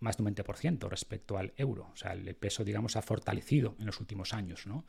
más 0.00 0.16
de 0.16 0.22
un 0.22 0.34
20% 0.34 0.88
respecto 0.88 1.38
al 1.38 1.52
euro. 1.56 1.90
O 1.92 1.96
sea, 1.96 2.12
el 2.12 2.34
peso, 2.36 2.64
digamos, 2.64 2.96
ha 2.96 3.02
fortalecido 3.02 3.76
en 3.78 3.86
los 3.86 4.00
últimos 4.00 4.32
años, 4.32 4.66
¿no? 4.66 4.84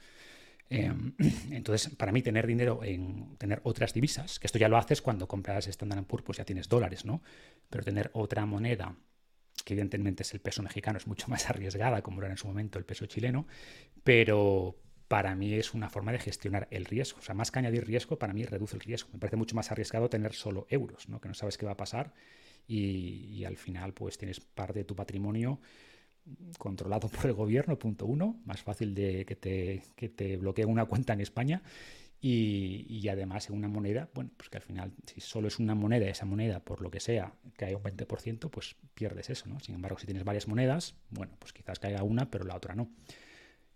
Em, 0.69 1.13
entonces, 1.51 1.93
para 1.95 2.11
mí, 2.11 2.21
tener 2.21 2.47
dinero 2.47 2.83
en 2.83 3.35
tener 3.37 3.61
otras 3.63 3.93
divisas, 3.93 4.39
que 4.39 4.47
esto 4.47 4.57
ya 4.59 4.69
lo 4.69 4.77
haces 4.77 5.01
cuando 5.01 5.27
compras 5.27 5.67
Standard 5.67 6.05
Poor's, 6.05 6.25
pues 6.25 6.37
ya 6.37 6.45
tienes 6.45 6.69
dólares, 6.69 7.05
¿no? 7.05 7.21
Pero 7.69 7.83
tener 7.83 8.09
otra 8.13 8.45
moneda, 8.45 8.95
que 9.63 9.73
evidentemente 9.73 10.23
es 10.23 10.33
el 10.33 10.41
peso 10.41 10.63
mexicano, 10.63 10.97
es 10.97 11.07
mucho 11.07 11.27
más 11.29 11.49
arriesgada, 11.49 12.01
como 12.01 12.21
era 12.21 12.31
en 12.31 12.37
su 12.37 12.47
momento 12.47 12.79
el 12.79 12.85
peso 12.85 13.05
chileno, 13.05 13.47
pero, 14.03 14.75
para 15.07 15.35
mí 15.35 15.53
es 15.53 15.73
una 15.73 15.89
forma 15.89 16.11
de 16.11 16.19
gestionar 16.19 16.67
el 16.71 16.85
riesgo. 16.85 17.19
O 17.19 17.21
sea, 17.21 17.35
más 17.35 17.51
que 17.51 17.59
añadir 17.59 17.85
riesgo, 17.85 18.17
para 18.17 18.33
mí 18.33 18.43
reduce 18.43 18.75
el 18.75 18.81
riesgo. 18.81 19.09
Me 19.13 19.19
parece 19.19 19.35
mucho 19.35 19.55
más 19.55 19.71
arriesgado 19.71 20.09
tener 20.09 20.33
solo 20.33 20.65
euros, 20.69 21.09
¿no? 21.09 21.21
que 21.21 21.27
no 21.27 21.33
sabes 21.33 21.57
qué 21.57 21.65
va 21.65 21.73
a 21.73 21.77
pasar 21.77 22.13
y, 22.67 23.43
al 23.45 23.57
final 23.57 23.93
pues 23.93 24.17
tienes 24.17 24.39
parte 24.39 24.79
de 24.79 24.85
tu 24.85 24.95
patrimonio 24.95 25.59
controlado 26.57 27.07
por 27.09 27.25
el 27.25 27.33
gobierno, 27.33 27.77
punto 27.77 28.05
uno, 28.05 28.41
más 28.45 28.61
fácil 28.61 28.93
de 28.95 29.25
que 29.25 29.35
te, 29.35 29.81
que 29.95 30.09
te 30.09 30.37
bloquee 30.37 30.65
una 30.65 30.85
cuenta 30.85 31.13
en 31.13 31.21
España 31.21 31.61
y, 32.21 32.85
y, 32.89 33.07
además 33.09 33.49
en 33.49 33.55
una 33.55 33.67
moneda, 33.67 34.09
bueno, 34.13 34.31
pues 34.35 34.49
que 34.49 34.57
al 34.57 34.63
final 34.63 34.93
si 35.05 35.21
solo 35.21 35.47
es 35.47 35.59
una 35.59 35.75
moneda, 35.75 36.07
esa 36.07 36.25
moneda 36.25 36.59
por 36.59 36.81
lo 36.81 36.89
que 36.89 36.99
sea, 36.99 37.33
haya 37.59 37.77
un 37.77 37.83
20%, 37.83 38.49
pues 38.49 38.75
pierdes 38.93 39.29
eso, 39.29 39.47
¿no? 39.47 39.59
Sin 39.59 39.75
embargo, 39.75 39.99
si 39.99 40.05
tienes 40.05 40.23
varias 40.23 40.47
monedas, 40.47 40.95
bueno, 41.11 41.35
pues 41.37 41.53
quizás 41.53 41.77
caiga 41.77 42.01
una, 42.03 42.31
pero 42.31 42.45
la 42.45 42.55
otra 42.55 42.73
no. 42.73 42.89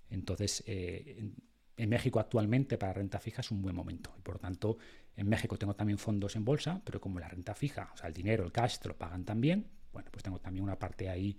Entonces, 0.10 0.64
eh, 0.66 1.32
en, 1.78 1.90
México 1.90 2.20
actualmente 2.20 2.78
para 2.78 2.94
renta 2.94 3.20
fija 3.20 3.42
es 3.42 3.52
un 3.52 3.62
buen 3.62 3.76
momento. 3.76 4.12
Y 4.18 4.22
por 4.22 4.40
tanto, 4.40 4.78
en 5.16 5.30
México 5.30 5.58
tengo 5.58 5.76
también 5.76 6.00
fondos 6.00 6.36
en 6.36 6.46
bolsa, 6.46 6.82
pero 6.84 7.00
como 7.00 7.20
la 7.20 7.28
renta 7.28 7.54
fija, 7.54 7.92
o 7.94 7.98
sea, 7.98 8.08
el 8.08 8.14
dinero, 8.14 8.44
el 8.44 8.52
cash, 8.52 8.80
te 8.80 8.88
lo 8.88 8.98
pagan 8.98 9.26
también, 9.26 9.68
bueno, 9.94 10.10
pues 10.12 10.24
tengo 10.24 10.40
también 10.40 10.64
una 10.64 10.78
parte 10.80 11.10
ahí, 11.10 11.38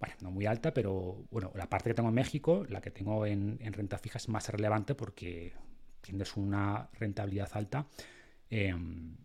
bueno, 0.00 0.14
no 0.20 0.30
muy 0.30 0.46
alta, 0.46 0.72
pero 0.72 1.24
bueno, 1.30 1.52
la 1.54 1.68
parte 1.68 1.90
que 1.90 1.94
tengo 1.94 2.08
en 2.08 2.14
México, 2.14 2.64
la 2.68 2.80
que 2.80 2.90
tengo 2.90 3.26
en, 3.26 3.58
renta 3.72 3.98
fija 3.98 4.18
es 4.18 4.28
más 4.28 4.48
relevante 4.48 4.94
porque 4.94 5.54
tienes 6.00 6.36
una 6.36 6.88
rentabilidad 6.92 7.50
alta. 7.54 7.86
Em, 8.50 9.16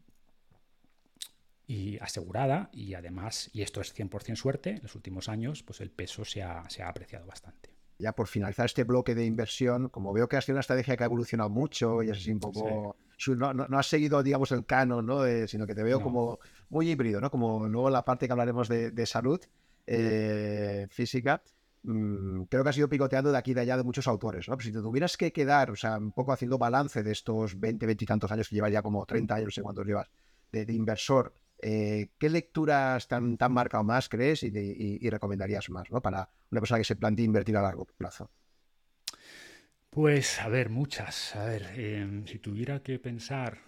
y 1.65 1.97
asegurada 1.99 2.69
y 2.73 2.93
además, 2.93 3.49
y 3.53 3.61
esto 3.61 3.79
es 3.79 3.93
100% 3.93 4.35
suerte, 4.35 4.71
en 4.71 4.83
los 4.83 4.95
últimos 4.95 5.29
años 5.29 5.63
pues 5.63 5.79
el 5.79 5.91
peso 5.91 6.25
se 6.25 6.41
ha 6.43 6.67
apreciado 6.87 7.25
bastante 7.25 7.73
ya 8.03 8.13
por 8.13 8.27
finalizar 8.27 8.65
este 8.65 8.83
bloque 8.83 9.15
de 9.15 9.25
inversión, 9.25 9.89
como 9.89 10.13
veo 10.13 10.27
que 10.27 10.37
has 10.37 10.45
sido 10.45 10.55
una 10.55 10.61
estrategia 10.61 10.97
que 10.97 11.03
ha 11.03 11.05
evolucionado 11.05 11.49
mucho 11.49 12.03
y 12.03 12.09
es 12.09 12.17
así 12.17 12.31
un 12.31 12.39
poco... 12.39 12.95
No, 13.37 13.53
no, 13.53 13.77
has 13.77 13.87
seguido, 13.87 14.21
digamos, 14.21 14.51
el 14.51 14.65
canon, 14.65 15.05
¿no? 15.05 15.21
sino 15.47 15.65
que 15.65 15.73
te 15.73 15.83
veo 15.83 16.01
como 16.01 16.39
muy 16.67 16.89
híbrido, 16.89 17.21
¿no? 17.21 17.31
Como 17.31 17.69
luego 17.69 17.89
la 17.89 18.03
parte 18.03 18.27
que 18.27 18.33
hablaremos 18.33 18.67
de, 18.67 19.05
salud 19.05 19.39
eh, 19.85 20.87
física, 20.89 21.43
mm, 21.83 22.43
creo 22.43 22.63
que 22.63 22.69
has 22.69 22.77
ido 22.77 22.89
picoteando 22.89 23.31
de 23.31 23.37
aquí 23.37 23.51
y 23.51 23.53
de 23.53 23.61
allá 23.61 23.77
de 23.77 23.83
muchos 23.83 24.07
autores, 24.07 24.47
¿no? 24.47 24.57
Pero 24.57 24.65
si 24.65 24.73
te 24.73 24.81
tuvieras 24.81 25.17
que 25.17 25.31
quedar, 25.31 25.71
o 25.71 25.75
sea, 25.75 25.97
un 25.97 26.11
poco 26.11 26.31
haciendo 26.31 26.57
balance 26.57 27.03
de 27.03 27.11
estos 27.11 27.59
20, 27.59 27.85
20 27.85 28.03
y 28.03 28.07
tantos 28.07 28.31
años 28.31 28.49
que 28.49 28.55
llevas 28.55 28.71
ya 28.71 28.81
como 28.81 29.05
30 29.05 29.35
años, 29.35 29.47
no 29.47 29.51
sé 29.51 29.61
cuántos 29.61 29.85
llevas, 29.85 30.09
de, 30.51 30.73
inversor, 30.73 31.33
eh, 31.61 32.09
¿qué 32.17 32.29
lecturas 32.29 33.07
tan, 33.07 33.37
tan 33.37 33.51
marcado 33.51 33.83
más 33.83 34.09
crees 34.09 34.43
y, 34.43 35.09
recomendarías 35.09 35.69
más 35.69 35.89
¿no? 35.91 36.01
para 36.01 36.29
una 36.51 36.61
persona 36.61 36.77
que 36.79 36.85
se 36.85 36.95
plantea 36.95 37.25
invertir 37.25 37.57
a 37.57 37.61
largo 37.61 37.85
plazo? 37.85 38.29
Pues, 39.93 40.41
a 40.41 40.47
ver, 40.49 40.69
muchas. 40.69 41.35
A 41.35 41.45
ver, 41.45 41.69
em, 41.75 42.25
si 42.25 42.39
tuviera 42.39 42.81
que 42.81 42.97
pensar, 42.97 43.59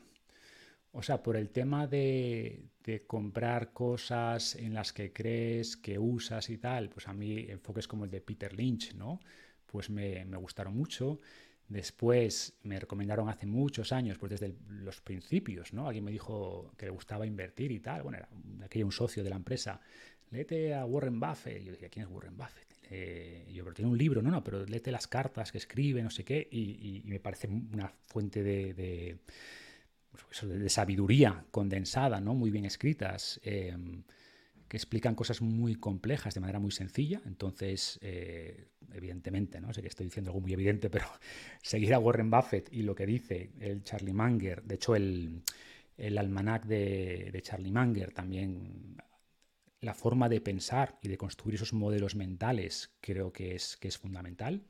o 0.92 1.04
sea, 1.04 1.22
por 1.22 1.36
el 1.36 1.52
tema 1.52 1.86
de, 1.86 2.64
comprar 3.08 3.74
cosas 3.74 4.56
en 4.56 4.74
las 4.74 4.94
que 4.94 5.12
crees, 5.12 5.78
que 5.78 5.98
usas 6.00 6.50
y 6.50 6.58
tal, 6.58 6.90
pues 6.90 7.08
a 7.08 7.14
mí 7.14 7.46
enfoques 7.50 7.88
como 7.88 8.06
el 8.06 8.12
de 8.12 8.22
Peter 8.22 8.54
Lynch, 8.54 8.94
¿no? 8.94 9.20
Pues 9.66 9.90
me, 9.90 10.26
me 10.26 10.38
gustaron 10.38 10.76
mucho. 10.76 11.20
Después 11.68 12.60
me 12.62 12.80
recomendaron 12.80 13.28
hace 13.28 13.48
muchos 13.48 13.92
años, 13.92 14.20
pues 14.20 14.30
desde 14.30 14.56
los 14.70 15.02
principios, 15.02 15.74
¿no? 15.74 15.88
Alguien 15.88 16.06
me 16.06 16.12
dijo 16.12 16.72
que 16.78 16.86
le 16.86 16.92
gustaba 16.92 17.26
invertir 17.26 17.72
y 17.72 17.80
tal. 17.80 18.04
Bueno, 18.04 18.20
era 18.20 18.30
aquello 18.64 18.86
un 18.86 18.92
socio 18.92 19.24
de 19.24 19.32
la 19.32 19.36
empresa. 19.36 19.82
Léete 20.30 20.76
a 20.76 20.86
Warren 20.86 21.20
Buffett. 21.20 21.62
Y 21.62 21.66
yo 21.66 21.72
decía, 21.72 21.90
¿quién 21.90 22.06
es 22.06 22.12
Warren 22.12 22.38
Buffett? 22.38 22.66
Eh, 22.92 23.50
yo, 23.52 23.64
pero 23.64 23.74
tiene 23.74 23.90
un 23.90 23.98
libro, 23.98 24.22
no, 24.22 24.30
no, 24.30 24.44
pero 24.44 24.66
léete 24.66 24.92
las 24.92 25.08
cartas 25.08 25.52
que 25.52 25.58
escribe, 25.58 26.04
no 26.04 26.12
sé 26.12 26.24
qué. 26.24 26.48
Y, 26.52 27.02
me 27.06 27.20
parece 27.20 27.48
una 27.48 27.92
fuente 28.08 28.44
de, 28.44 29.18
pues 30.24 30.48
de, 30.48 30.70
sabiduría 30.70 31.46
condensada, 31.52 32.22
¿no? 32.22 32.34
Muy 32.34 32.52
bien 32.52 32.66
escritas. 32.66 33.40
Em, 33.44 34.04
que 34.68 34.78
explican 34.78 35.16
cosas 35.16 35.42
muy 35.42 35.76
complejas 35.76 36.34
de 36.34 36.40
manera 36.40 36.60
muy 36.60 36.72
sencilla. 36.72 37.22
Entonces, 37.26 38.00
eh, 38.02 38.68
evidentemente, 38.94 39.62
¿no? 39.62 39.74
sé 39.74 39.82
que 39.82 39.88
estoy 39.88 40.08
diciendo 40.08 40.32
algo 40.32 40.42
muy 40.42 40.54
evidente, 40.54 40.90
pero 40.90 41.06
seguir 41.62 41.94
a 41.94 42.00
Warren 42.00 42.32
Buffett 42.32 42.70
y 42.72 42.82
lo 42.82 42.96
que 42.96 43.06
dice 43.06 43.52
el 43.60 43.84
Charlie 43.84 44.14
Munger, 44.14 44.64
de 44.64 44.76
hecho 44.76 44.96
el, 44.96 45.44
el 45.98 46.18
almanac 46.18 46.66
de, 46.66 47.30
de, 47.32 47.42
Charlie 47.42 47.72
Munger 47.72 48.12
también, 48.12 48.98
la 49.82 49.94
forma 49.94 50.30
de 50.30 50.42
pensar 50.42 50.98
y 51.02 51.10
de 51.10 51.18
construir 51.18 51.56
esos 51.56 51.74
modelos 51.74 52.16
mentales 52.16 52.96
creo 53.02 53.32
que 53.32 53.56
es, 53.56 53.78
que 53.78 53.88
es 53.88 53.98
fundamental. 53.98 54.64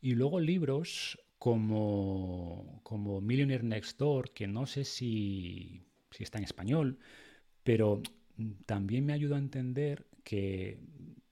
Y 0.00 0.16
luego 0.16 0.40
libros 0.40 1.20
como, 1.42 2.78
como 2.84 3.20
Millionaire 3.20 3.64
Next 3.64 3.98
Door, 3.98 4.30
que 4.30 4.46
no 4.46 4.64
sé 4.64 4.84
si, 4.84 5.82
si 6.12 6.22
está 6.22 6.38
en 6.38 6.44
español, 6.44 7.00
pero 7.64 8.00
también 8.64 9.04
me 9.04 9.12
ayuda 9.12 9.34
a 9.34 9.40
entender 9.40 10.06
que 10.22 10.78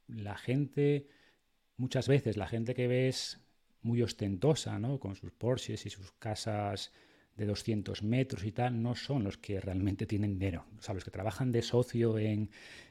la 0.08 0.36
gente, 0.36 1.06
muchas 1.76 2.08
veces 2.08 2.36
la 2.36 2.48
gente 2.48 2.74
que 2.74 2.88
ves 2.88 3.38
muy 3.82 4.02
ostentosa, 4.02 4.80
¿no? 4.80 4.98
con 4.98 5.14
sus 5.14 5.30
Porsches 5.30 5.86
y 5.86 5.90
sus 5.90 6.10
casas 6.10 6.90
de 7.36 7.46
200 7.46 8.02
metros 8.02 8.42
y 8.44 8.50
tal, 8.50 8.82
no 8.82 8.96
son 8.96 9.22
los 9.22 9.38
que 9.38 9.60
realmente 9.60 10.06
tienen 10.06 10.40
dinero. 10.40 10.66
O 10.76 10.82
sea, 10.82 10.92
los 10.92 11.04
que 11.04 11.12
trabajan 11.12 11.52
de 11.52 11.62
socio 11.62 12.18
en, 12.18 12.50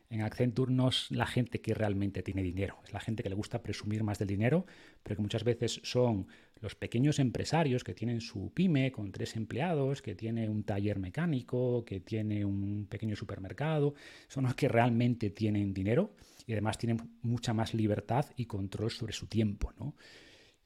en 0.09 0.21
Accenture 0.21 0.73
no 0.73 0.89
es 0.89 1.11
la 1.11 1.27
gente 1.27 1.61
que 1.61 1.73
realmente 1.73 2.23
tiene 2.23 2.41
dinero, 2.41 2.79
es 2.83 2.93
la 2.93 2.99
gente 2.99 3.21
que 3.21 3.29
le 3.29 3.35
gusta 3.35 3.61
presumir 3.61 4.03
más 4.03 4.17
del 4.17 4.27
dinero, 4.27 4.65
pero 5.03 5.15
que 5.15 5.21
muchas 5.21 5.43
veces 5.43 5.79
son 5.83 6.27
los 6.61 6.75
pequeños 6.75 7.19
empresarios 7.19 7.83
que 7.83 7.93
tienen 7.93 8.19
su 8.19 8.51
pyme 8.53 8.91
con 8.91 9.11
tres 9.11 9.35
empleados, 9.35 10.01
que 10.01 10.15
tiene 10.15 10.49
un 10.49 10.63
taller 10.63 10.99
mecánico, 10.99 11.85
que 11.85 11.99
tiene 11.99 12.43
un 12.43 12.87
pequeño 12.89 13.15
supermercado, 13.15 13.93
son 14.27 14.45
los 14.45 14.55
que 14.55 14.67
realmente 14.67 15.29
tienen 15.29 15.73
dinero 15.73 16.15
y 16.47 16.53
además 16.53 16.77
tienen 16.79 17.17
mucha 17.21 17.53
más 17.53 17.73
libertad 17.75 18.25
y 18.35 18.45
control 18.45 18.89
sobre 18.89 19.13
su 19.13 19.27
tiempo, 19.27 19.73
¿no? 19.77 19.95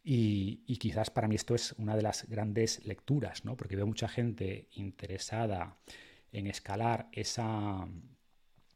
Y, 0.05 0.77
quizás 0.77 1.09
para 1.09 1.29
mí 1.29 1.35
esto 1.35 1.55
es 1.55 1.73
una 1.77 1.95
de 1.95 2.01
las 2.01 2.27
grandes 2.27 2.85
lecturas, 2.85 3.45
¿no? 3.45 3.55
Porque 3.55 3.77
veo 3.77 3.87
mucha 3.87 4.09
gente 4.09 4.67
interesada 4.73 5.77
en 6.33 6.47
escalar 6.47 7.07
esa, 7.13 7.87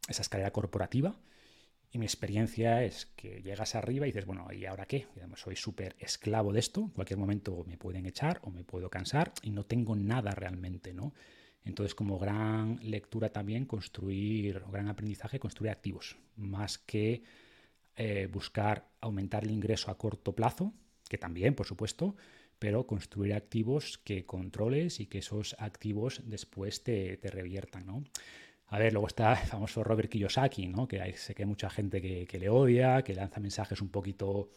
esa 0.08 0.22
escalera 0.22 0.52
corporativa. 0.52 1.16
Y 1.92 2.00
mi 2.00 2.06
experiencia 2.06 2.84
es 2.84 3.06
que 3.16 3.42
llegas 3.42 3.76
arriba 3.76 4.06
y 4.06 4.10
dices, 4.10 4.26
bueno, 4.26 4.52
¿y 4.52 4.66
ahora 4.66 4.86
qué? 4.86 5.08
soy 5.36 5.56
súper 5.56 5.96
esclavo 6.00 6.52
de 6.52 6.60
esto, 6.60 6.82
en 6.82 6.90
cualquier 6.90 7.20
momento 7.20 7.64
me 7.66 7.78
pueden 7.78 8.06
echar 8.06 8.40
o 8.44 8.52
me 8.52 8.64
puedo 8.64 8.90
cansar 8.90 9.32
y 9.42 9.52
no 9.52 9.66
tengo 9.66 9.96
nada 9.96 10.32
realmente, 10.32 10.94
¿no? 10.94 11.14
Entonces, 11.64 11.96
como 11.96 12.18
gran 12.18 12.80
lectura 12.82 13.30
también, 13.30 13.66
construir, 13.66 14.64
o 14.66 14.72
gran 14.72 14.88
aprendizaje, 14.88 15.40
construir 15.40 15.72
activos, 15.72 16.18
más 16.38 16.78
que 16.78 17.24
eh, 17.96 18.28
buscar 18.32 18.88
aumentar 19.02 19.44
el 19.44 19.52
ingreso 19.52 19.92
a 19.92 19.98
corto 19.98 20.34
plazo, 20.34 20.74
que 21.10 21.18
también, 21.18 21.56
por 21.56 21.66
supuesto, 21.66 22.16
pero 22.58 22.88
construir 22.88 23.34
activos 23.34 23.98
que 23.98 24.26
controles 24.26 25.00
y 25.00 25.08
que 25.08 25.20
esos 25.20 25.56
activos 25.60 26.22
después 26.26 26.84
te, 26.84 27.18
te 27.18 27.30
reviertan, 27.30 27.86
¿no? 27.86 28.04
A 28.70 28.80
ver, 28.80 28.92
luego 28.92 29.08
está 29.08 29.34
el 29.42 29.48
famoso 29.48 29.84
Robert 29.84 30.10
Kiyosaki, 30.10 30.68
¿no? 30.68 30.88
que 30.88 31.02
hay, 31.02 31.14
sé 31.14 31.34
que 31.34 31.44
hay 31.44 31.48
mucha 31.48 31.70
gente 31.70 32.02
que, 32.02 32.40
le 32.40 32.50
odia, 32.50 33.02
que 33.02 33.14
lanza 33.14 33.40
mensajes 33.40 33.82
un 33.82 33.90
poquito, 33.90 34.52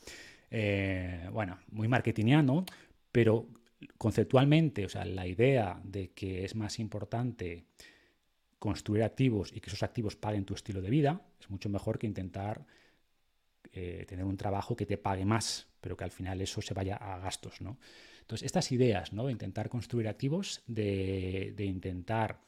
eh, 0.51 1.29
bueno, 1.33 1.59
muy 1.71 1.87
marketingiano, 1.87 2.65
pero 3.13 3.47
conceptualmente, 3.99 4.85
o 4.85 4.89
sea, 4.89 5.05
la 5.05 5.27
idea 5.27 5.81
de 5.85 6.11
que 6.11 6.45
es 6.45 6.57
más 6.57 6.81
importante 6.81 7.67
construir 8.59 9.05
activos 9.05 9.53
y 9.55 9.61
que 9.61 9.71
esos 9.71 9.83
activos 9.83 10.17
paguen 10.17 10.45
tu 10.45 10.55
estilo 10.55 10.83
de 10.83 10.91
vida 10.91 11.23
es 11.41 11.49
mucho 11.49 11.69
mejor 11.69 11.99
que 11.99 12.07
intentar 12.07 12.67
eh, 13.73 14.05
tener 14.09 14.25
un 14.25 14.37
trabajo 14.37 14.75
que 14.75 14.87
te 14.87 14.99
pague 14.99 15.25
más, 15.25 15.69
pero 15.81 15.97
que 15.97 16.05
al 16.05 16.11
final 16.11 16.41
eso 16.41 16.61
se 16.61 16.75
vaya 16.75 16.97
a 16.97 17.19
gastos, 17.21 17.61
¿no? 17.61 17.79
Entonces, 18.21 18.47
estas 18.47 18.71
ideas, 18.73 19.13
¿no? 19.13 19.27
De 19.27 19.33
intentar 19.33 19.69
construir 19.69 20.09
activos, 20.09 20.63
de, 20.67 21.55
de 21.57 21.65
intentar 21.65 22.41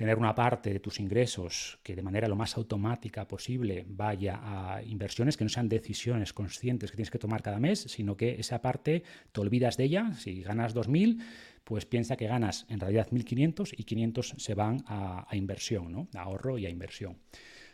tener 0.00 0.16
una 0.16 0.34
parte 0.34 0.72
de 0.72 0.80
tus 0.80 0.98
ingresos 0.98 1.78
que 1.82 1.94
de 1.94 2.00
manera 2.00 2.26
lo 2.26 2.34
más 2.34 2.56
automática 2.56 3.28
posible 3.28 3.84
vaya 3.86 4.40
a 4.42 4.82
inversiones, 4.82 5.36
que 5.36 5.44
no 5.44 5.50
sean 5.50 5.68
decisiones 5.68 6.32
conscientes 6.32 6.90
que 6.90 6.96
tienes 6.96 7.10
que 7.10 7.18
tomar 7.18 7.42
cada 7.42 7.58
mes, 7.60 7.80
sino 7.80 8.16
que 8.16 8.40
esa 8.40 8.62
parte 8.62 9.02
te 9.30 9.40
olvidas 9.42 9.76
de 9.76 9.84
ella. 9.84 10.14
Si 10.14 10.40
ganas 10.40 10.74
2.000, 10.74 11.20
pues 11.64 11.84
piensa 11.84 12.16
que 12.16 12.26
ganas 12.26 12.64
en 12.70 12.80
realidad 12.80 13.08
1.500 13.10 13.74
y 13.76 13.84
500 13.84 14.34
se 14.38 14.54
van 14.54 14.82
a, 14.86 15.26
inversión, 15.32 15.92
¿no? 15.92 16.08
a 16.14 16.22
ahorro 16.22 16.56
y 16.56 16.64
a 16.64 16.70
inversión. 16.70 17.18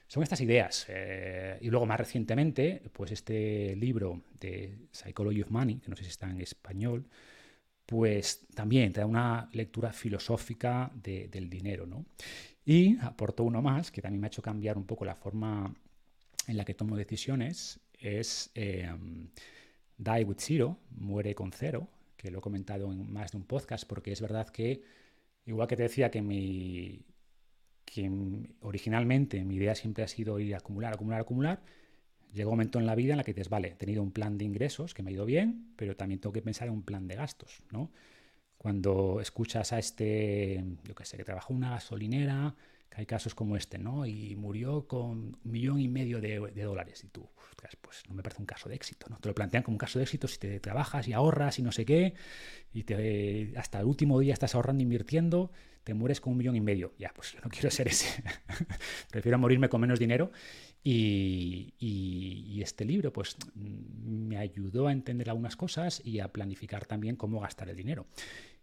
Son 0.08 0.24
estas 0.24 0.40
ideas. 0.40 0.86
Eh, 0.88 1.58
y 1.60 1.70
luego 1.70 1.86
más 1.86 2.00
recientemente, 2.00 2.82
pues 2.92 3.12
este 3.12 3.76
libro 3.76 4.24
de 4.40 4.76
Psychology 4.90 5.42
of 5.42 5.50
Money, 5.50 5.76
que 5.76 5.90
no 5.90 5.94
sé 5.94 6.02
si 6.02 6.10
está 6.10 6.28
en 6.28 6.40
español, 6.40 7.06
pues 7.86 8.46
también 8.54 8.92
te 8.92 9.00
da 9.00 9.06
una 9.06 9.48
lectura 9.52 9.92
filosófica 9.92 10.90
del 10.94 11.48
dinero. 11.48 11.86
¿no? 11.86 12.04
Y 12.64 12.98
aporto 12.98 13.44
uno 13.44 13.62
más, 13.62 13.90
que 13.90 14.02
también 14.02 14.20
me 14.20 14.26
ha 14.26 14.28
hecho 14.28 14.42
cambiar 14.42 14.76
un 14.76 14.84
poco 14.84 15.04
la 15.04 15.14
forma 15.14 15.72
en 16.48 16.56
la 16.56 16.64
que 16.64 16.74
tomo 16.74 16.96
decisiones, 16.96 17.80
es 17.98 18.50
em, 18.54 19.28
Die 19.96 20.24
with 20.24 20.38
Zero, 20.38 20.78
muere 20.90 21.34
con 21.34 21.52
cero, 21.52 21.88
que 22.16 22.30
lo 22.30 22.38
he 22.38 22.42
comentado 22.42 22.92
en 22.92 23.12
más 23.12 23.32
de 23.32 23.38
un 23.38 23.44
podcast, 23.44 23.86
porque 23.86 24.12
es 24.12 24.20
verdad 24.20 24.48
que, 24.48 24.82
igual 25.46 25.68
que 25.68 25.76
te 25.76 25.84
decía 25.84 26.10
que 26.10 26.22
mi 26.22 27.04
que 27.84 28.10
originalmente 28.60 29.44
mi 29.44 29.54
idea 29.54 29.74
siempre 29.74 30.02
ha 30.04 30.08
sido 30.08 30.38
ir 30.40 30.54
a 30.54 30.58
acumular, 30.58 30.92
acumular, 30.92 31.20
acumular, 31.20 31.62
llega 32.32 32.48
un 32.48 32.52
momento 32.54 32.78
en 32.78 32.86
la 32.86 32.94
vida 32.94 33.12
en 33.12 33.18
la 33.18 33.24
que 33.24 33.32
dices, 33.32 33.48
vale, 33.48 33.68
he 33.68 33.74
tenido 33.74 34.02
un 34.02 34.12
plan 34.12 34.38
de 34.38 34.44
ingresos 34.44 34.94
que 34.94 35.02
me 35.02 35.10
ha 35.10 35.14
ido 35.14 35.24
bien, 35.24 35.72
pero 35.76 35.96
también 35.96 36.20
tengo 36.20 36.32
que 36.32 36.42
pensar 36.42 36.68
en 36.68 36.74
un 36.74 36.82
plan 36.82 37.06
de 37.08 37.16
gastos, 37.16 37.62
¿no? 37.70 37.90
Cuando 38.58 39.20
escuchas 39.20 39.72
a 39.72 39.78
este, 39.78 40.64
yo 40.84 40.94
qué 40.94 41.04
sé, 41.04 41.16
que 41.16 41.24
trabajó 41.24 41.52
en 41.52 41.58
una 41.58 41.70
gasolinera, 41.70 42.54
hay 42.94 43.06
casos 43.06 43.34
como 43.34 43.56
este, 43.56 43.78
¿no? 43.78 44.06
Y 44.06 44.36
murió 44.36 44.86
con 44.86 45.08
un 45.08 45.38
millón 45.44 45.80
y 45.80 45.88
medio 45.88 46.20
de, 46.20 46.38
dólares. 46.62 47.04
Y 47.04 47.08
tú, 47.08 47.28
pues 47.80 48.02
no 48.08 48.14
me 48.14 48.22
parece 48.22 48.40
un 48.40 48.46
caso 48.46 48.68
de 48.68 48.74
éxito, 48.74 49.06
¿no? 49.10 49.18
Te 49.18 49.28
lo 49.28 49.34
plantean 49.34 49.62
como 49.62 49.74
un 49.74 49.78
caso 49.78 49.98
de 49.98 50.04
éxito 50.04 50.28
si 50.28 50.38
te 50.38 50.60
trabajas 50.60 51.06
y 51.08 51.12
ahorras 51.12 51.58
y 51.58 51.62
no 51.62 51.72
sé 51.72 51.84
qué, 51.84 52.14
y 52.72 52.84
te, 52.84 53.52
hasta 53.56 53.80
el 53.80 53.86
último 53.86 54.18
día 54.20 54.32
estás 54.32 54.54
ahorrando, 54.54 54.82
invirtiendo, 54.82 55.50
te 55.84 55.94
mueres 55.94 56.20
con 56.20 56.32
un 56.32 56.38
millón 56.38 56.56
y 56.56 56.60
medio. 56.60 56.94
Ya, 56.98 57.12
pues 57.14 57.32
yo 57.32 57.40
no 57.44 57.50
quiero 57.50 57.70
ser 57.70 57.88
ese. 57.88 58.22
Prefiero 59.10 59.38
morirme 59.38 59.68
con 59.68 59.80
menos 59.80 59.98
dinero. 59.98 60.32
Y, 60.82 61.74
y, 61.78 62.62
este 62.62 62.84
libro, 62.84 63.12
pues, 63.12 63.36
me 63.54 64.38
ayudó 64.38 64.86
a 64.86 64.92
entender 64.92 65.28
algunas 65.28 65.56
cosas 65.56 66.00
y 66.04 66.20
a 66.20 66.32
planificar 66.32 66.86
también 66.86 67.16
cómo 67.16 67.40
gastar 67.40 67.68
el 67.68 67.76
dinero. 67.76 68.06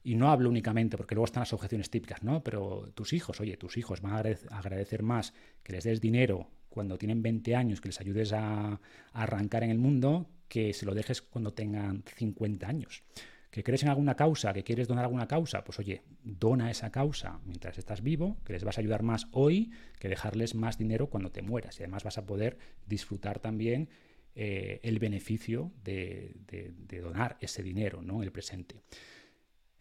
Y 0.03 0.15
no 0.15 0.29
hablo 0.31 0.49
únicamente, 0.49 0.97
porque 0.97 1.15
luego 1.15 1.25
están 1.25 1.41
las 1.41 1.53
objeciones 1.53 1.89
típicas, 1.89 2.23
¿no? 2.23 2.43
Pero 2.43 2.91
tus 2.93 3.13
hijos, 3.13 3.39
oye, 3.39 3.55
tus 3.55 3.77
hijos 3.77 4.01
van 4.01 4.13
a 4.13 4.57
agradecer 4.57 5.01
más 5.01 5.33
que 5.63 5.71
les 5.71 5.85
des 5.85 6.01
dinero 6.01 6.49
cuando 6.73 6.97
tienen 6.97 7.21
20 7.21 7.55
años, 7.55 7.79
que 7.79 7.89
les 7.89 8.01
ayudes 8.01 8.33
a, 8.33 8.81
arrancar 9.13 9.63
en 9.63 9.69
el 9.69 9.77
mundo, 9.77 10.27
que 10.47 10.73
se 10.73 10.85
lo 10.85 10.93
dejes 10.93 11.21
cuando 11.21 11.53
tengan 11.53 12.03
50 12.15 12.67
años. 12.67 13.03
¿Que 13.51 13.63
crees 13.63 13.83
en 13.83 13.89
alguna 13.89 14.15
causa, 14.15 14.51
que 14.51 14.63
quieres 14.63 14.87
donar 14.87 15.05
alguna 15.05 15.27
causa? 15.27 15.63
Pues 15.63 15.77
oye, 15.77 16.01
dona 16.23 16.71
esa 16.71 16.91
causa 16.91 17.39
mientras 17.45 17.77
estás 17.77 18.01
vivo, 18.01 18.37
que 18.43 18.53
les 18.53 18.63
vas 18.63 18.79
a 18.79 18.81
ayudar 18.81 19.03
más 19.03 19.27
hoy 19.31 19.71
que 19.99 20.09
dejarles 20.09 20.55
más 20.55 20.79
dinero 20.79 21.11
cuando 21.11 21.31
te 21.31 21.43
mueras. 21.43 21.79
Y 21.79 21.83
además 21.83 22.03
vas 22.03 22.17
a 22.17 22.25
poder 22.25 22.57
disfrutar 22.87 23.39
también 23.39 23.89
eh, 24.35 24.79
el 24.81 24.97
beneficio 24.97 25.71
de, 25.83 26.33
de, 26.47 26.99
donar 27.01 27.37
ese 27.39 27.61
dinero 27.61 28.01
¿no? 28.01 28.23
el 28.23 28.31
presente. 28.31 28.81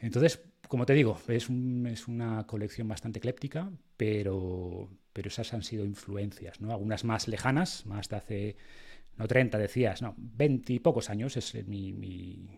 Entonces, 0.03 0.43
como 0.69 0.85
te 0.85 0.95
digo, 0.95 1.19
es, 1.29 1.49
una 1.49 2.45
colección 2.47 2.89
bastante 2.89 3.21
ecléptica, 3.21 3.71
pero, 3.97 4.91
pero 5.13 5.29
esas 5.29 5.55
han 5.55 5.63
sido 5.63 5.85
influencias, 5.85 6.61
¿no? 6.61 6.73
Algunas 6.73 7.05
más 7.05 7.29
lejanas, 7.29 7.87
más 7.87 8.09
de 8.09 8.17
hace, 8.17 8.57
no 9.17 9.29
30 9.29 9.59
decías, 9.59 10.03
no, 10.03 10.15
20 10.19 10.73
y 10.73 10.79
pocos 10.81 11.09
años, 11.09 11.37
es 11.37 11.55
mi, 11.67 11.93
mi 11.93 12.49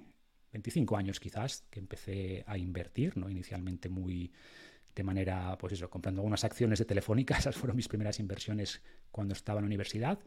25 0.52 0.96
años 0.96 1.20
quizás, 1.20 1.64
que 1.70 1.80
empecé 1.80 2.44
a 2.46 2.56
invertir, 2.56 3.16
¿no? 3.18 3.28
Inicialmente 3.28 3.90
muy 3.90 4.32
de 4.94 5.02
manera, 5.02 5.58
pues 5.58 5.74
eso, 5.74 5.90
comprando 5.90 6.22
algunas 6.22 6.44
acciones 6.44 6.78
de 6.78 6.86
Telefónica, 6.86 7.36
esas 7.38 7.56
fueron 7.56 7.76
mis 7.76 7.88
primeras 7.88 8.20
inversiones 8.20 8.80
cuando 9.10 9.34
estaba 9.34 9.58
en 9.58 9.64
la 9.64 9.66
universidad. 9.66 10.18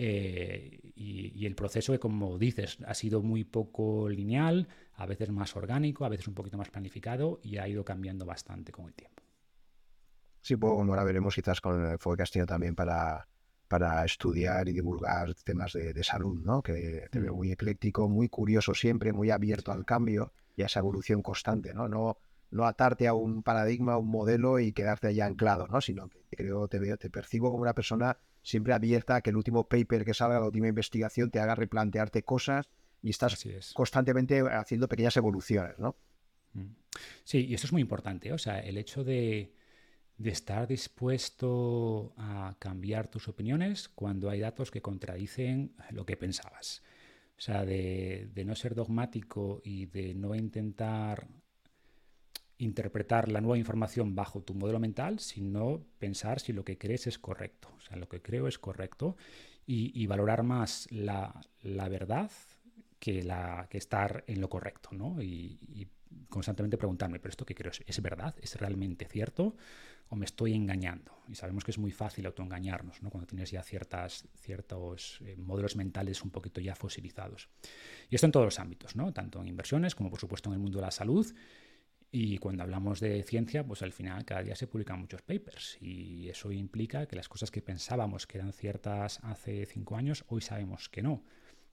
Eh, 0.00 0.92
y, 0.94 1.44
el 1.44 1.56
proceso 1.56 1.92
que, 1.92 1.98
como 1.98 2.38
dices, 2.38 2.78
ha 2.86 2.94
sido 2.94 3.20
muy 3.20 3.42
poco 3.42 4.08
lineal, 4.08 4.68
a 4.94 5.06
veces 5.06 5.30
más 5.30 5.56
orgánico, 5.56 6.04
a 6.04 6.08
veces 6.08 6.28
un 6.28 6.34
poquito 6.34 6.56
más 6.56 6.70
planificado 6.70 7.40
y 7.42 7.56
ha 7.56 7.66
ido 7.66 7.84
cambiando 7.84 8.24
bastante 8.24 8.70
con 8.70 8.86
el 8.86 8.94
tiempo. 8.94 9.20
Sí, 10.40 10.54
pues 10.56 10.72
ahora 10.72 11.02
veremos 11.02 11.34
quizás 11.34 11.60
con 11.60 11.84
el 11.84 11.92
enfoque 11.92 12.18
que 12.18 12.22
has 12.22 12.30
tenido 12.30 12.46
también 12.46 12.76
para, 12.76 13.26
para 13.66 14.04
estudiar 14.04 14.68
y 14.68 14.72
divulgar 14.72 15.34
temas 15.34 15.72
de, 15.72 16.04
salud, 16.04 16.40
¿no? 16.44 16.62
Que 16.62 17.08
te 17.10 17.18
veo 17.18 17.34
mm. 17.34 17.36
muy 17.36 17.50
ecléctico, 17.50 18.08
muy 18.08 18.28
curioso 18.28 18.74
siempre, 18.74 19.12
muy 19.12 19.32
abierto 19.32 19.72
al 19.72 19.84
cambio 19.84 20.32
y 20.54 20.62
a 20.62 20.66
esa 20.66 20.78
evolución 20.78 21.22
constante, 21.22 21.74
¿no? 21.74 21.88
No, 21.88 22.18
no 22.52 22.66
atarte 22.66 23.08
a 23.08 23.14
un 23.14 23.42
paradigma, 23.42 23.94
a 23.94 23.98
un 23.98 24.08
modelo 24.08 24.60
y 24.60 24.72
quedarte 24.72 25.08
allá 25.08 25.26
anclado, 25.26 25.66
¿no? 25.66 25.80
Sino 25.80 26.08
que 26.08 26.20
creo, 26.30 26.68
te 26.68 26.78
veo, 26.78 26.96
te 26.96 27.10
percibo 27.10 27.50
como 27.50 27.62
una 27.62 27.74
persona 27.74 28.16
siempre 28.48 28.72
abierta 28.72 29.16
a 29.16 29.20
que 29.20 29.28
el 29.28 29.36
último 29.36 29.68
paper 29.68 30.06
que 30.06 30.14
salga, 30.14 30.40
la 30.40 30.46
última 30.46 30.68
investigación, 30.68 31.30
te 31.30 31.38
haga 31.38 31.54
replantearte 31.54 32.22
cosas 32.22 32.70
y 33.02 33.10
estás 33.10 33.46
constantemente 33.74 34.40
haciendo 34.40 34.88
pequeñas 34.88 35.18
evoluciones, 35.18 35.78
¿no? 35.78 35.96
Mm. 36.54 36.72
Sí, 37.24 37.46
y 37.46 37.54
eso 37.54 37.66
es 37.66 37.72
muy 37.72 37.82
importante. 37.82 38.32
O 38.32 38.38
sea, 38.38 38.60
el 38.60 38.78
hecho 38.78 39.04
de, 39.04 39.52
estar 40.24 40.66
dispuesto 40.66 42.14
a 42.16 42.56
cambiar 42.58 43.08
tus 43.08 43.28
opiniones 43.28 43.90
cuando 43.90 44.30
hay 44.30 44.40
datos 44.40 44.70
que 44.70 44.80
contradicen 44.80 45.74
lo 45.90 46.06
que 46.06 46.16
pensabas. 46.16 46.82
O 47.36 47.40
sea, 47.40 47.66
de, 47.66 48.30
de 48.32 48.44
no 48.46 48.56
ser 48.56 48.74
dogmático 48.74 49.60
y 49.62 49.86
de 49.86 50.14
no 50.14 50.34
intentar 50.34 51.28
interpretar 52.58 53.30
la 53.30 53.40
nueva 53.40 53.56
información 53.56 54.14
bajo 54.14 54.42
tu 54.42 54.54
modelo 54.54 54.80
mental, 54.80 55.20
sino 55.20 55.82
pensar 55.98 56.40
si 56.40 56.52
lo 56.52 56.64
que 56.64 56.76
crees 56.76 57.06
es 57.06 57.18
correcto. 57.18 57.68
O 57.76 57.80
sea, 57.80 57.96
lo 57.96 58.08
que 58.08 58.20
creo 58.20 58.48
es 58.48 58.58
correcto 58.58 59.16
y, 59.64 60.06
valorar 60.06 60.42
más 60.42 60.88
la, 60.90 61.42
verdad 61.62 62.30
que, 62.98 63.22
la, 63.22 63.66
que 63.70 63.78
estar 63.78 64.24
en 64.26 64.40
lo 64.40 64.48
correcto, 64.48 64.90
¿no? 64.92 65.22
Y, 65.22 65.58
constantemente 66.30 66.78
preguntarme, 66.78 67.20
¿pero 67.20 67.30
esto 67.30 67.44
que 67.44 67.54
creo 67.54 67.70
es, 67.86 68.02
verdad? 68.02 68.34
¿Es 68.40 68.56
realmente 68.56 69.06
cierto? 69.06 69.56
¿O 70.08 70.16
me 70.16 70.24
estoy 70.24 70.54
engañando? 70.54 71.12
Y 71.28 71.34
sabemos 71.34 71.64
que 71.64 71.70
es 71.70 71.78
muy 71.78 71.90
fácil 71.90 72.24
autoengañarnos, 72.26 73.02
¿no? 73.02 73.10
Cuando 73.10 73.26
tienes 73.26 73.50
ya 73.50 73.62
ciertas, 73.62 74.26
ciertos 74.34 75.20
eh, 75.22 75.36
modelos 75.36 75.76
mentales 75.76 76.22
un 76.22 76.30
poquito 76.30 76.60
ya 76.60 76.74
fosilizados. 76.74 77.48
Y 78.10 78.14
esto 78.14 78.26
en 78.26 78.32
todos 78.32 78.46
los 78.46 78.58
ámbitos, 78.58 78.96
¿no? 78.96 79.12
Tanto 79.12 79.40
en 79.40 79.48
inversiones 79.48 79.94
como, 79.94 80.10
por 80.10 80.18
supuesto, 80.18 80.48
en 80.48 80.54
el 80.54 80.60
mundo 80.60 80.78
de 80.78 80.86
la 80.86 80.90
salud 80.90 81.26
y 82.10 82.38
cuando 82.38 82.62
hablamos 82.62 83.00
de 83.00 83.22
ciencia, 83.22 83.64
pues 83.64 83.82
al 83.82 83.92
final 83.92 84.24
cada 84.24 84.42
día 84.42 84.56
se 84.56 84.66
publican 84.66 84.98
muchos 84.98 85.22
papers 85.22 85.76
y 85.80 86.28
eso 86.28 86.50
implica 86.52 87.06
que 87.06 87.16
las 87.16 87.28
cosas 87.28 87.50
que 87.50 87.60
pensábamos 87.60 88.26
que 88.26 88.38
eran 88.38 88.52
ciertas 88.52 89.20
hace 89.22 89.66
cinco 89.66 89.96
años, 89.96 90.24
hoy 90.28 90.40
sabemos 90.40 90.88
que 90.88 91.02
no. 91.02 91.22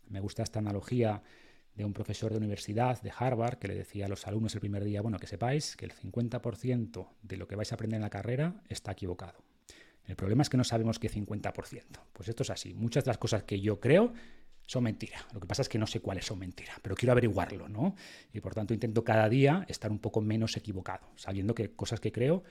Me 0.10 0.20
gusta 0.20 0.44
esta 0.44 0.60
analogía 0.60 1.24
de 1.74 1.86
un 1.86 1.94
profesor 1.94 2.32
de 2.32 2.38
universidad 2.38 3.02
de 3.02 3.14
Harvard 3.18 3.58
que 3.58 3.70
le 3.70 3.76
decía 3.76 4.06
a 4.06 4.10
los 4.10 4.28
alumnos 4.28 4.54
el 4.56 4.62
primer 4.62 4.84
día, 4.84 5.02
bueno, 5.02 5.20
que 5.20 5.28
sepáis 5.28 5.76
que 5.78 5.86
el 5.86 5.94
50% 5.94 7.08
de 7.22 7.38
lo 7.38 7.48
que 7.48 7.56
vais 7.56 7.72
a 7.72 7.76
aprender 7.76 7.98
en 7.98 8.04
la 8.04 8.10
carrera 8.10 8.62
está 8.70 8.92
equivocado. 8.92 9.44
El 10.06 10.16
problema 10.16 10.44
es 10.44 10.50
que 10.50 10.58
no 10.58 10.64
sabemos 10.64 11.00
qué 11.00 11.10
50%. 11.10 11.84
Pues 12.14 12.30
esto 12.30 12.44
es 12.44 12.50
así. 12.50 12.74
Muchas 12.74 13.06
de 13.06 13.10
las 13.10 13.18
cosas 13.18 13.44
que 13.44 13.60
yo 13.60 13.80
creo 13.80 14.14
son 14.66 14.84
mentiras. 14.84 15.26
Lo 15.34 15.40
que 15.40 15.48
pasa 15.48 15.62
es 15.62 15.70
que 15.70 15.78
no 15.78 15.88
sé 15.88 16.00
cuáles 16.00 16.26
son 16.26 16.40
mentiras, 16.40 16.78
pero 16.82 16.96
quiero 16.96 17.12
averiguarlo, 17.12 17.70
¿no? 17.70 17.96
Y 18.34 18.40
por 18.40 18.54
tanto 18.54 18.74
intento 18.74 19.04
cada 19.04 19.30
día 19.30 19.66
estar 19.68 19.92
un 19.92 20.00
poco 20.00 20.22
menos 20.22 20.58
equivocado, 20.58 21.08
sabiendo 21.16 21.54
que 21.54 21.72
cosas 21.72 22.00
que 22.00 22.12
creo 22.12 22.44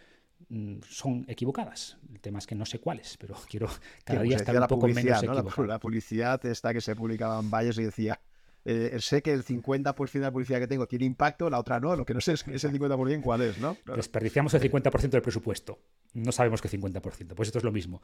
mm, 0.49 0.77
son 0.89 1.25
equivocadas. 1.29 1.99
El 2.13 2.21
tema 2.21 2.39
es 2.39 2.47
que 2.47 2.55
no 2.55 2.67
sé 2.67 2.79
cuáles, 2.79 3.17
pero 3.17 3.35
quiero 3.49 3.69
cada 4.05 4.23
día 4.23 4.37
estar 4.37 4.57
un 4.59 4.67
poco 4.67 4.89
menos 4.89 5.23
equivocado. 5.23 5.67
La, 5.67 5.79
publicidad 5.79 6.45
esta 6.47 6.73
que 6.73 6.81
se 6.81 6.95
publicaba 6.95 7.41
en 7.41 7.51
Valles 7.51 7.79
y 7.79 7.85
decía, 7.85 8.21
eh, 8.65 8.97
sé 9.01 9.23
que 9.23 9.33
el 9.33 9.45
50% 9.45 10.13
de 10.13 10.21
la 10.21 10.33
publicidad 10.33 10.61
que 10.61 10.67
tengo 10.67 10.87
tiene 10.87 11.05
impacto, 11.05 11.51
la 11.51 11.59
otra 11.59 11.81
no, 11.81 11.97
lo 11.97 12.05
que 12.05 12.15
no 12.15 12.21
sé 12.21 12.33
es 12.33 12.47
ese 12.49 12.71
50% 12.71 13.23
cuál 13.23 13.43
es, 13.43 13.59
¿no? 13.59 13.77
Desperdiciamos 13.95 14.55
el 14.55 14.63
50% 14.63 15.11
del 15.11 15.23
presupuesto 15.23 15.79
no 16.15 16.33
sabemos 16.33 16.63
qué 16.63 16.71
50%. 16.71 17.35
Pues 17.35 17.49
esto 17.49 17.59
es 17.59 17.65
lo 17.65 17.73
mismo. 17.73 18.01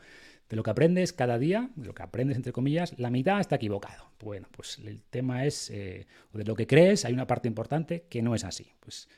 De 0.49 0.57
lo 0.57 0.63
que 0.63 0.71
aprendes 0.71 1.13
cada 1.13 1.39
día, 1.39 1.71
de 1.77 1.87
lo 1.87 1.95
que 1.95 2.03
aprendes 2.03 2.37
entre 2.37 2.53
comillas, 2.53 2.99
la 2.99 3.11
mitad 3.11 3.41
está 3.41 3.57
equivocado. 3.57 4.13
Bueno, 4.21 4.49
pues 4.51 4.79
el 4.79 5.03
tema 5.05 5.47
es, 5.47 5.71
eh, 5.71 6.07
o 6.33 6.39
de 6.39 6.45
lo 6.45 6.55
que 6.55 6.67
crees, 6.67 7.05
hay 7.05 7.13
una 7.13 7.27
parte 7.27 7.49
importante 7.49 8.07
que 8.11 8.21
no 8.21 8.35
es 8.35 8.45
así. 8.45 8.73
Pues 8.81 9.09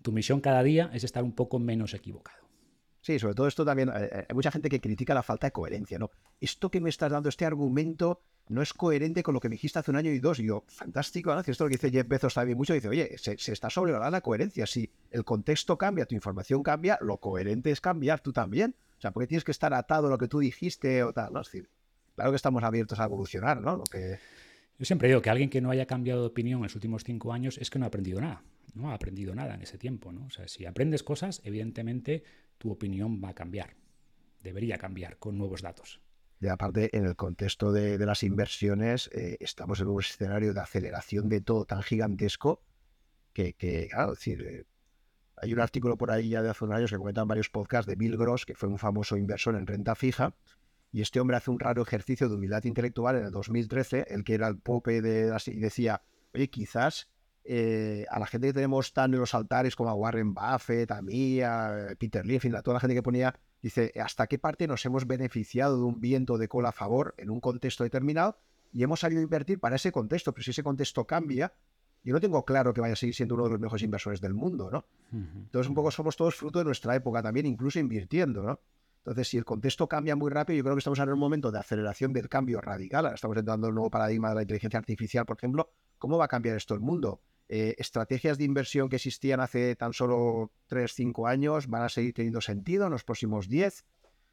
tu 0.00 0.12
misión 0.12 0.40
cada 0.40 0.62
día 0.62 0.90
es 0.94 1.04
estar 1.04 1.24
un 1.24 1.32
poco 1.32 1.58
menos 1.58 1.92
equivocado. 1.92 2.46
Sí, 3.00 3.18
sobre 3.18 3.34
todo 3.34 3.46
esto 3.46 3.64
también, 3.64 3.88
eh, 3.88 4.08
eh, 4.12 4.26
hay 4.28 4.34
mucha 4.34 4.50
gente 4.50 4.68
que 4.68 4.80
critica 4.80 5.14
la 5.14 5.22
falta 5.22 5.48
de 5.48 5.52
coherencia, 5.52 5.98
¿no? 5.98 6.10
Esto 6.40 6.70
que 6.70 6.80
me 6.80 6.88
estás 6.88 7.10
dando, 7.12 7.28
este 7.28 7.44
argumento, 7.44 8.22
no 8.48 8.62
es 8.62 8.72
coherente 8.72 9.22
con 9.22 9.34
lo 9.34 9.40
que 9.40 9.48
me 9.48 9.54
dijiste 9.54 9.78
hace 9.78 9.90
un 9.90 9.96
año 9.96 10.10
y 10.10 10.18
dos. 10.18 10.38
Y 10.38 10.46
yo, 10.46 10.64
fantástico, 10.68 11.34
¿no? 11.34 11.40
esto 11.40 11.50
es 11.50 11.60
lo 11.60 11.66
que 11.66 11.74
dice 11.74 11.90
Jeff 11.90 12.06
Bezos 12.06 12.34
también 12.34 12.56
mucho, 12.56 12.74
dice, 12.74 12.88
oye, 12.88 13.16
se, 13.18 13.34
está 13.34 13.70
sobrevalorando 13.70 14.16
la 14.16 14.20
coherencia. 14.20 14.66
Si 14.66 14.90
el 15.10 15.24
contexto 15.24 15.76
cambia, 15.76 16.06
tu 16.06 16.14
información 16.14 16.62
cambia, 16.62 16.98
lo 17.00 17.18
coherente 17.18 17.70
es 17.70 17.80
cambiar 17.80 18.20
tú 18.20 18.32
también. 18.32 18.74
O 18.98 19.00
sea, 19.00 19.10
porque 19.10 19.26
tienes 19.26 19.44
que 19.44 19.50
estar 19.50 19.74
atado 19.74 20.06
a 20.06 20.10
lo 20.10 20.18
que 20.18 20.28
tú 20.28 20.38
dijiste 20.38 21.02
o 21.02 21.12
tal, 21.12 21.32
¿no? 21.32 21.40
Es 21.40 21.48
decir, 21.48 21.68
claro 22.14 22.30
que 22.30 22.36
estamos 22.36 22.62
abiertos 22.62 22.98
a 23.00 23.04
evolucionar, 23.04 23.60
¿no? 23.60 23.76
Lo 23.76 23.84
que... 23.84 24.18
Yo 24.78 24.84
siempre 24.84 25.08
digo 25.08 25.22
que 25.22 25.30
alguien 25.30 25.48
que 25.48 25.60
no 25.60 25.70
haya 25.70 25.86
cambiado 25.86 26.20
de 26.20 26.26
opinión 26.26 26.58
en 26.58 26.64
los 26.64 26.74
últimos 26.74 27.02
cinco 27.02 27.32
años 27.32 27.56
es 27.58 27.70
que 27.70 27.78
no 27.78 27.86
ha 27.86 27.88
aprendido 27.88 28.20
nada, 28.20 28.42
no 28.74 28.90
ha 28.90 28.94
aprendido 28.94 29.34
nada 29.34 29.54
en 29.54 29.62
ese 29.62 29.78
tiempo, 29.78 30.12
¿no? 30.12 30.26
O 30.26 30.30
sea, 30.30 30.48
si 30.48 30.66
aprendes 30.66 31.02
cosas, 31.02 31.40
evidentemente 31.44 32.22
tu 32.58 32.70
opinión 32.70 33.22
va 33.24 33.30
a 33.30 33.34
cambiar, 33.34 33.74
debería 34.42 34.76
cambiar 34.76 35.18
con 35.18 35.38
nuevos 35.38 35.62
datos. 35.62 36.00
Y 36.40 36.48
aparte, 36.48 36.96
en 36.96 37.06
el 37.06 37.16
contexto 37.16 37.72
de, 37.72 37.98
las 37.98 38.22
inversiones, 38.22 39.08
eh, 39.12 39.38
estamos 39.40 39.80
en 39.80 39.88
un 39.88 40.00
escenario 40.00 40.52
de 40.52 40.60
aceleración 40.60 41.28
de 41.28 41.40
todo 41.40 41.64
tan 41.64 41.82
gigantesco 41.82 42.62
que, 43.32 43.54
claro, 43.90 44.12
decir, 44.12 44.42
eh, 44.42 44.64
hay 45.36 45.52
un 45.52 45.60
artículo 45.60 45.98
por 45.98 46.10
ahí 46.10 46.30
ya 46.30 46.42
de 46.42 46.50
hace 46.50 46.64
unos 46.64 46.78
años 46.78 46.90
que 46.90 46.96
comentan 46.96 47.28
varios 47.28 47.50
podcasts 47.50 47.86
de 47.86 47.94
Bill 47.94 48.16
Gross, 48.16 48.46
que 48.46 48.54
fue 48.54 48.68
un 48.68 48.78
famoso 48.78 49.16
inversor 49.16 49.54
en 49.56 49.66
renta 49.66 49.94
fija, 49.94 50.34
Y 50.92 51.02
este 51.02 51.20
hombre 51.20 51.36
hace 51.36 51.50
un 51.50 51.58
raro 51.58 51.82
ejercicio 51.82 52.28
de 52.28 52.36
humildad 52.36 52.64
intelectual 52.64 53.16
en 53.16 53.24
el 53.26 53.30
2013, 53.30 54.06
el 54.08 54.24
que 54.24 54.34
era 54.34 54.48
el 54.48 54.58
pope 54.58 55.02
de 55.02 55.36
y 55.46 55.58
decía, 55.58 56.02
oye, 56.32 56.48
quizás 56.48 57.08
eh, 57.44 58.06
a 58.10 58.18
la 58.18 58.26
gente 58.26 58.48
que 58.48 58.54
tenemos 58.54 58.92
tan 58.92 59.12
en 59.12 59.20
los 59.20 59.34
altares 59.34 59.76
como 59.76 59.90
a 59.90 59.94
Warren 59.94 60.32
Buffett, 60.32 60.90
a 60.90 61.02
mí, 61.02 61.40
a 61.42 61.94
Peter 61.98 62.24
fin, 62.40 62.54
a 62.56 62.62
toda 62.62 62.74
la 62.74 62.80
gente 62.80 62.94
que 62.94 63.02
ponía, 63.02 63.38
dice, 63.62 63.92
¿hasta 64.02 64.26
qué 64.26 64.38
parte 64.38 64.66
nos 64.66 64.84
hemos 64.86 65.06
beneficiado 65.06 65.76
de 65.76 65.84
un 65.84 66.00
viento 66.00 66.38
de 66.38 66.48
cola 66.48 66.70
a 66.70 66.72
favor 66.72 67.14
en 67.18 67.30
un 67.30 67.40
contexto 67.40 67.84
determinado? 67.84 68.38
Y 68.72 68.82
hemos 68.82 69.00
salido 69.00 69.20
a 69.20 69.24
invertir 69.24 69.58
para 69.58 69.76
ese 69.76 69.92
contexto, 69.92 70.32
pero 70.32 70.44
si 70.44 70.50
ese 70.50 70.62
contexto 70.62 71.06
cambia, 71.06 71.52
yo 72.02 72.12
no 72.12 72.20
tengo 72.20 72.44
claro 72.44 72.72
que 72.72 72.80
vaya 72.80 72.92
a 72.92 72.96
seguir 72.96 73.14
siendo 73.14 73.34
uno 73.34 73.44
de 73.44 73.50
los 73.50 73.60
mejores 73.60 73.82
inversores 73.82 74.20
del 74.20 74.34
mundo, 74.34 74.70
¿no? 74.70 74.86
Entonces, 75.12 75.68
un 75.68 75.74
poco 75.74 75.90
somos 75.90 76.16
todos 76.16 76.34
fruto 76.34 76.58
de 76.60 76.64
nuestra 76.64 76.94
época 76.94 77.22
también, 77.22 77.46
incluso 77.46 77.80
invirtiendo, 77.80 78.42
¿no? 78.42 78.60
Entonces, 78.98 79.28
si 79.28 79.36
el 79.36 79.44
contexto 79.44 79.88
cambia 79.88 80.16
muy 80.16 80.30
rápido, 80.30 80.56
yo 80.58 80.62
creo 80.64 80.74
que 80.74 80.80
estamos 80.80 80.98
en 80.98 81.08
un 81.08 81.18
momento 81.18 81.50
de 81.50 81.58
aceleración 81.58 82.12
del 82.12 82.28
cambio 82.28 82.60
radical. 82.60 83.06
Ahora 83.06 83.14
estamos 83.14 83.36
entrando 83.36 83.66
en 83.66 83.70
un 83.70 83.74
nuevo 83.76 83.90
paradigma 83.90 84.30
de 84.30 84.34
la 84.34 84.42
inteligencia 84.42 84.78
artificial, 84.78 85.24
por 85.24 85.36
ejemplo. 85.36 85.70
¿Cómo 85.98 86.18
va 86.18 86.26
a 86.26 86.28
cambiar 86.28 86.56
esto 86.56 86.74
el 86.74 86.80
mundo? 86.80 87.20
Eh, 87.48 87.76
estrategias 87.78 88.38
de 88.38 88.44
inversión 88.44 88.88
que 88.88 88.96
existían 88.96 89.40
hace 89.40 89.76
tan 89.76 89.92
solo 89.92 90.50
3, 90.66 90.92
5 90.92 91.28
años 91.28 91.68
van 91.68 91.82
a 91.82 91.88
seguir 91.88 92.12
teniendo 92.12 92.40
sentido 92.40 92.86
en 92.86 92.90
los 92.90 93.04
próximos 93.04 93.48
10. 93.48 93.84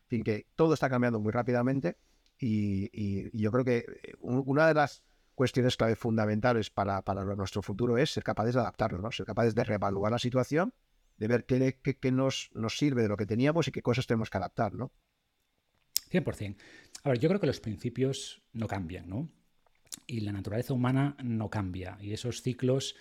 En 0.03 0.07
fin, 0.07 0.24
que 0.24 0.47
todo 0.55 0.74
está 0.74 0.89
cambiando 0.89 1.20
muy 1.20 1.32
rápidamente 1.32 1.97
y, 2.39 3.30
yo 3.39 3.51
creo 3.51 3.64
que 3.64 3.78
eh, 3.78 4.14
una 4.20 4.68
de 4.68 4.74
las 4.74 5.03
cuestiones 5.36 5.78
clave 5.78 5.95
fundamentales 5.95 6.70
para, 6.70 7.01
nuestro 7.36 7.61
futuro 7.61 7.97
es 7.97 8.11
ser 8.11 8.24
capaces 8.24 8.55
de 8.55 8.61
adaptarnos, 8.61 9.01
¿no? 9.01 9.11
ser 9.11 9.26
capaces 9.26 9.55
de 9.55 9.64
reevaluar 9.64 10.11
la 10.11 10.20
situación 10.20 10.74
de 11.18 11.28
ver 11.28 11.45
qué, 11.45 12.11
nos, 12.11 12.49
nos, 12.53 12.78
sirve 12.78 13.03
de 13.03 13.07
lo 13.07 13.18
que 13.18 13.26
teníamos 13.26 13.68
y 13.68 13.72
qué 13.72 13.82
cosas 13.82 14.07
tenemos 14.07 14.30
que 14.30 14.38
adaptar, 14.38 14.74
¿no? 14.74 14.91
100%. 16.11 16.57
A 17.03 17.09
ver, 17.09 17.20
yo 17.20 17.30
creo 17.30 17.39
que 17.39 17.47
los 17.47 17.59
principios 17.59 18.43
no 18.51 18.68
cambian, 18.68 19.07
¿no? 19.07 19.30
Y 20.08 20.22
la 20.22 20.32
naturaleza 20.32 20.74
humana 20.74 21.16
no 21.24 21.49
cambia. 21.49 21.97
Y 22.01 22.14
esos 22.14 22.41
ciclos 22.41 22.95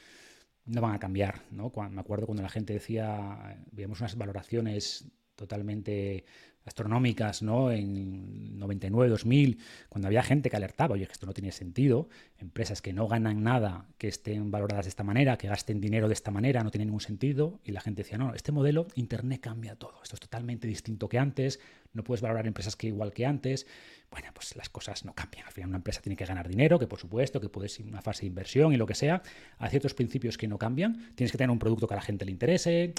no 0.64 0.80
van 0.80 0.94
a 0.94 0.98
cambiar, 0.98 1.42
¿no? 1.50 1.72
me 1.90 2.00
acuerdo 2.00 2.26
cuando 2.26 2.42
la 2.42 2.48
gente 2.48 2.74
decía, 2.74 3.59
veíamos 3.72 4.00
unas 4.00 4.16
valoraciones 4.16 5.11
totalmente 5.34 6.24
astronómicas, 6.64 7.42
¿no? 7.42 7.72
En 7.72 8.58
99, 8.58 9.10
2000, 9.10 9.58
cuando 9.88 10.08
había 10.08 10.22
gente 10.22 10.50
que 10.50 10.56
alertaba, 10.56 10.94
oye, 10.94 11.06
que 11.06 11.12
esto 11.12 11.26
no 11.26 11.32
tiene 11.32 11.52
sentido, 11.52 12.08
empresas 12.38 12.82
que 12.82 12.92
no 12.92 13.08
ganan 13.08 13.42
nada, 13.42 13.86
que 13.98 14.08
estén 14.08 14.50
valoradas 14.50 14.84
de 14.84 14.90
esta 14.90 15.02
manera, 15.02 15.36
que 15.38 15.48
gasten 15.48 15.80
dinero 15.80 16.08
de 16.08 16.14
esta 16.14 16.30
manera, 16.30 16.62
no 16.62 16.70
tiene 16.70 16.84
ningún 16.84 17.00
sentido, 17.00 17.60
y 17.64 17.72
la 17.72 17.80
gente 17.80 18.02
decía, 18.02 18.18
no, 18.18 18.34
este 18.34 18.52
modelo, 18.52 18.86
Internet 18.94 19.40
cambia 19.40 19.76
todo, 19.76 19.94
esto 20.02 20.16
es 20.16 20.20
totalmente 20.20 20.68
distinto 20.68 21.08
que 21.08 21.18
antes, 21.18 21.60
no 21.92 22.04
puedes 22.04 22.22
valorar 22.22 22.46
empresas 22.46 22.76
que 22.76 22.86
igual 22.86 23.12
que 23.12 23.26
antes, 23.26 23.66
bueno, 24.10 24.28
pues 24.34 24.56
las 24.56 24.68
cosas 24.68 25.04
no 25.04 25.14
cambian, 25.14 25.46
al 25.46 25.52
final 25.52 25.68
una 25.70 25.78
empresa 25.78 26.00
tiene 26.00 26.16
que 26.16 26.24
ganar 26.24 26.48
dinero, 26.48 26.78
que 26.78 26.86
por 26.86 26.98
supuesto, 26.98 27.40
que 27.40 27.48
puede 27.48 27.68
ser 27.68 27.86
una 27.86 28.02
fase 28.02 28.22
de 28.22 28.26
inversión 28.28 28.72
y 28.72 28.76
lo 28.76 28.86
que 28.86 28.94
sea, 28.94 29.22
hay 29.58 29.70
ciertos 29.70 29.94
principios 29.94 30.38
que 30.38 30.46
no 30.46 30.58
cambian, 30.58 31.12
tienes 31.14 31.32
que 31.32 31.38
tener 31.38 31.50
un 31.50 31.58
producto 31.58 31.88
que 31.88 31.94
a 31.94 31.96
la 31.96 32.02
gente 32.02 32.24
le 32.24 32.30
interese, 32.30 32.94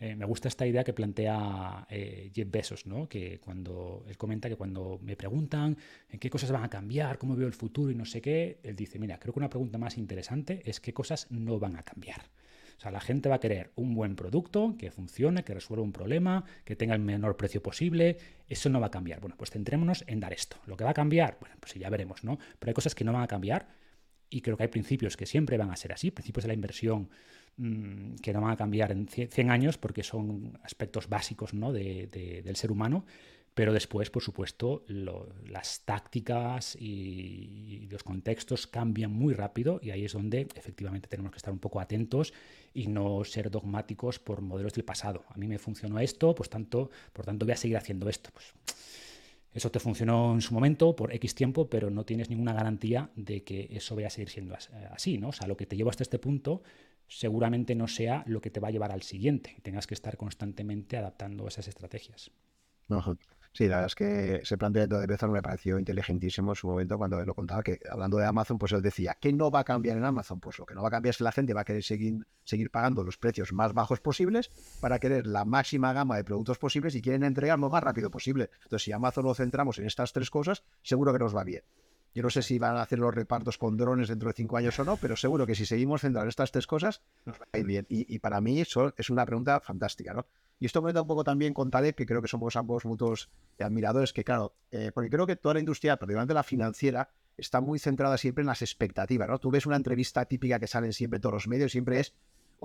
eh, 0.00 0.16
me 0.16 0.24
gusta 0.24 0.48
esta 0.48 0.66
idea 0.66 0.82
que 0.82 0.92
plantea 0.92 1.86
eh, 1.88 2.30
Jeff 2.34 2.50
Bezos, 2.50 2.86
¿no? 2.86 3.08
que 3.08 3.38
cuando 3.38 4.04
él 4.08 4.16
comenta 4.16 4.48
que 4.48 4.56
cuando 4.56 4.98
me 5.02 5.16
preguntan 5.16 5.76
en 6.10 6.18
qué 6.18 6.28
cosas 6.28 6.50
van 6.50 6.64
a 6.64 6.68
cambiar, 6.68 7.18
cómo 7.18 7.36
veo 7.36 7.46
el 7.46 7.52
futuro 7.52 7.92
y 7.92 7.94
no 7.94 8.04
sé 8.04 8.20
qué, 8.20 8.58
él 8.62 8.74
dice, 8.74 8.98
mira, 8.98 9.18
creo 9.18 9.32
que 9.32 9.40
una 9.40 9.50
pregunta 9.50 9.78
más 9.78 9.96
interesante 9.96 10.62
es 10.64 10.80
qué 10.80 10.92
cosas 10.92 11.28
no 11.30 11.58
van 11.58 11.76
a 11.76 11.82
cambiar. 11.82 12.22
O 12.76 12.80
sea, 12.80 12.90
la 12.90 13.00
gente 13.00 13.28
va 13.28 13.36
a 13.36 13.40
querer 13.40 13.70
un 13.76 13.94
buen 13.94 14.16
producto 14.16 14.74
que 14.76 14.90
funcione, 14.90 15.44
que 15.44 15.54
resuelva 15.54 15.84
un 15.84 15.92
problema, 15.92 16.44
que 16.64 16.74
tenga 16.74 16.94
el 16.94 17.00
menor 17.00 17.36
precio 17.36 17.62
posible. 17.62 18.18
Eso 18.48 18.68
no 18.68 18.80
va 18.80 18.88
a 18.88 18.90
cambiar. 18.90 19.20
Bueno, 19.20 19.36
pues 19.38 19.50
centrémonos 19.50 20.04
en 20.08 20.18
dar 20.18 20.32
esto. 20.32 20.56
Lo 20.66 20.76
que 20.76 20.82
va 20.82 20.90
a 20.90 20.94
cambiar, 20.94 21.38
bueno, 21.40 21.54
pues 21.60 21.74
ya 21.74 21.88
veremos, 21.88 22.24
¿no? 22.24 22.36
Pero 22.58 22.70
hay 22.70 22.74
cosas 22.74 22.96
que 22.96 23.04
no 23.04 23.12
van 23.12 23.22
a 23.22 23.28
cambiar 23.28 23.68
y 24.28 24.40
creo 24.40 24.56
que 24.56 24.64
hay 24.64 24.68
principios 24.68 25.16
que 25.16 25.26
siempre 25.26 25.56
van 25.56 25.70
a 25.70 25.76
ser 25.76 25.92
así, 25.92 26.10
principios 26.10 26.44
de 26.44 26.48
la 26.48 26.54
inversión 26.54 27.08
Mm, 27.56 28.16
que 28.16 28.32
no 28.32 28.40
van 28.40 28.50
a 28.50 28.56
cambiar 28.56 28.90
en 28.90 29.06
100 29.06 29.50
años 29.50 29.78
porque 29.78 30.02
son 30.02 30.58
aspectos 30.64 31.08
básicos 31.08 31.54
¿no? 31.54 31.72
de, 31.72 32.08
del 32.44 32.56
ser 32.56 32.72
humano, 32.72 33.04
pero 33.54 33.72
después, 33.72 34.10
por 34.10 34.24
supuesto, 34.24 34.84
las 34.88 35.82
tácticas 35.84 36.76
y, 36.80 37.86
los 37.88 38.02
contextos 38.02 38.66
cambian 38.66 39.12
muy 39.12 39.34
rápido 39.34 39.78
y 39.80 39.90
ahí 39.90 40.04
es 40.04 40.14
donde 40.14 40.48
efectivamente 40.56 41.06
tenemos 41.06 41.30
que 41.30 41.36
estar 41.36 41.52
un 41.52 41.60
poco 41.60 41.78
atentos 41.78 42.32
y 42.72 42.88
no 42.88 43.22
ser 43.22 43.52
dogmáticos 43.52 44.18
por 44.18 44.40
modelos 44.40 44.72
del 44.72 44.84
pasado. 44.84 45.24
A 45.28 45.36
mí 45.38 45.46
me 45.46 45.58
funcionó 45.58 46.00
esto, 46.00 46.34
pues 46.34 46.50
tanto, 46.50 46.90
por 47.12 47.24
tanto 47.24 47.46
voy 47.46 47.52
a 47.52 47.56
seguir 47.56 47.76
haciendo 47.76 48.08
esto. 48.08 48.30
Pues, 48.32 48.52
eso 49.52 49.70
te 49.70 49.78
funcionó 49.78 50.34
en 50.34 50.40
su 50.40 50.52
momento 50.52 50.96
por 50.96 51.14
X 51.14 51.36
tiempo, 51.36 51.68
pero 51.70 51.88
no 51.88 52.04
tienes 52.04 52.28
ninguna 52.28 52.52
garantía 52.52 53.10
de 53.14 53.44
que 53.44 53.68
eso 53.70 53.94
vaya 53.94 54.08
a 54.08 54.10
seguir 54.10 54.30
siendo 54.30 54.56
así, 54.90 55.18
¿no? 55.18 55.28
O 55.28 55.32
sea, 55.32 55.46
lo 55.46 55.56
que 55.56 55.66
te 55.66 55.76
llevo 55.76 55.90
hasta 55.90 56.02
este 56.02 56.18
punto 56.18 56.64
seguramente 57.08 57.74
no 57.74 57.88
sea 57.88 58.24
lo 58.26 58.40
que 58.40 58.50
te 58.50 58.60
va 58.60 58.68
a 58.68 58.70
llevar 58.70 58.92
al 58.92 59.02
siguiente 59.02 59.56
tengas 59.62 59.86
que 59.86 59.94
estar 59.94 60.16
constantemente 60.16 60.96
adaptando 60.96 61.46
esas 61.46 61.68
estrategias. 61.68 62.30
Sí, 63.52 63.68
la 63.68 63.76
verdad 63.76 63.86
es 63.86 63.94
que 63.94 64.34
ese 64.42 64.58
planteamiento 64.58 64.98
de 64.98 65.06
Bezos 65.06 65.30
me 65.30 65.40
pareció 65.40 65.78
inteligentísimo 65.78 66.50
en 66.50 66.56
su 66.56 66.66
momento 66.66 66.98
cuando 66.98 67.24
lo 67.24 67.34
contaba, 67.34 67.62
que 67.62 67.78
hablando 67.88 68.16
de 68.16 68.26
Amazon, 68.26 68.58
pues 68.58 68.72
él 68.72 68.82
decía, 68.82 69.16
¿qué 69.20 69.32
no 69.32 69.48
va 69.48 69.60
a 69.60 69.64
cambiar 69.64 69.96
en 69.96 70.04
Amazon? 70.04 70.40
Pues 70.40 70.58
lo 70.58 70.66
que 70.66 70.74
no 70.74 70.82
va 70.82 70.88
a 70.88 70.90
cambiar 70.90 71.10
es 71.10 71.18
que 71.18 71.24
la 71.24 71.30
gente 71.30 71.54
va 71.54 71.60
a 71.60 71.64
querer 71.64 71.84
seguir, 71.84 72.26
seguir 72.42 72.72
pagando 72.72 73.04
los 73.04 73.16
precios 73.16 73.52
más 73.52 73.72
bajos 73.72 74.00
posibles 74.00 74.50
para 74.80 74.98
querer 74.98 75.28
la 75.28 75.44
máxima 75.44 75.92
gama 75.92 76.16
de 76.16 76.24
productos 76.24 76.58
posibles 76.58 76.96
y 76.96 77.00
quieren 77.00 77.22
entregar 77.22 77.60
lo 77.60 77.70
más 77.70 77.82
rápido 77.84 78.10
posible. 78.10 78.50
Entonces, 78.64 78.82
si 78.82 78.90
Amazon 78.90 79.24
lo 79.24 79.34
centramos 79.34 79.78
en 79.78 79.86
estas 79.86 80.12
tres 80.12 80.30
cosas, 80.30 80.64
seguro 80.82 81.12
que 81.12 81.20
nos 81.20 81.34
va 81.34 81.44
bien. 81.44 81.62
Yo 82.14 82.22
no 82.22 82.30
sé 82.30 82.42
si 82.42 82.58
van 82.58 82.76
a 82.76 82.82
hacer 82.82 82.98
los 82.98 83.14
repartos 83.14 83.58
con 83.58 83.76
drones 83.76 84.08
dentro 84.08 84.28
de 84.28 84.34
cinco 84.34 84.56
años 84.56 84.78
o 84.78 84.84
no, 84.84 84.96
pero 84.96 85.16
seguro 85.16 85.46
que 85.46 85.54
si 85.54 85.66
seguimos 85.66 86.02
centrados 86.02 86.26
en 86.26 86.28
estas 86.28 86.52
tres 86.52 86.66
cosas, 86.66 87.02
nos 87.24 87.40
va 87.40 87.46
a 87.52 87.58
ir 87.58 87.66
bien. 87.66 87.86
Y, 87.88 88.18
para 88.20 88.40
mí 88.40 88.60
es 88.60 89.10
una 89.10 89.26
pregunta 89.26 89.60
fantástica, 89.60 90.14
¿no? 90.14 90.26
Y 90.60 90.66
esto 90.66 90.80
me 90.82 90.92
da 90.92 91.02
un 91.02 91.08
poco 91.08 91.24
también 91.24 91.52
con 91.52 91.70
Taleb, 91.70 91.94
que 91.94 92.06
creo 92.06 92.22
que 92.22 92.28
somos 92.28 92.56
ambos 92.56 92.84
mutuos 92.84 93.28
admiradores, 93.58 94.12
que 94.12 94.24
claro, 94.24 94.54
eh, 94.70 94.92
porque 94.94 95.10
creo 95.10 95.26
que 95.26 95.36
toda 95.36 95.54
la 95.54 95.60
industria, 95.60 95.96
particularmente 95.96 96.34
la 96.34 96.42
financiera, 96.42 97.10
está 97.36 97.60
muy 97.60 97.78
centrada 97.78 98.16
siempre 98.16 98.42
en 98.42 98.46
las 98.46 98.62
expectativas, 98.62 99.28
¿no? 99.28 99.38
Tú 99.38 99.50
ves 99.50 99.66
una 99.66 99.76
entrevista 99.76 100.24
típica 100.24 100.60
que 100.60 100.66
sale 100.66 100.92
siempre 100.92 101.18
todos 101.18 101.34
los 101.34 101.48
medios, 101.48 101.72
siempre 101.72 102.00
es 102.00 102.14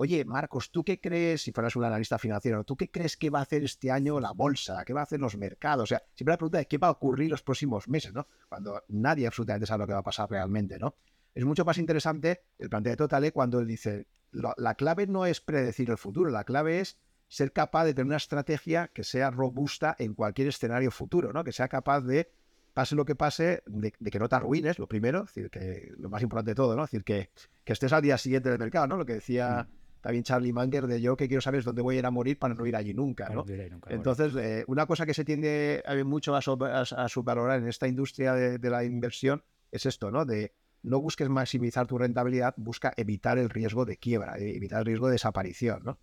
Oye, 0.02 0.24
Marcos, 0.24 0.70
¿tú 0.70 0.82
qué 0.82 0.98
crees, 0.98 1.42
si 1.42 1.52
fueras 1.52 1.76
un 1.76 1.84
analista 1.84 2.18
financiero, 2.18 2.64
¿tú 2.64 2.74
qué 2.74 2.90
crees 2.90 3.18
que 3.18 3.28
va 3.28 3.40
a 3.40 3.42
hacer 3.42 3.64
este 3.64 3.90
año 3.90 4.18
la 4.18 4.32
bolsa? 4.32 4.82
¿Qué 4.86 4.94
va 4.94 5.00
a 5.00 5.02
hacer 5.02 5.20
los 5.20 5.36
mercados? 5.36 5.82
O 5.82 5.86
sea, 5.86 6.02
siempre 6.14 6.32
la 6.32 6.38
pregunta 6.38 6.58
es 6.58 6.68
qué 6.68 6.78
va 6.78 6.86
a 6.86 6.92
ocurrir 6.92 7.30
los 7.30 7.42
próximos 7.42 7.86
meses, 7.86 8.14
¿no? 8.14 8.26
Cuando 8.48 8.82
nadie 8.88 9.26
absolutamente 9.26 9.66
sabe 9.66 9.80
lo 9.80 9.86
que 9.88 9.92
va 9.92 9.98
a 9.98 10.02
pasar 10.02 10.30
realmente, 10.30 10.78
¿no? 10.78 10.94
Es 11.34 11.44
mucho 11.44 11.66
más 11.66 11.76
interesante 11.76 12.44
el 12.58 12.70
planteamiento 12.70 13.08
Tale 13.08 13.30
cuando 13.30 13.60
él 13.60 13.66
dice, 13.66 14.06
la 14.32 14.74
clave 14.74 15.06
no 15.06 15.26
es 15.26 15.42
predecir 15.42 15.90
el 15.90 15.98
futuro, 15.98 16.30
la 16.30 16.44
clave 16.44 16.80
es 16.80 16.98
ser 17.28 17.52
capaz 17.52 17.84
de 17.84 17.92
tener 17.92 18.06
una 18.06 18.16
estrategia 18.16 18.88
que 18.88 19.04
sea 19.04 19.30
robusta 19.30 19.96
en 19.98 20.14
cualquier 20.14 20.48
escenario 20.48 20.90
futuro, 20.90 21.34
¿no? 21.34 21.44
Que 21.44 21.52
sea 21.52 21.68
capaz 21.68 22.00
de, 22.00 22.32
pase 22.72 22.94
lo 22.94 23.04
que 23.04 23.16
pase, 23.16 23.62
de, 23.66 23.92
que 23.92 24.18
no 24.18 24.30
te 24.30 24.36
arruines, 24.36 24.78
lo 24.78 24.88
primero, 24.88 25.24
decir, 25.24 25.50
que 25.50 25.92
lo 25.98 26.08
más 26.08 26.22
importante 26.22 26.52
de 26.52 26.54
todo, 26.54 26.74
¿no? 26.74 26.84
Es 26.84 26.90
decir, 26.90 27.04
que, 27.04 27.28
que 27.64 27.74
estés 27.74 27.92
al 27.92 28.00
día 28.00 28.16
siguiente 28.16 28.48
del 28.48 28.58
mercado, 28.58 28.86
¿no? 28.86 28.96
Lo 28.96 29.04
que 29.04 29.12
decía... 29.12 29.68
Mm 29.68 29.79
también 30.00 30.24
Charlie 30.24 30.52
Manger 30.52 30.86
de 30.86 31.00
yo 31.00 31.16
que 31.16 31.28
quiero 31.28 31.40
saber 31.40 31.62
dónde 31.62 31.82
voy 31.82 31.96
a 31.96 31.98
ir 32.00 32.06
a 32.06 32.10
morir 32.10 32.38
para 32.38 32.54
no 32.54 32.66
ir 32.66 32.76
allí 32.76 32.94
nunca. 32.94 33.28
¿no? 33.28 33.44
Entonces, 33.88 34.34
eh, 34.36 34.64
una 34.66 34.86
cosa 34.86 35.06
que 35.06 35.14
se 35.14 35.24
tiende 35.24 35.82
mucho 36.04 36.34
a, 36.34 36.40
subvalorar 36.42 37.60
en 37.60 37.68
esta 37.68 37.86
industria 37.86 38.34
de, 38.34 38.70
la 38.70 38.84
inversión 38.84 39.42
es 39.70 39.86
esto, 39.86 40.10
¿no? 40.10 40.24
De 40.24 40.54
no 40.82 41.00
busques 41.00 41.28
maximizar 41.28 41.86
tu 41.86 41.98
rentabilidad, 41.98 42.54
busca 42.56 42.92
evitar 42.96 43.38
el 43.38 43.50
riesgo 43.50 43.84
de 43.84 43.98
quiebra, 43.98 44.38
eh, 44.38 44.56
evitar 44.56 44.80
el 44.80 44.86
riesgo 44.86 45.06
de 45.06 45.12
desaparición, 45.12 45.82
¿no? 45.84 45.98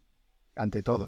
Ante 0.56 0.84
todo. 0.84 1.06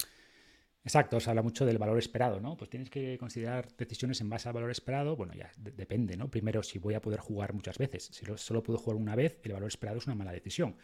Exacto, 0.84 1.20
se 1.20 1.30
habla 1.30 1.42
mucho 1.42 1.66
del 1.66 1.78
valor 1.78 1.98
esperado, 2.00 2.40
¿no? 2.40 2.56
Pues 2.56 2.70
tienes 2.70 2.90
que 2.90 3.18
considerar 3.18 3.68
decisiones 3.78 4.22
en 4.22 4.30
base 4.30 4.48
al 4.48 4.54
valor 4.54 4.72
esperado. 4.72 5.16
Bueno, 5.16 5.34
ya 5.34 5.52
depende, 5.58 6.16
¿no? 6.18 6.30
Primero, 6.30 6.64
si 6.64 6.80
voy 6.80 6.94
a 6.94 7.02
poder 7.02 7.20
jugar 7.20 7.54
muchas 7.54 7.78
veces. 7.78 8.10
Si 8.12 8.26
solo 8.38 8.64
puedo 8.64 8.80
jugar 8.80 8.96
una 8.96 9.16
vez, 9.16 9.40
el 9.44 9.54
valor 9.54 9.68
esperado 9.68 9.98
es 9.98 10.08
una 10.08 10.16
mala 10.16 10.32
decisión. 10.32 10.78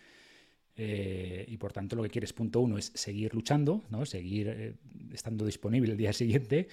Eh, 0.77 1.45
y 1.47 1.57
por 1.57 1.71
tanto 1.71 1.95
lo 1.95 2.03
que 2.03 2.09
quieres, 2.09 2.33
punto 2.33 2.59
uno, 2.59 2.77
es 2.77 2.91
seguir 2.93 3.33
luchando, 3.33 3.83
¿no? 3.89 4.05
seguir 4.05 4.47
eh, 4.49 4.75
estando 5.13 5.45
disponible 5.45 5.91
el 5.91 5.97
día 5.97 6.13
siguiente. 6.13 6.67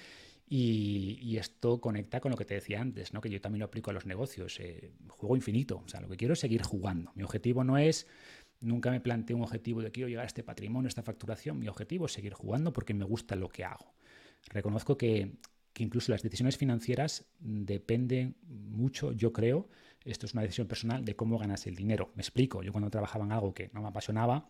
Y, 0.47 1.37
esto 1.37 1.81
conecta 1.81 2.19
con 2.19 2.29
lo 2.29 2.37
que 2.37 2.45
te 2.45 2.53
decía 2.53 2.79
antes, 2.79 3.11
¿no? 3.11 3.21
que 3.21 3.29
yo 3.29 3.41
también 3.41 3.61
lo 3.61 3.65
aplico 3.65 3.89
a 3.89 3.93
los 3.93 4.05
negocios. 4.05 4.59
Eh, 4.59 4.91
juego 5.07 5.35
infinito, 5.35 5.81
o 5.83 5.87
sea, 5.87 5.99
lo 5.99 6.07
que 6.07 6.17
quiero 6.17 6.33
es 6.33 6.39
seguir 6.39 6.61
jugando. 6.61 7.11
Mi 7.15 7.23
objetivo 7.23 7.63
no 7.63 7.77
es, 7.77 8.05
nunca 8.59 8.91
me 8.91 9.01
planteo 9.01 9.37
un 9.37 9.43
objetivo 9.43 9.81
de 9.81 9.91
quiero 9.91 10.09
llegar 10.09 10.25
a 10.25 10.27
este 10.27 10.43
patrimonio, 10.43 10.87
a 10.87 10.89
esta 10.89 11.01
facturación. 11.01 11.57
Mi 11.57 11.67
objetivo 11.67 12.05
es 12.05 12.11
seguir 12.11 12.33
jugando 12.33 12.71
porque 12.71 12.93
me 12.93 13.03
gusta 13.03 13.35
lo 13.35 13.49
que 13.49 13.63
hago. 13.63 13.95
Reconozco 14.45 14.95
que, 14.95 15.31
que 15.73 15.83
incluso 15.83 16.11
las 16.11 16.21
decisiones 16.21 16.57
financieras 16.57 17.25
dependen 17.39 18.35
mucho, 18.43 19.11
yo 19.11 19.33
creo, 19.33 19.69
esto 20.05 20.25
es 20.25 20.33
una 20.33 20.41
decisión 20.41 20.67
personal 20.67 21.05
de 21.05 21.15
cómo 21.15 21.37
ganas 21.37 21.65
el 21.67 21.75
dinero. 21.75 22.11
Me 22.15 22.21
explico, 22.21 22.63
yo 22.63 22.71
cuando 22.71 22.89
trabajaba 22.89 23.25
en 23.25 23.31
algo 23.31 23.53
que 23.53 23.69
no 23.73 23.81
me 23.81 23.87
apasionaba, 23.87 24.49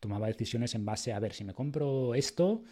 tomaba 0.00 0.26
decisiones 0.26 0.74
en 0.74 0.84
base 0.84 1.12
a 1.12 1.18
ver 1.18 1.32
si 1.32 1.44
me 1.44 1.54
compro 1.54 2.14
esto, 2.14 2.62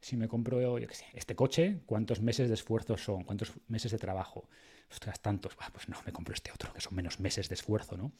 si 0.00 0.16
me 0.16 0.28
compro 0.28 0.78
yo 0.78 0.86
sé, 0.90 1.04
este 1.12 1.34
coche, 1.34 1.80
¿cuántos 1.86 2.20
meses 2.20 2.48
de 2.48 2.54
esfuerzo 2.54 2.96
son? 2.96 3.24
¿Cuántos 3.24 3.52
meses 3.68 3.92
de 3.92 3.98
trabajo? 3.98 4.48
Ostras, 4.90 5.20
tantos. 5.20 5.56
pues 5.72 5.88
no, 5.88 5.96
me 6.04 6.12
compro 6.12 6.34
este 6.34 6.50
otro, 6.52 6.72
que 6.72 6.80
son 6.80 6.94
menos 6.94 7.20
meses 7.20 7.48
de 7.48 7.54
esfuerzo, 7.54 7.96
¿no? 7.96 8.12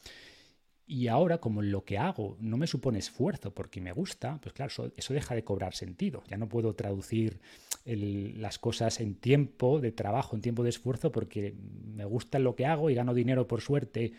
Y 0.93 1.07
ahora, 1.07 1.37
como 1.37 1.61
lo 1.61 1.85
que 1.85 1.97
hago 1.97 2.35
no 2.41 2.57
me 2.57 2.67
supone 2.67 2.99
esfuerzo 2.99 3.53
porque 3.53 3.79
me 3.79 3.93
gusta, 3.93 4.39
pues 4.41 4.51
claro, 4.51 4.91
eso, 4.97 5.13
deja 5.13 5.33
de 5.33 5.45
cobrar 5.45 5.73
sentido. 5.73 6.21
Ya 6.27 6.35
no 6.35 6.49
puedo 6.49 6.75
traducir 6.75 7.39
las 7.85 8.59
cosas 8.59 8.99
en 8.99 9.15
tiempo 9.15 9.79
de 9.79 9.93
trabajo, 9.93 10.35
en 10.35 10.41
tiempo 10.41 10.63
de 10.63 10.69
esfuerzo, 10.69 11.09
porque 11.09 11.55
me 11.95 12.03
gusta 12.03 12.39
lo 12.39 12.57
que 12.57 12.65
hago 12.65 12.89
y 12.89 12.95
gano 12.95 13.13
dinero 13.13 13.47
por 13.47 13.61
suerte 13.61 14.11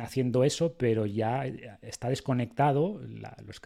haciendo 0.00 0.44
eso, 0.44 0.72
pero 0.78 1.04
ya 1.04 1.44
está 1.82 2.08
desconectado. 2.08 3.02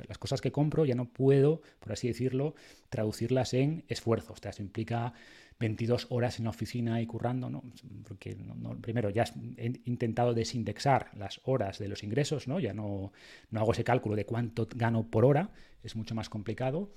las 0.08 0.18
cosas 0.18 0.40
que 0.40 0.50
compro 0.50 0.84
ya 0.84 0.96
no 0.96 1.04
puedo, 1.04 1.62
por 1.78 1.92
así 1.92 2.08
decirlo, 2.08 2.56
traducirlas 2.88 3.54
en 3.54 3.84
esfuerzo. 3.86 4.32
O 4.32 4.36
sea, 4.36 4.50
eso 4.50 4.62
implica 4.62 5.12
22 5.60 6.06
horas 6.10 6.38
en 6.38 6.44
la 6.44 6.50
oficina 6.50 7.00
y 7.00 7.06
currando, 7.06 7.50
¿no? 7.50 7.62
Porque 8.06 8.36
primero 8.80 9.10
ya 9.10 9.24
he 9.56 9.80
intentado 9.84 10.32
desindexar 10.34 11.10
las 11.16 11.40
horas 11.44 11.78
de 11.78 11.88
los 11.88 12.04
ingresos, 12.04 12.46
¿no? 12.46 12.60
Ya 12.60 12.74
no, 12.74 13.12
no 13.50 13.60
hago 13.60 13.72
ese 13.72 13.84
cálculo 13.84 14.14
de 14.14 14.24
cuánto 14.24 14.68
gano 14.74 15.10
por 15.10 15.24
hora, 15.24 15.50
es 15.82 15.96
mucho 15.96 16.14
más 16.14 16.28
complicado. 16.28 16.90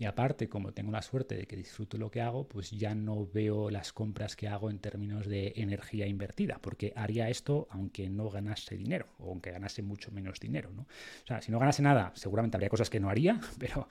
Y 0.00 0.04
aparte, 0.04 0.48
como 0.48 0.72
tengo 0.72 0.92
la 0.92 1.02
suerte 1.02 1.36
de 1.36 1.46
que 1.46 1.56
disfruto 1.56 1.98
lo 1.98 2.08
que 2.08 2.20
hago, 2.20 2.48
pues 2.48 2.70
ya 2.70 2.94
no 2.94 3.26
veo 3.26 3.68
las 3.68 3.92
compras 3.92 4.36
que 4.36 4.46
hago 4.46 4.70
en 4.70 4.78
términos 4.78 5.26
de 5.26 5.54
energía 5.56 6.06
invertida, 6.06 6.60
porque 6.62 6.92
haría 6.94 7.28
esto 7.28 7.66
aunque 7.70 8.08
no 8.08 8.30
ganase 8.30 8.76
dinero, 8.76 9.06
o 9.18 9.30
aunque 9.30 9.50
ganase 9.50 9.82
mucho 9.82 10.12
menos 10.12 10.38
dinero. 10.38 10.70
¿no? 10.72 10.82
O 10.82 11.26
sea, 11.26 11.42
si 11.42 11.50
no 11.50 11.58
ganase 11.58 11.82
nada, 11.82 12.12
seguramente 12.14 12.56
habría 12.56 12.68
cosas 12.68 12.90
que 12.90 13.00
no 13.00 13.10
haría, 13.10 13.40
pero, 13.58 13.88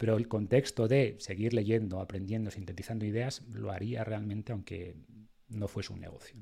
pero 0.00 0.16
el 0.16 0.28
contexto 0.28 0.88
de 0.88 1.16
seguir 1.18 1.52
leyendo, 1.52 2.00
aprendiendo, 2.00 2.50
sintetizando 2.50 3.04
ideas, 3.04 3.42
lo 3.52 3.70
haría 3.70 4.02
realmente 4.02 4.50
aunque 4.50 4.96
no 5.50 5.68
fuese 5.68 5.92
un 5.92 6.00
negocio. 6.00 6.40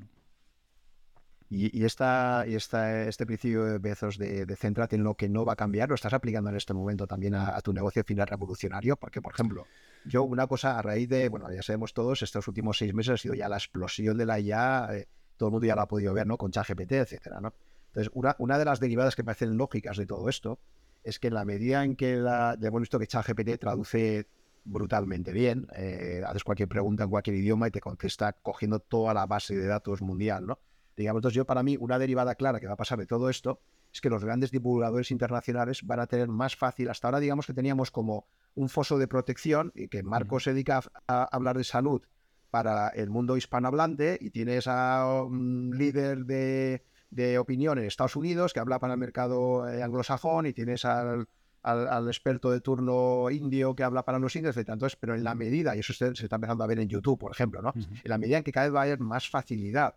Y, 1.50 1.84
esta, 1.84 2.44
y 2.46 2.54
esta, 2.54 3.08
este 3.08 3.26
principio 3.26 3.64
de 3.64 3.78
Bezos 3.78 4.16
de, 4.16 4.46
de 4.46 4.54
céntrate 4.54 4.94
en 4.94 5.02
lo 5.02 5.16
que 5.16 5.28
no 5.28 5.44
va 5.44 5.54
a 5.54 5.56
cambiar, 5.56 5.88
¿lo 5.88 5.96
estás 5.96 6.12
aplicando 6.12 6.50
en 6.50 6.56
este 6.56 6.72
momento 6.72 7.08
también 7.08 7.34
a, 7.34 7.60
tu 7.60 7.72
negocio 7.72 8.04
final 8.04 8.28
revolucionario? 8.28 8.96
Porque, 8.96 9.20
por 9.20 9.32
ejemplo, 9.32 9.66
yo 10.04 10.22
una 10.22 10.46
cosa 10.46 10.78
a 10.78 10.82
raíz 10.82 11.08
de, 11.08 11.28
bueno, 11.28 11.52
ya 11.52 11.62
sabemos 11.62 11.92
todos, 11.92 12.22
estos 12.22 12.46
últimos 12.46 12.78
seis 12.78 12.94
meses 12.94 13.14
ha 13.14 13.16
sido 13.16 13.34
ya 13.34 13.48
la 13.48 13.56
explosión 13.56 14.16
de 14.18 14.26
la 14.26 14.38
IA, 14.38 14.88
eh, 14.92 15.08
todo 15.36 15.48
el 15.48 15.52
mundo 15.54 15.66
ya 15.66 15.74
lo 15.74 15.80
ha 15.80 15.88
podido 15.88 16.14
ver, 16.14 16.28
¿no? 16.28 16.36
Con 16.36 16.52
ChatGPT, 16.52 16.92
etcétera, 16.92 17.40
¿no? 17.40 17.52
Entonces, 17.88 18.12
una, 18.14 18.36
una 18.38 18.56
de 18.56 18.66
las 18.66 18.78
derivadas 18.78 19.16
que 19.16 19.22
me 19.22 19.26
parecen 19.26 19.56
lógicas 19.56 19.96
de 19.96 20.06
todo 20.06 20.28
esto 20.28 20.60
es 21.08 21.18
que 21.18 21.28
en 21.28 21.34
la 21.34 21.44
medida 21.44 21.84
en 21.84 21.96
que 21.96 22.16
la, 22.16 22.56
ya 22.60 22.68
hemos 22.68 22.80
visto 22.80 22.98
que 22.98 23.06
ChatGPT 23.06 23.58
traduce 23.58 24.26
brutalmente 24.64 25.32
bien, 25.32 25.66
eh, 25.74 26.22
haces 26.26 26.44
cualquier 26.44 26.68
pregunta 26.68 27.04
en 27.04 27.10
cualquier 27.10 27.36
idioma 27.36 27.68
y 27.68 27.70
te 27.70 27.80
contesta 27.80 28.32
cogiendo 28.32 28.80
toda 28.80 29.14
la 29.14 29.26
base 29.26 29.56
de 29.56 29.66
datos 29.66 30.02
mundial, 30.02 30.46
¿no? 30.46 30.58
Digamos, 30.96 31.20
entonces 31.20 31.36
yo 31.36 31.46
para 31.46 31.62
mí 31.62 31.76
una 31.78 31.98
derivada 31.98 32.34
clara 32.34 32.60
que 32.60 32.66
va 32.66 32.74
a 32.74 32.76
pasar 32.76 32.98
de 32.98 33.06
todo 33.06 33.30
esto 33.30 33.60
es 33.92 34.00
que 34.00 34.10
los 34.10 34.24
grandes 34.24 34.50
divulgadores 34.50 35.10
internacionales 35.10 35.86
van 35.86 36.00
a 36.00 36.06
tener 36.06 36.28
más 36.28 36.56
fácil, 36.56 36.90
hasta 36.90 37.08
ahora 37.08 37.20
digamos 37.20 37.46
que 37.46 37.54
teníamos 37.54 37.90
como 37.90 38.26
un 38.54 38.68
foso 38.68 38.98
de 38.98 39.08
protección 39.08 39.72
y 39.74 39.88
que 39.88 40.02
Marcos 40.02 40.44
se 40.44 40.52
dedica 40.52 40.82
a, 41.06 41.24
hablar 41.24 41.56
de 41.56 41.64
salud 41.64 42.02
para 42.50 42.88
el 42.88 43.10
mundo 43.10 43.36
hispanohablante 43.36 44.18
y 44.20 44.30
tienes 44.30 44.66
a 44.66 45.22
un 45.24 45.70
líder 45.76 46.24
de, 46.26 46.82
de 47.10 47.38
opinión 47.38 47.78
en 47.78 47.84
Estados 47.84 48.16
Unidos 48.16 48.52
que 48.52 48.60
habla 48.60 48.78
para 48.78 48.94
el 48.94 49.00
mercado 49.00 49.68
eh, 49.68 49.82
anglosajón 49.82 50.46
y 50.46 50.52
tienes 50.52 50.84
al, 50.84 51.26
al, 51.62 52.06
experto 52.08 52.50
de 52.50 52.60
turno 52.60 53.30
indio 53.30 53.74
que 53.74 53.82
habla 53.82 54.04
para 54.04 54.18
los 54.18 54.34
indios, 54.36 54.56
etc. 54.56 54.70
Entonces, 54.70 54.98
pero 55.00 55.14
en 55.14 55.24
la 55.24 55.34
medida, 55.34 55.76
y 55.76 55.80
eso 55.80 55.92
se, 55.92 56.08
está 56.08 56.36
empezando 56.36 56.64
a 56.64 56.66
ver 56.66 56.80
en 56.80 56.88
YouTube, 56.88 57.18
por 57.18 57.32
ejemplo, 57.32 57.62
¿no? 57.62 57.72
En 57.74 58.00
la 58.04 58.18
medida 58.18 58.38
en 58.38 58.44
que 58.44 58.52
cada 58.52 58.66
vez 58.66 58.74
va 58.74 58.80
a 58.80 58.84
haber 58.84 59.00
más 59.00 59.28
facilidad 59.28 59.96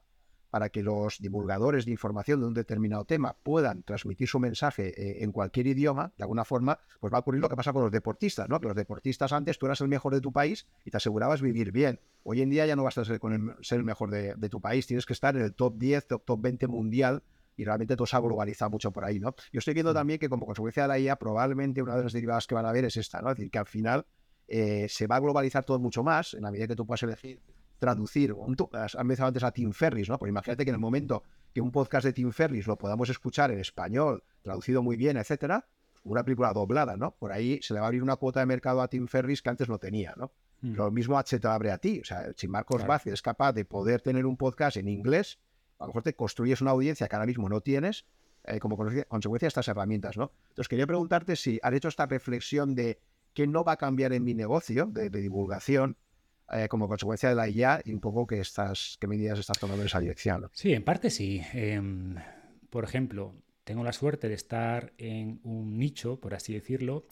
para 0.51 0.69
que 0.69 0.83
los 0.83 1.19
divulgadores 1.19 1.85
de 1.85 1.91
información 1.91 2.41
de 2.41 2.45
un 2.45 2.53
determinado 2.53 3.05
tema 3.05 3.35
puedan 3.41 3.83
transmitir 3.83 4.27
su 4.27 4.39
mensaje 4.39 4.89
eh, 4.89 5.23
en 5.23 5.31
cualquier 5.31 5.65
idioma, 5.65 6.11
de 6.17 6.23
alguna 6.23 6.45
forma, 6.45 6.77
pues 6.99 7.11
va 7.11 7.17
a 7.17 7.21
ocurrir 7.21 7.41
lo 7.41 7.49
que 7.49 7.55
pasa 7.55 7.73
con 7.73 7.81
los 7.81 7.91
deportistas, 7.91 8.49
¿no? 8.49 8.59
Que 8.59 8.67
los 8.67 8.75
deportistas 8.75 9.31
antes 9.31 9.57
tú 9.57 9.65
eras 9.65 9.79
el 9.81 9.87
mejor 9.87 10.13
de 10.13 10.21
tu 10.21 10.31
país 10.31 10.67
y 10.85 10.91
te 10.91 10.97
asegurabas 10.97 11.41
vivir 11.41 11.71
bien. 11.71 11.99
Hoy 12.23 12.41
en 12.41 12.49
día 12.49 12.65
ya 12.65 12.75
no 12.75 12.83
basta 12.83 13.05
ser, 13.05 13.19
con 13.19 13.33
el, 13.33 13.65
ser 13.65 13.79
el 13.79 13.85
mejor 13.85 14.11
de, 14.11 14.49
tu 14.49 14.59
país, 14.59 14.85
tienes 14.85 15.05
que 15.05 15.13
estar 15.13 15.35
en 15.37 15.43
el 15.43 15.53
top 15.53 15.77
10, 15.77 16.07
top, 16.07 16.25
top 16.25 16.41
20 16.41 16.67
mundial 16.67 17.23
y 17.55 17.63
realmente 17.63 17.95
todo 17.95 18.05
se 18.05 18.17
ha 18.17 18.19
globalizado 18.19 18.71
mucho 18.71 18.91
por 18.91 19.05
ahí, 19.05 19.19
¿no? 19.19 19.33
Yo 19.53 19.59
estoy 19.59 19.73
viendo 19.73 19.91
mm. 19.91 19.95
también 19.95 20.19
que 20.19 20.27
como 20.27 20.45
consecuencia 20.45 20.83
de 20.83 20.89
la 20.89 20.99
IA 20.99 21.15
probablemente 21.15 21.81
una 21.81 21.95
de 21.95 22.03
las 22.03 22.13
derivadas 22.13 22.45
que 22.45 22.55
van 22.55 22.65
a 22.65 22.69
haber 22.69 22.83
es 22.85 22.97
esta, 22.97 23.21
¿no? 23.21 23.31
Es 23.31 23.37
decir, 23.37 23.49
que 23.49 23.59
al 23.59 23.67
final 23.67 24.05
eh, 24.49 24.87
se 24.89 25.07
va 25.07 25.15
a 25.15 25.19
globalizar 25.21 25.63
todo 25.63 25.79
mucho 25.79 26.03
más 26.03 26.33
en 26.33 26.41
la 26.41 26.51
medida 26.51 26.67
que 26.67 26.75
tú 26.75 26.85
puedas 26.85 27.03
elegir 27.03 27.39
traducir. 27.81 28.35
Has 28.73 28.95
mencionado 29.03 29.29
antes 29.29 29.43
a 29.43 29.51
Tim 29.51 29.73
Ferris, 29.73 30.07
¿no? 30.07 30.19
Pues 30.19 30.29
imagínate 30.29 30.63
que 30.63 30.69
en 30.69 30.75
el 30.75 30.79
momento 30.79 31.23
que 31.51 31.61
un 31.61 31.71
podcast 31.71 32.05
de 32.05 32.13
Tim 32.13 32.31
Ferris 32.31 32.67
lo 32.67 32.77
podamos 32.77 33.09
escuchar 33.09 33.49
en 33.49 33.59
español, 33.59 34.23
traducido 34.43 34.83
muy 34.83 34.95
bien, 34.97 35.17
etcétera, 35.17 35.67
una 36.03 36.23
película 36.23 36.53
doblada, 36.53 36.95
¿no? 36.95 37.15
Por 37.15 37.31
ahí 37.31 37.59
se 37.63 37.73
le 37.73 37.79
va 37.79 37.87
a 37.87 37.89
abrir 37.89 38.03
una 38.03 38.17
cuota 38.17 38.39
de 38.39 38.45
mercado 38.45 38.83
a 38.83 38.87
Tim 38.87 39.07
Ferris 39.07 39.41
que 39.41 39.49
antes 39.49 39.67
no 39.67 39.79
tenía, 39.79 40.13
¿no? 40.15 40.31
Mm. 40.61 40.75
Lo 40.75 40.91
mismo 40.91 41.17
H 41.17 41.39
te 41.39 41.47
abre 41.47 41.71
a 41.71 41.79
ti. 41.79 41.99
O 42.01 42.05
sea, 42.05 42.31
si 42.35 42.47
Marcos 42.47 42.83
claro. 42.83 43.01
es 43.05 43.21
capaz 43.23 43.53
de 43.53 43.65
poder 43.65 44.01
tener 44.01 44.27
un 44.27 44.37
podcast 44.37 44.77
en 44.77 44.87
inglés, 44.87 45.39
a 45.79 45.85
lo 45.85 45.87
mejor 45.87 46.03
te 46.03 46.13
construyes 46.13 46.61
una 46.61 46.71
audiencia 46.71 47.07
que 47.07 47.15
ahora 47.15 47.25
mismo 47.25 47.49
no 47.49 47.61
tienes 47.61 48.05
eh, 48.43 48.59
como 48.59 48.77
consecuencia 48.77 49.47
de 49.47 49.49
estas 49.49 49.67
herramientas, 49.67 50.17
¿no? 50.17 50.31
Entonces 50.49 50.67
quería 50.67 50.85
preguntarte 50.85 51.35
si 51.35 51.59
has 51.63 51.73
hecho 51.73 51.87
esta 51.87 52.05
reflexión 52.05 52.75
de 52.75 52.99
qué 53.33 53.47
no 53.47 53.63
va 53.63 53.71
a 53.71 53.77
cambiar 53.77 54.13
en 54.13 54.23
mi 54.23 54.35
negocio 54.35 54.85
de 54.85 55.09
divulgación 55.09 55.97
eh, 56.51 56.67
como 56.67 56.87
consecuencia 56.87 57.29
de 57.29 57.35
la 57.35 57.47
IA 57.47 57.81
y 57.85 57.93
un 57.93 57.99
poco 57.99 58.27
qué, 58.27 58.39
estás, 58.39 58.97
qué 58.99 59.07
medidas 59.07 59.39
estás 59.39 59.59
tomando 59.59 59.81
en 59.81 59.87
esa 59.87 59.99
dirección. 59.99 60.49
Sí, 60.53 60.73
en 60.73 60.83
parte 60.83 61.09
sí. 61.09 61.41
Em, 61.53 62.15
por 62.69 62.83
ejemplo, 62.83 63.35
tengo 63.63 63.83
la 63.83 63.93
suerte 63.93 64.27
de 64.27 64.35
estar 64.35 64.93
en 64.97 65.39
un 65.43 65.77
nicho, 65.77 66.19
por 66.19 66.33
así 66.33 66.53
decirlo, 66.53 67.05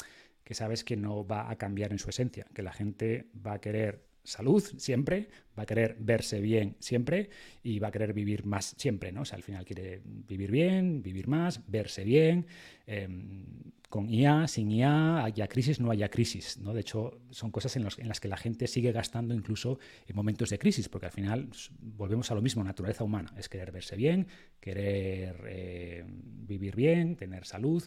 que 0.44 0.54
sabes 0.54 0.84
que 0.84 0.98
no 0.98 1.26
va 1.26 1.50
a 1.50 1.58
cambiar 1.58 1.92
en 1.92 2.00
su 2.00 2.10
esencia, 2.10 2.46
que 2.54 2.64
la 2.64 2.74
gente 2.74 3.28
va 3.46 3.54
a 3.54 3.62
querer 3.62 4.09
salud 4.30 4.64
siempre, 4.78 5.28
va 5.58 5.64
a 5.64 5.66
querer 5.66 5.98
verse 6.00 6.40
bien 6.40 6.76
siempre 6.80 7.30
y 7.64 7.80
va 7.80 7.90
a 7.90 7.92
querer 7.92 8.14
vivir 8.14 8.46
más 8.46 8.76
siempre, 8.78 9.12
¿no? 9.12 9.22
O 9.22 9.26
sea, 9.26 9.38
al 9.38 9.44
final 9.44 9.66
quiere 9.66 10.02
vivir 10.06 10.52
bien, 10.52 11.02
vivir 11.02 11.28
más, 11.28 11.62
verse 11.68 12.04
bien, 12.04 12.46
em, 12.86 13.46
con 13.90 14.08
IA, 14.08 14.48
sin 14.48 14.72
IA, 14.72 15.24
haya 15.24 15.48
crisis, 15.48 15.80
no 15.80 15.90
haya 15.90 16.10
crisis, 16.10 16.60
¿no? 16.60 16.74
De 16.74 16.82
hecho, 16.82 17.20
son 17.32 17.50
cosas 17.50 17.76
en, 17.76 17.84
las 17.84 18.20
que 18.20 18.28
la 18.28 18.38
gente 18.38 18.68
sigue 18.68 18.92
gastando 18.92 19.34
incluso 19.34 19.80
en 20.08 20.16
momentos 20.16 20.52
de 20.52 20.60
crisis, 20.60 20.88
porque 20.90 21.08
al 21.08 21.12
final 21.12 21.50
volvemos 21.80 22.30
a 22.30 22.36
lo 22.36 22.42
mismo, 22.42 22.64
naturaleza 22.64 23.04
humana, 23.04 23.34
es 23.36 23.50
querer 23.50 23.72
verse 23.72 23.96
bien, 23.96 24.28
querer 24.60 25.44
eh, 25.48 26.06
vivir 26.08 26.76
bien, 26.76 27.16
tener 27.16 27.46
salud, 27.46 27.84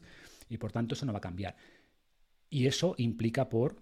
y 0.48 0.58
por 0.58 0.72
tanto 0.72 0.94
eso 0.94 1.06
no 1.06 1.12
va 1.12 1.18
a 1.18 1.22
cambiar. 1.22 1.56
Y 2.50 2.66
eso 2.66 2.94
implica 2.98 3.48
por 3.48 3.81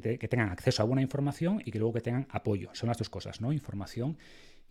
que, 0.00 0.28
tengan 0.28 0.50
acceso 0.50 0.82
a 0.82 0.86
buena 0.86 1.02
información 1.02 1.62
y 1.64 1.70
que 1.70 1.78
luego 1.78 1.94
que 1.94 2.00
tengan 2.00 2.26
apoyo. 2.30 2.70
Son 2.72 2.88
las 2.88 2.98
dos 2.98 3.10
cosas, 3.10 3.40
¿no? 3.40 3.52
Información 3.52 4.16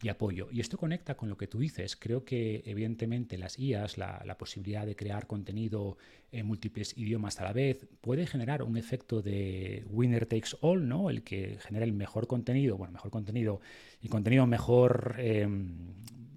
y 0.02 0.10
apoyo. 0.10 0.50
Y 0.52 0.60
esto 0.60 0.78
conecta 0.78 1.16
con 1.16 1.30
lo 1.30 1.38
que 1.38 1.48
tú 1.48 1.60
dices. 1.60 1.96
Creo 1.96 2.26
que 2.26 2.64
evidentemente 2.66 3.38
las 3.38 3.58
IAS, 3.58 3.98
la, 3.98 4.36
posibilidad 4.38 4.86
de 4.86 4.96
crear 4.96 5.28
contenido 5.28 5.98
en 6.32 6.46
múltiples 6.46 6.98
idiomas 6.98 7.40
a 7.40 7.44
la 7.46 7.54
vez, 7.54 7.88
puede 8.02 8.28
generar 8.28 8.64
un 8.64 8.78
efecto 8.78 9.22
de 9.22 9.86
winner 9.90 10.26
takes 10.26 10.58
all, 10.62 10.88
¿no? 10.88 11.10
El 11.10 11.24
que 11.24 11.58
genera 11.60 11.86
el 11.86 11.94
mejor 11.94 12.28
contenido, 12.28 12.78
bueno, 12.78 12.94
mejor 12.94 13.12
contenido 13.12 13.62
y 14.02 14.10
contenido 14.10 14.46
mejor, 14.48 15.16
em, 15.20 15.94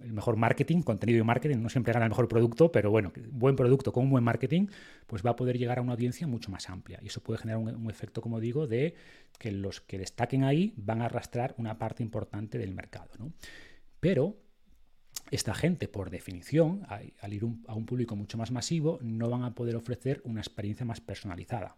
el 0.07 0.13
mejor 0.13 0.37
marketing, 0.37 0.81
contenido 0.81 1.19
y 1.19 1.23
marketing, 1.23 1.57
no 1.61 1.69
siempre 1.69 1.93
gana 1.93 2.05
el 2.05 2.09
mejor 2.09 2.27
producto, 2.27 2.71
pero 2.71 2.89
bueno, 2.89 3.11
buen 3.31 3.55
producto 3.55 3.91
con 3.91 4.05
un 4.05 4.09
buen 4.09 4.23
marketing, 4.23 4.67
pues 5.05 5.25
va 5.25 5.31
a 5.31 5.35
poder 5.35 5.57
llegar 5.57 5.79
a 5.79 5.81
una 5.81 5.93
audiencia 5.93 6.27
mucho 6.27 6.51
más 6.51 6.69
amplia. 6.69 6.99
Y 7.01 7.07
eso 7.07 7.21
puede 7.21 7.39
generar 7.39 7.59
un, 7.59 7.89
efecto, 7.89 8.21
como 8.21 8.39
digo, 8.39 8.67
de 8.67 8.95
que 9.37 9.51
los 9.51 9.81
que 9.81 9.99
destaquen 9.99 10.43
ahí 10.43 10.73
van 10.77 11.01
a 11.01 11.05
arrastrar 11.05 11.53
una 11.57 11.77
parte 11.77 12.03
importante 12.03 12.57
del 12.57 12.73
mercado. 12.73 13.09
¿no? 13.19 13.33
Pero 13.99 14.37
esta 15.31 15.53
gente, 15.53 15.87
por 15.87 16.09
definición, 16.09 16.85
al 16.87 17.33
ir 17.33 17.43
a 17.67 17.75
un 17.75 17.85
público 17.85 18.15
mucho 18.15 18.37
más 18.37 18.51
masivo, 18.51 18.99
no 19.01 19.29
van 19.29 19.43
a 19.43 19.53
poder 19.53 19.75
ofrecer 19.75 20.21
una 20.23 20.41
experiencia 20.41 20.85
más 20.85 21.01
personalizada. 21.01 21.75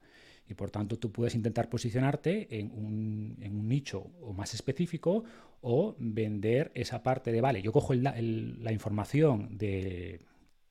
Y 0.49 0.55
por 0.55 0.71
tanto 0.71 0.97
tú 0.97 1.11
puedes 1.11 1.35
intentar 1.35 1.69
posicionarte 1.69 2.59
en 2.59 2.71
un, 2.71 3.37
en 3.39 3.55
un 3.55 3.69
nicho 3.69 4.07
o 4.21 4.33
más 4.33 4.53
específico 4.55 5.23
o 5.61 5.95
vender 5.99 6.71
esa 6.73 7.03
parte 7.03 7.31
de, 7.31 7.39
vale, 7.39 7.61
yo 7.61 7.71
cojo 7.71 7.93
la 7.93 8.71
información 8.71 9.57
del 9.57 10.25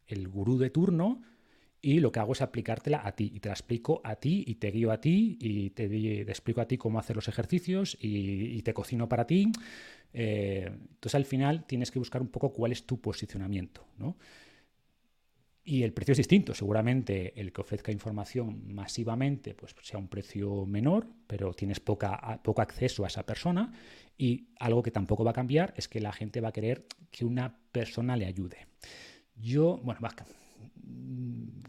el 0.09 0.29
gurú 0.29 0.59
de 0.59 0.71
turno 0.71 1.23
y 1.81 2.01
lo 2.01 2.11
que 2.11 2.21
hago 2.21 2.33
es 2.33 2.43
aplicártela 2.43 3.03
a 3.05 3.13
ti 3.13 3.31
y 3.35 3.41
te 3.41 3.49
la 3.49 3.55
explico 3.55 4.01
a 4.03 4.17
ti 4.17 4.45
y 4.47 4.57
te 4.57 4.71
guío 4.71 4.91
a 4.91 5.01
ti 5.01 5.39
y 5.41 5.71
te, 5.71 6.23
explico 6.23 6.61
a 6.61 6.67
ti 6.67 6.77
cómo 6.77 6.99
hacer 6.99 7.15
los 7.15 7.29
ejercicios 7.29 7.97
y, 8.01 8.61
te 8.63 8.75
cocino 8.75 9.09
para 9.09 9.27
ti. 9.27 9.53
Eh, 10.13 10.69
entonces 10.69 11.15
al 11.15 11.25
final 11.25 11.65
tienes 11.67 11.91
que 11.91 11.99
buscar 11.99 12.21
un 12.21 12.29
poco 12.29 12.53
cuál 12.53 12.73
es 12.73 12.85
tu 12.85 13.01
posicionamiento. 13.01 13.87
¿no? 13.99 14.17
Y 15.71 15.83
el 15.83 15.93
precio 15.93 16.13
es 16.13 16.17
distinto. 16.17 16.55
Seguramente 16.55 17.39
el 17.39 17.53
que 17.53 17.61
ofrezca 17.61 17.93
información 17.93 18.73
masivamente 18.73 19.53
pues 19.53 19.75
sea 19.83 19.99
un 19.99 20.09
precio 20.09 20.65
menor, 20.65 21.07
pero 21.27 21.53
tienes 21.53 21.79
poca, 21.79 22.41
poco 22.43 22.63
acceso 22.63 23.05
a 23.05 23.09
esa 23.09 23.27
persona. 23.27 23.71
Y 24.17 24.49
algo 24.61 24.83
que 24.83 24.91
tampoco 24.91 25.25
va 25.25 25.33
a 25.33 25.35
cambiar 25.35 25.75
es 25.77 25.87
que 25.87 26.01
la 26.01 26.11
gente 26.11 26.41
va 26.41 26.49
a 26.49 26.53
querer 26.53 26.87
que 27.11 27.27
una 27.27 27.59
persona 27.71 28.17
le 28.17 28.25
ayude. 28.25 28.67
Yo, 29.37 29.79
bueno, 29.85 30.01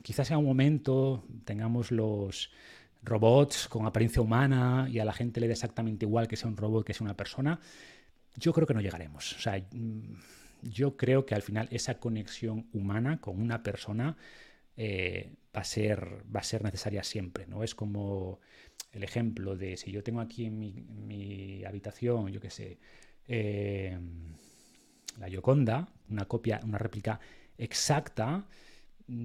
quizás 0.02 0.32
en 0.32 0.38
un 0.38 0.46
momento 0.46 1.26
tengamos 1.44 1.92
los 1.92 2.52
robots 3.04 3.68
con 3.68 3.86
apariencia 3.86 4.22
humana 4.22 4.88
y 4.90 5.00
a 5.00 5.06
la 5.06 5.12
gente 5.12 5.42
le 5.42 5.48
dé 5.48 5.54
exactamente 5.54 6.06
igual 6.06 6.30
que 6.30 6.38
sea 6.38 6.48
un 6.48 6.56
robot 6.56 6.86
que 6.86 6.94
sea 6.94 7.04
una 7.04 7.18
persona. 7.18 7.60
Yo 8.38 8.54
creo 8.54 8.66
que 8.66 8.74
no 8.74 8.80
llegaremos. 8.80 9.34
O 9.34 9.40
sea, 9.42 9.62
mm, 9.74 10.14
yo 10.62 10.98
creo 10.98 11.26
que 11.26 11.36
al 11.36 11.42
final 11.42 11.68
esa 11.72 12.00
conexión 12.00 12.68
humana 12.74 13.22
con 13.22 13.40
una 13.40 13.64
persona 13.64 14.18
eh, 14.78 15.34
va, 15.56 15.62
a 15.62 15.64
ser, 15.64 16.24
va 16.34 16.40
a 16.40 16.44
ser 16.44 16.64
necesaria 16.64 17.04
siempre. 17.04 17.46
¿no? 17.48 17.64
Es 17.64 17.76
como 17.76 18.40
el 18.92 19.04
ejemplo 19.04 19.56
de 19.56 19.78
si 19.78 19.92
yo 19.92 20.04
tengo 20.04 20.22
aquí 20.22 20.46
en 20.46 20.60
mi, 20.60 21.64
habitación, 21.66 22.30
yo 22.30 22.40
qué 22.40 22.50
sé, 22.50 22.80
eh, 23.28 23.98
la 25.20 25.28
Yoconda, 25.28 25.90
una 26.10 26.26
copia, 26.26 26.60
una 26.64 26.78
réplica 26.78 27.20
exacta, 27.58 28.48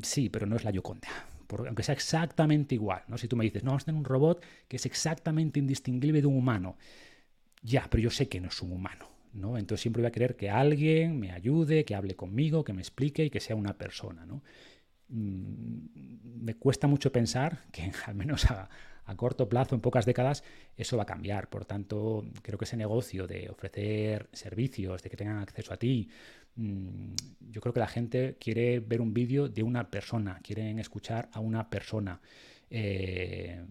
sí, 0.03 0.29
pero 0.29 0.47
no 0.47 0.57
es 0.57 0.65
la 0.65 0.71
Yoconda. 0.71 1.09
aunque 1.49 1.83
sea 1.83 1.95
exactamente 1.95 2.75
igual, 2.75 3.03
¿no? 3.09 3.17
Si 3.17 3.29
tú 3.29 3.37
me 3.37 3.45
dices, 3.45 3.63
no, 3.63 3.71
vamos 3.71 3.85
a 3.85 3.87
tener 3.87 3.99
un 3.99 4.05
robot 4.05 4.45
que 4.69 4.77
es 4.77 4.87
exactamente 4.87 5.61
indistinguible 5.61 6.21
de 6.21 6.27
un 6.27 6.37
humano. 6.37 6.77
Ya, 7.63 7.87
pero 7.91 8.03
yo 8.03 8.11
sé 8.11 8.29
que 8.29 8.41
no 8.41 8.49
es 8.49 8.61
un 8.61 8.73
humano. 8.73 9.14
¿No? 9.35 9.59
Entonces 9.59 9.83
siempre 9.83 10.03
voy 10.03 10.09
a 10.09 10.13
querer 10.13 10.37
que 10.37 10.51
alguien 10.51 11.19
me 11.19 11.33
ayude, 11.33 11.85
que 11.85 11.95
hable 11.95 12.15
conmigo, 12.15 12.65
que 12.65 12.73
me 12.73 12.81
explique 12.81 13.25
y 13.25 13.31
que 13.31 13.41
sea 13.41 13.57
una 13.57 13.77
persona. 13.77 14.25
¿no? 14.25 14.43
Mm, 15.09 16.43
me 16.43 16.55
cuesta 16.57 16.87
mucho 16.87 17.13
pensar 17.13 17.65
que 17.73 17.91
al 18.07 18.15
menos 18.15 18.47
a, 18.51 18.69
corto 19.17 19.49
plazo, 19.49 19.75
en 19.75 19.81
pocas 19.83 20.07
décadas, 20.07 20.45
eso 20.77 20.97
va 20.97 21.03
a 21.03 21.07
cambiar. 21.07 21.49
Por 21.51 21.65
tanto, 21.67 22.25
creo 22.43 22.59
que 22.59 22.65
ese 22.65 22.77
negocio 22.77 23.27
de 23.27 23.51
ofrecer 23.51 24.29
servicios, 24.33 25.03
de 25.03 25.11
que 25.11 25.17
tengan 25.17 25.39
acceso 25.39 25.75
a 25.75 25.77
ti, 25.77 26.09
mm, 26.57 27.15
yo 27.51 27.61
creo 27.61 27.75
que 27.75 27.81
la 27.81 27.87
gente 27.89 28.37
quiere 28.41 28.81
ver 28.81 29.01
un 29.01 29.13
vídeo 29.13 29.49
de 29.49 29.63
una 29.63 29.91
persona, 29.91 30.41
quieren 30.43 30.79
escuchar 30.79 31.29
a 31.33 31.41
una 31.41 31.69
persona. 31.69 32.21
Eh, 32.71 33.63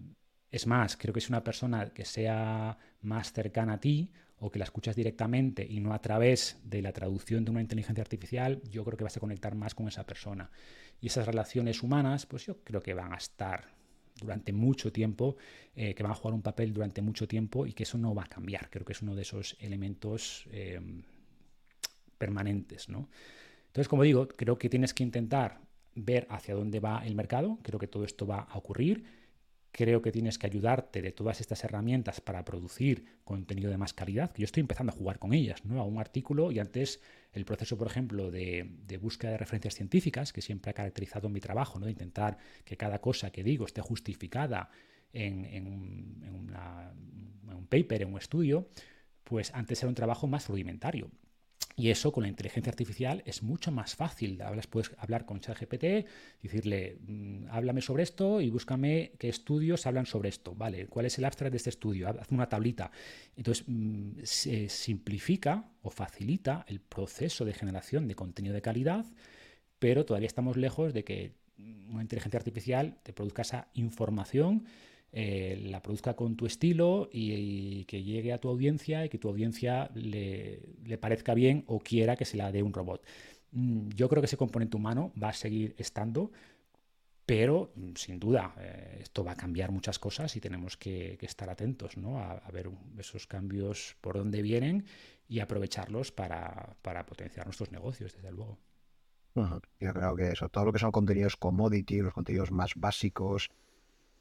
es 0.50 0.66
más, 0.68 0.96
creo 0.96 1.12
que 1.12 1.18
es 1.18 1.28
una 1.28 1.42
persona 1.42 1.90
que 1.90 2.04
sea 2.04 2.78
más 3.02 3.32
cercana 3.32 3.74
a 3.74 3.80
ti 3.80 4.12
o 4.40 4.50
que 4.50 4.58
la 4.58 4.64
escuchas 4.64 4.96
directamente 4.96 5.66
y 5.68 5.80
no 5.80 5.94
a 5.94 6.00
través 6.00 6.58
de 6.64 6.82
la 6.82 6.92
traducción 6.92 7.44
de 7.44 7.50
una 7.50 7.60
inteligencia 7.60 8.02
artificial, 8.02 8.60
yo 8.70 8.84
creo 8.84 8.96
que 8.96 9.04
vas 9.04 9.16
a 9.16 9.20
conectar 9.20 9.54
más 9.54 9.74
con 9.74 9.88
esa 9.88 10.04
persona. 10.04 10.50
Y 11.00 11.06
esas 11.06 11.26
relaciones 11.26 11.82
humanas, 11.82 12.26
pues 12.26 12.46
yo 12.46 12.62
creo 12.62 12.82
que 12.82 12.94
van 12.94 13.12
a 13.12 13.16
estar 13.16 13.74
durante 14.20 14.52
mucho 14.52 14.92
tiempo, 14.92 15.36
eh, 15.74 15.94
que 15.94 16.02
van 16.02 16.12
a 16.12 16.14
jugar 16.14 16.34
un 16.34 16.42
papel 16.42 16.72
durante 16.72 17.02
mucho 17.02 17.26
tiempo 17.26 17.66
y 17.66 17.72
que 17.72 17.82
eso 17.82 17.98
no 17.98 18.14
va 18.14 18.24
a 18.24 18.28
cambiar. 18.28 18.70
Creo 18.70 18.84
que 18.84 18.92
es 18.92 19.02
uno 19.02 19.14
de 19.14 19.22
esos 19.22 19.56
elementos 19.60 20.46
eh, 20.50 20.80
permanentes. 22.18 22.88
¿no? 22.88 23.08
Entonces, 23.66 23.88
como 23.88 24.02
digo, 24.02 24.28
creo 24.28 24.58
que 24.58 24.68
tienes 24.68 24.94
que 24.94 25.02
intentar 25.02 25.60
ver 25.94 26.26
hacia 26.30 26.54
dónde 26.54 26.80
va 26.80 27.04
el 27.04 27.14
mercado, 27.14 27.58
creo 27.62 27.78
que 27.78 27.86
todo 27.86 28.04
esto 28.04 28.26
va 28.26 28.40
a 28.40 28.58
ocurrir 28.58 29.04
creo 29.76 30.02
que 30.02 30.12
tienes 30.12 30.38
que 30.38 30.46
ayudarte 30.46 31.02
de 31.02 31.10
todas 31.10 31.40
estas 31.40 31.64
herramientas 31.64 32.20
para 32.20 32.44
producir 32.44 33.06
contenido 33.24 33.72
de 33.72 33.76
más 33.76 33.92
calidad, 33.92 34.30
que 34.30 34.42
yo 34.42 34.44
estoy 34.44 34.60
empezando 34.60 34.92
a 34.92 34.94
jugar 34.94 35.18
con 35.18 35.34
ellas, 35.34 35.64
¿no? 35.64 35.80
A 35.80 35.84
un 35.84 35.98
artículo 35.98 36.52
y 36.52 36.60
antes 36.60 37.00
el 37.32 37.44
proceso, 37.44 37.76
por 37.76 37.88
ejemplo, 37.88 38.30
de, 38.30 38.70
búsqueda 39.00 39.32
de 39.32 39.38
referencias 39.38 39.74
científicas, 39.74 40.32
que 40.32 40.42
siempre 40.42 40.70
ha 40.70 40.74
caracterizado 40.74 41.28
mi 41.28 41.40
trabajo, 41.40 41.80
¿no? 41.80 41.86
De 41.86 41.90
intentar 41.90 42.38
que 42.64 42.76
cada 42.76 43.00
cosa 43.00 43.32
que 43.32 43.42
digo 43.42 43.66
esté 43.66 43.80
justificada 43.80 44.70
en, 45.12 45.66
un 45.66 47.66
paper, 47.68 48.02
en 48.02 48.12
un 48.12 48.18
estudio, 48.18 48.68
pues 49.24 49.52
antes 49.54 49.82
era 49.82 49.88
un 49.88 49.96
trabajo 49.96 50.28
más 50.28 50.48
rudimentario. 50.48 51.10
Y 51.76 51.90
eso 51.90 52.12
con 52.12 52.22
la 52.22 52.28
inteligencia 52.28 52.70
artificial 52.70 53.22
es 53.26 53.42
mucho 53.42 53.72
más 53.72 53.96
fácil. 53.96 54.40
Hablas, 54.42 54.68
puedes 54.68 54.92
hablar 54.96 55.26
con 55.26 55.40
ChatGPT, 55.40 56.06
decirle, 56.40 56.98
mm, 57.00 57.46
háblame 57.50 57.80
sobre 57.80 58.04
esto 58.04 58.40
y 58.40 58.48
búscame 58.48 59.12
qué 59.18 59.28
estudios 59.28 59.84
hablan 59.86 60.06
sobre 60.06 60.28
esto. 60.28 60.54
Vale, 60.54 60.86
¿cuál 60.86 61.06
es 61.06 61.18
el 61.18 61.24
abstract 61.24 61.50
de 61.50 61.56
este 61.56 61.70
estudio? 61.70 62.08
Haz 62.08 62.30
una 62.30 62.48
tablita. 62.48 62.92
Entonces, 63.36 63.64
mm, 63.66 64.20
se 64.22 64.68
simplifica 64.68 65.68
o 65.82 65.90
facilita 65.90 66.64
el 66.68 66.80
proceso 66.80 67.44
de 67.44 67.54
generación 67.54 68.06
de 68.06 68.14
contenido 68.14 68.54
de 68.54 68.62
calidad, 68.62 69.04
pero 69.80 70.04
todavía 70.04 70.28
estamos 70.28 70.56
lejos 70.56 70.94
de 70.94 71.02
que 71.02 71.32
una 71.90 72.02
inteligencia 72.02 72.38
artificial 72.38 72.98
te 73.02 73.12
produzca 73.12 73.42
esa 73.42 73.68
información 73.74 74.64
eh, 75.16 75.60
la 75.70 75.80
produzca 75.80 76.14
con 76.14 76.34
tu 76.34 76.44
estilo 76.44 77.08
y, 77.12 77.84
que 77.84 78.02
llegue 78.02 78.32
a 78.32 78.38
tu 78.38 78.48
audiencia 78.48 79.04
y 79.04 79.08
que 79.08 79.16
tu 79.16 79.28
audiencia 79.28 79.88
le, 79.94 80.98
parezca 81.00 81.34
bien 81.34 81.62
o 81.68 81.78
quiera 81.78 82.16
que 82.16 82.24
se 82.24 82.36
la 82.36 82.50
dé 82.50 82.64
un 82.64 82.72
robot. 82.72 83.00
Mm, 83.52 83.90
yo 83.90 84.08
creo 84.08 84.20
que 84.20 84.26
ese 84.26 84.36
componente 84.36 84.76
humano 84.76 85.12
va 85.22 85.28
a 85.28 85.32
seguir 85.32 85.76
estando, 85.78 86.32
pero 87.26 87.70
mm, 87.76 87.92
sin 87.94 88.18
duda 88.18 88.56
eh, 88.58 88.98
esto 89.02 89.22
va 89.22 89.32
a 89.32 89.36
cambiar 89.36 89.70
muchas 89.70 90.00
cosas 90.00 90.34
y 90.34 90.40
tenemos 90.40 90.76
que, 90.76 91.16
estar 91.20 91.48
atentos 91.48 91.96
¿no? 91.96 92.18
a, 92.18 92.50
ver 92.52 92.68
esos 92.98 93.28
cambios 93.28 93.96
por 94.00 94.16
dónde 94.16 94.42
vienen 94.42 94.84
y 95.28 95.38
aprovecharlos 95.38 96.10
para, 96.10 96.76
potenciar 97.06 97.46
nuestros 97.46 97.70
negocios, 97.70 98.14
desde 98.14 98.32
luego. 98.32 98.58
Yo 99.36 99.92
creo 99.92 100.16
que 100.16 100.28
eso, 100.32 100.48
todo 100.48 100.64
lo 100.64 100.72
que 100.72 100.80
son 100.80 100.90
contenidos 100.90 101.36
commodity, 101.36 102.00
los 102.00 102.14
contenidos 102.14 102.50
más 102.50 102.72
básicos, 102.74 103.50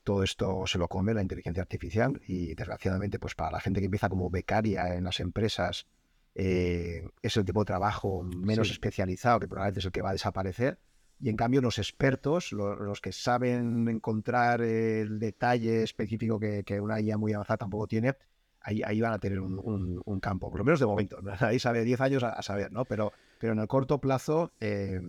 todo 0.04 0.24
esto 0.24 0.66
se 0.68 0.78
lo 0.78 0.88
come 0.88 1.14
la 1.14 1.22
inteligencia 1.22 1.62
artificial 1.62 2.22
y 2.28 2.56
desgraciadamente 2.56 3.20
pues 3.20 3.36
para 3.36 3.52
la 3.52 3.60
gente 3.60 3.80
que 3.80 3.86
empieza 3.86 4.10
como 4.10 4.30
becaria 4.30 4.96
en 4.96 5.04
las 5.04 5.20
empresas 5.20 5.88
eh, 6.36 7.08
es 7.22 7.38
el 7.38 7.46
tipo 7.46 7.62
de 7.62 7.66
trabajo 7.66 8.24
menos 8.24 8.72
especializado 8.72 9.40
que 9.40 9.48
probablemente 9.48 9.80
es 9.80 9.86
el 9.86 9.92
que 9.92 10.02
va 10.02 10.10
a 10.10 10.14
desaparecer 10.14 10.80
y 11.24 11.30
en 11.30 11.38
cambio 11.38 11.62
los 11.62 11.80
expertos, 11.80 12.52
los, 12.52 13.00
que 13.00 13.14
saben 13.14 13.88
encontrar 13.88 14.62
el 14.62 15.20
detalle 15.20 15.84
específico 15.84 16.38
que, 16.38 16.82
una 16.82 17.00
IA 17.00 17.18
muy 17.18 17.32
avanzada 17.32 17.56
tampoco 17.56 17.88
tiene, 17.88 18.16
ahí, 18.60 18.82
ahí 18.84 19.00
van 19.00 19.14
a 19.14 19.20
tener 19.20 19.40
un, 19.40 20.20
campo, 20.22 20.50
por 20.50 20.60
lo 20.60 20.66
menos 20.66 20.82
de 20.82 20.86
momento. 20.86 21.20
Ahí 21.40 21.60
sabe 21.60 21.86
10 21.86 22.02
años 22.02 22.24
a, 22.24 22.42
saber, 22.42 22.74
¿no? 22.74 22.84
Pero, 22.84 23.14
pero 23.40 23.54
en 23.54 23.60
el 23.60 23.68
corto 23.68 24.00
plazo, 24.00 24.52
eh, 24.60 25.00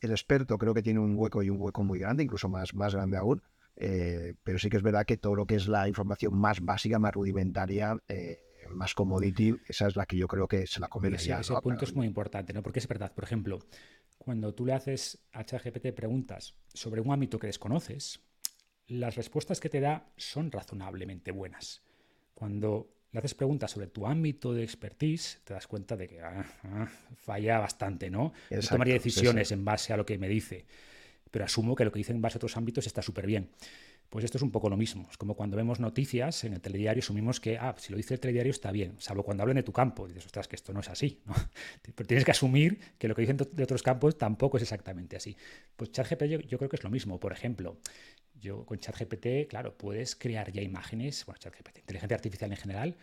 el 0.00 0.10
experto 0.10 0.58
creo 0.58 0.74
que 0.74 0.82
tiene 0.82 0.98
un 0.98 1.14
hueco 1.16 1.44
y 1.44 1.50
un 1.50 1.60
hueco 1.60 1.84
muy 1.84 2.00
grande, 2.00 2.24
incluso 2.24 2.48
más, 2.48 2.74
más 2.74 2.92
grande 2.92 3.16
aún. 3.16 3.40
Eh, 3.76 4.34
pero 4.42 4.58
sí 4.58 4.70
que 4.70 4.76
es 4.76 4.82
verdad 4.82 5.04
que 5.04 5.16
todo 5.16 5.34
lo 5.34 5.46
que 5.46 5.56
es 5.56 5.66
la 5.66 5.88
información 5.88 6.36
más 6.36 6.60
básica, 6.60 6.98
más 6.98 7.12
rudimentaria, 7.12 7.96
eh, 8.08 8.38
más 8.70 8.94
commodity, 8.94 9.54
esa 9.68 9.88
es 9.88 9.96
la 9.96 10.06
que 10.06 10.16
yo 10.16 10.28
creo 10.28 10.46
que 10.46 10.66
se 10.66 10.80
la 10.80 10.88
come 10.88 11.16
sí, 11.18 11.30
Ese 11.32 11.54
punto 11.60 11.84
es 11.84 11.94
muy 11.94 12.06
importante, 12.06 12.52
¿no? 12.52 12.62
Porque 12.62 12.78
es 12.78 12.88
verdad, 12.88 13.12
por 13.12 13.24
ejemplo, 13.24 13.58
cuando 14.16 14.54
tú 14.54 14.64
le 14.64 14.72
haces 14.72 15.18
a 15.32 15.44
ChatGPT 15.44 15.92
preguntas 15.92 16.54
sobre 16.72 17.00
un 17.00 17.12
ámbito 17.12 17.38
que 17.38 17.46
desconoces, 17.46 18.20
las 18.86 19.16
respuestas 19.16 19.60
que 19.60 19.68
te 19.68 19.80
da 19.80 20.08
son 20.16 20.50
razonablemente 20.50 21.30
buenas. 21.30 21.82
Cuando 22.34 22.90
le 23.12 23.18
haces 23.18 23.34
preguntas 23.34 23.70
sobre 23.70 23.86
tu 23.88 24.06
ámbito 24.06 24.52
de 24.52 24.62
expertise, 24.62 25.40
te 25.44 25.54
das 25.54 25.66
cuenta 25.66 25.96
de 25.96 26.08
que 26.08 26.20
ah, 26.20 26.44
ah, 26.64 26.88
falla 27.16 27.58
bastante, 27.58 28.10
¿no? 28.10 28.32
tomaría 28.68 28.94
decisiones 28.94 29.52
en 29.52 29.64
base 29.64 29.92
a 29.92 29.96
lo 29.96 30.06
que 30.06 30.18
me 30.18 30.28
dice 30.28 30.66
pero 31.34 31.46
asumo 31.46 31.74
que 31.74 31.84
lo 31.84 31.90
que 31.90 31.98
dicen 31.98 32.14
en 32.14 32.24
otros 32.24 32.56
ámbitos 32.56 32.86
está 32.86 33.02
súper 33.02 33.26
bien. 33.26 33.50
Pues 34.08 34.24
esto 34.24 34.38
es 34.38 34.42
un 34.42 34.52
poco 34.52 34.70
lo 34.70 34.76
mismo. 34.76 35.08
Es 35.10 35.16
como 35.16 35.34
cuando 35.34 35.56
vemos 35.56 35.80
noticias 35.80 36.44
en 36.44 36.52
el 36.52 36.60
telediario, 36.60 37.00
asumimos 37.00 37.40
que, 37.40 37.58
ah, 37.58 37.74
si 37.76 37.90
lo 37.90 37.96
dice 37.96 38.14
el 38.14 38.20
telediario 38.20 38.52
está 38.52 38.70
bien, 38.70 38.94
salvo 39.00 39.24
cuando 39.24 39.42
hablan 39.42 39.56
de 39.56 39.64
tu 39.64 39.72
campo. 39.72 40.06
dices, 40.06 40.26
ostras, 40.26 40.46
que 40.46 40.54
esto 40.54 40.72
no 40.72 40.78
es 40.78 40.88
así. 40.90 41.22
Pero 41.96 42.06
tienes 42.06 42.24
que 42.24 42.30
asumir 42.30 42.78
que 42.98 43.08
lo 43.08 43.16
que 43.16 43.22
dicen 43.22 43.36
de 43.36 43.64
otros 43.64 43.82
campos 43.82 44.16
tampoco 44.16 44.58
es 44.58 44.62
exactamente 44.62 45.16
así. 45.16 45.36
Pues 45.74 45.90
ChatGPT 45.90 46.22
yo, 46.26 46.38
yo 46.38 46.56
creo 46.56 46.70
que 46.70 46.76
es 46.76 46.84
lo 46.84 46.90
mismo. 46.90 47.18
Por 47.18 47.32
ejemplo, 47.32 47.78
yo 48.40 48.64
con 48.64 48.78
ChatGPT, 48.78 49.48
claro, 49.48 49.76
puedes 49.76 50.14
crear 50.14 50.52
ya 50.52 50.62
imágenes, 50.62 51.26
bueno, 51.26 51.40
ChatGPT, 51.40 51.78
inteligencia 51.78 52.14
artificial 52.14 52.52
en 52.52 52.58
general, 52.58 52.96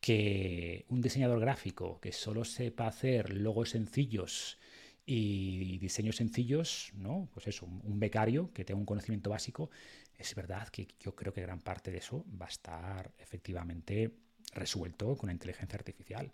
que 0.00 0.86
un 0.88 1.00
diseñador 1.00 1.40
gráfico 1.40 1.98
que 1.98 2.12
solo 2.12 2.44
sepa 2.44 2.86
hacer 2.86 3.32
logos 3.32 3.70
sencillos 3.70 4.60
y 5.04 5.78
diseños 5.78 6.16
sencillos, 6.16 6.92
¿no? 6.94 7.28
Pues 7.32 7.48
eso, 7.48 7.66
un 7.66 7.98
becario 7.98 8.52
que 8.52 8.64
tenga 8.64 8.78
un 8.78 8.86
conocimiento 8.86 9.30
básico, 9.30 9.70
es 10.16 10.34
verdad 10.34 10.68
que 10.68 10.86
yo 11.00 11.14
creo 11.14 11.32
que 11.32 11.42
gran 11.42 11.60
parte 11.60 11.90
de 11.90 11.98
eso 11.98 12.24
va 12.40 12.46
a 12.46 12.50
estar 12.50 13.12
efectivamente 13.18 14.12
resuelto 14.52 15.16
con 15.16 15.28
la 15.28 15.32
inteligencia 15.32 15.76
artificial. 15.76 16.32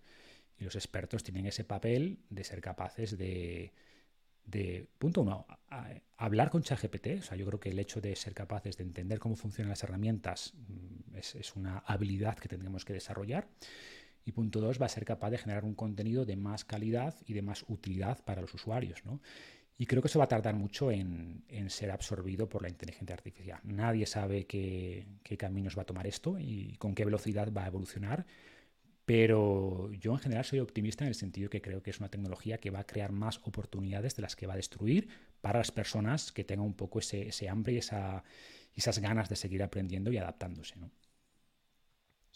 Y 0.58 0.64
los 0.64 0.74
expertos 0.74 1.22
tienen 1.22 1.46
ese 1.46 1.64
papel 1.64 2.18
de 2.28 2.44
ser 2.44 2.60
capaces 2.60 3.16
de, 3.16 3.72
punto 4.98 5.22
uno, 5.22 5.46
hablar 6.16 6.50
con 6.50 6.62
ChatGPT. 6.62 7.20
O 7.20 7.22
sea, 7.22 7.36
yo 7.36 7.46
creo 7.46 7.60
que 7.60 7.70
el 7.70 7.78
hecho 7.78 8.00
de 8.00 8.14
ser 8.16 8.34
capaces 8.34 8.76
de 8.76 8.84
entender 8.84 9.18
cómo 9.18 9.36
funcionan 9.36 9.70
las 9.70 9.82
herramientas 9.84 10.52
mm, 10.54 11.16
es, 11.16 11.36
es 11.36 11.54
una 11.54 11.78
habilidad 11.78 12.36
que 12.38 12.48
tendremos 12.48 12.84
que 12.84 12.92
desarrollar. 12.92 13.48
Y 14.28 14.32
punto 14.32 14.60
dos, 14.60 14.78
va 14.78 14.84
a 14.84 14.90
ser 14.90 15.06
capaz 15.06 15.30
de 15.30 15.38
generar 15.38 15.64
un 15.64 15.74
contenido 15.74 16.26
de 16.26 16.36
más 16.36 16.62
calidad 16.62 17.14
y 17.24 17.32
de 17.32 17.40
más 17.40 17.64
utilidad 17.66 18.22
para 18.26 18.42
los 18.42 18.52
usuarios. 18.52 19.02
¿no? 19.06 19.22
Y 19.78 19.86
creo 19.86 20.02
que 20.02 20.08
eso 20.08 20.18
va 20.18 20.26
a 20.26 20.28
tardar 20.28 20.54
mucho 20.54 20.90
en, 20.90 21.44
ser 21.68 21.90
absorbido 21.90 22.46
por 22.46 22.60
la 22.60 22.68
inteligencia 22.68 23.14
artificial. 23.14 23.58
Nadie 23.64 24.04
sabe 24.04 24.46
qué, 24.46 25.06
caminos 25.38 25.78
va 25.78 25.82
a 25.82 25.86
tomar 25.86 26.06
esto 26.06 26.38
y 26.38 26.76
con 26.76 26.94
qué 26.94 27.06
velocidad 27.06 27.50
va 27.50 27.64
a 27.64 27.68
evolucionar. 27.68 28.26
Pero 29.06 29.90
yo 29.92 30.12
en 30.12 30.18
general 30.18 30.44
soy 30.44 30.58
optimista 30.58 31.04
en 31.04 31.08
el 31.08 31.14
sentido 31.14 31.48
que 31.48 31.62
creo 31.62 31.82
que 31.82 31.88
es 31.88 31.98
una 31.98 32.10
tecnología 32.10 32.58
que 32.58 32.68
va 32.68 32.80
a 32.80 32.86
crear 32.86 33.12
más 33.12 33.40
oportunidades 33.44 34.14
de 34.14 34.20
las 34.20 34.36
que 34.36 34.46
va 34.46 34.52
a 34.52 34.56
destruir 34.56 35.08
para 35.40 35.60
las 35.60 35.70
personas 35.70 36.32
que 36.32 36.44
tengan 36.44 36.66
un 36.66 36.74
poco 36.74 36.98
ese, 36.98 37.48
hambre 37.48 37.72
y 37.72 37.78
esa, 37.78 38.24
esas 38.74 38.98
ganas 38.98 39.30
de 39.30 39.36
seguir 39.36 39.62
aprendiendo 39.62 40.12
y 40.12 40.18
adaptándose. 40.18 40.76
¿no? 40.76 40.90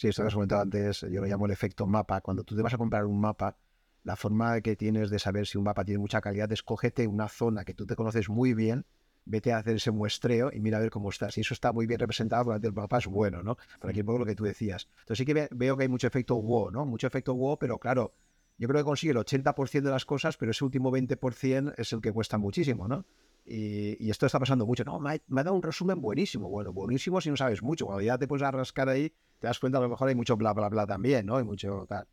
Sí, 0.02 0.08
esto 0.08 0.24
que 0.24 0.26
has 0.26 0.34
comentado 0.34 0.62
antes, 0.62 1.02
yo 1.02 1.20
lo 1.20 1.28
llamo 1.28 1.46
el 1.46 1.52
efecto 1.52 1.86
mapa. 1.86 2.22
Cuando 2.22 2.42
tú 2.42 2.56
te 2.56 2.62
vas 2.62 2.74
a 2.74 2.76
comprar 2.76 3.06
un 3.06 3.20
mapa, 3.20 3.56
la 4.02 4.16
forma 4.16 4.60
que 4.60 4.74
tienes 4.74 5.10
de 5.10 5.20
saber 5.20 5.46
si 5.46 5.58
un 5.58 5.62
mapa 5.62 5.84
tiene 5.84 6.00
mucha 6.00 6.20
calidad 6.20 6.50
es 6.50 6.64
cógete 6.64 7.06
una 7.06 7.28
zona 7.28 7.64
que 7.64 7.72
tú 7.72 7.86
te 7.86 7.94
conoces 7.94 8.28
muy 8.28 8.52
bien, 8.52 8.84
vete 9.26 9.52
a 9.52 9.58
hacer 9.58 9.76
ese 9.76 9.92
muestreo 9.92 10.50
y 10.52 10.58
mira 10.58 10.78
a 10.78 10.80
ver 10.80 10.90
cómo 10.90 11.10
estás. 11.10 11.38
Y 11.38 11.42
eso 11.42 11.54
está 11.54 11.72
muy 11.72 11.86
bien 11.86 12.00
representado 12.00 12.46
porque 12.46 12.66
el 12.66 12.72
mapa 12.72 12.98
es 12.98 13.06
bueno, 13.06 13.44
¿no? 13.44 13.56
Por 13.78 13.90
aquí 13.90 14.00
un 14.00 14.06
poco 14.06 14.18
lo 14.18 14.26
que 14.26 14.34
tú 14.34 14.42
decías. 14.42 14.88
Entonces 15.02 15.18
sí 15.18 15.24
que 15.24 15.48
veo 15.52 15.76
que 15.76 15.84
hay 15.84 15.88
mucho 15.88 16.08
efecto 16.08 16.34
wow, 16.34 16.72
¿no? 16.72 16.84
Mucho 16.84 17.06
efecto 17.06 17.36
wow, 17.36 17.56
pero 17.56 17.78
claro, 17.78 18.12
yo 18.58 18.66
creo 18.66 18.80
que 18.80 18.84
consigue 18.84 19.12
el 19.12 19.18
80% 19.18 19.82
de 19.82 19.90
las 19.92 20.04
cosas, 20.04 20.36
pero 20.36 20.50
ese 20.50 20.64
último 20.64 20.90
20% 20.90 21.74
es 21.76 21.92
el 21.92 22.00
que 22.00 22.10
cuesta 22.10 22.38
muchísimo, 22.38 22.88
¿no? 22.88 23.04
Y, 23.44 24.10
esto 24.10 24.26
está 24.26 24.38
pasando 24.38 24.66
mucho. 24.66 24.84
No, 24.84 25.00
me 25.00 25.14
ha, 25.14 25.18
me 25.28 25.40
ha, 25.40 25.44
dado 25.44 25.56
un 25.56 25.62
resumen 25.62 26.00
buenísimo. 26.00 26.48
Bueno, 26.48 26.72
buenísimo 26.72 27.20
si 27.20 27.30
no 27.30 27.36
sabes 27.36 27.62
mucho. 27.62 27.86
Cuando 27.86 28.02
ya 28.02 28.18
te 28.18 28.28
puedes 28.28 28.42
a 28.42 28.50
rascar 28.50 28.88
ahí, 28.88 29.12
te 29.38 29.46
das 29.46 29.58
cuenta 29.58 29.78
a 29.78 29.80
lo 29.80 29.88
mejor 29.88 30.08
hay 30.08 30.14
mucho 30.14 30.36
bla, 30.36 30.52
bla, 30.52 30.68
bla 30.68 30.86
también, 30.86 31.26
¿no? 31.26 31.36
Hay 31.36 31.44
mucho 31.44 31.86
tal. 31.88 32.06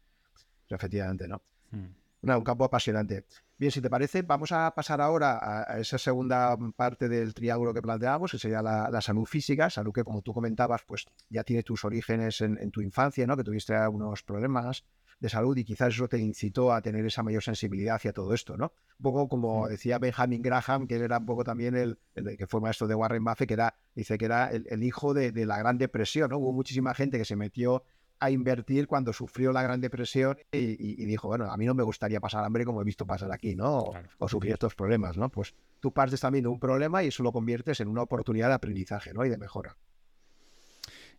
efectivamente, 0.70 1.28
¿no? 1.28 1.42
Hmm. 1.72 2.30
un 2.32 2.44
campo 2.44 2.66
apasionante. 2.66 3.26
Bien, 3.60 3.72
si 3.72 3.82
te 3.82 3.90
parece, 3.90 4.22
vamos 4.22 4.54
a 4.54 4.74
pasar 4.74 5.02
ahora 5.02 5.38
a, 5.68 5.80
esa 5.80 5.98
segunda 5.98 6.58
parte 6.76 7.10
del 7.10 7.34
triángulo 7.34 7.74
que 7.74 7.82
planteamos, 7.82 8.32
que 8.32 8.40
sería 8.40 8.62
la, 8.62 9.02
salud 9.02 9.26
física, 9.26 9.70
salud 9.70 9.92
que, 9.92 10.04
como 10.04 10.22
tú 10.22 10.34
comentabas, 10.34 10.82
pues 10.88 11.06
ya 11.30 11.44
tiene 11.44 11.62
tus 11.64 11.84
orígenes 11.84 12.40
en, 12.40 12.72
tu 12.72 12.82
infancia, 12.82 13.28
¿no? 13.28 13.36
Que 13.36 13.44
tuviste 13.44 13.76
algunos 13.76 14.24
problemas 14.24 14.86
de 15.20 15.30
salud 15.30 15.58
y 15.58 15.64
quizás 15.64 15.94
eso 15.94 16.08
te 16.08 16.18
incitó 16.18 16.72
a 16.72 16.82
tener 16.82 17.06
esa 17.06 17.24
mayor 17.24 17.44
sensibilidad 17.44 17.96
hacia 17.96 18.14
todo 18.14 18.34
esto, 18.34 18.56
¿no? 18.58 18.74
Un 19.00 19.04
poco 19.04 19.28
como 19.28 19.68
decía 19.68 20.00
Benjamin 20.00 20.42
Graham, 20.42 20.88
que 20.88 20.96
era 20.96 21.18
un 21.18 21.26
poco 21.26 21.44
también 21.44 21.76
el, 21.76 22.00
que 22.38 22.48
fue 22.48 22.62
maestro 22.62 22.88
de 22.88 22.96
Warren 22.96 23.24
Buffett, 23.24 23.48
que 23.48 23.54
era, 23.54 23.76
dice 23.96 24.18
que 24.18 24.26
era 24.26 24.50
el, 24.50 24.84
hijo 24.84 25.14
de, 25.14 25.32
de, 25.32 25.46
la 25.46 25.58
Gran 25.58 25.78
Depresión, 25.78 26.30
¿no? 26.30 26.38
Hubo 26.38 26.54
muchísima 26.54 26.94
gente 26.94 27.18
que 27.18 27.26
se 27.26 27.36
metió 27.36 27.84
a 28.20 28.32
invertir 28.32 28.88
cuando 28.88 29.14
sufrió 29.14 29.52
la 29.52 29.64
Gran 29.64 29.80
Depresión 29.80 30.38
y, 30.52 31.06
dijo, 31.06 31.28
bueno, 31.28 31.46
a 31.52 31.58
mí 31.58 31.66
no 31.66 31.74
me 31.74 31.84
gustaría 31.84 32.20
pasar 32.20 32.44
hambre 32.44 32.66
como 32.66 32.82
he 32.82 32.84
visto 32.84 33.06
pasar 33.06 33.32
aquí, 33.32 33.56
¿no? 33.56 33.92
O, 34.18 34.28
sufrir 34.28 34.54
estos 34.54 34.76
problemas, 34.76 35.18
¿no? 35.18 35.30
Pues 35.30 35.56
tú 35.80 35.94
partes 35.94 36.20
también 36.20 36.44
de 36.44 36.50
un 36.50 36.60
problema 36.60 37.04
y 37.04 37.08
eso 37.08 37.24
lo 37.24 37.32
conviertes 37.32 37.80
en 37.80 37.88
una 37.88 38.02
oportunidad 38.02 38.50
de 38.50 38.56
aprendizaje, 38.56 39.14
¿no? 39.14 39.26
Y 39.26 39.30
de 39.30 39.38
mejora. 39.38 39.78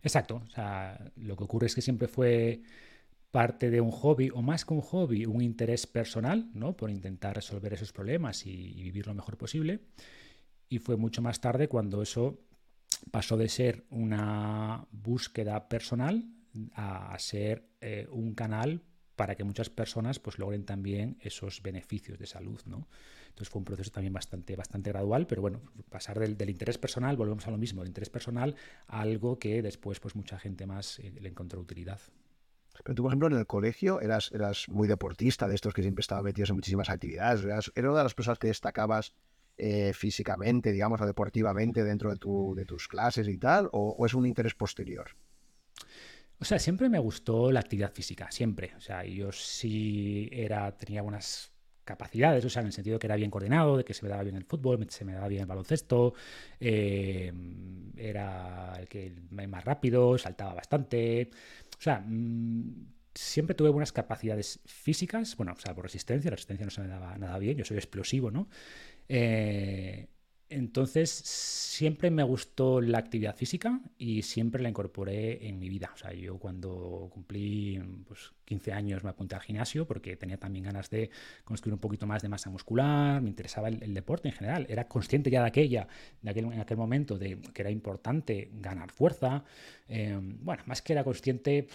Exacto. 0.03 0.43
O 0.47 0.51
sea, 0.51 1.11
lo 1.17 1.37
que 1.37 1.45
ocurre 1.45 1.67
es 1.67 1.75
que 1.75 1.83
siempre 1.83 2.07
fue 2.07 2.61
parte 3.31 3.71
de 3.71 3.81
un 3.81 3.91
hobby, 3.91 4.31
o 4.31 4.43
más 4.43 4.65
que 4.65 4.75
un 4.75 4.81
hobby, 4.81 5.27
un 5.27 5.43
interés 5.43 5.87
personal, 5.87 6.51
¿no? 6.55 6.77
Por 6.77 6.91
intentar 6.91 7.37
resolver 7.37 7.73
esos 7.73 7.93
problemas 7.93 8.47
y 8.47 8.83
vivir 8.83 9.07
lo 9.07 9.15
mejor 9.15 9.37
posible. 9.37 9.81
Y 10.69 10.79
fue 10.79 10.97
mucho 10.97 11.23
más 11.23 11.41
tarde 11.41 11.69
cuando 11.69 12.03
eso 12.03 12.41
pasó 13.11 13.37
de 13.37 13.49
ser 13.49 13.85
una 13.91 14.87
búsqueda 14.91 15.69
personal 15.69 16.25
a, 16.75 17.17
ser 17.19 17.69
eh, 17.81 18.07
un 18.11 18.35
canal 18.35 18.83
para 19.17 19.35
que 19.35 19.45
muchas 19.45 19.69
personas 19.69 20.19
pues 20.19 20.39
logren 20.39 20.65
también 20.65 21.19
esos 21.21 21.63
beneficios 21.63 22.19
de 22.19 22.27
salud, 22.27 22.61
¿no? 22.65 22.89
Entonces 23.29 23.49
fue 23.49 23.61
un 23.61 23.65
proceso 23.65 23.91
también 23.91 24.13
bastante, 24.13 24.57
bastante 24.57 24.91
gradual, 24.91 25.27
pero 25.27 25.43
bueno, 25.43 25.61
pasar 25.89 26.19
del, 26.19 26.51
interés 26.51 26.79
personal, 26.79 27.17
volvemos 27.17 27.47
a 27.47 27.51
lo 27.51 27.59
mismo, 27.59 27.83
del 27.83 27.89
interés 27.89 28.11
personal 28.11 28.57
a 28.89 29.01
algo 29.01 29.39
que 29.39 29.63
después 29.63 30.01
pues 30.01 30.17
mucha 30.17 30.39
gente 30.39 30.67
más 30.67 30.99
eh, 30.99 31.13
le 31.21 31.29
encontró 31.29 31.61
utilidad. 31.61 32.01
Pero 32.85 32.95
tú, 32.95 33.03
por 33.03 33.11
ejemplo, 33.11 33.29
en 33.29 33.37
el 33.37 33.47
colegio 33.47 34.01
eras, 34.01 34.31
eras 34.33 34.69
muy 34.69 34.89
deportista, 34.89 35.49
de 35.49 35.55
estos 35.55 35.75
que 35.75 35.83
siempre 35.83 36.01
estaban 36.01 36.25
metidos 36.25 36.51
en 36.51 36.57
muchísimas 36.57 36.91
actividades. 36.91 37.45
Eras, 37.45 37.73
¿Era 37.75 37.91
una 37.91 37.99
de 37.99 38.05
las 38.05 38.15
personas 38.15 38.39
que 38.39 38.49
destacabas 38.49 39.15
eh, 39.63 39.93
físicamente, 39.93 40.73
digamos, 40.73 41.01
o 41.01 41.07
deportivamente 41.07 41.85
dentro 41.85 42.11
de, 42.11 42.17
tu, 42.17 42.55
de 42.55 42.65
tus 42.65 42.89
clases 42.89 43.29
y 43.29 43.37
tal? 43.37 43.69
¿O, 43.73 44.07
es 44.07 44.15
un 44.15 44.27
interés 44.27 44.55
posterior? 44.55 45.11
O 46.39 46.45
sea, 46.47 46.59
siempre 46.59 46.89
me 46.89 46.99
gustó 46.99 47.53
la 47.53 47.61
actividad 47.61 47.93
física, 47.93 48.31
siempre. 48.31 48.73
O 48.79 48.81
sea, 48.81 49.05
yo 49.05 49.31
sí 49.33 50.31
era, 50.33 50.75
tenía 50.75 51.03
buenas 51.03 51.53
capacidades, 51.85 52.45
o 52.45 52.49
sea, 52.49 52.61
en 52.61 52.67
el 52.69 52.73
sentido 52.73 52.95
de 52.95 53.01
que 53.01 53.07
era 53.07 53.17
bien 53.17 53.31
coordinado, 53.31 53.77
de 53.77 53.85
que 53.85 53.93
se 53.93 54.03
me 54.03 54.09
daba 54.09 54.23
bien 54.23 54.37
el 54.37 54.45
fútbol, 54.45 54.87
se 54.89 55.05
me 55.05 55.13
daba 55.13 55.29
bien 55.29 55.43
el 55.43 55.47
baloncesto, 55.47 56.15
eh, 56.59 57.33
era 57.97 58.75
el 58.79 58.89
que 58.89 59.13
más 59.31 59.65
rápido, 59.65 60.17
saltaba 60.17 60.55
bastante. 60.55 61.31
O 61.81 61.83
sea, 61.83 62.05
mm, 62.07 62.93
siempre 63.15 63.55
tuve 63.55 63.71
buenas 63.71 63.91
capacidades 63.91 64.61
físicas, 64.67 65.35
bueno, 65.37 65.55
o 65.57 65.61
sea, 65.61 65.75
por 65.75 65.85
resistencia, 65.85 66.31
la 66.31 66.37
resistencia 66.37 66.67
no 66.67 66.71
se 66.71 66.83
me 66.83 66.89
daba 66.89 67.17
nada 67.17 67.39
bien, 67.39 67.57
yo 67.57 67.65
soy 67.65 67.79
explosivo, 67.79 68.31
¿no? 68.31 68.49
Eh, 69.09 70.07
entonces, 70.51 71.11
siempre 71.11 72.11
me 72.11 72.25
gustó 72.25 72.81
la 72.81 72.99
actividad 72.99 73.37
física 73.37 73.81
y 73.97 74.23
siempre 74.23 74.61
la 74.61 74.69
incorporé 74.69 75.47
en 75.47 75.61
mi 75.61 75.69
vida. 75.69 75.91
O 75.95 75.97
sea, 75.97 76.13
yo 76.13 76.39
cuando 76.39 77.09
cumplí 77.13 77.81
pues, 78.07 78.33
15 78.47 78.73
años 78.73 79.05
me 79.05 79.11
apunté 79.11 79.37
al 79.37 79.43
gimnasio 79.43 79.87
porque 79.87 80.17
tenía 80.17 80.39
también 80.39 80.65
ganas 80.65 80.91
de 80.91 81.11
construir 81.45 81.75
un 81.75 81.79
poquito 81.79 82.07
más 82.07 82.23
de 82.23 82.29
masa 82.29 82.51
muscular, 82.51 83.23
me 83.23 83.29
interesaba 83.29 83.69
el, 83.69 83.95
deporte 83.95 84.29
en 84.29 84.35
general. 84.35 84.67
Era 84.69 84.89
consciente 84.89 85.31
ya 85.31 85.43
de 85.43 85.49
aquella, 85.49 85.87
de 86.21 86.31
aquel, 86.31 86.47
en 86.47 86.61
aquel 86.61 86.77
momento, 86.77 87.17
de 87.17 87.41
que 87.41 87.63
era 87.63 87.71
importante 87.71 88.51
ganar 88.55 88.91
fuerza. 88.91 89.45
Eh, 89.89 90.19
bueno, 90.21 90.65
más 90.67 90.83
que 90.83 90.95
era 90.95 91.05
consciente, 91.05 91.69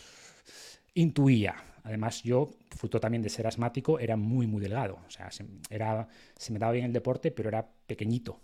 intuía. 0.96 1.56
Además, 1.84 2.24
yo, 2.24 2.50
fruto 2.72 3.00
también 3.00 3.22
de 3.22 3.30
ser 3.30 3.46
asmático, 3.46 4.00
era 4.00 4.18
muy, 4.18 4.48
muy 4.48 4.62
delgado. 4.62 5.00
O 5.08 5.12
sea, 5.12 5.30
se, 5.30 5.46
era, 5.70 6.08
se 6.36 6.52
me 6.52 6.58
daba 6.58 6.72
bien 6.72 6.86
el 6.86 6.94
deporte, 6.94 7.32
pero 7.32 7.50
era 7.50 7.68
pequeñito. 7.86 8.42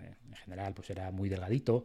en 0.00 0.36
general, 0.36 0.72
pues 0.72 0.88
era 0.88 1.10
muy 1.10 1.28
delgadito. 1.28 1.84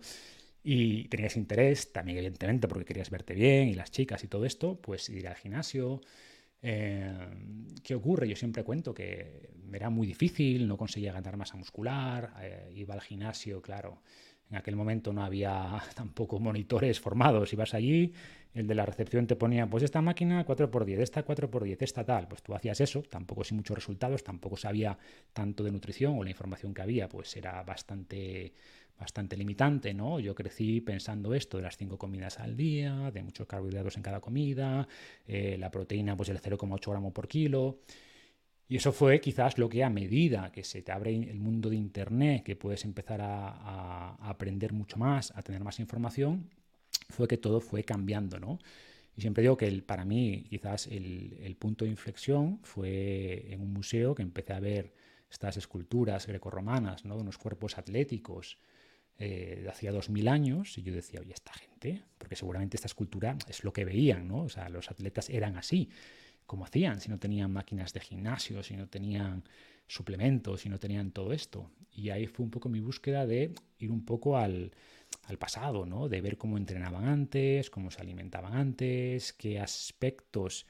Y 0.63 1.09
tenías 1.09 1.35
interés, 1.35 1.91
también 1.91 2.19
evidentemente, 2.19 2.69
porque 2.69 2.85
querías 2.85 3.09
verte 3.09 3.33
bien 3.33 3.67
y 3.67 3.73
las 3.73 3.91
chicas 3.91 4.23
y 4.23 4.27
todo 4.27 4.45
esto, 4.45 4.79
pues 4.79 5.09
ir 5.09 5.27
al 5.27 5.35
gimnasio. 5.35 5.99
Eh, 6.61 7.13
¿Qué 7.83 7.93
ocurre? 7.95 8.29
Yo 8.29 8.37
siempre 8.37 8.63
cuento 8.63 8.93
que 8.93 9.49
era 9.73 9.89
muy 9.89 10.07
difícil, 10.07 10.65
no 10.65 10.77
conseguía 10.77 11.11
ganar 11.11 11.35
masa 11.35 11.57
muscular, 11.57 12.33
eh, 12.41 12.71
iba 12.73 12.93
al 12.93 13.01
gimnasio, 13.01 13.61
claro, 13.61 14.01
en 14.49 14.55
aquel 14.55 14.77
momento 14.77 15.11
no 15.11 15.23
había 15.23 15.81
tampoco 15.95 16.39
monitores 16.39 17.01
formados, 17.01 17.51
ibas 17.51 17.73
allí, 17.73 18.13
el 18.53 18.67
de 18.67 18.75
la 18.75 18.85
recepción 18.85 19.25
te 19.25 19.35
ponía, 19.35 19.67
pues 19.67 19.83
esta 19.83 20.01
máquina 20.01 20.45
4x10, 20.45 20.99
esta 20.99 21.25
4x10, 21.25 21.77
esta 21.79 22.03
tal, 22.03 22.27
pues 22.27 22.43
tú 22.43 22.53
hacías 22.53 22.79
eso, 22.81 23.01
tampoco 23.01 23.43
sin 23.43 23.57
muchos 23.57 23.75
resultados, 23.75 24.23
tampoco 24.23 24.57
sabía 24.57 24.97
tanto 25.33 25.63
de 25.63 25.71
nutrición 25.71 26.17
o 26.17 26.23
la 26.23 26.29
información 26.29 26.73
que 26.73 26.81
había, 26.81 27.09
pues 27.09 27.35
era 27.35 27.63
bastante 27.63 28.53
bastante 28.99 29.35
limitante, 29.35 29.93
¿no? 29.93 30.19
Yo 30.19 30.35
crecí 30.35 30.79
pensando 30.79 31.33
esto 31.33 31.57
de 31.57 31.63
las 31.63 31.77
cinco 31.77 31.97
comidas 31.97 32.39
al 32.39 32.55
día, 32.55 33.11
de 33.11 33.23
muchos 33.23 33.47
carbohidratos 33.47 33.97
en 33.97 34.03
cada 34.03 34.21
comida, 34.21 34.87
eh, 35.27 35.57
la 35.59 35.71
proteína 35.71 36.15
pues 36.15 36.29
el 36.29 36.39
0,8 36.39 36.91
gramos 36.91 37.11
por 37.11 37.27
kilo. 37.27 37.79
Y 38.69 38.77
eso 38.77 38.91
fue 38.91 39.19
quizás 39.19 39.57
lo 39.57 39.67
que 39.67 39.83
a 39.83 39.89
medida 39.89 40.51
que 40.51 40.63
se 40.63 40.83
te 40.83 40.91
abre 40.91 41.13
el 41.15 41.39
mundo 41.39 41.69
de 41.69 41.75
Internet, 41.75 42.43
que 42.43 42.55
puedes 42.55 42.85
empezar 42.85 43.19
a 43.21 44.15
aprender 44.21 44.73
mucho 44.73 44.97
más, 44.97 45.31
a 45.35 45.41
tener 45.41 45.63
más 45.63 45.79
información, 45.79 46.49
fue 47.09 47.27
que 47.27 47.37
todo 47.37 47.59
fue 47.61 47.83
cambiando, 47.83 48.39
¿no? 48.39 48.59
Y 49.15 49.21
siempre 49.21 49.43
digo 49.43 49.57
que 49.57 49.67
el, 49.67 49.83
para 49.83 50.05
mí 50.05 50.45
quizás 50.49 50.87
el, 50.87 51.55
punto 51.59 51.85
de 51.85 51.91
inflexión 51.91 52.59
fue 52.63 53.53
en 53.53 53.61
un 53.61 53.71
museo 53.71 54.15
que 54.15 54.23
empecé 54.23 54.53
a 54.53 54.59
ver 54.59 54.93
estas 55.29 55.57
esculturas 55.57 56.27
grecorromanas, 56.27 57.05
¿no? 57.05 57.17
unos 57.17 57.37
cuerpos 57.37 57.77
atléticos 57.77 58.57
eh, 59.19 59.59
de 59.63 59.69
hacía 59.69 59.91
dos 59.91 60.09
mil 60.09 60.27
años, 60.27 60.77
y 60.77 60.81
yo 60.81 60.93
decía, 60.93 61.19
oye, 61.21 61.33
esta 61.33 61.53
gente, 61.53 62.01
porque 62.17 62.35
seguramente 62.35 62.77
esta 62.77 62.87
escultura 62.87 63.37
es 63.47 63.63
lo 63.63 63.71
que 63.71 63.85
veían, 63.85 64.27
¿no? 64.27 64.43
O 64.43 64.49
sea, 64.49 64.69
los 64.69 64.89
atletas 64.89 65.29
eran 65.29 65.55
así, 65.55 65.89
como 66.47 66.65
hacían, 66.65 66.99
si 66.99 67.09
no 67.09 67.19
tenían 67.19 67.51
máquinas 67.51 67.93
de 67.93 67.99
gimnasio, 67.99 68.63
si 68.63 68.75
no 68.75 68.87
tenían 68.87 69.43
suplementos, 69.87 70.61
si 70.61 70.69
no 70.69 70.79
tenían 70.79 71.11
todo 71.11 71.31
esto. 71.31 71.69
Y 71.91 72.09
ahí 72.09 72.25
fue 72.25 72.43
un 72.43 72.49
poco 72.49 72.69
mi 72.69 72.79
búsqueda 72.79 73.27
de 73.27 73.53
ir 73.77 73.91
un 73.91 74.03
poco 74.03 74.37
al, 74.37 74.71
al 75.25 75.37
pasado, 75.37 75.85
¿no? 75.85 76.09
De 76.09 76.21
ver 76.21 76.37
cómo 76.37 76.57
entrenaban 76.57 77.05
antes, 77.05 77.69
cómo 77.69 77.91
se 77.91 78.01
alimentaban 78.01 78.53
antes, 78.53 79.33
qué 79.33 79.59
aspectos 79.59 80.65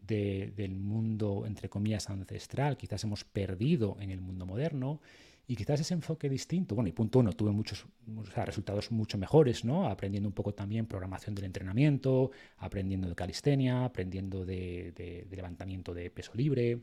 del 0.00 0.74
mundo, 0.74 1.44
entre 1.46 1.70
comillas, 1.70 2.10
ancestral, 2.10 2.76
quizás 2.76 3.02
hemos 3.04 3.24
perdido 3.24 3.96
en 4.00 4.10
el 4.10 4.20
mundo 4.20 4.44
moderno. 4.46 5.00
Y 5.46 5.56
quizás 5.56 5.80
ese 5.80 5.92
enfoque 5.92 6.30
distinto, 6.30 6.74
bueno, 6.74 6.88
y 6.88 6.92
punto 6.92 7.18
uno, 7.18 7.32
tuve 7.32 7.50
muchos 7.50 7.86
resultados 8.34 8.90
mucho 8.90 9.18
mejores, 9.18 9.62
¿no? 9.62 9.88
Aprendiendo 9.88 10.28
un 10.28 10.32
poco 10.34 10.54
también 10.54 10.86
programación 10.86 11.34
del 11.34 11.44
entrenamiento, 11.44 12.30
aprendiendo 12.56 13.08
de 13.08 13.14
calistenia, 13.14 13.84
aprendiendo 13.84 14.46
de, 14.46 14.92
de 14.92 15.36
levantamiento 15.36 15.92
de 15.92 16.10
peso 16.10 16.32
libre. 16.34 16.80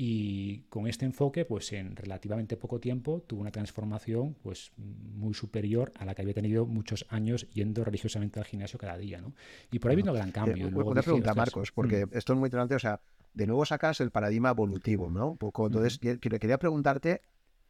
Y 0.00 0.60
con 0.68 0.86
este 0.86 1.06
enfoque, 1.06 1.44
pues 1.44 1.72
en 1.72 1.96
relativamente 1.96 2.56
poco 2.56 2.78
tiempo 2.78 3.24
tuvo 3.26 3.40
una 3.40 3.50
transformación 3.50 4.36
pues 4.44 4.70
muy 4.76 5.34
superior 5.34 5.92
a 5.98 6.04
la 6.04 6.14
que 6.14 6.22
había 6.22 6.34
tenido 6.34 6.66
muchos 6.66 7.04
años 7.08 7.48
yendo 7.48 7.82
religiosamente 7.82 8.38
al 8.38 8.46
gimnasio 8.46 8.78
cada 8.78 8.96
día, 8.96 9.20
¿no? 9.20 9.34
Y 9.72 9.80
por 9.80 9.90
ahí 9.90 9.96
vino 9.96 10.12
un 10.12 10.18
gran 10.18 10.30
cambio. 10.30 10.68
Eh, 10.68 10.72
una 10.72 11.02
pregunta, 11.02 11.34
Marcos, 11.34 11.72
porque 11.72 12.06
mm. 12.06 12.10
esto 12.12 12.32
es 12.32 12.38
muy 12.38 12.46
interesante, 12.46 12.76
o 12.76 12.78
sea, 12.78 13.00
de 13.34 13.46
nuevo 13.48 13.64
sacas 13.64 14.00
el 14.00 14.12
paradigma 14.12 14.50
evolutivo, 14.50 15.10
¿no? 15.10 15.32
Un 15.32 15.36
poco, 15.36 15.66
entonces, 15.66 15.98
quería 15.98 16.58
preguntarte 16.58 17.20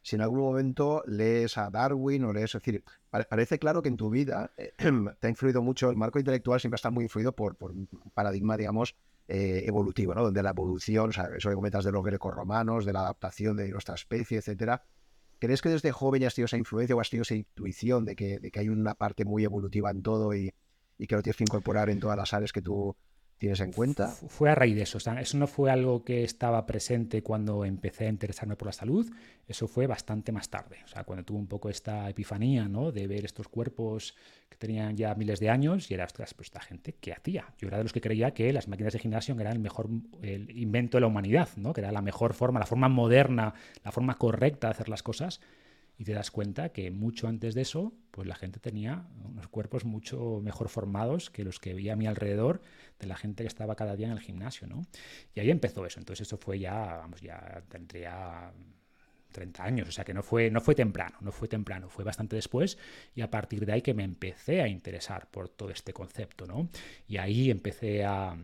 si 0.02 0.16
en 0.16 0.20
algún 0.20 0.40
momento 0.40 1.02
lees 1.06 1.56
a 1.56 1.70
Darwin 1.70 2.24
o 2.24 2.34
lees, 2.34 2.54
es 2.54 2.62
decir, 2.62 2.84
parece 3.08 3.58
claro 3.58 3.80
que 3.80 3.88
en 3.88 3.96
tu 3.96 4.10
vida 4.10 4.50
eh, 4.58 4.74
te 5.18 5.26
ha 5.26 5.30
influido 5.30 5.62
mucho, 5.62 5.88
el 5.88 5.96
marco 5.96 6.18
intelectual 6.18 6.60
siempre 6.60 6.76
está 6.76 6.90
muy 6.90 7.04
influido 7.04 7.32
por, 7.32 7.56
por 7.56 7.70
un 7.70 7.88
paradigma, 8.12 8.58
digamos, 8.58 8.94
eh, 9.28 9.64
evolutivo, 9.66 10.14
¿no? 10.14 10.22
Donde 10.22 10.42
la 10.42 10.50
evolución, 10.50 11.10
o 11.10 11.12
sea, 11.12 11.28
eso 11.36 11.50
que 11.50 11.54
comentas 11.54 11.84
de 11.84 11.92
los 11.92 12.02
grecorromanos, 12.02 12.86
de 12.86 12.94
la 12.94 13.00
adaptación 13.00 13.56
de 13.58 13.68
nuestra 13.68 13.94
especie, 13.94 14.38
etcétera. 14.38 14.82
¿Crees 15.38 15.60
que 15.60 15.68
desde 15.68 15.92
joven 15.92 16.24
has 16.24 16.34
tenido 16.34 16.46
esa 16.46 16.56
influencia 16.56 16.96
o 16.96 17.00
has 17.00 17.10
tenido 17.10 17.22
esa 17.22 17.34
intuición 17.34 18.06
de 18.06 18.16
que, 18.16 18.38
de 18.40 18.50
que 18.50 18.60
hay 18.60 18.70
una 18.70 18.94
parte 18.94 19.26
muy 19.26 19.44
evolutiva 19.44 19.90
en 19.90 20.02
todo 20.02 20.34
y, 20.34 20.52
y, 20.96 21.06
que 21.06 21.14
lo 21.14 21.22
tienes 21.22 21.36
que 21.36 21.44
incorporar 21.44 21.90
en 21.90 22.00
todas 22.00 22.16
las 22.16 22.32
áreas 22.32 22.52
que 22.52 22.62
tú, 22.62 22.96
tienes 23.38 23.60
en 23.60 23.72
cuenta? 23.72 24.08
Fue 24.08 24.50
a 24.50 24.54
raíz 24.54 24.74
de 24.76 24.82
eso. 24.82 24.98
O 24.98 25.00
sea, 25.00 25.20
eso 25.20 25.38
no 25.38 25.46
fue 25.46 25.70
algo 25.70 26.04
que 26.04 26.24
estaba 26.24 26.66
presente 26.66 27.22
cuando 27.22 27.64
empecé 27.64 28.06
a 28.06 28.10
interesarme 28.10 28.56
por 28.56 28.66
la 28.66 28.72
salud. 28.72 29.10
Eso 29.46 29.68
fue 29.68 29.86
bastante 29.86 30.32
más 30.32 30.50
tarde. 30.50 30.78
O 30.84 30.88
sea, 30.88 31.04
cuando 31.04 31.24
tuve 31.24 31.38
un 31.38 31.46
poco 31.46 31.70
esta 31.70 32.08
epifanía, 32.10 32.68
¿no? 32.68 32.92
De 32.92 33.06
ver 33.06 33.24
estos 33.24 33.48
cuerpos 33.48 34.14
que 34.48 34.56
tenían 34.56 34.96
ya 34.96 35.14
miles 35.14 35.40
de 35.40 35.50
años 35.50 35.90
y 35.90 35.94
era, 35.94 36.04
ostras, 36.04 36.34
pues 36.34 36.46
esta 36.46 36.60
gente, 36.60 36.96
¿qué 37.00 37.12
hacía? 37.12 37.46
Yo 37.58 37.68
era 37.68 37.78
de 37.78 37.84
los 37.84 37.92
que 37.92 38.00
creía 38.00 38.32
que 38.32 38.52
las 38.52 38.68
máquinas 38.68 38.92
de 38.92 38.98
gimnasio 38.98 39.34
eran 39.38 39.52
el 39.54 39.60
mejor 39.60 39.88
invento 40.22 40.96
de 40.96 41.02
la 41.02 41.06
humanidad, 41.06 41.48
¿no? 41.56 41.72
Que 41.72 41.80
era 41.80 41.92
la 41.92 42.02
mejor 42.02 42.34
forma, 42.34 42.60
la 42.60 42.66
forma 42.66 42.88
moderna, 42.88 43.54
la 43.84 43.92
forma 43.92 44.14
correcta 44.14 44.66
de 44.66 44.72
hacer 44.72 44.88
las 44.88 45.02
cosas 45.02 45.40
y 45.98 46.04
te 46.04 46.12
das 46.12 46.30
cuenta 46.30 46.68
que 46.68 46.92
mucho 46.92 47.26
antes 47.26 47.54
de 47.54 47.62
eso, 47.62 47.92
pues 48.12 48.28
la 48.28 48.36
gente 48.36 48.60
tenía 48.60 49.08
unos 49.24 49.48
cuerpos 49.48 49.84
mucho 49.84 50.40
mejor 50.42 50.68
formados 50.68 51.28
que 51.28 51.44
los 51.44 51.58
que 51.58 51.74
veía 51.74 51.94
a 51.94 51.96
mi 51.96 52.06
alrededor 52.06 52.62
de 52.98 53.06
la 53.06 53.16
gente 53.16 53.44
que 53.44 53.48
estaba 53.48 53.74
cada 53.76 53.96
día 53.96 54.06
en 54.06 54.12
el 54.12 54.20
gimnasio, 54.20 54.66
¿no? 54.66 54.86
Y 55.34 55.40
ahí 55.40 55.50
empezó 55.50 55.86
eso. 55.86 56.00
Entonces 56.00 56.26
eso 56.26 56.36
fue 56.36 56.58
ya, 56.58 56.96
vamos, 56.98 57.20
ya 57.20 57.62
tendría 57.68 58.52
30 59.32 59.62
años, 59.62 59.88
o 59.88 59.92
sea 59.92 60.04
que 60.04 60.14
no 60.14 60.22
fue, 60.22 60.50
no 60.50 60.60
fue 60.60 60.74
temprano, 60.74 61.18
no 61.20 61.32
fue 61.32 61.48
temprano, 61.48 61.88
fue 61.88 62.04
bastante 62.04 62.36
después 62.36 62.78
y 63.14 63.20
a 63.20 63.30
partir 63.30 63.66
de 63.66 63.72
ahí 63.72 63.82
que 63.82 63.94
me 63.94 64.04
empecé 64.04 64.62
a 64.62 64.68
interesar 64.68 65.30
por 65.30 65.48
todo 65.48 65.70
este 65.70 65.92
concepto, 65.92 66.46
¿no? 66.46 66.68
Y 67.06 67.18
ahí 67.18 67.50
empecé 67.50 68.04
a, 68.04 68.36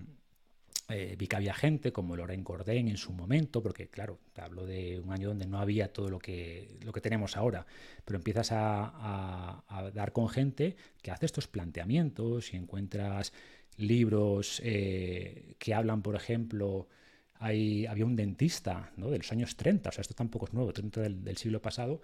eh, 0.90 1.16
vi 1.18 1.26
que 1.26 1.36
había 1.36 1.54
gente 1.54 1.92
como 1.92 2.14
Lorraine 2.14 2.44
Cordén 2.44 2.88
en 2.88 2.98
su 2.98 3.12
momento, 3.12 3.62
porque 3.62 3.88
claro, 3.88 4.18
te 4.34 4.42
hablo 4.42 4.66
de 4.66 5.00
un 5.00 5.12
año 5.12 5.28
donde 5.28 5.46
no 5.46 5.58
había 5.58 5.90
todo 5.90 6.10
lo 6.10 6.18
que, 6.18 6.78
lo 6.82 6.92
que 6.92 7.00
tenemos 7.00 7.38
ahora, 7.38 7.64
pero 8.04 8.18
empiezas 8.18 8.50
a, 8.52 9.64
dar 9.94 10.12
con 10.12 10.28
gente 10.28 10.76
que 11.00 11.10
hace 11.10 11.24
estos 11.26 11.48
planteamientos 11.48 12.52
y 12.52 12.56
encuentras 12.56 13.32
libros 13.76 14.60
eh, 14.64 15.56
que 15.58 15.74
hablan, 15.74 16.02
por 16.02 16.16
ejemplo, 16.16 16.88
hay, 17.34 17.86
había 17.86 18.06
un 18.06 18.16
dentista 18.16 18.92
de 18.96 19.18
los 19.18 19.32
años 19.32 19.56
30, 19.56 19.88
o 19.88 19.92
sea, 19.92 20.02
esto 20.02 20.14
tampoco 20.14 20.46
es 20.46 20.52
nuevo, 20.52 20.72
30 20.72 21.00
del, 21.00 21.36
siglo 21.36 21.60
pasado, 21.60 22.00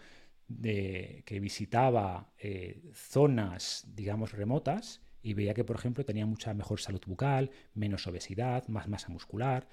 de, 0.49 1.23
que 1.25 1.41
visitaba 1.41 2.33
eh, 2.39 2.83
zonas, 2.93 3.87
digamos, 3.95 4.33
remotas 4.33 5.01
y 5.23 5.35
veía 5.35 5.55
que, 5.55 5.65
por 5.65 5.77
ejemplo, 5.77 6.05
tenía 6.05 6.27
mucha 6.27 6.55
mejor 6.55 6.81
salud 6.81 7.01
bucal, 7.07 7.51
menos 7.75 8.07
obesidad, 8.07 8.67
más 8.69 8.89
masa 8.89 9.09
muscular. 9.09 9.69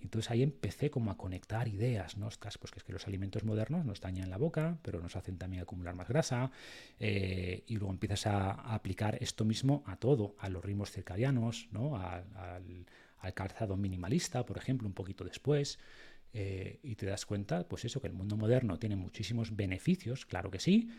Entonces 0.00 0.30
ahí 0.30 0.42
empecé 0.42 0.90
como 0.90 1.10
a 1.10 1.16
conectar 1.16 1.68
ideas, 1.68 2.16
¿no? 2.16 2.28
pues 2.28 2.70
que 2.70 2.78
es 2.78 2.84
que 2.84 2.92
los 2.92 3.06
alimentos 3.06 3.44
modernos 3.44 3.84
nos 3.84 4.00
dañan 4.00 4.30
la 4.30 4.38
boca, 4.38 4.78
pero 4.82 5.00
nos 5.00 5.16
hacen 5.16 5.38
también 5.38 5.62
acumular 5.62 5.94
más 5.94 6.08
grasa, 6.08 6.50
eh, 7.00 7.64
y 7.66 7.76
luego 7.76 7.92
empiezas 7.92 8.26
a, 8.26 8.50
aplicar 8.74 9.18
esto 9.20 9.44
mismo 9.44 9.82
a 9.86 9.96
todo, 9.96 10.36
a 10.38 10.48
los 10.48 10.64
ritmos 10.64 10.90
circadianos, 10.90 11.68
¿no? 11.72 11.96
al, 11.96 12.86
calzado 13.34 13.76
minimalista, 13.76 14.46
por 14.46 14.56
ejemplo, 14.56 14.86
un 14.86 14.94
poquito 14.94 15.24
después, 15.24 15.78
eh, 16.32 16.78
y 16.82 16.94
te 16.94 17.06
das 17.06 17.26
cuenta, 17.26 17.68
pues 17.68 17.84
eso, 17.84 18.00
que 18.00 18.06
el 18.06 18.12
mundo 18.12 18.36
moderno 18.36 18.78
tiene 18.78 18.96
muchísimos 18.96 19.56
beneficios, 19.56 20.24
claro 20.24 20.50
que 20.50 20.60
sí, 20.60 20.90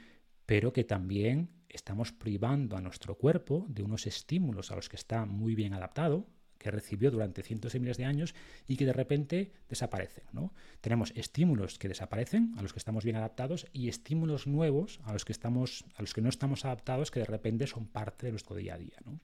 pero 0.46 0.74
que 0.74 0.84
también 0.84 1.50
estamos 1.70 2.12
privando 2.12 2.76
a 2.76 2.82
nuestro 2.82 3.16
cuerpo 3.16 3.66
de 3.70 3.84
unos 3.84 4.08
estímulos 4.08 4.72
a 4.72 4.76
los 4.76 4.90
que 4.90 4.96
está 4.96 5.26
muy 5.26 5.56
bien 5.56 5.74
adaptado, 5.74 6.28
que 6.60 6.70
recibió 6.70 7.10
durante 7.10 7.42
cientos 7.42 7.74
de 7.74 7.80
miles 7.80 7.98
de 7.98 8.06
años 8.06 8.36
y 8.68 8.76
que 8.76 8.86
de 8.86 8.94
repente 8.94 9.52
desaparecen. 9.68 10.26
¿no? 10.34 10.54
Tenemos 10.82 11.12
estímulos 11.16 11.80
que 11.80 11.88
desaparecen, 11.88 12.54
a 12.58 12.62
los 12.62 12.74
que 12.74 12.80
estamos 12.80 13.04
bien 13.04 13.16
adaptados, 13.16 13.66
y 13.74 13.88
estímulos 13.88 14.46
nuevos 14.46 15.00
a 15.06 15.14
los 15.14 15.26
que, 15.26 15.32
estamos, 15.32 15.86
a 15.96 16.02
los 16.02 16.14
que 16.14 16.22
no 16.22 16.30
estamos 16.30 16.66
adaptados, 16.66 17.10
que 17.10 17.22
de 17.22 17.26
repente 17.26 17.66
son 17.66 17.88
parte 17.88 18.28
de 18.28 18.32
nuestro 18.34 18.56
día 18.56 18.76
a 18.76 18.78
día. 18.78 18.98
¿no? 19.06 19.20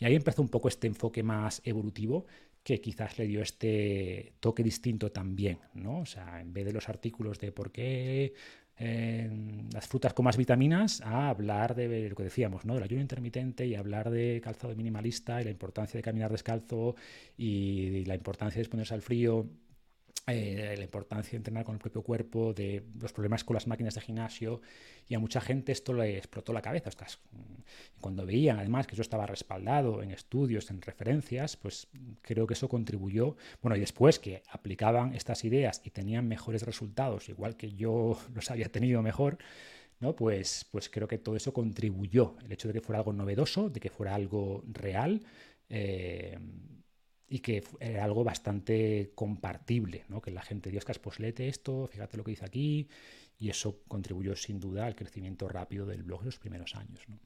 Y 0.00 0.06
ahí 0.06 0.16
empezó 0.16 0.42
un 0.42 0.48
poco 0.48 0.68
este 0.68 0.88
enfoque 0.88 1.22
más 1.22 1.60
evolutivo 1.64 2.26
que 2.62 2.80
quizás 2.80 3.18
le 3.18 3.26
dio 3.26 3.42
este 3.42 4.34
toque 4.40 4.62
distinto 4.62 5.10
también, 5.10 5.58
¿no? 5.72 6.00
O 6.00 6.06
sea, 6.06 6.40
en 6.42 6.52
vez 6.52 6.66
de 6.66 6.74
los 6.74 6.90
artículos 6.90 7.38
de 7.38 7.52
por 7.52 7.72
qué 7.72 8.34
las 8.80 9.86
frutas 9.86 10.14
con 10.14 10.24
más 10.24 10.36
vitaminas 10.36 11.02
a 11.02 11.28
hablar 11.28 11.74
de 11.74 12.08
lo 12.08 12.16
que 12.16 12.24
decíamos, 12.24 12.64
¿no? 12.64 12.74
del 12.74 12.84
ayuno 12.84 13.02
intermitente 13.02 13.66
y 13.66 13.74
hablar 13.74 14.10
de 14.10 14.40
calzado 14.42 14.74
minimalista 14.74 15.40
y 15.40 15.44
la 15.44 15.50
importancia 15.50 15.98
de 15.98 16.02
caminar 16.02 16.30
descalzo 16.30 16.94
y 17.36 18.04
la 18.06 18.14
importancia 18.14 18.56
de 18.56 18.62
exponerse 18.62 18.94
al 18.94 19.02
frío 19.02 19.46
eh, 20.26 20.74
la 20.76 20.84
importancia 20.84 21.32
de 21.32 21.36
entrenar 21.38 21.64
con 21.64 21.74
el 21.74 21.80
propio 21.80 22.02
cuerpo, 22.02 22.52
de 22.52 22.84
los 23.00 23.12
problemas 23.12 23.42
con 23.44 23.54
las 23.54 23.66
máquinas 23.66 23.94
de 23.94 24.00
gimnasio, 24.00 24.60
y 25.08 25.14
a 25.14 25.18
mucha 25.18 25.40
gente 25.40 25.72
esto 25.72 25.92
le 25.92 26.18
explotó 26.18 26.52
la 26.52 26.62
cabeza. 26.62 26.90
cuando 28.00 28.24
veían 28.26 28.58
además 28.58 28.86
que 28.86 28.94
eso 28.94 29.02
estaba 29.02 29.26
respaldado 29.26 30.02
en 30.02 30.10
estudios, 30.10 30.70
en 30.70 30.82
referencias, 30.82 31.56
pues 31.56 31.88
creo 32.22 32.46
que 32.46 32.54
eso 32.54 32.68
contribuyó. 32.68 33.36
Bueno, 33.62 33.76
y 33.76 33.80
después 33.80 34.18
que 34.18 34.42
aplicaban 34.50 35.14
estas 35.14 35.44
ideas 35.44 35.80
y 35.84 35.90
tenían 35.90 36.28
mejores 36.28 36.62
resultados, 36.62 37.28
igual 37.28 37.56
que 37.56 37.72
yo 37.72 38.18
los 38.34 38.50
había 38.50 38.70
tenido 38.70 39.02
mejor, 39.02 39.38
¿no? 40.00 40.14
Pues, 40.16 40.66
pues 40.70 40.88
creo 40.88 41.08
que 41.08 41.18
todo 41.18 41.36
eso 41.36 41.52
contribuyó. 41.52 42.36
El 42.44 42.52
hecho 42.52 42.68
de 42.68 42.74
que 42.74 42.80
fuera 42.80 43.00
algo 43.00 43.12
novedoso, 43.12 43.68
de 43.68 43.80
que 43.80 43.90
fuera 43.90 44.14
algo 44.14 44.62
real. 44.68 45.22
Eh, 45.68 46.38
y 47.32 47.38
que 47.38 47.62
era 47.78 48.04
algo 48.04 48.24
bastante 48.24 49.12
compartible, 49.14 50.04
¿no? 50.08 50.20
que 50.20 50.32
la 50.32 50.42
gente, 50.42 50.68
Dios, 50.68 50.84
pues 51.00 51.20
lete 51.20 51.46
esto, 51.48 51.86
fíjate 51.86 52.16
lo 52.16 52.24
que 52.24 52.32
dice 52.32 52.44
aquí, 52.44 52.88
y 53.38 53.48
eso 53.48 53.78
contribuyó 53.86 54.34
sin 54.34 54.58
duda 54.58 54.84
al 54.84 54.96
crecimiento 54.96 55.48
rápido 55.48 55.86
del 55.86 56.02
blog 56.02 56.22
en 56.22 56.26
los 56.26 56.38
primeros 56.40 56.74
años. 56.74 57.00
¿no? 57.08 57.20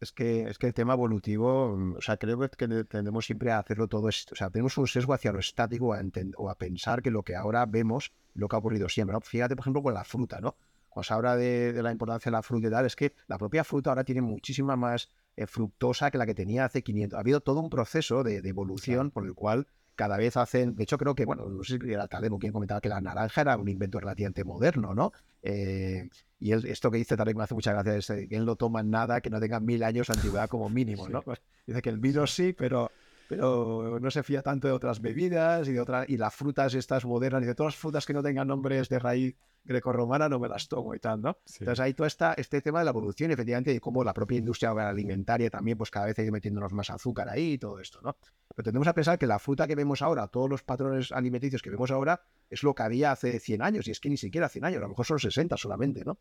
Es 0.00 0.10
que, 0.10 0.42
es 0.42 0.58
que 0.58 0.66
el 0.66 0.74
tema 0.74 0.94
evolutivo, 0.94 1.94
o 1.96 2.02
sea, 2.02 2.16
creo 2.16 2.36
que 2.50 2.84
tendemos 2.84 3.24
siempre 3.24 3.52
a 3.52 3.60
hacerlo 3.60 3.86
todo 3.86 4.08
esto. 4.08 4.34
O 4.34 4.36
sea, 4.36 4.50
tenemos 4.50 4.76
un 4.76 4.88
sesgo 4.88 5.14
hacia 5.14 5.32
lo 5.32 5.38
estático 5.38 5.94
o 6.36 6.50
a 6.50 6.58
pensar 6.58 7.00
que 7.00 7.12
lo 7.12 7.22
que 7.22 7.36
ahora 7.36 7.64
vemos, 7.64 8.12
lo 8.34 8.48
que 8.48 8.56
ha 8.56 8.58
ocurrido 8.58 8.88
siempre. 8.88 9.14
¿no? 9.14 9.20
Fíjate, 9.20 9.54
por 9.54 9.62
ejemplo, 9.62 9.82
con 9.84 9.94
la 9.94 10.04
fruta, 10.04 10.40
¿no? 10.40 10.56
Cuando 10.90 11.04
se 11.04 11.14
habla 11.14 11.36
de, 11.36 11.72
de 11.72 11.82
la 11.82 11.92
importancia 11.92 12.28
de 12.28 12.36
la 12.36 12.42
fruta 12.42 12.66
y 12.66 12.70
tal, 12.70 12.86
es 12.86 12.96
que 12.96 13.14
la 13.28 13.38
propia 13.38 13.64
fruta 13.64 13.90
ahora 13.90 14.04
tiene 14.04 14.20
muchísima 14.20 14.76
más 14.76 15.10
eh, 15.36 15.46
fructosa 15.46 16.10
que 16.10 16.18
la 16.18 16.26
que 16.26 16.34
tenía 16.34 16.64
hace 16.64 16.82
500. 16.82 17.16
Ha 17.16 17.20
habido 17.20 17.40
todo 17.40 17.60
un 17.60 17.70
proceso 17.70 18.24
de, 18.24 18.38
evolución 18.38 19.10
por 19.10 19.26
el 19.26 19.34
cual 19.34 19.66
cada 19.94 20.16
vez 20.18 20.36
hacen, 20.36 20.76
de 20.76 20.82
hecho 20.82 20.98
creo 20.98 21.14
que, 21.14 21.24
bueno, 21.24 21.48
no 21.48 21.62
sé 21.64 21.78
si 21.78 21.92
era 21.92 22.06
Taleb 22.06 22.38
quien 22.38 22.52
comentaba 22.52 22.80
que 22.80 22.88
la 22.88 23.00
naranja 23.00 23.40
era 23.40 23.56
un 23.56 23.68
invento 23.68 23.98
relativamente 23.98 24.44
moderno, 24.44 24.94
¿no? 24.94 25.12
Eh, 25.42 26.08
y 26.38 26.52
esto 26.52 26.90
que 26.90 26.98
dice 26.98 27.16
Taleb 27.16 27.36
me 27.36 27.44
hace 27.44 27.54
mucha 27.54 27.72
gracia, 27.72 27.96
es 27.96 28.06
que 28.06 28.36
él 28.36 28.44
no 28.44 28.56
toma 28.56 28.82
nada 28.82 29.20
que 29.20 29.30
no 29.30 29.40
tenga 29.40 29.58
mil 29.58 29.82
años 29.82 30.08
de 30.08 30.14
antigüedad 30.14 30.48
como 30.48 30.68
mínimo, 30.68 31.08
¿no? 31.08 31.22
Pues 31.22 31.40
dice 31.66 31.80
que 31.80 31.90
el 31.90 31.98
vino 31.98 32.26
sí, 32.26 32.52
pero 32.52 32.90
pero 33.28 33.98
no 34.00 34.10
se 34.10 34.22
fía 34.22 34.42
tanto 34.42 34.68
de 34.68 34.74
otras 34.74 35.00
bebidas 35.00 35.68
y 35.68 35.72
de 35.72 35.80
otras 35.80 36.08
y 36.08 36.16
las 36.16 36.34
frutas 36.34 36.74
estas 36.74 37.04
modernas 37.04 37.42
y 37.42 37.46
de 37.46 37.54
todas 37.54 37.74
las 37.74 37.80
frutas 37.80 38.06
que 38.06 38.12
no 38.12 38.22
tengan 38.22 38.48
nombres 38.48 38.88
de 38.88 38.98
raíz 38.98 39.36
grecorromana 39.66 40.28
no 40.28 40.38
me 40.38 40.48
las 40.48 40.68
tomo 40.68 40.94
y 40.94 40.98
tal, 40.98 41.20
¿no? 41.20 41.38
Entonces 41.58 41.80
ahí 41.80 41.92
todo 41.92 42.06
está 42.06 42.34
este 42.34 42.60
tema 42.60 42.78
de 42.78 42.84
la 42.84 42.92
evolución, 42.92 43.30
efectivamente, 43.30 43.72
y 43.72 43.80
cómo 43.80 44.04
la 44.04 44.14
propia 44.14 44.38
industria 44.38 44.70
alimentaria 44.70 45.50
también, 45.50 45.76
pues 45.76 45.90
cada 45.90 46.06
vez 46.06 46.18
ha 46.18 46.22
ido 46.22 46.32
metiéndonos 46.32 46.72
más 46.72 46.88
azúcar 46.90 47.28
ahí 47.28 47.54
y 47.54 47.58
todo 47.58 47.80
esto, 47.80 48.00
¿no? 48.02 48.16
Pero 48.54 48.64
tenemos 48.64 48.86
a 48.86 48.94
pensar 48.94 49.18
que 49.18 49.26
la 49.26 49.38
fruta 49.38 49.66
que 49.66 49.74
vemos 49.74 50.02
ahora, 50.02 50.28
todos 50.28 50.48
los 50.48 50.62
patrones 50.62 51.12
alimenticios 51.12 51.62
que 51.62 51.70
vemos 51.70 51.90
ahora, 51.90 52.22
es 52.48 52.62
lo 52.62 52.74
que 52.74 52.82
había 52.84 53.10
hace 53.10 53.40
100 53.40 53.62
años, 53.62 53.88
y 53.88 53.90
es 53.90 54.00
que 54.00 54.08
ni 54.08 54.16
siquiera 54.16 54.48
100 54.48 54.64
años, 54.64 54.78
a 54.78 54.82
lo 54.82 54.88
mejor 54.90 55.04
son 55.04 55.18
60 55.18 55.56
solamente, 55.56 56.04
¿no? 56.04 56.18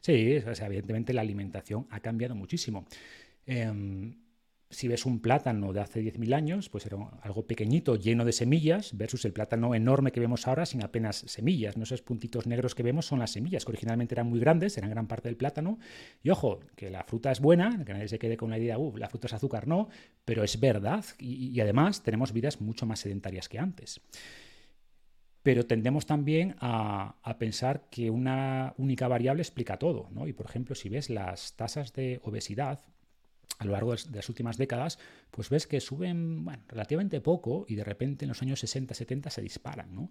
Sí, 0.00 0.36
o 0.36 0.54
sea, 0.54 0.66
evidentemente 0.66 1.14
la 1.14 1.22
alimentación 1.22 1.86
ha 1.90 2.00
cambiado 2.00 2.34
muchísimo. 2.34 2.86
Eh, 3.46 4.14
si 4.74 4.88
ves 4.88 5.06
un 5.06 5.20
plátano 5.20 5.72
de 5.72 5.80
hace 5.80 6.02
10.000 6.02 6.34
años, 6.34 6.68
pues 6.68 6.84
era 6.86 6.98
algo 7.22 7.46
pequeñito, 7.46 7.96
lleno 7.96 8.24
de 8.24 8.32
semillas, 8.32 8.96
versus 8.96 9.24
el 9.24 9.32
plátano 9.32 9.74
enorme 9.74 10.12
que 10.12 10.20
vemos 10.20 10.46
ahora 10.46 10.66
sin 10.66 10.82
apenas 10.82 11.24
semillas. 11.26 11.76
¿no? 11.76 11.84
Esos 11.84 12.02
puntitos 12.02 12.46
negros 12.46 12.74
que 12.74 12.82
vemos 12.82 13.06
son 13.06 13.20
las 13.20 13.30
semillas, 13.30 13.64
que 13.64 13.70
originalmente 13.70 14.14
eran 14.14 14.28
muy 14.28 14.40
grandes, 14.40 14.76
eran 14.76 14.90
gran 14.90 15.06
parte 15.06 15.28
del 15.28 15.36
plátano. 15.36 15.78
Y 16.22 16.30
ojo, 16.30 16.60
que 16.76 16.90
la 16.90 17.04
fruta 17.04 17.30
es 17.30 17.40
buena, 17.40 17.84
que 17.84 17.92
nadie 17.92 18.08
se 18.08 18.18
quede 18.18 18.36
con 18.36 18.50
la 18.50 18.58
idea, 18.58 18.78
uff, 18.78 18.96
la 18.96 19.08
fruta 19.08 19.28
es 19.28 19.32
azúcar, 19.32 19.68
no, 19.68 19.88
pero 20.24 20.42
es 20.42 20.58
verdad. 20.58 21.04
Y, 21.18 21.58
además 21.60 22.02
tenemos 22.02 22.32
vidas 22.32 22.60
mucho 22.60 22.84
más 22.84 22.98
sedentarias 23.00 23.48
que 23.48 23.58
antes. 23.58 24.00
pero 25.42 25.66
tendemos 25.66 26.06
también 26.06 26.56
a, 26.58 27.16
pensar 27.38 27.86
que 27.90 28.10
una 28.10 28.74
única 28.78 29.08
variable 29.08 29.42
explica 29.42 29.78
todo. 29.78 30.08
¿no? 30.10 30.26
Y 30.26 30.32
por 30.32 30.46
ejemplo, 30.46 30.74
si 30.74 30.88
ves 30.88 31.10
las 31.10 31.54
tasas 31.54 31.92
de 31.92 32.20
obesidad 32.24 32.80
a 33.58 33.64
lo 33.64 33.72
largo 33.72 33.94
de 33.94 34.16
las 34.16 34.28
últimas 34.28 34.56
décadas, 34.56 34.98
pues 35.30 35.48
ves 35.50 35.66
que 35.66 35.80
suben 35.80 36.46
relativamente 36.68 37.20
poco 37.20 37.64
y 37.68 37.74
de 37.74 37.84
repente 37.84 38.24
en 38.24 38.30
los 38.30 38.42
años 38.42 38.62
60-70 38.62 39.30
se 39.30 39.42
disparan. 39.42 39.94
¿no? 39.94 40.10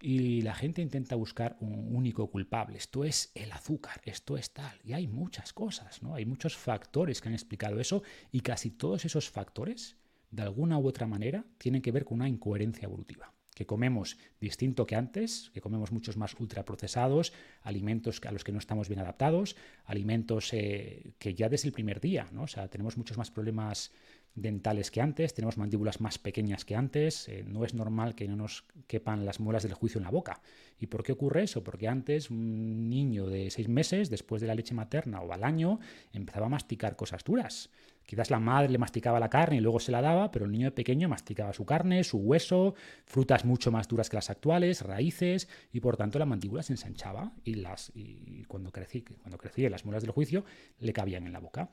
Y 0.00 0.40
la 0.42 0.54
gente 0.54 0.80
intenta 0.80 1.14
buscar 1.14 1.56
un 1.60 1.94
único 1.94 2.30
culpable. 2.30 2.78
Esto 2.78 3.04
es 3.04 3.32
el 3.34 3.52
azúcar, 3.52 4.00
esto 4.04 4.36
es 4.36 4.52
tal. 4.52 4.78
Y 4.82 4.94
hay 4.94 5.06
muchas 5.06 5.52
cosas, 5.52 6.02
¿no? 6.02 6.14
Hay 6.14 6.24
muchos 6.24 6.56
factores 6.56 7.20
que 7.20 7.28
han 7.28 7.34
explicado 7.34 7.80
eso 7.80 8.02
y 8.32 8.40
casi 8.40 8.70
todos 8.70 9.04
esos 9.04 9.28
factores, 9.28 9.96
de 10.30 10.42
alguna 10.42 10.78
u 10.78 10.86
otra 10.88 11.06
manera, 11.06 11.44
tienen 11.58 11.82
que 11.82 11.92
ver 11.92 12.04
con 12.04 12.16
una 12.16 12.28
incoherencia 12.28 12.86
evolutiva 12.86 13.34
que 13.60 13.66
comemos 13.66 14.16
distinto 14.40 14.86
que 14.86 14.96
antes, 14.96 15.50
que 15.52 15.60
comemos 15.60 15.92
muchos 15.92 16.16
más 16.16 16.34
ultraprocesados, 16.40 17.34
alimentos 17.60 18.18
a 18.26 18.32
los 18.32 18.42
que 18.42 18.52
no 18.52 18.58
estamos 18.58 18.88
bien 18.88 19.00
adaptados, 19.00 19.54
alimentos 19.84 20.54
eh, 20.54 21.12
que 21.18 21.34
ya 21.34 21.50
desde 21.50 21.68
el 21.68 21.74
primer 21.74 22.00
día, 22.00 22.26
¿no? 22.32 22.44
O 22.44 22.46
sea, 22.46 22.68
tenemos 22.68 22.96
muchos 22.96 23.18
más 23.18 23.30
problemas 23.30 23.92
dentales 24.34 24.90
que 24.90 25.02
antes, 25.02 25.34
tenemos 25.34 25.58
mandíbulas 25.58 26.00
más 26.00 26.16
pequeñas 26.16 26.64
que 26.64 26.74
antes, 26.74 27.28
eh, 27.28 27.44
no 27.46 27.66
es 27.66 27.74
normal 27.74 28.14
que 28.14 28.28
no 28.28 28.36
nos 28.36 28.64
quepan 28.86 29.26
las 29.26 29.40
muelas 29.40 29.62
del 29.64 29.74
juicio 29.74 29.98
en 29.98 30.04
la 30.04 30.10
boca. 30.10 30.40
¿Y 30.78 30.86
por 30.86 31.02
qué 31.02 31.12
ocurre 31.12 31.42
eso? 31.42 31.62
Porque 31.62 31.86
antes 31.86 32.30
un 32.30 32.88
niño 32.88 33.26
de 33.26 33.50
seis 33.50 33.68
meses, 33.68 34.08
después 34.08 34.40
de 34.40 34.48
la 34.48 34.54
leche 34.54 34.72
materna 34.72 35.20
o 35.20 35.34
al 35.34 35.44
año, 35.44 35.80
empezaba 36.14 36.46
a 36.46 36.48
masticar 36.48 36.96
cosas 36.96 37.24
duras. 37.24 37.68
Quizás 38.10 38.28
la 38.28 38.40
madre 38.40 38.70
le 38.70 38.78
masticaba 38.78 39.20
la 39.20 39.30
carne 39.30 39.58
y 39.58 39.60
luego 39.60 39.78
se 39.78 39.92
la 39.92 40.02
daba, 40.02 40.32
pero 40.32 40.44
el 40.44 40.50
niño 40.50 40.74
pequeño 40.74 41.08
masticaba 41.08 41.52
su 41.52 41.64
carne, 41.64 42.02
su 42.02 42.18
hueso, 42.18 42.74
frutas 43.04 43.44
mucho 43.44 43.70
más 43.70 43.86
duras 43.86 44.10
que 44.10 44.16
las 44.16 44.30
actuales, 44.30 44.82
raíces, 44.82 45.48
y 45.70 45.78
por 45.78 45.96
tanto 45.96 46.18
la 46.18 46.26
mandíbula 46.26 46.64
se 46.64 46.72
ensanchaba 46.72 47.32
y, 47.44 47.54
las, 47.54 47.92
y 47.94 48.42
cuando, 48.46 48.72
crecí, 48.72 49.02
cuando 49.02 49.38
las 49.70 49.84
muelas 49.84 50.02
del 50.02 50.10
juicio 50.10 50.44
le 50.80 50.92
cabían 50.92 51.24
en 51.24 51.32
la 51.32 51.38
boca. 51.38 51.70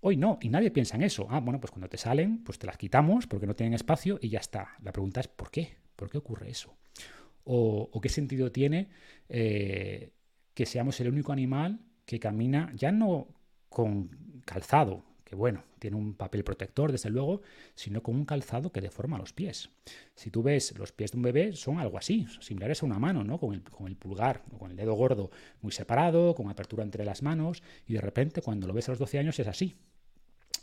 Hoy 0.00 0.16
no, 0.16 0.38
y 0.40 0.48
nadie 0.48 0.70
piensa 0.70 0.96
en 0.96 1.02
eso. 1.02 1.26
Ah, 1.28 1.40
bueno, 1.40 1.60
pues 1.60 1.70
cuando 1.70 1.90
te 1.90 1.98
salen, 1.98 2.42
pues 2.42 2.58
te 2.58 2.66
las 2.66 2.78
quitamos 2.78 3.26
porque 3.26 3.46
no 3.46 3.54
tienen 3.54 3.74
espacio 3.74 4.18
y 4.22 4.30
ya 4.30 4.38
está. 4.38 4.76
La 4.82 4.90
pregunta 4.90 5.20
es 5.20 5.28
¿por 5.28 5.50
qué? 5.50 5.76
¿Por 5.96 6.08
qué 6.08 6.16
ocurre 6.16 6.48
eso? 6.48 6.74
¿O, 7.44 8.00
qué 8.00 8.08
sentido 8.08 8.50
tiene 8.50 8.88
eh, 9.28 10.12
que 10.54 10.64
seamos 10.64 10.98
el 11.02 11.08
único 11.08 11.30
animal 11.30 11.80
que 12.06 12.18
camina 12.18 12.72
ya 12.74 12.90
no 12.90 13.28
con 13.68 14.40
calzado, 14.46 15.04
bueno, 15.34 15.64
tiene 15.78 15.96
un 15.96 16.14
papel 16.14 16.44
protector, 16.44 16.92
desde 16.92 17.10
luego, 17.10 17.42
sino 17.74 18.02
con 18.02 18.14
un 18.14 18.24
calzado 18.24 18.72
que 18.72 18.80
deforma 18.80 19.18
los 19.18 19.32
pies. 19.32 19.70
Si 20.14 20.30
tú 20.30 20.42
ves 20.42 20.76
los 20.78 20.92
pies 20.92 21.12
de 21.12 21.18
un 21.18 21.22
bebé, 21.22 21.54
son 21.54 21.78
algo 21.78 21.98
así, 21.98 22.26
similares 22.40 22.82
a 22.82 22.86
una 22.86 22.98
mano, 22.98 23.24
¿no? 23.24 23.38
Con 23.38 23.54
el, 23.54 23.62
con 23.62 23.86
el 23.86 23.96
pulgar 23.96 24.42
o 24.52 24.58
con 24.58 24.70
el 24.70 24.76
dedo 24.76 24.94
gordo 24.94 25.30
muy 25.60 25.72
separado, 25.72 26.34
con 26.34 26.48
apertura 26.48 26.84
entre 26.84 27.04
las 27.04 27.22
manos, 27.22 27.62
y 27.86 27.94
de 27.94 28.00
repente 28.00 28.42
cuando 28.42 28.66
lo 28.66 28.72
ves 28.72 28.88
a 28.88 28.92
los 28.92 28.98
12 28.98 29.18
años 29.18 29.38
es 29.38 29.46
así. 29.46 29.76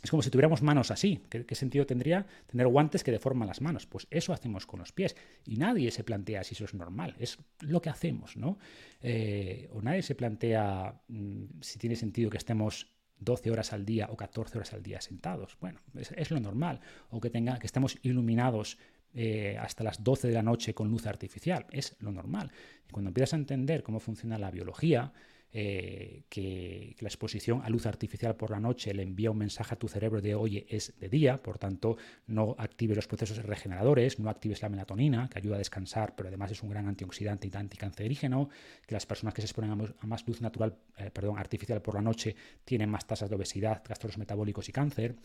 Es 0.02 0.10
como 0.10 0.22
si 0.22 0.30
tuviéramos 0.30 0.62
manos 0.62 0.90
así. 0.90 1.20
¿Qué, 1.28 1.54
sentido 1.54 1.86
tendría 1.86 2.26
tener 2.48 2.66
guantes 2.66 3.04
que 3.04 3.12
deforman 3.12 3.46
las 3.46 3.60
manos? 3.60 3.86
Pues 3.86 4.08
eso 4.10 4.32
hacemos 4.32 4.66
con 4.66 4.80
los 4.80 4.90
pies. 4.90 5.14
Y 5.46 5.56
nadie 5.56 5.92
se 5.92 6.02
plantea 6.02 6.42
si 6.42 6.54
eso 6.54 6.64
es 6.64 6.74
normal. 6.74 7.14
Es 7.20 7.38
lo 7.60 7.80
que 7.80 7.90
hacemos, 7.90 8.36
¿no? 8.36 8.58
Eh, 9.00 9.68
o 9.72 9.80
nadie 9.80 10.02
se 10.02 10.16
plantea 10.16 11.00
mm, 11.06 11.44
si 11.60 11.78
tiene 11.78 11.94
sentido 11.94 12.30
que 12.30 12.38
estemos 12.38 12.88
12 13.24 13.50
horas 13.50 13.72
al 13.72 13.84
día 13.84 14.08
o 14.10 14.16
14 14.16 14.58
horas 14.58 14.72
al 14.72 14.82
día 14.82 15.00
sentados. 15.00 15.56
Bueno, 15.60 15.80
es, 15.94 16.30
lo 16.30 16.40
normal. 16.40 16.80
O 17.10 17.20
que, 17.20 17.30
tenga, 17.30 17.58
que 17.58 17.66
estemos 17.66 17.98
iluminados 18.02 18.78
eh, 19.14 19.56
hasta 19.60 19.84
las 19.84 20.02
12 20.02 20.28
de 20.28 20.34
la 20.34 20.42
noche 20.42 20.74
con 20.74 20.88
luz 20.88 21.06
artificial. 21.06 21.66
Es 21.70 21.96
lo 22.00 22.12
normal. 22.12 22.50
Y 22.88 22.92
cuando 22.92 23.10
empiezas 23.10 23.34
a 23.34 23.36
entender 23.36 23.82
cómo 23.82 24.00
funciona 24.00 24.38
la 24.38 24.50
biología, 24.50 25.12
eh, 25.54 26.22
que, 26.30 26.96
la 27.00 27.08
exposición 27.08 27.60
a 27.62 27.68
luz 27.68 27.84
artificial 27.84 28.36
por 28.36 28.50
la 28.50 28.60
noche 28.60 28.94
le 28.94 29.02
envía 29.02 29.30
un 29.30 29.38
mensaje 29.38 29.74
a 29.74 29.78
tu 29.78 29.86
cerebro 29.86 30.22
de 30.22 30.34
oye, 30.34 30.66
es 30.68 30.94
de 30.98 31.08
día, 31.08 31.42
por 31.42 31.58
tanto 31.58 31.96
no 32.26 32.54
actives 32.58 32.96
los 32.96 33.06
procesos 33.06 33.36
regeneradores, 33.38 34.18
no 34.18 34.30
actives 34.30 34.62
la 34.62 34.70
melatonina, 34.70 35.28
que 35.28 35.38
ayuda 35.38 35.56
a 35.56 35.58
descansar, 35.58 36.14
pero 36.16 36.28
además 36.28 36.52
es 36.52 36.62
un 36.62 36.70
gran 36.70 36.88
antioxidante 36.88 37.50
y 37.52 37.56
anticancerígeno, 37.56 38.48
que 38.86 38.94
las 38.94 39.04
personas 39.04 39.34
que 39.34 39.42
se 39.42 39.46
exponen 39.46 39.72
a 39.72 40.06
más 40.06 40.26
luz 40.26 40.40
natural, 40.40 40.76
eh, 40.96 41.10
perdón, 41.10 41.38
artificial 41.38 41.82
por 41.82 41.96
la 41.96 42.02
noche 42.02 42.34
tienen 42.64 42.88
más 42.88 43.06
tasas 43.06 43.28
de 43.28 43.36
obesidad, 43.36 43.82
trastornos 43.82 44.18
metabólicos 44.18 44.68
y 44.68 44.72
cáncer. 44.72 45.16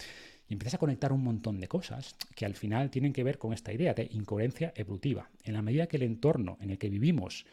Y 0.49 0.53
empiezas 0.53 0.75
a 0.75 0.77
conectar 0.77 1.11
un 1.11 1.23
montón 1.23 1.59
de 1.59 1.67
cosas 1.67 2.15
que 2.35 2.45
al 2.45 2.55
final 2.55 2.89
tienen 2.89 3.13
que 3.13 3.23
ver 3.23 3.37
con 3.37 3.53
esta 3.53 3.73
idea 3.73 3.93
de 3.93 4.09
incoherencia 4.11 4.73
evolutiva. 4.75 5.29
En 5.43 5.53
la 5.53 5.61
medida 5.61 5.87
que 5.87 5.97
el 5.97 6.03
entorno 6.03 6.57
en 6.61 6.71
el 6.71 6.77
que 6.77 6.89
vivimos 6.89 7.45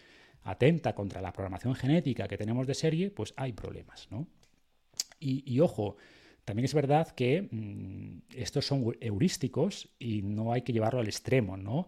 atenta 0.45 0.95
contra 0.95 1.21
la 1.21 1.33
programación 1.33 1.75
genética 1.75 2.29
que 2.29 2.39
tenemos 2.39 2.66
de 2.66 2.75
serie, 2.75 3.11
pues 3.11 3.35
hay 3.37 3.53
problemas, 3.53 4.09
¿no? 4.11 4.29
Y, 5.19 5.59
ojo, 5.61 5.97
también 6.45 6.66
es 6.66 6.75
verdad 6.75 7.09
que 7.09 7.49
mm, 7.51 8.35
estos 8.37 8.66
son 8.66 8.95
heurísticos 9.01 9.89
y 9.99 10.21
no 10.21 10.53
hay 10.53 10.61
que 10.61 10.75
llevarlo 10.75 11.01
al 11.01 11.07
extremo, 11.07 11.57
¿no? 11.57 11.87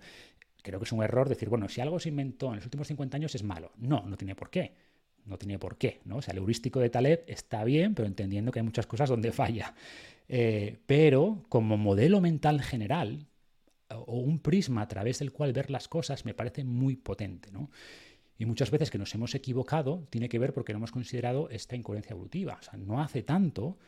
Creo 0.62 0.80
que 0.80 0.84
es 0.84 0.92
un 0.92 1.02
error 1.02 1.28
decir, 1.28 1.50
bueno, 1.50 1.68
si 1.68 1.82
algo 1.82 2.00
se 2.00 2.08
inventó 2.08 2.48
en 2.48 2.56
los 2.56 2.64
últimos 2.64 2.88
50 2.88 3.16
años 3.18 3.34
es 3.34 3.42
malo. 3.42 3.72
No, 3.76 4.04
no 4.06 4.16
tiene 4.16 4.34
por 4.34 4.48
qué. 4.48 4.74
No 5.26 5.36
tiene 5.36 5.58
por 5.58 5.76
qué, 5.76 6.00
¿no? 6.04 6.16
O 6.16 6.22
sea, 6.22 6.32
el 6.32 6.38
heurístico 6.38 6.80
de 6.80 6.88
Taleb 6.88 7.24
está 7.26 7.62
bien, 7.62 7.94
pero 7.94 8.08
entendiendo 8.08 8.50
que 8.50 8.60
hay 8.60 8.64
muchas 8.64 8.86
cosas 8.86 9.10
donde 9.10 9.32
falla. 9.32 9.74
Eh, 10.28 10.78
pero 10.86 11.44
como 11.48 11.76
modelo 11.76 12.20
mental 12.20 12.62
general 12.62 13.26
o 13.90 14.18
un 14.18 14.38
prisma 14.40 14.82
a 14.82 14.88
través 14.88 15.18
del 15.18 15.32
cual 15.32 15.52
ver 15.52 15.70
las 15.70 15.88
cosas 15.88 16.24
me 16.24 16.34
parece 16.34 16.64
muy 16.64 16.96
potente, 16.96 17.50
¿no? 17.52 17.70
Y 18.38 18.46
muchas 18.46 18.70
veces 18.70 18.90
que 18.90 18.98
nos 18.98 19.14
hemos 19.14 19.34
equivocado 19.34 20.06
tiene 20.10 20.28
que 20.28 20.38
ver 20.38 20.52
porque 20.52 20.72
no 20.72 20.78
hemos 20.78 20.92
considerado 20.92 21.48
esta 21.50 21.76
incoherencia 21.76 22.12
evolutiva. 22.12 22.58
O 22.60 22.62
sea, 22.62 22.78
no 22.78 23.00
hace 23.00 23.22
tanto 23.22 23.78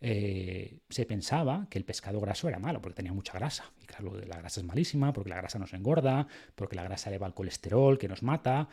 eh, 0.00 0.78
se 0.88 1.06
pensaba 1.06 1.66
que 1.68 1.78
el 1.78 1.84
pescado 1.84 2.20
graso 2.20 2.48
era 2.48 2.58
malo 2.58 2.80
porque 2.80 2.96
tenía 2.96 3.12
mucha 3.12 3.32
grasa. 3.32 3.72
Y 3.82 3.86
claro, 3.86 4.14
la 4.26 4.38
grasa 4.38 4.60
es 4.60 4.66
malísima 4.66 5.12
porque 5.12 5.30
la 5.30 5.36
grasa 5.36 5.58
nos 5.58 5.74
engorda, 5.74 6.26
porque 6.54 6.76
la 6.76 6.84
grasa 6.84 7.10
eleva 7.10 7.26
el 7.26 7.34
colesterol 7.34 7.98
que 7.98 8.08
nos 8.08 8.22
mata. 8.22 8.68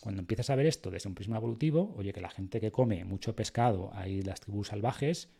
Cuando 0.00 0.20
empiezas 0.20 0.50
a 0.50 0.56
ver 0.56 0.66
esto 0.66 0.90
desde 0.90 1.08
un 1.08 1.14
prisma 1.14 1.38
evolutivo, 1.38 1.94
oye, 1.96 2.12
que 2.12 2.20
la 2.20 2.30
gente 2.30 2.60
que 2.60 2.70
come 2.70 3.04
mucho 3.04 3.34
pescado, 3.34 3.90
hay 3.94 4.22
las 4.22 4.40
tribus 4.40 4.68
salvajes, 4.68 5.30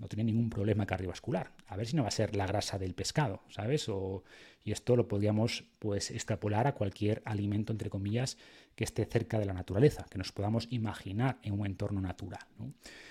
no 0.00 0.08
tiene 0.08 0.24
ningún 0.24 0.48
problema 0.48 0.86
cardiovascular. 0.86 1.52
A 1.66 1.76
ver 1.76 1.86
si 1.86 1.96
no 1.96 2.02
va 2.02 2.08
a 2.08 2.12
ser 2.12 2.34
la 2.34 2.46
grasa 2.46 2.78
del 2.78 2.94
pescado, 2.94 3.42
¿sabes? 3.48 3.88
O, 3.88 4.24
y 4.64 4.72
esto 4.72 4.96
lo 4.96 5.08
podríamos 5.08 5.64
pues, 5.78 6.10
extrapolar 6.10 6.66
a 6.66 6.74
cualquier 6.74 7.22
alimento, 7.24 7.72
entre 7.72 7.90
comillas, 7.90 8.38
que 8.78 8.84
esté 8.84 9.04
cerca 9.06 9.40
de 9.40 9.44
la 9.44 9.54
naturaleza, 9.54 10.06
que 10.08 10.18
nos 10.18 10.30
podamos 10.30 10.68
imaginar 10.70 11.40
en 11.42 11.58
un 11.58 11.66
entorno 11.66 12.00
natural. 12.00 12.46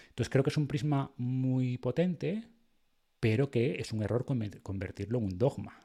Entonces 0.07 0.29
creo 0.29 0.41
que 0.41 0.49
es 0.49 0.55
un 0.55 0.65
prisma 0.65 1.11
muy 1.17 1.77
potente, 1.77 2.47
pero 3.19 3.51
que 3.51 3.75
es 3.77 3.91
un 3.91 4.01
error 4.01 4.23
convertirlo 4.63 5.17
en 5.17 5.25
un 5.25 5.37
dogma. 5.37 5.77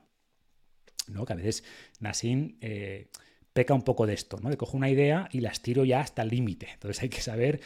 ¿no? 1.08 1.24
Que 1.24 1.32
a 1.32 1.34
veces 1.34 1.64
Nassim 1.98 2.58
eh, 2.60 3.08
peca 3.52 3.74
un 3.74 3.82
poco 3.82 4.06
de 4.06 4.14
esto, 4.14 4.38
¿no? 4.40 4.50
de 4.50 4.56
cojo 4.56 4.76
una 4.76 4.88
idea 4.88 5.28
y 5.32 5.40
la 5.40 5.50
estiro 5.50 5.84
ya 5.84 5.98
hasta 5.98 6.22
el 6.22 6.28
límite. 6.28 6.68
Entonces 6.74 7.02
hay 7.02 7.08
que 7.08 7.20
saber, 7.20 7.60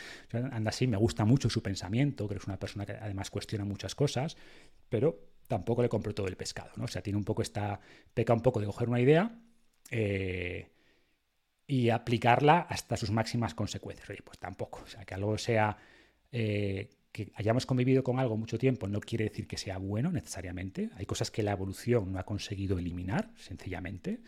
así, 0.64 0.86
me 0.86 0.97
gusta 0.97 1.26
mucho 1.26 1.51
su 1.51 1.62
pensamiento, 1.62 2.26
creo 2.26 2.38
que 2.38 2.44
es 2.44 2.48
una 2.48 2.59
persona 2.59 2.86
que 2.86 2.93
además 2.93 3.30
cuestiona 3.30 3.66
muchas 3.66 3.94
cosas, 3.94 4.38
pero 4.88 5.20
tampoco 5.48 5.82
le 5.82 5.90
compro 5.90 6.14
todo 6.14 6.28
el 6.28 6.38
pescado. 6.38 6.70
¿no? 6.76 6.84
O 6.84 6.88
sea, 6.88 7.02
tiene 7.02 7.18
un 7.18 7.24
poco 7.24 7.43
esta, 7.43 7.78
peca 8.14 8.32
un 8.32 8.40
poco 8.40 8.59
de 8.59 8.64
coger 8.64 8.88
una 8.88 9.01
idea. 9.02 9.38
Eh, 9.90 10.70
y 11.66 11.90
aplicarla 11.90 12.60
hasta 12.60 12.97
sus 12.97 13.10
máximas 13.10 13.55
consecuencias. 13.55 14.09
Oye, 14.09 14.22
pues 14.24 14.38
tampoco. 14.38 14.82
O 14.84 14.86
sea, 14.86 15.05
que 15.05 15.14
algo 15.14 15.36
sea 15.38 15.76
eh, 16.30 16.90
que 17.12 17.32
hayamos 17.34 17.66
convivido 17.66 18.05
con 18.05 18.18
algo 18.18 18.36
mucho 18.36 18.59
tiempo 18.59 18.88
no 18.88 19.01
quiere 19.01 19.24
decir 19.24 19.47
que 19.47 19.56
sea 19.56 19.78
bueno 19.78 20.12
necesariamente. 20.12 20.90
Hay 20.97 21.06
cosas 21.06 21.30
que 21.30 21.43
la 21.43 21.52
evolución 21.52 22.12
no 22.12 22.18
ha 22.18 22.24
conseguido 22.24 22.78
eliminar, 22.78 23.30
sencillamente. 23.36 24.20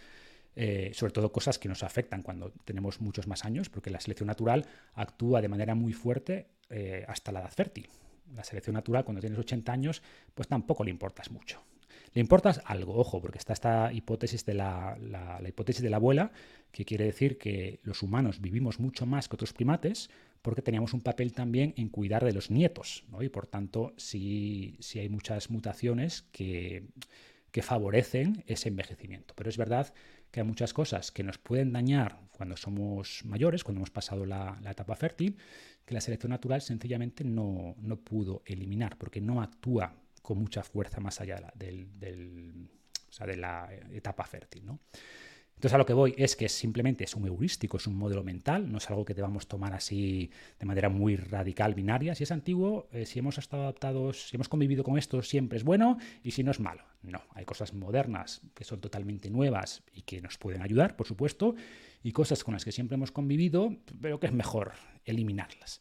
Eh, 0.57 0.91
sobre 0.93 1.13
todo 1.13 1.31
cosas 1.31 1.59
que 1.59 1.69
nos 1.69 1.85
afectan 1.85 2.23
cuando 2.23 2.51
tenemos 2.65 3.01
muchos 3.01 3.29
más 3.29 3.45
años, 3.45 3.69
porque 3.69 3.91
la 3.91 4.01
selección 4.01 4.27
natural 4.27 4.67
actúa 4.95 5.41
de 5.41 5.49
manera 5.49 5.77
muy 5.77 5.93
fuerte 5.93 6.49
eh, 6.69 7.05
hasta 7.07 7.31
la 7.31 7.41
edad 7.41 7.53
fértil. 7.53 7.89
La 8.35 8.43
selección 8.43 8.75
natural, 8.75 9.05
cuando 9.05 9.21
tienes 9.21 9.39
80 9.39 9.71
años, 9.71 10.03
pues 10.35 10.49
tampoco 10.49 10.83
le 10.83 10.91
importas 10.91 11.31
mucho. 11.31 11.63
Le 12.15 12.21
importas 12.21 12.61
algo, 12.65 12.97
ojo, 12.97 13.21
porque 13.21 13.39
está 13.39 13.53
esta 13.53 13.93
hipótesis 13.93 14.45
de 14.45 14.55
la, 14.55 14.97
hipótesis 15.47 15.83
de 15.83 15.91
la 15.91 15.97
abuela, 15.97 16.33
que 16.73 16.85
quiere 16.85 17.05
decir 17.05 17.39
que 17.39 17.81
los 17.83 18.03
humanos 18.03 18.41
vivimos 18.41 18.79
mucho 18.81 19.07
más 19.07 19.29
que 19.29 19.37
otros 19.37 19.53
primates 19.53 20.11
porque 20.43 20.63
teníamos 20.63 20.95
un 20.95 21.01
papel 21.01 21.33
también 21.33 21.75
en 21.77 21.89
cuidar 21.89 22.25
de 22.25 22.33
los 22.33 22.51
nietos, 22.51 23.05
y 23.21 23.29
por 23.29 23.47
tanto 23.47 23.93
sí, 23.97 24.77
sí 24.81 24.99
hay 25.01 25.09
muchas 25.09 25.51
mutaciones 25.51 26.23
que, 26.33 26.85
que 27.51 27.63
favorecen 27.63 28.45
ese 28.47 28.69
envejecimiento. 28.69 29.35
Pero 29.37 29.51
es 29.51 29.57
verdad 29.57 29.93
que 30.31 30.41
hay 30.41 30.47
muchas 30.47 30.73
cosas 30.73 31.11
que 31.11 31.25
nos 31.25 31.39
pueden 31.39 31.73
dañar 31.73 32.21
cuando 32.31 32.57
somos 32.57 33.25
mayores, 33.25 33.65
cuando 33.65 33.81
hemos 33.81 33.91
pasado 33.91 34.27
la, 34.27 34.59
la 34.63 34.71
etapa 34.71 34.95
fértil, 34.95 35.37
que 35.85 35.95
la 35.95 36.01
selección 36.01 36.31
natural 36.31 36.61
sencillamente 36.61 37.25
no, 37.25 37.75
no 37.79 37.97
pudo 37.97 38.43
eliminar, 38.45 38.97
porque 38.97 39.21
no 39.21 39.43
actúa 39.43 39.95
con 40.23 40.39
mucha 40.39 40.63
fuerza 40.63 41.01
más 41.01 41.21
allá 41.21 41.37
de 41.37 41.41
la, 41.41 41.53
del, 41.57 41.99
de 41.99 43.37
la 43.37 43.71
etapa 43.93 44.25
fértil. 44.25 44.67
¿no? 44.67 44.79
Entonces 45.59 45.75
a 45.75 45.79
lo 45.79 45.87
que 45.87 45.93
voy 45.93 46.15
es 46.17 46.37
que 46.37 46.49
simplemente 46.49 47.03
es 47.03 47.17
un 47.17 47.27
heurístico, 47.27 47.79
es 47.79 47.89
un 47.89 47.97
modelo 47.97 48.23
mental, 48.23 48.71
no 48.71 48.79
es 48.79 48.89
algo 48.91 49.05
que 49.05 49.13
debamos 49.13 49.49
tomar 49.49 49.75
así 49.75 50.31
de 50.57 50.67
manera 50.67 50.89
muy 50.89 51.17
radical, 51.17 51.75
binaria. 51.75 52.15
Si 52.15 52.23
es 52.23 52.31
antiguo, 52.31 52.89
eh, 52.93 53.05
si 53.07 53.19
hemos 53.19 53.39
estado 53.39 53.65
adaptados, 53.65 54.29
si 54.29 54.37
hemos 54.37 54.49
convivido 54.49 54.85
con 54.85 54.97
esto, 54.97 55.21
siempre 55.21 55.59
es 55.59 55.65
bueno 55.65 55.99
y 56.23 56.31
si 56.31 56.45
no 56.45 56.53
es 56.53 56.61
malo. 56.61 56.85
No, 57.03 57.23
hay 57.35 57.45
cosas 57.45 57.75
modernas 57.75 58.41
que 58.55 58.63
son 58.63 58.81
totalmente 58.81 59.31
nuevas 59.31 59.83
y 59.93 60.03
que 60.03 60.21
nos 60.21 60.39
pueden 60.39 60.63
ayudar, 60.63 60.95
por 60.95 61.09
supuesto, 61.09 61.57
y 62.05 62.13
cosas 62.13 62.45
con 62.45 62.55
las 62.55 62.65
que 62.65 62.71
siempre 62.71 62.95
hemos 62.95 63.11
convivido, 63.11 63.75
pero 64.01 64.21
que 64.21 64.29
es 64.29 64.33
mejor 64.33 64.75
eliminarlas. 65.05 65.81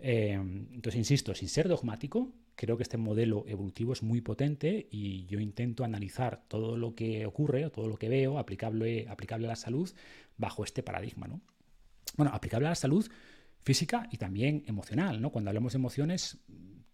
Eh, 0.00 0.32
entonces, 0.32 0.96
insisto, 0.96 1.32
sin 1.32 1.48
ser 1.48 1.68
dogmático, 1.68 2.32
creo 2.56 2.76
que 2.76 2.82
este 2.82 2.96
modelo 2.96 3.44
evolutivo 3.46 3.92
es 3.92 4.02
muy 4.02 4.20
potente 4.20 4.88
y 4.90 5.26
yo 5.26 5.38
intento 5.38 5.84
analizar 5.84 6.42
todo 6.48 6.76
lo 6.76 6.94
que 6.94 7.26
ocurre, 7.26 7.68
todo 7.70 7.86
lo 7.86 7.96
que 7.96 8.08
veo 8.08 8.38
aplicable, 8.38 9.06
aplicable 9.08 9.46
a 9.46 9.50
la 9.50 9.56
salud 9.56 9.88
bajo 10.36 10.64
este 10.64 10.82
paradigma. 10.82 11.28
¿no? 11.28 11.40
Bueno, 12.16 12.32
aplicable 12.34 12.66
a 12.66 12.70
la 12.70 12.74
salud 12.74 13.08
física 13.62 14.08
y 14.10 14.16
también 14.16 14.64
emocional. 14.66 15.20
¿no? 15.20 15.30
Cuando 15.30 15.50
hablamos 15.50 15.74
de 15.74 15.78
emociones, 15.78 16.38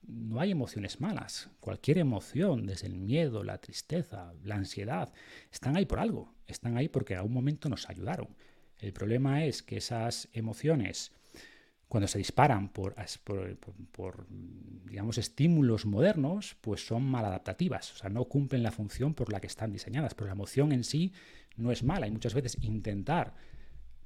no 0.03 0.41
hay 0.41 0.51
emociones 0.51 1.01
malas. 1.01 1.51
Cualquier 1.61 1.99
emoción, 1.99 2.67
desde 2.67 2.89
el 2.89 2.97
miedo, 2.97 3.45
la 3.45 3.59
tristeza, 3.59 4.35
la 4.43 4.57
ansiedad, 4.57 5.13
están 5.51 5.77
ahí 5.77 5.87
por 5.87 6.01
algo. 6.01 6.35
Están 6.47 6.77
ahí 6.77 6.89
porque 6.89 7.15
a 7.15 7.23
un 7.23 7.33
momento 7.33 7.69
nos 7.69 7.89
ayudaron. 7.89 8.37
El 8.79 8.93
problema 8.93 9.45
es 9.45 9.63
que 9.63 9.77
esas 9.77 10.29
emociones 10.33 11.13
cuando 11.93 12.09
se 12.09 12.17
disparan 12.17 12.71
por, 12.71 12.95
digamos, 14.89 15.19
estímulos 15.19 15.85
modernos, 15.85 16.57
pues 16.63 16.87
son 16.87 17.03
maladaptativas, 17.03 17.93
o 17.93 17.97
sea, 17.99 18.09
no 18.09 18.25
cumplen 18.25 18.63
la 18.63 18.71
función 18.71 19.13
por 19.13 19.31
la 19.31 19.43
que 19.43 19.47
están 19.47 19.75
diseñadas, 19.75 20.15
pero 20.15 20.29
la 20.29 20.33
emoción 20.33 20.73
en 20.73 20.85
sí 20.85 21.13
no 21.59 21.71
es 21.71 21.83
mala 21.83 22.07
y 22.07 22.11
muchas 22.11 22.33
veces 22.33 22.57
intentar 22.63 23.35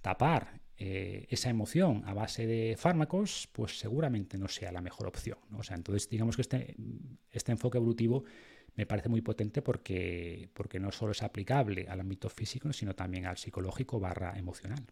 tapar 0.01 0.61
eh, 0.79 1.29
esa 1.31 1.49
emoción 1.49 2.03
a 2.07 2.13
base 2.13 2.49
de 2.49 2.75
fármacos, 2.77 3.49
pues 3.53 3.79
seguramente 3.79 4.37
no 4.37 4.49
sea 4.49 4.73
la 4.73 4.81
mejor 4.81 5.07
opción. 5.07 5.39
O 5.57 5.63
sea, 5.63 5.77
entonces 5.77 6.09
digamos 6.11 6.35
que 6.35 6.43
este, 6.43 6.75
este 7.31 7.53
enfoque 7.53 7.79
evolutivo 7.79 8.25
me 8.75 8.87
parece 8.87 9.09
muy 9.09 9.21
potente 9.21 9.63
porque, 9.63 10.51
porque 10.55 10.81
no 10.81 10.91
solo 10.91 11.13
es 11.13 11.23
aplicable 11.23 11.87
al 11.89 12.01
ámbito 12.01 12.31
físico, 12.31 12.73
sino 12.73 12.97
también 12.97 13.27
al 13.27 13.37
psicológico 13.37 14.01
barra 14.01 14.37
emocional. 14.37 14.85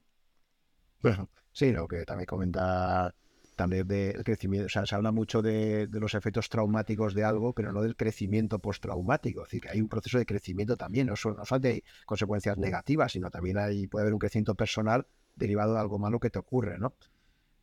Sí, 1.52 1.72
lo 1.72 1.86
que 1.86 2.04
también 2.04 2.26
comenta 2.26 3.14
también 3.54 3.86
del 3.86 4.24
crecimiento, 4.24 4.66
o 4.66 4.68
sea, 4.68 4.84
se 4.84 4.94
habla 4.94 5.12
mucho 5.12 5.40
de, 5.40 5.88
los 5.92 6.14
efectos 6.14 6.48
traumáticos 6.48 7.14
de 7.14 7.24
algo, 7.24 7.52
pero 7.52 7.72
no 7.72 7.82
del 7.82 7.96
crecimiento 7.96 8.58
postraumático, 8.58 9.42
es 9.42 9.46
decir, 9.46 9.60
que 9.60 9.70
hay 9.70 9.80
un 9.80 9.88
proceso 9.88 10.18
de 10.18 10.26
crecimiento 10.26 10.76
también, 10.76 11.06
no, 11.06 11.16
solo, 11.16 11.36
no 11.36 11.44
solamente 11.44 11.68
hay 11.68 11.84
consecuencias 12.04 12.58
negativas, 12.58 13.12
sino 13.12 13.30
también 13.30 13.58
hay, 13.58 13.86
puede 13.86 14.02
haber 14.02 14.14
un 14.14 14.18
crecimiento 14.18 14.54
personal 14.54 15.06
derivado 15.36 15.74
de 15.74 15.80
algo 15.80 15.98
malo 15.98 16.18
que 16.18 16.30
te 16.30 16.38
ocurre, 16.38 16.78
¿no? 16.78 16.94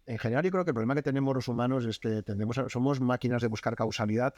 En 0.06 0.18
general, 0.18 0.44
yo 0.44 0.52
creo 0.52 0.66
que 0.66 0.72
el 0.72 0.76
problema 0.76 0.96
que 0.96 1.04
tenemos 1.04 1.36
los 1.36 1.48
humanos 1.48 1.86
es 1.86 2.00
que 2.00 2.24
tendemos 2.24 2.60
somos 2.70 3.00
máquinas 3.02 3.42
de 3.42 3.48
buscar 3.48 3.76
causalidad 3.76 4.34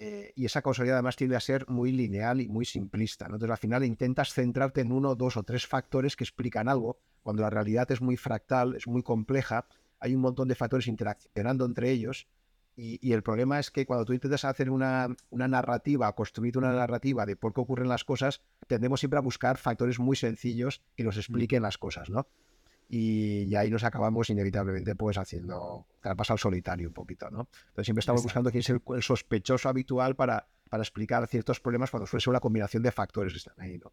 eh, 0.00 0.32
y 0.36 0.44
esa 0.44 0.62
causalidad 0.62 0.94
además 0.94 1.16
tiende 1.16 1.34
a 1.34 1.40
ser 1.40 1.68
muy 1.68 1.90
lineal 1.90 2.40
y 2.40 2.46
muy 2.46 2.64
simplista. 2.64 3.26
¿no? 3.26 3.34
Entonces, 3.34 3.50
al 3.50 3.58
final 3.58 3.84
intentas 3.84 4.32
centrarte 4.32 4.80
en 4.80 4.92
uno, 4.92 5.16
dos 5.16 5.36
o 5.36 5.42
tres 5.42 5.66
factores 5.66 6.14
que 6.14 6.22
explican 6.22 6.68
algo, 6.68 7.00
cuando 7.24 7.42
la 7.42 7.50
realidad 7.50 7.90
es 7.90 8.00
muy 8.00 8.16
fractal, 8.16 8.76
es 8.76 8.86
muy 8.86 9.02
compleja, 9.02 9.66
hay 9.98 10.14
un 10.14 10.20
montón 10.20 10.46
de 10.46 10.54
factores 10.54 10.86
interaccionando 10.86 11.64
entre 11.64 11.90
ellos. 11.90 12.28
Y, 12.76 13.12
el 13.12 13.24
problema 13.24 13.58
es 13.58 13.72
que 13.72 13.86
cuando 13.86 14.04
tú 14.04 14.12
intentas 14.12 14.44
hacer 14.44 14.70
una, 14.70 15.08
narrativa, 15.32 16.14
construir 16.14 16.56
una 16.56 16.72
narrativa 16.72 17.26
de 17.26 17.34
por 17.34 17.52
qué 17.52 17.60
ocurren 17.60 17.88
las 17.88 18.04
cosas, 18.04 18.40
tendemos 18.68 19.00
siempre 19.00 19.18
a 19.18 19.22
buscar 19.22 19.58
factores 19.58 19.98
muy 19.98 20.14
sencillos 20.14 20.80
que 20.94 21.02
nos 21.02 21.16
expliquen 21.16 21.62
las 21.62 21.76
cosas, 21.76 22.08
¿no? 22.08 22.28
Y, 22.88 23.54
ahí 23.54 23.70
nos 23.70 23.84
acabamos 23.84 24.30
inevitablemente 24.30 24.94
pues 24.94 25.18
haciendo 25.18 25.86
pasa 26.16 26.32
al 26.32 26.38
solitario 26.38 26.88
un 26.88 26.94
poquito, 26.94 27.28
¿no? 27.30 27.48
Entonces 27.68 27.84
siempre 27.84 28.00
estamos 28.00 28.22
buscando 28.22 28.50
quién 28.50 28.60
es 28.60 28.70
el, 28.70 28.80
sospechoso 29.02 29.68
habitual 29.68 30.16
para, 30.16 30.48
para 30.70 30.82
explicar 30.82 31.26
ciertos 31.26 31.60
problemas 31.60 31.90
cuando 31.90 32.06
suele 32.06 32.22
ser 32.22 32.30
una 32.30 32.40
combinación 32.40 32.82
de 32.82 32.92
factores 32.92 33.32
que 33.32 33.38
están 33.38 33.60
ahí, 33.60 33.78
¿no? 33.78 33.92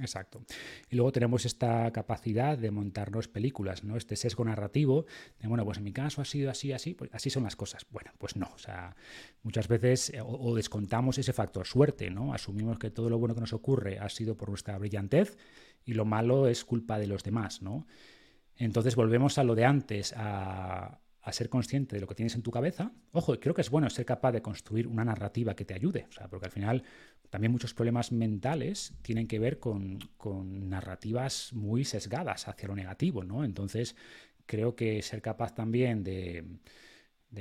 Exacto. 0.00 0.44
Y 0.90 0.96
luego 0.96 1.12
tenemos 1.12 1.44
esta 1.44 1.90
capacidad 1.92 2.58
de 2.58 2.70
montarnos 2.70 3.28
películas, 3.28 3.84
¿no? 3.84 3.96
Este 3.96 4.16
sesgo 4.16 4.44
narrativo 4.44 5.06
de, 5.38 5.46
bueno, 5.48 5.64
pues 5.64 5.78
en 5.78 5.84
mi 5.84 5.92
caso 5.92 6.20
ha 6.20 6.24
sido 6.24 6.50
así, 6.50 6.72
así, 6.72 6.94
pues 6.94 7.10
así 7.12 7.30
son 7.30 7.44
las 7.44 7.54
cosas. 7.54 7.86
Bueno, 7.90 8.10
pues 8.18 8.36
no. 8.36 8.50
O 8.54 8.58
sea, 8.58 8.96
muchas 9.42 9.68
veces 9.68 10.10
eh, 10.10 10.20
o, 10.20 10.54
descontamos 10.54 11.18
ese 11.18 11.32
factor 11.32 11.66
suerte, 11.66 12.10
¿no? 12.10 12.34
Asumimos 12.34 12.78
que 12.78 12.90
todo 12.90 13.08
lo 13.08 13.18
bueno 13.18 13.34
que 13.34 13.40
nos 13.40 13.52
ocurre 13.52 13.98
ha 13.98 14.08
sido 14.08 14.36
por 14.36 14.48
nuestra 14.48 14.76
brillantez 14.78 15.36
y 15.84 15.92
lo 15.94 16.04
malo 16.04 16.48
es 16.48 16.64
culpa 16.64 16.98
de 16.98 17.06
los 17.06 17.22
demás, 17.22 17.62
¿no? 17.62 17.86
Entonces 18.56 18.96
volvemos 18.96 19.38
a 19.38 19.44
lo 19.44 19.54
de 19.54 19.64
antes, 19.64 20.14
a, 20.16 21.00
ser 21.32 21.48
consciente 21.48 21.96
de 21.96 22.00
lo 22.00 22.06
que 22.06 22.14
tienes 22.14 22.34
en 22.34 22.42
tu 22.42 22.50
cabeza. 22.50 22.92
Ojo, 23.12 23.38
creo 23.40 23.54
que 23.54 23.62
es 23.62 23.70
bueno 23.70 23.88
ser 23.88 24.04
capaz 24.04 24.32
de 24.32 24.42
construir 24.42 24.86
una 24.86 25.04
narrativa 25.04 25.56
que 25.56 25.64
te 25.64 25.72
ayude, 25.72 26.06
o 26.08 26.12
sea, 26.12 26.28
porque 26.28 26.46
al 26.46 26.52
final 26.52 26.84
también 27.30 27.50
muchos 27.50 27.72
problemas 27.72 28.12
mentales 28.12 28.92
tienen 29.00 29.26
que 29.26 29.38
ver 29.38 29.58
con, 29.58 29.98
narrativas 30.68 31.52
muy 31.54 31.84
sesgadas 31.84 32.46
hacia 32.46 32.68
lo 32.68 32.76
negativo, 32.76 33.24
¿no? 33.24 33.42
Entonces, 33.42 33.96
creo 34.44 34.76
que 34.76 35.00
ser 35.00 35.22
capaz 35.22 35.54
también 35.54 36.04
de, 36.04 36.44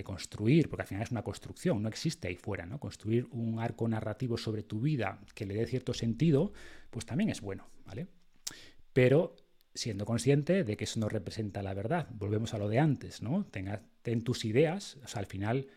construir, 0.04 0.70
porque 0.70 0.84
al 0.84 0.88
final 0.88 1.04
es 1.04 1.12
una 1.12 1.22
construcción, 1.22 1.84
no 1.84 1.90
existe 1.90 2.28
ahí 2.30 2.36
fuera, 2.36 2.66
¿no? 2.66 2.80
Construir 2.80 3.28
un 3.32 3.60
arco 3.60 3.88
narrativo 3.88 4.38
sobre 4.38 4.64
tu 4.64 4.80
vida 4.80 5.20
que 5.36 5.46
le 5.46 5.54
dé 5.54 5.68
cierto 5.68 5.94
sentido, 5.94 6.54
pues 6.90 7.06
también 7.06 7.30
es 7.30 7.42
bueno, 7.42 7.68
¿vale? 7.86 8.08
Pero 8.94 9.36
siendo 9.74 10.06
consciente 10.06 10.64
de 10.64 10.78
que 10.78 10.84
eso 10.84 11.00
no 11.00 11.10
representa 11.10 11.64
la 11.64 11.74
verdad. 11.74 12.08
Volvemos 12.12 12.54
a 12.54 12.58
lo 12.58 12.70
de 12.70 12.80
antes, 12.80 13.22
¿no? 13.22 13.46
Tenga, 13.46 13.82
ten 14.02 14.24
tus 14.24 14.46
ideas, 14.46 14.98
o 15.04 15.08
sea, 15.08 15.20
al 15.20 15.26
final 15.26 15.68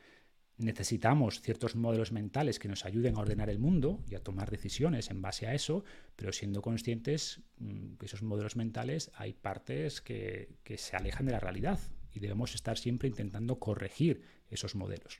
necesitamos 0.58 1.40
ciertos 1.42 1.76
modelos 1.76 2.12
mentales 2.12 2.58
que 2.58 2.68
nos 2.68 2.84
ayuden 2.84 3.16
a 3.16 3.20
ordenar 3.20 3.50
el 3.50 3.58
mundo 3.58 4.02
y 4.08 4.14
a 4.14 4.22
tomar 4.22 4.50
decisiones 4.50 5.10
en 5.10 5.20
base 5.20 5.46
a 5.46 5.54
eso, 5.54 5.84
pero 6.16 6.32
siendo 6.32 6.62
conscientes 6.62 7.42
mm, 7.58 7.96
que 7.96 8.06
esos 8.06 8.22
modelos 8.22 8.56
mentales 8.56 9.10
hay 9.14 9.34
partes 9.34 10.00
que, 10.00 10.56
se 10.76 10.96
alejan 10.96 11.26
de 11.26 11.32
la 11.32 11.40
realidad 11.40 11.78
y 12.12 12.20
debemos 12.20 12.54
estar 12.54 12.78
siempre 12.78 13.08
intentando 13.08 13.58
corregir 13.58 14.22
esos 14.48 14.74
modelos. 14.74 15.18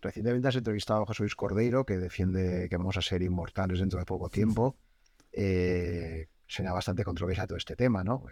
Recientemente 0.00 0.48
has 0.48 0.56
entrevistado 0.56 1.02
a 1.02 1.06
José 1.06 1.22
Luis 1.22 1.36
Cordeiro, 1.36 1.86
que 1.86 1.98
defiende 1.98 2.66
que 2.68 2.76
vamos 2.76 2.96
a 2.96 3.02
ser 3.02 3.22
inmortales 3.22 3.78
dentro 3.78 4.00
de 4.00 4.04
poco 4.04 4.28
tiempo. 4.28 4.76
Eh, 5.30 6.26
será 6.52 6.72
bastante 6.72 7.02
controversial 7.02 7.46
todo 7.46 7.56
este 7.56 7.76
tema, 7.76 8.04
¿no? 8.04 8.24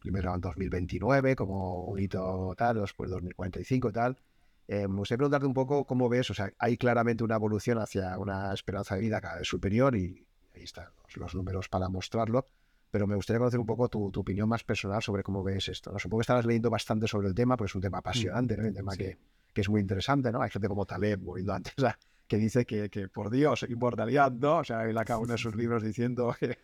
Primero 0.00 0.34
en 0.34 0.40
2029 0.40 1.36
como 1.36 1.84
un 1.84 1.98
hito 1.98 2.54
tal, 2.56 2.80
después 2.80 3.10
2045 3.10 3.90
y 3.90 3.92
tal. 3.92 4.16
Eh, 4.66 4.88
me 4.88 4.96
gustaría 4.96 5.18
preguntarte 5.18 5.46
un 5.46 5.52
poco 5.52 5.84
cómo 5.84 6.08
ves, 6.08 6.30
o 6.30 6.34
sea, 6.34 6.50
hay 6.58 6.78
claramente 6.78 7.22
una 7.22 7.34
evolución 7.34 7.78
hacia 7.78 8.16
una 8.18 8.54
esperanza 8.54 8.94
de 8.94 9.02
vida 9.02 9.20
cada 9.20 9.38
vez 9.38 9.48
superior 9.48 9.94
y 9.94 10.26
ahí 10.54 10.62
están 10.62 10.86
los, 11.16 11.34
números 11.34 11.68
para 11.68 11.88
mostrarlo, 11.90 12.46
pero 12.90 13.06
me 13.06 13.14
gustaría 13.14 13.40
conocer 13.40 13.60
un 13.60 13.66
poco 13.66 13.88
tu, 13.88 14.06
opinión 14.06 14.48
más 14.48 14.64
personal 14.64 15.02
sobre 15.02 15.22
cómo 15.22 15.42
ves 15.42 15.68
esto. 15.68 15.92
¿no? 15.92 15.98
Supongo 15.98 16.20
que 16.20 16.22
estabas 16.22 16.46
leyendo 16.46 16.70
bastante 16.70 17.08
sobre 17.08 17.28
el 17.28 17.34
tema, 17.34 17.58
pues 17.58 17.72
es 17.72 17.74
un 17.74 17.82
tema 17.82 17.98
apasionante, 17.98 18.56
¿no? 18.56 18.68
un 18.68 18.74
tema 18.74 18.96
que, 18.96 19.18
que, 19.52 19.60
es 19.60 19.68
muy 19.68 19.80
interesante, 19.82 20.32
¿no? 20.32 20.40
Hay 20.40 20.50
gente 20.50 20.68
como 20.68 20.86
Taleb, 20.86 21.20
muriendo 21.20 21.52
antes, 21.52 21.74
que 22.26 22.36
dice 22.36 22.64
que, 22.64 22.88
que, 22.88 23.08
por 23.08 23.28
Dios, 23.28 23.66
inmortalidad, 23.68 24.30
¿no? 24.32 24.58
O 24.58 24.64
sea, 24.64 24.88
él 24.88 24.96
acaba 24.96 25.20
uno 25.20 25.32
de 25.32 25.38
sus 25.38 25.54
libros 25.56 25.82
diciendo 25.82 26.34
que 26.38 26.56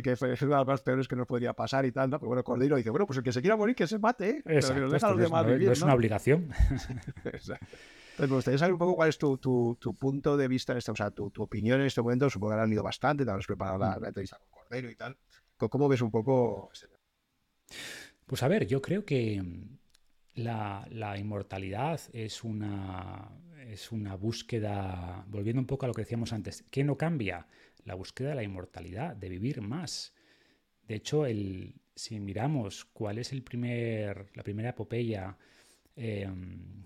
que 0.00 0.16
fue 0.16 0.30
una 0.30 0.38
de 0.38 0.46
las 0.46 0.66
más 0.66 0.80
peores 0.80 1.08
que 1.08 1.16
nos 1.16 1.26
podría 1.26 1.52
pasar 1.52 1.84
y 1.84 1.92
tal, 1.92 2.08
¿no? 2.08 2.18
Pero 2.18 2.28
bueno, 2.28 2.44
Cordero 2.44 2.76
dice, 2.76 2.90
bueno, 2.90 3.06
pues 3.06 3.18
el 3.18 3.24
que 3.24 3.32
se 3.32 3.40
quiera 3.40 3.56
morir, 3.56 3.74
que 3.74 3.86
se 3.86 3.98
mate, 3.98 4.30
¿eh? 4.30 4.42
pero 4.44 4.74
que 4.74 4.80
nos 4.80 4.92
deja 4.92 5.06
a 5.08 5.10
los 5.10 5.20
demás 5.20 5.44
no, 5.44 5.52
vivir, 5.52 5.66
no 5.66 5.72
es 5.72 5.82
una 5.82 5.94
obligación. 5.94 6.50
Exacto. 7.24 7.66
Entonces, 8.12 8.30
me 8.30 8.36
gustaría 8.36 8.58
saber 8.58 8.72
un 8.74 8.78
poco 8.78 8.94
cuál 8.94 9.08
es 9.08 9.18
tu, 9.18 9.38
tu, 9.38 9.76
tu 9.80 9.94
punto 9.94 10.36
de 10.36 10.46
vista 10.46 10.72
en 10.72 10.78
este, 10.78 10.92
o 10.92 10.96
sea, 10.96 11.10
tu, 11.10 11.30
tu, 11.30 11.42
opinión 11.42 11.80
en 11.80 11.86
este 11.86 12.02
momento. 12.02 12.28
Supongo 12.30 12.54
que 12.54 12.60
han 12.60 12.72
ido 12.72 12.82
bastante, 12.82 13.24
te 13.24 13.30
has 13.30 13.46
preparado 13.46 13.78
la, 13.78 13.98
la, 13.98 14.08
entrevista 14.08 14.38
con 14.38 14.48
Cordero 14.50 14.90
y 14.90 14.96
tal. 14.96 15.16
¿Cómo 15.56 15.88
ves 15.88 16.02
un 16.02 16.10
poco? 16.10 16.70
Este 16.72 16.88
pues 18.26 18.42
a 18.42 18.48
ver, 18.48 18.66
yo 18.66 18.80
creo 18.80 19.04
que 19.04 19.42
la, 20.34 20.86
la, 20.90 21.18
inmortalidad 21.18 22.00
es 22.12 22.44
una, 22.44 23.30
es 23.66 23.92
una 23.92 24.14
búsqueda, 24.16 25.24
volviendo 25.28 25.60
un 25.60 25.66
poco 25.66 25.84
a 25.84 25.88
lo 25.88 25.94
que 25.94 26.02
decíamos 26.02 26.32
antes, 26.32 26.64
¿qué 26.70 26.84
no 26.84 26.96
cambia? 26.96 27.46
La 27.84 27.94
búsqueda 27.94 28.30
de 28.30 28.34
la 28.36 28.42
inmortalidad, 28.42 29.16
de 29.16 29.28
vivir 29.28 29.60
más. 29.60 30.14
De 30.86 30.96
hecho, 30.96 31.26
el, 31.26 31.74
si 31.94 32.18
miramos 32.20 32.84
cuál 32.84 33.18
es 33.18 33.32
el 33.32 33.42
primer, 33.42 34.30
la 34.34 34.42
primera 34.42 34.70
epopeya, 34.70 35.36
em, 35.96 36.84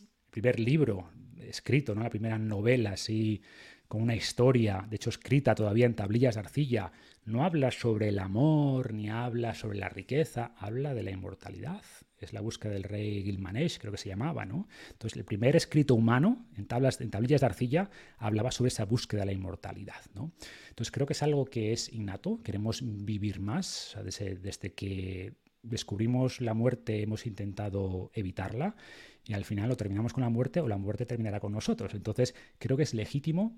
el 0.00 0.30
primer 0.30 0.60
libro 0.60 1.10
escrito, 1.40 1.94
¿no? 1.94 2.02
la 2.02 2.10
primera 2.10 2.38
novela 2.38 2.92
así, 2.92 3.42
con 3.88 4.02
una 4.02 4.16
historia, 4.16 4.84
de 4.88 4.96
hecho 4.96 5.10
escrita 5.10 5.54
todavía 5.54 5.86
en 5.86 5.94
tablillas 5.94 6.34
de 6.34 6.40
arcilla, 6.40 6.92
no 7.24 7.44
habla 7.44 7.70
sobre 7.70 8.08
el 8.08 8.18
amor 8.18 8.92
ni 8.92 9.08
habla 9.08 9.54
sobre 9.54 9.78
la 9.78 9.88
riqueza, 9.88 10.54
habla 10.56 10.94
de 10.94 11.02
la 11.02 11.12
inmortalidad. 11.12 11.82
Es 12.26 12.32
la 12.32 12.40
búsqueda 12.40 12.72
del 12.72 12.82
rey 12.82 13.22
Gilmanesh, 13.22 13.78
creo 13.78 13.92
que 13.92 13.98
se 13.98 14.08
llamaba, 14.08 14.44
¿no? 14.44 14.68
Entonces, 14.90 15.16
el 15.16 15.24
primer 15.24 15.56
escrito 15.56 15.94
humano 15.94 16.46
en, 16.56 16.66
tablas, 16.66 17.00
en 17.00 17.10
tablillas 17.10 17.40
de 17.40 17.46
arcilla 17.46 17.90
hablaba 18.18 18.50
sobre 18.50 18.68
esa 18.68 18.84
búsqueda 18.84 19.20
de 19.20 19.26
la 19.26 19.32
inmortalidad, 19.32 20.02
¿no? 20.14 20.32
Entonces, 20.68 20.90
creo 20.90 21.06
que 21.06 21.14
es 21.14 21.22
algo 21.22 21.46
que 21.46 21.72
es 21.72 21.92
innato, 21.92 22.42
queremos 22.42 22.82
vivir 22.84 23.40
más, 23.40 23.96
desde, 24.04 24.36
desde 24.36 24.74
que 24.74 25.34
descubrimos 25.62 26.40
la 26.40 26.54
muerte 26.54 27.02
hemos 27.02 27.26
intentado 27.26 28.10
evitarla 28.14 28.76
y 29.24 29.34
al 29.34 29.44
final 29.44 29.70
o 29.70 29.76
terminamos 29.76 30.12
con 30.12 30.22
la 30.22 30.30
muerte 30.30 30.60
o 30.60 30.68
la 30.68 30.78
muerte 30.78 31.06
terminará 31.06 31.40
con 31.40 31.52
nosotros. 31.52 31.94
Entonces, 31.94 32.34
creo 32.58 32.76
que 32.76 32.84
es 32.84 32.94
legítimo 32.94 33.56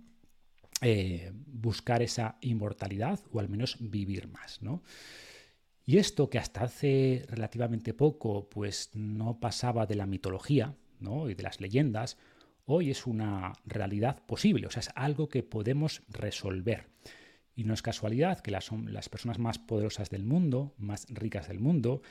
eh, 0.81 1.33
buscar 1.35 2.03
esa 2.03 2.39
inmortalidad 2.41 3.21
o 3.33 3.41
al 3.41 3.49
menos 3.49 3.77
vivir 3.81 4.29
más, 4.29 4.63
¿no? 4.63 4.83
Y 5.89 5.97
esto 5.97 6.29
que 6.29 6.37
hasta 6.37 6.65
hace 6.65 7.25
relativamente 7.31 7.95
poco 7.95 8.47
pues 8.51 8.91
no 8.93 9.41
pasaba 9.41 9.87
de 9.87 9.95
la 9.95 10.05
mitología 10.05 10.75
¿no? 11.01 11.31
y 11.31 11.35
de 11.35 11.43
las 11.43 11.63
leyendas, 11.63 12.19
hoy 12.67 12.91
es 12.91 13.07
una 13.07 13.55
realidad 13.65 14.23
posible, 14.27 14.67
o 14.67 14.71
sea, 14.71 14.81
es 14.81 14.91
algo 14.95 15.31
que 15.31 15.43
podemos 15.43 16.03
resolver. 16.11 16.91
Y 17.57 17.65
no 17.65 17.73
es 17.73 17.81
casualidad 17.81 18.41
que 18.41 18.51
las, 18.51 18.71
las 18.71 19.09
personas 19.09 19.39
más 19.39 19.59
poderosas 19.59 20.11
del 20.11 20.25
mundo, 20.25 20.75
más 20.77 21.07
ricas 21.09 21.49
del 21.49 21.59
mundo, 21.59 22.03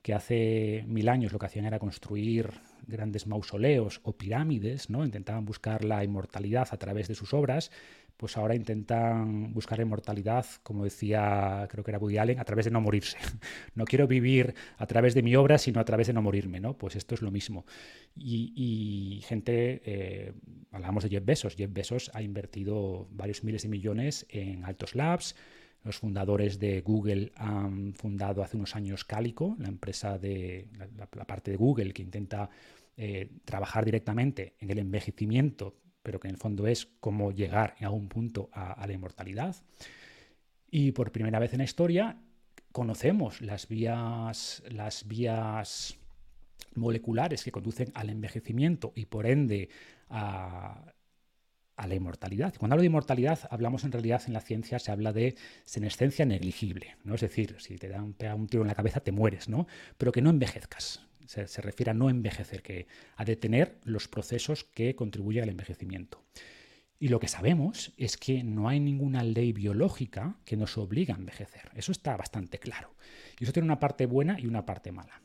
que 0.00 0.14
hace 0.14 0.84
mil 0.86 1.08
años 1.08 1.32
lo 1.32 1.40
que 1.40 1.46
hacían 1.46 1.64
era 1.64 1.80
construir 1.80 2.52
grandes 2.86 3.26
mausoleos 3.26 4.00
o 4.04 4.16
pirámides, 4.16 4.90
¿no? 4.90 5.04
intentaban 5.04 5.44
buscar 5.44 5.82
la 5.82 6.04
inmortalidad 6.04 6.68
a 6.70 6.76
través 6.76 7.08
de 7.08 7.16
sus 7.16 7.34
obras, 7.34 7.72
pues 8.16 8.36
ahora 8.36 8.54
intentan 8.54 9.52
buscar 9.52 9.80
inmortalidad, 9.80 10.46
como 10.62 10.84
decía, 10.84 11.66
creo 11.70 11.82
que 11.82 11.90
era 11.90 11.98
Woody 11.98 12.18
Allen, 12.18 12.38
a 12.38 12.44
través 12.44 12.64
de 12.64 12.70
no 12.70 12.80
morirse. 12.80 13.18
No 13.74 13.84
quiero 13.84 14.06
vivir 14.06 14.54
a 14.78 14.86
través 14.86 15.14
de 15.14 15.22
mi 15.22 15.34
obra, 15.34 15.58
sino 15.58 15.80
a 15.80 15.84
través 15.84 16.06
de 16.06 16.12
no 16.12 16.22
morirme, 16.22 16.60
¿no? 16.60 16.78
Pues 16.78 16.94
esto 16.94 17.14
es 17.14 17.22
lo 17.22 17.30
mismo. 17.30 17.66
Y, 18.16 19.20
gente, 19.26 19.82
eh, 19.84 20.32
hablamos 20.70 21.02
de 21.02 21.10
Jeff 21.10 21.24
Bezos, 21.24 21.56
Jeff 21.56 21.72
Bezos 21.72 22.10
ha 22.14 22.22
invertido 22.22 23.08
varios 23.10 23.42
miles 23.42 23.62
de 23.62 23.68
millones 23.68 24.26
en 24.28 24.64
Altos 24.64 24.94
Labs, 24.94 25.34
los 25.82 25.98
fundadores 25.98 26.58
de 26.58 26.80
Google 26.80 27.32
han 27.36 27.94
fundado 27.94 28.42
hace 28.42 28.56
unos 28.56 28.74
años 28.74 29.04
Calico, 29.04 29.54
la 29.58 29.68
empresa 29.68 30.18
de 30.18 30.68
la, 30.96 31.06
parte 31.26 31.50
de 31.50 31.58
Google 31.58 31.92
que 31.92 32.02
intenta 32.02 32.48
eh, 32.96 33.28
trabajar 33.44 33.84
directamente 33.84 34.54
en 34.60 34.70
el 34.70 34.78
envejecimiento 34.78 35.76
pero 36.04 36.20
que 36.20 36.28
en 36.28 36.34
el 36.34 36.40
fondo 36.40 36.66
es 36.68 36.86
cómo 37.00 37.32
llegar 37.32 37.74
en 37.78 37.86
algún 37.86 38.08
punto 38.08 38.50
a, 38.52 38.86
la 38.86 38.92
inmortalidad. 38.92 39.56
Y 40.70 40.92
por 40.92 41.10
primera 41.10 41.38
vez 41.38 41.52
en 41.54 41.58
la 41.58 41.64
historia 41.64 42.18
conocemos 42.70 43.40
las 43.40 43.66
vías, 43.68 44.62
las 44.68 45.08
vías 45.08 45.96
moleculares 46.74 47.42
que 47.42 47.50
conducen 47.50 47.90
al 47.94 48.10
envejecimiento 48.10 48.92
y 48.94 49.06
por 49.06 49.26
ende 49.26 49.70
a, 50.10 50.92
la 51.76 51.94
inmortalidad. 51.94 52.54
Cuando 52.58 52.74
hablo 52.74 52.82
de 52.82 52.88
inmortalidad, 52.88 53.40
hablamos 53.50 53.82
en 53.84 53.92
realidad 53.92 54.22
en 54.26 54.34
la 54.34 54.40
ciencia, 54.40 54.78
se 54.78 54.92
habla 54.92 55.12
de 55.12 55.36
senescencia 55.64 56.26
negligible, 56.26 56.96
¿no? 57.02 57.14
Es 57.14 57.22
decir, 57.22 57.56
si 57.58 57.78
te 57.78 57.88
dan 57.88 58.14
un 58.34 58.46
tiro 58.46 58.62
en 58.62 58.68
la 58.68 58.74
cabeza, 58.74 59.00
te 59.00 59.10
mueres, 59.10 59.48
¿no? 59.48 59.66
Pero 59.96 60.12
que 60.12 60.22
no 60.22 60.30
envejezcas 60.30 61.00
se, 61.26 61.60
refiere 61.62 61.90
a 61.90 61.94
no 61.94 62.10
envejecer, 62.10 62.62
que 62.62 62.86
a 63.16 63.24
detener 63.24 63.78
los 63.84 64.08
procesos 64.08 64.64
que 64.64 64.94
contribuyen 64.94 65.44
al 65.44 65.50
envejecimiento. 65.50 66.22
Y 66.98 67.08
lo 67.08 67.20
que 67.20 67.28
sabemos 67.28 67.92
es 67.96 68.16
que 68.16 68.44
no 68.44 68.68
hay 68.68 68.80
ninguna 68.80 69.22
ley 69.22 69.52
biológica 69.52 70.36
que 70.44 70.56
nos 70.56 70.78
obligue 70.78 71.12
a 71.12 71.16
envejecer. 71.16 71.70
Eso 71.74 71.92
está 71.92 72.16
bastante 72.16 72.58
claro. 72.58 72.94
Y 73.38 73.44
eso 73.44 73.52
tiene 73.52 73.66
una 73.66 73.80
parte 73.80 74.06
buena 74.06 74.38
y 74.38 74.46
una 74.46 74.64
parte 74.64 74.92
mala. 74.92 75.20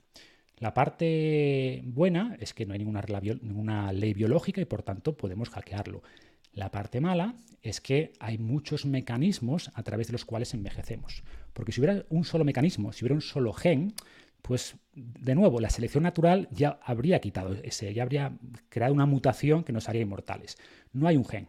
La 0.58 0.74
parte 0.74 1.82
buena 1.86 2.36
es 2.40 2.54
que 2.54 2.66
no 2.66 2.74
hay 2.74 2.80
ninguna, 2.80 3.02
ninguna 3.42 3.94
ley 3.94 4.14
biológica 4.14 4.60
y 4.60 4.66
por 4.66 4.84
tanto 4.84 5.16
podemos 5.16 5.50
hackearlo. 5.50 6.04
La 6.52 6.72
parte 6.72 7.00
mala 7.00 7.36
es 7.62 7.80
que 7.80 8.14
hay 8.20 8.38
muchos 8.38 8.86
mecanismos 8.86 9.72
a 9.74 9.84
través 9.84 10.08
de 10.08 10.14
los 10.14 10.26
cuales 10.26 10.54
envejecemos. 10.54 11.24
Porque 11.54 11.72
si 11.72 11.80
hubiera 11.80 12.06
un 12.10 12.26
solo 12.26 12.44
mecanismo, 12.44 12.92
si 12.92 13.06
hubiera 13.06 13.16
un 13.16 13.22
solo 13.22 13.54
gen, 13.54 13.94
pues 14.42 14.76
de 14.96 15.36
nuevo, 15.36 15.60
la 15.60 15.70
selección 15.70 16.04
natural 16.04 16.48
ya 16.52 16.80
habría 16.84 17.20
quitado 17.20 17.54
ese, 17.64 17.94
ya 17.94 18.04
habría 18.04 18.38
creado 18.70 18.94
una 18.94 19.06
mutación 19.06 19.64
que 19.64 19.72
nos 19.72 19.88
haría 19.90 20.02
inmortales. 20.02 20.58
No 20.92 21.08
hay 21.08 21.18
un 21.18 21.26
gen, 21.26 21.48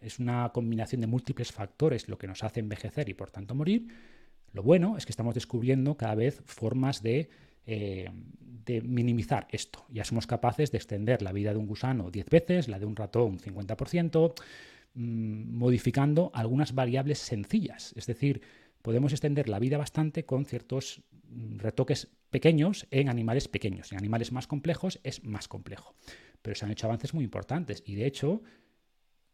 es 0.00 0.18
una 0.18 0.50
combinación 0.52 1.00
de 1.00 1.06
múltiples 1.06 1.52
factores 1.52 2.08
lo 2.08 2.18
que 2.18 2.26
nos 2.26 2.44
hace 2.44 2.60
envejecer 2.60 3.08
y 3.08 3.14
por 3.14 3.30
tanto 3.30 3.54
morir. 3.54 3.88
Lo 4.52 4.62
bueno 4.62 4.96
es 4.98 5.06
que 5.06 5.12
estamos 5.12 5.34
descubriendo 5.34 5.96
cada 5.96 6.14
vez 6.14 6.42
formas 6.44 7.02
de, 7.02 7.30
eh, 7.66 8.10
minimizar 8.84 9.48
esto. 9.50 9.84
Ya 9.88 10.04
somos 10.04 10.26
capaces 10.26 10.70
de 10.70 10.78
extender 10.78 11.22
la 11.22 11.32
vida 11.32 11.52
de 11.52 11.58
un 11.58 11.66
gusano 11.66 12.10
10 12.10 12.28
veces, 12.28 12.68
la 12.68 12.78
de 12.78 12.86
un 12.86 12.96
ratón 12.96 13.38
50%, 13.38 14.34
mm, 14.94 15.56
modificando 15.56 16.30
algunas 16.34 16.74
variables 16.74 17.18
sencillas. 17.18 17.94
Es 17.96 18.06
decir, 18.06 18.42
podemos 18.82 19.12
extender 19.12 19.48
la 19.48 19.58
vida 19.58 19.78
bastante 19.78 20.24
con 20.24 20.44
ciertos 20.44 21.02
mm, 21.28 21.58
retoques 21.58 22.08
pequeños 22.30 22.86
en 22.90 23.08
animales 23.08 23.48
pequeños. 23.48 23.92
En 23.92 23.98
animales 23.98 24.32
más 24.32 24.46
complejos 24.46 25.00
es 25.04 25.24
más 25.24 25.48
complejo. 25.48 25.94
Pero 26.42 26.56
se 26.56 26.64
han 26.64 26.72
hecho 26.72 26.86
avances 26.86 27.14
muy 27.14 27.24
importantes 27.24 27.82
y 27.86 27.94
de 27.94 28.06
hecho, 28.06 28.42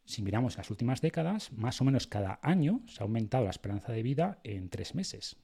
si 0.04 0.22
miramos 0.22 0.56
las 0.56 0.70
últimas 0.70 1.00
décadas, 1.00 1.52
más 1.52 1.80
o 1.80 1.84
menos 1.84 2.06
cada 2.06 2.38
año 2.42 2.82
se 2.86 3.02
ha 3.02 3.04
aumentado 3.04 3.44
la 3.44 3.50
esperanza 3.50 3.92
de 3.92 4.02
vida 4.02 4.40
en 4.44 4.68
tres 4.68 4.94
meses. 4.94 5.36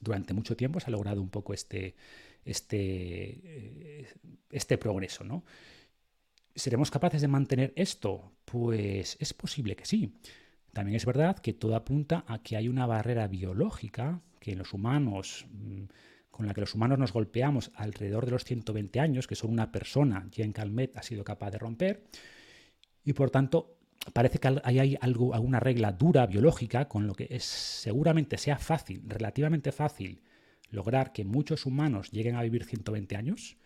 Durante 0.00 0.34
mucho 0.34 0.56
tiempo 0.56 0.80
se 0.80 0.86
ha 0.86 0.90
logrado 0.90 1.20
un 1.20 1.30
poco 1.30 1.54
este, 1.54 1.94
este, 2.44 2.80
eh, 2.80 4.08
este 4.50 4.78
progreso. 4.78 5.24
¿no? 5.24 5.44
¿Seremos 6.54 6.90
capaces 6.90 7.20
de 7.20 7.28
mantener 7.28 7.72
esto? 7.76 8.32
Pues 8.44 9.16
es 9.18 9.34
posible 9.34 9.76
que 9.76 9.86
sí. 9.86 10.14
También 10.74 10.96
es 10.96 11.06
verdad 11.06 11.38
que 11.38 11.54
todo 11.54 11.76
apunta 11.76 12.24
a 12.26 12.40
que 12.40 12.56
hay 12.56 12.68
una 12.68 12.84
barrera 12.84 13.28
biológica 13.28 14.20
que 14.40 14.56
los 14.56 14.74
humanos, 14.74 15.46
mm, 15.50 15.84
con 16.30 16.46
la 16.46 16.52
que 16.52 16.60
los 16.60 16.74
humanos 16.74 16.98
nos 16.98 17.12
golpeamos 17.12 17.70
alrededor 17.76 18.26
de 18.26 18.32
los 18.32 18.44
120 18.44 18.98
años, 19.00 19.26
que 19.26 19.36
son 19.36 19.52
una 19.52 19.70
persona, 19.70 20.28
Jean 20.30 20.52
Calmet 20.52 20.96
ha 20.96 21.02
sido 21.02 21.22
capaz 21.22 21.52
de 21.52 21.58
romper, 21.58 22.02
y 23.04 23.12
por 23.12 23.30
tanto 23.30 23.78
parece 24.12 24.38
que 24.38 24.60
hay 24.64 24.98
algo, 25.00 25.32
alguna 25.32 25.60
regla 25.60 25.92
dura 25.92 26.26
biológica 26.26 26.88
con 26.88 27.06
lo 27.06 27.14
que 27.14 27.28
es, 27.30 27.44
seguramente 27.44 28.36
sea 28.36 28.58
fácil, 28.58 29.02
relativamente 29.06 29.70
fácil, 29.70 30.22
lograr 30.70 31.12
que 31.12 31.24
muchos 31.24 31.66
humanos 31.66 32.10
lleguen 32.10 32.34
a 32.34 32.42
vivir 32.42 32.64
120 32.64 33.16
años. 33.16 33.56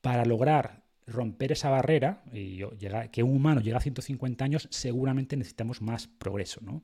Para 0.00 0.24
lograr 0.24 0.85
romper 1.06 1.52
esa 1.52 1.70
barrera 1.70 2.22
y 2.32 2.62
que 3.12 3.22
un 3.22 3.36
humano 3.36 3.60
llegue 3.60 3.76
a 3.76 3.80
150 3.80 4.44
años, 4.44 4.68
seguramente 4.70 5.36
necesitamos 5.36 5.80
más 5.80 6.08
progreso, 6.08 6.60
¿no? 6.62 6.82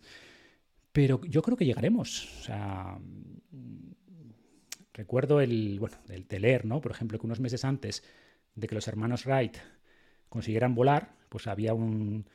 Pero 0.92 1.20
yo 1.24 1.42
creo 1.42 1.56
que 1.56 1.64
llegaremos. 1.64 2.48
recuerdo 4.92 5.40
el, 5.40 5.78
bueno, 5.80 5.96
el 6.08 6.26
de 6.28 6.60
¿no? 6.64 6.80
Por 6.80 6.92
ejemplo, 6.92 7.18
que 7.18 7.26
unos 7.26 7.40
meses 7.40 7.64
antes 7.64 8.04
de 8.54 8.66
que 8.66 8.74
los 8.74 8.86
hermanos 8.88 9.26
Wright 9.26 9.56
consiguieran 10.28 10.74
volar, 10.74 11.14
pues 11.28 11.46
había 11.46 11.72
un, 11.72 12.26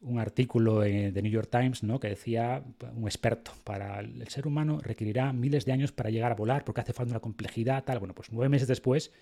un 0.00 0.18
artículo 0.18 0.80
de 0.80 1.20
New 1.22 1.30
York 1.30 1.48
Times 1.50 1.82
¿no? 1.82 2.00
que 2.00 2.08
decía 2.08 2.62
un 2.94 3.04
experto, 3.04 3.52
para 3.64 4.00
el 4.00 4.26
ser 4.28 4.46
humano 4.46 4.78
requerirá 4.80 5.32
miles 5.32 5.64
de 5.64 5.72
años 5.72 5.92
para 5.92 6.10
llegar 6.10 6.32
a 6.32 6.36
volar 6.36 6.64
porque 6.64 6.80
hace 6.80 6.92
falta 6.92 7.12
una 7.12 7.20
complejidad, 7.20 7.84
tal. 7.84 7.98
Bueno, 7.98 8.14
pues 8.14 8.32
nueve 8.32 8.48
meses 8.48 8.68
después 8.68 9.12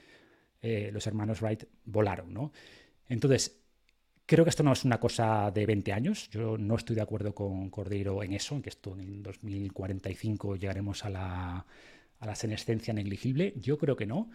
eh, 0.63 0.91
los 0.93 1.07
hermanos 1.07 1.41
Wright 1.41 1.65
volaron. 1.85 2.33
¿no? 2.33 2.53
Entonces, 3.09 3.61
creo 4.27 4.45
que 4.45 4.51
esto 4.51 4.63
no 4.63 4.73
es 4.73 4.85
una 4.85 5.01
cosa 5.01 5.51
de 5.51 5.67
20 5.67 5.93
años. 5.93 6.29
Yo 6.31 6.59
no 6.59 6.77
estoy 6.77 6.97
de 6.97 7.03
acuerdo 7.03 7.35
con 7.35 7.71
Cordero 7.71 8.23
en 8.23 8.33
eso, 8.33 8.55
en 8.57 8.63
que 8.63 8.71
esto 8.71 8.99
en 8.99 9.23
2045 9.23 10.57
llegaremos 10.57 11.05
a 11.05 11.11
la, 11.11 11.67
a 12.19 12.27
la 12.27 12.35
senescencia 12.35 12.93
negligible. 12.93 13.55
Yo 13.57 13.79
creo 13.79 13.97
que 13.97 14.07
no, 14.07 14.31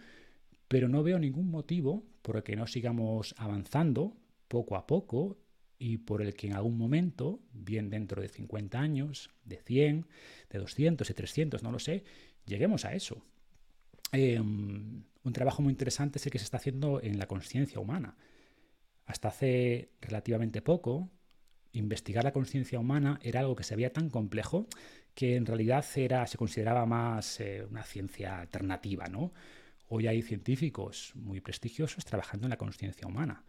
pero 0.68 0.88
no 0.88 1.02
veo 1.02 1.18
ningún 1.18 1.50
motivo 1.50 2.04
por 2.22 2.36
el 2.36 2.42
que 2.42 2.56
no 2.56 2.66
sigamos 2.66 3.34
avanzando 3.38 4.16
poco 4.48 4.76
a 4.76 4.86
poco 4.86 5.38
y 5.78 5.98
por 5.98 6.22
el 6.22 6.34
que 6.34 6.46
en 6.46 6.54
algún 6.54 6.78
momento, 6.78 7.40
bien 7.52 7.90
dentro 7.90 8.22
de 8.22 8.28
50 8.28 8.78
años, 8.78 9.30
de 9.44 9.58
100, 9.58 10.06
de 10.50 10.58
200, 10.58 11.06
de 11.06 11.14
300, 11.14 11.62
no 11.62 11.72
lo 11.72 11.78
sé, 11.78 12.04
lleguemos 12.46 12.84
a 12.84 12.94
eso. 12.94 13.22
Em, 14.12 15.02
un 15.24 15.32
trabajo 15.32 15.62
muy 15.62 15.72
interesante 15.72 16.18
es 16.18 16.26
el 16.26 16.32
que 16.32 16.38
se 16.38 16.44
está 16.44 16.58
haciendo 16.58 17.02
en 17.02 17.18
la 17.18 17.26
conciencia 17.26 17.80
humana. 17.80 18.16
Hasta 19.06 19.28
hace 19.28 19.90
relativamente 20.00 20.62
poco, 20.62 21.10
investigar 21.72 22.24
la 22.24 22.32
conciencia 22.32 22.78
humana 22.78 23.18
era 23.22 23.40
algo 23.40 23.56
que 23.56 23.64
se 23.64 23.74
veía 23.74 23.92
tan 23.92 24.10
complejo 24.10 24.66
que 25.14 25.36
en 25.36 25.46
realidad 25.46 25.84
era, 25.96 26.26
se 26.26 26.38
consideraba 26.38 26.86
más 26.86 27.40
eh, 27.40 27.66
una 27.68 27.82
ciencia 27.84 28.40
alternativa. 28.40 29.06
¿no? 29.06 29.32
Hoy 29.88 30.06
hay 30.06 30.22
científicos 30.22 31.12
muy 31.14 31.40
prestigiosos 31.40 32.04
trabajando 32.04 32.46
en 32.46 32.50
la 32.50 32.58
conciencia 32.58 33.06
humana, 33.06 33.44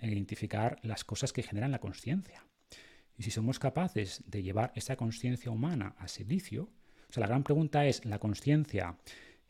en 0.00 0.10
identificar 0.10 0.78
las 0.82 1.04
cosas 1.04 1.32
que 1.32 1.42
generan 1.42 1.72
la 1.72 1.80
conciencia. 1.80 2.44
Y 3.16 3.24
si 3.24 3.30
somos 3.32 3.58
capaces 3.58 4.22
de 4.26 4.42
llevar 4.42 4.72
esa 4.76 4.96
conciencia 4.96 5.50
humana 5.50 5.96
a 5.98 6.06
servicio, 6.06 6.70
o 7.08 7.12
sea, 7.12 7.22
la 7.22 7.26
gran 7.26 7.42
pregunta 7.42 7.86
es, 7.86 8.04
¿la 8.04 8.18
conciencia 8.18 8.96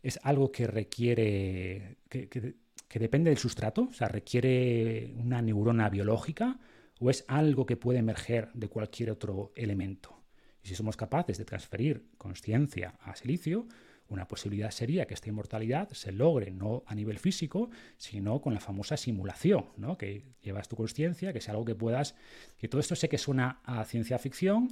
es 0.02 0.18
algo 0.22 0.52
que 0.52 0.66
requiere, 0.66 1.98
que, 2.08 2.28
que 2.28 2.98
depende 2.98 3.30
del 3.30 3.38
sustrato, 3.38 3.88
o 3.90 3.92
sea, 3.92 4.08
requiere 4.08 5.12
una 5.16 5.42
neurona 5.42 5.88
biológica 5.88 6.58
o 7.00 7.10
es 7.10 7.24
algo 7.28 7.66
que 7.66 7.76
puede 7.76 7.98
emerger 7.98 8.50
de 8.54 8.68
cualquier 8.68 9.10
otro 9.10 9.52
elemento. 9.54 10.22
Y 10.62 10.68
si 10.68 10.74
somos 10.74 10.96
capaces 10.96 11.38
de 11.38 11.44
transferir 11.44 12.08
conciencia 12.16 12.98
a 13.00 13.14
silicio, 13.14 13.66
una 14.08 14.26
posibilidad 14.26 14.70
sería 14.70 15.06
que 15.06 15.14
esta 15.14 15.28
inmortalidad 15.28 15.90
se 15.90 16.12
logre 16.12 16.50
no 16.50 16.82
a 16.86 16.94
nivel 16.94 17.18
físico, 17.18 17.70
sino 17.96 18.40
con 18.40 18.54
la 18.54 18.60
famosa 18.60 18.96
simulación, 18.96 19.66
¿no? 19.76 19.98
que 19.98 20.24
llevas 20.42 20.68
tu 20.68 20.76
conciencia, 20.76 21.32
que 21.32 21.40
sea 21.40 21.52
algo 21.52 21.64
que 21.64 21.74
puedas... 21.74 22.14
Que 22.56 22.68
todo 22.68 22.80
esto 22.80 22.96
sé 22.96 23.08
que 23.08 23.18
suena 23.18 23.60
a 23.64 23.84
ciencia 23.84 24.18
ficción, 24.18 24.68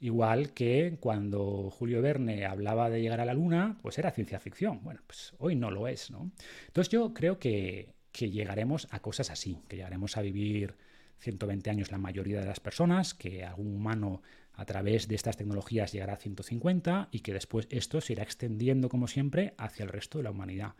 igual 0.00 0.54
que 0.54 0.96
cuando 1.00 1.70
Julio 1.70 2.00
Verne 2.00 2.46
hablaba 2.46 2.88
de 2.88 3.02
llegar 3.02 3.20
a 3.20 3.26
la 3.26 3.34
Luna, 3.34 3.78
pues 3.82 3.98
era 3.98 4.10
ciencia 4.10 4.40
ficción. 4.40 4.80
Bueno, 4.82 5.00
pues 5.06 5.34
hoy 5.38 5.54
no 5.54 5.70
lo 5.70 5.86
es. 5.86 6.10
¿no? 6.10 6.30
Entonces 6.66 6.90
yo 6.90 7.12
creo 7.12 7.38
que, 7.38 7.94
que 8.10 8.30
llegaremos 8.30 8.88
a 8.90 9.00
cosas 9.00 9.30
así, 9.30 9.58
que 9.68 9.76
llegaremos 9.76 10.16
a 10.16 10.22
vivir 10.22 10.76
120 11.18 11.70
años 11.70 11.90
la 11.90 11.98
mayoría 11.98 12.40
de 12.40 12.46
las 12.46 12.60
personas, 12.60 13.14
que 13.14 13.44
algún 13.44 13.74
humano 13.74 14.22
a 14.58 14.64
través 14.64 15.06
de 15.06 15.14
estas 15.14 15.36
tecnologías 15.36 15.92
llegará 15.92 16.14
a 16.14 16.16
150 16.16 17.10
y 17.12 17.20
que 17.20 17.32
después 17.32 17.68
esto 17.70 18.00
se 18.00 18.14
irá 18.14 18.24
extendiendo, 18.24 18.88
como 18.88 19.06
siempre, 19.06 19.54
hacia 19.56 19.84
el 19.84 19.88
resto 19.88 20.18
de 20.18 20.24
la 20.24 20.32
humanidad. 20.32 20.74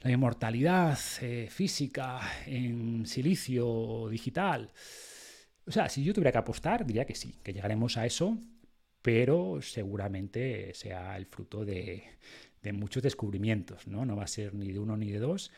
La 0.00 0.10
inmortalidad 0.10 0.98
eh, 1.20 1.48
física 1.50 2.18
en 2.46 3.04
silicio 3.04 4.08
digital. 4.08 4.72
O 5.66 5.70
sea, 5.70 5.90
si 5.90 6.02
yo 6.02 6.14
tuviera 6.14 6.32
que 6.32 6.38
apostar, 6.38 6.86
diría 6.86 7.04
que 7.04 7.14
sí, 7.14 7.34
que 7.42 7.52
llegaremos 7.52 7.98
a 7.98 8.06
eso, 8.06 8.38
pero 9.02 9.60
seguramente 9.60 10.72
sea 10.72 11.14
el 11.18 11.26
fruto 11.26 11.66
de, 11.66 12.02
de 12.62 12.72
muchos 12.72 13.02
descubrimientos, 13.02 13.86
¿no? 13.86 14.06
No 14.06 14.16
va 14.16 14.24
a 14.24 14.28
ser 14.28 14.54
ni 14.54 14.72
de 14.72 14.78
uno 14.78 14.96
ni 14.96 15.10
de 15.10 15.18
dos, 15.18 15.52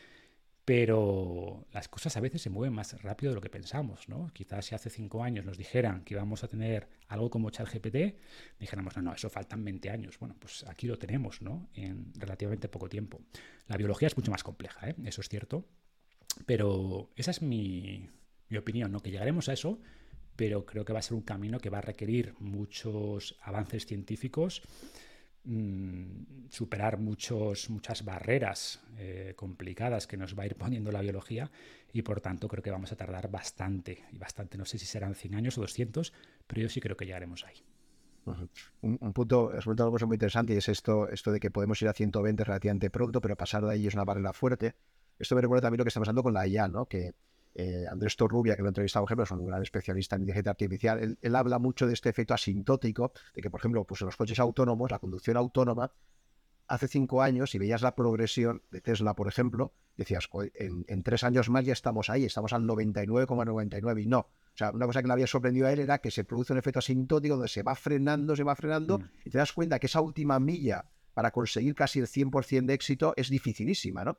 pero 0.65 1.67
las 1.71 1.87
cosas 1.87 2.17
a 2.17 2.19
veces 2.19 2.41
se 2.41 2.49
mueven 2.49 2.73
más 2.73 2.99
rápido 3.03 3.31
de 3.31 3.35
lo 3.35 3.41
que 3.41 3.51
pensamos, 3.51 4.09
¿no? 4.09 4.31
Quizás 4.33 4.65
si 4.65 4.73
hace 4.73 4.89
cinco 4.89 5.23
años 5.23 5.45
nos 5.45 5.59
dijeran 5.59 6.03
que 6.03 6.15
íbamos 6.15 6.43
a 6.43 6.47
tener 6.47 6.89
algo 7.07 7.29
como 7.29 7.51
ChatGPT, 7.51 8.17
dijéramos, 8.59 8.95
no, 8.95 9.03
no, 9.03 9.13
eso 9.13 9.29
faltan 9.29 9.63
20 9.63 9.91
años. 9.91 10.17
Bueno, 10.17 10.35
pues 10.39 10.65
aquí 10.67 10.87
lo 10.87 10.97
tenemos, 10.97 11.43
¿no? 11.43 11.69
En 11.75 12.11
relativamente 12.15 12.67
poco 12.67 12.89
tiempo. 12.89 13.21
La 13.67 13.77
biología 13.77 14.07
es 14.07 14.17
mucho 14.17 14.31
más 14.31 14.43
compleja, 14.43 14.89
¿eh? 14.89 14.95
Eso 15.05 15.21
es 15.21 15.29
cierto. 15.29 15.67
Pero 16.47 17.11
esa 17.15 17.29
es 17.29 17.43
mi, 17.43 18.09
mi 18.49 18.57
opinión, 18.57 18.91
¿no? 18.91 19.01
Que 19.01 19.11
llegaremos 19.11 19.49
a 19.49 19.53
eso, 19.53 19.79
pero 20.35 20.65
creo 20.65 20.83
que 20.83 20.93
va 20.93 20.99
a 20.99 21.03
ser 21.03 21.13
un 21.13 21.21
camino 21.21 21.59
que 21.59 21.69
va 21.69 21.77
a 21.77 21.81
requerir 21.81 22.33
muchos 22.39 23.37
avances 23.43 23.85
científicos 23.85 24.63
Mm, 25.47 26.47
superar 26.49 26.97
muchos, 26.97 27.69
muchas 27.69 28.03
barreras 28.03 28.81
eh, 28.97 29.33
complicadas 29.35 30.07
que 30.07 30.17
nos 30.17 30.37
va 30.37 30.41
a 30.41 30.45
ir 30.47 30.55
poniendo 30.57 30.91
la 30.91 31.01
biología 31.01 31.51
y 31.93 32.01
por 32.01 32.19
tanto 32.19 32.47
creo 32.47 32.63
que 32.63 32.71
vamos 32.71 32.91
a 32.91 32.95
tardar 32.95 33.29
bastante, 33.29 34.05
y 34.11 34.17
bastante, 34.17 34.57
no 34.57 34.65
sé 34.65 34.79
si 34.79 34.87
serán 34.87 35.13
100 35.13 35.35
años 35.35 35.57
o 35.59 35.61
200, 35.61 36.13
pero 36.47 36.61
yo 36.61 36.69
sí 36.69 36.81
creo 36.81 36.97
que 36.97 37.05
llegaremos 37.05 37.45
ahí. 37.45 37.57
un, 38.81 39.13
punto, 39.13 39.53
es 39.55 39.67
una 39.67 39.85
cosa 39.85 40.07
muy 40.07 40.15
interesante 40.15 40.55
y 40.55 40.57
es 40.57 40.67
esto, 40.67 41.09
esto 41.09 41.31
de 41.31 41.39
que 41.39 41.51
podemos 41.51 41.79
ir 41.79 41.89
a 41.89 41.93
120 41.93 42.43
relativamente 42.43 42.89
pronto, 42.89 43.21
pero 43.21 43.35
pasar 43.35 43.63
de 43.63 43.73
ahí 43.73 43.85
es 43.85 43.93
una 43.93 44.03
barrera 44.03 44.33
fuerte. 44.33 44.73
Esto 45.19 45.35
me 45.35 45.41
recuerda 45.41 45.61
también 45.61 45.77
lo 45.77 45.85
que 45.85 45.89
está 45.89 45.99
pasando 45.99 46.23
con 46.23 46.33
la 46.33 46.47
IA, 46.47 46.67
¿no? 46.67 46.87
que 46.87 47.13
eh, 47.55 47.85
Andrés 47.89 48.17
Torrubia, 48.17 48.55
que 48.55 48.61
lo 48.61 48.67
he 48.67 48.69
entrevistado, 48.69 49.05
por 49.05 49.09
ejemplo, 49.09 49.23
es 49.23 49.31
un 49.31 49.47
gran 49.47 49.61
especialista 49.61 50.17
en 50.17 50.23
inteligencia 50.23 50.51
artificial, 50.51 51.17
él, 51.21 51.35
habla 51.35 51.57
mucho 51.57 51.87
de 51.87 51.93
este 51.93 52.09
efecto 52.09 52.33
asintótico, 52.33 53.13
de 53.33 53.41
que, 53.41 53.49
por 53.49 53.61
ejemplo, 53.61 53.85
pues 53.85 54.01
en 54.01 54.07
los 54.07 54.17
coches 54.17 54.39
autónomos, 54.39 54.91
la 54.91 54.99
conducción 54.99 55.37
autónoma, 55.37 55.91
hace 56.67 56.87
cinco 56.89 57.21
años, 57.21 57.51
si 57.51 57.57
veías 57.57 57.81
la 57.81 57.95
progresión 57.95 58.61
de 58.71 58.81
Tesla, 58.81 59.13
por 59.15 59.29
ejemplo, 59.29 59.73
decías, 59.95 60.27
en, 60.53 61.03
tres 61.03 61.23
años 61.23 61.49
más 61.49 61.63
ya 61.63 61.73
estamos 61.73 62.09
ahí, 62.09 62.25
estamos 62.25 62.51
al 62.51 62.63
99,99 62.63 64.03
y 64.03 64.07
no. 64.07 64.19
O 64.19 64.57
sea, 64.57 64.71
una 64.71 64.85
cosa 64.85 65.01
que 65.01 65.07
le 65.07 65.13
había 65.13 65.27
sorprendido 65.27 65.67
a 65.67 65.71
él 65.71 65.79
era 65.79 65.99
que 65.99 66.11
se 66.11 66.25
produce 66.25 66.51
un 66.51 66.59
efecto 66.59 66.79
asintótico 66.79 67.35
donde 67.35 67.47
se 67.47 67.63
va 67.63 67.75
frenando, 67.75 68.35
se 68.35 68.43
va 68.43 68.55
frenando, 68.55 68.99
mm. 68.99 69.09
y 69.25 69.29
te 69.29 69.37
das 69.37 69.53
cuenta 69.53 69.79
que 69.79 69.87
esa 69.87 70.01
última 70.01 70.39
milla 70.39 70.85
para 71.13 71.31
conseguir 71.31 71.73
casi 71.75 71.99
el 71.99 72.07
100% 72.07 72.65
de 72.65 72.73
éxito 72.73 73.13
es 73.15 73.29
dificilísima, 73.29 74.03
¿no? 74.03 74.17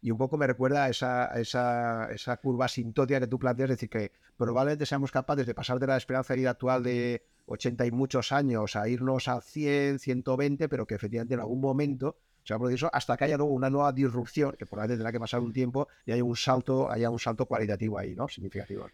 Y 0.00 0.10
un 0.10 0.18
poco 0.18 0.36
me 0.36 0.46
recuerda 0.46 0.84
a 0.84 0.88
esa, 0.88 1.26
esa, 1.38 2.10
esa 2.12 2.36
curva 2.36 2.66
asintótica 2.66 3.20
que 3.20 3.26
tú 3.26 3.38
planteas, 3.38 3.70
es 3.70 3.76
decir, 3.76 3.90
que 3.90 4.12
probablemente 4.36 4.86
seamos 4.86 5.10
capaces 5.10 5.46
de 5.46 5.54
pasar 5.54 5.78
de 5.78 5.86
la 5.86 5.96
esperanza 5.96 6.34
de 6.34 6.40
vida 6.40 6.50
actual 6.50 6.82
de 6.82 7.24
80 7.46 7.86
y 7.86 7.90
muchos 7.90 8.32
años 8.32 8.76
a 8.76 8.88
irnos 8.88 9.28
a 9.28 9.40
100, 9.40 9.98
120, 9.98 10.68
pero 10.68 10.86
que 10.86 10.94
efectivamente 10.94 11.34
en 11.34 11.40
algún 11.40 11.60
momento 11.60 12.16
se 12.44 12.54
va 12.54 12.56
a 12.56 12.58
producir 12.60 12.76
eso 12.76 12.90
hasta 12.92 13.16
que 13.16 13.24
haya 13.24 13.36
luego 13.36 13.52
una 13.52 13.70
nueva 13.70 13.92
disrupción, 13.92 14.54
que 14.58 14.66
probablemente 14.66 14.98
tendrá 14.98 15.12
que 15.12 15.20
pasar 15.20 15.40
un 15.40 15.52
tiempo 15.52 15.88
y 16.04 16.12
haya 16.12 16.22
un 16.22 16.36
salto, 16.36 16.90
haya 16.90 17.10
un 17.10 17.18
salto 17.18 17.46
cualitativo 17.46 17.98
ahí, 17.98 18.14
¿no? 18.14 18.28
Significativo. 18.28 18.86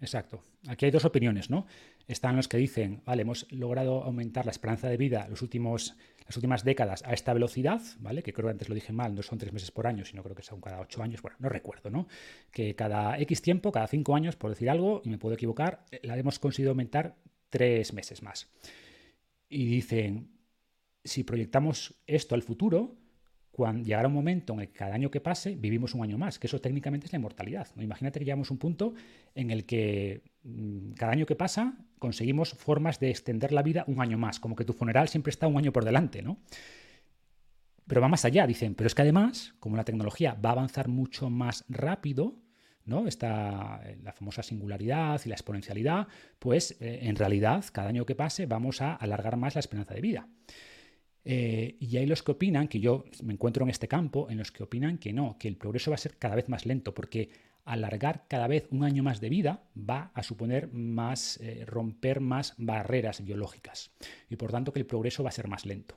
Exacto. 0.00 0.42
Aquí 0.68 0.86
hay 0.86 0.90
dos 0.90 1.04
opiniones, 1.04 1.50
¿no? 1.50 1.66
Están 2.08 2.36
los 2.36 2.48
que 2.48 2.56
dicen, 2.56 3.02
vale, 3.04 3.22
hemos 3.22 3.50
logrado 3.52 4.02
aumentar 4.02 4.46
la 4.46 4.50
esperanza 4.50 4.88
de 4.88 4.96
vida 4.96 5.28
los 5.28 5.42
las 5.42 6.36
últimas 6.36 6.64
décadas 6.64 7.02
a 7.04 7.12
esta 7.12 7.34
velocidad, 7.34 7.82
¿vale? 7.98 8.22
Que 8.22 8.32
creo 8.32 8.46
que 8.46 8.52
antes 8.52 8.68
lo 8.68 8.74
dije 8.74 8.92
mal, 8.92 9.14
no 9.14 9.22
son 9.22 9.38
tres 9.38 9.52
meses 9.52 9.70
por 9.70 9.86
año, 9.86 10.04
sino 10.04 10.22
creo 10.22 10.34
que 10.36 10.42
son 10.42 10.60
cada 10.60 10.80
ocho 10.80 11.02
años, 11.02 11.20
bueno, 11.22 11.36
no 11.40 11.48
recuerdo, 11.48 11.90
¿no? 11.90 12.06
Que 12.52 12.74
cada 12.74 13.18
X 13.18 13.42
tiempo, 13.42 13.72
cada 13.72 13.88
cinco 13.88 14.14
años, 14.14 14.36
por 14.36 14.50
decir 14.50 14.70
algo, 14.70 15.02
y 15.04 15.10
me 15.10 15.18
puedo 15.18 15.34
equivocar, 15.34 15.84
la 16.02 16.16
hemos 16.16 16.38
conseguido 16.38 16.70
aumentar 16.70 17.16
tres 17.48 17.92
meses 17.92 18.22
más. 18.22 18.48
Y 19.48 19.66
dicen, 19.66 20.30
si 21.04 21.24
proyectamos 21.24 21.96
esto 22.06 22.36
al 22.36 22.42
futuro, 22.42 22.96
cuando 23.50 23.84
llegará 23.84 24.08
un 24.08 24.14
momento 24.14 24.52
en 24.54 24.60
el 24.60 24.66
que 24.68 24.74
cada 24.74 24.94
año 24.94 25.10
que 25.10 25.20
pase 25.20 25.56
vivimos 25.56 25.94
un 25.94 26.02
año 26.02 26.16
más, 26.16 26.38
que 26.38 26.46
eso 26.46 26.60
técnicamente 26.60 27.06
es 27.06 27.12
la 27.12 27.18
inmortalidad. 27.18 27.68
¿no? 27.74 27.82
Imagínate 27.82 28.18
que 28.18 28.24
llegamos 28.24 28.50
a 28.50 28.54
un 28.54 28.58
punto 28.58 28.94
en 29.34 29.50
el 29.50 29.66
que 29.66 30.22
mm, 30.44 30.92
cada 30.92 31.12
año 31.12 31.26
que 31.26 31.36
pasa 31.36 31.74
conseguimos 31.98 32.54
formas 32.54 33.00
de 33.00 33.10
extender 33.10 33.52
la 33.52 33.62
vida 33.62 33.84
un 33.86 34.00
año 34.00 34.18
más, 34.18 34.40
como 34.40 34.56
que 34.56 34.64
tu 34.64 34.72
funeral 34.72 35.08
siempre 35.08 35.30
está 35.30 35.46
un 35.46 35.58
año 35.58 35.72
por 35.72 35.84
delante, 35.84 36.22
¿no? 36.22 36.38
Pero 37.86 38.00
va 38.00 38.08
más 38.08 38.24
allá, 38.24 38.46
dicen, 38.46 38.76
pero 38.76 38.86
es 38.86 38.94
que 38.94 39.02
además, 39.02 39.54
como 39.58 39.76
la 39.76 39.84
tecnología 39.84 40.34
va 40.34 40.50
a 40.50 40.52
avanzar 40.52 40.88
mucho 40.88 41.28
más 41.28 41.64
rápido, 41.68 42.36
¿no? 42.84 43.06
Está 43.06 43.82
eh, 43.84 43.98
la 44.02 44.12
famosa 44.12 44.42
singularidad 44.42 45.20
y 45.24 45.28
la 45.28 45.34
exponencialidad, 45.34 46.06
pues 46.38 46.76
eh, 46.80 47.00
en 47.02 47.16
realidad 47.16 47.64
cada 47.72 47.88
año 47.88 48.06
que 48.06 48.14
pase 48.14 48.46
vamos 48.46 48.80
a 48.80 48.94
alargar 48.94 49.36
más 49.36 49.56
la 49.56 49.60
esperanza 49.60 49.94
de 49.94 50.00
vida. 50.00 50.28
Eh, 51.24 51.76
y 51.78 51.96
hay 51.96 52.06
los 52.06 52.22
que 52.22 52.32
opinan, 52.32 52.68
que 52.68 52.80
yo 52.80 53.04
me 53.22 53.32
encuentro 53.32 53.64
en 53.64 53.70
este 53.70 53.88
campo, 53.88 54.28
en 54.30 54.38
los 54.38 54.52
que 54.52 54.62
opinan 54.62 54.98
que 54.98 55.12
no, 55.12 55.36
que 55.38 55.48
el 55.48 55.56
progreso 55.56 55.90
va 55.90 55.96
a 55.96 55.98
ser 55.98 56.16
cada 56.16 56.34
vez 56.34 56.48
más 56.48 56.66
lento, 56.66 56.94
porque 56.94 57.30
alargar 57.64 58.24
cada 58.28 58.46
vez 58.46 58.66
un 58.70 58.84
año 58.84 59.02
más 59.02 59.20
de 59.20 59.28
vida 59.28 59.62
va 59.76 60.10
a 60.14 60.22
suponer 60.22 60.72
más, 60.72 61.38
eh, 61.40 61.64
romper 61.66 62.20
más 62.20 62.54
barreras 62.56 63.24
biológicas. 63.24 63.90
Y 64.28 64.36
por 64.36 64.50
tanto 64.50 64.72
que 64.72 64.80
el 64.80 64.86
progreso 64.86 65.22
va 65.22 65.28
a 65.28 65.32
ser 65.32 65.48
más 65.48 65.66
lento. 65.66 65.96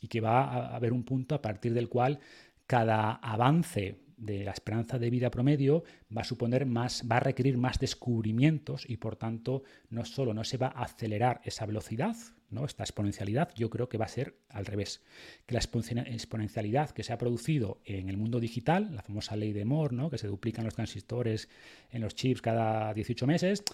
Y 0.00 0.08
que 0.08 0.20
va 0.20 0.44
a 0.44 0.76
haber 0.76 0.92
un 0.92 1.04
punto 1.04 1.34
a 1.34 1.42
partir 1.42 1.72
del 1.72 1.88
cual 1.88 2.20
cada 2.66 3.12
avance 3.12 4.03
de 4.16 4.44
la 4.44 4.52
esperanza 4.52 4.98
de 4.98 5.10
vida 5.10 5.30
promedio 5.30 5.84
va 6.16 6.22
a 6.22 6.24
suponer 6.24 6.66
más, 6.66 7.04
va 7.10 7.16
a 7.16 7.20
requerir 7.20 7.56
más 7.56 7.78
descubrimientos 7.78 8.84
y 8.88 8.96
por 8.96 9.16
tanto 9.16 9.62
no 9.90 10.04
solo 10.04 10.34
no 10.34 10.44
se 10.44 10.56
va 10.56 10.68
a 10.68 10.84
acelerar 10.84 11.40
esa 11.44 11.66
velocidad, 11.66 12.16
¿no? 12.50 12.64
esta 12.64 12.84
exponencialidad, 12.84 13.50
yo 13.54 13.70
creo 13.70 13.88
que 13.88 13.98
va 13.98 14.04
a 14.04 14.08
ser 14.08 14.36
al 14.48 14.66
revés, 14.66 15.02
que 15.46 15.54
la 15.54 15.60
exponencialidad 15.60 16.90
que 16.90 17.02
se 17.02 17.12
ha 17.12 17.18
producido 17.18 17.80
en 17.84 18.08
el 18.08 18.16
mundo 18.16 18.40
digital, 18.40 18.94
la 18.94 19.02
famosa 19.02 19.36
ley 19.36 19.52
de 19.52 19.64
Moore, 19.64 19.94
¿no? 19.94 20.10
que 20.10 20.18
se 20.18 20.28
duplican 20.28 20.64
los 20.64 20.74
transistores 20.74 21.48
en 21.90 22.00
los 22.00 22.14
chips 22.14 22.40
cada 22.40 22.94
18 22.94 23.26
meses, 23.26 23.64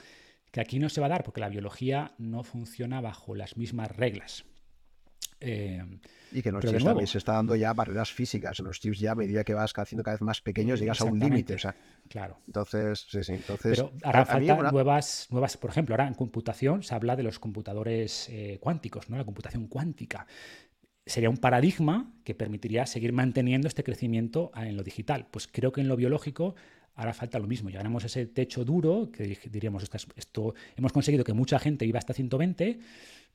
que 0.50 0.60
aquí 0.60 0.78
no 0.78 0.88
se 0.88 1.00
va 1.00 1.06
a 1.06 1.10
dar 1.10 1.24
porque 1.24 1.40
la 1.40 1.48
biología 1.48 2.14
no 2.18 2.42
funciona 2.42 3.00
bajo 3.00 3.34
las 3.34 3.56
mismas 3.56 3.94
reglas. 3.96 4.44
Eh, 5.40 5.82
y 6.32 6.42
que 6.42 6.50
en 6.50 6.54
los 6.54 6.64
chips 6.64 6.84
también 6.84 7.06
se 7.06 7.18
está 7.18 7.32
dando 7.32 7.56
ya 7.56 7.72
barreras 7.72 8.12
físicas. 8.12 8.58
En 8.60 8.66
los 8.66 8.80
chips 8.80 8.98
ya 9.00 9.12
a 9.12 9.14
medida 9.14 9.44
que 9.44 9.54
vas 9.54 9.72
haciendo 9.76 10.02
cada 10.02 10.16
vez 10.16 10.22
más 10.22 10.40
pequeños 10.40 10.80
llegas 10.80 11.00
a 11.00 11.04
un 11.04 11.18
límite. 11.18 11.56
claro. 12.08 12.38
Entonces, 12.46 13.06
sí, 13.08 13.24
sí. 13.24 13.32
Entonces, 13.32 13.78
Pero 13.78 13.92
hará 14.02 14.24
falta 14.24 14.70
nuevas, 14.70 15.26
nuevas, 15.30 15.56
por 15.56 15.70
ejemplo, 15.70 15.94
ahora 15.94 16.06
en 16.06 16.14
computación 16.14 16.82
se 16.82 16.94
habla 16.94 17.16
de 17.16 17.22
los 17.22 17.38
computadores 17.38 18.28
eh, 18.30 18.58
cuánticos, 18.60 19.10
¿no? 19.10 19.16
La 19.16 19.24
computación 19.24 19.66
cuántica. 19.66 20.26
Sería 21.06 21.30
un 21.30 21.38
paradigma 21.38 22.12
que 22.24 22.34
permitiría 22.34 22.86
seguir 22.86 23.12
manteniendo 23.12 23.66
este 23.66 23.82
crecimiento 23.82 24.52
en 24.54 24.76
lo 24.76 24.84
digital. 24.84 25.26
Pues 25.30 25.48
creo 25.48 25.72
que 25.72 25.80
en 25.80 25.88
lo 25.88 25.96
biológico 25.96 26.54
hará 26.94 27.14
falta 27.14 27.38
lo 27.38 27.48
mismo. 27.48 27.70
Llegaremos 27.70 28.04
a 28.04 28.06
ese 28.06 28.26
techo 28.26 28.64
duro 28.64 29.10
que 29.10 29.36
diríamos, 29.50 29.88
esto, 30.16 30.54
hemos 30.76 30.92
conseguido 30.92 31.24
que 31.24 31.32
mucha 31.32 31.58
gente 31.58 31.86
viva 31.86 31.98
hasta 31.98 32.12
120 32.12 32.78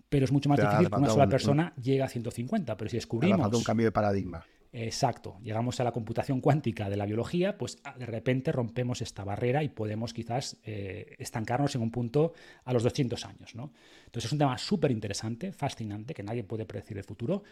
pero 0.10 0.26
es 0.26 0.32
mucho 0.32 0.50
más 0.50 0.60
difícil 0.60 0.90
que 0.90 0.96
una 0.96 1.10
sola 1.10 1.28
persona 1.28 1.74
llegue 1.82 2.04
a 2.04 2.08
150. 2.08 2.78
Pero 2.78 2.90
si 2.90 2.98
descubrimos. 2.98 3.54
un 3.54 3.64
cambio 3.64 3.88
de 3.88 3.92
paradigma. 3.92 4.46
exacto, 4.72 5.38
llegamos 5.42 5.80
a 5.80 5.84
la 5.84 5.92
computación 5.92 6.42
cuántica 6.42 6.90
de 6.90 6.98
la 6.98 7.06
biología, 7.06 7.58
pues 7.58 7.78
ah, 7.84 7.96
de 7.98 8.06
repente 8.06 8.52
rompemos 8.52 9.02
esta 9.02 9.24
barrera 9.24 9.64
y 9.64 9.70
podemos 9.70 10.14
quizás 10.14 10.58
eh, 10.64 11.16
estancarnos 11.18 11.76
en 11.76 11.82
un 11.82 11.92
punto 11.92 12.34
a 12.66 12.74
los 12.74 12.84
200 12.84 13.26
años. 13.26 13.56
¿no? 13.56 13.72
Entonces 14.06 14.26
es 14.26 14.32
un 14.34 14.40
tema 14.40 14.58
súper 14.58 14.92
interesante, 14.92 15.52
fascinante, 15.54 16.14
que 16.14 16.24
nadie 16.24 16.44
puede 16.44 16.66
predecir 16.66 16.98
el 16.98 17.04
futuro, 17.04 17.44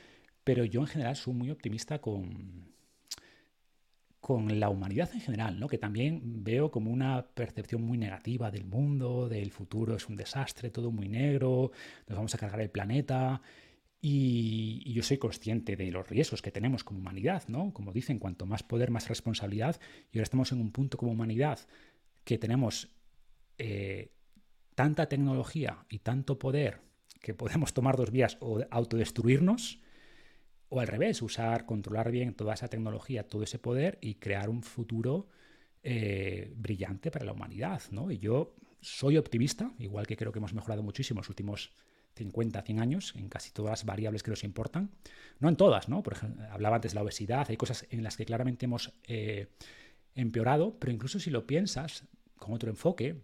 pero 0.44 0.66
yo 0.66 0.82
en 0.82 0.88
general 0.88 1.16
soy 1.16 1.34
muy 1.34 1.50
optimista 1.50 2.00
con, 2.00 2.74
con 4.24 4.58
la 4.58 4.70
humanidad 4.70 5.10
en 5.14 5.20
general, 5.20 5.60
¿no? 5.60 5.68
que 5.68 5.78
también 5.78 6.46
veo 6.46 6.72
como 6.72 6.92
una 6.92 7.28
percepción 7.28 7.82
muy 7.82 7.98
negativa 7.98 8.50
del 8.52 8.64
mundo, 8.64 9.28
del 9.28 9.52
futuro 9.52 9.98
es 9.98 10.08
un 10.08 10.16
desastre, 10.16 10.70
todo 10.70 10.92
muy 10.92 11.10
negro, 11.10 11.74
nos 12.08 12.16
vamos 12.16 12.34
a 12.34 12.38
cargar 12.38 12.62
el 12.62 12.70
planeta. 12.70 13.42
Y, 14.00 14.94
yo 14.94 15.04
soy 15.04 15.18
consciente 15.18 15.76
de 15.76 15.92
los 15.92 16.08
riesgos 16.08 16.42
que 16.42 16.52
tenemos 16.52 16.86
como 16.86 17.02
humanidad, 17.02 17.44
¿no? 17.50 17.74
Como 17.74 17.92
dicen, 17.92 18.18
cuanto 18.18 18.46
más 18.46 18.64
poder, 18.64 18.92
más 18.92 19.10
responsabilidad. 19.10 19.78
Y 20.14 20.18
ahora 20.18 20.24
estamos 20.24 20.54
en 20.54 20.62
un 20.62 20.72
punto 20.72 20.98
como 20.98 21.12
humanidad 21.12 21.60
que 22.24 22.38
tenemos 22.38 22.96
eh, 23.58 24.14
tanta 24.74 25.10
tecnología 25.10 25.86
y 25.90 26.00
tanto 26.00 26.40
poder 26.40 26.80
que 27.20 27.34
podemos 27.34 27.74
tomar 27.74 27.98
dos 27.98 28.10
vías 28.10 28.38
o 28.40 28.62
autodestruirnos 28.72 29.83
o 30.74 30.80
al 30.80 30.88
revés, 30.88 31.22
usar, 31.22 31.68
controlar 31.68 32.10
bien 32.10 32.34
toda 32.34 32.56
esa 32.56 32.68
tecnología, 32.68 33.28
todo 33.28 33.44
ese 33.44 33.60
poder 33.60 34.00
y 34.02 34.16
crear 34.16 34.50
un 34.50 34.64
futuro 34.64 35.28
eh, 35.84 36.52
brillante 36.56 37.12
para 37.12 37.26
la 37.26 37.34
humanidad. 37.34 37.84
¿no? 37.92 38.10
Y 38.10 38.18
yo 38.18 38.56
soy 38.82 39.18
optimista, 39.18 39.72
igual 39.78 40.08
que 40.08 40.18
creo 40.18 40.32
que 40.32 40.40
hemos 40.40 40.56
mejorado 40.56 40.82
muchísimo 40.82 41.20
los 41.20 41.30
últimos 41.30 41.74
50, 42.16 42.60
100 42.64 42.80
años, 42.80 43.14
en 43.16 43.30
casi 43.30 43.52
todas 43.52 43.70
las 43.70 43.86
variables 43.86 44.24
que 44.24 44.32
nos 44.32 44.44
importan. 44.44 44.90
No 45.40 45.48
en 45.48 45.58
todas, 45.58 45.90
¿no? 45.90 46.02
Por 46.02 46.14
ejemplo, 46.14 46.44
hablaba 46.50 46.78
antes 46.78 46.94
de 46.94 46.96
la 46.96 47.04
obesidad, 47.04 47.46
hay 47.50 47.58
cosas 47.58 47.86
en 47.92 48.02
las 48.02 48.18
que 48.18 48.26
claramente 48.26 48.66
hemos 48.66 48.94
eh, 49.08 49.50
empeorado, 50.16 50.80
pero 50.80 50.92
incluso 50.92 51.20
si 51.20 51.30
lo 51.30 51.46
piensas 51.46 52.06
con 52.38 52.52
otro 52.52 52.72
enfoque, 52.72 53.22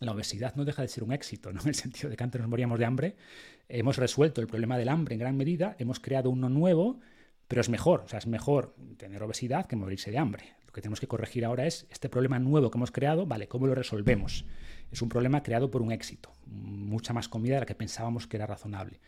la 0.00 0.12
obesidad 0.12 0.54
no 0.56 0.64
deja 0.64 0.82
de 0.82 0.88
ser 0.88 1.04
un 1.04 1.12
éxito, 1.12 1.52
¿no? 1.52 1.60
en 1.62 1.68
el 1.68 1.74
sentido 1.74 2.10
de 2.10 2.16
que 2.16 2.24
antes 2.24 2.40
nos 2.40 2.50
moríamos 2.50 2.78
de 2.78 2.84
hambre. 2.84 3.16
Hemos 3.68 3.96
resuelto 3.96 4.40
el 4.40 4.46
problema 4.46 4.76
del 4.78 4.88
hambre 4.88 5.14
en 5.14 5.20
gran 5.20 5.36
medida, 5.36 5.76
hemos 5.78 6.00
creado 6.00 6.30
uno 6.30 6.48
nuevo, 6.48 6.98
pero 7.46 7.60
es 7.60 7.68
mejor, 7.68 8.02
o 8.04 8.08
sea, 8.08 8.18
es 8.18 8.26
mejor 8.26 8.74
tener 8.96 9.22
obesidad 9.22 9.66
que 9.66 9.76
morirse 9.76 10.10
de 10.10 10.18
hambre. 10.18 10.54
Lo 10.66 10.72
que 10.72 10.80
tenemos 10.80 11.00
que 11.00 11.08
corregir 11.08 11.44
ahora 11.44 11.66
es 11.66 11.86
este 11.90 12.08
problema 12.08 12.38
nuevo 12.38 12.70
que 12.70 12.78
hemos 12.78 12.90
creado, 12.92 13.26
vale, 13.26 13.48
¿cómo 13.48 13.66
lo 13.66 13.74
resolvemos? 13.74 14.44
Es 14.90 15.02
un 15.02 15.08
problema 15.08 15.42
creado 15.42 15.70
por 15.70 15.82
un 15.82 15.92
éxito, 15.92 16.32
mucha 16.46 17.12
más 17.12 17.28
comida 17.28 17.54
de 17.54 17.60
la 17.60 17.66
que 17.66 17.74
pensábamos 17.74 18.26
que 18.26 18.36
era 18.36 18.46
razonable. 18.46 19.00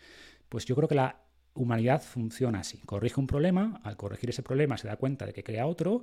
Pues 0.49 0.65
yo 0.65 0.75
creo 0.77 0.89
que 0.89 0.95
la 0.95 1.23
humanidad 1.55 2.03
funciona 2.03 2.61
así, 2.61 2.79
corrige 2.79 3.21
un 3.21 3.27
problema, 3.27 3.81
al 3.85 3.97
corregir 3.97 4.31
ese 4.31 4.43
problema 4.43 4.77
se 4.77 4.89
da 4.89 4.97
cuenta 4.97 5.27
de 5.27 5.33
que 5.33 5.45
crea 5.45 5.67
otro, 5.67 6.03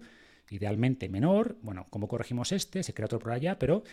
idealmente 0.51 1.09
menor, 1.09 1.57
bueno, 1.61 1.87
¿cómo 1.89 2.07
corregimos 2.07 2.51
este? 2.51 2.83
Se 2.83 2.93
crea 2.93 3.05
otro 3.05 3.19
por 3.19 3.31
allá, 3.31 3.57
pero 3.59 3.83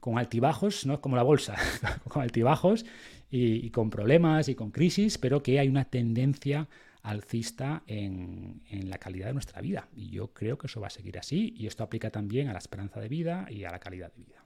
con 0.00 0.18
altibajos, 0.18 0.86
¿no? 0.86 1.00
Como 1.00 1.16
la 1.16 1.22
bolsa, 1.22 1.56
con 2.08 2.22
altibajos 2.22 2.84
y, 3.30 3.70
con 3.70 3.90
problemas 3.90 4.48
y 4.48 4.54
con 4.54 4.70
crisis, 4.70 5.18
pero 5.18 5.42
que 5.42 5.58
hay 5.58 5.68
una 5.68 5.84
tendencia 5.86 6.68
alcista 7.02 7.82
en, 7.86 8.62
en, 8.68 8.90
la 8.90 8.98
calidad 8.98 9.26
de 9.26 9.32
nuestra 9.32 9.60
vida. 9.60 9.88
Y 9.94 10.10
yo 10.10 10.32
creo 10.32 10.58
que 10.58 10.66
eso 10.66 10.80
va 10.80 10.88
a 10.88 10.90
seguir 10.90 11.18
así 11.18 11.54
y 11.56 11.66
esto 11.66 11.84
aplica 11.84 12.10
también 12.10 12.48
a 12.48 12.52
la 12.52 12.58
esperanza 12.58 13.00
de 13.00 13.08
vida 13.08 13.46
y 13.50 13.64
a 13.64 13.70
la 13.70 13.78
calidad 13.78 14.12
de 14.12 14.24
vida. 14.24 14.45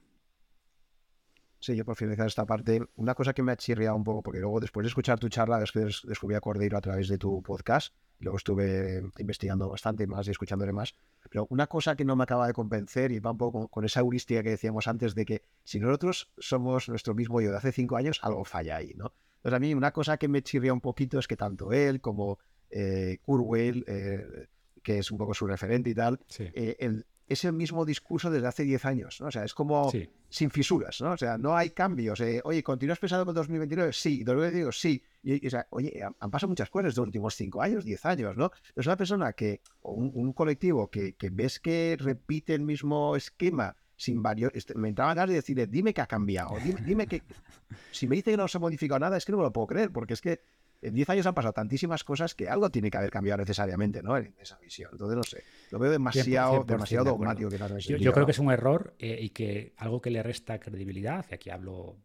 Sí, 1.61 1.75
yo 1.75 1.85
por 1.85 1.95
finalizar 1.95 2.25
esta 2.25 2.43
parte, 2.43 2.81
una 2.95 3.13
cosa 3.13 3.33
que 3.33 3.43
me 3.43 3.51
ha 3.51 3.55
chirriado 3.55 3.95
un 3.95 4.03
poco, 4.03 4.23
porque 4.23 4.39
luego 4.39 4.59
después 4.59 4.83
de 4.83 4.87
escuchar 4.87 5.19
tu 5.19 5.29
charla, 5.29 5.59
descubrí 5.59 6.35
a 6.35 6.41
Cordeiro 6.41 6.75
a 6.75 6.81
través 6.81 7.07
de 7.07 7.19
tu 7.19 7.43
podcast, 7.43 7.93
luego 8.17 8.37
estuve 8.37 9.03
investigando 9.19 9.69
bastante 9.69 10.07
más 10.07 10.27
y 10.27 10.31
escuchándole 10.31 10.73
más, 10.73 10.95
pero 11.29 11.45
una 11.51 11.67
cosa 11.67 11.95
que 11.95 12.03
no 12.03 12.15
me 12.15 12.23
acaba 12.23 12.47
de 12.47 12.53
convencer 12.53 13.11
y 13.11 13.19
va 13.19 13.29
un 13.29 13.37
poco 13.37 13.67
con, 13.67 13.85
esa 13.85 13.99
heurística 13.99 14.41
que 14.41 14.49
decíamos 14.49 14.87
antes 14.87 15.13
de 15.13 15.23
que 15.23 15.43
si 15.63 15.79
nosotros 15.79 16.31
somos 16.39 16.89
nuestro 16.89 17.13
mismo 17.13 17.41
yo 17.41 17.51
de 17.51 17.57
hace 17.57 17.71
cinco 17.71 17.95
años, 17.95 18.19
algo 18.23 18.43
falla 18.43 18.77
ahí, 18.77 18.93
¿no? 18.95 19.13
Entonces 19.35 19.55
a 19.55 19.59
mí 19.59 19.75
una 19.75 19.91
cosa 19.91 20.17
que 20.17 20.27
me 20.27 20.41
chirría 20.41 20.73
un 20.73 20.81
poquito 20.81 21.19
es 21.19 21.27
que 21.27 21.37
tanto 21.37 21.73
él 21.73 22.01
como 22.01 22.39
eh, 22.71 23.19
Kurzweil, 23.21 23.85
eh, 23.87 24.47
que 24.81 24.97
es 24.97 25.11
un 25.11 25.19
poco 25.19 25.35
su 25.35 25.45
referente 25.45 25.91
y 25.91 25.93
tal, 25.93 26.19
eh, 26.39 26.75
el, 26.79 27.05
es 27.31 27.45
el 27.45 27.53
mismo 27.53 27.85
discurso 27.85 28.29
desde 28.29 28.47
hace 28.47 28.63
10 28.63 28.85
años, 28.85 29.21
¿no? 29.21 29.27
O 29.27 29.31
sea, 29.31 29.45
es 29.45 29.53
como 29.53 29.89
sin 30.29 30.49
fisuras, 30.49 30.99
¿no? 31.01 31.11
O 31.11 31.17
sea, 31.17 31.37
no 31.37 31.55
hay 31.55 31.69
cambios. 31.69 32.19
Eh, 32.19 32.41
oye, 32.43 32.61
¿continúas 32.61 32.99
pensando 32.99 33.25
con 33.25 33.33
2029? 33.33 33.93
Sí. 33.93 34.23
2022, 34.23 34.77
sí. 34.77 35.01
Y, 35.23 35.47
o 35.47 35.49
sea, 35.49 35.65
oye, 35.69 36.03
han, 36.03 36.31
pasado 36.31 36.49
muchas 36.49 36.69
cosas 36.69 36.83
en 36.83 36.87
los 36.87 36.97
últimos 36.97 37.35
5 37.35 37.61
años, 37.61 37.85
10 37.85 38.05
años, 38.05 38.35
¿no? 38.37 38.51
Es 38.75 38.85
una 38.85 38.97
persona 38.97 39.31
que, 39.31 39.61
o 39.81 39.93
un, 39.93 40.33
colectivo 40.33 40.89
que, 40.89 41.15
ves 41.31 41.61
que 41.61 41.95
repite 41.97 42.53
el 42.53 42.61
mismo 42.61 43.15
esquema 43.15 43.77
sin 43.95 44.21
varios... 44.21 44.51
Me 44.75 44.89
entraba 44.89 45.13
ganas 45.13 45.29
de 45.29 45.35
decirle, 45.35 45.67
dime 45.67 45.93
que 45.93 46.01
ha 46.01 46.07
cambiado, 46.07 46.57
dime, 46.63 46.81
dime 46.81 47.07
que... 47.07 47.23
Si 47.91 48.07
me 48.07 48.17
dice 48.17 48.31
que 48.31 48.37
no 48.37 48.49
se 48.49 48.57
ha 48.57 48.59
modificado 48.59 48.99
nada, 48.99 49.15
es 49.15 49.23
que 49.23 49.31
no 49.31 49.37
me 49.37 49.45
lo 49.45 49.53
puedo 49.53 49.67
creer, 49.67 49.91
porque 49.91 50.15
es 50.15 50.21
que 50.21 50.41
en 50.81 50.95
10 50.95 51.09
años 51.11 51.27
han 51.27 51.33
pasado 51.33 51.53
tantísimas 51.53 52.03
cosas 52.03 52.33
que 52.35 52.49
algo 52.49 52.69
tiene 52.69 52.89
que 52.89 52.97
haber 52.97 53.11
cambiado 53.11 53.37
necesariamente, 53.37 54.01
¿no? 54.01 54.17
En 54.17 54.35
esa 54.39 54.57
visión. 54.57 54.89
Entonces, 54.91 55.15
no 55.15 55.23
sé, 55.23 55.43
lo 55.71 55.79
veo 55.79 55.91
demasiado, 55.91 56.63
demasiado 56.65 57.05
dogmático. 57.05 57.49
yo, 57.79 57.97
yo, 57.97 58.11
creo 58.11 58.25
que 58.25 58.33
es 58.33 58.39
un 58.39 58.51
error 58.51 58.93
eh, 58.99 59.17
y 59.21 59.29
que 59.29 59.73
algo 59.77 60.01
que 60.01 60.11
le 60.11 60.21
resta 60.21 60.59
credibilidad, 60.59 61.25
y 61.31 61.33
aquí 61.33 61.49
hablo, 61.49 61.95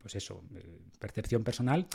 pues 0.00 0.14
eso, 0.14 0.42
percepción 1.00 1.42
personal, 1.42 1.88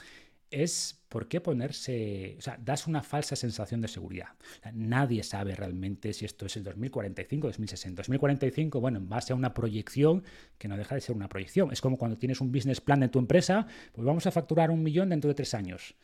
es 0.52 1.00
por 1.10 1.28
qué 1.28 1.42
ponerse, 1.42 2.36
o 2.38 2.42
sea, 2.42 2.58
das 2.62 2.88
una 2.88 3.02
falsa 3.02 3.36
sensación 3.36 3.82
de 3.82 3.88
seguridad. 3.88 4.30
nadie 4.74 5.24
sabe 5.24 5.56
realmente 5.56 6.12
si 6.12 6.26
esto 6.26 6.46
es 6.46 6.58
el 6.58 6.64
2045 6.64 7.48
o 7.48 7.50
2060. 7.50 8.02
2045, 8.02 8.82
bueno, 8.82 8.98
en 8.98 9.08
base 9.08 9.32
a 9.32 9.36
una 9.36 9.54
proyección 9.54 10.24
que 10.58 10.68
no 10.68 10.76
deja 10.76 10.96
de 10.96 11.02
ser 11.02 11.16
una 11.16 11.30
proyección. 11.30 11.72
Es 11.72 11.82
como 11.82 11.98
cuando 11.98 12.18
tienes 12.18 12.42
un 12.42 12.52
business 12.52 12.82
plan 12.82 13.04
en 13.04 13.12
tu 13.12 13.20
empresa, 13.20 13.68
pues 13.94 14.06
vamos 14.06 14.28
a 14.28 14.32
facturar 14.32 14.70
un 14.70 14.84
millón 14.84 15.10
dentro 15.10 15.30
de 15.30 15.36
tres 15.36 15.54
años. 15.54 15.96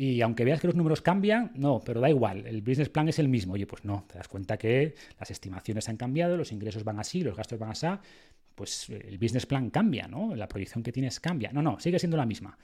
Y 0.00 0.20
aunque 0.22 0.44
veas 0.44 0.60
que 0.60 0.68
los 0.68 0.76
números 0.76 1.02
cambian, 1.02 1.50
no, 1.56 1.82
pero 1.84 2.00
da 2.00 2.08
igual, 2.08 2.46
el 2.46 2.62
business 2.62 2.88
plan 2.88 3.08
es 3.08 3.18
el 3.18 3.26
mismo. 3.26 3.54
Oye, 3.54 3.66
pues 3.66 3.84
no, 3.84 4.04
te 4.06 4.16
das 4.16 4.28
cuenta 4.28 4.56
que 4.56 4.94
las 5.18 5.28
estimaciones 5.32 5.88
han 5.88 5.96
cambiado, 5.96 6.36
los 6.36 6.52
ingresos 6.52 6.84
van 6.84 7.00
así, 7.00 7.24
los 7.24 7.36
gastos 7.36 7.58
van 7.58 7.70
así, 7.70 7.88
pues 8.54 8.88
el 8.90 9.18
business 9.18 9.44
plan 9.44 9.70
cambia, 9.70 10.06
¿no? 10.06 10.36
La 10.36 10.46
proyección 10.46 10.84
que 10.84 10.92
tienes 10.92 11.18
cambia. 11.18 11.50
No, 11.50 11.62
no, 11.62 11.80
sigue 11.80 11.98
siendo 11.98 12.16
la 12.16 12.26
misma. 12.26 12.56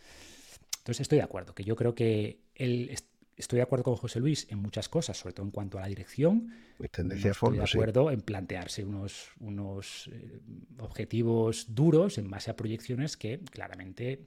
Entonces 0.78 1.00
estoy 1.00 1.18
de 1.18 1.24
acuerdo, 1.24 1.56
que 1.56 1.64
yo 1.64 1.74
creo 1.74 1.92
que 1.92 2.38
él, 2.54 2.94
estoy 3.36 3.56
de 3.56 3.62
acuerdo 3.64 3.82
con 3.82 3.96
José 3.96 4.20
Luis 4.20 4.46
en 4.50 4.60
muchas 4.60 4.88
cosas, 4.88 5.16
sobre 5.16 5.34
todo 5.34 5.44
en 5.44 5.50
cuanto 5.50 5.78
a 5.78 5.80
la 5.80 5.88
dirección. 5.88 6.52
Pues 6.78 6.90
estoy 6.96 7.56
de 7.56 7.64
acuerdo 7.64 8.12
en 8.12 8.20
plantearse 8.20 8.84
unos, 8.84 9.32
unos 9.40 10.08
eh, 10.12 10.38
objetivos 10.78 11.66
duros 11.74 12.16
en 12.18 12.30
base 12.30 12.52
a 12.52 12.56
proyecciones 12.56 13.16
que 13.16 13.40
claramente 13.40 14.22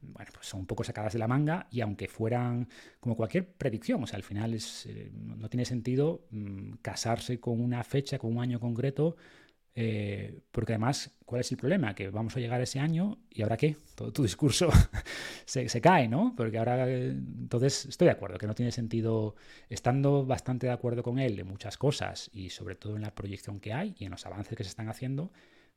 bueno, 0.00 0.30
pues 0.32 0.46
son 0.46 0.60
un 0.60 0.66
poco 0.66 0.84
sacadas 0.84 1.12
de 1.12 1.18
la 1.18 1.28
manga 1.28 1.66
y 1.70 1.80
aunque 1.80 2.08
fueran 2.08 2.68
como 3.00 3.16
cualquier 3.16 3.46
predicción, 3.52 4.02
o 4.02 4.06
sea, 4.06 4.16
al 4.16 4.22
final 4.22 4.54
eh, 4.54 5.10
no 5.12 5.48
tiene 5.48 5.64
sentido 5.64 6.26
mm, 6.30 6.74
casarse 6.82 7.40
con 7.40 7.60
una 7.60 7.84
fecha, 7.84 8.18
con 8.18 8.36
un 8.36 8.42
año 8.42 8.60
concreto, 8.60 9.16
eh, 9.80 10.40
porque 10.50 10.72
además, 10.72 11.16
¿cuál 11.24 11.42
es 11.42 11.52
el 11.52 11.56
problema? 11.56 11.94
Que 11.94 12.10
vamos 12.10 12.36
a 12.36 12.40
llegar 12.40 12.60
ese 12.60 12.80
año 12.80 13.18
y 13.30 13.42
ahora 13.42 13.56
qué? 13.56 13.76
Todo 13.94 14.12
tu 14.12 14.24
discurso 14.24 14.70
se, 15.44 15.80
cae, 15.80 16.08
¿no? 16.08 16.34
Porque 16.36 16.58
ahora, 16.58 16.90
entonces, 16.90 17.86
estoy 17.86 18.06
de 18.06 18.10
acuerdo, 18.10 18.38
que 18.38 18.48
no 18.48 18.56
tiene 18.56 18.72
sentido, 18.72 19.36
estando 19.68 20.26
bastante 20.26 20.66
de 20.66 20.72
acuerdo 20.72 21.04
con 21.04 21.20
él 21.20 21.38
en 21.38 21.46
muchas 21.46 21.78
cosas 21.78 22.28
y 22.32 22.50
sobre 22.50 22.74
todo 22.74 22.96
en 22.96 23.02
la 23.02 23.14
proyección 23.14 23.60
que 23.60 23.72
hay 23.72 23.94
y 23.98 24.06
en 24.06 24.10
los 24.10 24.26
avances 24.26 24.56
que 24.56 24.64
se 24.64 24.70
están 24.70 24.88
haciendo, 24.88 25.30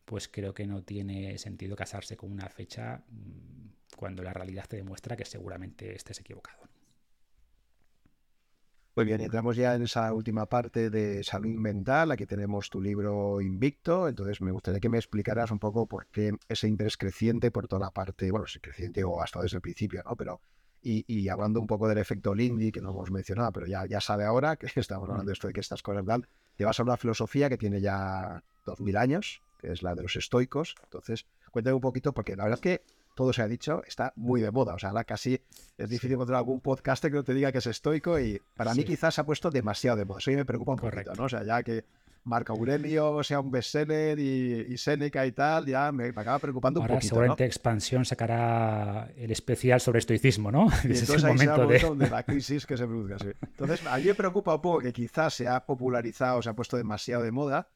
pues 0.05 0.27
creo 0.27 0.55
que 0.55 0.65
no 0.65 0.81
tiene 0.81 1.37
sentido 1.37 1.75
casarse 1.75 2.17
con 2.17 2.31
una 2.31 2.49
fecha 2.49 3.03
mm, 3.07 3.80
cuando 3.95 4.23
la 4.23 4.33
realidad 4.33 4.65
te 4.67 4.77
demuestra 4.77 5.15
que 5.15 5.25
seguramente 5.25 5.95
estés 5.95 6.19
equivocado. 6.19 6.71
Muy 8.93 9.05
bien, 9.05 9.21
entramos 9.21 9.55
ya 9.55 9.73
en 9.73 9.83
esa 9.83 10.13
última 10.13 10.47
parte 10.47 10.89
de 10.89 11.23
salud 11.23 11.55
mental. 11.55 12.11
Aquí 12.11 12.25
tenemos 12.25 12.69
tu 12.69 12.81
libro 12.81 13.39
Invicto. 13.39 14.09
Entonces, 14.09 14.41
me 14.41 14.51
gustaría 14.51 14.81
que 14.81 14.89
me 14.89 14.97
explicaras 14.97 15.49
un 15.49 15.59
poco 15.59 15.87
por 15.87 16.07
qué 16.07 16.33
ese 16.49 16.67
interés 16.67 16.97
creciente 16.97 17.51
por 17.51 17.69
toda 17.69 17.85
la 17.85 17.91
parte, 17.91 18.29
bueno, 18.31 18.45
es 18.45 18.59
creciente 18.61 19.01
o 19.05 19.21
hasta 19.21 19.41
desde 19.41 19.57
el 19.57 19.61
principio, 19.61 20.03
¿no? 20.03 20.17
Pero, 20.17 20.41
y, 20.83 21.29
hablando 21.29 21.61
un 21.61 21.67
poco 21.67 21.87
del 21.87 21.99
efecto 21.99 22.35
Lindy, 22.35 22.73
que 22.73 22.81
no 22.81 22.89
hemos 22.89 23.11
mencionado, 23.11 23.53
pero 23.53 23.65
ya, 23.65 23.85
ya 23.85 24.01
sabe 24.01 24.25
ahora 24.25 24.57
que 24.57 24.67
estamos 24.75 25.07
hablando 25.07 25.29
de 25.29 25.33
esto 25.33 25.47
de 25.47 25.53
que 25.53 25.61
estas 25.61 25.81
cosas 25.81 26.05
dan, 26.05 26.27
te 26.57 26.65
vas 26.65 26.77
a 26.77 26.83
una 26.83 26.97
filosofía 26.97 27.47
que 27.47 27.57
tiene 27.57 27.79
ya 27.79 28.43
2000 28.65 28.97
años, 28.97 29.41
que 29.57 29.71
es 29.71 29.83
la 29.83 29.95
de 29.95 30.01
los 30.01 30.17
estoicos. 30.17 30.75
Entonces, 30.83 31.27
cuéntame 31.49 31.75
un 31.75 31.81
poquito, 31.81 32.13
porque 32.13 32.35
la 32.35 32.43
verdad 32.43 32.57
es 32.57 32.61
que 32.61 32.83
todo 33.15 33.33
se 33.33 33.41
ha 33.41 33.47
dicho, 33.47 33.83
está 33.85 34.13
muy 34.15 34.41
de 34.41 34.51
moda. 34.51 34.73
O 34.73 34.79
sea, 34.79 34.89
ahora 34.89 35.03
casi 35.03 35.39
es 35.77 35.89
difícil 35.89 36.13
encontrar 36.13 36.37
algún 36.37 36.61
podcaster 36.61 37.11
que 37.11 37.17
no 37.17 37.23
te 37.23 37.33
diga 37.33 37.51
que 37.51 37.59
es 37.59 37.67
estoico 37.67 38.19
y 38.19 38.41
para 38.55 38.73
mí 38.73 38.83
quizás 38.83 39.15
se 39.15 39.21
ha 39.21 39.25
puesto 39.25 39.49
demasiado 39.49 39.97
de 39.97 40.05
moda. 40.05 40.19
Eso 40.19 40.31
me 40.31 40.45
preocupa 40.45 40.73
un 40.73 40.79
poquito, 40.79 41.13
¿no? 41.15 41.25
O 41.25 41.29
sea, 41.29 41.43
ya 41.43 41.63
que 41.63 41.85
Marco 42.23 42.53
Aurelio 42.53 43.23
sea 43.23 43.39
un 43.39 43.49
bestseller 43.49 44.19
y, 44.19 44.67
y 44.69 44.77
Seneca 44.77 45.25
y 45.25 45.31
tal, 45.31 45.65
ya 45.65 45.91
me, 45.91 46.09
acaba 46.09 46.37
preocupando 46.37 46.79
un 46.79 46.83
Ahora, 46.83 46.95
poquito. 46.95 47.09
Seguramente 47.15 47.45
Expansión 47.45 48.05
sacará 48.05 49.11
el 49.15 49.31
especial 49.31 49.81
sobre 49.81 49.99
estoicismo, 49.99 50.51
¿no? 50.51 50.67
Y 50.83 50.87
entonces 50.87 51.09
es 51.09 51.23
el 51.23 51.29
momento, 51.29 51.95
de... 51.95 52.09
la 52.09 52.23
crisis 52.25 52.65
que 52.65 52.77
se 52.77 52.85
produzca. 52.85 53.17
Sí. 53.19 53.31
Entonces, 53.41 53.85
a 53.87 53.97
mí 53.97 54.03
me 54.03 54.13
preocupa 54.13 54.55
un 54.55 54.61
poco 54.61 54.79
que 54.79 54.93
quizás 54.93 55.33
se 55.33 55.47
ha 55.47 55.65
popularizado, 55.65 56.41
se 56.41 56.49
ha 56.49 56.53
puesto 56.53 56.77
demasiado 56.77 57.23
de 57.23 57.31
moda 57.31 57.67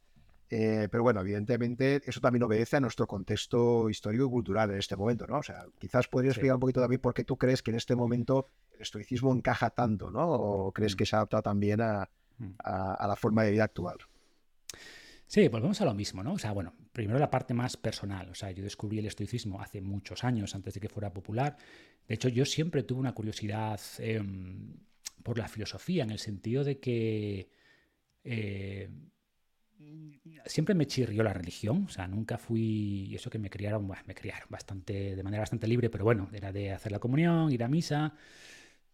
eh, 0.50 0.88
pero 0.92 1.04
bueno, 1.04 1.22
evidentemente 1.22 2.02
eso 2.06 2.20
también 2.20 2.44
obedece 2.44 2.78
a 2.78 2.80
nuestro 2.80 3.08
contexto 3.08 3.90
histórico 3.90 4.26
y 4.26 4.30
cultural 4.30 4.72
en 4.72 4.78
este 4.78 4.96
momento, 4.96 5.26
¿no? 5.26 5.40
O 5.40 5.44
sea, 5.44 5.66
quizás 5.80 6.08
podrías 6.08 6.36
explicar 6.36 6.56
un 6.56 6.60
poquito 6.60 6.82
también 6.82 7.02
por 7.02 7.14
qué 7.14 7.24
tú 7.24 7.38
crees 7.38 7.64
que 7.64 7.72
en 7.72 7.78
este 7.78 7.96
momento 7.96 8.50
el 8.74 8.82
estoicismo 8.82 9.34
encaja 9.34 9.72
tanto, 9.72 10.12
¿no? 10.12 10.30
O 10.30 10.72
crees 10.72 10.94
mm. 10.94 10.98
que 10.98 11.06
se 11.06 11.16
adapta 11.16 11.42
también 11.42 11.80
mm. 11.80 12.56
a, 12.64 12.94
a, 12.94 13.08
la 13.08 13.16
forma 13.16 13.44
de 13.44 13.52
vida 13.52 13.64
actual. 13.64 13.98
Sí, 15.28 15.48
volvemos 15.48 15.82
a 15.82 15.86
lo 15.86 15.96
mismo, 15.96 16.22
¿no? 16.22 16.34
O 16.34 16.40
sea, 16.40 16.52
bueno, 16.52 16.76
primero 16.92 17.18
la 17.18 17.32
parte 17.32 17.56
más 17.56 17.76
personal. 17.78 18.30
O 18.30 18.36
sea, 18.36 18.52
yo 18.52 18.64
descubrí 18.64 19.00
el 19.00 19.08
estoicismo 19.08 19.60
hace 19.60 19.82
muchos 19.82 20.24
años, 20.24 20.54
antes 20.54 20.76
de 20.76 20.80
que 20.80 20.90
fuera 20.90 21.12
popular. 21.12 21.58
De 22.08 22.14
hecho, 22.14 22.30
yo 22.30 22.46
siempre 22.46 22.84
tuve 22.84 23.00
una 23.00 23.16
curiosidad 23.16 23.80
em, 23.98 24.78
por 25.24 25.40
la 25.40 25.48
filosofía, 25.48 26.04
en 26.04 26.12
el 26.12 26.20
sentido 26.20 26.64
de 26.64 26.80
que 26.80 27.50
eh, 28.24 28.90
siempre 30.46 30.76
me 30.76 30.88
chirrió 30.88 31.24
la 31.24 31.34
religión, 31.34 31.86
o 31.88 31.90
sea, 31.90 32.08
nunca 32.08 32.38
fui, 32.38 33.14
eso 33.14 33.30
que 33.30 33.40
me 33.40 33.50
criaron, 33.50 33.88
me 34.06 34.16
criaron 34.16 34.48
bastante, 34.50 35.16
de 35.16 35.24
manera 35.24 35.42
bastante 35.42 35.68
libre, 35.68 35.90
pero 35.90 36.04
bueno, 36.04 36.30
era 36.34 36.52
de 36.52 36.72
hacer 36.72 36.92
la 36.92 37.00
comunión, 37.00 37.52
ir 37.52 37.64
a 37.64 37.68
misa, 37.68 38.14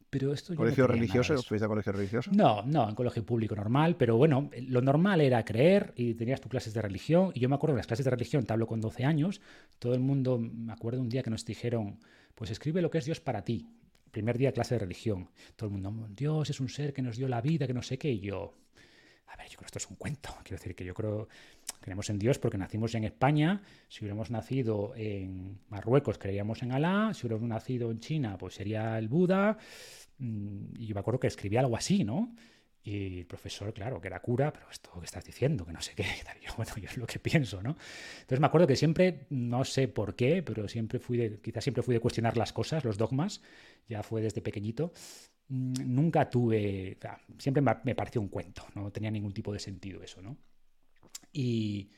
pero 0.10 0.34
esto 0.34 0.54
¿Colegio 0.56 0.88
religioso? 0.88 1.42
¿Fuiste 1.42 1.66
a 1.66 1.70
colegio 1.70 1.94
religioso? 1.94 2.32
No, 2.34 2.64
no, 2.64 2.90
en 2.90 2.96
colegio 2.96 3.26
público 3.26 3.56
normal, 3.56 3.96
pero 3.98 4.18
bueno, 4.18 4.50
lo 4.68 4.82
normal 4.82 5.22
era 5.22 5.44
creer 5.46 5.94
y 5.96 6.14
tenías 6.16 6.42
tus 6.42 6.50
clases 6.50 6.74
de 6.74 6.82
religión, 6.82 7.32
y 7.34 7.40
yo 7.40 7.50
me 7.50 7.56
acuerdo 7.56 7.76
de 7.76 7.80
las 7.80 7.88
clases 7.88 8.06
de 8.06 8.12
religión, 8.12 8.46
te 8.46 8.54
hablo 8.54 8.68
con 8.68 8.82
12 8.82 9.06
años, 9.06 9.42
todo 9.80 9.94
el 9.94 10.02
mundo, 10.02 10.38
me 10.38 10.74
acuerdo 10.74 11.02
un 11.02 11.10
día 11.10 11.24
que 11.24 11.30
nos 11.30 11.46
dijeron, 11.46 12.00
pues 12.36 12.52
escribe 12.52 12.82
lo 12.82 12.90
que 12.90 12.98
es 12.98 13.06
Dios 13.06 13.20
para 13.20 13.44
ti, 13.44 13.68
primer 14.12 14.38
día 14.38 14.52
clase 14.52 14.76
de 14.76 14.80
religión, 14.80 15.30
todo 15.56 15.70
el 15.70 15.74
mundo, 15.74 16.08
Dios 16.10 16.50
es 16.50 16.60
un 16.60 16.70
ser 16.70 16.94
que 16.94 17.02
nos 17.02 17.18
dio 17.18 17.28
la 17.28 17.42
vida, 17.42 17.68
que 17.68 17.74
no 17.74 17.82
sé 17.82 17.98
qué, 17.98 18.12
y 18.12 18.20
yo, 18.20 18.54
a 19.32 19.38
ver, 19.38 19.48
yo 19.48 19.58
creo 19.58 19.62
que 19.62 19.66
esto 19.68 19.80
es 19.80 19.90
un 19.90 19.96
cuento. 19.96 20.36
Quiero 20.44 20.58
decir 20.58 20.76
que 20.76 20.84
yo 20.84 20.94
creo, 20.94 21.28
creemos 21.80 22.10
en 22.10 22.20
Dios 22.20 22.38
porque 22.40 22.58
nacimos 22.58 22.94
en 22.96 23.06
España. 23.06 23.62
Si 23.88 24.02
hubiéramos 24.02 24.30
nacido 24.30 24.94
en 24.96 25.60
Marruecos, 25.70 26.18
creíamos 26.18 26.62
en 26.64 26.72
Alá. 26.72 27.14
Si 27.14 27.26
hubiéramos 27.26 27.48
nacido 27.48 27.92
en 27.92 28.00
China, 28.00 28.38
pues 28.38 28.56
sería 28.56 28.98
el 28.98 29.08
Buda. 29.08 29.58
Mm, 30.18 30.76
y 30.78 30.88
yo 30.88 30.96
me 30.96 31.00
acuerdo 31.00 31.20
que 31.20 31.28
escribía 31.28 31.62
algo 31.62 31.78
así, 31.78 32.04
¿no? 32.04 32.36
Y 32.84 33.20
el 33.20 33.26
profesor, 33.28 33.72
claro, 33.74 34.02
que 34.02 34.08
era 34.08 34.20
cura, 34.22 34.52
pero 34.52 34.66
esto 34.72 34.92
que 35.00 35.06
estás 35.06 35.24
diciendo, 35.24 35.66
que 35.66 35.72
no 35.72 35.82
sé 35.82 35.94
qué. 35.96 36.04
Yo, 36.42 36.52
bueno, 36.58 36.74
yo 36.78 36.90
es 36.90 36.98
lo 36.98 37.06
que 37.06 37.20
pienso, 37.20 37.62
¿no? 37.62 37.78
Entonces 38.22 38.40
me 38.40 38.48
acuerdo 38.48 38.66
que 38.66 38.76
siempre, 38.76 39.28
no 39.30 39.64
sé 39.64 39.88
por 39.88 40.16
qué, 40.16 40.42
pero 40.42 40.68
siempre 40.68 40.98
fui 40.98 41.18
de, 41.18 41.40
quizás 41.40 41.64
siempre 41.64 41.84
fui 41.84 41.94
de 41.94 42.00
cuestionar 42.00 42.38
las 42.38 42.52
cosas, 42.52 42.84
los 42.84 42.98
dogmas, 42.98 43.42
ya 43.88 44.02
fue 44.02 44.22
desde 44.22 44.42
pequeñito. 44.42 44.92
Mm, 45.52 45.74
nunca 45.86 46.30
tuve, 46.30 46.98
siempre 47.38 47.62
me 47.84 47.94
pareció 47.94 48.22
un 48.22 48.30
cuento, 48.30 48.64
no 48.74 48.90
tenía 48.90 49.12
ningún 49.12 49.34
tipo 49.34 49.52
de 49.52 49.60
sentido 49.60 50.02
eso, 50.02 50.22
¿no? 50.22 50.38
Y, 51.34 51.92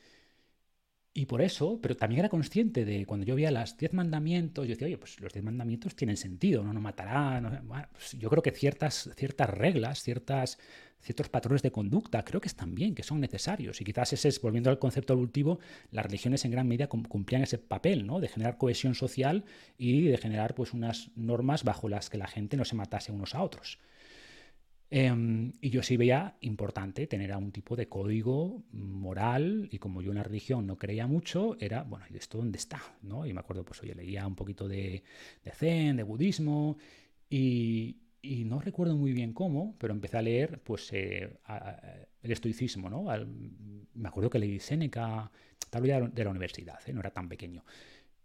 y 1.16 1.28
por 1.28 1.44
eso, 1.44 1.80
pero 1.80 1.96
también 1.96 2.20
era 2.20 2.30
consciente 2.30 2.86
de 2.86 3.06
cuando 3.06 3.24
yo 3.24 3.36
veía 3.36 3.52
las 3.52 3.78
diez 3.78 3.94
mandamientos, 3.94 4.66
yo 4.66 4.72
decía, 4.72 4.88
oye, 4.88 4.98
pues 4.98 5.20
los 5.20 5.32
diez 5.32 5.46
mandamientos 5.46 5.96
tienen 5.96 6.18
sentido, 6.18 6.64
no, 6.64 6.74
no 6.74 6.82
matará. 6.82 7.62
Pues 7.92 8.14
yo 8.14 8.32
creo 8.32 8.42
que 8.42 8.50
ciertas, 8.52 9.12
ciertas 9.16 9.48
reglas, 9.52 10.02
ciertas, 10.02 10.58
ciertos 11.00 11.30
patrones 11.30 11.62
de 11.62 11.72
conducta, 11.72 12.26
creo 12.26 12.42
que 12.42 12.48
están 12.48 12.74
bien, 12.74 12.96
que 12.96 13.04
son 13.04 13.20
necesarios. 13.20 13.80
Y 13.80 13.84
quizás 13.84 14.12
ese 14.14 14.30
es, 14.30 14.42
volviendo 14.42 14.72
al 14.72 14.80
concepto 14.80 15.16
último, 15.16 15.60
las 15.92 16.04
religiones 16.04 16.46
en 16.46 16.52
gran 16.52 16.68
medida 16.68 16.88
cumplían 16.88 17.44
ese 17.44 17.60
papel, 17.60 18.08
¿no? 18.08 18.20
De 18.20 18.28
generar 18.28 18.58
cohesión 18.58 18.96
social 18.96 19.46
y 19.78 20.08
de 20.08 20.18
generar 20.18 20.56
pues 20.56 20.74
unas 20.74 21.12
normas 21.16 21.64
bajo 21.64 21.90
las 21.90 22.10
que 22.10 22.18
la 22.18 22.28
gente 22.28 22.58
no 22.58 22.66
se 22.66 22.76
matase 22.76 23.12
unos 23.12 23.36
a 23.36 23.44
otros. 23.44 23.78
Em, 24.96 25.54
y 25.60 25.72
yo 25.72 25.82
sí 25.82 25.98
veía 25.98 26.38
importante 26.42 27.08
tener 27.08 27.36
un 27.36 27.52
tipo 27.52 27.76
de 27.76 27.90
código 27.90 28.64
moral 28.74 29.68
y 29.72 29.80
como 29.80 30.04
yo 30.04 30.12
en 30.12 30.18
la 30.18 30.24
religión 30.24 30.68
no 30.68 30.78
creía 30.78 31.08
mucho, 31.08 31.58
era, 31.60 31.82
bueno, 31.82 32.06
¿y 32.12 32.18
esto 32.18 32.38
dónde 32.38 32.60
está? 32.60 32.80
¿no? 33.02 33.26
Y 33.26 33.34
me 33.34 33.40
acuerdo, 33.40 33.66
pues 33.66 33.82
oye, 33.82 33.96
leía 33.96 34.28
un 34.28 34.36
poquito 34.36 34.68
de, 34.68 35.02
zen, 35.52 35.98
de 35.98 36.04
budismo 36.04 36.78
y, 37.28 37.98
no 38.46 38.60
recuerdo 38.62 38.96
muy 38.96 39.14
bien 39.14 39.34
cómo, 39.34 39.76
pero 39.80 39.94
empecé 39.94 40.18
a 40.18 40.22
leer 40.22 40.62
pues 40.62 40.94
eh, 40.94 41.28
el 42.22 42.32
estoicismo, 42.32 42.88
¿no? 42.88 43.06
me 43.96 44.08
acuerdo 44.08 44.30
que 44.30 44.38
leí 44.38 44.60
Séneca, 44.60 45.32
tal 45.72 45.82
vez 45.82 46.14
de 46.14 46.24
la 46.24 46.30
universidad, 46.30 46.80
¿eh? 46.86 46.94
no 46.94 47.00
era 47.00 47.10
tan 47.10 47.28
pequeño. 47.28 47.64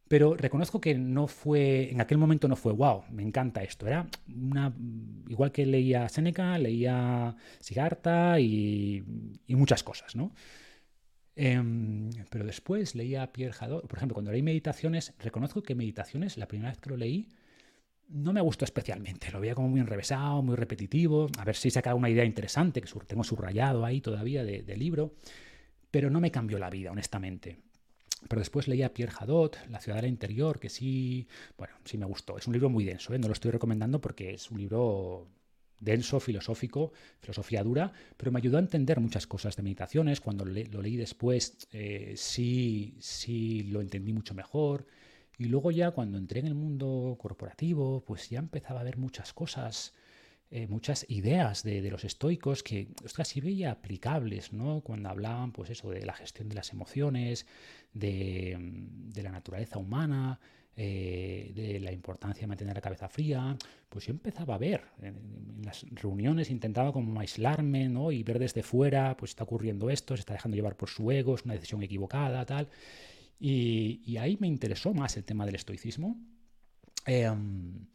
Pero 0.08 0.34
reconozco 0.34 0.80
que 0.80 0.94
no 0.94 1.26
fue, 1.26 1.90
en 1.90 2.00
aquel 2.00 2.16
momento 2.16 2.48
no 2.48 2.56
fue, 2.56 2.72
wow, 2.72 3.04
me 3.10 3.22
encanta 3.22 3.62
esto. 3.62 3.86
Era 3.86 4.08
una, 4.34 4.74
igual 5.28 5.52
que 5.52 5.66
leía 5.66 6.08
Seneca, 6.08 6.56
leía 6.58 7.36
Siddhartha 7.60 8.40
y, 8.40 9.04
muchas 9.48 9.82
cosas, 9.82 10.16
¿no? 10.16 10.32
Em, 11.36 12.10
pero 12.30 12.44
después 12.44 12.94
leía 12.94 13.32
Pierre 13.32 13.54
Hadot, 13.60 13.86
por 13.86 13.98
ejemplo, 13.98 14.14
cuando 14.14 14.32
leí 14.32 14.42
Meditaciones, 14.42 15.14
reconozco 15.18 15.62
que 15.62 15.74
Meditaciones, 15.74 16.36
la 16.38 16.48
primera 16.48 16.70
vez 16.70 16.80
que 16.80 16.90
lo 16.90 16.96
leí, 16.96 17.28
no 18.08 18.32
me 18.32 18.40
gustó 18.40 18.64
especialmente. 18.64 19.30
Lo 19.30 19.40
veía 19.40 19.54
como 19.54 19.68
muy 19.68 19.80
enrevesado, 19.80 20.42
muy 20.42 20.56
repetitivo. 20.56 21.28
A 21.38 21.44
ver 21.44 21.56
si 21.56 21.70
sacaba 21.70 21.94
una 21.94 22.08
idea 22.08 22.24
interesante, 22.24 22.80
que 22.80 22.88
tengo 23.06 23.24
subrayado 23.24 23.84
ahí 23.84 24.00
todavía 24.00 24.42
del 24.44 24.78
libro. 24.78 25.14
Pero 25.90 26.10
no 26.10 26.20
me 26.20 26.30
cambió 26.30 26.58
la 26.58 26.70
vida, 26.70 26.90
honestamente. 26.90 27.58
Pero 28.28 28.40
después 28.40 28.66
leía 28.68 28.92
Pierre 28.92 29.12
Hadot, 29.18 29.58
La 29.68 29.80
ciudad 29.80 30.00
del 30.00 30.10
interior, 30.10 30.58
que 30.58 30.68
sí, 30.68 31.28
bueno, 31.56 31.74
sí 31.84 31.98
me 31.98 32.06
gustó. 32.06 32.38
Es 32.38 32.46
un 32.46 32.52
libro 32.52 32.68
muy 32.68 32.84
denso, 32.84 33.14
¿eh? 33.14 33.18
no 33.18 33.28
lo 33.28 33.32
estoy 33.32 33.50
recomendando 33.50 34.00
porque 34.00 34.34
es 34.34 34.50
un 34.50 34.58
libro 34.58 35.28
denso, 35.80 36.18
filosófico, 36.18 36.92
filosofía 37.20 37.62
dura, 37.62 37.92
pero 38.16 38.32
me 38.32 38.38
ayudó 38.38 38.56
a 38.56 38.60
entender 38.60 38.98
muchas 39.00 39.26
cosas 39.26 39.54
de 39.56 39.62
meditaciones. 39.62 40.20
Cuando 40.20 40.44
lo 40.44 40.82
leí 40.82 40.96
después, 40.96 41.68
eh, 41.72 42.14
sí, 42.16 42.96
sí 43.00 43.64
lo 43.64 43.80
entendí 43.80 44.12
mucho 44.12 44.34
mejor. 44.34 44.86
Y 45.38 45.44
luego 45.44 45.70
ya 45.70 45.92
cuando 45.92 46.18
entré 46.18 46.40
en 46.40 46.46
el 46.46 46.54
mundo 46.54 47.16
corporativo, 47.20 48.02
pues 48.04 48.28
ya 48.28 48.40
empezaba 48.40 48.80
a 48.80 48.84
ver 48.84 48.96
muchas 48.96 49.32
cosas 49.32 49.92
eh, 50.50 50.66
muchas 50.66 51.04
ideas 51.10 51.62
de, 51.62 51.82
los 51.90 52.04
estoicos 52.04 52.62
que 52.62 52.88
casi 53.14 53.42
veía 53.42 53.70
aplicables, 53.70 54.54
¿no? 54.54 54.80
Cuando 54.80 55.10
hablaban, 55.10 55.52
pues 55.52 55.68
eso, 55.68 55.90
de 55.90 56.06
la 56.06 56.14
gestión 56.14 56.48
de 56.48 56.54
las 56.54 56.72
emociones, 56.72 57.46
de, 57.92 58.56
la 59.22 59.30
naturaleza 59.30 59.78
humana, 59.78 60.38
eh, 60.76 61.52
de 61.54 61.80
la 61.80 61.92
importancia 61.92 62.42
de 62.42 62.46
mantener 62.46 62.74
la 62.74 62.80
cabeza 62.80 63.08
fría, 63.08 63.56
pues 63.88 64.06
yo 64.06 64.12
empezaba 64.12 64.54
a 64.54 64.58
ver, 64.58 64.82
en, 65.02 65.62
las 65.64 65.84
reuniones 65.90 66.50
intentaba 66.50 66.92
como 66.92 67.18
aislarme, 67.20 67.88
¿no? 67.88 68.12
Y 68.12 68.22
ver 68.22 68.38
desde 68.38 68.62
fuera, 68.62 69.16
pues 69.16 69.32
está 69.32 69.44
ocurriendo 69.44 69.90
esto, 69.90 70.16
se 70.16 70.20
está 70.20 70.34
dejando 70.34 70.56
llevar 70.56 70.76
por 70.76 70.88
su 70.88 71.10
ego, 71.10 71.34
es 71.34 71.44
una 71.44 71.54
decisión 71.54 71.82
equivocada, 71.82 72.44
tal. 72.46 72.68
Y, 73.40 74.16
ahí 74.18 74.36
me 74.40 74.48
interesó 74.48 74.92
más 74.94 75.16
el 75.16 75.24
tema 75.24 75.46
del 75.46 75.54
estoicismo. 75.54 76.16
Em, 77.06 77.86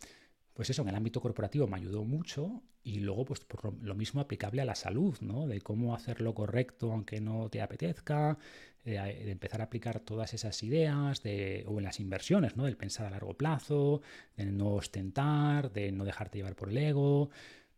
pues 0.54 0.70
eso, 0.70 0.82
en 0.82 0.90
el 0.90 0.96
ámbito 0.96 1.22
corporativo 1.22 1.68
me 1.68 1.78
ayudó 1.78 2.04
mucho 2.04 2.64
y 2.84 3.00
luego 3.00 3.26
pues 3.26 3.40
por 3.42 3.74
lo 3.82 3.96
mismo 3.96 4.22
aplicable 4.22 4.62
a 4.62 4.66
la 4.66 4.76
salud, 4.76 5.18
¿no? 5.22 5.48
De 5.48 5.62
cómo 5.62 5.96
hacer 5.96 6.22
lo 6.22 6.34
correcto 6.34 6.92
aunque 6.92 7.22
no 7.22 7.50
te 7.50 7.62
apetezca, 7.62 8.38
de 8.84 9.32
empezar 9.32 9.62
a 9.62 9.66
aplicar 9.66 10.00
todas 10.00 10.34
esas 10.34 10.62
ideas, 10.64 11.24
de, 11.24 11.64
o 11.68 11.78
en 11.80 11.86
las 11.86 12.00
inversiones, 12.00 12.58
¿no? 12.58 12.66
Del 12.66 12.78
pensar 12.78 13.06
a 13.06 13.10
largo 13.10 13.34
plazo, 13.34 14.02
de 14.36 14.46
no 14.46 14.74
ostentar, 14.74 15.72
de 15.72 15.92
no 15.92 16.06
dejarte 16.06 16.38
llevar 16.38 16.56
por 16.56 16.70
el 16.70 16.78
ego. 16.78 17.30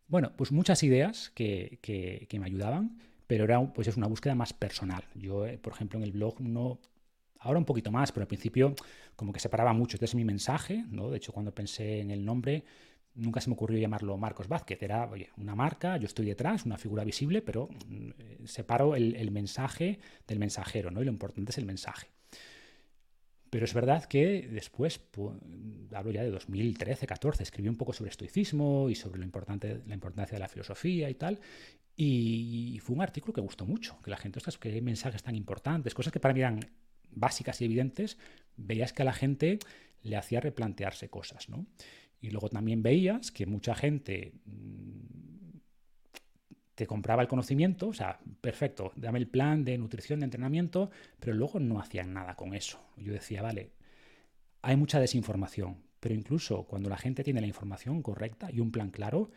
Bueno, 0.07 0.31
pues 0.35 0.51
muchas 0.51 0.83
ideas 0.83 1.31
que, 1.35 1.79
que, 1.81 2.39
me 2.39 2.45
ayudaban, 2.45 2.97
pero 3.27 3.45
era 3.45 3.61
pues 3.73 3.87
es 3.87 3.97
una 3.97 4.07
búsqueda 4.07 4.35
más 4.35 4.53
personal. 4.53 5.03
Yo, 5.15 5.45
eh, 5.45 5.57
por 5.57 5.73
ejemplo, 5.73 5.99
en 5.99 6.03
el 6.03 6.11
blog 6.11 6.41
no 6.41 6.79
Ahora 7.45 7.59
un 7.59 7.65
poquito 7.65 7.91
más, 7.91 8.11
pero 8.11 8.23
al 8.23 8.27
principio 8.27 8.73
como 9.15 9.31
que 9.31 9.39
separaba 9.39 9.71
mucho. 9.71 9.97
Entonces 9.97 10.15
mi 10.15 10.25
mensaje, 10.25 10.83
¿no? 10.89 11.11
De 11.11 11.17
hecho, 11.17 11.31
cuando 11.31 11.53
pensé 11.53 11.99
en 11.99 12.09
el 12.09 12.25
nombre, 12.25 12.63
nunca 13.15 13.41
se 13.41 13.49
me 13.49 13.53
ocurrió 13.53 13.79
llamarlo 13.79 14.17
Marcos 14.17 14.47
Vázquez. 14.47 14.81
Era, 14.83 15.09
una 15.37 15.55
marca, 15.55 15.97
yo 15.97 16.05
estoy 16.05 16.25
detrás, 16.25 16.65
una 16.65 16.77
figura 16.77 17.03
visible, 17.03 17.41
pero 17.41 17.69
mm, 17.87 18.45
separo 18.45 18.95
el, 18.95 19.31
mensaje 19.31 19.99
del 20.27 20.39
mensajero, 20.39 20.91
¿no? 20.91 21.01
Y 21.01 21.05
lo 21.05 21.11
importante 21.11 21.51
es 21.51 21.57
el 21.57 21.65
mensaje. 21.65 22.07
Pero 23.49 23.65
es 23.65 23.73
verdad 23.73 24.05
que 24.05 24.47
después, 24.51 24.99
hablo 25.93 26.11
ya 26.11 26.23
de 26.23 26.31
2013, 26.31 27.07
14, 27.07 27.43
escribí 27.43 27.69
un 27.69 27.77
poco 27.77 27.93
sobre 27.93 28.09
estoicismo 28.09 28.89
y 28.89 28.95
sobre 28.95 29.19
lo 29.19 29.25
importante, 29.25 29.81
la 29.87 29.93
importancia 29.93 30.35
de 30.35 30.41
la 30.41 30.49
filosofía 30.49 31.09
y 31.09 31.13
tal. 31.15 31.39
Y 31.95 32.77
fue 32.83 32.95
un 32.95 33.01
artículo 33.01 33.33
que 33.33 33.39
gustó 33.39 33.65
mucho, 33.65 33.97
que 34.03 34.11
la 34.11 34.17
gente, 34.17 34.39
ostras, 34.39 34.57
que 34.57 34.81
mensajes 34.81 35.23
tan 35.23 35.35
importantes, 35.35 35.93
cosas 35.93 36.11
que 36.11 36.19
para 36.19 36.33
mí 36.33 36.41
eran 36.41 36.59
básicas 37.11 37.61
y 37.61 37.65
evidentes, 37.65 38.17
veías 38.57 38.91
que 38.91 39.03
a 39.03 39.05
la 39.05 39.13
gente 39.13 39.59
le 40.03 40.17
hacía 40.17 40.41
replantearse 40.41 41.09
cosas, 41.09 41.47
¿no? 41.47 41.65
Y 42.21 42.31
luego 42.31 42.49
también 42.49 42.81
veías 42.81 43.31
que 43.31 43.45
mucha 43.45 43.75
gente 43.75 44.33
mm, 44.45 44.95
te 46.75 46.85
compraba 46.85 47.21
el 47.21 47.27
conocimiento, 47.27 47.87
o 47.87 47.93
sea, 47.93 48.19
perfecto, 48.41 48.91
dame 48.95 49.19
el 49.19 49.27
plan 49.27 49.63
de 49.63 49.77
nutrición, 49.77 50.19
de 50.19 50.25
entrenamiento, 50.25 50.91
pero 51.19 51.33
luego 51.33 51.59
no 51.59 51.79
hacían 51.79 52.13
nada 52.13 52.35
con 52.35 52.53
eso. 52.53 52.79
Yo 52.97 53.13
decía, 53.13 53.41
vale, 53.41 53.71
hay 54.61 54.75
mucha 54.75 54.99
desinformación, 54.99 55.77
pero 55.99 56.13
incluso 56.13 56.63
cuando 56.63 56.89
la 56.89 56.97
gente 56.97 57.23
tiene 57.23 57.41
la 57.41 57.47
información 57.47 58.01
correcta 58.01 58.51
y 58.51 58.59
un 58.59 58.71
plan 58.71 58.89
claro, 58.89 59.31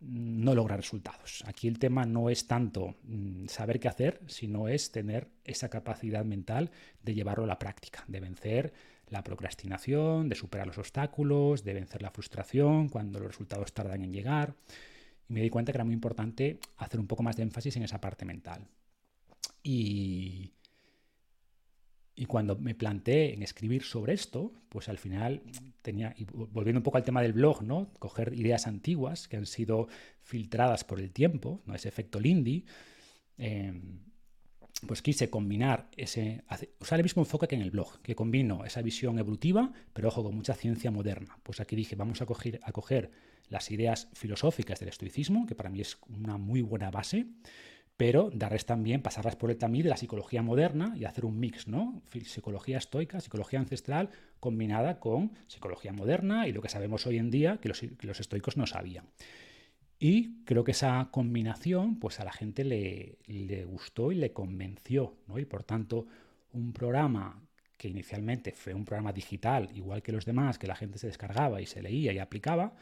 no 0.00 0.54
logra 0.54 0.76
resultados. 0.76 1.44
Aquí 1.46 1.68
el 1.68 1.78
tema 1.78 2.04
no 2.04 2.28
es 2.28 2.46
tanto 2.46 2.96
mm, 3.04 3.46
saber 3.46 3.80
qué 3.80 3.88
hacer, 3.88 4.20
sino 4.26 4.68
es 4.68 4.90
tener 4.90 5.28
esa 5.44 5.68
capacidad 5.68 6.24
mental 6.24 6.70
de 7.02 7.14
llevarlo 7.14 7.44
a 7.44 7.48
la 7.48 7.58
práctica, 7.58 8.04
de 8.08 8.20
vencer 8.20 8.72
la 9.14 9.24
procrastinación, 9.24 10.28
de 10.28 10.34
superar 10.34 10.66
los 10.66 10.76
obstáculos, 10.76 11.64
de 11.64 11.72
vencer 11.72 12.02
la 12.02 12.10
frustración 12.10 12.88
cuando 12.88 13.20
los 13.20 13.28
resultados 13.28 13.72
tardan 13.72 14.02
en 14.02 14.12
llegar. 14.12 14.54
Y 15.28 15.32
me 15.32 15.40
di 15.40 15.50
cuenta 15.50 15.72
que 15.72 15.78
era 15.78 15.84
muy 15.84 15.94
importante 15.94 16.58
hacer 16.76 17.00
un 17.00 17.06
poco 17.06 17.22
más 17.22 17.36
de 17.36 17.44
énfasis 17.44 17.76
en 17.76 17.84
esa 17.84 18.00
parte 18.00 18.24
mental. 18.24 18.66
Y, 19.62 20.52
y 22.16 22.26
cuando 22.26 22.56
me 22.56 22.74
planteé 22.74 23.34
en 23.34 23.42
escribir 23.42 23.84
sobre 23.84 24.14
esto, 24.14 24.52
pues 24.68 24.88
al 24.88 24.98
final 24.98 25.42
tenía, 25.80 26.12
y 26.16 26.24
volviendo 26.24 26.80
un 26.80 26.84
poco 26.84 26.98
al 26.98 27.04
tema 27.04 27.22
del 27.22 27.32
blog, 27.32 27.62
¿no? 27.62 27.92
Coger 28.00 28.34
ideas 28.34 28.66
antiguas 28.66 29.28
que 29.28 29.36
han 29.36 29.46
sido 29.46 29.86
filtradas 30.22 30.82
por 30.82 30.98
el 30.98 31.12
tiempo, 31.12 31.62
¿no? 31.66 31.74
Ese 31.74 31.88
efecto 31.88 32.18
Lindy, 32.18 32.64
em, 33.38 34.00
pues 34.86 35.02
quise 35.02 35.30
combinar 35.30 35.88
ese, 35.96 36.44
usar 36.80 36.98
el 36.98 37.04
mismo 37.04 37.22
enfoque 37.22 37.48
que 37.48 37.54
en 37.54 37.62
el 37.62 37.70
blog, 37.70 38.00
que 38.02 38.14
combino 38.14 38.64
esa 38.64 38.82
visión 38.82 39.18
evolutiva, 39.18 39.72
pero 39.92 40.08
ojo, 40.08 40.22
con 40.22 40.34
mucha 40.34 40.54
ciencia 40.54 40.90
moderna. 40.90 41.38
Pues 41.42 41.60
aquí 41.60 41.76
dije, 41.76 41.96
vamos 41.96 42.22
a 42.22 42.26
coger, 42.26 42.60
a 42.62 42.72
coger 42.72 43.10
las 43.48 43.70
ideas 43.70 44.08
filosóficas 44.14 44.80
del 44.80 44.88
estoicismo, 44.88 45.46
que 45.46 45.54
para 45.54 45.70
mí 45.70 45.80
es 45.80 45.98
una 46.08 46.38
muy 46.38 46.62
buena 46.62 46.90
base, 46.90 47.26
pero 47.96 48.30
darles 48.32 48.66
también, 48.66 49.02
pasarlas 49.02 49.36
por 49.36 49.50
el 49.50 49.56
tamiz 49.56 49.84
de 49.84 49.90
la 49.90 49.96
psicología 49.96 50.42
moderna 50.42 50.94
y 50.96 51.04
hacer 51.04 51.24
un 51.24 51.38
mix, 51.38 51.68
¿no? 51.68 52.02
Psicología 52.24 52.78
estoica, 52.78 53.20
psicología 53.20 53.60
ancestral, 53.60 54.10
combinada 54.40 54.98
con 54.98 55.32
psicología 55.46 55.92
moderna 55.92 56.48
y 56.48 56.52
lo 56.52 56.60
que 56.60 56.68
sabemos 56.68 57.06
hoy 57.06 57.18
en 57.18 57.30
día 57.30 57.58
que 57.58 57.68
los, 57.68 58.20
estoicos 58.20 58.56
no 58.56 58.66
sabían. 58.66 59.06
Y 60.06 60.44
creo 60.44 60.64
que 60.64 60.72
esa 60.72 61.08
combinación, 61.10 61.98
pues 61.98 62.20
a 62.20 62.26
la 62.26 62.32
gente 62.34 62.62
le, 62.62 63.16
le 63.26 63.64
gustó 63.64 64.12
y 64.12 64.16
le 64.16 64.34
convenció, 64.34 65.16
¿no? 65.26 65.38
Y 65.38 65.46
por 65.46 65.64
tanto, 65.64 66.06
un 66.52 66.74
programa 66.74 67.42
que 67.78 67.88
inicialmente 67.88 68.52
fue 68.52 68.74
un 68.74 68.84
programa 68.84 69.14
digital, 69.14 69.70
igual 69.74 70.02
que 70.02 70.12
los 70.12 70.26
demás, 70.26 70.58
que 70.58 70.66
la 70.66 70.76
gente 70.76 70.98
se 70.98 71.06
descargaba 71.06 71.62
y 71.62 71.64
se 71.64 71.80
leía 71.80 72.12
y 72.12 72.18
aplicaba, 72.18 72.74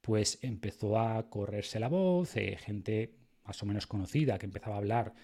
pues 0.00 0.40
empezó 0.42 0.98
a 0.98 1.30
correrse 1.30 1.78
la 1.78 1.86
voz, 1.86 2.36
eh, 2.36 2.56
gente 2.56 3.14
más 3.44 3.62
o 3.62 3.66
menos 3.66 3.86
conocida 3.86 4.36
que 4.36 4.46
empezaba 4.46 4.74
a 4.74 4.78
hablar. 4.78 5.14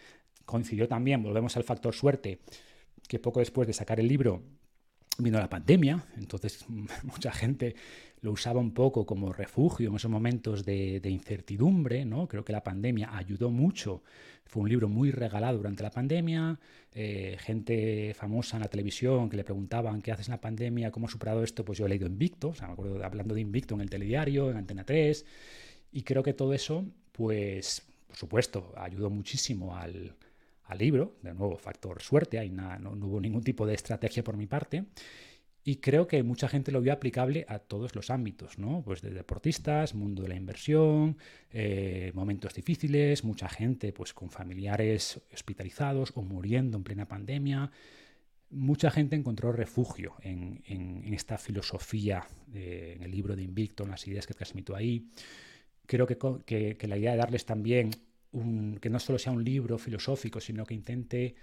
Coincidió 0.44 0.86
también, 0.86 1.20
volvemos 1.20 1.56
al 1.56 1.64
factor 1.64 1.96
suerte, 1.96 2.38
que 3.08 3.18
poco 3.18 3.40
después 3.40 3.66
de 3.66 3.74
sacar 3.74 3.98
el 3.98 4.06
libro 4.06 4.44
vino 5.18 5.38
la 5.38 5.48
pandemia, 5.48 6.04
entonces 6.16 6.64
mucha 7.02 7.32
gente 7.32 7.74
lo 8.22 8.32
usaba 8.32 8.60
un 8.60 8.72
poco 8.72 9.06
como 9.06 9.32
refugio 9.32 9.88
en 9.88 9.96
esos 9.96 10.10
momentos 10.10 10.64
de, 10.64 11.00
incertidumbre, 11.04 12.04
¿no? 12.04 12.28
Creo 12.28 12.44
que 12.44 12.52
la 12.52 12.62
pandemia 12.62 13.16
ayudó 13.16 13.50
mucho, 13.50 14.02
fue 14.44 14.62
un 14.62 14.68
libro 14.68 14.88
muy 14.88 15.10
regalado 15.10 15.56
durante 15.58 15.82
la 15.82 15.90
pandemia, 15.90 16.58
eh, 16.92 17.36
gente 17.40 18.12
famosa 18.14 18.56
en 18.56 18.62
la 18.62 18.68
televisión 18.68 19.30
que 19.30 19.36
le 19.36 19.44
preguntaban 19.44 20.02
qué 20.02 20.12
haces 20.12 20.28
en 20.28 20.32
la 20.32 20.40
pandemia, 20.40 20.90
cómo 20.90 21.06
has 21.06 21.12
superado 21.12 21.42
esto, 21.42 21.64
pues 21.64 21.78
yo 21.78 21.86
he 21.86 21.88
leído 21.88 22.06
Invicto, 22.06 22.48
o 22.48 22.54
sea, 22.54 22.66
me 22.66 22.74
acuerdo 22.74 23.02
hablando 23.02 23.34
de 23.34 23.40
Invicto 23.40 23.74
en 23.74 23.80
el 23.80 23.88
telediario, 23.88 24.50
en 24.50 24.58
Antena 24.58 24.84
3, 24.84 25.24
y 25.92 26.02
creo 26.02 26.22
que 26.22 26.34
todo 26.34 26.52
eso, 26.52 26.84
pues, 27.12 27.82
por 28.06 28.16
supuesto, 28.16 28.74
ayudó 28.76 29.08
muchísimo 29.08 29.76
al, 29.76 30.14
libro, 30.78 31.16
de 31.22 31.34
nuevo, 31.34 31.56
factor 31.56 32.00
suerte, 32.02 32.38
ahí 32.38 32.50
no, 32.50 32.78
no 32.78 33.06
hubo 33.06 33.20
ningún 33.20 33.42
tipo 33.42 33.66
de 33.66 33.74
estrategia 33.74 34.22
por 34.22 34.36
mi 34.36 34.46
parte, 34.46 34.86
y 35.62 35.76
creo 35.76 36.06
que 36.06 36.22
mucha 36.22 36.48
gente 36.48 36.72
lo 36.72 36.80
vio 36.80 36.92
aplicable 36.92 37.44
a 37.48 37.58
todos 37.58 37.94
los 37.94 38.10
ámbitos, 38.10 38.58
¿no? 38.58 38.82
Pues 38.82 39.02
de 39.02 39.10
deportistas, 39.10 39.94
mundo 39.94 40.22
de 40.22 40.28
la 40.28 40.34
inversión, 40.34 41.18
eh, 41.52 42.12
momentos 42.14 42.54
difíciles, 42.54 43.24
mucha 43.24 43.48
gente 43.48 43.92
pues 43.92 44.14
con 44.14 44.30
familiares 44.30 45.20
hospitalizados 45.32 46.12
o 46.14 46.22
muriendo 46.22 46.78
en 46.78 46.84
plena 46.84 47.06
pandemia. 47.06 47.70
Mucha 48.48 48.90
gente 48.90 49.16
encontró 49.16 49.52
refugio 49.52 50.16
en, 50.22 50.62
esta 51.12 51.38
filosofía, 51.38 52.26
en 52.52 53.02
el 53.02 53.10
libro 53.10 53.36
de 53.36 53.42
Invicto, 53.42 53.84
en 53.84 53.90
las 53.90 54.08
ideas 54.08 54.26
que 54.26 54.34
transmito 54.34 54.74
ahí. 54.74 55.08
Creo 55.86 56.06
que, 56.06 56.76
que 56.76 56.88
la 56.88 56.96
idea 56.96 57.12
de 57.12 57.18
darles 57.18 57.44
también 57.44 57.90
un, 58.32 58.78
que 58.80 58.90
no 58.90 58.98
solo 58.98 59.18
sea 59.18 59.32
un 59.32 59.44
libro 59.44 59.78
filosófico, 59.78 60.40
sino 60.40 60.64
que 60.64 60.74
intente 60.74 61.34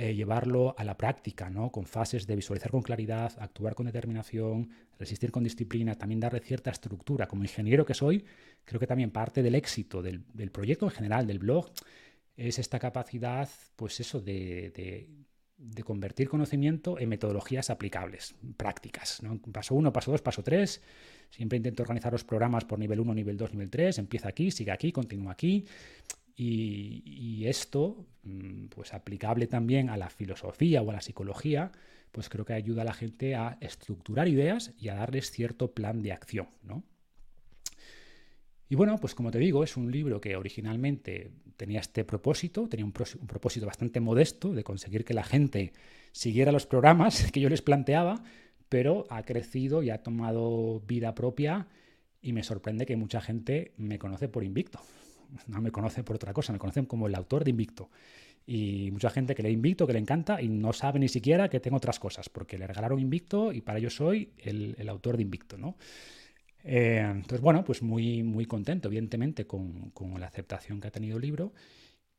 eh, 0.00 0.14
llevarlo 0.14 0.76
a 0.78 0.84
la 0.84 0.96
práctica, 0.96 1.50
¿no? 1.50 1.72
con 1.72 1.84
fases 1.84 2.24
de 2.24 2.36
visualizar 2.36 2.70
con 2.70 2.82
claridad, 2.82 3.32
actuar 3.40 3.74
con 3.74 3.86
determinación, 3.86 4.70
resistir 4.96 5.32
con 5.32 5.42
disciplina, 5.42 5.96
también 5.96 6.20
darle 6.20 6.38
cierta 6.38 6.70
estructura. 6.70 7.26
Como 7.26 7.42
ingeniero 7.42 7.84
que 7.84 7.94
soy, 7.94 8.24
creo 8.64 8.78
que 8.78 8.86
también 8.86 9.10
parte 9.10 9.42
del 9.42 9.56
éxito 9.56 10.00
del, 10.00 10.22
proyecto 10.52 10.84
en 10.84 10.92
general, 10.92 11.26
del 11.26 11.40
blog, 11.40 11.72
es 12.36 12.60
esta 12.60 12.78
capacidad, 12.78 13.48
pues 13.74 13.98
eso, 13.98 14.20
de, 14.20 15.08
convertir 15.84 16.28
conocimiento 16.28 17.00
en 17.00 17.08
metodologías 17.08 17.68
aplicables, 17.68 18.36
prácticas. 18.56 19.20
Paso 19.52 19.74
1, 19.74 19.92
paso 19.92 20.12
2, 20.12 20.22
paso 20.22 20.44
3. 20.44 20.80
Siempre 21.30 21.56
intento 21.56 21.82
organizar 21.82 22.12
los 22.12 22.22
programas 22.22 22.64
por 22.64 22.78
nivel 22.78 23.00
1, 23.00 23.14
nivel 23.14 23.36
2, 23.36 23.50
nivel 23.50 23.68
3. 23.68 23.98
Empieza 23.98 24.28
aquí, 24.28 24.52
sigue 24.52 24.70
aquí, 24.70 24.92
continúa 24.92 25.32
aquí. 25.32 25.64
Y, 26.40 27.46
esto, 27.46 28.06
mm, 28.22 28.66
pues 28.66 28.94
aplicable 28.94 29.48
también 29.48 29.90
a 29.90 29.96
la 29.96 30.08
filosofía 30.08 30.82
o 30.82 30.90
a 30.90 30.92
la 30.92 31.00
psicología, 31.00 31.72
pues 32.12 32.28
creo 32.28 32.44
que 32.44 32.52
ayuda 32.52 32.82
a 32.82 32.84
la 32.84 32.92
gente 32.94 33.34
a 33.34 33.58
estructurar 33.60 34.28
ideas 34.28 34.72
y 34.78 34.88
a 34.88 34.94
darles 34.94 35.32
cierto 35.32 35.72
plan 35.72 36.00
de 36.00 36.12
acción, 36.12 36.46
¿no? 36.62 36.84
Y 38.68 38.76
bueno, 38.76 38.98
pues 39.00 39.16
como 39.16 39.32
te 39.32 39.38
digo, 39.38 39.64
es 39.64 39.76
un 39.76 39.90
libro 39.90 40.20
que 40.20 40.36
originalmente 40.36 41.32
tenía 41.56 41.80
este 41.80 42.04
propósito, 42.04 42.68
tenía 42.68 42.86
un, 42.86 42.92
propósito 42.92 43.66
bastante 43.66 43.98
modesto 43.98 44.52
de 44.52 44.62
conseguir 44.62 45.04
que 45.04 45.14
la 45.14 45.24
gente 45.24 45.72
siguiera 46.12 46.52
los 46.52 46.66
programas 46.66 47.30
que 47.32 47.40
yo 47.40 47.48
les 47.48 47.62
planteaba, 47.62 48.22
pero 48.68 49.06
ha 49.10 49.24
crecido 49.24 49.82
y 49.82 49.90
ha 49.90 50.04
tomado 50.04 50.80
vida 50.86 51.16
propia 51.16 51.66
y 52.22 52.32
me 52.32 52.44
sorprende 52.44 52.86
que 52.86 52.96
mucha 52.96 53.20
gente 53.20 53.72
me 53.76 53.98
conoce 53.98 54.28
por 54.28 54.44
Invicto 54.44 54.80
no 55.46 55.60
me 55.60 55.70
conocen 55.70 56.04
por 56.04 56.16
otra 56.16 56.32
cosa, 56.32 56.52
me 56.52 56.58
conocen 56.58 56.86
como 56.86 57.06
el 57.06 57.14
autor 57.14 57.44
de 57.44 57.50
Invicto. 57.50 57.90
Y 58.46 58.90
mucha 58.92 59.10
gente 59.10 59.34
que 59.34 59.42
le 59.42 59.50
Invicto, 59.50 59.86
que 59.86 59.92
le 59.92 59.98
encanta 59.98 60.40
y 60.40 60.48
no 60.48 60.72
sabe 60.72 60.98
ni 60.98 61.08
siquiera 61.08 61.48
que 61.48 61.60
tengo 61.60 61.76
otras 61.76 61.98
cosas, 61.98 62.28
porque 62.28 62.56
le 62.56 62.66
regalaron 62.66 62.98
Invicto 62.98 63.52
y 63.52 63.60
para 63.60 63.78
ello 63.78 63.90
soy 63.90 64.30
el, 64.38 64.88
autor 64.88 65.16
de 65.16 65.22
Invicto, 65.22 65.58
¿no? 65.58 65.76
Eh, 66.64 67.02
entonces, 67.04 67.40
bueno, 67.40 67.64
pues 67.64 67.82
muy, 67.82 68.22
muy 68.22 68.46
contento, 68.46 68.88
evidentemente, 68.88 69.46
con, 69.46 69.90
con 69.90 70.18
la 70.18 70.26
aceptación 70.26 70.80
que 70.80 70.88
ha 70.88 70.90
tenido 70.90 71.16
el 71.16 71.22
libro. 71.22 71.52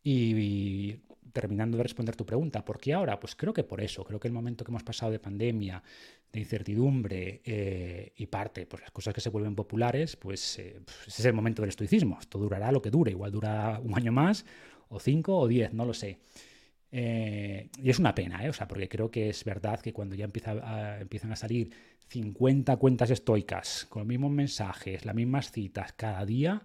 Y, 0.03 0.95
terminando 1.31 1.77
de 1.77 1.83
responder 1.83 2.15
tu 2.15 2.25
pregunta, 2.25 2.65
¿por 2.65 2.79
qué 2.79 2.93
ahora? 2.93 3.19
Pues 3.19 3.35
creo 3.35 3.53
que 3.53 3.63
por 3.63 3.81
eso, 3.81 4.03
creo 4.03 4.19
que 4.19 4.27
el 4.27 4.33
momento 4.33 4.63
que 4.63 4.71
hemos 4.71 4.83
pasado 4.83 5.11
de 5.11 5.19
pandemia, 5.19 5.81
de 6.31 6.39
incertidumbre 6.39 7.41
eh, 7.43 8.13
y 8.15 8.25
parte, 8.27 8.65
pues 8.65 8.81
las 8.81 8.91
cosas 8.91 9.13
que 9.13 9.21
se 9.21 9.29
vuelven 9.29 9.55
populares, 9.55 10.15
pues, 10.15 10.59
eh, 10.59 10.81
pues, 10.83 11.07
ese 11.07 11.21
es 11.21 11.25
el 11.25 11.33
momento 11.33 11.61
del 11.61 11.69
estoicismo. 11.69 12.17
Esto 12.19 12.37
durará 12.39 12.71
lo 12.71 12.81
que 12.81 12.91
dure, 12.91 13.11
igual 13.11 13.31
dura 13.31 13.79
un 13.83 13.95
año 13.95 14.11
más, 14.11 14.45
o 14.89 14.99
cinco, 14.99 15.37
o 15.37 15.47
diez, 15.47 15.73
no 15.73 15.85
lo 15.85 15.93
sé. 15.93 16.19
Eh, 16.91 17.69
y 17.81 17.89
es 17.89 17.99
una 17.99 18.15
pena, 18.15 18.43
¿eh? 18.43 18.49
o 18.49 18.53
sea, 18.53 18.67
porque 18.67 18.89
creo 18.89 19.11
que 19.11 19.29
es 19.29 19.43
verdad 19.43 19.79
que 19.79 19.93
cuando 19.93 20.15
ya 20.15 20.25
empieza 20.25 20.99
empiezan 20.99 21.31
a 21.31 21.35
salir 21.35 21.69
50 22.07 22.77
cuentas 22.77 23.11
estoicas 23.11 23.85
con 23.89 24.01
los 24.01 24.07
mismos 24.07 24.31
mensajes, 24.31 25.05
las 25.05 25.13
mismas 25.13 25.51
citas 25.51 25.93
cada 25.93 26.25
día, 26.25 26.63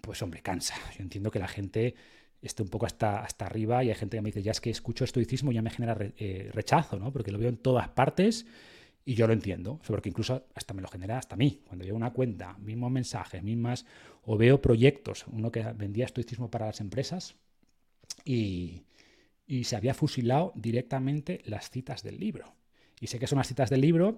pues 0.00 0.22
hombre, 0.22 0.42
cansa. 0.42 0.74
Yo 0.96 1.02
entiendo 1.02 1.30
que 1.30 1.38
la 1.38 1.48
gente 1.48 1.94
esté 2.42 2.62
un 2.62 2.68
poco 2.68 2.86
hasta, 2.86 3.20
hasta 3.20 3.46
arriba 3.46 3.84
y 3.84 3.88
hay 3.90 3.94
gente 3.94 4.16
que 4.16 4.22
me 4.22 4.28
dice, 4.28 4.42
ya 4.42 4.52
es 4.52 4.60
que 4.60 4.70
escucho 4.70 5.04
estoicismo 5.04 5.52
y 5.52 5.56
ya 5.56 5.62
me 5.62 5.70
genera 5.70 5.96
eh, 6.16 6.50
rechazo, 6.52 6.98
¿no? 6.98 7.12
Porque 7.12 7.30
lo 7.30 7.38
veo 7.38 7.48
en 7.48 7.58
todas 7.58 7.88
partes 7.88 8.46
y 9.04 9.14
yo 9.14 9.26
lo 9.26 9.32
entiendo, 9.32 9.80
porque 9.86 10.08
incluso 10.08 10.46
hasta 10.54 10.74
me 10.74 10.82
lo 10.82 10.88
genera 10.88 11.18
hasta 11.18 11.36
mí. 11.36 11.62
Cuando 11.66 11.84
veo 11.84 11.94
una 11.94 12.12
cuenta, 12.12 12.56
mismos 12.58 12.90
mensajes, 12.90 13.42
mismas, 13.42 13.86
o 14.22 14.36
veo 14.36 14.60
proyectos, 14.60 15.26
uno 15.28 15.50
que 15.50 15.62
vendía 15.74 16.04
estoicismo 16.04 16.50
para 16.50 16.66
las 16.66 16.80
empresas 16.80 17.34
y 18.24 18.84
se 19.64 19.76
había 19.76 19.94
fusilado 19.94 20.52
directamente 20.54 21.40
las 21.44 21.70
citas 21.70 22.02
del 22.02 22.20
libro. 22.20 22.54
Y 23.00 23.06
sé 23.06 23.18
que 23.18 23.26
son 23.26 23.38
las 23.38 23.48
citas 23.48 23.70
del 23.70 23.80
libro 23.80 24.16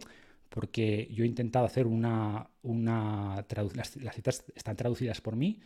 porque 0.52 1.08
yo 1.10 1.24
he 1.24 1.26
intentado 1.26 1.64
hacer 1.64 1.86
una... 1.86 2.46
una 2.62 3.44
las, 3.74 4.14
citas 4.14 4.44
están 4.54 4.76
traducidas 4.76 5.20
por 5.22 5.34
mí. 5.34 5.58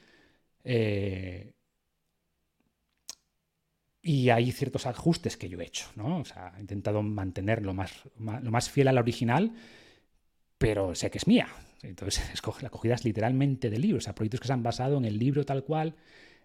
Eh, 0.62 1.52
y 4.00 4.30
hay 4.30 4.52
ciertos 4.52 4.86
ajustes 4.86 5.36
que 5.36 5.48
yo 5.48 5.60
he 5.60 5.64
hecho, 5.64 5.88
¿no? 5.96 6.18
O 6.18 6.24
sea, 6.24 6.52
he 6.56 6.60
intentado 6.60 7.02
mantener 7.02 7.62
lo 7.62 7.74
más, 7.74 7.92
lo 8.18 8.50
más 8.52 8.70
fiel 8.70 8.86
al 8.86 8.98
original, 8.98 9.52
pero 10.58 10.94
sé 10.94 11.10
que 11.10 11.18
es 11.18 11.26
mía. 11.26 11.48
Entonces, 11.82 12.22
la 12.62 12.70
cogida 12.70 12.94
es 12.94 13.04
literalmente 13.04 13.70
de 13.70 13.78
libros, 13.78 14.04
o 14.04 14.06
sea, 14.06 14.14
proyectos 14.14 14.40
que 14.40 14.46
se 14.46 14.52
han 14.52 14.62
basado 14.62 14.98
en 14.98 15.04
el 15.04 15.18
libro 15.18 15.44
tal 15.44 15.64
cual. 15.64 15.96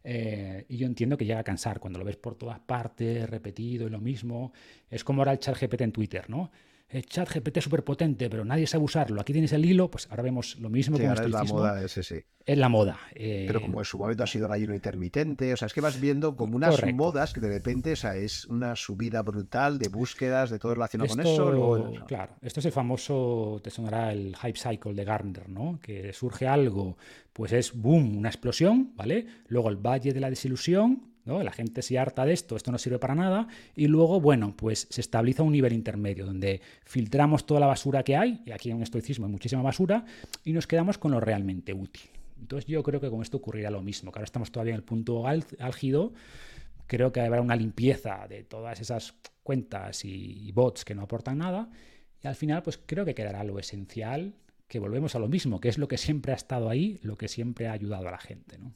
Eh, 0.04 0.66
y 0.68 0.78
yo 0.78 0.88
entiendo 0.88 1.16
que 1.16 1.26
llega 1.26 1.42
a 1.42 1.44
cansar 1.44 1.80
cuando 1.80 2.00
lo 2.00 2.06
ves 2.06 2.18
por 2.18 2.36
todas 2.36 2.60
partes, 2.60 3.30
repetido 3.30 3.86
y 3.86 3.92
lo 3.92 4.00
mismo. 4.00 4.52
Es 4.90 5.04
como 5.04 5.22
ahora 5.22 5.34
el 5.34 5.40
chat 5.40 5.56
GPT 5.60 5.82
en 5.82 5.92
Twitter, 5.92 6.28
¿no? 6.30 6.52
El 6.92 7.06
chat 7.06 7.30
GPT 7.30 7.58
es 7.58 7.64
súper 7.64 7.84
potente, 7.84 8.30
pero 8.30 8.44
nadie 8.44 8.68
sabe 8.68 8.84
usarlo. 8.84 9.22
Aquí 9.22 9.32
tienes 9.32 9.54
el 9.54 9.64
hilo, 9.64 9.90
pues 9.90 10.08
ahora 10.10 10.24
vemos 10.24 10.58
lo 10.60 10.70
mismo 10.70 10.98
sí, 10.98 11.06
ahora 11.06 11.24
es 11.24 11.32
la 11.32 11.44
moda 11.44 11.84
ese, 11.84 12.04
sí. 12.04 12.16
Es 12.46 12.58
la 12.58 12.70
moda. 12.70 13.00
pero 13.14 13.60
eh, 13.60 13.62
como 13.62 13.80
en 13.80 13.86
su 13.86 13.98
momento 13.98 14.24
ha 14.24 14.28
sido 14.28 14.48
el 14.48 14.52
ayuno 14.52 14.74
intermitente, 14.74 15.54
o 15.54 15.58
sea, 15.58 15.68
es 15.68 15.74
que 15.74 15.82
vas 15.82 16.02
viendo 16.02 16.36
como 16.36 16.56
unas 16.56 16.82
modas 16.94 17.34
que 17.34 17.40
de 17.40 17.50
repente, 17.50 17.94
o 17.94 17.96
sea, 17.96 18.16
es 18.16 18.46
una 18.46 18.76
subida 18.76 19.22
brutal 19.22 19.78
de 19.78 19.90
búsquedas, 19.90 20.50
de 20.50 20.60
todo 20.60 20.74
relacionado 20.74 21.10
con 21.10 21.20
eso. 21.20 22.06
Claro, 22.08 22.34
esto 22.42 22.60
es 22.60 22.66
el 22.66 22.72
famoso, 22.72 23.62
te 23.64 23.70
sonará 23.70 24.12
el 24.12 24.36
hype 24.36 24.58
cycle 24.58 24.94
de 24.94 25.06
Gardner, 25.06 25.50
¿no? 25.50 25.80
Que 25.82 26.14
surge 26.14 26.48
algo, 26.48 26.98
pues 27.32 27.54
es 27.54 27.74
boom, 27.74 28.18
una 28.18 28.30
explosión, 28.30 28.92
¿vale? 28.96 29.28
Luego 29.48 29.70
el 29.70 29.78
valle 29.78 30.12
de 30.12 30.20
la 30.20 30.30
desilusión, 30.30 31.11
la 31.26 31.52
gente 31.52 31.82
se 31.82 32.00
harta 32.00 32.26
de 32.26 32.34
esto, 32.34 32.56
esto 32.56 32.72
no 32.72 32.78
sirve 32.78 33.00
para 33.00 33.16
nada, 33.16 33.48
y 33.76 33.88
luego, 33.88 34.20
bueno, 34.20 34.56
pues 34.56 34.88
se 34.90 35.02
estabiliza 35.02 35.44
un 35.44 35.52
nivel 35.52 35.74
intermedio 35.74 36.26
donde 36.26 36.62
filtramos 36.84 37.46
toda 37.46 37.60
la 37.60 37.68
basura 37.68 38.04
que 38.04 38.16
hay, 38.16 38.42
y 38.46 38.52
aquí 38.52 38.70
en 38.70 38.78
un 38.78 38.84
estoicismo 38.84 39.26
hay 39.26 39.32
muchísima 39.32 39.62
basura, 39.62 40.06
y 40.44 40.54
nos 40.54 40.68
quedamos 40.68 40.98
con 40.98 41.12
lo 41.12 41.20
realmente 41.20 41.74
útil. 41.74 42.10
Entonces 42.40 42.68
yo 42.68 42.82
creo 42.84 43.00
que 43.00 43.10
con 43.10 43.22
esto 43.22 43.38
ocurrirá 43.38 43.70
lo 43.70 43.82
mismo, 43.82 44.12
que 44.12 44.20
ahora 44.20 44.26
estamos 44.26 44.52
todavía 44.52 44.74
en 44.74 44.78
el 44.78 44.84
punto 44.84 45.26
álgido, 45.28 46.14
creo 46.88 47.12
que 47.12 47.22
habrá 47.22 47.42
una 47.42 47.56
limpieza 47.56 48.28
de 48.28 48.44
todas 48.44 48.82
esas 48.82 49.14
cuentas 49.44 50.04
y 50.06 50.52
bots 50.52 50.84
que 50.84 50.96
no 50.96 51.04
aportan 51.04 51.38
nada, 51.38 51.70
y 52.24 52.28
al 52.28 52.36
final 52.36 52.64
pues 52.64 52.80
creo 52.84 53.06
que 53.06 53.16
quedará 53.16 53.44
lo 53.44 53.60
esencial, 53.60 54.34
que 54.68 54.80
volvemos 54.80 55.16
a 55.16 55.20
lo 55.20 55.28
mismo, 55.28 55.60
que 55.60 55.70
es 55.70 55.78
lo 55.78 55.88
que 55.88 55.98
siempre 55.98 56.32
ha 56.32 56.36
estado 56.36 56.70
ahí, 56.70 56.98
lo 57.04 57.18
que 57.18 57.28
siempre 57.28 57.68
ha 57.68 57.74
ayudado 57.74 58.08
a 58.08 58.12
la 58.12 58.18
gente, 58.18 58.58
¿no? 58.58 58.74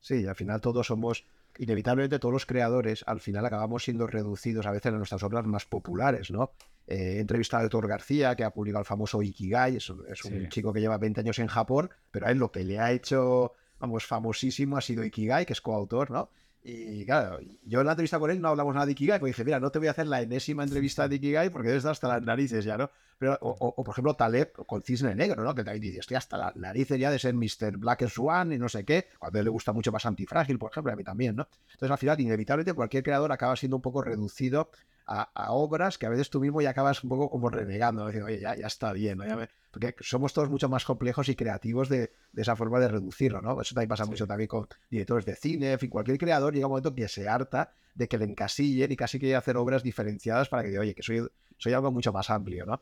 Sí, 0.00 0.26
al 0.26 0.34
final 0.36 0.60
todos 0.60 0.86
somos, 0.86 1.24
inevitablemente 1.58 2.18
todos 2.18 2.32
los 2.32 2.46
creadores, 2.46 3.04
al 3.06 3.20
final 3.20 3.44
acabamos 3.44 3.84
siendo 3.84 4.06
reducidos 4.06 4.66
a 4.66 4.72
veces 4.72 4.92
en 4.92 4.98
nuestras 4.98 5.22
obras 5.22 5.46
más 5.46 5.64
populares, 5.64 6.30
¿no? 6.30 6.52
Eh, 6.86 7.16
he 7.16 7.20
entrevistado 7.20 7.62
a 7.62 7.66
Héctor 7.66 7.88
García, 7.88 8.36
que 8.36 8.44
ha 8.44 8.50
publicado 8.50 8.80
el 8.80 8.86
famoso 8.86 9.22
Ikigai, 9.22 9.76
es, 9.76 9.90
un 9.90 10.48
chico 10.48 10.72
que 10.72 10.80
lleva 10.80 10.98
20 10.98 11.20
años 11.20 11.38
en 11.38 11.48
Japón, 11.48 11.90
pero 12.10 12.26
a 12.26 12.30
él 12.30 12.38
lo 12.38 12.52
que 12.52 12.64
le 12.64 12.78
ha 12.78 12.92
hecho, 12.92 13.52
vamos, 13.80 14.06
famosísimo 14.06 14.76
ha 14.76 14.80
sido 14.80 15.04
Ikigai, 15.04 15.46
que 15.46 15.52
es 15.52 15.60
coautor, 15.60 16.10
¿no? 16.10 16.30
Y 16.68 17.04
claro, 17.04 17.38
yo 17.64 17.78
en 17.78 17.86
la 17.86 17.92
entrevista 17.92 18.18
con 18.18 18.28
él 18.28 18.40
no 18.40 18.48
hablamos 18.48 18.74
nada 18.74 18.86
de 18.86 18.92
Ikigai, 18.92 19.20
porque 19.20 19.30
dije, 19.30 19.44
mira, 19.44 19.60
no 19.60 19.70
te 19.70 19.78
voy 19.78 19.86
a 19.86 19.92
hacer 19.92 20.08
la 20.08 20.20
enésima 20.20 20.64
entrevista 20.64 21.06
de 21.06 21.14
Ikigai 21.14 21.48
porque 21.50 21.68
debes 21.68 21.82
estar 21.82 21.92
hasta 21.92 22.08
las 22.08 22.22
narices 22.22 22.64
ya, 22.64 22.76
¿no? 22.76 22.90
Pero, 23.18 23.38
o, 23.40 23.84
por 23.84 23.92
ejemplo, 23.92 24.14
Taleb 24.14 24.52
con 24.66 24.82
Cisne 24.82 25.14
Negro, 25.14 25.44
¿no? 25.44 25.54
Que 25.54 25.62
también 25.62 25.80
dice, 25.80 26.00
estoy 26.00 26.16
hasta 26.16 26.36
las 26.36 26.56
narices 26.56 26.98
ya 26.98 27.12
de 27.12 27.20
ser 27.20 27.34
Mr. 27.34 27.76
Black 27.76 28.08
Swan 28.08 28.52
y 28.52 28.58
no 28.58 28.68
sé 28.68 28.84
qué, 28.84 29.06
cuando 29.16 29.38
a 29.38 29.40
él 29.40 29.44
le 29.44 29.50
gusta 29.50 29.72
mucho 29.72 29.92
más 29.92 30.06
Antifrágil, 30.06 30.58
por 30.58 30.72
ejemplo, 30.72 30.92
a 30.92 30.96
mí 30.96 31.04
también, 31.04 31.36
¿no? 31.36 31.46
Entonces, 31.70 31.90
al 31.92 31.98
final, 31.98 32.20
inevitablemente, 32.20 32.74
cualquier 32.74 33.04
creador 33.04 33.30
acaba 33.30 33.54
siendo 33.54 33.76
un 33.76 33.82
poco 33.82 34.02
reducido 34.02 34.68
a, 35.06 35.52
obras 35.52 35.98
que 35.98 36.06
a 36.06 36.08
veces 36.08 36.30
tú 36.30 36.40
mismo 36.40 36.60
ya 36.60 36.70
acabas 36.70 37.02
un 37.04 37.10
poco 37.10 37.30
como 37.30 37.48
renegando, 37.48 38.06
diciendo, 38.06 38.26
oye, 38.26 38.40
ya, 38.40 38.54
está 38.54 38.92
bien, 38.92 39.18
¿no? 39.18 39.24
porque 39.70 39.94
somos 40.00 40.32
todos 40.32 40.48
mucho 40.48 40.70
más 40.70 40.86
complejos 40.86 41.28
y 41.28 41.36
creativos 41.36 41.90
de, 41.90 42.10
esa 42.34 42.56
forma 42.56 42.80
de 42.80 42.88
reducirlo, 42.88 43.42
¿no? 43.42 43.60
Eso 43.60 43.74
también 43.74 43.90
pasa 43.90 44.06
mucho 44.06 44.26
también 44.26 44.48
con 44.48 44.66
directores 44.90 45.26
de 45.26 45.36
cine, 45.36 45.72
en 45.72 45.78
fin, 45.78 45.90
cualquier 45.90 46.16
creador 46.16 46.54
llega 46.54 46.66
un 46.66 46.70
momento 46.70 46.94
que 46.94 47.06
se 47.08 47.28
harta 47.28 47.74
de 47.94 48.08
que 48.08 48.16
le 48.16 48.24
encasillen 48.24 48.90
y 48.90 48.96
casi 48.96 49.18
quiere 49.18 49.36
hacer 49.36 49.58
obras 49.58 49.82
diferenciadas 49.82 50.48
para 50.48 50.62
que 50.62 50.70
diga, 50.70 50.80
oye, 50.80 50.94
que 50.94 51.02
soy, 51.02 51.28
soy 51.58 51.74
algo 51.74 51.92
mucho 51.92 52.10
más 52.10 52.30
amplio, 52.30 52.64
¿no? 52.64 52.80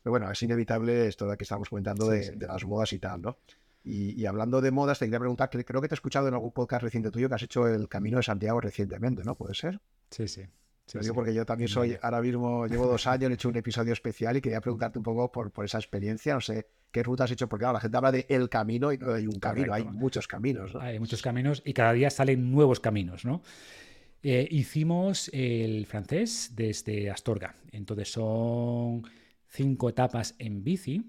Pero 0.00 0.12
bueno, 0.12 0.30
es 0.30 0.40
inevitable 0.40 1.08
esto 1.08 1.28
que 1.36 1.42
estamos 1.42 1.68
comentando 1.68 2.08
de, 2.08 2.36
las 2.36 2.64
modas 2.64 2.92
y 2.92 3.00
tal, 3.00 3.20
¿no? 3.20 3.38
Y, 3.82 4.24
hablando 4.26 4.60
de 4.60 4.70
modas, 4.70 5.00
te 5.00 5.06
quería 5.06 5.18
preguntar, 5.18 5.50
creo 5.50 5.80
que 5.80 5.88
te 5.88 5.94
he 5.94 5.96
escuchado 5.96 6.28
en 6.28 6.34
algún 6.34 6.52
podcast 6.52 6.84
reciente 6.84 7.10
tuyo 7.10 7.28
que 7.28 7.34
has 7.34 7.42
hecho 7.42 7.66
el 7.66 7.88
Camino 7.88 8.18
de 8.18 8.22
Santiago 8.22 8.60
recientemente, 8.60 9.24
¿no? 9.24 9.34
¿Puede 9.34 9.54
ser? 9.54 9.80
Sí, 10.10 10.28
sí. 10.28 10.42
Digo 10.94 11.14
porque 11.14 11.34
yo 11.34 11.44
también 11.44 11.68
soy, 11.68 11.96
ahora 12.00 12.20
mismo 12.20 12.66
llevo 12.66 12.86
dos 12.86 13.06
años, 13.06 13.30
he 13.30 13.34
hecho 13.34 13.48
un 13.48 13.56
episodio 13.56 13.92
especial 13.92 14.36
y 14.36 14.40
quería 14.40 14.60
preguntarte 14.60 14.98
un 14.98 15.04
poco 15.04 15.30
por, 15.30 15.50
por 15.50 15.64
esa 15.64 15.78
experiencia, 15.78 16.34
no 16.34 16.40
sé 16.40 16.66
qué 16.90 17.02
ruta 17.02 17.24
has 17.24 17.30
hecho, 17.30 17.48
porque 17.48 17.62
claro, 17.62 17.74
la 17.74 17.80
gente 17.80 17.96
habla 17.96 18.12
de 18.12 18.26
el 18.28 18.48
camino 18.48 18.92
y 18.92 18.98
no 18.98 19.12
hay 19.12 19.26
un 19.26 19.38
camino, 19.38 19.74
hay 19.74 19.84
muchos 19.84 20.26
caminos. 20.26 20.74
Hay 20.76 20.98
muchos 20.98 21.22
caminos 21.22 21.62
y 21.64 21.74
cada 21.74 21.92
día 21.92 22.10
salen 22.10 22.50
nuevos 22.50 22.80
caminos, 22.80 23.24
¿no? 23.24 23.42
Eh, 24.22 24.48
hicimos 24.50 25.30
el 25.32 25.86
francés 25.86 26.52
desde 26.54 27.10
Astorga, 27.10 27.54
entonces 27.70 28.10
son 28.10 29.02
cinco 29.46 29.88
etapas 29.88 30.34
en 30.38 30.64
bici, 30.64 31.04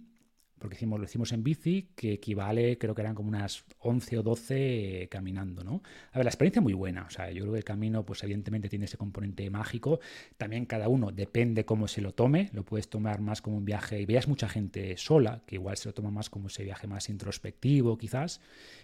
porque 0.60 0.76
hicimos, 0.76 0.99
lo 0.99 1.06
hicimos 1.06 1.31
en 1.31 1.44
bici, 1.44 1.90
que 1.95 2.14
equivale, 2.14 2.77
creo 2.77 2.94
que 2.94 3.02
eran 3.02 3.15
como 3.15 3.30
unas 3.30 3.65
11 3.80 4.18
o 4.19 4.23
12 4.23 5.07
caminando, 5.10 5.64
¿no? 5.64 5.81
A 6.11 6.19
ver, 6.19 6.26
la 6.26 6.30
experiencia 6.30 6.61
muy 6.61 6.73
buena, 6.73 7.06
o 7.07 7.10
sea, 7.10 7.31
yo 7.31 7.41
creo 7.41 7.53
que 7.53 7.60
el 7.60 7.64
camino, 7.64 8.06
pues 8.06 8.23
evidentemente 8.23 8.69
tiene 8.69 8.86
ese 8.86 8.98
componente 8.98 9.49
mágico, 9.49 9.99
también 10.38 10.65
cada 10.65 10.88
uno 10.90 11.11
depende 11.11 11.65
cómo 11.65 11.88
se 11.88 12.02
lo 12.02 12.14
tome, 12.14 12.49
lo 12.53 12.64
puedes 12.64 12.90
tomar 12.90 13.22
más 13.22 13.41
como 13.41 13.57
un 13.57 13.65
viaje, 13.65 13.99
y 13.99 14.06
veas 14.06 14.27
mucha 14.27 14.49
gente 14.49 14.98
sola, 14.98 15.41
que 15.45 15.56
igual 15.56 15.77
se 15.77 15.90
lo 15.90 15.94
toma 15.94 16.11
más 16.11 16.30
como 16.30 16.48
ese 16.48 16.64
viaje 16.64 16.88
más 16.88 17.10
introspectivo 17.10 17.98
quizás, 17.98 18.41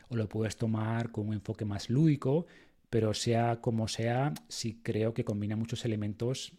o 0.10 0.15
lo 0.15 0.27
puedes 0.30 0.57
tomar 0.57 1.11
con 1.11 1.27
un 1.27 1.34
enfoque 1.34 1.65
más 1.65 1.89
lúdico, 1.89 2.45
pero 2.89 3.14
sea 3.14 3.61
como 3.61 3.88
sea, 3.88 4.34
sí 4.47 4.80
creo 4.81 5.14
que 5.14 5.26
combina 5.26 5.56
muchos 5.56 5.85
elementos 5.85 6.53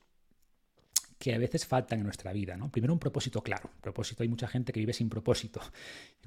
que 1.18 1.34
a 1.34 1.38
veces 1.38 1.66
faltan 1.66 1.98
en 2.00 2.04
nuestra 2.04 2.32
vida. 2.32 2.56
¿no? 2.56 2.70
Primero, 2.70 2.92
un 2.92 2.98
propósito 2.98 3.42
claro. 3.42 3.70
Propósito, 3.80 4.22
hay 4.22 4.28
mucha 4.28 4.48
gente 4.48 4.72
que 4.72 4.80
vive 4.80 4.92
sin 4.92 5.08
propósito. 5.08 5.60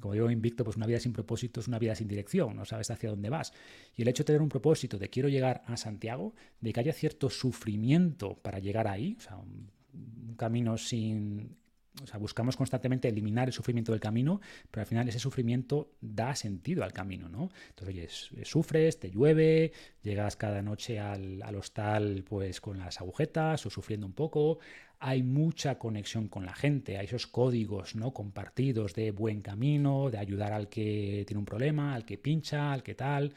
Como 0.00 0.14
digo 0.14 0.30
Invicto, 0.30 0.64
pues 0.64 0.76
una 0.76 0.86
vida 0.86 1.00
sin 1.00 1.12
propósito 1.12 1.60
es 1.60 1.68
una 1.68 1.78
vida 1.78 1.94
sin 1.94 2.08
dirección, 2.08 2.56
no 2.56 2.64
sabes 2.64 2.90
hacia 2.90 3.10
dónde 3.10 3.28
vas. 3.28 3.52
Y 3.96 4.02
el 4.02 4.08
hecho 4.08 4.22
de 4.22 4.28
tener 4.28 4.42
un 4.42 4.48
propósito 4.48 4.98
de 4.98 5.08
quiero 5.08 5.28
llegar 5.28 5.62
a 5.66 5.76
Santiago, 5.76 6.34
de 6.60 6.72
que 6.72 6.80
haya 6.80 6.92
cierto 6.92 7.30
sufrimiento 7.30 8.36
para 8.36 8.58
llegar 8.58 8.88
ahí, 8.88 9.16
o 9.18 9.20
sea, 9.20 9.36
un 9.36 10.34
camino 10.36 10.78
sin 10.78 11.56
o 12.02 12.06
sea, 12.06 12.18
buscamos 12.18 12.56
constantemente 12.56 13.08
eliminar 13.08 13.48
el 13.48 13.52
sufrimiento 13.52 13.92
del 13.92 14.00
camino, 14.00 14.40
pero 14.70 14.82
al 14.82 14.86
final 14.86 15.08
ese 15.08 15.18
sufrimiento 15.18 15.92
da 16.00 16.34
sentido 16.34 16.84
al 16.84 16.92
camino, 16.92 17.28
¿no? 17.28 17.50
Entonces, 17.70 18.32
oye, 18.32 18.44
sufres, 18.44 18.98
te 18.98 19.10
llueve, 19.10 19.72
llegas 20.02 20.36
cada 20.36 20.62
noche 20.62 20.98
al, 20.98 21.42
hostal 21.56 22.24
pues 22.26 22.60
con 22.60 22.78
las 22.78 23.00
agujetas 23.00 23.66
o 23.66 23.70
sufriendo 23.70 24.06
un 24.06 24.12
poco, 24.12 24.58
hay 25.00 25.22
mucha 25.22 25.78
conexión 25.78 26.28
con 26.28 26.46
la 26.46 26.54
gente, 26.54 26.96
hay 26.96 27.06
esos 27.06 27.26
códigos 27.26 27.96
¿no? 27.96 28.12
compartidos 28.12 28.94
de 28.94 29.10
buen 29.10 29.40
camino, 29.40 30.10
de 30.10 30.18
ayudar 30.18 30.52
al 30.52 30.68
que 30.68 31.24
tiene 31.26 31.38
un 31.38 31.46
problema, 31.46 31.94
al 31.94 32.04
que 32.04 32.18
pincha, 32.18 32.72
al 32.72 32.82
que 32.82 32.94
tal. 32.94 33.34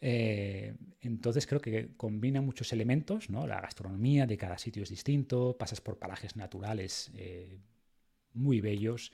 Eh, 0.00 0.74
entonces 1.00 1.46
creo 1.46 1.60
que 1.60 1.90
combina 1.96 2.40
muchos 2.40 2.72
elementos, 2.72 3.30
¿no? 3.30 3.46
La 3.46 3.60
gastronomía 3.60 4.26
de 4.26 4.36
cada 4.36 4.58
sitio 4.58 4.82
es 4.82 4.90
distinto, 4.90 5.56
pasas 5.58 5.80
por 5.80 5.98
parajes 5.98 6.36
naturales 6.36 7.10
eh, 7.14 7.58
muy 8.36 8.60
bellos. 8.60 9.12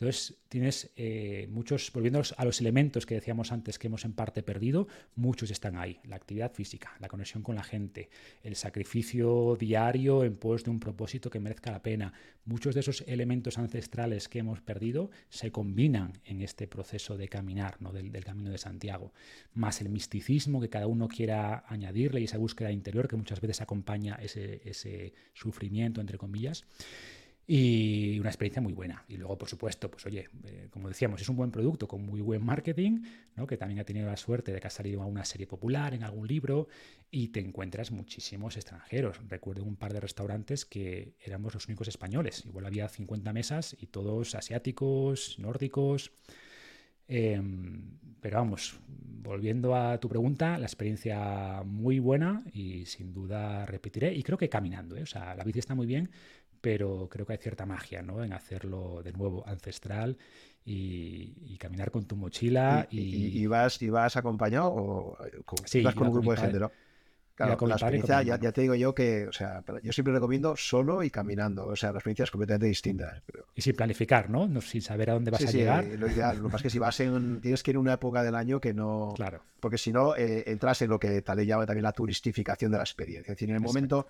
Entonces 0.00 0.38
tienes 0.48 0.90
eh, 0.96 1.46
muchos, 1.50 1.92
volviendo 1.92 2.22
a 2.38 2.44
los 2.46 2.58
elementos 2.62 3.04
que 3.04 3.16
decíamos 3.16 3.52
antes 3.52 3.78
que 3.78 3.88
hemos 3.88 4.06
en 4.06 4.14
parte 4.14 4.42
perdido, 4.42 4.88
muchos 5.14 5.50
están 5.50 5.76
ahí. 5.76 6.00
La 6.04 6.16
actividad 6.16 6.54
física, 6.54 6.96
la 7.00 7.08
conexión 7.08 7.42
con 7.42 7.54
la 7.54 7.62
gente, 7.62 8.08
el 8.42 8.56
sacrificio 8.56 9.58
diario 9.60 10.24
en 10.24 10.36
pos 10.36 10.64
de 10.64 10.70
un 10.70 10.80
propósito 10.80 11.28
que 11.28 11.38
merezca 11.38 11.70
la 11.70 11.82
pena. 11.82 12.14
Muchos 12.46 12.72
de 12.74 12.80
esos 12.80 13.02
elementos 13.06 13.58
ancestrales 13.58 14.30
que 14.30 14.38
hemos 14.38 14.62
perdido 14.62 15.10
se 15.28 15.52
combinan 15.52 16.14
en 16.24 16.40
este 16.40 16.66
proceso 16.66 17.18
de 17.18 17.28
caminar, 17.28 17.76
¿no? 17.82 17.92
del, 17.92 18.24
camino 18.24 18.48
de 18.48 18.56
Santiago. 18.56 19.12
Más 19.52 19.82
el 19.82 19.90
misticismo 19.90 20.62
que 20.62 20.70
cada 20.70 20.86
uno 20.86 21.08
quiera 21.08 21.66
añadirle 21.68 22.22
y 22.22 22.24
esa 22.24 22.38
búsqueda 22.38 22.72
interior 22.72 23.06
que 23.06 23.16
muchas 23.16 23.42
veces 23.42 23.60
acompaña 23.60 24.14
ese, 24.14 24.62
ese 24.64 25.12
sufrimiento, 25.34 26.00
entre 26.00 26.16
comillas 26.16 26.64
y 27.52 28.16
una 28.20 28.28
experiencia 28.28 28.62
muy 28.62 28.72
buena. 28.72 29.04
Y 29.08 29.16
luego, 29.16 29.36
por 29.36 29.48
supuesto, 29.48 29.90
pues 29.90 30.06
oye, 30.06 30.28
eh, 30.44 30.68
como 30.70 30.86
decíamos, 30.86 31.20
es 31.20 31.28
un 31.28 31.34
buen 31.34 31.50
producto 31.50 31.88
con 31.88 32.00
muy 32.06 32.20
buen 32.20 32.44
marketing, 32.44 33.02
¿no? 33.34 33.44
que 33.44 33.56
también 33.56 33.80
ha 33.80 33.84
tenido 33.84 34.06
la 34.06 34.16
suerte 34.16 34.52
de 34.52 34.60
que 34.60 34.68
ha 34.68 34.70
salido 34.70 35.02
a 35.02 35.06
una 35.06 35.24
serie 35.24 35.48
popular, 35.48 35.92
en 35.92 36.04
algún 36.04 36.28
libro, 36.28 36.68
y 37.10 37.28
te 37.28 37.40
encuentras 37.40 37.90
muchísimos 37.90 38.54
extranjeros. 38.54 39.18
Recuerdo 39.28 39.64
un 39.64 39.74
par 39.74 39.92
de 39.92 39.98
restaurantes 39.98 40.64
que 40.64 41.16
éramos 41.24 41.52
los 41.52 41.66
únicos 41.66 41.88
españoles. 41.88 42.44
Igual 42.46 42.66
había 42.66 42.88
50 42.88 43.32
mesas 43.32 43.76
y 43.80 43.88
todos 43.88 44.36
asiáticos, 44.36 45.36
nórdicos. 45.40 46.12
Em, 47.08 47.98
pero 48.20 48.36
vamos, 48.36 48.78
volviendo 48.86 49.74
a 49.74 49.98
tu 49.98 50.08
pregunta, 50.08 50.56
la 50.58 50.66
experiencia 50.66 51.62
muy 51.64 51.98
buena 51.98 52.44
y 52.52 52.86
sin 52.86 53.12
duda 53.12 53.66
repetiré. 53.66 54.14
Y 54.14 54.22
creo 54.22 54.38
que 54.38 54.48
caminando, 54.48 54.96
¿eh? 54.96 55.02
o 55.02 55.06
sea, 55.06 55.34
la 55.34 55.42
bici 55.42 55.58
está 55.58 55.74
muy 55.74 55.86
bien, 55.86 56.10
pero 56.60 57.08
creo 57.10 57.26
que 57.26 57.32
hay 57.32 57.38
cierta 57.38 57.66
magia 57.66 58.02
¿no? 58.02 58.22
en 58.22 58.32
hacerlo 58.32 59.02
de 59.02 59.12
nuevo 59.12 59.46
ancestral 59.46 60.16
y, 60.64 61.56
caminar 61.58 61.90
con 61.90 62.06
tu 62.06 62.16
mochila. 62.16 62.86
¿Y, 62.90 63.42
y... 63.42 63.46
vas, 63.46 63.80
y 63.82 63.90
vas 63.90 64.16
acompañado 64.16 64.72
o 64.72 65.18
sí, 65.64 65.82
vas 65.82 65.94
con 65.94 66.08
un 66.08 66.14
grupo 66.14 66.32
de 66.32 66.38
gente? 66.38 66.58
¿no? 66.58 66.70
Claro, 67.46 67.66
la 67.66 67.74
experiencia, 67.74 68.22
ya, 68.22 68.38
te 68.38 68.60
digo 68.60 68.74
yo 68.74 68.94
que, 68.94 69.26
o 69.26 69.32
sea, 69.32 69.64
yo 69.82 69.92
siempre 69.92 70.12
recomiendo 70.12 70.56
solo 70.56 71.02
y 71.02 71.10
caminando, 71.10 71.66
o 71.66 71.76
sea, 71.76 71.90
la 71.90 71.98
experiencia 71.98 72.24
es 72.24 72.30
completamente 72.30 72.66
distinta. 72.66 73.22
Y 73.54 73.62
sin 73.62 73.74
planificar, 73.74 74.28
¿no? 74.28 74.46
¿no? 74.46 74.60
Sin 74.60 74.82
saber 74.82 75.10
a 75.10 75.14
dónde 75.14 75.30
vas 75.30 75.46
a 75.46 75.50
llegar. 75.50 75.84
Lo 75.84 76.06
ideal, 76.06 76.36
lo 76.36 76.44
que 76.44 76.48
pasa 76.48 76.56
es 76.58 76.62
que 76.64 76.70
si 76.70 76.78
vas 76.78 77.00
en, 77.00 77.40
tienes 77.40 77.62
que 77.62 77.70
ir 77.70 77.76
en 77.76 77.80
una 77.80 77.94
época 77.94 78.22
del 78.22 78.34
año 78.34 78.60
que 78.60 78.74
no... 78.74 79.14
Claro. 79.20 79.42
Porque 79.58 79.78
si 79.78 79.92
no, 79.92 80.16
eh, 80.16 80.44
entras 80.46 80.82
en 80.82 80.90
lo 80.90 80.98
que 80.98 81.22
tal 81.22 81.44
llama 81.44 81.66
también 81.66 81.84
la 81.84 81.92
turistificación 81.92 82.70
de 82.72 82.78
la 82.78 82.84
experiencia. 82.84 83.32
Es 83.32 83.36
decir, 83.36 83.48
en 83.48 83.56
el 83.56 83.62
momento, 83.62 84.06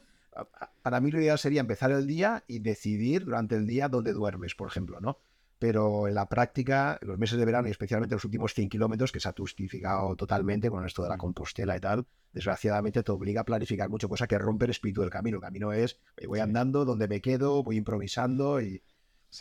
para 0.83 1.01
mí 1.01 1.11
lo 1.11 1.21
ideal 1.21 1.39
sería 1.39 1.61
empezar 1.61 1.91
el 1.91 2.07
día 2.07 2.45
y 2.47 2.61
decidir 2.61 3.25
durante 3.25 3.57
el 3.57 3.67
día 3.67 3.89
dónde 3.89 4.13
duermes, 4.13 4.55
por 4.55 4.69
ejemplo, 4.69 5.01
¿no? 5.01 5.19
pero 5.61 6.09
en 6.09 6.15
la 6.15 6.27
práctica, 6.27 6.99
los 7.03 7.19
meses 7.19 7.39
de 7.39 7.45
verano 7.45 7.69
y 7.69 7.71
especialmente 7.71 8.15
los 8.15 8.25
últimos 8.25 8.55
100 8.55 8.71
kilómetros, 8.71 9.13
que 9.13 9.21
se 9.21 9.29
ha 9.29 9.35
turistificado 9.35 10.17
totalmente 10.17 10.71
con 10.71 10.87
esto 10.87 11.03
de 11.03 11.11
la 11.11 11.19
Compostela 11.19 11.77
y 11.77 11.81
tal, 11.81 12.07
desgraciadamente 12.33 13.03
te 13.03 13.13
obliga 13.13 13.43
a 13.43 13.45
planificar 13.45 13.91
mucho, 13.91 14.09
cosa 14.09 14.27
que 14.27 14.39
rompe 14.39 14.65
el 14.65 14.71
espíritu 14.71 15.03
del 15.03 15.11
camino. 15.11 15.37
El 15.37 15.43
camino 15.43 15.75
es, 15.75 16.01
voy 16.27 16.41
andando, 16.41 16.87
donde 16.87 17.09
me 17.09 17.21
quedo, 17.21 17.63
voy 17.63 17.77
improvisando 17.77 18.63
y 18.63 18.83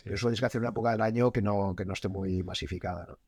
eso 0.04 0.26
tienes 0.26 0.40
que 0.40 0.46
hacer 0.46 0.60
una 0.60 0.68
época 0.68 0.90
del 0.90 1.00
año 1.00 1.32
que 1.32 1.40
no, 1.40 1.74
que 1.74 1.86
no 1.86 1.94
esté 1.94 2.08
muy 2.08 2.42
masificada. 2.42 3.06
¿no? 3.08 3.18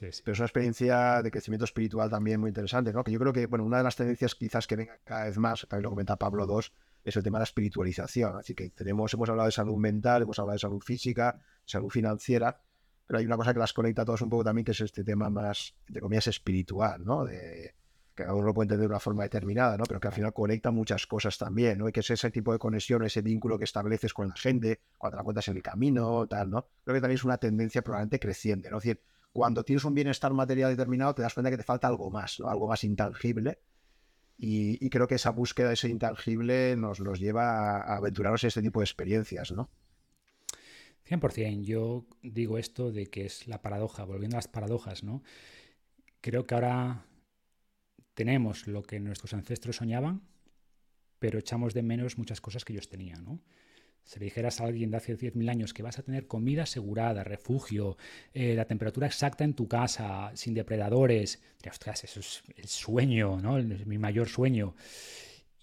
Pero 0.00 0.32
es 0.32 0.38
una 0.40 0.46
experiencia 0.46 1.22
de 1.22 1.30
crecimiento 1.30 1.64
espiritual 1.64 2.10
también 2.10 2.40
muy 2.40 2.48
interesante, 2.48 2.92
¿no? 2.92 3.04
Que 3.04 3.12
yo 3.12 3.20
creo 3.20 3.32
que, 3.32 3.46
bueno, 3.46 3.64
una 3.64 3.78
de 3.78 3.84
las 3.84 3.94
tendencias 3.94 4.34
quizás 4.34 4.66
que 4.66 4.74
venga 4.74 4.98
cada 5.04 5.26
vez 5.26 5.38
más, 5.38 5.64
también 5.68 5.84
lo 5.84 5.90
comenta 5.90 6.16
Pablo 6.16 6.44
II, 6.44 6.66
es 7.04 7.16
el 7.16 7.22
tema 7.22 7.38
de 7.38 7.42
la 7.42 7.44
espiritualización. 7.44 8.36
Así 8.36 8.54
que 8.54 8.70
tenemos, 8.70 9.12
hemos 9.14 9.28
hablado 9.28 9.46
de 9.46 9.52
salud 9.52 9.76
mental, 9.76 10.22
hemos 10.22 10.38
hablado 10.38 10.54
de 10.54 10.60
salud 10.60 10.80
física, 10.80 11.40
salud 11.64 11.90
financiera, 11.90 12.60
pero 13.06 13.18
hay 13.18 13.26
una 13.26 13.36
cosa 13.36 13.52
que 13.52 13.58
las 13.58 13.72
conecta 13.72 14.02
a 14.02 14.04
todos 14.04 14.22
un 14.22 14.30
poco 14.30 14.44
también, 14.44 14.64
que 14.64 14.72
es 14.72 14.80
este 14.80 15.04
tema 15.04 15.28
más, 15.30 15.74
de 15.88 16.00
comillas, 16.00 16.28
espiritual, 16.28 17.04
¿no? 17.04 17.24
De, 17.24 17.74
que 18.14 18.24
cada 18.24 18.34
uno 18.34 18.48
lo 18.48 18.54
puede 18.54 18.66
entender 18.66 18.88
de 18.88 18.92
una 18.92 19.00
forma 19.00 19.22
determinada, 19.22 19.76
¿no? 19.78 19.84
Pero 19.84 19.98
que 19.98 20.08
al 20.08 20.14
final 20.14 20.32
conecta 20.32 20.70
muchas 20.70 21.06
cosas 21.06 21.38
también, 21.38 21.78
¿no? 21.78 21.88
Y 21.88 21.92
que 21.92 22.00
es 22.00 22.10
ese 22.10 22.30
tipo 22.30 22.52
de 22.52 22.58
conexión, 22.58 23.02
ese 23.04 23.22
vínculo 23.22 23.58
que 23.58 23.64
estableces 23.64 24.12
con 24.12 24.28
la 24.28 24.36
gente, 24.36 24.80
cuando 24.98 25.16
la 25.16 25.24
cuentas 25.24 25.48
en 25.48 25.56
el 25.56 25.62
camino, 25.62 26.26
tal, 26.26 26.50
¿no? 26.50 26.66
Creo 26.84 26.94
que 26.94 27.00
también 27.00 27.16
es 27.16 27.24
una 27.24 27.38
tendencia 27.38 27.82
probablemente 27.82 28.20
creciente, 28.20 28.70
¿no? 28.70 28.78
Es 28.78 28.98
cuando 29.32 29.64
tienes 29.64 29.84
un 29.84 29.94
bienestar 29.94 30.32
material 30.34 30.70
determinado, 30.70 31.14
te 31.14 31.22
das 31.22 31.32
cuenta 31.32 31.50
que 31.50 31.56
te 31.56 31.62
falta 31.62 31.88
algo 31.88 32.10
más, 32.10 32.38
¿no? 32.38 32.48
Algo 32.48 32.68
más 32.68 32.84
intangible, 32.84 33.60
y, 34.36 34.90
creo 34.90 35.06
que 35.06 35.14
esa 35.14 35.30
búsqueda 35.30 35.68
de 35.68 35.74
ese 35.74 35.88
intangible 35.88 36.74
nos 36.76 36.98
los 36.98 37.20
lleva 37.20 37.76
a 37.76 37.96
aventurarnos 37.96 38.42
en 38.42 38.48
este 38.48 38.62
tipo 38.62 38.80
de 38.80 38.84
experiencias, 38.84 39.52
¿no? 39.52 39.70
100%. 41.08 41.62
Yo 41.62 42.06
digo 42.22 42.58
esto 42.58 42.90
de 42.90 43.06
que 43.06 43.24
es 43.26 43.46
la 43.46 43.62
paradoja, 43.62 44.04
volviendo 44.04 44.36
a 44.36 44.38
las 44.38 44.48
paradojas, 44.48 45.04
¿no? 45.04 45.22
Creo 46.20 46.46
que 46.46 46.54
ahora 46.54 47.04
tenemos 48.14 48.66
lo 48.66 48.82
que 48.82 49.00
nuestros 49.00 49.34
ancestros 49.34 49.76
soñaban, 49.76 50.22
pero 51.18 51.38
echamos 51.38 51.74
de 51.74 51.82
menos 51.82 52.18
muchas 52.18 52.40
cosas 52.40 52.64
que 52.64 52.72
ellos 52.72 52.88
tenían, 52.88 53.24
¿no? 53.24 53.40
Si 54.04 54.18
le 54.18 54.26
dijeras 54.26 54.60
a 54.60 54.64
alguien 54.64 54.90
de 54.90 54.96
hace 54.96 55.16
10.000 55.16 55.50
años 55.50 55.72
que 55.72 55.82
vas 55.82 55.98
a 55.98 56.02
tener 56.02 56.26
comida 56.26 56.64
asegurada, 56.64 57.24
refugio, 57.24 57.96
eh, 58.34 58.54
la 58.54 58.64
temperatura 58.64 59.06
exacta 59.06 59.44
en 59.44 59.54
tu 59.54 59.68
casa, 59.68 60.30
sin 60.34 60.54
depredadores, 60.54 61.40
ostras, 61.70 62.04
eso 62.04 62.20
es 62.20 62.42
el 62.56 62.68
sueño, 62.68 63.40
¿no? 63.40 63.62
mi 63.86 63.98
mayor 63.98 64.28
sueño. 64.28 64.74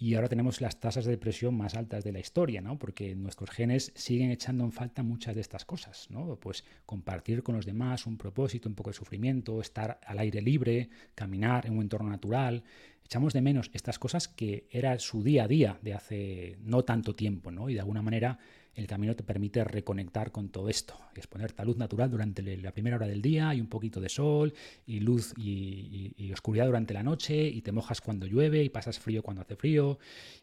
Y 0.02 0.16
ahora 0.16 0.30
tenemos 0.30 0.62
las 0.62 0.80
tasas 0.80 1.04
de 1.04 1.12
depresión 1.12 1.58
más 1.58 1.76
altas 1.76 2.06
de 2.06 2.14
la 2.14 2.20
historia, 2.20 2.62
¿no? 2.62 2.80
Porque 2.80 3.14
nuestros 3.16 3.50
genes 3.50 3.92
siguen 3.96 4.32
echando 4.32 4.64
en 4.64 4.72
falta 4.72 5.04
muchas 5.04 5.36
de 5.36 5.42
estas 5.42 5.66
cosas, 5.66 6.08
¿no? 6.10 6.38
Pues 6.38 6.64
compartir 6.86 7.44
con 7.44 7.56
los 7.58 7.66
demás 7.66 8.06
un 8.06 8.18
propósito, 8.18 8.70
un 8.70 8.76
poco 8.76 8.92
de 8.92 8.94
sufrimiento, 8.94 9.60
estar 9.60 10.00
al 10.06 10.20
aire 10.20 10.42
libre, 10.42 10.90
caminar 11.16 11.66
en 11.66 11.74
un 11.74 11.82
entorno 11.82 12.10
natural. 12.10 12.64
Echamos 13.10 13.34
de 13.34 13.42
menos 13.42 13.72
estas 13.74 13.98
cosas 13.98 14.28
que 14.28 14.68
era 14.70 15.00
su 15.00 15.24
día 15.24 15.46
a 15.46 15.48
día 15.48 15.80
de 15.82 15.96
hace 15.96 16.60
no 16.62 16.86
tanto 16.86 17.16
tiempo, 17.16 17.50
¿no? 17.50 17.68
Y 17.68 17.74
de 17.74 17.80
alguna 17.80 18.04
manera 18.04 18.38
el 18.76 18.86
camino 18.86 19.16
te 19.16 19.24
permite 19.24 19.64
reconectar 19.64 20.32
con 20.32 20.50
todo 20.50 20.70
esto, 20.70 20.94
es 21.16 21.26
ponerte 21.26 21.60
a 21.60 21.66
luz 21.66 21.76
natural 21.76 22.12
durante 22.12 22.44
la 22.58 22.72
primera 22.72 22.98
hora 22.98 23.08
del 23.08 23.24
día 23.24 23.56
y 23.56 23.62
un 23.62 23.66
poquito 23.66 24.00
de 24.00 24.10
sol 24.10 24.54
y 24.86 25.00
luz 25.00 25.34
y, 25.36 26.32
oscuridad 26.32 26.68
durante 26.68 26.94
la 26.94 27.02
noche 27.02 27.48
y 27.48 27.64
te 27.64 27.72
mojas 27.72 28.00
cuando 28.00 28.28
llueve 28.28 28.64
y 28.64 28.70
pasas 28.70 29.00
frío 29.00 29.24
cuando 29.24 29.42
hace 29.42 29.56
frío 29.56 29.98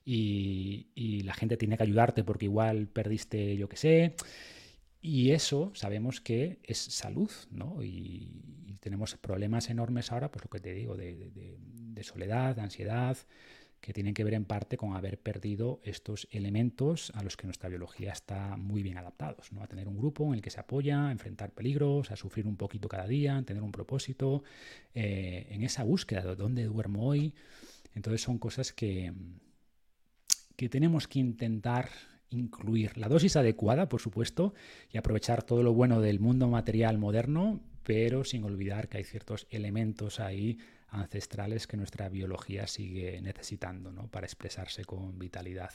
y, 0.05 0.89
y 0.97 1.21
la 1.21 1.35
gente 1.35 1.57
tiene 1.57 1.77
que 1.77 1.85
ayudarte 1.85 2.25
porque 2.25 2.47
igual 2.47 2.89
perdiste, 2.89 3.57
yo 3.57 3.69
qué 3.69 3.77
sé. 3.77 4.17
Y 5.01 5.31
eso 5.31 5.71
sabemos 5.75 6.21
que 6.21 6.59
es 6.65 6.79
salud, 6.79 7.31
¿no? 7.53 7.81
Y, 7.85 8.56
tenemos 8.87 9.17
problemas 9.17 9.69
enormes 9.69 10.13
ahora, 10.13 10.31
pues 10.31 10.45
lo 10.45 10.49
que 10.49 10.61
te 10.61 10.73
digo, 10.73 10.97
de, 10.97 11.59
soledad, 12.03 12.55
de 12.55 12.63
ansiedad, 12.63 13.17
que 13.81 13.93
tienen 13.93 14.15
que 14.15 14.23
ver 14.23 14.35
en 14.35 14.45
parte 14.45 14.77
con 14.77 14.95
haber 14.95 15.19
perdido 15.19 15.81
estos 15.83 16.29
elementos 16.31 17.11
a 17.17 17.25
los 17.25 17.37
que 17.37 17.49
nuestra 17.49 17.69
biología 17.69 18.13
está 18.13 18.57
muy 18.57 18.85
bien 18.85 18.97
adaptados, 18.97 19.51
¿no? 19.51 19.65
a 19.65 19.67
tener 19.67 19.89
un 19.89 19.99
grupo 19.99 20.29
en 20.29 20.35
el 20.35 20.41
que 20.41 20.51
se 20.51 20.61
apoya, 20.61 21.09
a 21.09 21.11
enfrentar 21.11 21.51
peligros, 21.51 22.13
a 22.13 22.17
sufrir 22.17 22.47
un 22.47 22.57
poquito 22.57 22.87
cada 22.87 23.09
día, 23.09 23.37
a 23.39 23.43
tener 23.43 23.65
un 23.65 23.73
propósito, 23.73 24.45
eh, 24.95 25.49
en 25.51 25.65
esa 25.65 25.83
búsqueda 25.83 26.23
de 26.23 26.37
dónde 26.37 26.63
duermo 26.63 27.09
hoy. 27.09 27.35
Entonces 27.93 28.23
son 28.23 28.39
cosas 28.39 28.73
que, 28.73 29.13
que 30.55 30.69
tenemos 30.69 31.09
que 31.09 31.19
intentar 31.19 31.89
incluir. 32.31 32.97
La 32.97 33.09
dosis 33.09 33.35
adecuada, 33.35 33.89
por 33.89 34.01
supuesto, 34.01 34.55
y 34.93 34.97
aprovechar 34.97 35.43
todo 35.43 35.65
lo 35.65 35.75
bueno 35.75 36.01
del 36.01 36.21
mundo 36.21 36.47
material 36.47 36.99
moderno, 36.99 37.61
pero 37.87 38.25
sin 38.25 38.43
olvidar 38.43 38.89
que 38.89 38.99
hay 38.99 39.05
ciertos 39.05 39.47
elementos 39.49 40.19
ahí 40.19 40.59
ancestrales 40.89 41.69
que 41.69 41.77
nuestra 41.77 42.09
biología 42.09 42.67
sigue 42.67 43.23
necesitando 43.23 43.93
¿no? 43.93 44.09
para 44.09 44.27
expresarse 44.27 44.85
con 44.85 45.17
vitalidad. 45.21 45.71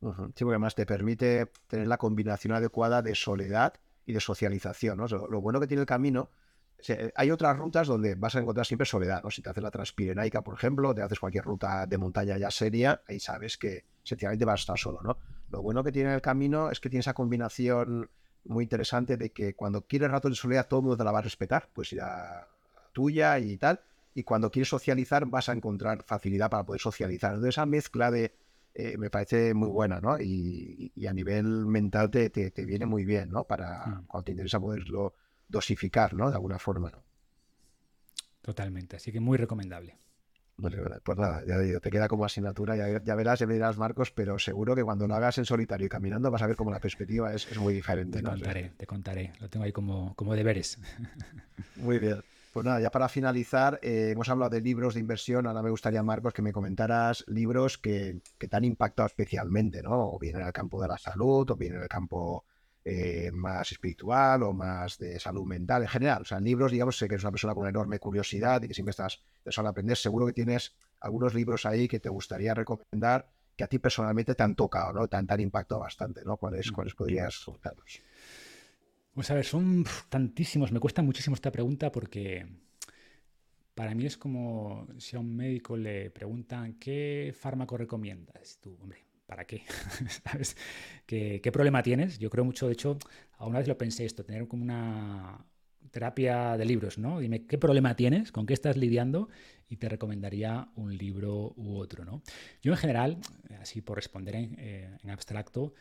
Sí, 0.00 0.44
porque 0.44 0.52
además 0.52 0.74
te 0.74 0.84
permite 0.84 1.46
tener 1.68 1.88
la 1.88 1.96
combinación 1.96 2.52
adecuada 2.52 3.00
de 3.00 3.14
soledad 3.14 3.72
y 4.04 4.12
de 4.12 4.20
socialización. 4.20 4.98
Lo 4.98 5.40
bueno 5.40 5.58
que 5.58 5.66
tiene 5.66 5.80
el 5.80 5.86
camino, 5.86 6.28
hay 7.14 7.30
otras 7.30 7.56
rutas 7.56 7.88
donde 7.88 8.14
vas 8.14 8.36
a 8.36 8.40
encontrar 8.40 8.66
siempre 8.66 8.84
soledad. 8.84 9.22
¿no? 9.24 9.30
Si 9.30 9.40
te 9.40 9.48
haces 9.48 9.62
la 9.62 9.70
Transpirenaica, 9.70 10.42
por 10.42 10.54
ejemplo, 10.54 10.94
te 10.94 11.00
haces 11.00 11.18
cualquier 11.18 11.44
ruta 11.44 11.86
de 11.86 11.96
montaña 11.96 12.36
ya 12.36 12.50
seria, 12.50 13.00
ahí 13.08 13.20
sabes 13.20 13.56
que 13.56 13.86
sencillamente 14.02 14.44
vas 14.44 14.60
a 14.60 14.62
estar 14.62 14.78
solo. 14.78 15.00
¿no? 15.02 15.16
Lo 15.48 15.62
bueno 15.62 15.82
que 15.82 15.92
tiene 15.92 16.14
el 16.14 16.20
camino 16.20 16.70
es 16.70 16.78
que 16.78 16.90
tiene 16.90 17.00
esa 17.00 17.14
combinación 17.14 18.10
muy 18.48 18.64
interesante 18.64 19.16
de 19.16 19.30
que 19.30 19.54
cuando 19.54 19.86
quieres 19.86 20.10
rato 20.10 20.28
de 20.28 20.34
soledad 20.34 20.68
todo 20.68 20.80
el 20.80 20.84
mundo 20.84 20.96
te 20.96 21.04
la 21.04 21.12
va 21.12 21.20
a 21.20 21.22
respetar, 21.22 21.68
pues 21.72 21.92
irá 21.92 22.48
tuya 22.92 23.38
y 23.38 23.56
tal, 23.56 23.80
y 24.14 24.22
cuando 24.22 24.50
quieres 24.50 24.68
socializar 24.68 25.26
vas 25.26 25.48
a 25.48 25.52
encontrar 25.52 26.02
facilidad 26.04 26.50
para 26.50 26.64
poder 26.64 26.80
socializar. 26.80 27.32
Entonces 27.32 27.54
esa 27.54 27.66
mezcla 27.66 28.10
de 28.10 28.32
eh, 28.74 28.98
me 28.98 29.08
parece 29.08 29.54
muy 29.54 29.68
buena, 29.68 30.00
¿no? 30.00 30.20
Y, 30.20 30.92
a 31.08 31.12
nivel 31.12 31.66
mental 31.66 32.10
te, 32.10 32.28
te, 32.28 32.64
viene 32.66 32.84
muy 32.84 33.06
bien, 33.06 33.30
¿no? 33.30 33.44
Para 33.44 33.86
mm. 33.86 34.06
cuando 34.06 34.24
te 34.24 34.32
interesa 34.32 34.60
poderlo 34.60 35.14
dosificar, 35.48 36.12
¿no? 36.12 36.28
De 36.28 36.34
alguna 36.34 36.58
forma, 36.58 36.90
¿no? 36.90 37.02
Totalmente, 38.42 38.96
así 38.96 39.12
que 39.12 39.20
muy 39.20 39.38
recomendable. 39.38 39.98
Pues 40.56 41.18
nada, 41.18 41.42
ya 41.46 41.80
te 41.80 41.90
queda 41.90 42.08
como 42.08 42.24
asignatura, 42.24 42.76
ya, 42.76 43.02
ya, 43.02 43.14
verás, 43.14 43.38
ya 43.38 43.46
verás 43.46 43.76
Marcos, 43.76 44.10
pero 44.10 44.38
seguro 44.38 44.74
que 44.74 44.84
cuando 44.84 45.06
lo 45.06 45.14
hagas 45.14 45.36
en 45.38 45.44
solitario 45.44 45.86
y 45.86 45.90
caminando 45.90 46.30
vas 46.30 46.42
a 46.42 46.46
ver 46.46 46.56
cómo 46.56 46.70
la 46.70 46.80
perspectiva 46.80 47.34
es, 47.34 47.56
muy 47.58 47.74
diferente. 47.74 48.18
Te 48.18 48.24
contaré, 48.24 48.72
te 48.76 48.86
contaré, 48.86 49.32
lo 49.40 49.50
tengo 49.50 49.64
ahí 49.64 49.72
como, 49.72 50.14
como 50.14 50.34
deberes. 50.34 50.78
Muy 51.76 51.98
bien. 51.98 52.22
Pues 52.56 52.64
nada, 52.64 52.80
ya 52.80 52.90
para 52.90 53.10
finalizar, 53.10 53.78
eh, 53.82 54.12
hemos 54.12 54.30
hablado 54.30 54.48
de 54.48 54.62
libros 54.62 54.94
de 54.94 55.00
inversión. 55.00 55.46
Ahora 55.46 55.60
me 55.60 55.68
gustaría, 55.68 56.02
Marcos, 56.02 56.32
que 56.32 56.40
me 56.40 56.54
comentaras 56.54 57.22
libros 57.26 57.76
que, 57.76 58.22
te 58.38 58.56
han 58.56 58.64
impactado 58.64 59.06
especialmente, 59.06 59.82
¿no? 59.82 60.12
O 60.12 60.18
bien 60.18 60.36
en 60.36 60.46
el 60.46 60.54
campo 60.54 60.80
de 60.80 60.88
la 60.88 60.96
salud, 60.96 61.50
o 61.50 61.56
bien 61.56 61.74
en 61.74 61.82
el 61.82 61.88
campo 61.88 62.46
eh, 62.88 63.32
más 63.32 63.72
espiritual 63.72 64.44
o 64.44 64.52
más 64.52 64.96
de 64.98 65.18
salud 65.18 65.44
mental 65.44 65.82
en 65.82 65.88
general. 65.88 66.22
O 66.22 66.24
sea, 66.24 66.38
libros, 66.38 66.70
digamos, 66.70 66.96
sé 66.96 67.08
que 67.08 67.14
eres 67.14 67.24
una 67.24 67.32
persona 67.32 67.52
con 67.52 67.66
enorme 67.66 67.98
curiosidad 67.98 68.62
y 68.62 68.68
que 68.68 68.74
siempre 68.74 68.92
estás 68.92 69.24
pensando 69.42 69.68
en 69.68 69.72
aprender. 69.72 69.96
Seguro 69.96 70.24
que 70.26 70.32
tienes 70.32 70.72
algunos 71.00 71.34
libros 71.34 71.66
ahí 71.66 71.88
que 71.88 71.98
te 71.98 72.08
gustaría 72.08 72.54
recomendar 72.54 73.28
que 73.56 73.64
a 73.64 73.66
ti 73.66 73.80
personalmente 73.80 74.36
te 74.36 74.42
han 74.44 74.54
tocado, 74.54 74.92
¿no? 74.92 75.08
Te 75.08 75.16
han, 75.16 75.40
impactado 75.40 75.80
bastante, 75.80 76.22
¿no? 76.24 76.36
¿Cuáles, 76.36 76.70
cuáles 76.70 76.94
podrías 76.94 77.36
contarnos? 77.44 78.02
Pues 79.12 79.32
a 79.32 79.34
ver, 79.34 79.44
son 79.44 79.84
tantísimos, 80.08 80.70
me 80.70 80.78
cuesta 80.78 81.02
muchísimo 81.02 81.34
esta 81.34 81.50
pregunta 81.50 81.90
porque 81.90 82.46
para 83.74 83.96
mí 83.96 84.06
es 84.06 84.16
como 84.16 84.86
si 84.98 85.16
a 85.16 85.18
un 85.18 85.34
médico 85.34 85.76
le 85.76 86.12
preguntan 86.12 86.74
qué 86.74 87.34
fármaco 87.36 87.76
recomiendas. 87.76 88.60
Tú, 88.60 88.78
hombre, 88.80 89.05
¿para 89.26 89.44
qué? 89.44 89.62
¿Sabes? 90.24 90.56
¿Qué, 91.06 91.50
problema 91.52 91.82
tienes? 91.82 92.18
Yo 92.18 92.30
creo 92.30 92.44
mucho, 92.44 92.66
de 92.66 92.72
hecho, 92.72 92.98
a 93.38 93.46
una 93.46 93.58
vez 93.58 93.68
lo 93.68 93.76
pensé 93.76 94.04
esto, 94.04 94.24
tener 94.24 94.48
como 94.48 94.62
una 94.62 95.44
terapia 95.90 96.56
de 96.56 96.64
libros, 96.64 96.98
¿no? 96.98 97.20
Dime, 97.20 97.46
¿qué 97.46 97.58
problema 97.58 97.94
tienes? 97.96 98.32
¿Con 98.32 98.46
qué 98.46 98.54
estás 98.54 98.76
lidiando? 98.76 99.28
Y 99.68 99.76
te 99.76 99.88
recomendaría 99.88 100.68
un 100.76 100.96
libro 100.96 101.54
u 101.56 101.76
otro, 101.76 102.04
¿no? 102.04 102.22
Yo 102.62 102.72
en 102.72 102.78
general, 102.78 103.18
así 103.60 103.80
por 103.80 103.96
responder 103.96 104.36
en 104.36 104.56
eh, 104.58 104.98
abstracto, 105.08 105.72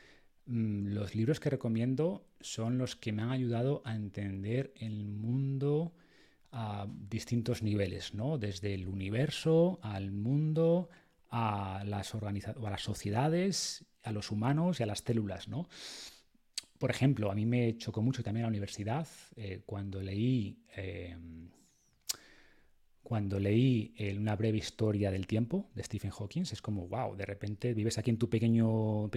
Mm, 0.47 0.93
los 0.93 1.15
libros 1.15 1.39
que 1.39 1.49
recomiendo 1.49 2.27
son 2.39 2.77
los 2.77 2.95
que 2.95 3.11
me 3.11 3.23
han 3.23 3.31
ayudado 3.31 3.81
a 3.84 3.95
entender 3.95 4.73
el 4.77 5.05
mundo 5.05 5.93
a 6.51 6.88
distintos 7.09 7.63
niveles, 7.63 8.13
¿no? 8.13 8.38
Desde 8.38 8.73
el 8.73 8.88
universo 8.88 9.80
al 9.81 10.11
mundo, 10.11 10.89
a 11.37 11.83
las, 11.83 12.15
a 12.15 12.69
las 12.69 12.81
sociedades, 12.81 13.83
a 14.03 14.13
los 14.13 14.31
humanos 14.31 14.79
y 14.79 14.83
a 14.83 14.85
las 14.85 14.99
células, 14.99 15.49
¿no? 15.49 15.67
Por 16.79 16.91
ejemplo, 16.91 17.29
a 17.29 17.35
mí 17.35 17.45
me 17.45 17.77
chocó 17.77 18.01
mucho 18.01 18.23
también 18.23 18.43
la 18.43 18.47
universidad 18.47 19.05
eh, 19.35 19.61
cuando 19.65 20.01
leí 20.01 20.63
eh, 20.77 21.17
cuando 23.03 23.37
leí 23.39 23.93
una 24.17 24.35
breve 24.35 24.57
historia 24.57 25.11
del 25.11 25.27
tiempo 25.27 25.69
de 25.75 25.83
Stephen 25.83 26.09
Hawking, 26.09 26.41
es 26.41 26.59
como, 26.59 26.87
wow, 26.87 27.15
de 27.15 27.25
repente 27.25 27.75
vives 27.75 27.99
aquí 27.99 28.09
en 28.09 28.17
tu 28.17 28.29
pequeño, 28.29 29.09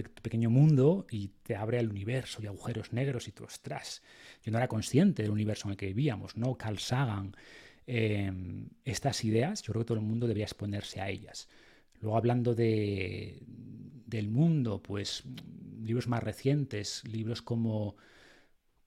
mundo 0.49 1.07
y 1.09 1.29
te 1.41 1.55
abre 1.55 1.79
el 1.79 1.89
universo 1.89 2.43
y 2.43 2.45
agujeros 2.45 2.93
negros 2.93 3.27
y 3.27 3.31
tú, 3.31 3.45
ostras, 3.45 4.03
yo 4.43 4.51
no 4.51 4.59
era 4.59 4.67
consciente 4.67 5.23
del 5.23 5.31
universo 5.31 5.67
en 5.67 5.71
el 5.71 5.77
que 5.77 5.87
vivíamos, 5.87 6.37
¿no? 6.37 6.55
Carl 6.55 6.77
Sagan, 6.77 7.35
em, 7.87 8.69
estas 8.85 9.23
ideas, 9.23 9.63
yo 9.63 9.73
creo 9.73 9.83
que 9.83 9.87
todo 9.87 9.97
el 9.97 10.05
mundo 10.05 10.27
debía 10.27 10.45
exponerse 10.45 11.01
a 11.01 11.09
ellas. 11.09 11.47
Luego 12.01 12.17
hablando 12.17 12.55
de, 12.55 13.41
del 14.05 14.29
mundo, 14.29 14.81
pues 14.81 15.23
libros 15.81 16.07
más 16.07 16.23
recientes, 16.23 17.03
libros 17.05 17.41
como 17.41 17.95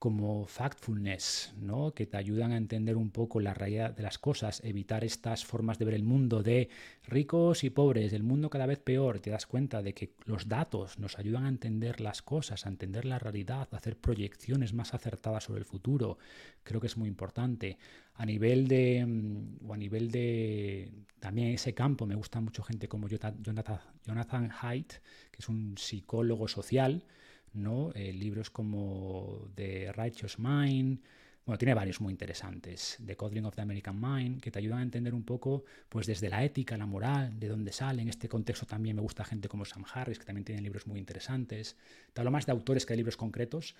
como 0.03 0.45
factfulness, 0.47 1.53
¿no? 1.61 1.93
que 1.93 2.05
te 2.05 2.17
ayudan 2.17 2.51
a 2.51 2.57
entender 2.57 2.97
un 2.97 3.09
poco 3.09 3.39
la 3.39 3.53
realidad 3.53 3.95
de 3.95 4.03
las 4.03 4.17
cosas, 4.17 4.59
evitar 4.65 5.05
estas 5.05 5.45
formas 5.45 5.79
de 5.79 5.85
ver 5.85 5.93
el 5.93 6.03
mundo 6.03 6.43
de 6.43 6.67
ricos 7.07 7.63
y 7.63 7.69
pobres, 7.69 8.11
el 8.11 8.21
mundo 8.21 8.49
cada 8.49 8.65
vez 8.65 8.79
peor, 8.79 9.21
te 9.21 9.29
das 9.29 9.45
cuenta 9.45 9.81
de 9.81 9.93
que 9.93 10.13
los 10.25 10.49
datos 10.49 10.99
nos 10.99 11.17
ayudan 11.19 11.45
a 11.45 11.47
entender 11.47 12.01
las 12.01 12.21
cosas, 12.21 12.65
a 12.65 12.69
entender 12.69 13.05
la 13.05 13.17
realidad, 13.17 13.69
a 13.71 13.77
hacer 13.77 13.95
proyecciones 13.95 14.73
más 14.73 14.93
acertadas 14.93 15.45
sobre 15.45 15.59
el 15.59 15.65
futuro, 15.65 16.17
creo 16.63 16.81
que 16.81 16.87
es 16.87 16.97
muy 16.97 17.07
importante. 17.07 17.77
A 18.15 18.25
nivel 18.25 18.67
de, 18.67 19.05
mm, 19.05 19.67
o 19.67 19.73
a 19.73 19.77
nivel 19.77 20.11
de 20.11 20.91
también 21.19 21.49
ese 21.49 21.73
campo, 21.73 22.05
me 22.05 22.15
gusta 22.15 22.41
mucho 22.41 22.63
gente 22.63 22.87
como 22.87 23.07
Jonathan, 23.07 24.51
Haidt, 24.61 24.93
que 25.31 25.39
es 25.39 25.49
un 25.49 25.77
psicólogo 25.77 26.47
social, 26.47 27.05
¿no? 27.53 27.91
Eh, 27.95 28.11
libros 28.11 28.49
como 28.49 29.49
The 29.55 29.93
Righteous 29.93 30.37
Mind, 30.37 30.99
bueno, 31.45 31.57
tiene 31.57 31.73
varios 31.73 31.99
muy 31.99 32.11
interesantes, 32.11 32.97
The 33.05 33.17
Codling 33.17 33.43
of 33.43 33.53
the 33.55 33.61
American 33.61 33.99
Mind, 33.99 34.39
que 34.39 34.49
te 34.49 34.59
ayudan 34.59 34.79
a 34.79 34.83
entender 34.83 35.13
un 35.13 35.23
poco, 35.23 35.65
pues 35.89 36.07
desde 36.07 36.29
la 36.29 36.41
ética, 36.41 36.77
la 36.77 36.85
moral, 36.85 37.37
de 37.37 37.49
dónde 37.49 37.73
sale. 37.73 38.01
En 38.01 38.07
este 38.07 38.29
contexto 38.29 38.65
también 38.65 38.95
me 38.95 39.01
gusta 39.01 39.25
gente 39.25 39.49
como 39.49 39.65
Sam 39.65 39.83
Harris, 39.93 40.19
que 40.19 40.23
también 40.23 40.45
tiene 40.45 40.61
libros 40.61 40.87
muy 40.87 40.99
interesantes. 40.99 41.75
Te 42.13 42.21
hablo 42.21 42.31
más 42.31 42.45
de 42.45 42.53
autores 42.53 42.85
que 42.85 42.93
de 42.93 42.97
libros 42.97 43.17
concretos. 43.17 43.75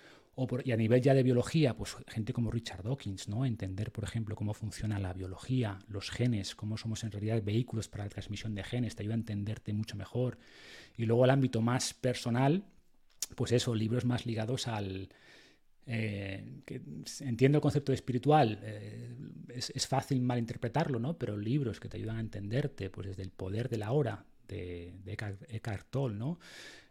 Y 0.64 0.72
a 0.72 0.76
nivel 0.76 1.00
ya 1.00 1.14
de 1.14 1.22
biología, 1.22 1.74
pues 1.74 1.96
gente 2.08 2.34
como 2.34 2.50
Richard 2.50 2.82
Dawkins, 2.82 3.28
¿no? 3.28 3.46
Entender, 3.46 3.92
por 3.92 4.04
ejemplo, 4.04 4.36
cómo 4.36 4.52
funciona 4.52 4.98
la 4.98 5.14
biología, 5.14 5.78
los 5.88 6.10
genes, 6.10 6.54
cómo 6.54 6.76
somos 6.76 7.02
en 7.02 7.12
realidad 7.12 7.42
vehículos 7.42 7.88
para 7.88 8.04
la 8.04 8.10
transmisión 8.10 8.54
de 8.54 8.62
genes, 8.62 8.94
te 8.94 9.04
ayuda 9.04 9.14
a 9.14 9.18
entenderte 9.18 9.72
mucho 9.72 9.96
mejor. 9.96 10.36
Y 10.98 11.06
luego 11.06 11.24
el 11.24 11.30
ámbito 11.30 11.62
más 11.62 11.94
personal, 11.94 12.64
pues 13.36 13.52
eso, 13.52 13.74
libros 13.74 14.04
más 14.04 14.26
ligados 14.26 14.68
al... 14.68 15.08
Eh, 15.86 16.62
entiendo 17.20 17.58
el 17.58 17.62
concepto 17.62 17.92
de 17.92 17.96
espiritual, 17.96 18.58
eh, 18.62 19.14
es, 19.54 19.86
fácil 19.86 20.20
malinterpretarlo, 20.22 20.98
¿no? 20.98 21.18
Pero 21.18 21.36
libros 21.36 21.78
que 21.78 21.88
te 21.88 21.98
ayudan 21.98 22.16
a 22.16 22.20
entenderte, 22.20 22.90
pues 22.90 23.08
desde 23.08 23.22
el 23.22 23.30
poder 23.30 23.68
de 23.68 23.78
la 23.78 23.92
hora, 23.92 24.24
de, 24.48 24.94
de 25.04 25.12
Eckhart 25.12 25.90
Tolle, 25.90 26.16
¿no? 26.16 26.38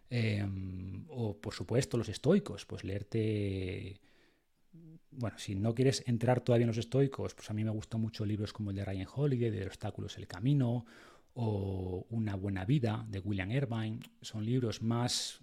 Em, 0.10 1.06
o 1.10 1.36
por 1.42 1.54
supuesto 1.56 1.98
los 1.98 2.10
estoicos, 2.10 2.66
pues 2.66 2.84
leerte... 2.84 4.00
Bueno, 5.10 5.38
si 5.38 5.56
no 5.56 5.74
quieres 5.74 6.04
entrar 6.08 6.42
todavía 6.42 6.66
en 6.66 6.70
los 6.70 6.78
estoicos, 6.78 7.36
pues 7.36 7.50
a 7.50 7.54
mí 7.54 7.64
me 7.64 7.72
gustan 7.72 8.02
mucho 8.02 8.26
libros 8.26 8.54
como 8.54 8.72
el 8.72 8.76
de 8.76 8.86
Ryan 8.86 9.08
Holiday, 9.14 9.50
de 9.50 9.66
Obstáculos 9.66 10.18
el 10.18 10.28
Camino, 10.28 10.86
o 11.34 12.06
Una 12.10 12.36
Buena 12.36 12.66
Vida, 12.66 13.06
de 13.10 13.20
William 13.20 13.52
Irvine. 13.52 14.00
Son 14.22 14.46
libros 14.46 14.82
más 14.82 15.40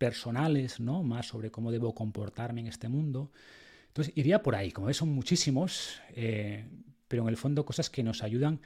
personales, 0.00 0.80
¿no? 0.80 1.02
Más 1.02 1.26
sobre 1.26 1.50
cómo 1.50 1.70
debo 1.70 1.94
comportarme 1.94 2.62
en 2.62 2.68
este 2.68 2.88
mundo. 2.88 3.30
Entonces, 3.88 4.14
iría 4.16 4.42
por 4.42 4.56
ahí. 4.56 4.72
Como 4.72 4.86
ves, 4.86 4.96
son 4.96 5.10
muchísimos, 5.10 6.00
eh, 6.16 6.66
pero 7.06 7.22
en 7.24 7.28
el 7.28 7.36
fondo 7.36 7.66
cosas 7.66 7.90
que 7.90 8.02
nos 8.02 8.22
ayudan 8.22 8.62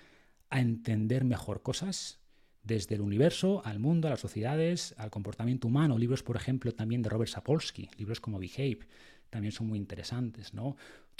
a 0.48 0.60
entender 0.60 1.24
mejor 1.24 1.60
cosas 1.62 2.20
desde 2.62 2.94
el 2.94 3.00
universo 3.00 3.62
al 3.64 3.80
mundo, 3.80 4.06
a 4.06 4.12
las 4.12 4.20
sociedades, 4.20 4.94
al 4.96 5.10
comportamiento 5.10 5.66
humano. 5.66 5.98
Libros, 5.98 6.22
por 6.22 6.36
ejemplo, 6.36 6.72
también 6.72 7.02
de 7.02 7.08
Robert 7.08 7.32
Sapolsky, 7.32 7.90
libros 7.98 8.20
como 8.20 8.38
Behave, 8.38 8.86
también 9.28 9.50
son 9.50 9.66
muy 9.66 9.78
interesantes, 9.78 10.54
¿no? 10.54 10.76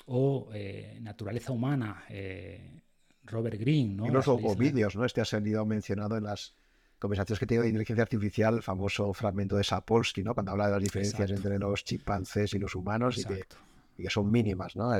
O 0.06 0.48
eh, 0.54 0.96
Naturaleza 1.02 1.50
Humana, 1.50 2.04
eh, 2.08 2.82
Robert 3.24 3.58
Greene, 3.58 3.94
¿no? 3.94 4.04
o, 4.04 4.54
vídeos, 4.54 4.94
¿no? 4.94 5.04
Este 5.04 5.20
ha 5.20 5.24
salido 5.24 5.66
mencionado 5.66 6.16
en 6.16 6.22
las 6.22 6.54
conversaciones 6.98 7.38
que 7.38 7.46
tengo 7.46 7.62
de 7.62 7.68
inteligencia 7.68 8.02
artificial, 8.02 8.62
famoso 8.62 9.12
fragmento 9.12 9.56
de 9.56 9.64
Sapolsky, 9.64 10.22
¿no? 10.22 10.34
Cuando 10.34 10.52
habla 10.52 10.66
de 10.66 10.72
las 10.72 10.82
diferencias 10.82 11.30
entre 11.30 11.58
los 11.58 11.84
chimpancés 11.84 12.54
y 12.54 12.58
los 12.58 12.74
humanos 12.74 13.18
y 13.18 13.24
que, 14.02 14.10
son 14.10 14.30
mínimas, 14.30 14.76
¿no? 14.76 14.92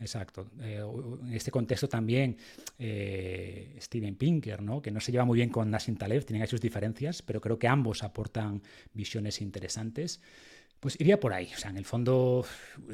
Exacto. 0.00 0.46
Eh, 0.60 0.80
en 1.22 1.32
este 1.32 1.50
contexto 1.50 1.88
también 1.88 2.36
eh, 2.78 3.76
Steven 3.80 4.14
Pinker, 4.14 4.62
¿no? 4.62 4.80
que 4.80 4.90
no 4.90 5.00
se 5.00 5.10
lleva 5.10 5.24
muy 5.24 5.36
bien 5.36 5.50
con 5.50 5.70
Nassim 5.70 5.96
Taleb, 5.96 6.24
tienen 6.24 6.46
sus 6.46 6.60
diferencias, 6.60 7.22
pero 7.22 7.40
creo 7.40 7.58
que 7.58 7.66
ambos 7.66 8.04
aportan 8.04 8.62
visiones 8.94 9.40
interesantes. 9.40 10.20
Pues 10.78 11.00
iría 11.00 11.18
por 11.18 11.32
ahí. 11.32 11.50
O 11.52 11.58
sea, 11.58 11.70
en 11.70 11.78
el 11.78 11.84
fondo 11.84 12.46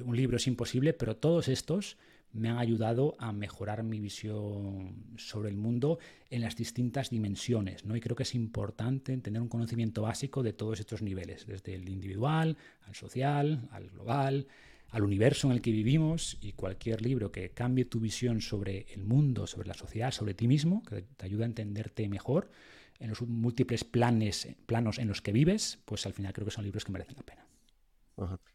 un 0.04 0.16
libro 0.16 0.38
es 0.38 0.46
imposible, 0.46 0.94
pero 0.94 1.16
todos 1.16 1.48
estos 1.48 1.98
me 2.35 2.51
han 2.51 2.59
ayudado 2.59 3.16
a 3.19 3.32
mejorar 3.32 3.82
mi 3.85 4.01
visión 4.01 5.15
sobre 5.16 5.48
el 5.48 5.56
mundo 5.56 5.98
en 6.31 6.43
las 6.43 6.56
distintas 6.56 7.11
dimensiones. 7.11 7.85
¿no? 7.85 7.97
Y 7.97 8.01
creo 8.01 8.16
que 8.16 8.24
es 8.24 8.35
importante 8.35 9.16
tener 9.19 9.40
un 9.40 9.48
conocimiento 9.48 10.02
básico 10.02 10.43
de 10.43 10.52
todos 10.52 10.81
estos 10.81 11.01
niveles, 11.01 11.47
desde 11.47 11.74
el 11.74 11.89
individual, 11.89 12.56
al 12.86 12.94
social, 12.94 13.69
al 13.70 13.89
global, 13.89 14.48
al 14.90 15.02
universo 15.05 15.48
en 15.48 15.55
el 15.55 15.62
que 15.62 15.70
vivimos 15.70 16.36
y 16.40 16.52
cualquier 16.52 17.02
libro 17.02 17.32
que 17.32 17.51
cambie 17.51 17.85
tu 17.85 18.01
visión 18.01 18.40
sobre 18.40 18.86
el 18.93 19.05
mundo, 19.05 19.47
sobre 19.47 19.69
la 19.69 19.74
sociedad, 19.74 20.11
sobre 20.11 20.35
ti 20.35 20.48
mismo, 20.48 20.82
que 20.82 21.02
te 21.02 21.27
ayude 21.27 21.44
a 21.44 21.47
entenderte 21.47 22.09
mejor 22.09 22.51
en 22.98 23.11
los 23.11 23.23
múltiples 23.23 23.85
planes, 23.85 24.48
planos 24.66 24.98
en 24.98 25.09
los 25.09 25.20
que 25.20 25.32
vives, 25.32 25.78
pues 25.85 26.06
al 26.06 26.12
final 26.12 26.32
creo 26.32 26.47
que 26.47 26.52
son 26.52 26.65
libros 26.65 26.85
que 26.85 26.93
merecen 26.93 27.16
la 27.16 27.23
pena. 27.23 27.44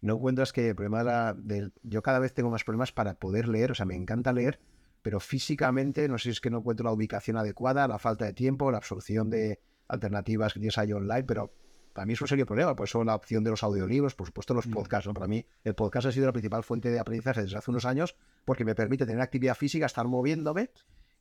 No 0.02 0.16
encuentras 0.16 0.54
que 0.54 0.70
el 0.70 0.76
problema 0.76 1.34
del... 1.34 1.74
Yo 1.84 2.02
cada 2.02 2.20
vez 2.20 2.34
tengo 2.34 2.50
más 2.50 2.64
problemas 2.64 2.92
para 2.92 3.16
poder 3.16 3.48
leer, 3.48 3.72
o 3.72 3.76
sea, 3.76 3.86
me 3.86 3.96
encanta 3.96 4.32
leer, 4.32 4.60
pero 5.02 5.20
físicamente 5.20 6.08
no 6.08 6.18
sé 6.18 6.24
si 6.24 6.30
es 6.30 6.42
que 6.42 6.50
no 6.50 6.60
encuentro 6.60 6.86
la 6.86 6.92
ubicación 6.92 7.38
adecuada, 7.38 7.88
la 7.88 8.00
falta 8.00 8.26
de 8.26 8.34
tiempo, 8.34 8.72
la 8.72 8.78
absorción 8.78 9.30
de 9.30 9.60
alternativas 9.88 10.54
que 10.54 10.60
tienes 10.60 10.78
ahí 10.78 10.94
online, 10.94 11.24
pero 11.24 11.54
para 11.94 12.06
mí 12.06 12.14
es 12.14 12.22
un 12.22 12.28
serio 12.28 12.46
problema, 12.46 12.76
por 12.76 12.88
eso 12.88 13.04
la 13.04 13.16
opción 13.16 13.44
de 13.44 13.50
los 13.50 13.64
audiolibros, 13.64 14.16
por 14.16 14.28
supuesto 14.28 14.54
los 14.54 14.68
mm. 14.68 14.72
podcasts, 14.72 15.08
¿no? 15.08 15.14
Para 15.14 15.28
mí 15.28 15.46
el 15.64 15.76
podcast 15.76 16.08
ha 16.08 16.12
sido 16.12 16.28
la 16.28 16.32
principal 16.32 16.64
fuente 16.64 16.90
de 16.90 17.00
aprendizaje 17.00 17.42
desde 17.42 17.58
hace 17.58 17.72
unos 17.72 17.86
años 17.86 18.16
porque 18.46 18.64
me 18.64 18.76
permite 18.76 19.06
tener 19.06 19.22
actividad 19.22 19.56
física, 19.56 19.86
estar 19.86 20.08
moviéndome 20.08 20.70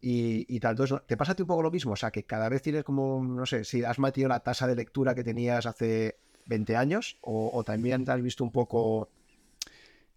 y, 0.00 0.46
y, 0.54 0.60
tal. 0.60 0.72
Entonces, 0.72 1.00
¿te 1.06 1.16
pasa 1.16 1.32
a 1.32 1.34
ti 1.34 1.42
un 1.42 1.48
poco 1.48 1.62
lo 1.62 1.70
mismo? 1.70 1.92
O 1.92 1.96
sea, 1.96 2.10
que 2.10 2.24
cada 2.24 2.48
vez 2.48 2.62
tienes 2.62 2.84
como, 2.84 3.22
no 3.24 3.46
sé, 3.46 3.64
si 3.64 3.82
has 3.82 3.98
mantenido 3.98 4.28
la 4.28 4.40
tasa 4.40 4.66
de 4.66 4.76
lectura 4.76 5.14
que 5.14 5.24
tenías 5.24 5.66
hace 5.66 6.20
20 6.48 6.76
años 6.76 7.18
o, 7.20 7.62
también 7.64 8.04
te 8.04 8.10
has 8.10 8.22
visto 8.22 8.42
un 8.42 8.50
poco... 8.50 9.08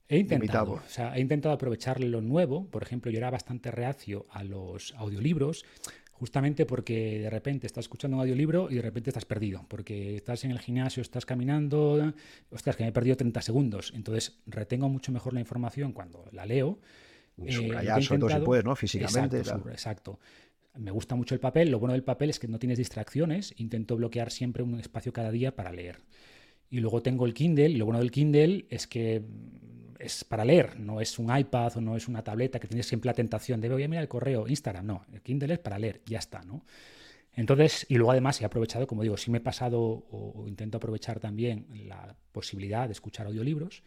He 0.08 0.18
intentado, 0.18 0.74
o 0.74 0.82
sea, 0.88 1.16
he 1.16 1.22
intentado 1.22 1.56
aprovechar 1.56 2.02
lo 2.02 2.20
nuevo. 2.20 2.66
Por 2.66 2.84
ejemplo, 2.84 3.10
yo 3.12 3.18
era 3.18 3.30
bastante 3.30 3.72
reacio 3.72 4.26
a 4.32 4.44
los 4.44 4.94
audiolibros, 4.98 5.64
justamente 6.12 6.66
porque 6.66 7.20
de 7.20 7.30
repente 7.30 7.66
estás 7.66 7.86
escuchando 7.86 8.18
un 8.18 8.22
audiolibro 8.22 8.70
y 8.70 8.76
de 8.76 8.82
repente 8.82 9.10
estás 9.10 9.24
perdido, 9.24 9.66
porque 9.70 10.18
estás 10.18 10.44
en 10.44 10.52
el 10.52 10.60
gimnasio, 10.60 11.02
estás 11.02 11.26
caminando, 11.26 12.14
ostras, 12.50 12.76
que 12.76 12.84
me 12.84 12.90
he 12.90 12.92
perdido 12.92 13.16
30 13.16 13.42
segundos. 13.42 13.94
Entonces, 13.96 14.42
retengo 14.48 14.90
mucho 14.90 15.14
mejor 15.14 15.34
la 15.34 15.40
información 15.40 15.94
cuando 15.94 16.26
la 16.34 16.46
leo. 16.46 16.80
Eh, 17.38 17.54
subrayar, 17.54 18.04
sobre 18.04 18.20
todo 18.20 18.30
si 18.30 18.40
puedes, 18.42 18.66
¿no? 18.66 18.76
Físicamente. 18.76 19.38
Exacto, 19.38 19.70
exacto. 19.70 20.20
Me 20.78 20.92
gusta 20.92 21.16
mucho 21.16 21.36
el 21.36 21.42
papel. 21.42 21.70
Lo 21.70 21.80
bueno 21.80 21.94
del 21.94 22.04
papel 22.04 22.30
es 22.30 22.40
que 22.40 22.48
no 22.48 22.60
tienes 22.60 22.78
distracciones. 22.78 23.54
Intento 23.58 23.96
bloquear 23.96 24.32
siempre 24.32 24.64
un 24.64 24.80
espacio 24.80 25.12
cada 25.14 25.32
día 25.32 25.56
para 25.56 25.72
leer. 25.72 26.00
Y 26.70 26.80
luego 26.80 27.02
tengo 27.02 27.26
el 27.26 27.34
Kindle. 27.34 27.70
Y 27.70 27.78
lo 27.78 27.86
bueno 27.86 28.00
del 28.00 28.12
Kindle 28.12 28.66
es 28.70 28.88
que 28.88 29.22
es 30.00 30.24
para 30.24 30.46
leer. 30.46 30.80
No 30.80 31.02
es 31.02 31.20
un 31.20 31.36
iPad 31.36 31.78
o 31.78 31.82
no 31.82 31.96
es 31.96 32.08
una 32.08 32.24
tableta 32.24 32.60
que 32.60 32.68
tienes 32.68 32.88
siempre 32.88 33.10
la 33.10 33.14
tentación 33.14 33.60
de 33.62 33.70
voy 33.70 33.84
a 33.84 33.88
mirar 33.88 34.04
el 34.04 34.10
correo, 34.10 34.48
Instagram. 34.48 34.86
No, 34.86 35.06
el 35.14 35.22
Kindle 35.22 35.54
es 35.54 35.60
para 35.60 35.78
leer. 35.78 36.02
Ya 36.06 36.20
está, 36.20 36.42
¿no? 36.44 36.66
Entonces, 37.34 37.86
y 37.88 37.96
luego 37.96 38.12
además 38.12 38.42
he 38.42 38.46
aprovechado, 38.46 38.88
como 38.88 39.04
digo, 39.04 39.18
sí 39.18 39.32
me 39.32 39.38
he 39.38 39.42
pasado 39.42 39.82
o, 39.82 40.46
intento 40.48 40.78
aprovechar 40.78 41.20
también 41.20 41.66
la 41.88 42.16
posibilidad 42.32 42.88
de 42.88 42.94
escuchar 42.94 43.28
audiolibros. 43.28 43.84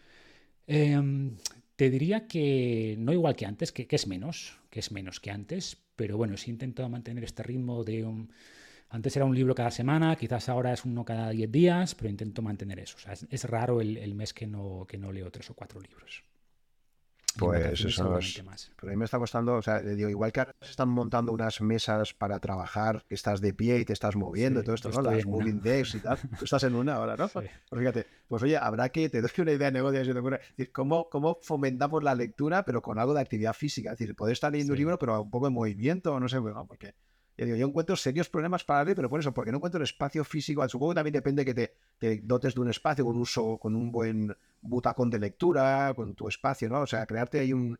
Em, 0.66 1.36
te 1.76 1.90
diría 1.90 2.26
que 2.26 2.96
no 2.98 3.12
igual 3.12 3.36
que 3.36 3.46
antes, 3.46 3.70
que, 3.72 3.86
es 3.90 4.06
menos, 4.06 4.58
que 4.70 4.80
es 4.80 4.92
menos 4.92 5.20
que 5.20 5.30
antes, 5.30 5.76
pero 5.96 6.16
bueno, 6.16 6.36
sí 6.36 6.50
he 6.50 6.52
intentado 6.52 6.88
mantener 6.88 7.24
este 7.24 7.42
ritmo 7.42 7.84
de 7.84 8.04
un... 8.04 8.30
Antes 8.90 9.16
era 9.16 9.24
un 9.24 9.34
libro 9.34 9.54
cada 9.54 9.70
semana, 9.70 10.14
quizás 10.14 10.48
ahora 10.48 10.72
es 10.72 10.84
uno 10.84 11.04
cada 11.04 11.30
10 11.30 11.50
días, 11.50 11.94
pero 11.94 12.10
intento 12.10 12.42
mantener 12.42 12.78
eso. 12.78 12.96
O 12.96 13.00
sea, 13.00 13.12
es, 13.12 13.44
raro 13.44 13.80
el, 13.80 14.14
mes 14.14 14.32
que 14.32 14.46
no, 14.46 14.86
que 14.88 14.98
no 14.98 15.10
leo 15.10 15.32
tres 15.32 15.50
o 15.50 15.54
cuatro 15.54 15.80
libros. 15.80 16.22
Pues 17.38 17.84
eso 17.84 18.18
es. 18.18 18.42
Pero 18.76 18.90
a 18.90 18.92
mí 18.92 18.96
me 18.96 19.04
está 19.04 19.18
costando, 19.18 19.54
o 19.54 19.62
sea, 19.62 19.80
digo, 19.80 20.08
igual 20.08 20.32
que 20.32 20.40
ahora 20.40 20.54
se 20.60 20.70
están 20.70 20.88
montando 20.88 21.32
unas 21.32 21.60
mesas 21.60 22.14
para 22.14 22.38
trabajar, 22.38 23.04
que 23.08 23.14
estás 23.14 23.40
de 23.40 23.52
pie 23.52 23.78
y 23.78 23.84
te 23.84 23.92
estás 23.92 24.16
moviendo 24.16 24.60
y 24.60 24.62
todo 24.64 24.74
esto, 24.74 24.90
¿no? 24.90 25.02
Las 25.02 25.26
moving 25.26 25.60
decks 25.60 25.96
y 25.96 26.00
tal. 26.00 26.18
Tú 26.38 26.44
estás 26.44 26.62
en 26.64 26.74
una 26.74 26.94
ahora, 26.94 27.16
¿no? 27.16 27.28
Pues 27.34 27.80
fíjate, 27.80 28.06
pues 28.28 28.42
oye, 28.42 28.56
habrá 28.56 28.88
que, 28.90 29.08
te 29.08 29.20
doy 29.20 29.30
una 29.38 29.52
idea 29.52 29.66
de 29.66 29.72
negocio, 29.72 30.04
si 30.04 30.12
te 30.12 30.18
ocurre, 30.18 30.40
decir, 30.56 30.72
¿cómo, 30.72 31.08
¿cómo 31.08 31.38
fomentamos 31.42 32.02
la 32.02 32.14
lectura, 32.14 32.64
pero 32.64 32.82
con 32.82 32.98
algo 32.98 33.14
de 33.14 33.20
actividad 33.20 33.52
física? 33.52 33.92
Es 33.92 33.98
decir, 33.98 34.14
poder 34.14 34.32
estar 34.32 34.52
leyendo 34.52 34.72
un 34.74 34.78
libro, 34.78 34.98
pero 34.98 35.22
un 35.22 35.30
poco 35.30 35.46
de 35.46 35.50
movimiento, 35.50 36.18
no 36.20 36.28
sé, 36.28 36.38
bueno, 36.38 36.66
porque 36.66 36.94
yo, 37.36 37.44
digo, 37.46 37.56
yo 37.56 37.66
encuentro 37.66 37.96
serios 37.96 38.28
problemas 38.28 38.64
para 38.64 38.84
leer, 38.84 38.96
pero 38.96 39.10
por 39.10 39.20
eso, 39.20 39.32
porque 39.32 39.50
no 39.50 39.58
encuentro 39.58 39.78
el 39.78 39.84
espacio 39.84 40.24
físico. 40.24 40.66
Supongo 40.68 40.92
que 40.92 40.96
también 40.96 41.12
depende 41.12 41.44
que 41.44 41.54
te, 41.54 41.74
te, 41.98 42.20
dotes 42.22 42.54
de 42.54 42.60
un 42.60 42.70
espacio 42.70 43.04
con 43.04 43.16
uso, 43.16 43.58
con 43.58 43.74
un 43.74 43.90
buen 43.90 44.36
butacón 44.60 45.10
de 45.10 45.18
lectura, 45.18 45.92
con 45.94 46.14
tu 46.14 46.28
espacio, 46.28 46.68
¿no? 46.68 46.80
O 46.80 46.86
sea, 46.86 47.06
crearte 47.06 47.40
ahí 47.40 47.52
un, 47.52 47.78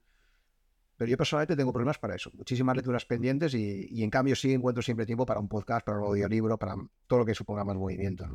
pero 0.96 1.10
yo 1.10 1.16
personalmente 1.16 1.56
tengo 1.56 1.72
problemas 1.72 1.98
para 1.98 2.14
eso. 2.14 2.30
Muchísimas 2.34 2.76
lecturas 2.76 3.04
pendientes 3.04 3.54
y, 3.54 4.02
en 4.02 4.10
cambio 4.10 4.36
sí 4.36 4.52
encuentro 4.52 4.82
siempre 4.82 5.06
tiempo 5.06 5.26
para 5.26 5.40
un 5.40 5.48
podcast, 5.48 5.84
para 5.84 5.98
un 5.98 6.04
audiolibro, 6.04 6.58
para 6.58 6.76
todo 7.06 7.20
lo 7.20 7.24
que 7.24 7.34
suponga 7.34 7.64
más 7.64 7.76
movimiento. 7.76 8.26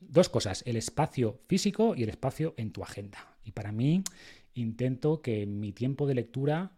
Dos 0.00 0.28
cosas, 0.28 0.62
el 0.66 0.76
espacio 0.76 1.40
físico 1.46 1.94
y 1.94 2.02
el 2.02 2.08
espacio 2.08 2.54
en 2.56 2.72
tu 2.72 2.82
agenda. 2.82 3.36
Y 3.44 3.52
para 3.52 3.72
mí 3.72 4.02
intento 4.54 5.22
que 5.22 5.46
mi 5.46 5.72
tiempo 5.72 6.06
de 6.06 6.14
lectura, 6.14 6.72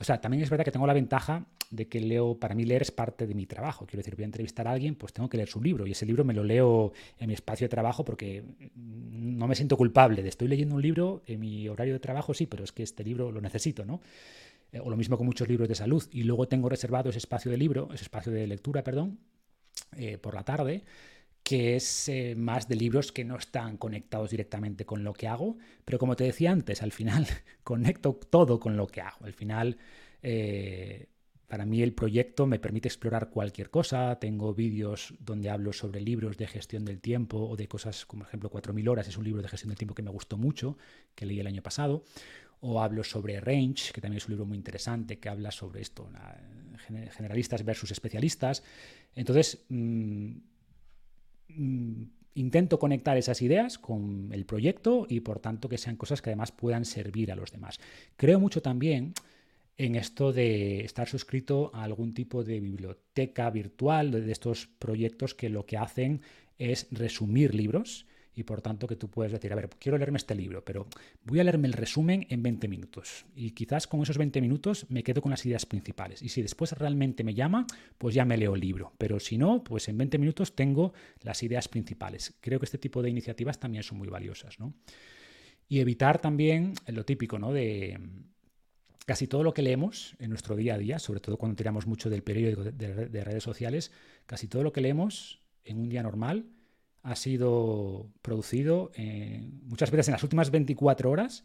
o 0.00 0.04
sea, 0.04 0.20
también 0.20 0.42
es 0.42 0.50
verdad 0.50 0.64
que 0.64 0.70
tengo 0.70 0.86
la 0.86 0.92
ventaja 0.92 1.46
de 1.70 1.88
que 1.88 2.00
leo, 2.00 2.38
para 2.38 2.54
mí 2.54 2.64
leer 2.64 2.82
es 2.82 2.90
parte 2.92 3.26
de 3.26 3.34
mi 3.34 3.46
trabajo. 3.46 3.84
Quiero 3.84 3.98
decir, 3.98 4.14
voy 4.14 4.22
a 4.22 4.26
entrevistar 4.26 4.68
a 4.68 4.72
alguien, 4.72 4.94
pues 4.94 5.12
tengo 5.12 5.28
que 5.28 5.36
leer 5.36 5.48
su 5.48 5.60
libro 5.60 5.86
y 5.86 5.92
ese 5.92 6.06
libro 6.06 6.24
me 6.24 6.34
lo 6.34 6.44
leo 6.44 6.92
en 7.18 7.26
mi 7.26 7.34
espacio 7.34 7.64
de 7.64 7.68
trabajo 7.68 8.04
porque 8.04 8.44
no 8.76 9.48
me 9.48 9.56
siento 9.56 9.76
culpable 9.76 10.22
de 10.22 10.28
estoy 10.28 10.48
leyendo 10.48 10.76
un 10.76 10.82
libro 10.82 11.22
en 11.26 11.40
mi 11.40 11.68
horario 11.68 11.94
de 11.94 12.00
trabajo, 12.00 12.32
sí, 12.32 12.46
pero 12.46 12.62
es 12.62 12.72
que 12.72 12.84
este 12.84 13.02
libro 13.02 13.32
lo 13.32 13.40
necesito, 13.40 13.84
¿no? 13.84 14.00
Eh, 14.72 14.80
o 14.80 14.88
lo 14.88 14.96
mismo 14.96 15.16
con 15.16 15.26
muchos 15.26 15.48
libros 15.48 15.68
de 15.68 15.74
salud. 15.74 16.04
Y 16.12 16.22
luego 16.22 16.46
tengo 16.46 16.68
reservado 16.68 17.10
ese 17.10 17.18
espacio 17.18 17.50
de 17.50 17.56
libro, 17.56 17.88
ese 17.92 18.04
espacio 18.04 18.30
de 18.30 18.46
lectura, 18.46 18.84
perdón, 18.84 19.18
eh, 19.96 20.18
por 20.18 20.34
la 20.34 20.44
tarde, 20.44 20.84
que 21.42 21.76
es 21.76 22.08
eh, 22.08 22.34
más 22.36 22.68
de 22.68 22.76
libros 22.76 23.12
que 23.12 23.24
no 23.24 23.36
están 23.36 23.76
conectados 23.76 24.30
directamente 24.30 24.84
con 24.84 25.04
lo 25.04 25.12
que 25.12 25.28
hago. 25.28 25.56
Pero 25.84 25.98
como 25.98 26.16
te 26.16 26.24
decía 26.24 26.52
antes, 26.52 26.82
al 26.82 26.92
final 26.92 27.26
conecto 27.64 28.18
todo 28.30 28.60
con 28.60 28.76
lo 28.76 28.86
que 28.86 29.00
hago. 29.00 29.24
Al 29.24 29.32
final... 29.32 29.78
Para 31.48 31.64
mí 31.64 31.80
el 31.80 31.94
proyecto 31.94 32.46
me 32.46 32.58
permite 32.58 32.88
explorar 32.88 33.30
cualquier 33.30 33.70
cosa. 33.70 34.18
Tengo 34.20 34.52
vídeos 34.52 35.14
donde 35.18 35.48
hablo 35.48 35.72
sobre 35.72 36.02
libros 36.02 36.36
de 36.36 36.46
gestión 36.46 36.84
del 36.84 37.00
tiempo 37.00 37.38
o 37.38 37.56
de 37.56 37.66
cosas 37.66 38.04
como, 38.04 38.20
por 38.20 38.28
ejemplo, 38.28 38.50
4.000 38.50 38.86
horas. 38.86 39.08
Es 39.08 39.16
un 39.16 39.24
libro 39.24 39.40
de 39.40 39.48
gestión 39.48 39.70
del 39.70 39.78
tiempo 39.78 39.94
que 39.94 40.02
me 40.02 40.10
gustó 40.10 40.36
mucho, 40.36 40.76
que 41.14 41.24
leí 41.24 41.40
el 41.40 41.46
año 41.46 41.62
pasado 41.62 42.04
o 42.60 42.82
hablo 42.82 43.04
sobre 43.04 43.40
Range, 43.40 43.92
que 43.92 44.00
también 44.00 44.18
es 44.18 44.26
un 44.26 44.32
libro 44.32 44.46
muy 44.46 44.56
interesante 44.56 45.18
que 45.18 45.28
habla 45.28 45.50
sobre 45.50 45.80
esto, 45.80 46.10
generalistas 47.16 47.64
versus 47.64 47.90
especialistas. 47.92 48.62
Entonces, 49.14 49.64
mm, 49.68 50.32
intento 51.48 52.78
conectar 52.78 53.16
esas 53.16 53.42
ideas 53.42 53.78
con 53.78 54.30
el 54.32 54.44
proyecto 54.44 55.06
y 55.08 55.20
por 55.20 55.40
tanto 55.40 55.68
que 55.68 55.78
sean 55.78 55.96
cosas 55.96 56.22
que 56.22 56.30
además 56.30 56.52
puedan 56.52 56.84
servir 56.84 57.32
a 57.32 57.36
los 57.36 57.50
demás. 57.50 57.80
Creo 58.16 58.38
mucho 58.38 58.62
también 58.62 59.12
en 59.76 59.94
esto 59.94 60.32
de 60.32 60.84
estar 60.84 61.08
suscrito 61.08 61.70
a 61.74 61.84
algún 61.84 62.12
tipo 62.12 62.42
de 62.44 62.60
biblioteca 62.60 63.48
virtual, 63.50 64.10
de 64.10 64.32
estos 64.32 64.66
proyectos 64.66 65.34
que 65.34 65.48
lo 65.48 65.66
que 65.66 65.76
hacen 65.76 66.20
es 66.58 66.88
resumir 66.90 67.54
libros 67.54 68.06
y 68.38 68.44
por 68.44 68.62
tanto 68.62 68.86
que 68.86 68.94
tú 68.94 69.08
puedes 69.08 69.32
decir, 69.32 69.52
a 69.52 69.56
ver, 69.56 69.68
quiero 69.80 69.98
leerme 69.98 70.18
este 70.18 70.36
libro, 70.36 70.64
pero 70.64 70.86
voy 71.24 71.40
a 71.40 71.44
leerme 71.44 71.66
el 71.66 71.72
resumen 71.72 72.24
en 72.30 72.40
20 72.40 72.68
minutos 72.68 73.26
y 73.34 73.50
quizás 73.50 73.88
con 73.88 74.00
esos 74.00 74.16
20 74.16 74.40
minutos 74.40 74.86
me 74.88 75.02
quedo 75.02 75.20
con 75.20 75.30
las 75.30 75.44
ideas 75.44 75.66
principales 75.66 76.22
y 76.22 76.28
si 76.28 76.40
después 76.40 76.70
realmente 76.72 77.24
me 77.24 77.34
llama, 77.34 77.66
pues 77.98 78.14
ya 78.14 78.24
me 78.24 78.36
leo 78.36 78.54
el 78.54 78.60
libro, 78.60 78.92
pero 78.96 79.18
si 79.18 79.38
no, 79.38 79.64
pues 79.64 79.88
en 79.88 79.98
20 79.98 80.18
minutos 80.18 80.54
tengo 80.54 80.92
las 81.22 81.42
ideas 81.42 81.66
principales. 81.66 82.34
Creo 82.40 82.60
que 82.60 82.66
este 82.66 82.78
tipo 82.78 83.02
de 83.02 83.10
iniciativas 83.10 83.58
también 83.58 83.82
son 83.82 83.98
muy 83.98 84.08
valiosas, 84.08 84.60
¿no? 84.60 84.72
Y 85.68 85.80
evitar 85.80 86.20
también 86.20 86.74
lo 86.86 87.04
típico, 87.04 87.40
¿no? 87.40 87.52
De 87.52 87.98
casi 89.04 89.26
todo 89.26 89.42
lo 89.42 89.52
que 89.52 89.62
leemos 89.62 90.14
en 90.20 90.30
nuestro 90.30 90.54
día 90.54 90.74
a 90.74 90.78
día, 90.78 91.00
sobre 91.00 91.18
todo 91.18 91.38
cuando 91.38 91.56
tiramos 91.56 91.88
mucho 91.88 92.08
del 92.08 92.22
periódico 92.22 92.62
de, 92.62 93.24
redes 93.24 93.42
sociales, 93.42 93.90
casi 94.26 94.46
todo 94.46 94.62
lo 94.62 94.72
que 94.72 94.80
leemos 94.80 95.40
en 95.64 95.78
un 95.78 95.88
día 95.88 96.04
normal 96.04 96.46
ha 97.08 97.16
sido 97.16 98.06
producido 98.20 98.92
eh, 98.94 99.42
muchas 99.64 99.90
veces 99.90 100.08
en 100.08 100.12
las 100.12 100.22
últimas 100.22 100.50
24 100.50 101.10
horas 101.10 101.42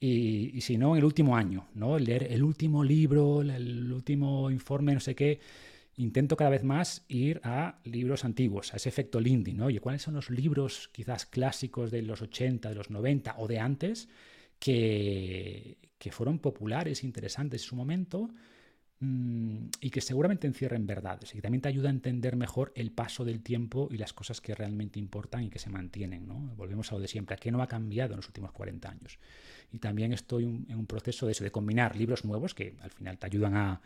y, 0.00 0.60
si 0.60 0.76
no, 0.76 0.92
en 0.92 0.98
el 0.98 1.04
último 1.04 1.36
año, 1.36 1.68
¿no? 1.74 1.98
Leer 1.98 2.30
el 2.30 2.42
último 2.42 2.84
libro, 2.84 3.40
el, 3.42 3.90
último 3.90 4.50
informe, 4.50 4.92
no 4.92 5.00
sé 5.00 5.14
qué. 5.14 5.40
Intento 5.96 6.36
cada 6.36 6.50
vez 6.50 6.64
más 6.64 7.04
ir 7.08 7.40
a 7.44 7.78
libros 7.84 8.24
antiguos, 8.24 8.74
a 8.74 8.76
ese 8.76 8.88
efecto 8.88 9.20
Lindy, 9.20 9.54
¿no? 9.54 9.66
Oye, 9.66 9.80
¿cuáles 9.80 10.02
son 10.02 10.14
los 10.14 10.28
libros 10.28 10.90
quizás 10.92 11.24
clásicos 11.26 11.90
de 11.90 12.02
los 12.02 12.20
80, 12.20 12.68
de 12.68 12.74
los 12.74 12.90
90 12.90 13.36
o 13.38 13.46
de 13.46 13.60
antes 13.60 14.08
que, 14.58 15.78
que 15.98 16.12
fueron 16.12 16.38
populares, 16.38 17.04
interesantes 17.04 17.62
en 17.62 17.68
su 17.68 17.76
momento, 17.76 18.30
Mm, 19.04 19.68
y 19.80 19.90
que 19.90 20.00
seguramente 20.00 20.46
encierren 20.46 20.86
verdades 20.86 21.32
y 21.32 21.36
que 21.36 21.42
también 21.42 21.60
te 21.60 21.68
ayuda 21.68 21.88
a 21.88 21.90
entender 21.90 22.36
mejor 22.36 22.72
el 22.74 22.90
paso 22.90 23.24
del 23.24 23.42
tiempo 23.42 23.88
y 23.90 23.98
las 23.98 24.14
cosas 24.14 24.40
que 24.40 24.54
realmente 24.54 24.98
importan 24.98 25.44
y 25.44 25.50
que 25.50 25.58
se 25.58 25.68
mantienen. 25.68 26.26
¿no? 26.26 26.34
Volvemos 26.56 26.90
a 26.90 26.94
lo 26.94 27.00
de 27.02 27.08
siempre, 27.08 27.36
¿qué 27.36 27.50
no 27.50 27.60
ha 27.62 27.66
cambiado 27.66 28.14
en 28.14 28.16
los 28.16 28.26
últimos 28.28 28.52
40 28.52 28.88
años? 28.88 29.18
Y 29.72 29.78
también 29.78 30.14
estoy 30.14 30.44
en 30.44 30.78
un 30.78 30.86
proceso 30.86 31.26
de 31.26 31.32
eso, 31.32 31.44
de 31.44 31.50
combinar 31.50 31.96
libros 31.96 32.24
nuevos 32.24 32.54
que 32.54 32.76
al 32.80 32.90
final 32.90 33.18
te 33.18 33.26
ayudan 33.26 33.56
a, 33.56 33.82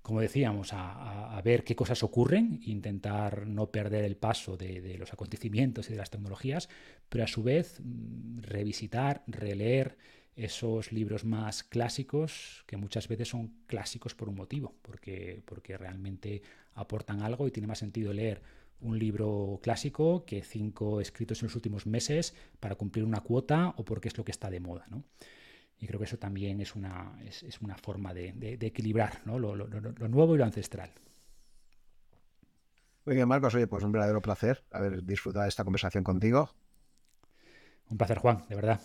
como 0.00 0.20
decíamos, 0.20 0.70
a, 0.72 1.38
ver 1.44 1.62
qué 1.62 1.76
cosas 1.76 2.02
ocurren 2.02 2.60
e 2.64 2.70
intentar 2.70 3.46
no 3.46 3.70
perder 3.70 4.04
el 4.04 4.16
paso 4.16 4.56
de, 4.56 4.80
de, 4.80 4.96
los 4.96 5.12
acontecimientos 5.12 5.88
y 5.88 5.92
de 5.92 5.98
las 5.98 6.10
tecnologías, 6.10 6.68
pero 7.08 7.24
a 7.24 7.26
su 7.26 7.42
vez 7.42 7.80
mm, 7.80 8.40
revisitar, 8.40 9.24
releer, 9.26 9.98
esos 10.38 10.92
libros 10.92 11.24
más 11.24 11.64
clásicos, 11.64 12.64
que 12.66 12.76
muchas 12.76 13.08
veces 13.08 13.28
son 13.28 13.48
clásicos 13.66 14.14
por 14.14 14.28
un 14.28 14.36
motivo, 14.36 14.76
porque, 14.82 15.42
porque 15.44 15.76
realmente 15.76 16.42
aportan 16.74 17.22
algo 17.22 17.48
y 17.48 17.50
tiene 17.50 17.66
más 17.66 17.78
sentido 17.78 18.12
leer 18.12 18.40
un 18.80 18.96
libro 18.96 19.58
clásico 19.60 20.24
que 20.24 20.42
cinco 20.42 21.00
escritos 21.00 21.42
en 21.42 21.46
los 21.46 21.56
últimos 21.56 21.86
meses 21.86 22.36
para 22.60 22.76
cumplir 22.76 23.04
una 23.04 23.20
cuota 23.20 23.74
o 23.76 23.84
porque 23.84 24.06
es 24.06 24.16
lo 24.16 24.24
que 24.24 24.30
está 24.30 24.48
de 24.48 24.60
moda. 24.60 24.86
¿no? 24.88 25.02
Y 25.80 25.88
creo 25.88 25.98
que 25.98 26.04
eso 26.04 26.18
también 26.18 26.60
es 26.60 26.76
una, 26.76 27.18
es, 27.24 27.60
una 27.60 27.76
forma 27.76 28.14
de, 28.14 28.58
equilibrar 28.60 29.22
¿no? 29.24 29.40
lo, 29.40 29.56
nuevo 29.56 30.36
y 30.36 30.38
lo 30.38 30.44
ancestral. 30.44 30.92
Muy 33.04 33.16
bien, 33.16 33.26
Marcos, 33.26 33.56
oye, 33.56 33.66
pues 33.66 33.82
un 33.82 33.90
verdadero 33.90 34.22
placer 34.22 34.62
haber 34.70 35.02
disfrutado 35.02 35.42
de 35.42 35.48
esta 35.48 35.64
conversación 35.64 36.04
contigo. 36.04 36.50
Un 37.88 37.96
placer, 37.96 38.18
Juan, 38.18 38.44
de 38.48 38.54
verdad. 38.54 38.80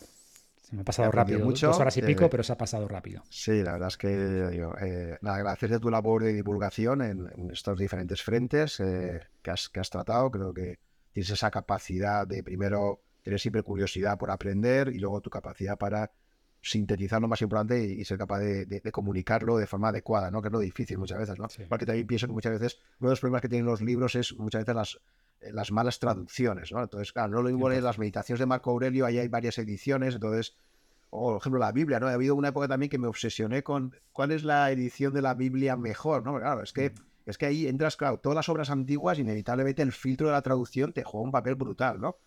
Se 0.74 0.78
me 0.78 0.82
ha 0.82 0.86
pasado 0.86 1.12
rápido, 1.12 1.38
mucho, 1.38 1.68
dos 1.68 1.80
horas 1.80 1.96
y 1.98 2.02
pico, 2.02 2.28
pero 2.32 2.42
se 2.42 2.52
ha 2.52 2.58
pasado 2.58 2.88
rápido. 2.88 3.22
Sí, 3.30 3.62
la 3.62 3.74
verdad 3.74 3.90
es 3.90 3.98
que 3.98 4.10
eh, 4.12 5.18
gracias 5.22 5.72
a 5.72 5.80
tu 5.80 5.92
labor 5.92 6.24
de 6.24 6.34
divulgación 6.34 7.04
en, 7.04 7.52
estos 7.52 7.78
diferentes 7.78 8.24
frentes 8.24 8.80
eh, 8.80 9.22
que, 9.44 9.52
has, 9.52 9.70
que 9.70 9.80
has 9.80 9.92
tratado, 9.92 10.32
creo 10.32 10.52
que 10.52 10.80
tienes 11.12 11.30
esa 11.30 11.52
capacidad 11.52 12.26
de 12.26 12.42
primero 12.42 13.04
tener 13.22 13.40
siempre 13.40 13.62
curiosidad 13.62 14.18
por 14.18 14.32
aprender 14.32 14.88
y 14.88 14.98
luego 14.98 15.22
tu 15.22 15.30
capacidad 15.30 15.78
para 15.78 16.10
sintetizar 16.60 17.22
lo 17.22 17.28
más 17.28 17.44
importante 17.44 17.80
y, 17.80 18.04
ser 18.04 18.18
capaz 18.18 18.40
de, 18.40 18.82
comunicarlo 18.92 19.58
de 19.58 19.68
forma 19.68 19.90
adecuada, 19.90 20.32
¿no? 20.32 20.42
Que 20.42 20.48
es 20.48 20.54
lo 20.54 20.60
difícil 20.60 20.98
muchas 20.98 21.20
veces, 21.20 21.38
¿no? 21.38 21.46
Porque 21.70 21.86
también 21.86 22.08
pienso 22.08 22.26
que 22.26 22.34
muchas 22.34 22.54
veces 22.54 22.80
uno 23.00 23.10
de 23.10 23.12
los 23.12 23.20
problemas 23.20 23.44
que 23.44 23.50
tienen 23.50 23.68
los 23.68 23.82
libros 23.82 24.16
es 24.16 24.36
muchas 24.40 24.62
veces 24.62 24.76
las, 24.76 24.96
eh, 24.96 25.00
las 25.52 25.72
malas 25.72 26.00
traducciones, 26.00 26.72
¿no? 26.72 26.82
Entonces, 26.82 27.12
claro, 27.12 27.34
no 27.34 27.42
lo 27.42 27.50
mismo 27.50 27.70
las 27.70 28.00
meditaciones 28.00 28.40
de 28.40 28.46
Marco 28.46 28.72
Aurelio, 28.72 29.06
ahí 29.06 29.18
hay 29.18 29.28
varias 29.28 29.58
ediciones, 29.58 30.16
entonces, 30.16 30.56
o 31.10 31.32
por 31.32 31.42
ejemplo 31.42 31.60
la 31.60 31.72
Biblia, 31.72 32.00
¿no? 32.00 32.08
Ha 32.08 32.14
habido 32.14 32.36
una 32.36 32.50
época 32.50 32.68
también 32.68 32.90
que 32.90 32.98
me 32.98 33.08
obsesioné 33.08 33.64
con 33.64 33.96
cuál 34.12 34.32
es 34.32 34.44
la 34.44 34.72
edición 34.72 35.14
de 35.14 35.22
la 35.22 35.34
Biblia 35.34 35.76
mejor, 35.76 36.24
¿no? 36.24 36.38
Claro, 36.40 36.64
es 36.64 36.74
que, 36.74 36.92
mm. 36.92 36.94
es 37.26 37.38
que 37.38 37.46
ahí 37.46 37.68
entras, 37.68 37.98
claro, 37.98 38.20
todas 38.20 38.36
las 38.36 38.50
obras 38.50 38.70
antiguas, 38.70 39.20
inevitablemente 39.20 39.82
el 39.82 39.92
filtro 39.92 40.28
de 40.28 40.34
la 40.34 40.42
traducción 40.42 40.94
te 40.94 41.04
juega 41.04 41.26
un 41.26 41.32
papel 41.32 41.56
brutal, 41.56 42.00
¿no? 42.00 42.18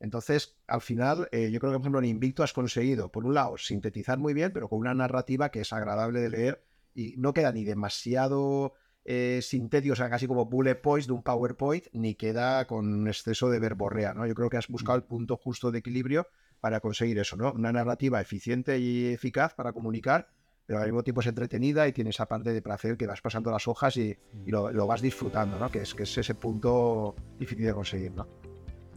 Entonces, 0.00 0.56
al 0.66 0.80
final, 0.80 1.28
eh, 1.32 1.50
yo 1.50 1.58
creo 1.58 1.72
que, 1.72 1.78
por 1.78 1.82
ejemplo, 1.82 1.98
en 1.98 2.04
Invicto 2.04 2.42
has 2.42 2.52
conseguido, 2.52 3.10
por 3.10 3.26
un 3.26 3.34
lado, 3.34 3.56
sintetizar 3.56 4.18
muy 4.18 4.32
bien, 4.32 4.52
pero 4.52 4.68
con 4.68 4.78
una 4.78 4.94
narrativa 4.94 5.50
que 5.50 5.60
es 5.62 5.72
agradable 5.72 6.20
de 6.20 6.30
leer 6.30 6.62
y 6.94 7.14
no 7.16 7.32
queda 7.32 7.52
ni 7.52 7.64
demasiado 7.64 8.74
eh, 9.10 9.40
sintético, 9.40 9.94
o 9.94 9.96
sea, 9.96 10.10
casi 10.10 10.26
como 10.26 10.44
bullet 10.44 10.74
points 10.74 11.06
de 11.06 11.14
un 11.14 11.22
PowerPoint, 11.22 11.86
ni 11.94 12.14
queda 12.14 12.66
con 12.66 13.08
exceso 13.08 13.48
de 13.48 13.58
verborrea, 13.58 14.12
¿no? 14.12 14.26
Yo 14.26 14.34
creo 14.34 14.50
que 14.50 14.58
has 14.58 14.68
buscado 14.68 14.96
el 14.96 15.02
punto 15.02 15.38
justo 15.38 15.70
de 15.70 15.78
equilibrio 15.78 16.26
para 16.60 16.80
conseguir 16.80 17.18
eso, 17.18 17.34
¿no? 17.34 17.52
Una 17.52 17.72
narrativa 17.72 18.20
eficiente 18.20 18.78
y 18.78 19.06
eficaz 19.06 19.54
para 19.54 19.72
comunicar, 19.72 20.28
pero 20.66 20.80
al 20.80 20.84
mismo 20.84 21.02
tiempo 21.04 21.22
es 21.22 21.26
entretenida 21.26 21.88
y 21.88 21.94
tiene 21.94 22.10
esa 22.10 22.26
parte 22.26 22.52
de 22.52 22.60
placer 22.60 22.98
que 22.98 23.06
vas 23.06 23.22
pasando 23.22 23.50
las 23.50 23.66
hojas 23.66 23.96
y, 23.96 24.14
lo, 24.44 24.86
vas 24.86 25.00
disfrutando, 25.00 25.58
¿no? 25.58 25.70
Que 25.70 25.80
es, 25.80 25.94
que 25.94 26.02
es 26.02 26.18
ese 26.18 26.34
punto 26.34 27.16
difícil 27.38 27.64
de 27.64 27.72
conseguir, 27.72 28.12
¿no? 28.12 28.28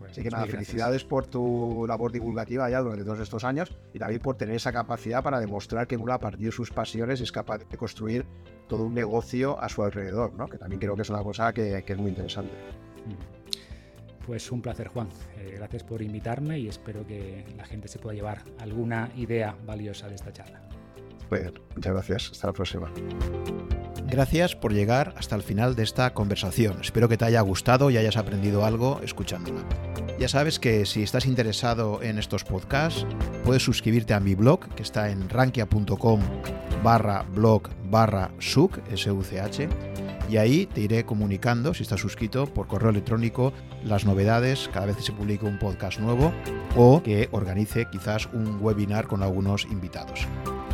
Así 0.09 0.23
que 0.23 0.29
nada, 0.29 0.45
felicidades 0.45 1.05
por 1.05 1.27
tu 1.27 1.85
labor 1.87 2.11
divulgativa 2.11 2.69
ya 2.69 2.81
durante 2.81 3.05
todos 3.05 3.21
estos 3.21 3.45
años 3.45 3.73
y 3.93 3.99
también 3.99 4.21
por 4.21 4.35
tener 4.35 4.55
esa 4.55 4.73
capacidad 4.73 5.23
para 5.23 5.39
demostrar 5.39 5.87
que 5.87 5.95
uno 5.95 6.11
a 6.11 6.19
partir 6.19 6.47
de 6.47 6.51
sus 6.51 6.69
pasiones 6.69 7.21
es 7.21 7.31
capaz 7.31 7.59
de 7.59 7.77
construir 7.77 8.25
todo 8.71 8.85
un 8.85 8.93
negocio 8.93 9.61
a 9.61 9.67
su 9.67 9.83
alrededor, 9.83 10.33
¿no? 10.33 10.47
que 10.47 10.57
también 10.57 10.79
creo 10.79 10.95
que 10.95 11.01
es 11.01 11.09
una 11.09 11.21
cosa 11.21 11.51
que, 11.51 11.83
es 11.85 11.97
muy 11.97 12.11
interesante. 12.11 12.53
Pues 14.25 14.49
un 14.49 14.61
placer, 14.61 14.87
Juan. 14.87 15.09
Eh, 15.37 15.55
gracias 15.57 15.83
por 15.83 16.01
invitarme 16.01 16.57
y 16.57 16.69
espero 16.69 17.05
que 17.05 17.43
la 17.57 17.65
gente 17.65 17.89
se 17.89 17.99
pueda 17.99 18.15
llevar 18.15 18.43
alguna 18.59 19.11
idea 19.17 19.57
valiosa 19.65 20.07
de 20.07 20.15
esta 20.15 20.31
charla. 20.31 20.61
Pues 21.27 21.51
muchas 21.75 21.93
gracias. 21.93 22.31
Hasta 22.31 22.47
la 22.47 22.53
próxima. 22.53 22.89
Gracias 24.07 24.55
por 24.55 24.71
llegar 24.71 25.15
hasta 25.17 25.35
el 25.35 25.43
final 25.43 25.75
de 25.75 25.83
esta 25.83 26.13
conversación. 26.13 26.79
Espero 26.79 27.09
que 27.09 27.17
te 27.17 27.25
haya 27.25 27.41
gustado 27.41 27.91
y 27.91 27.97
hayas 27.97 28.15
aprendido 28.15 28.63
algo 28.63 29.01
escuchándola. 29.03 29.65
Ya 30.21 30.27
sabes 30.27 30.59
que 30.59 30.85
si 30.85 31.01
estás 31.01 31.25
interesado 31.25 32.03
en 32.03 32.19
estos 32.19 32.43
podcasts, 32.43 33.07
puedes 33.43 33.63
suscribirte 33.63 34.13
a 34.13 34.19
mi 34.19 34.35
blog, 34.35 34.69
que 34.75 34.83
está 34.83 35.09
en 35.09 35.27
rankia.com 35.27 36.21
barra 36.83 37.25
blog 37.33 37.63
barra 37.89 38.29
such, 38.37 38.77
y 40.29 40.37
ahí 40.37 40.67
te 40.67 40.81
iré 40.81 41.05
comunicando, 41.05 41.73
si 41.73 41.81
estás 41.81 42.01
suscrito, 42.01 42.45
por 42.45 42.67
correo 42.67 42.91
electrónico 42.91 43.51
las 43.83 44.05
novedades 44.05 44.69
cada 44.71 44.85
vez 44.85 44.97
que 44.97 45.01
se 45.01 45.11
publique 45.11 45.43
un 45.43 45.57
podcast 45.57 45.99
nuevo 45.99 46.31
o 46.75 47.01
que 47.01 47.27
organice 47.31 47.87
quizás 47.91 48.29
un 48.31 48.59
webinar 48.61 49.07
con 49.07 49.23
algunos 49.23 49.65
invitados. 49.71 50.27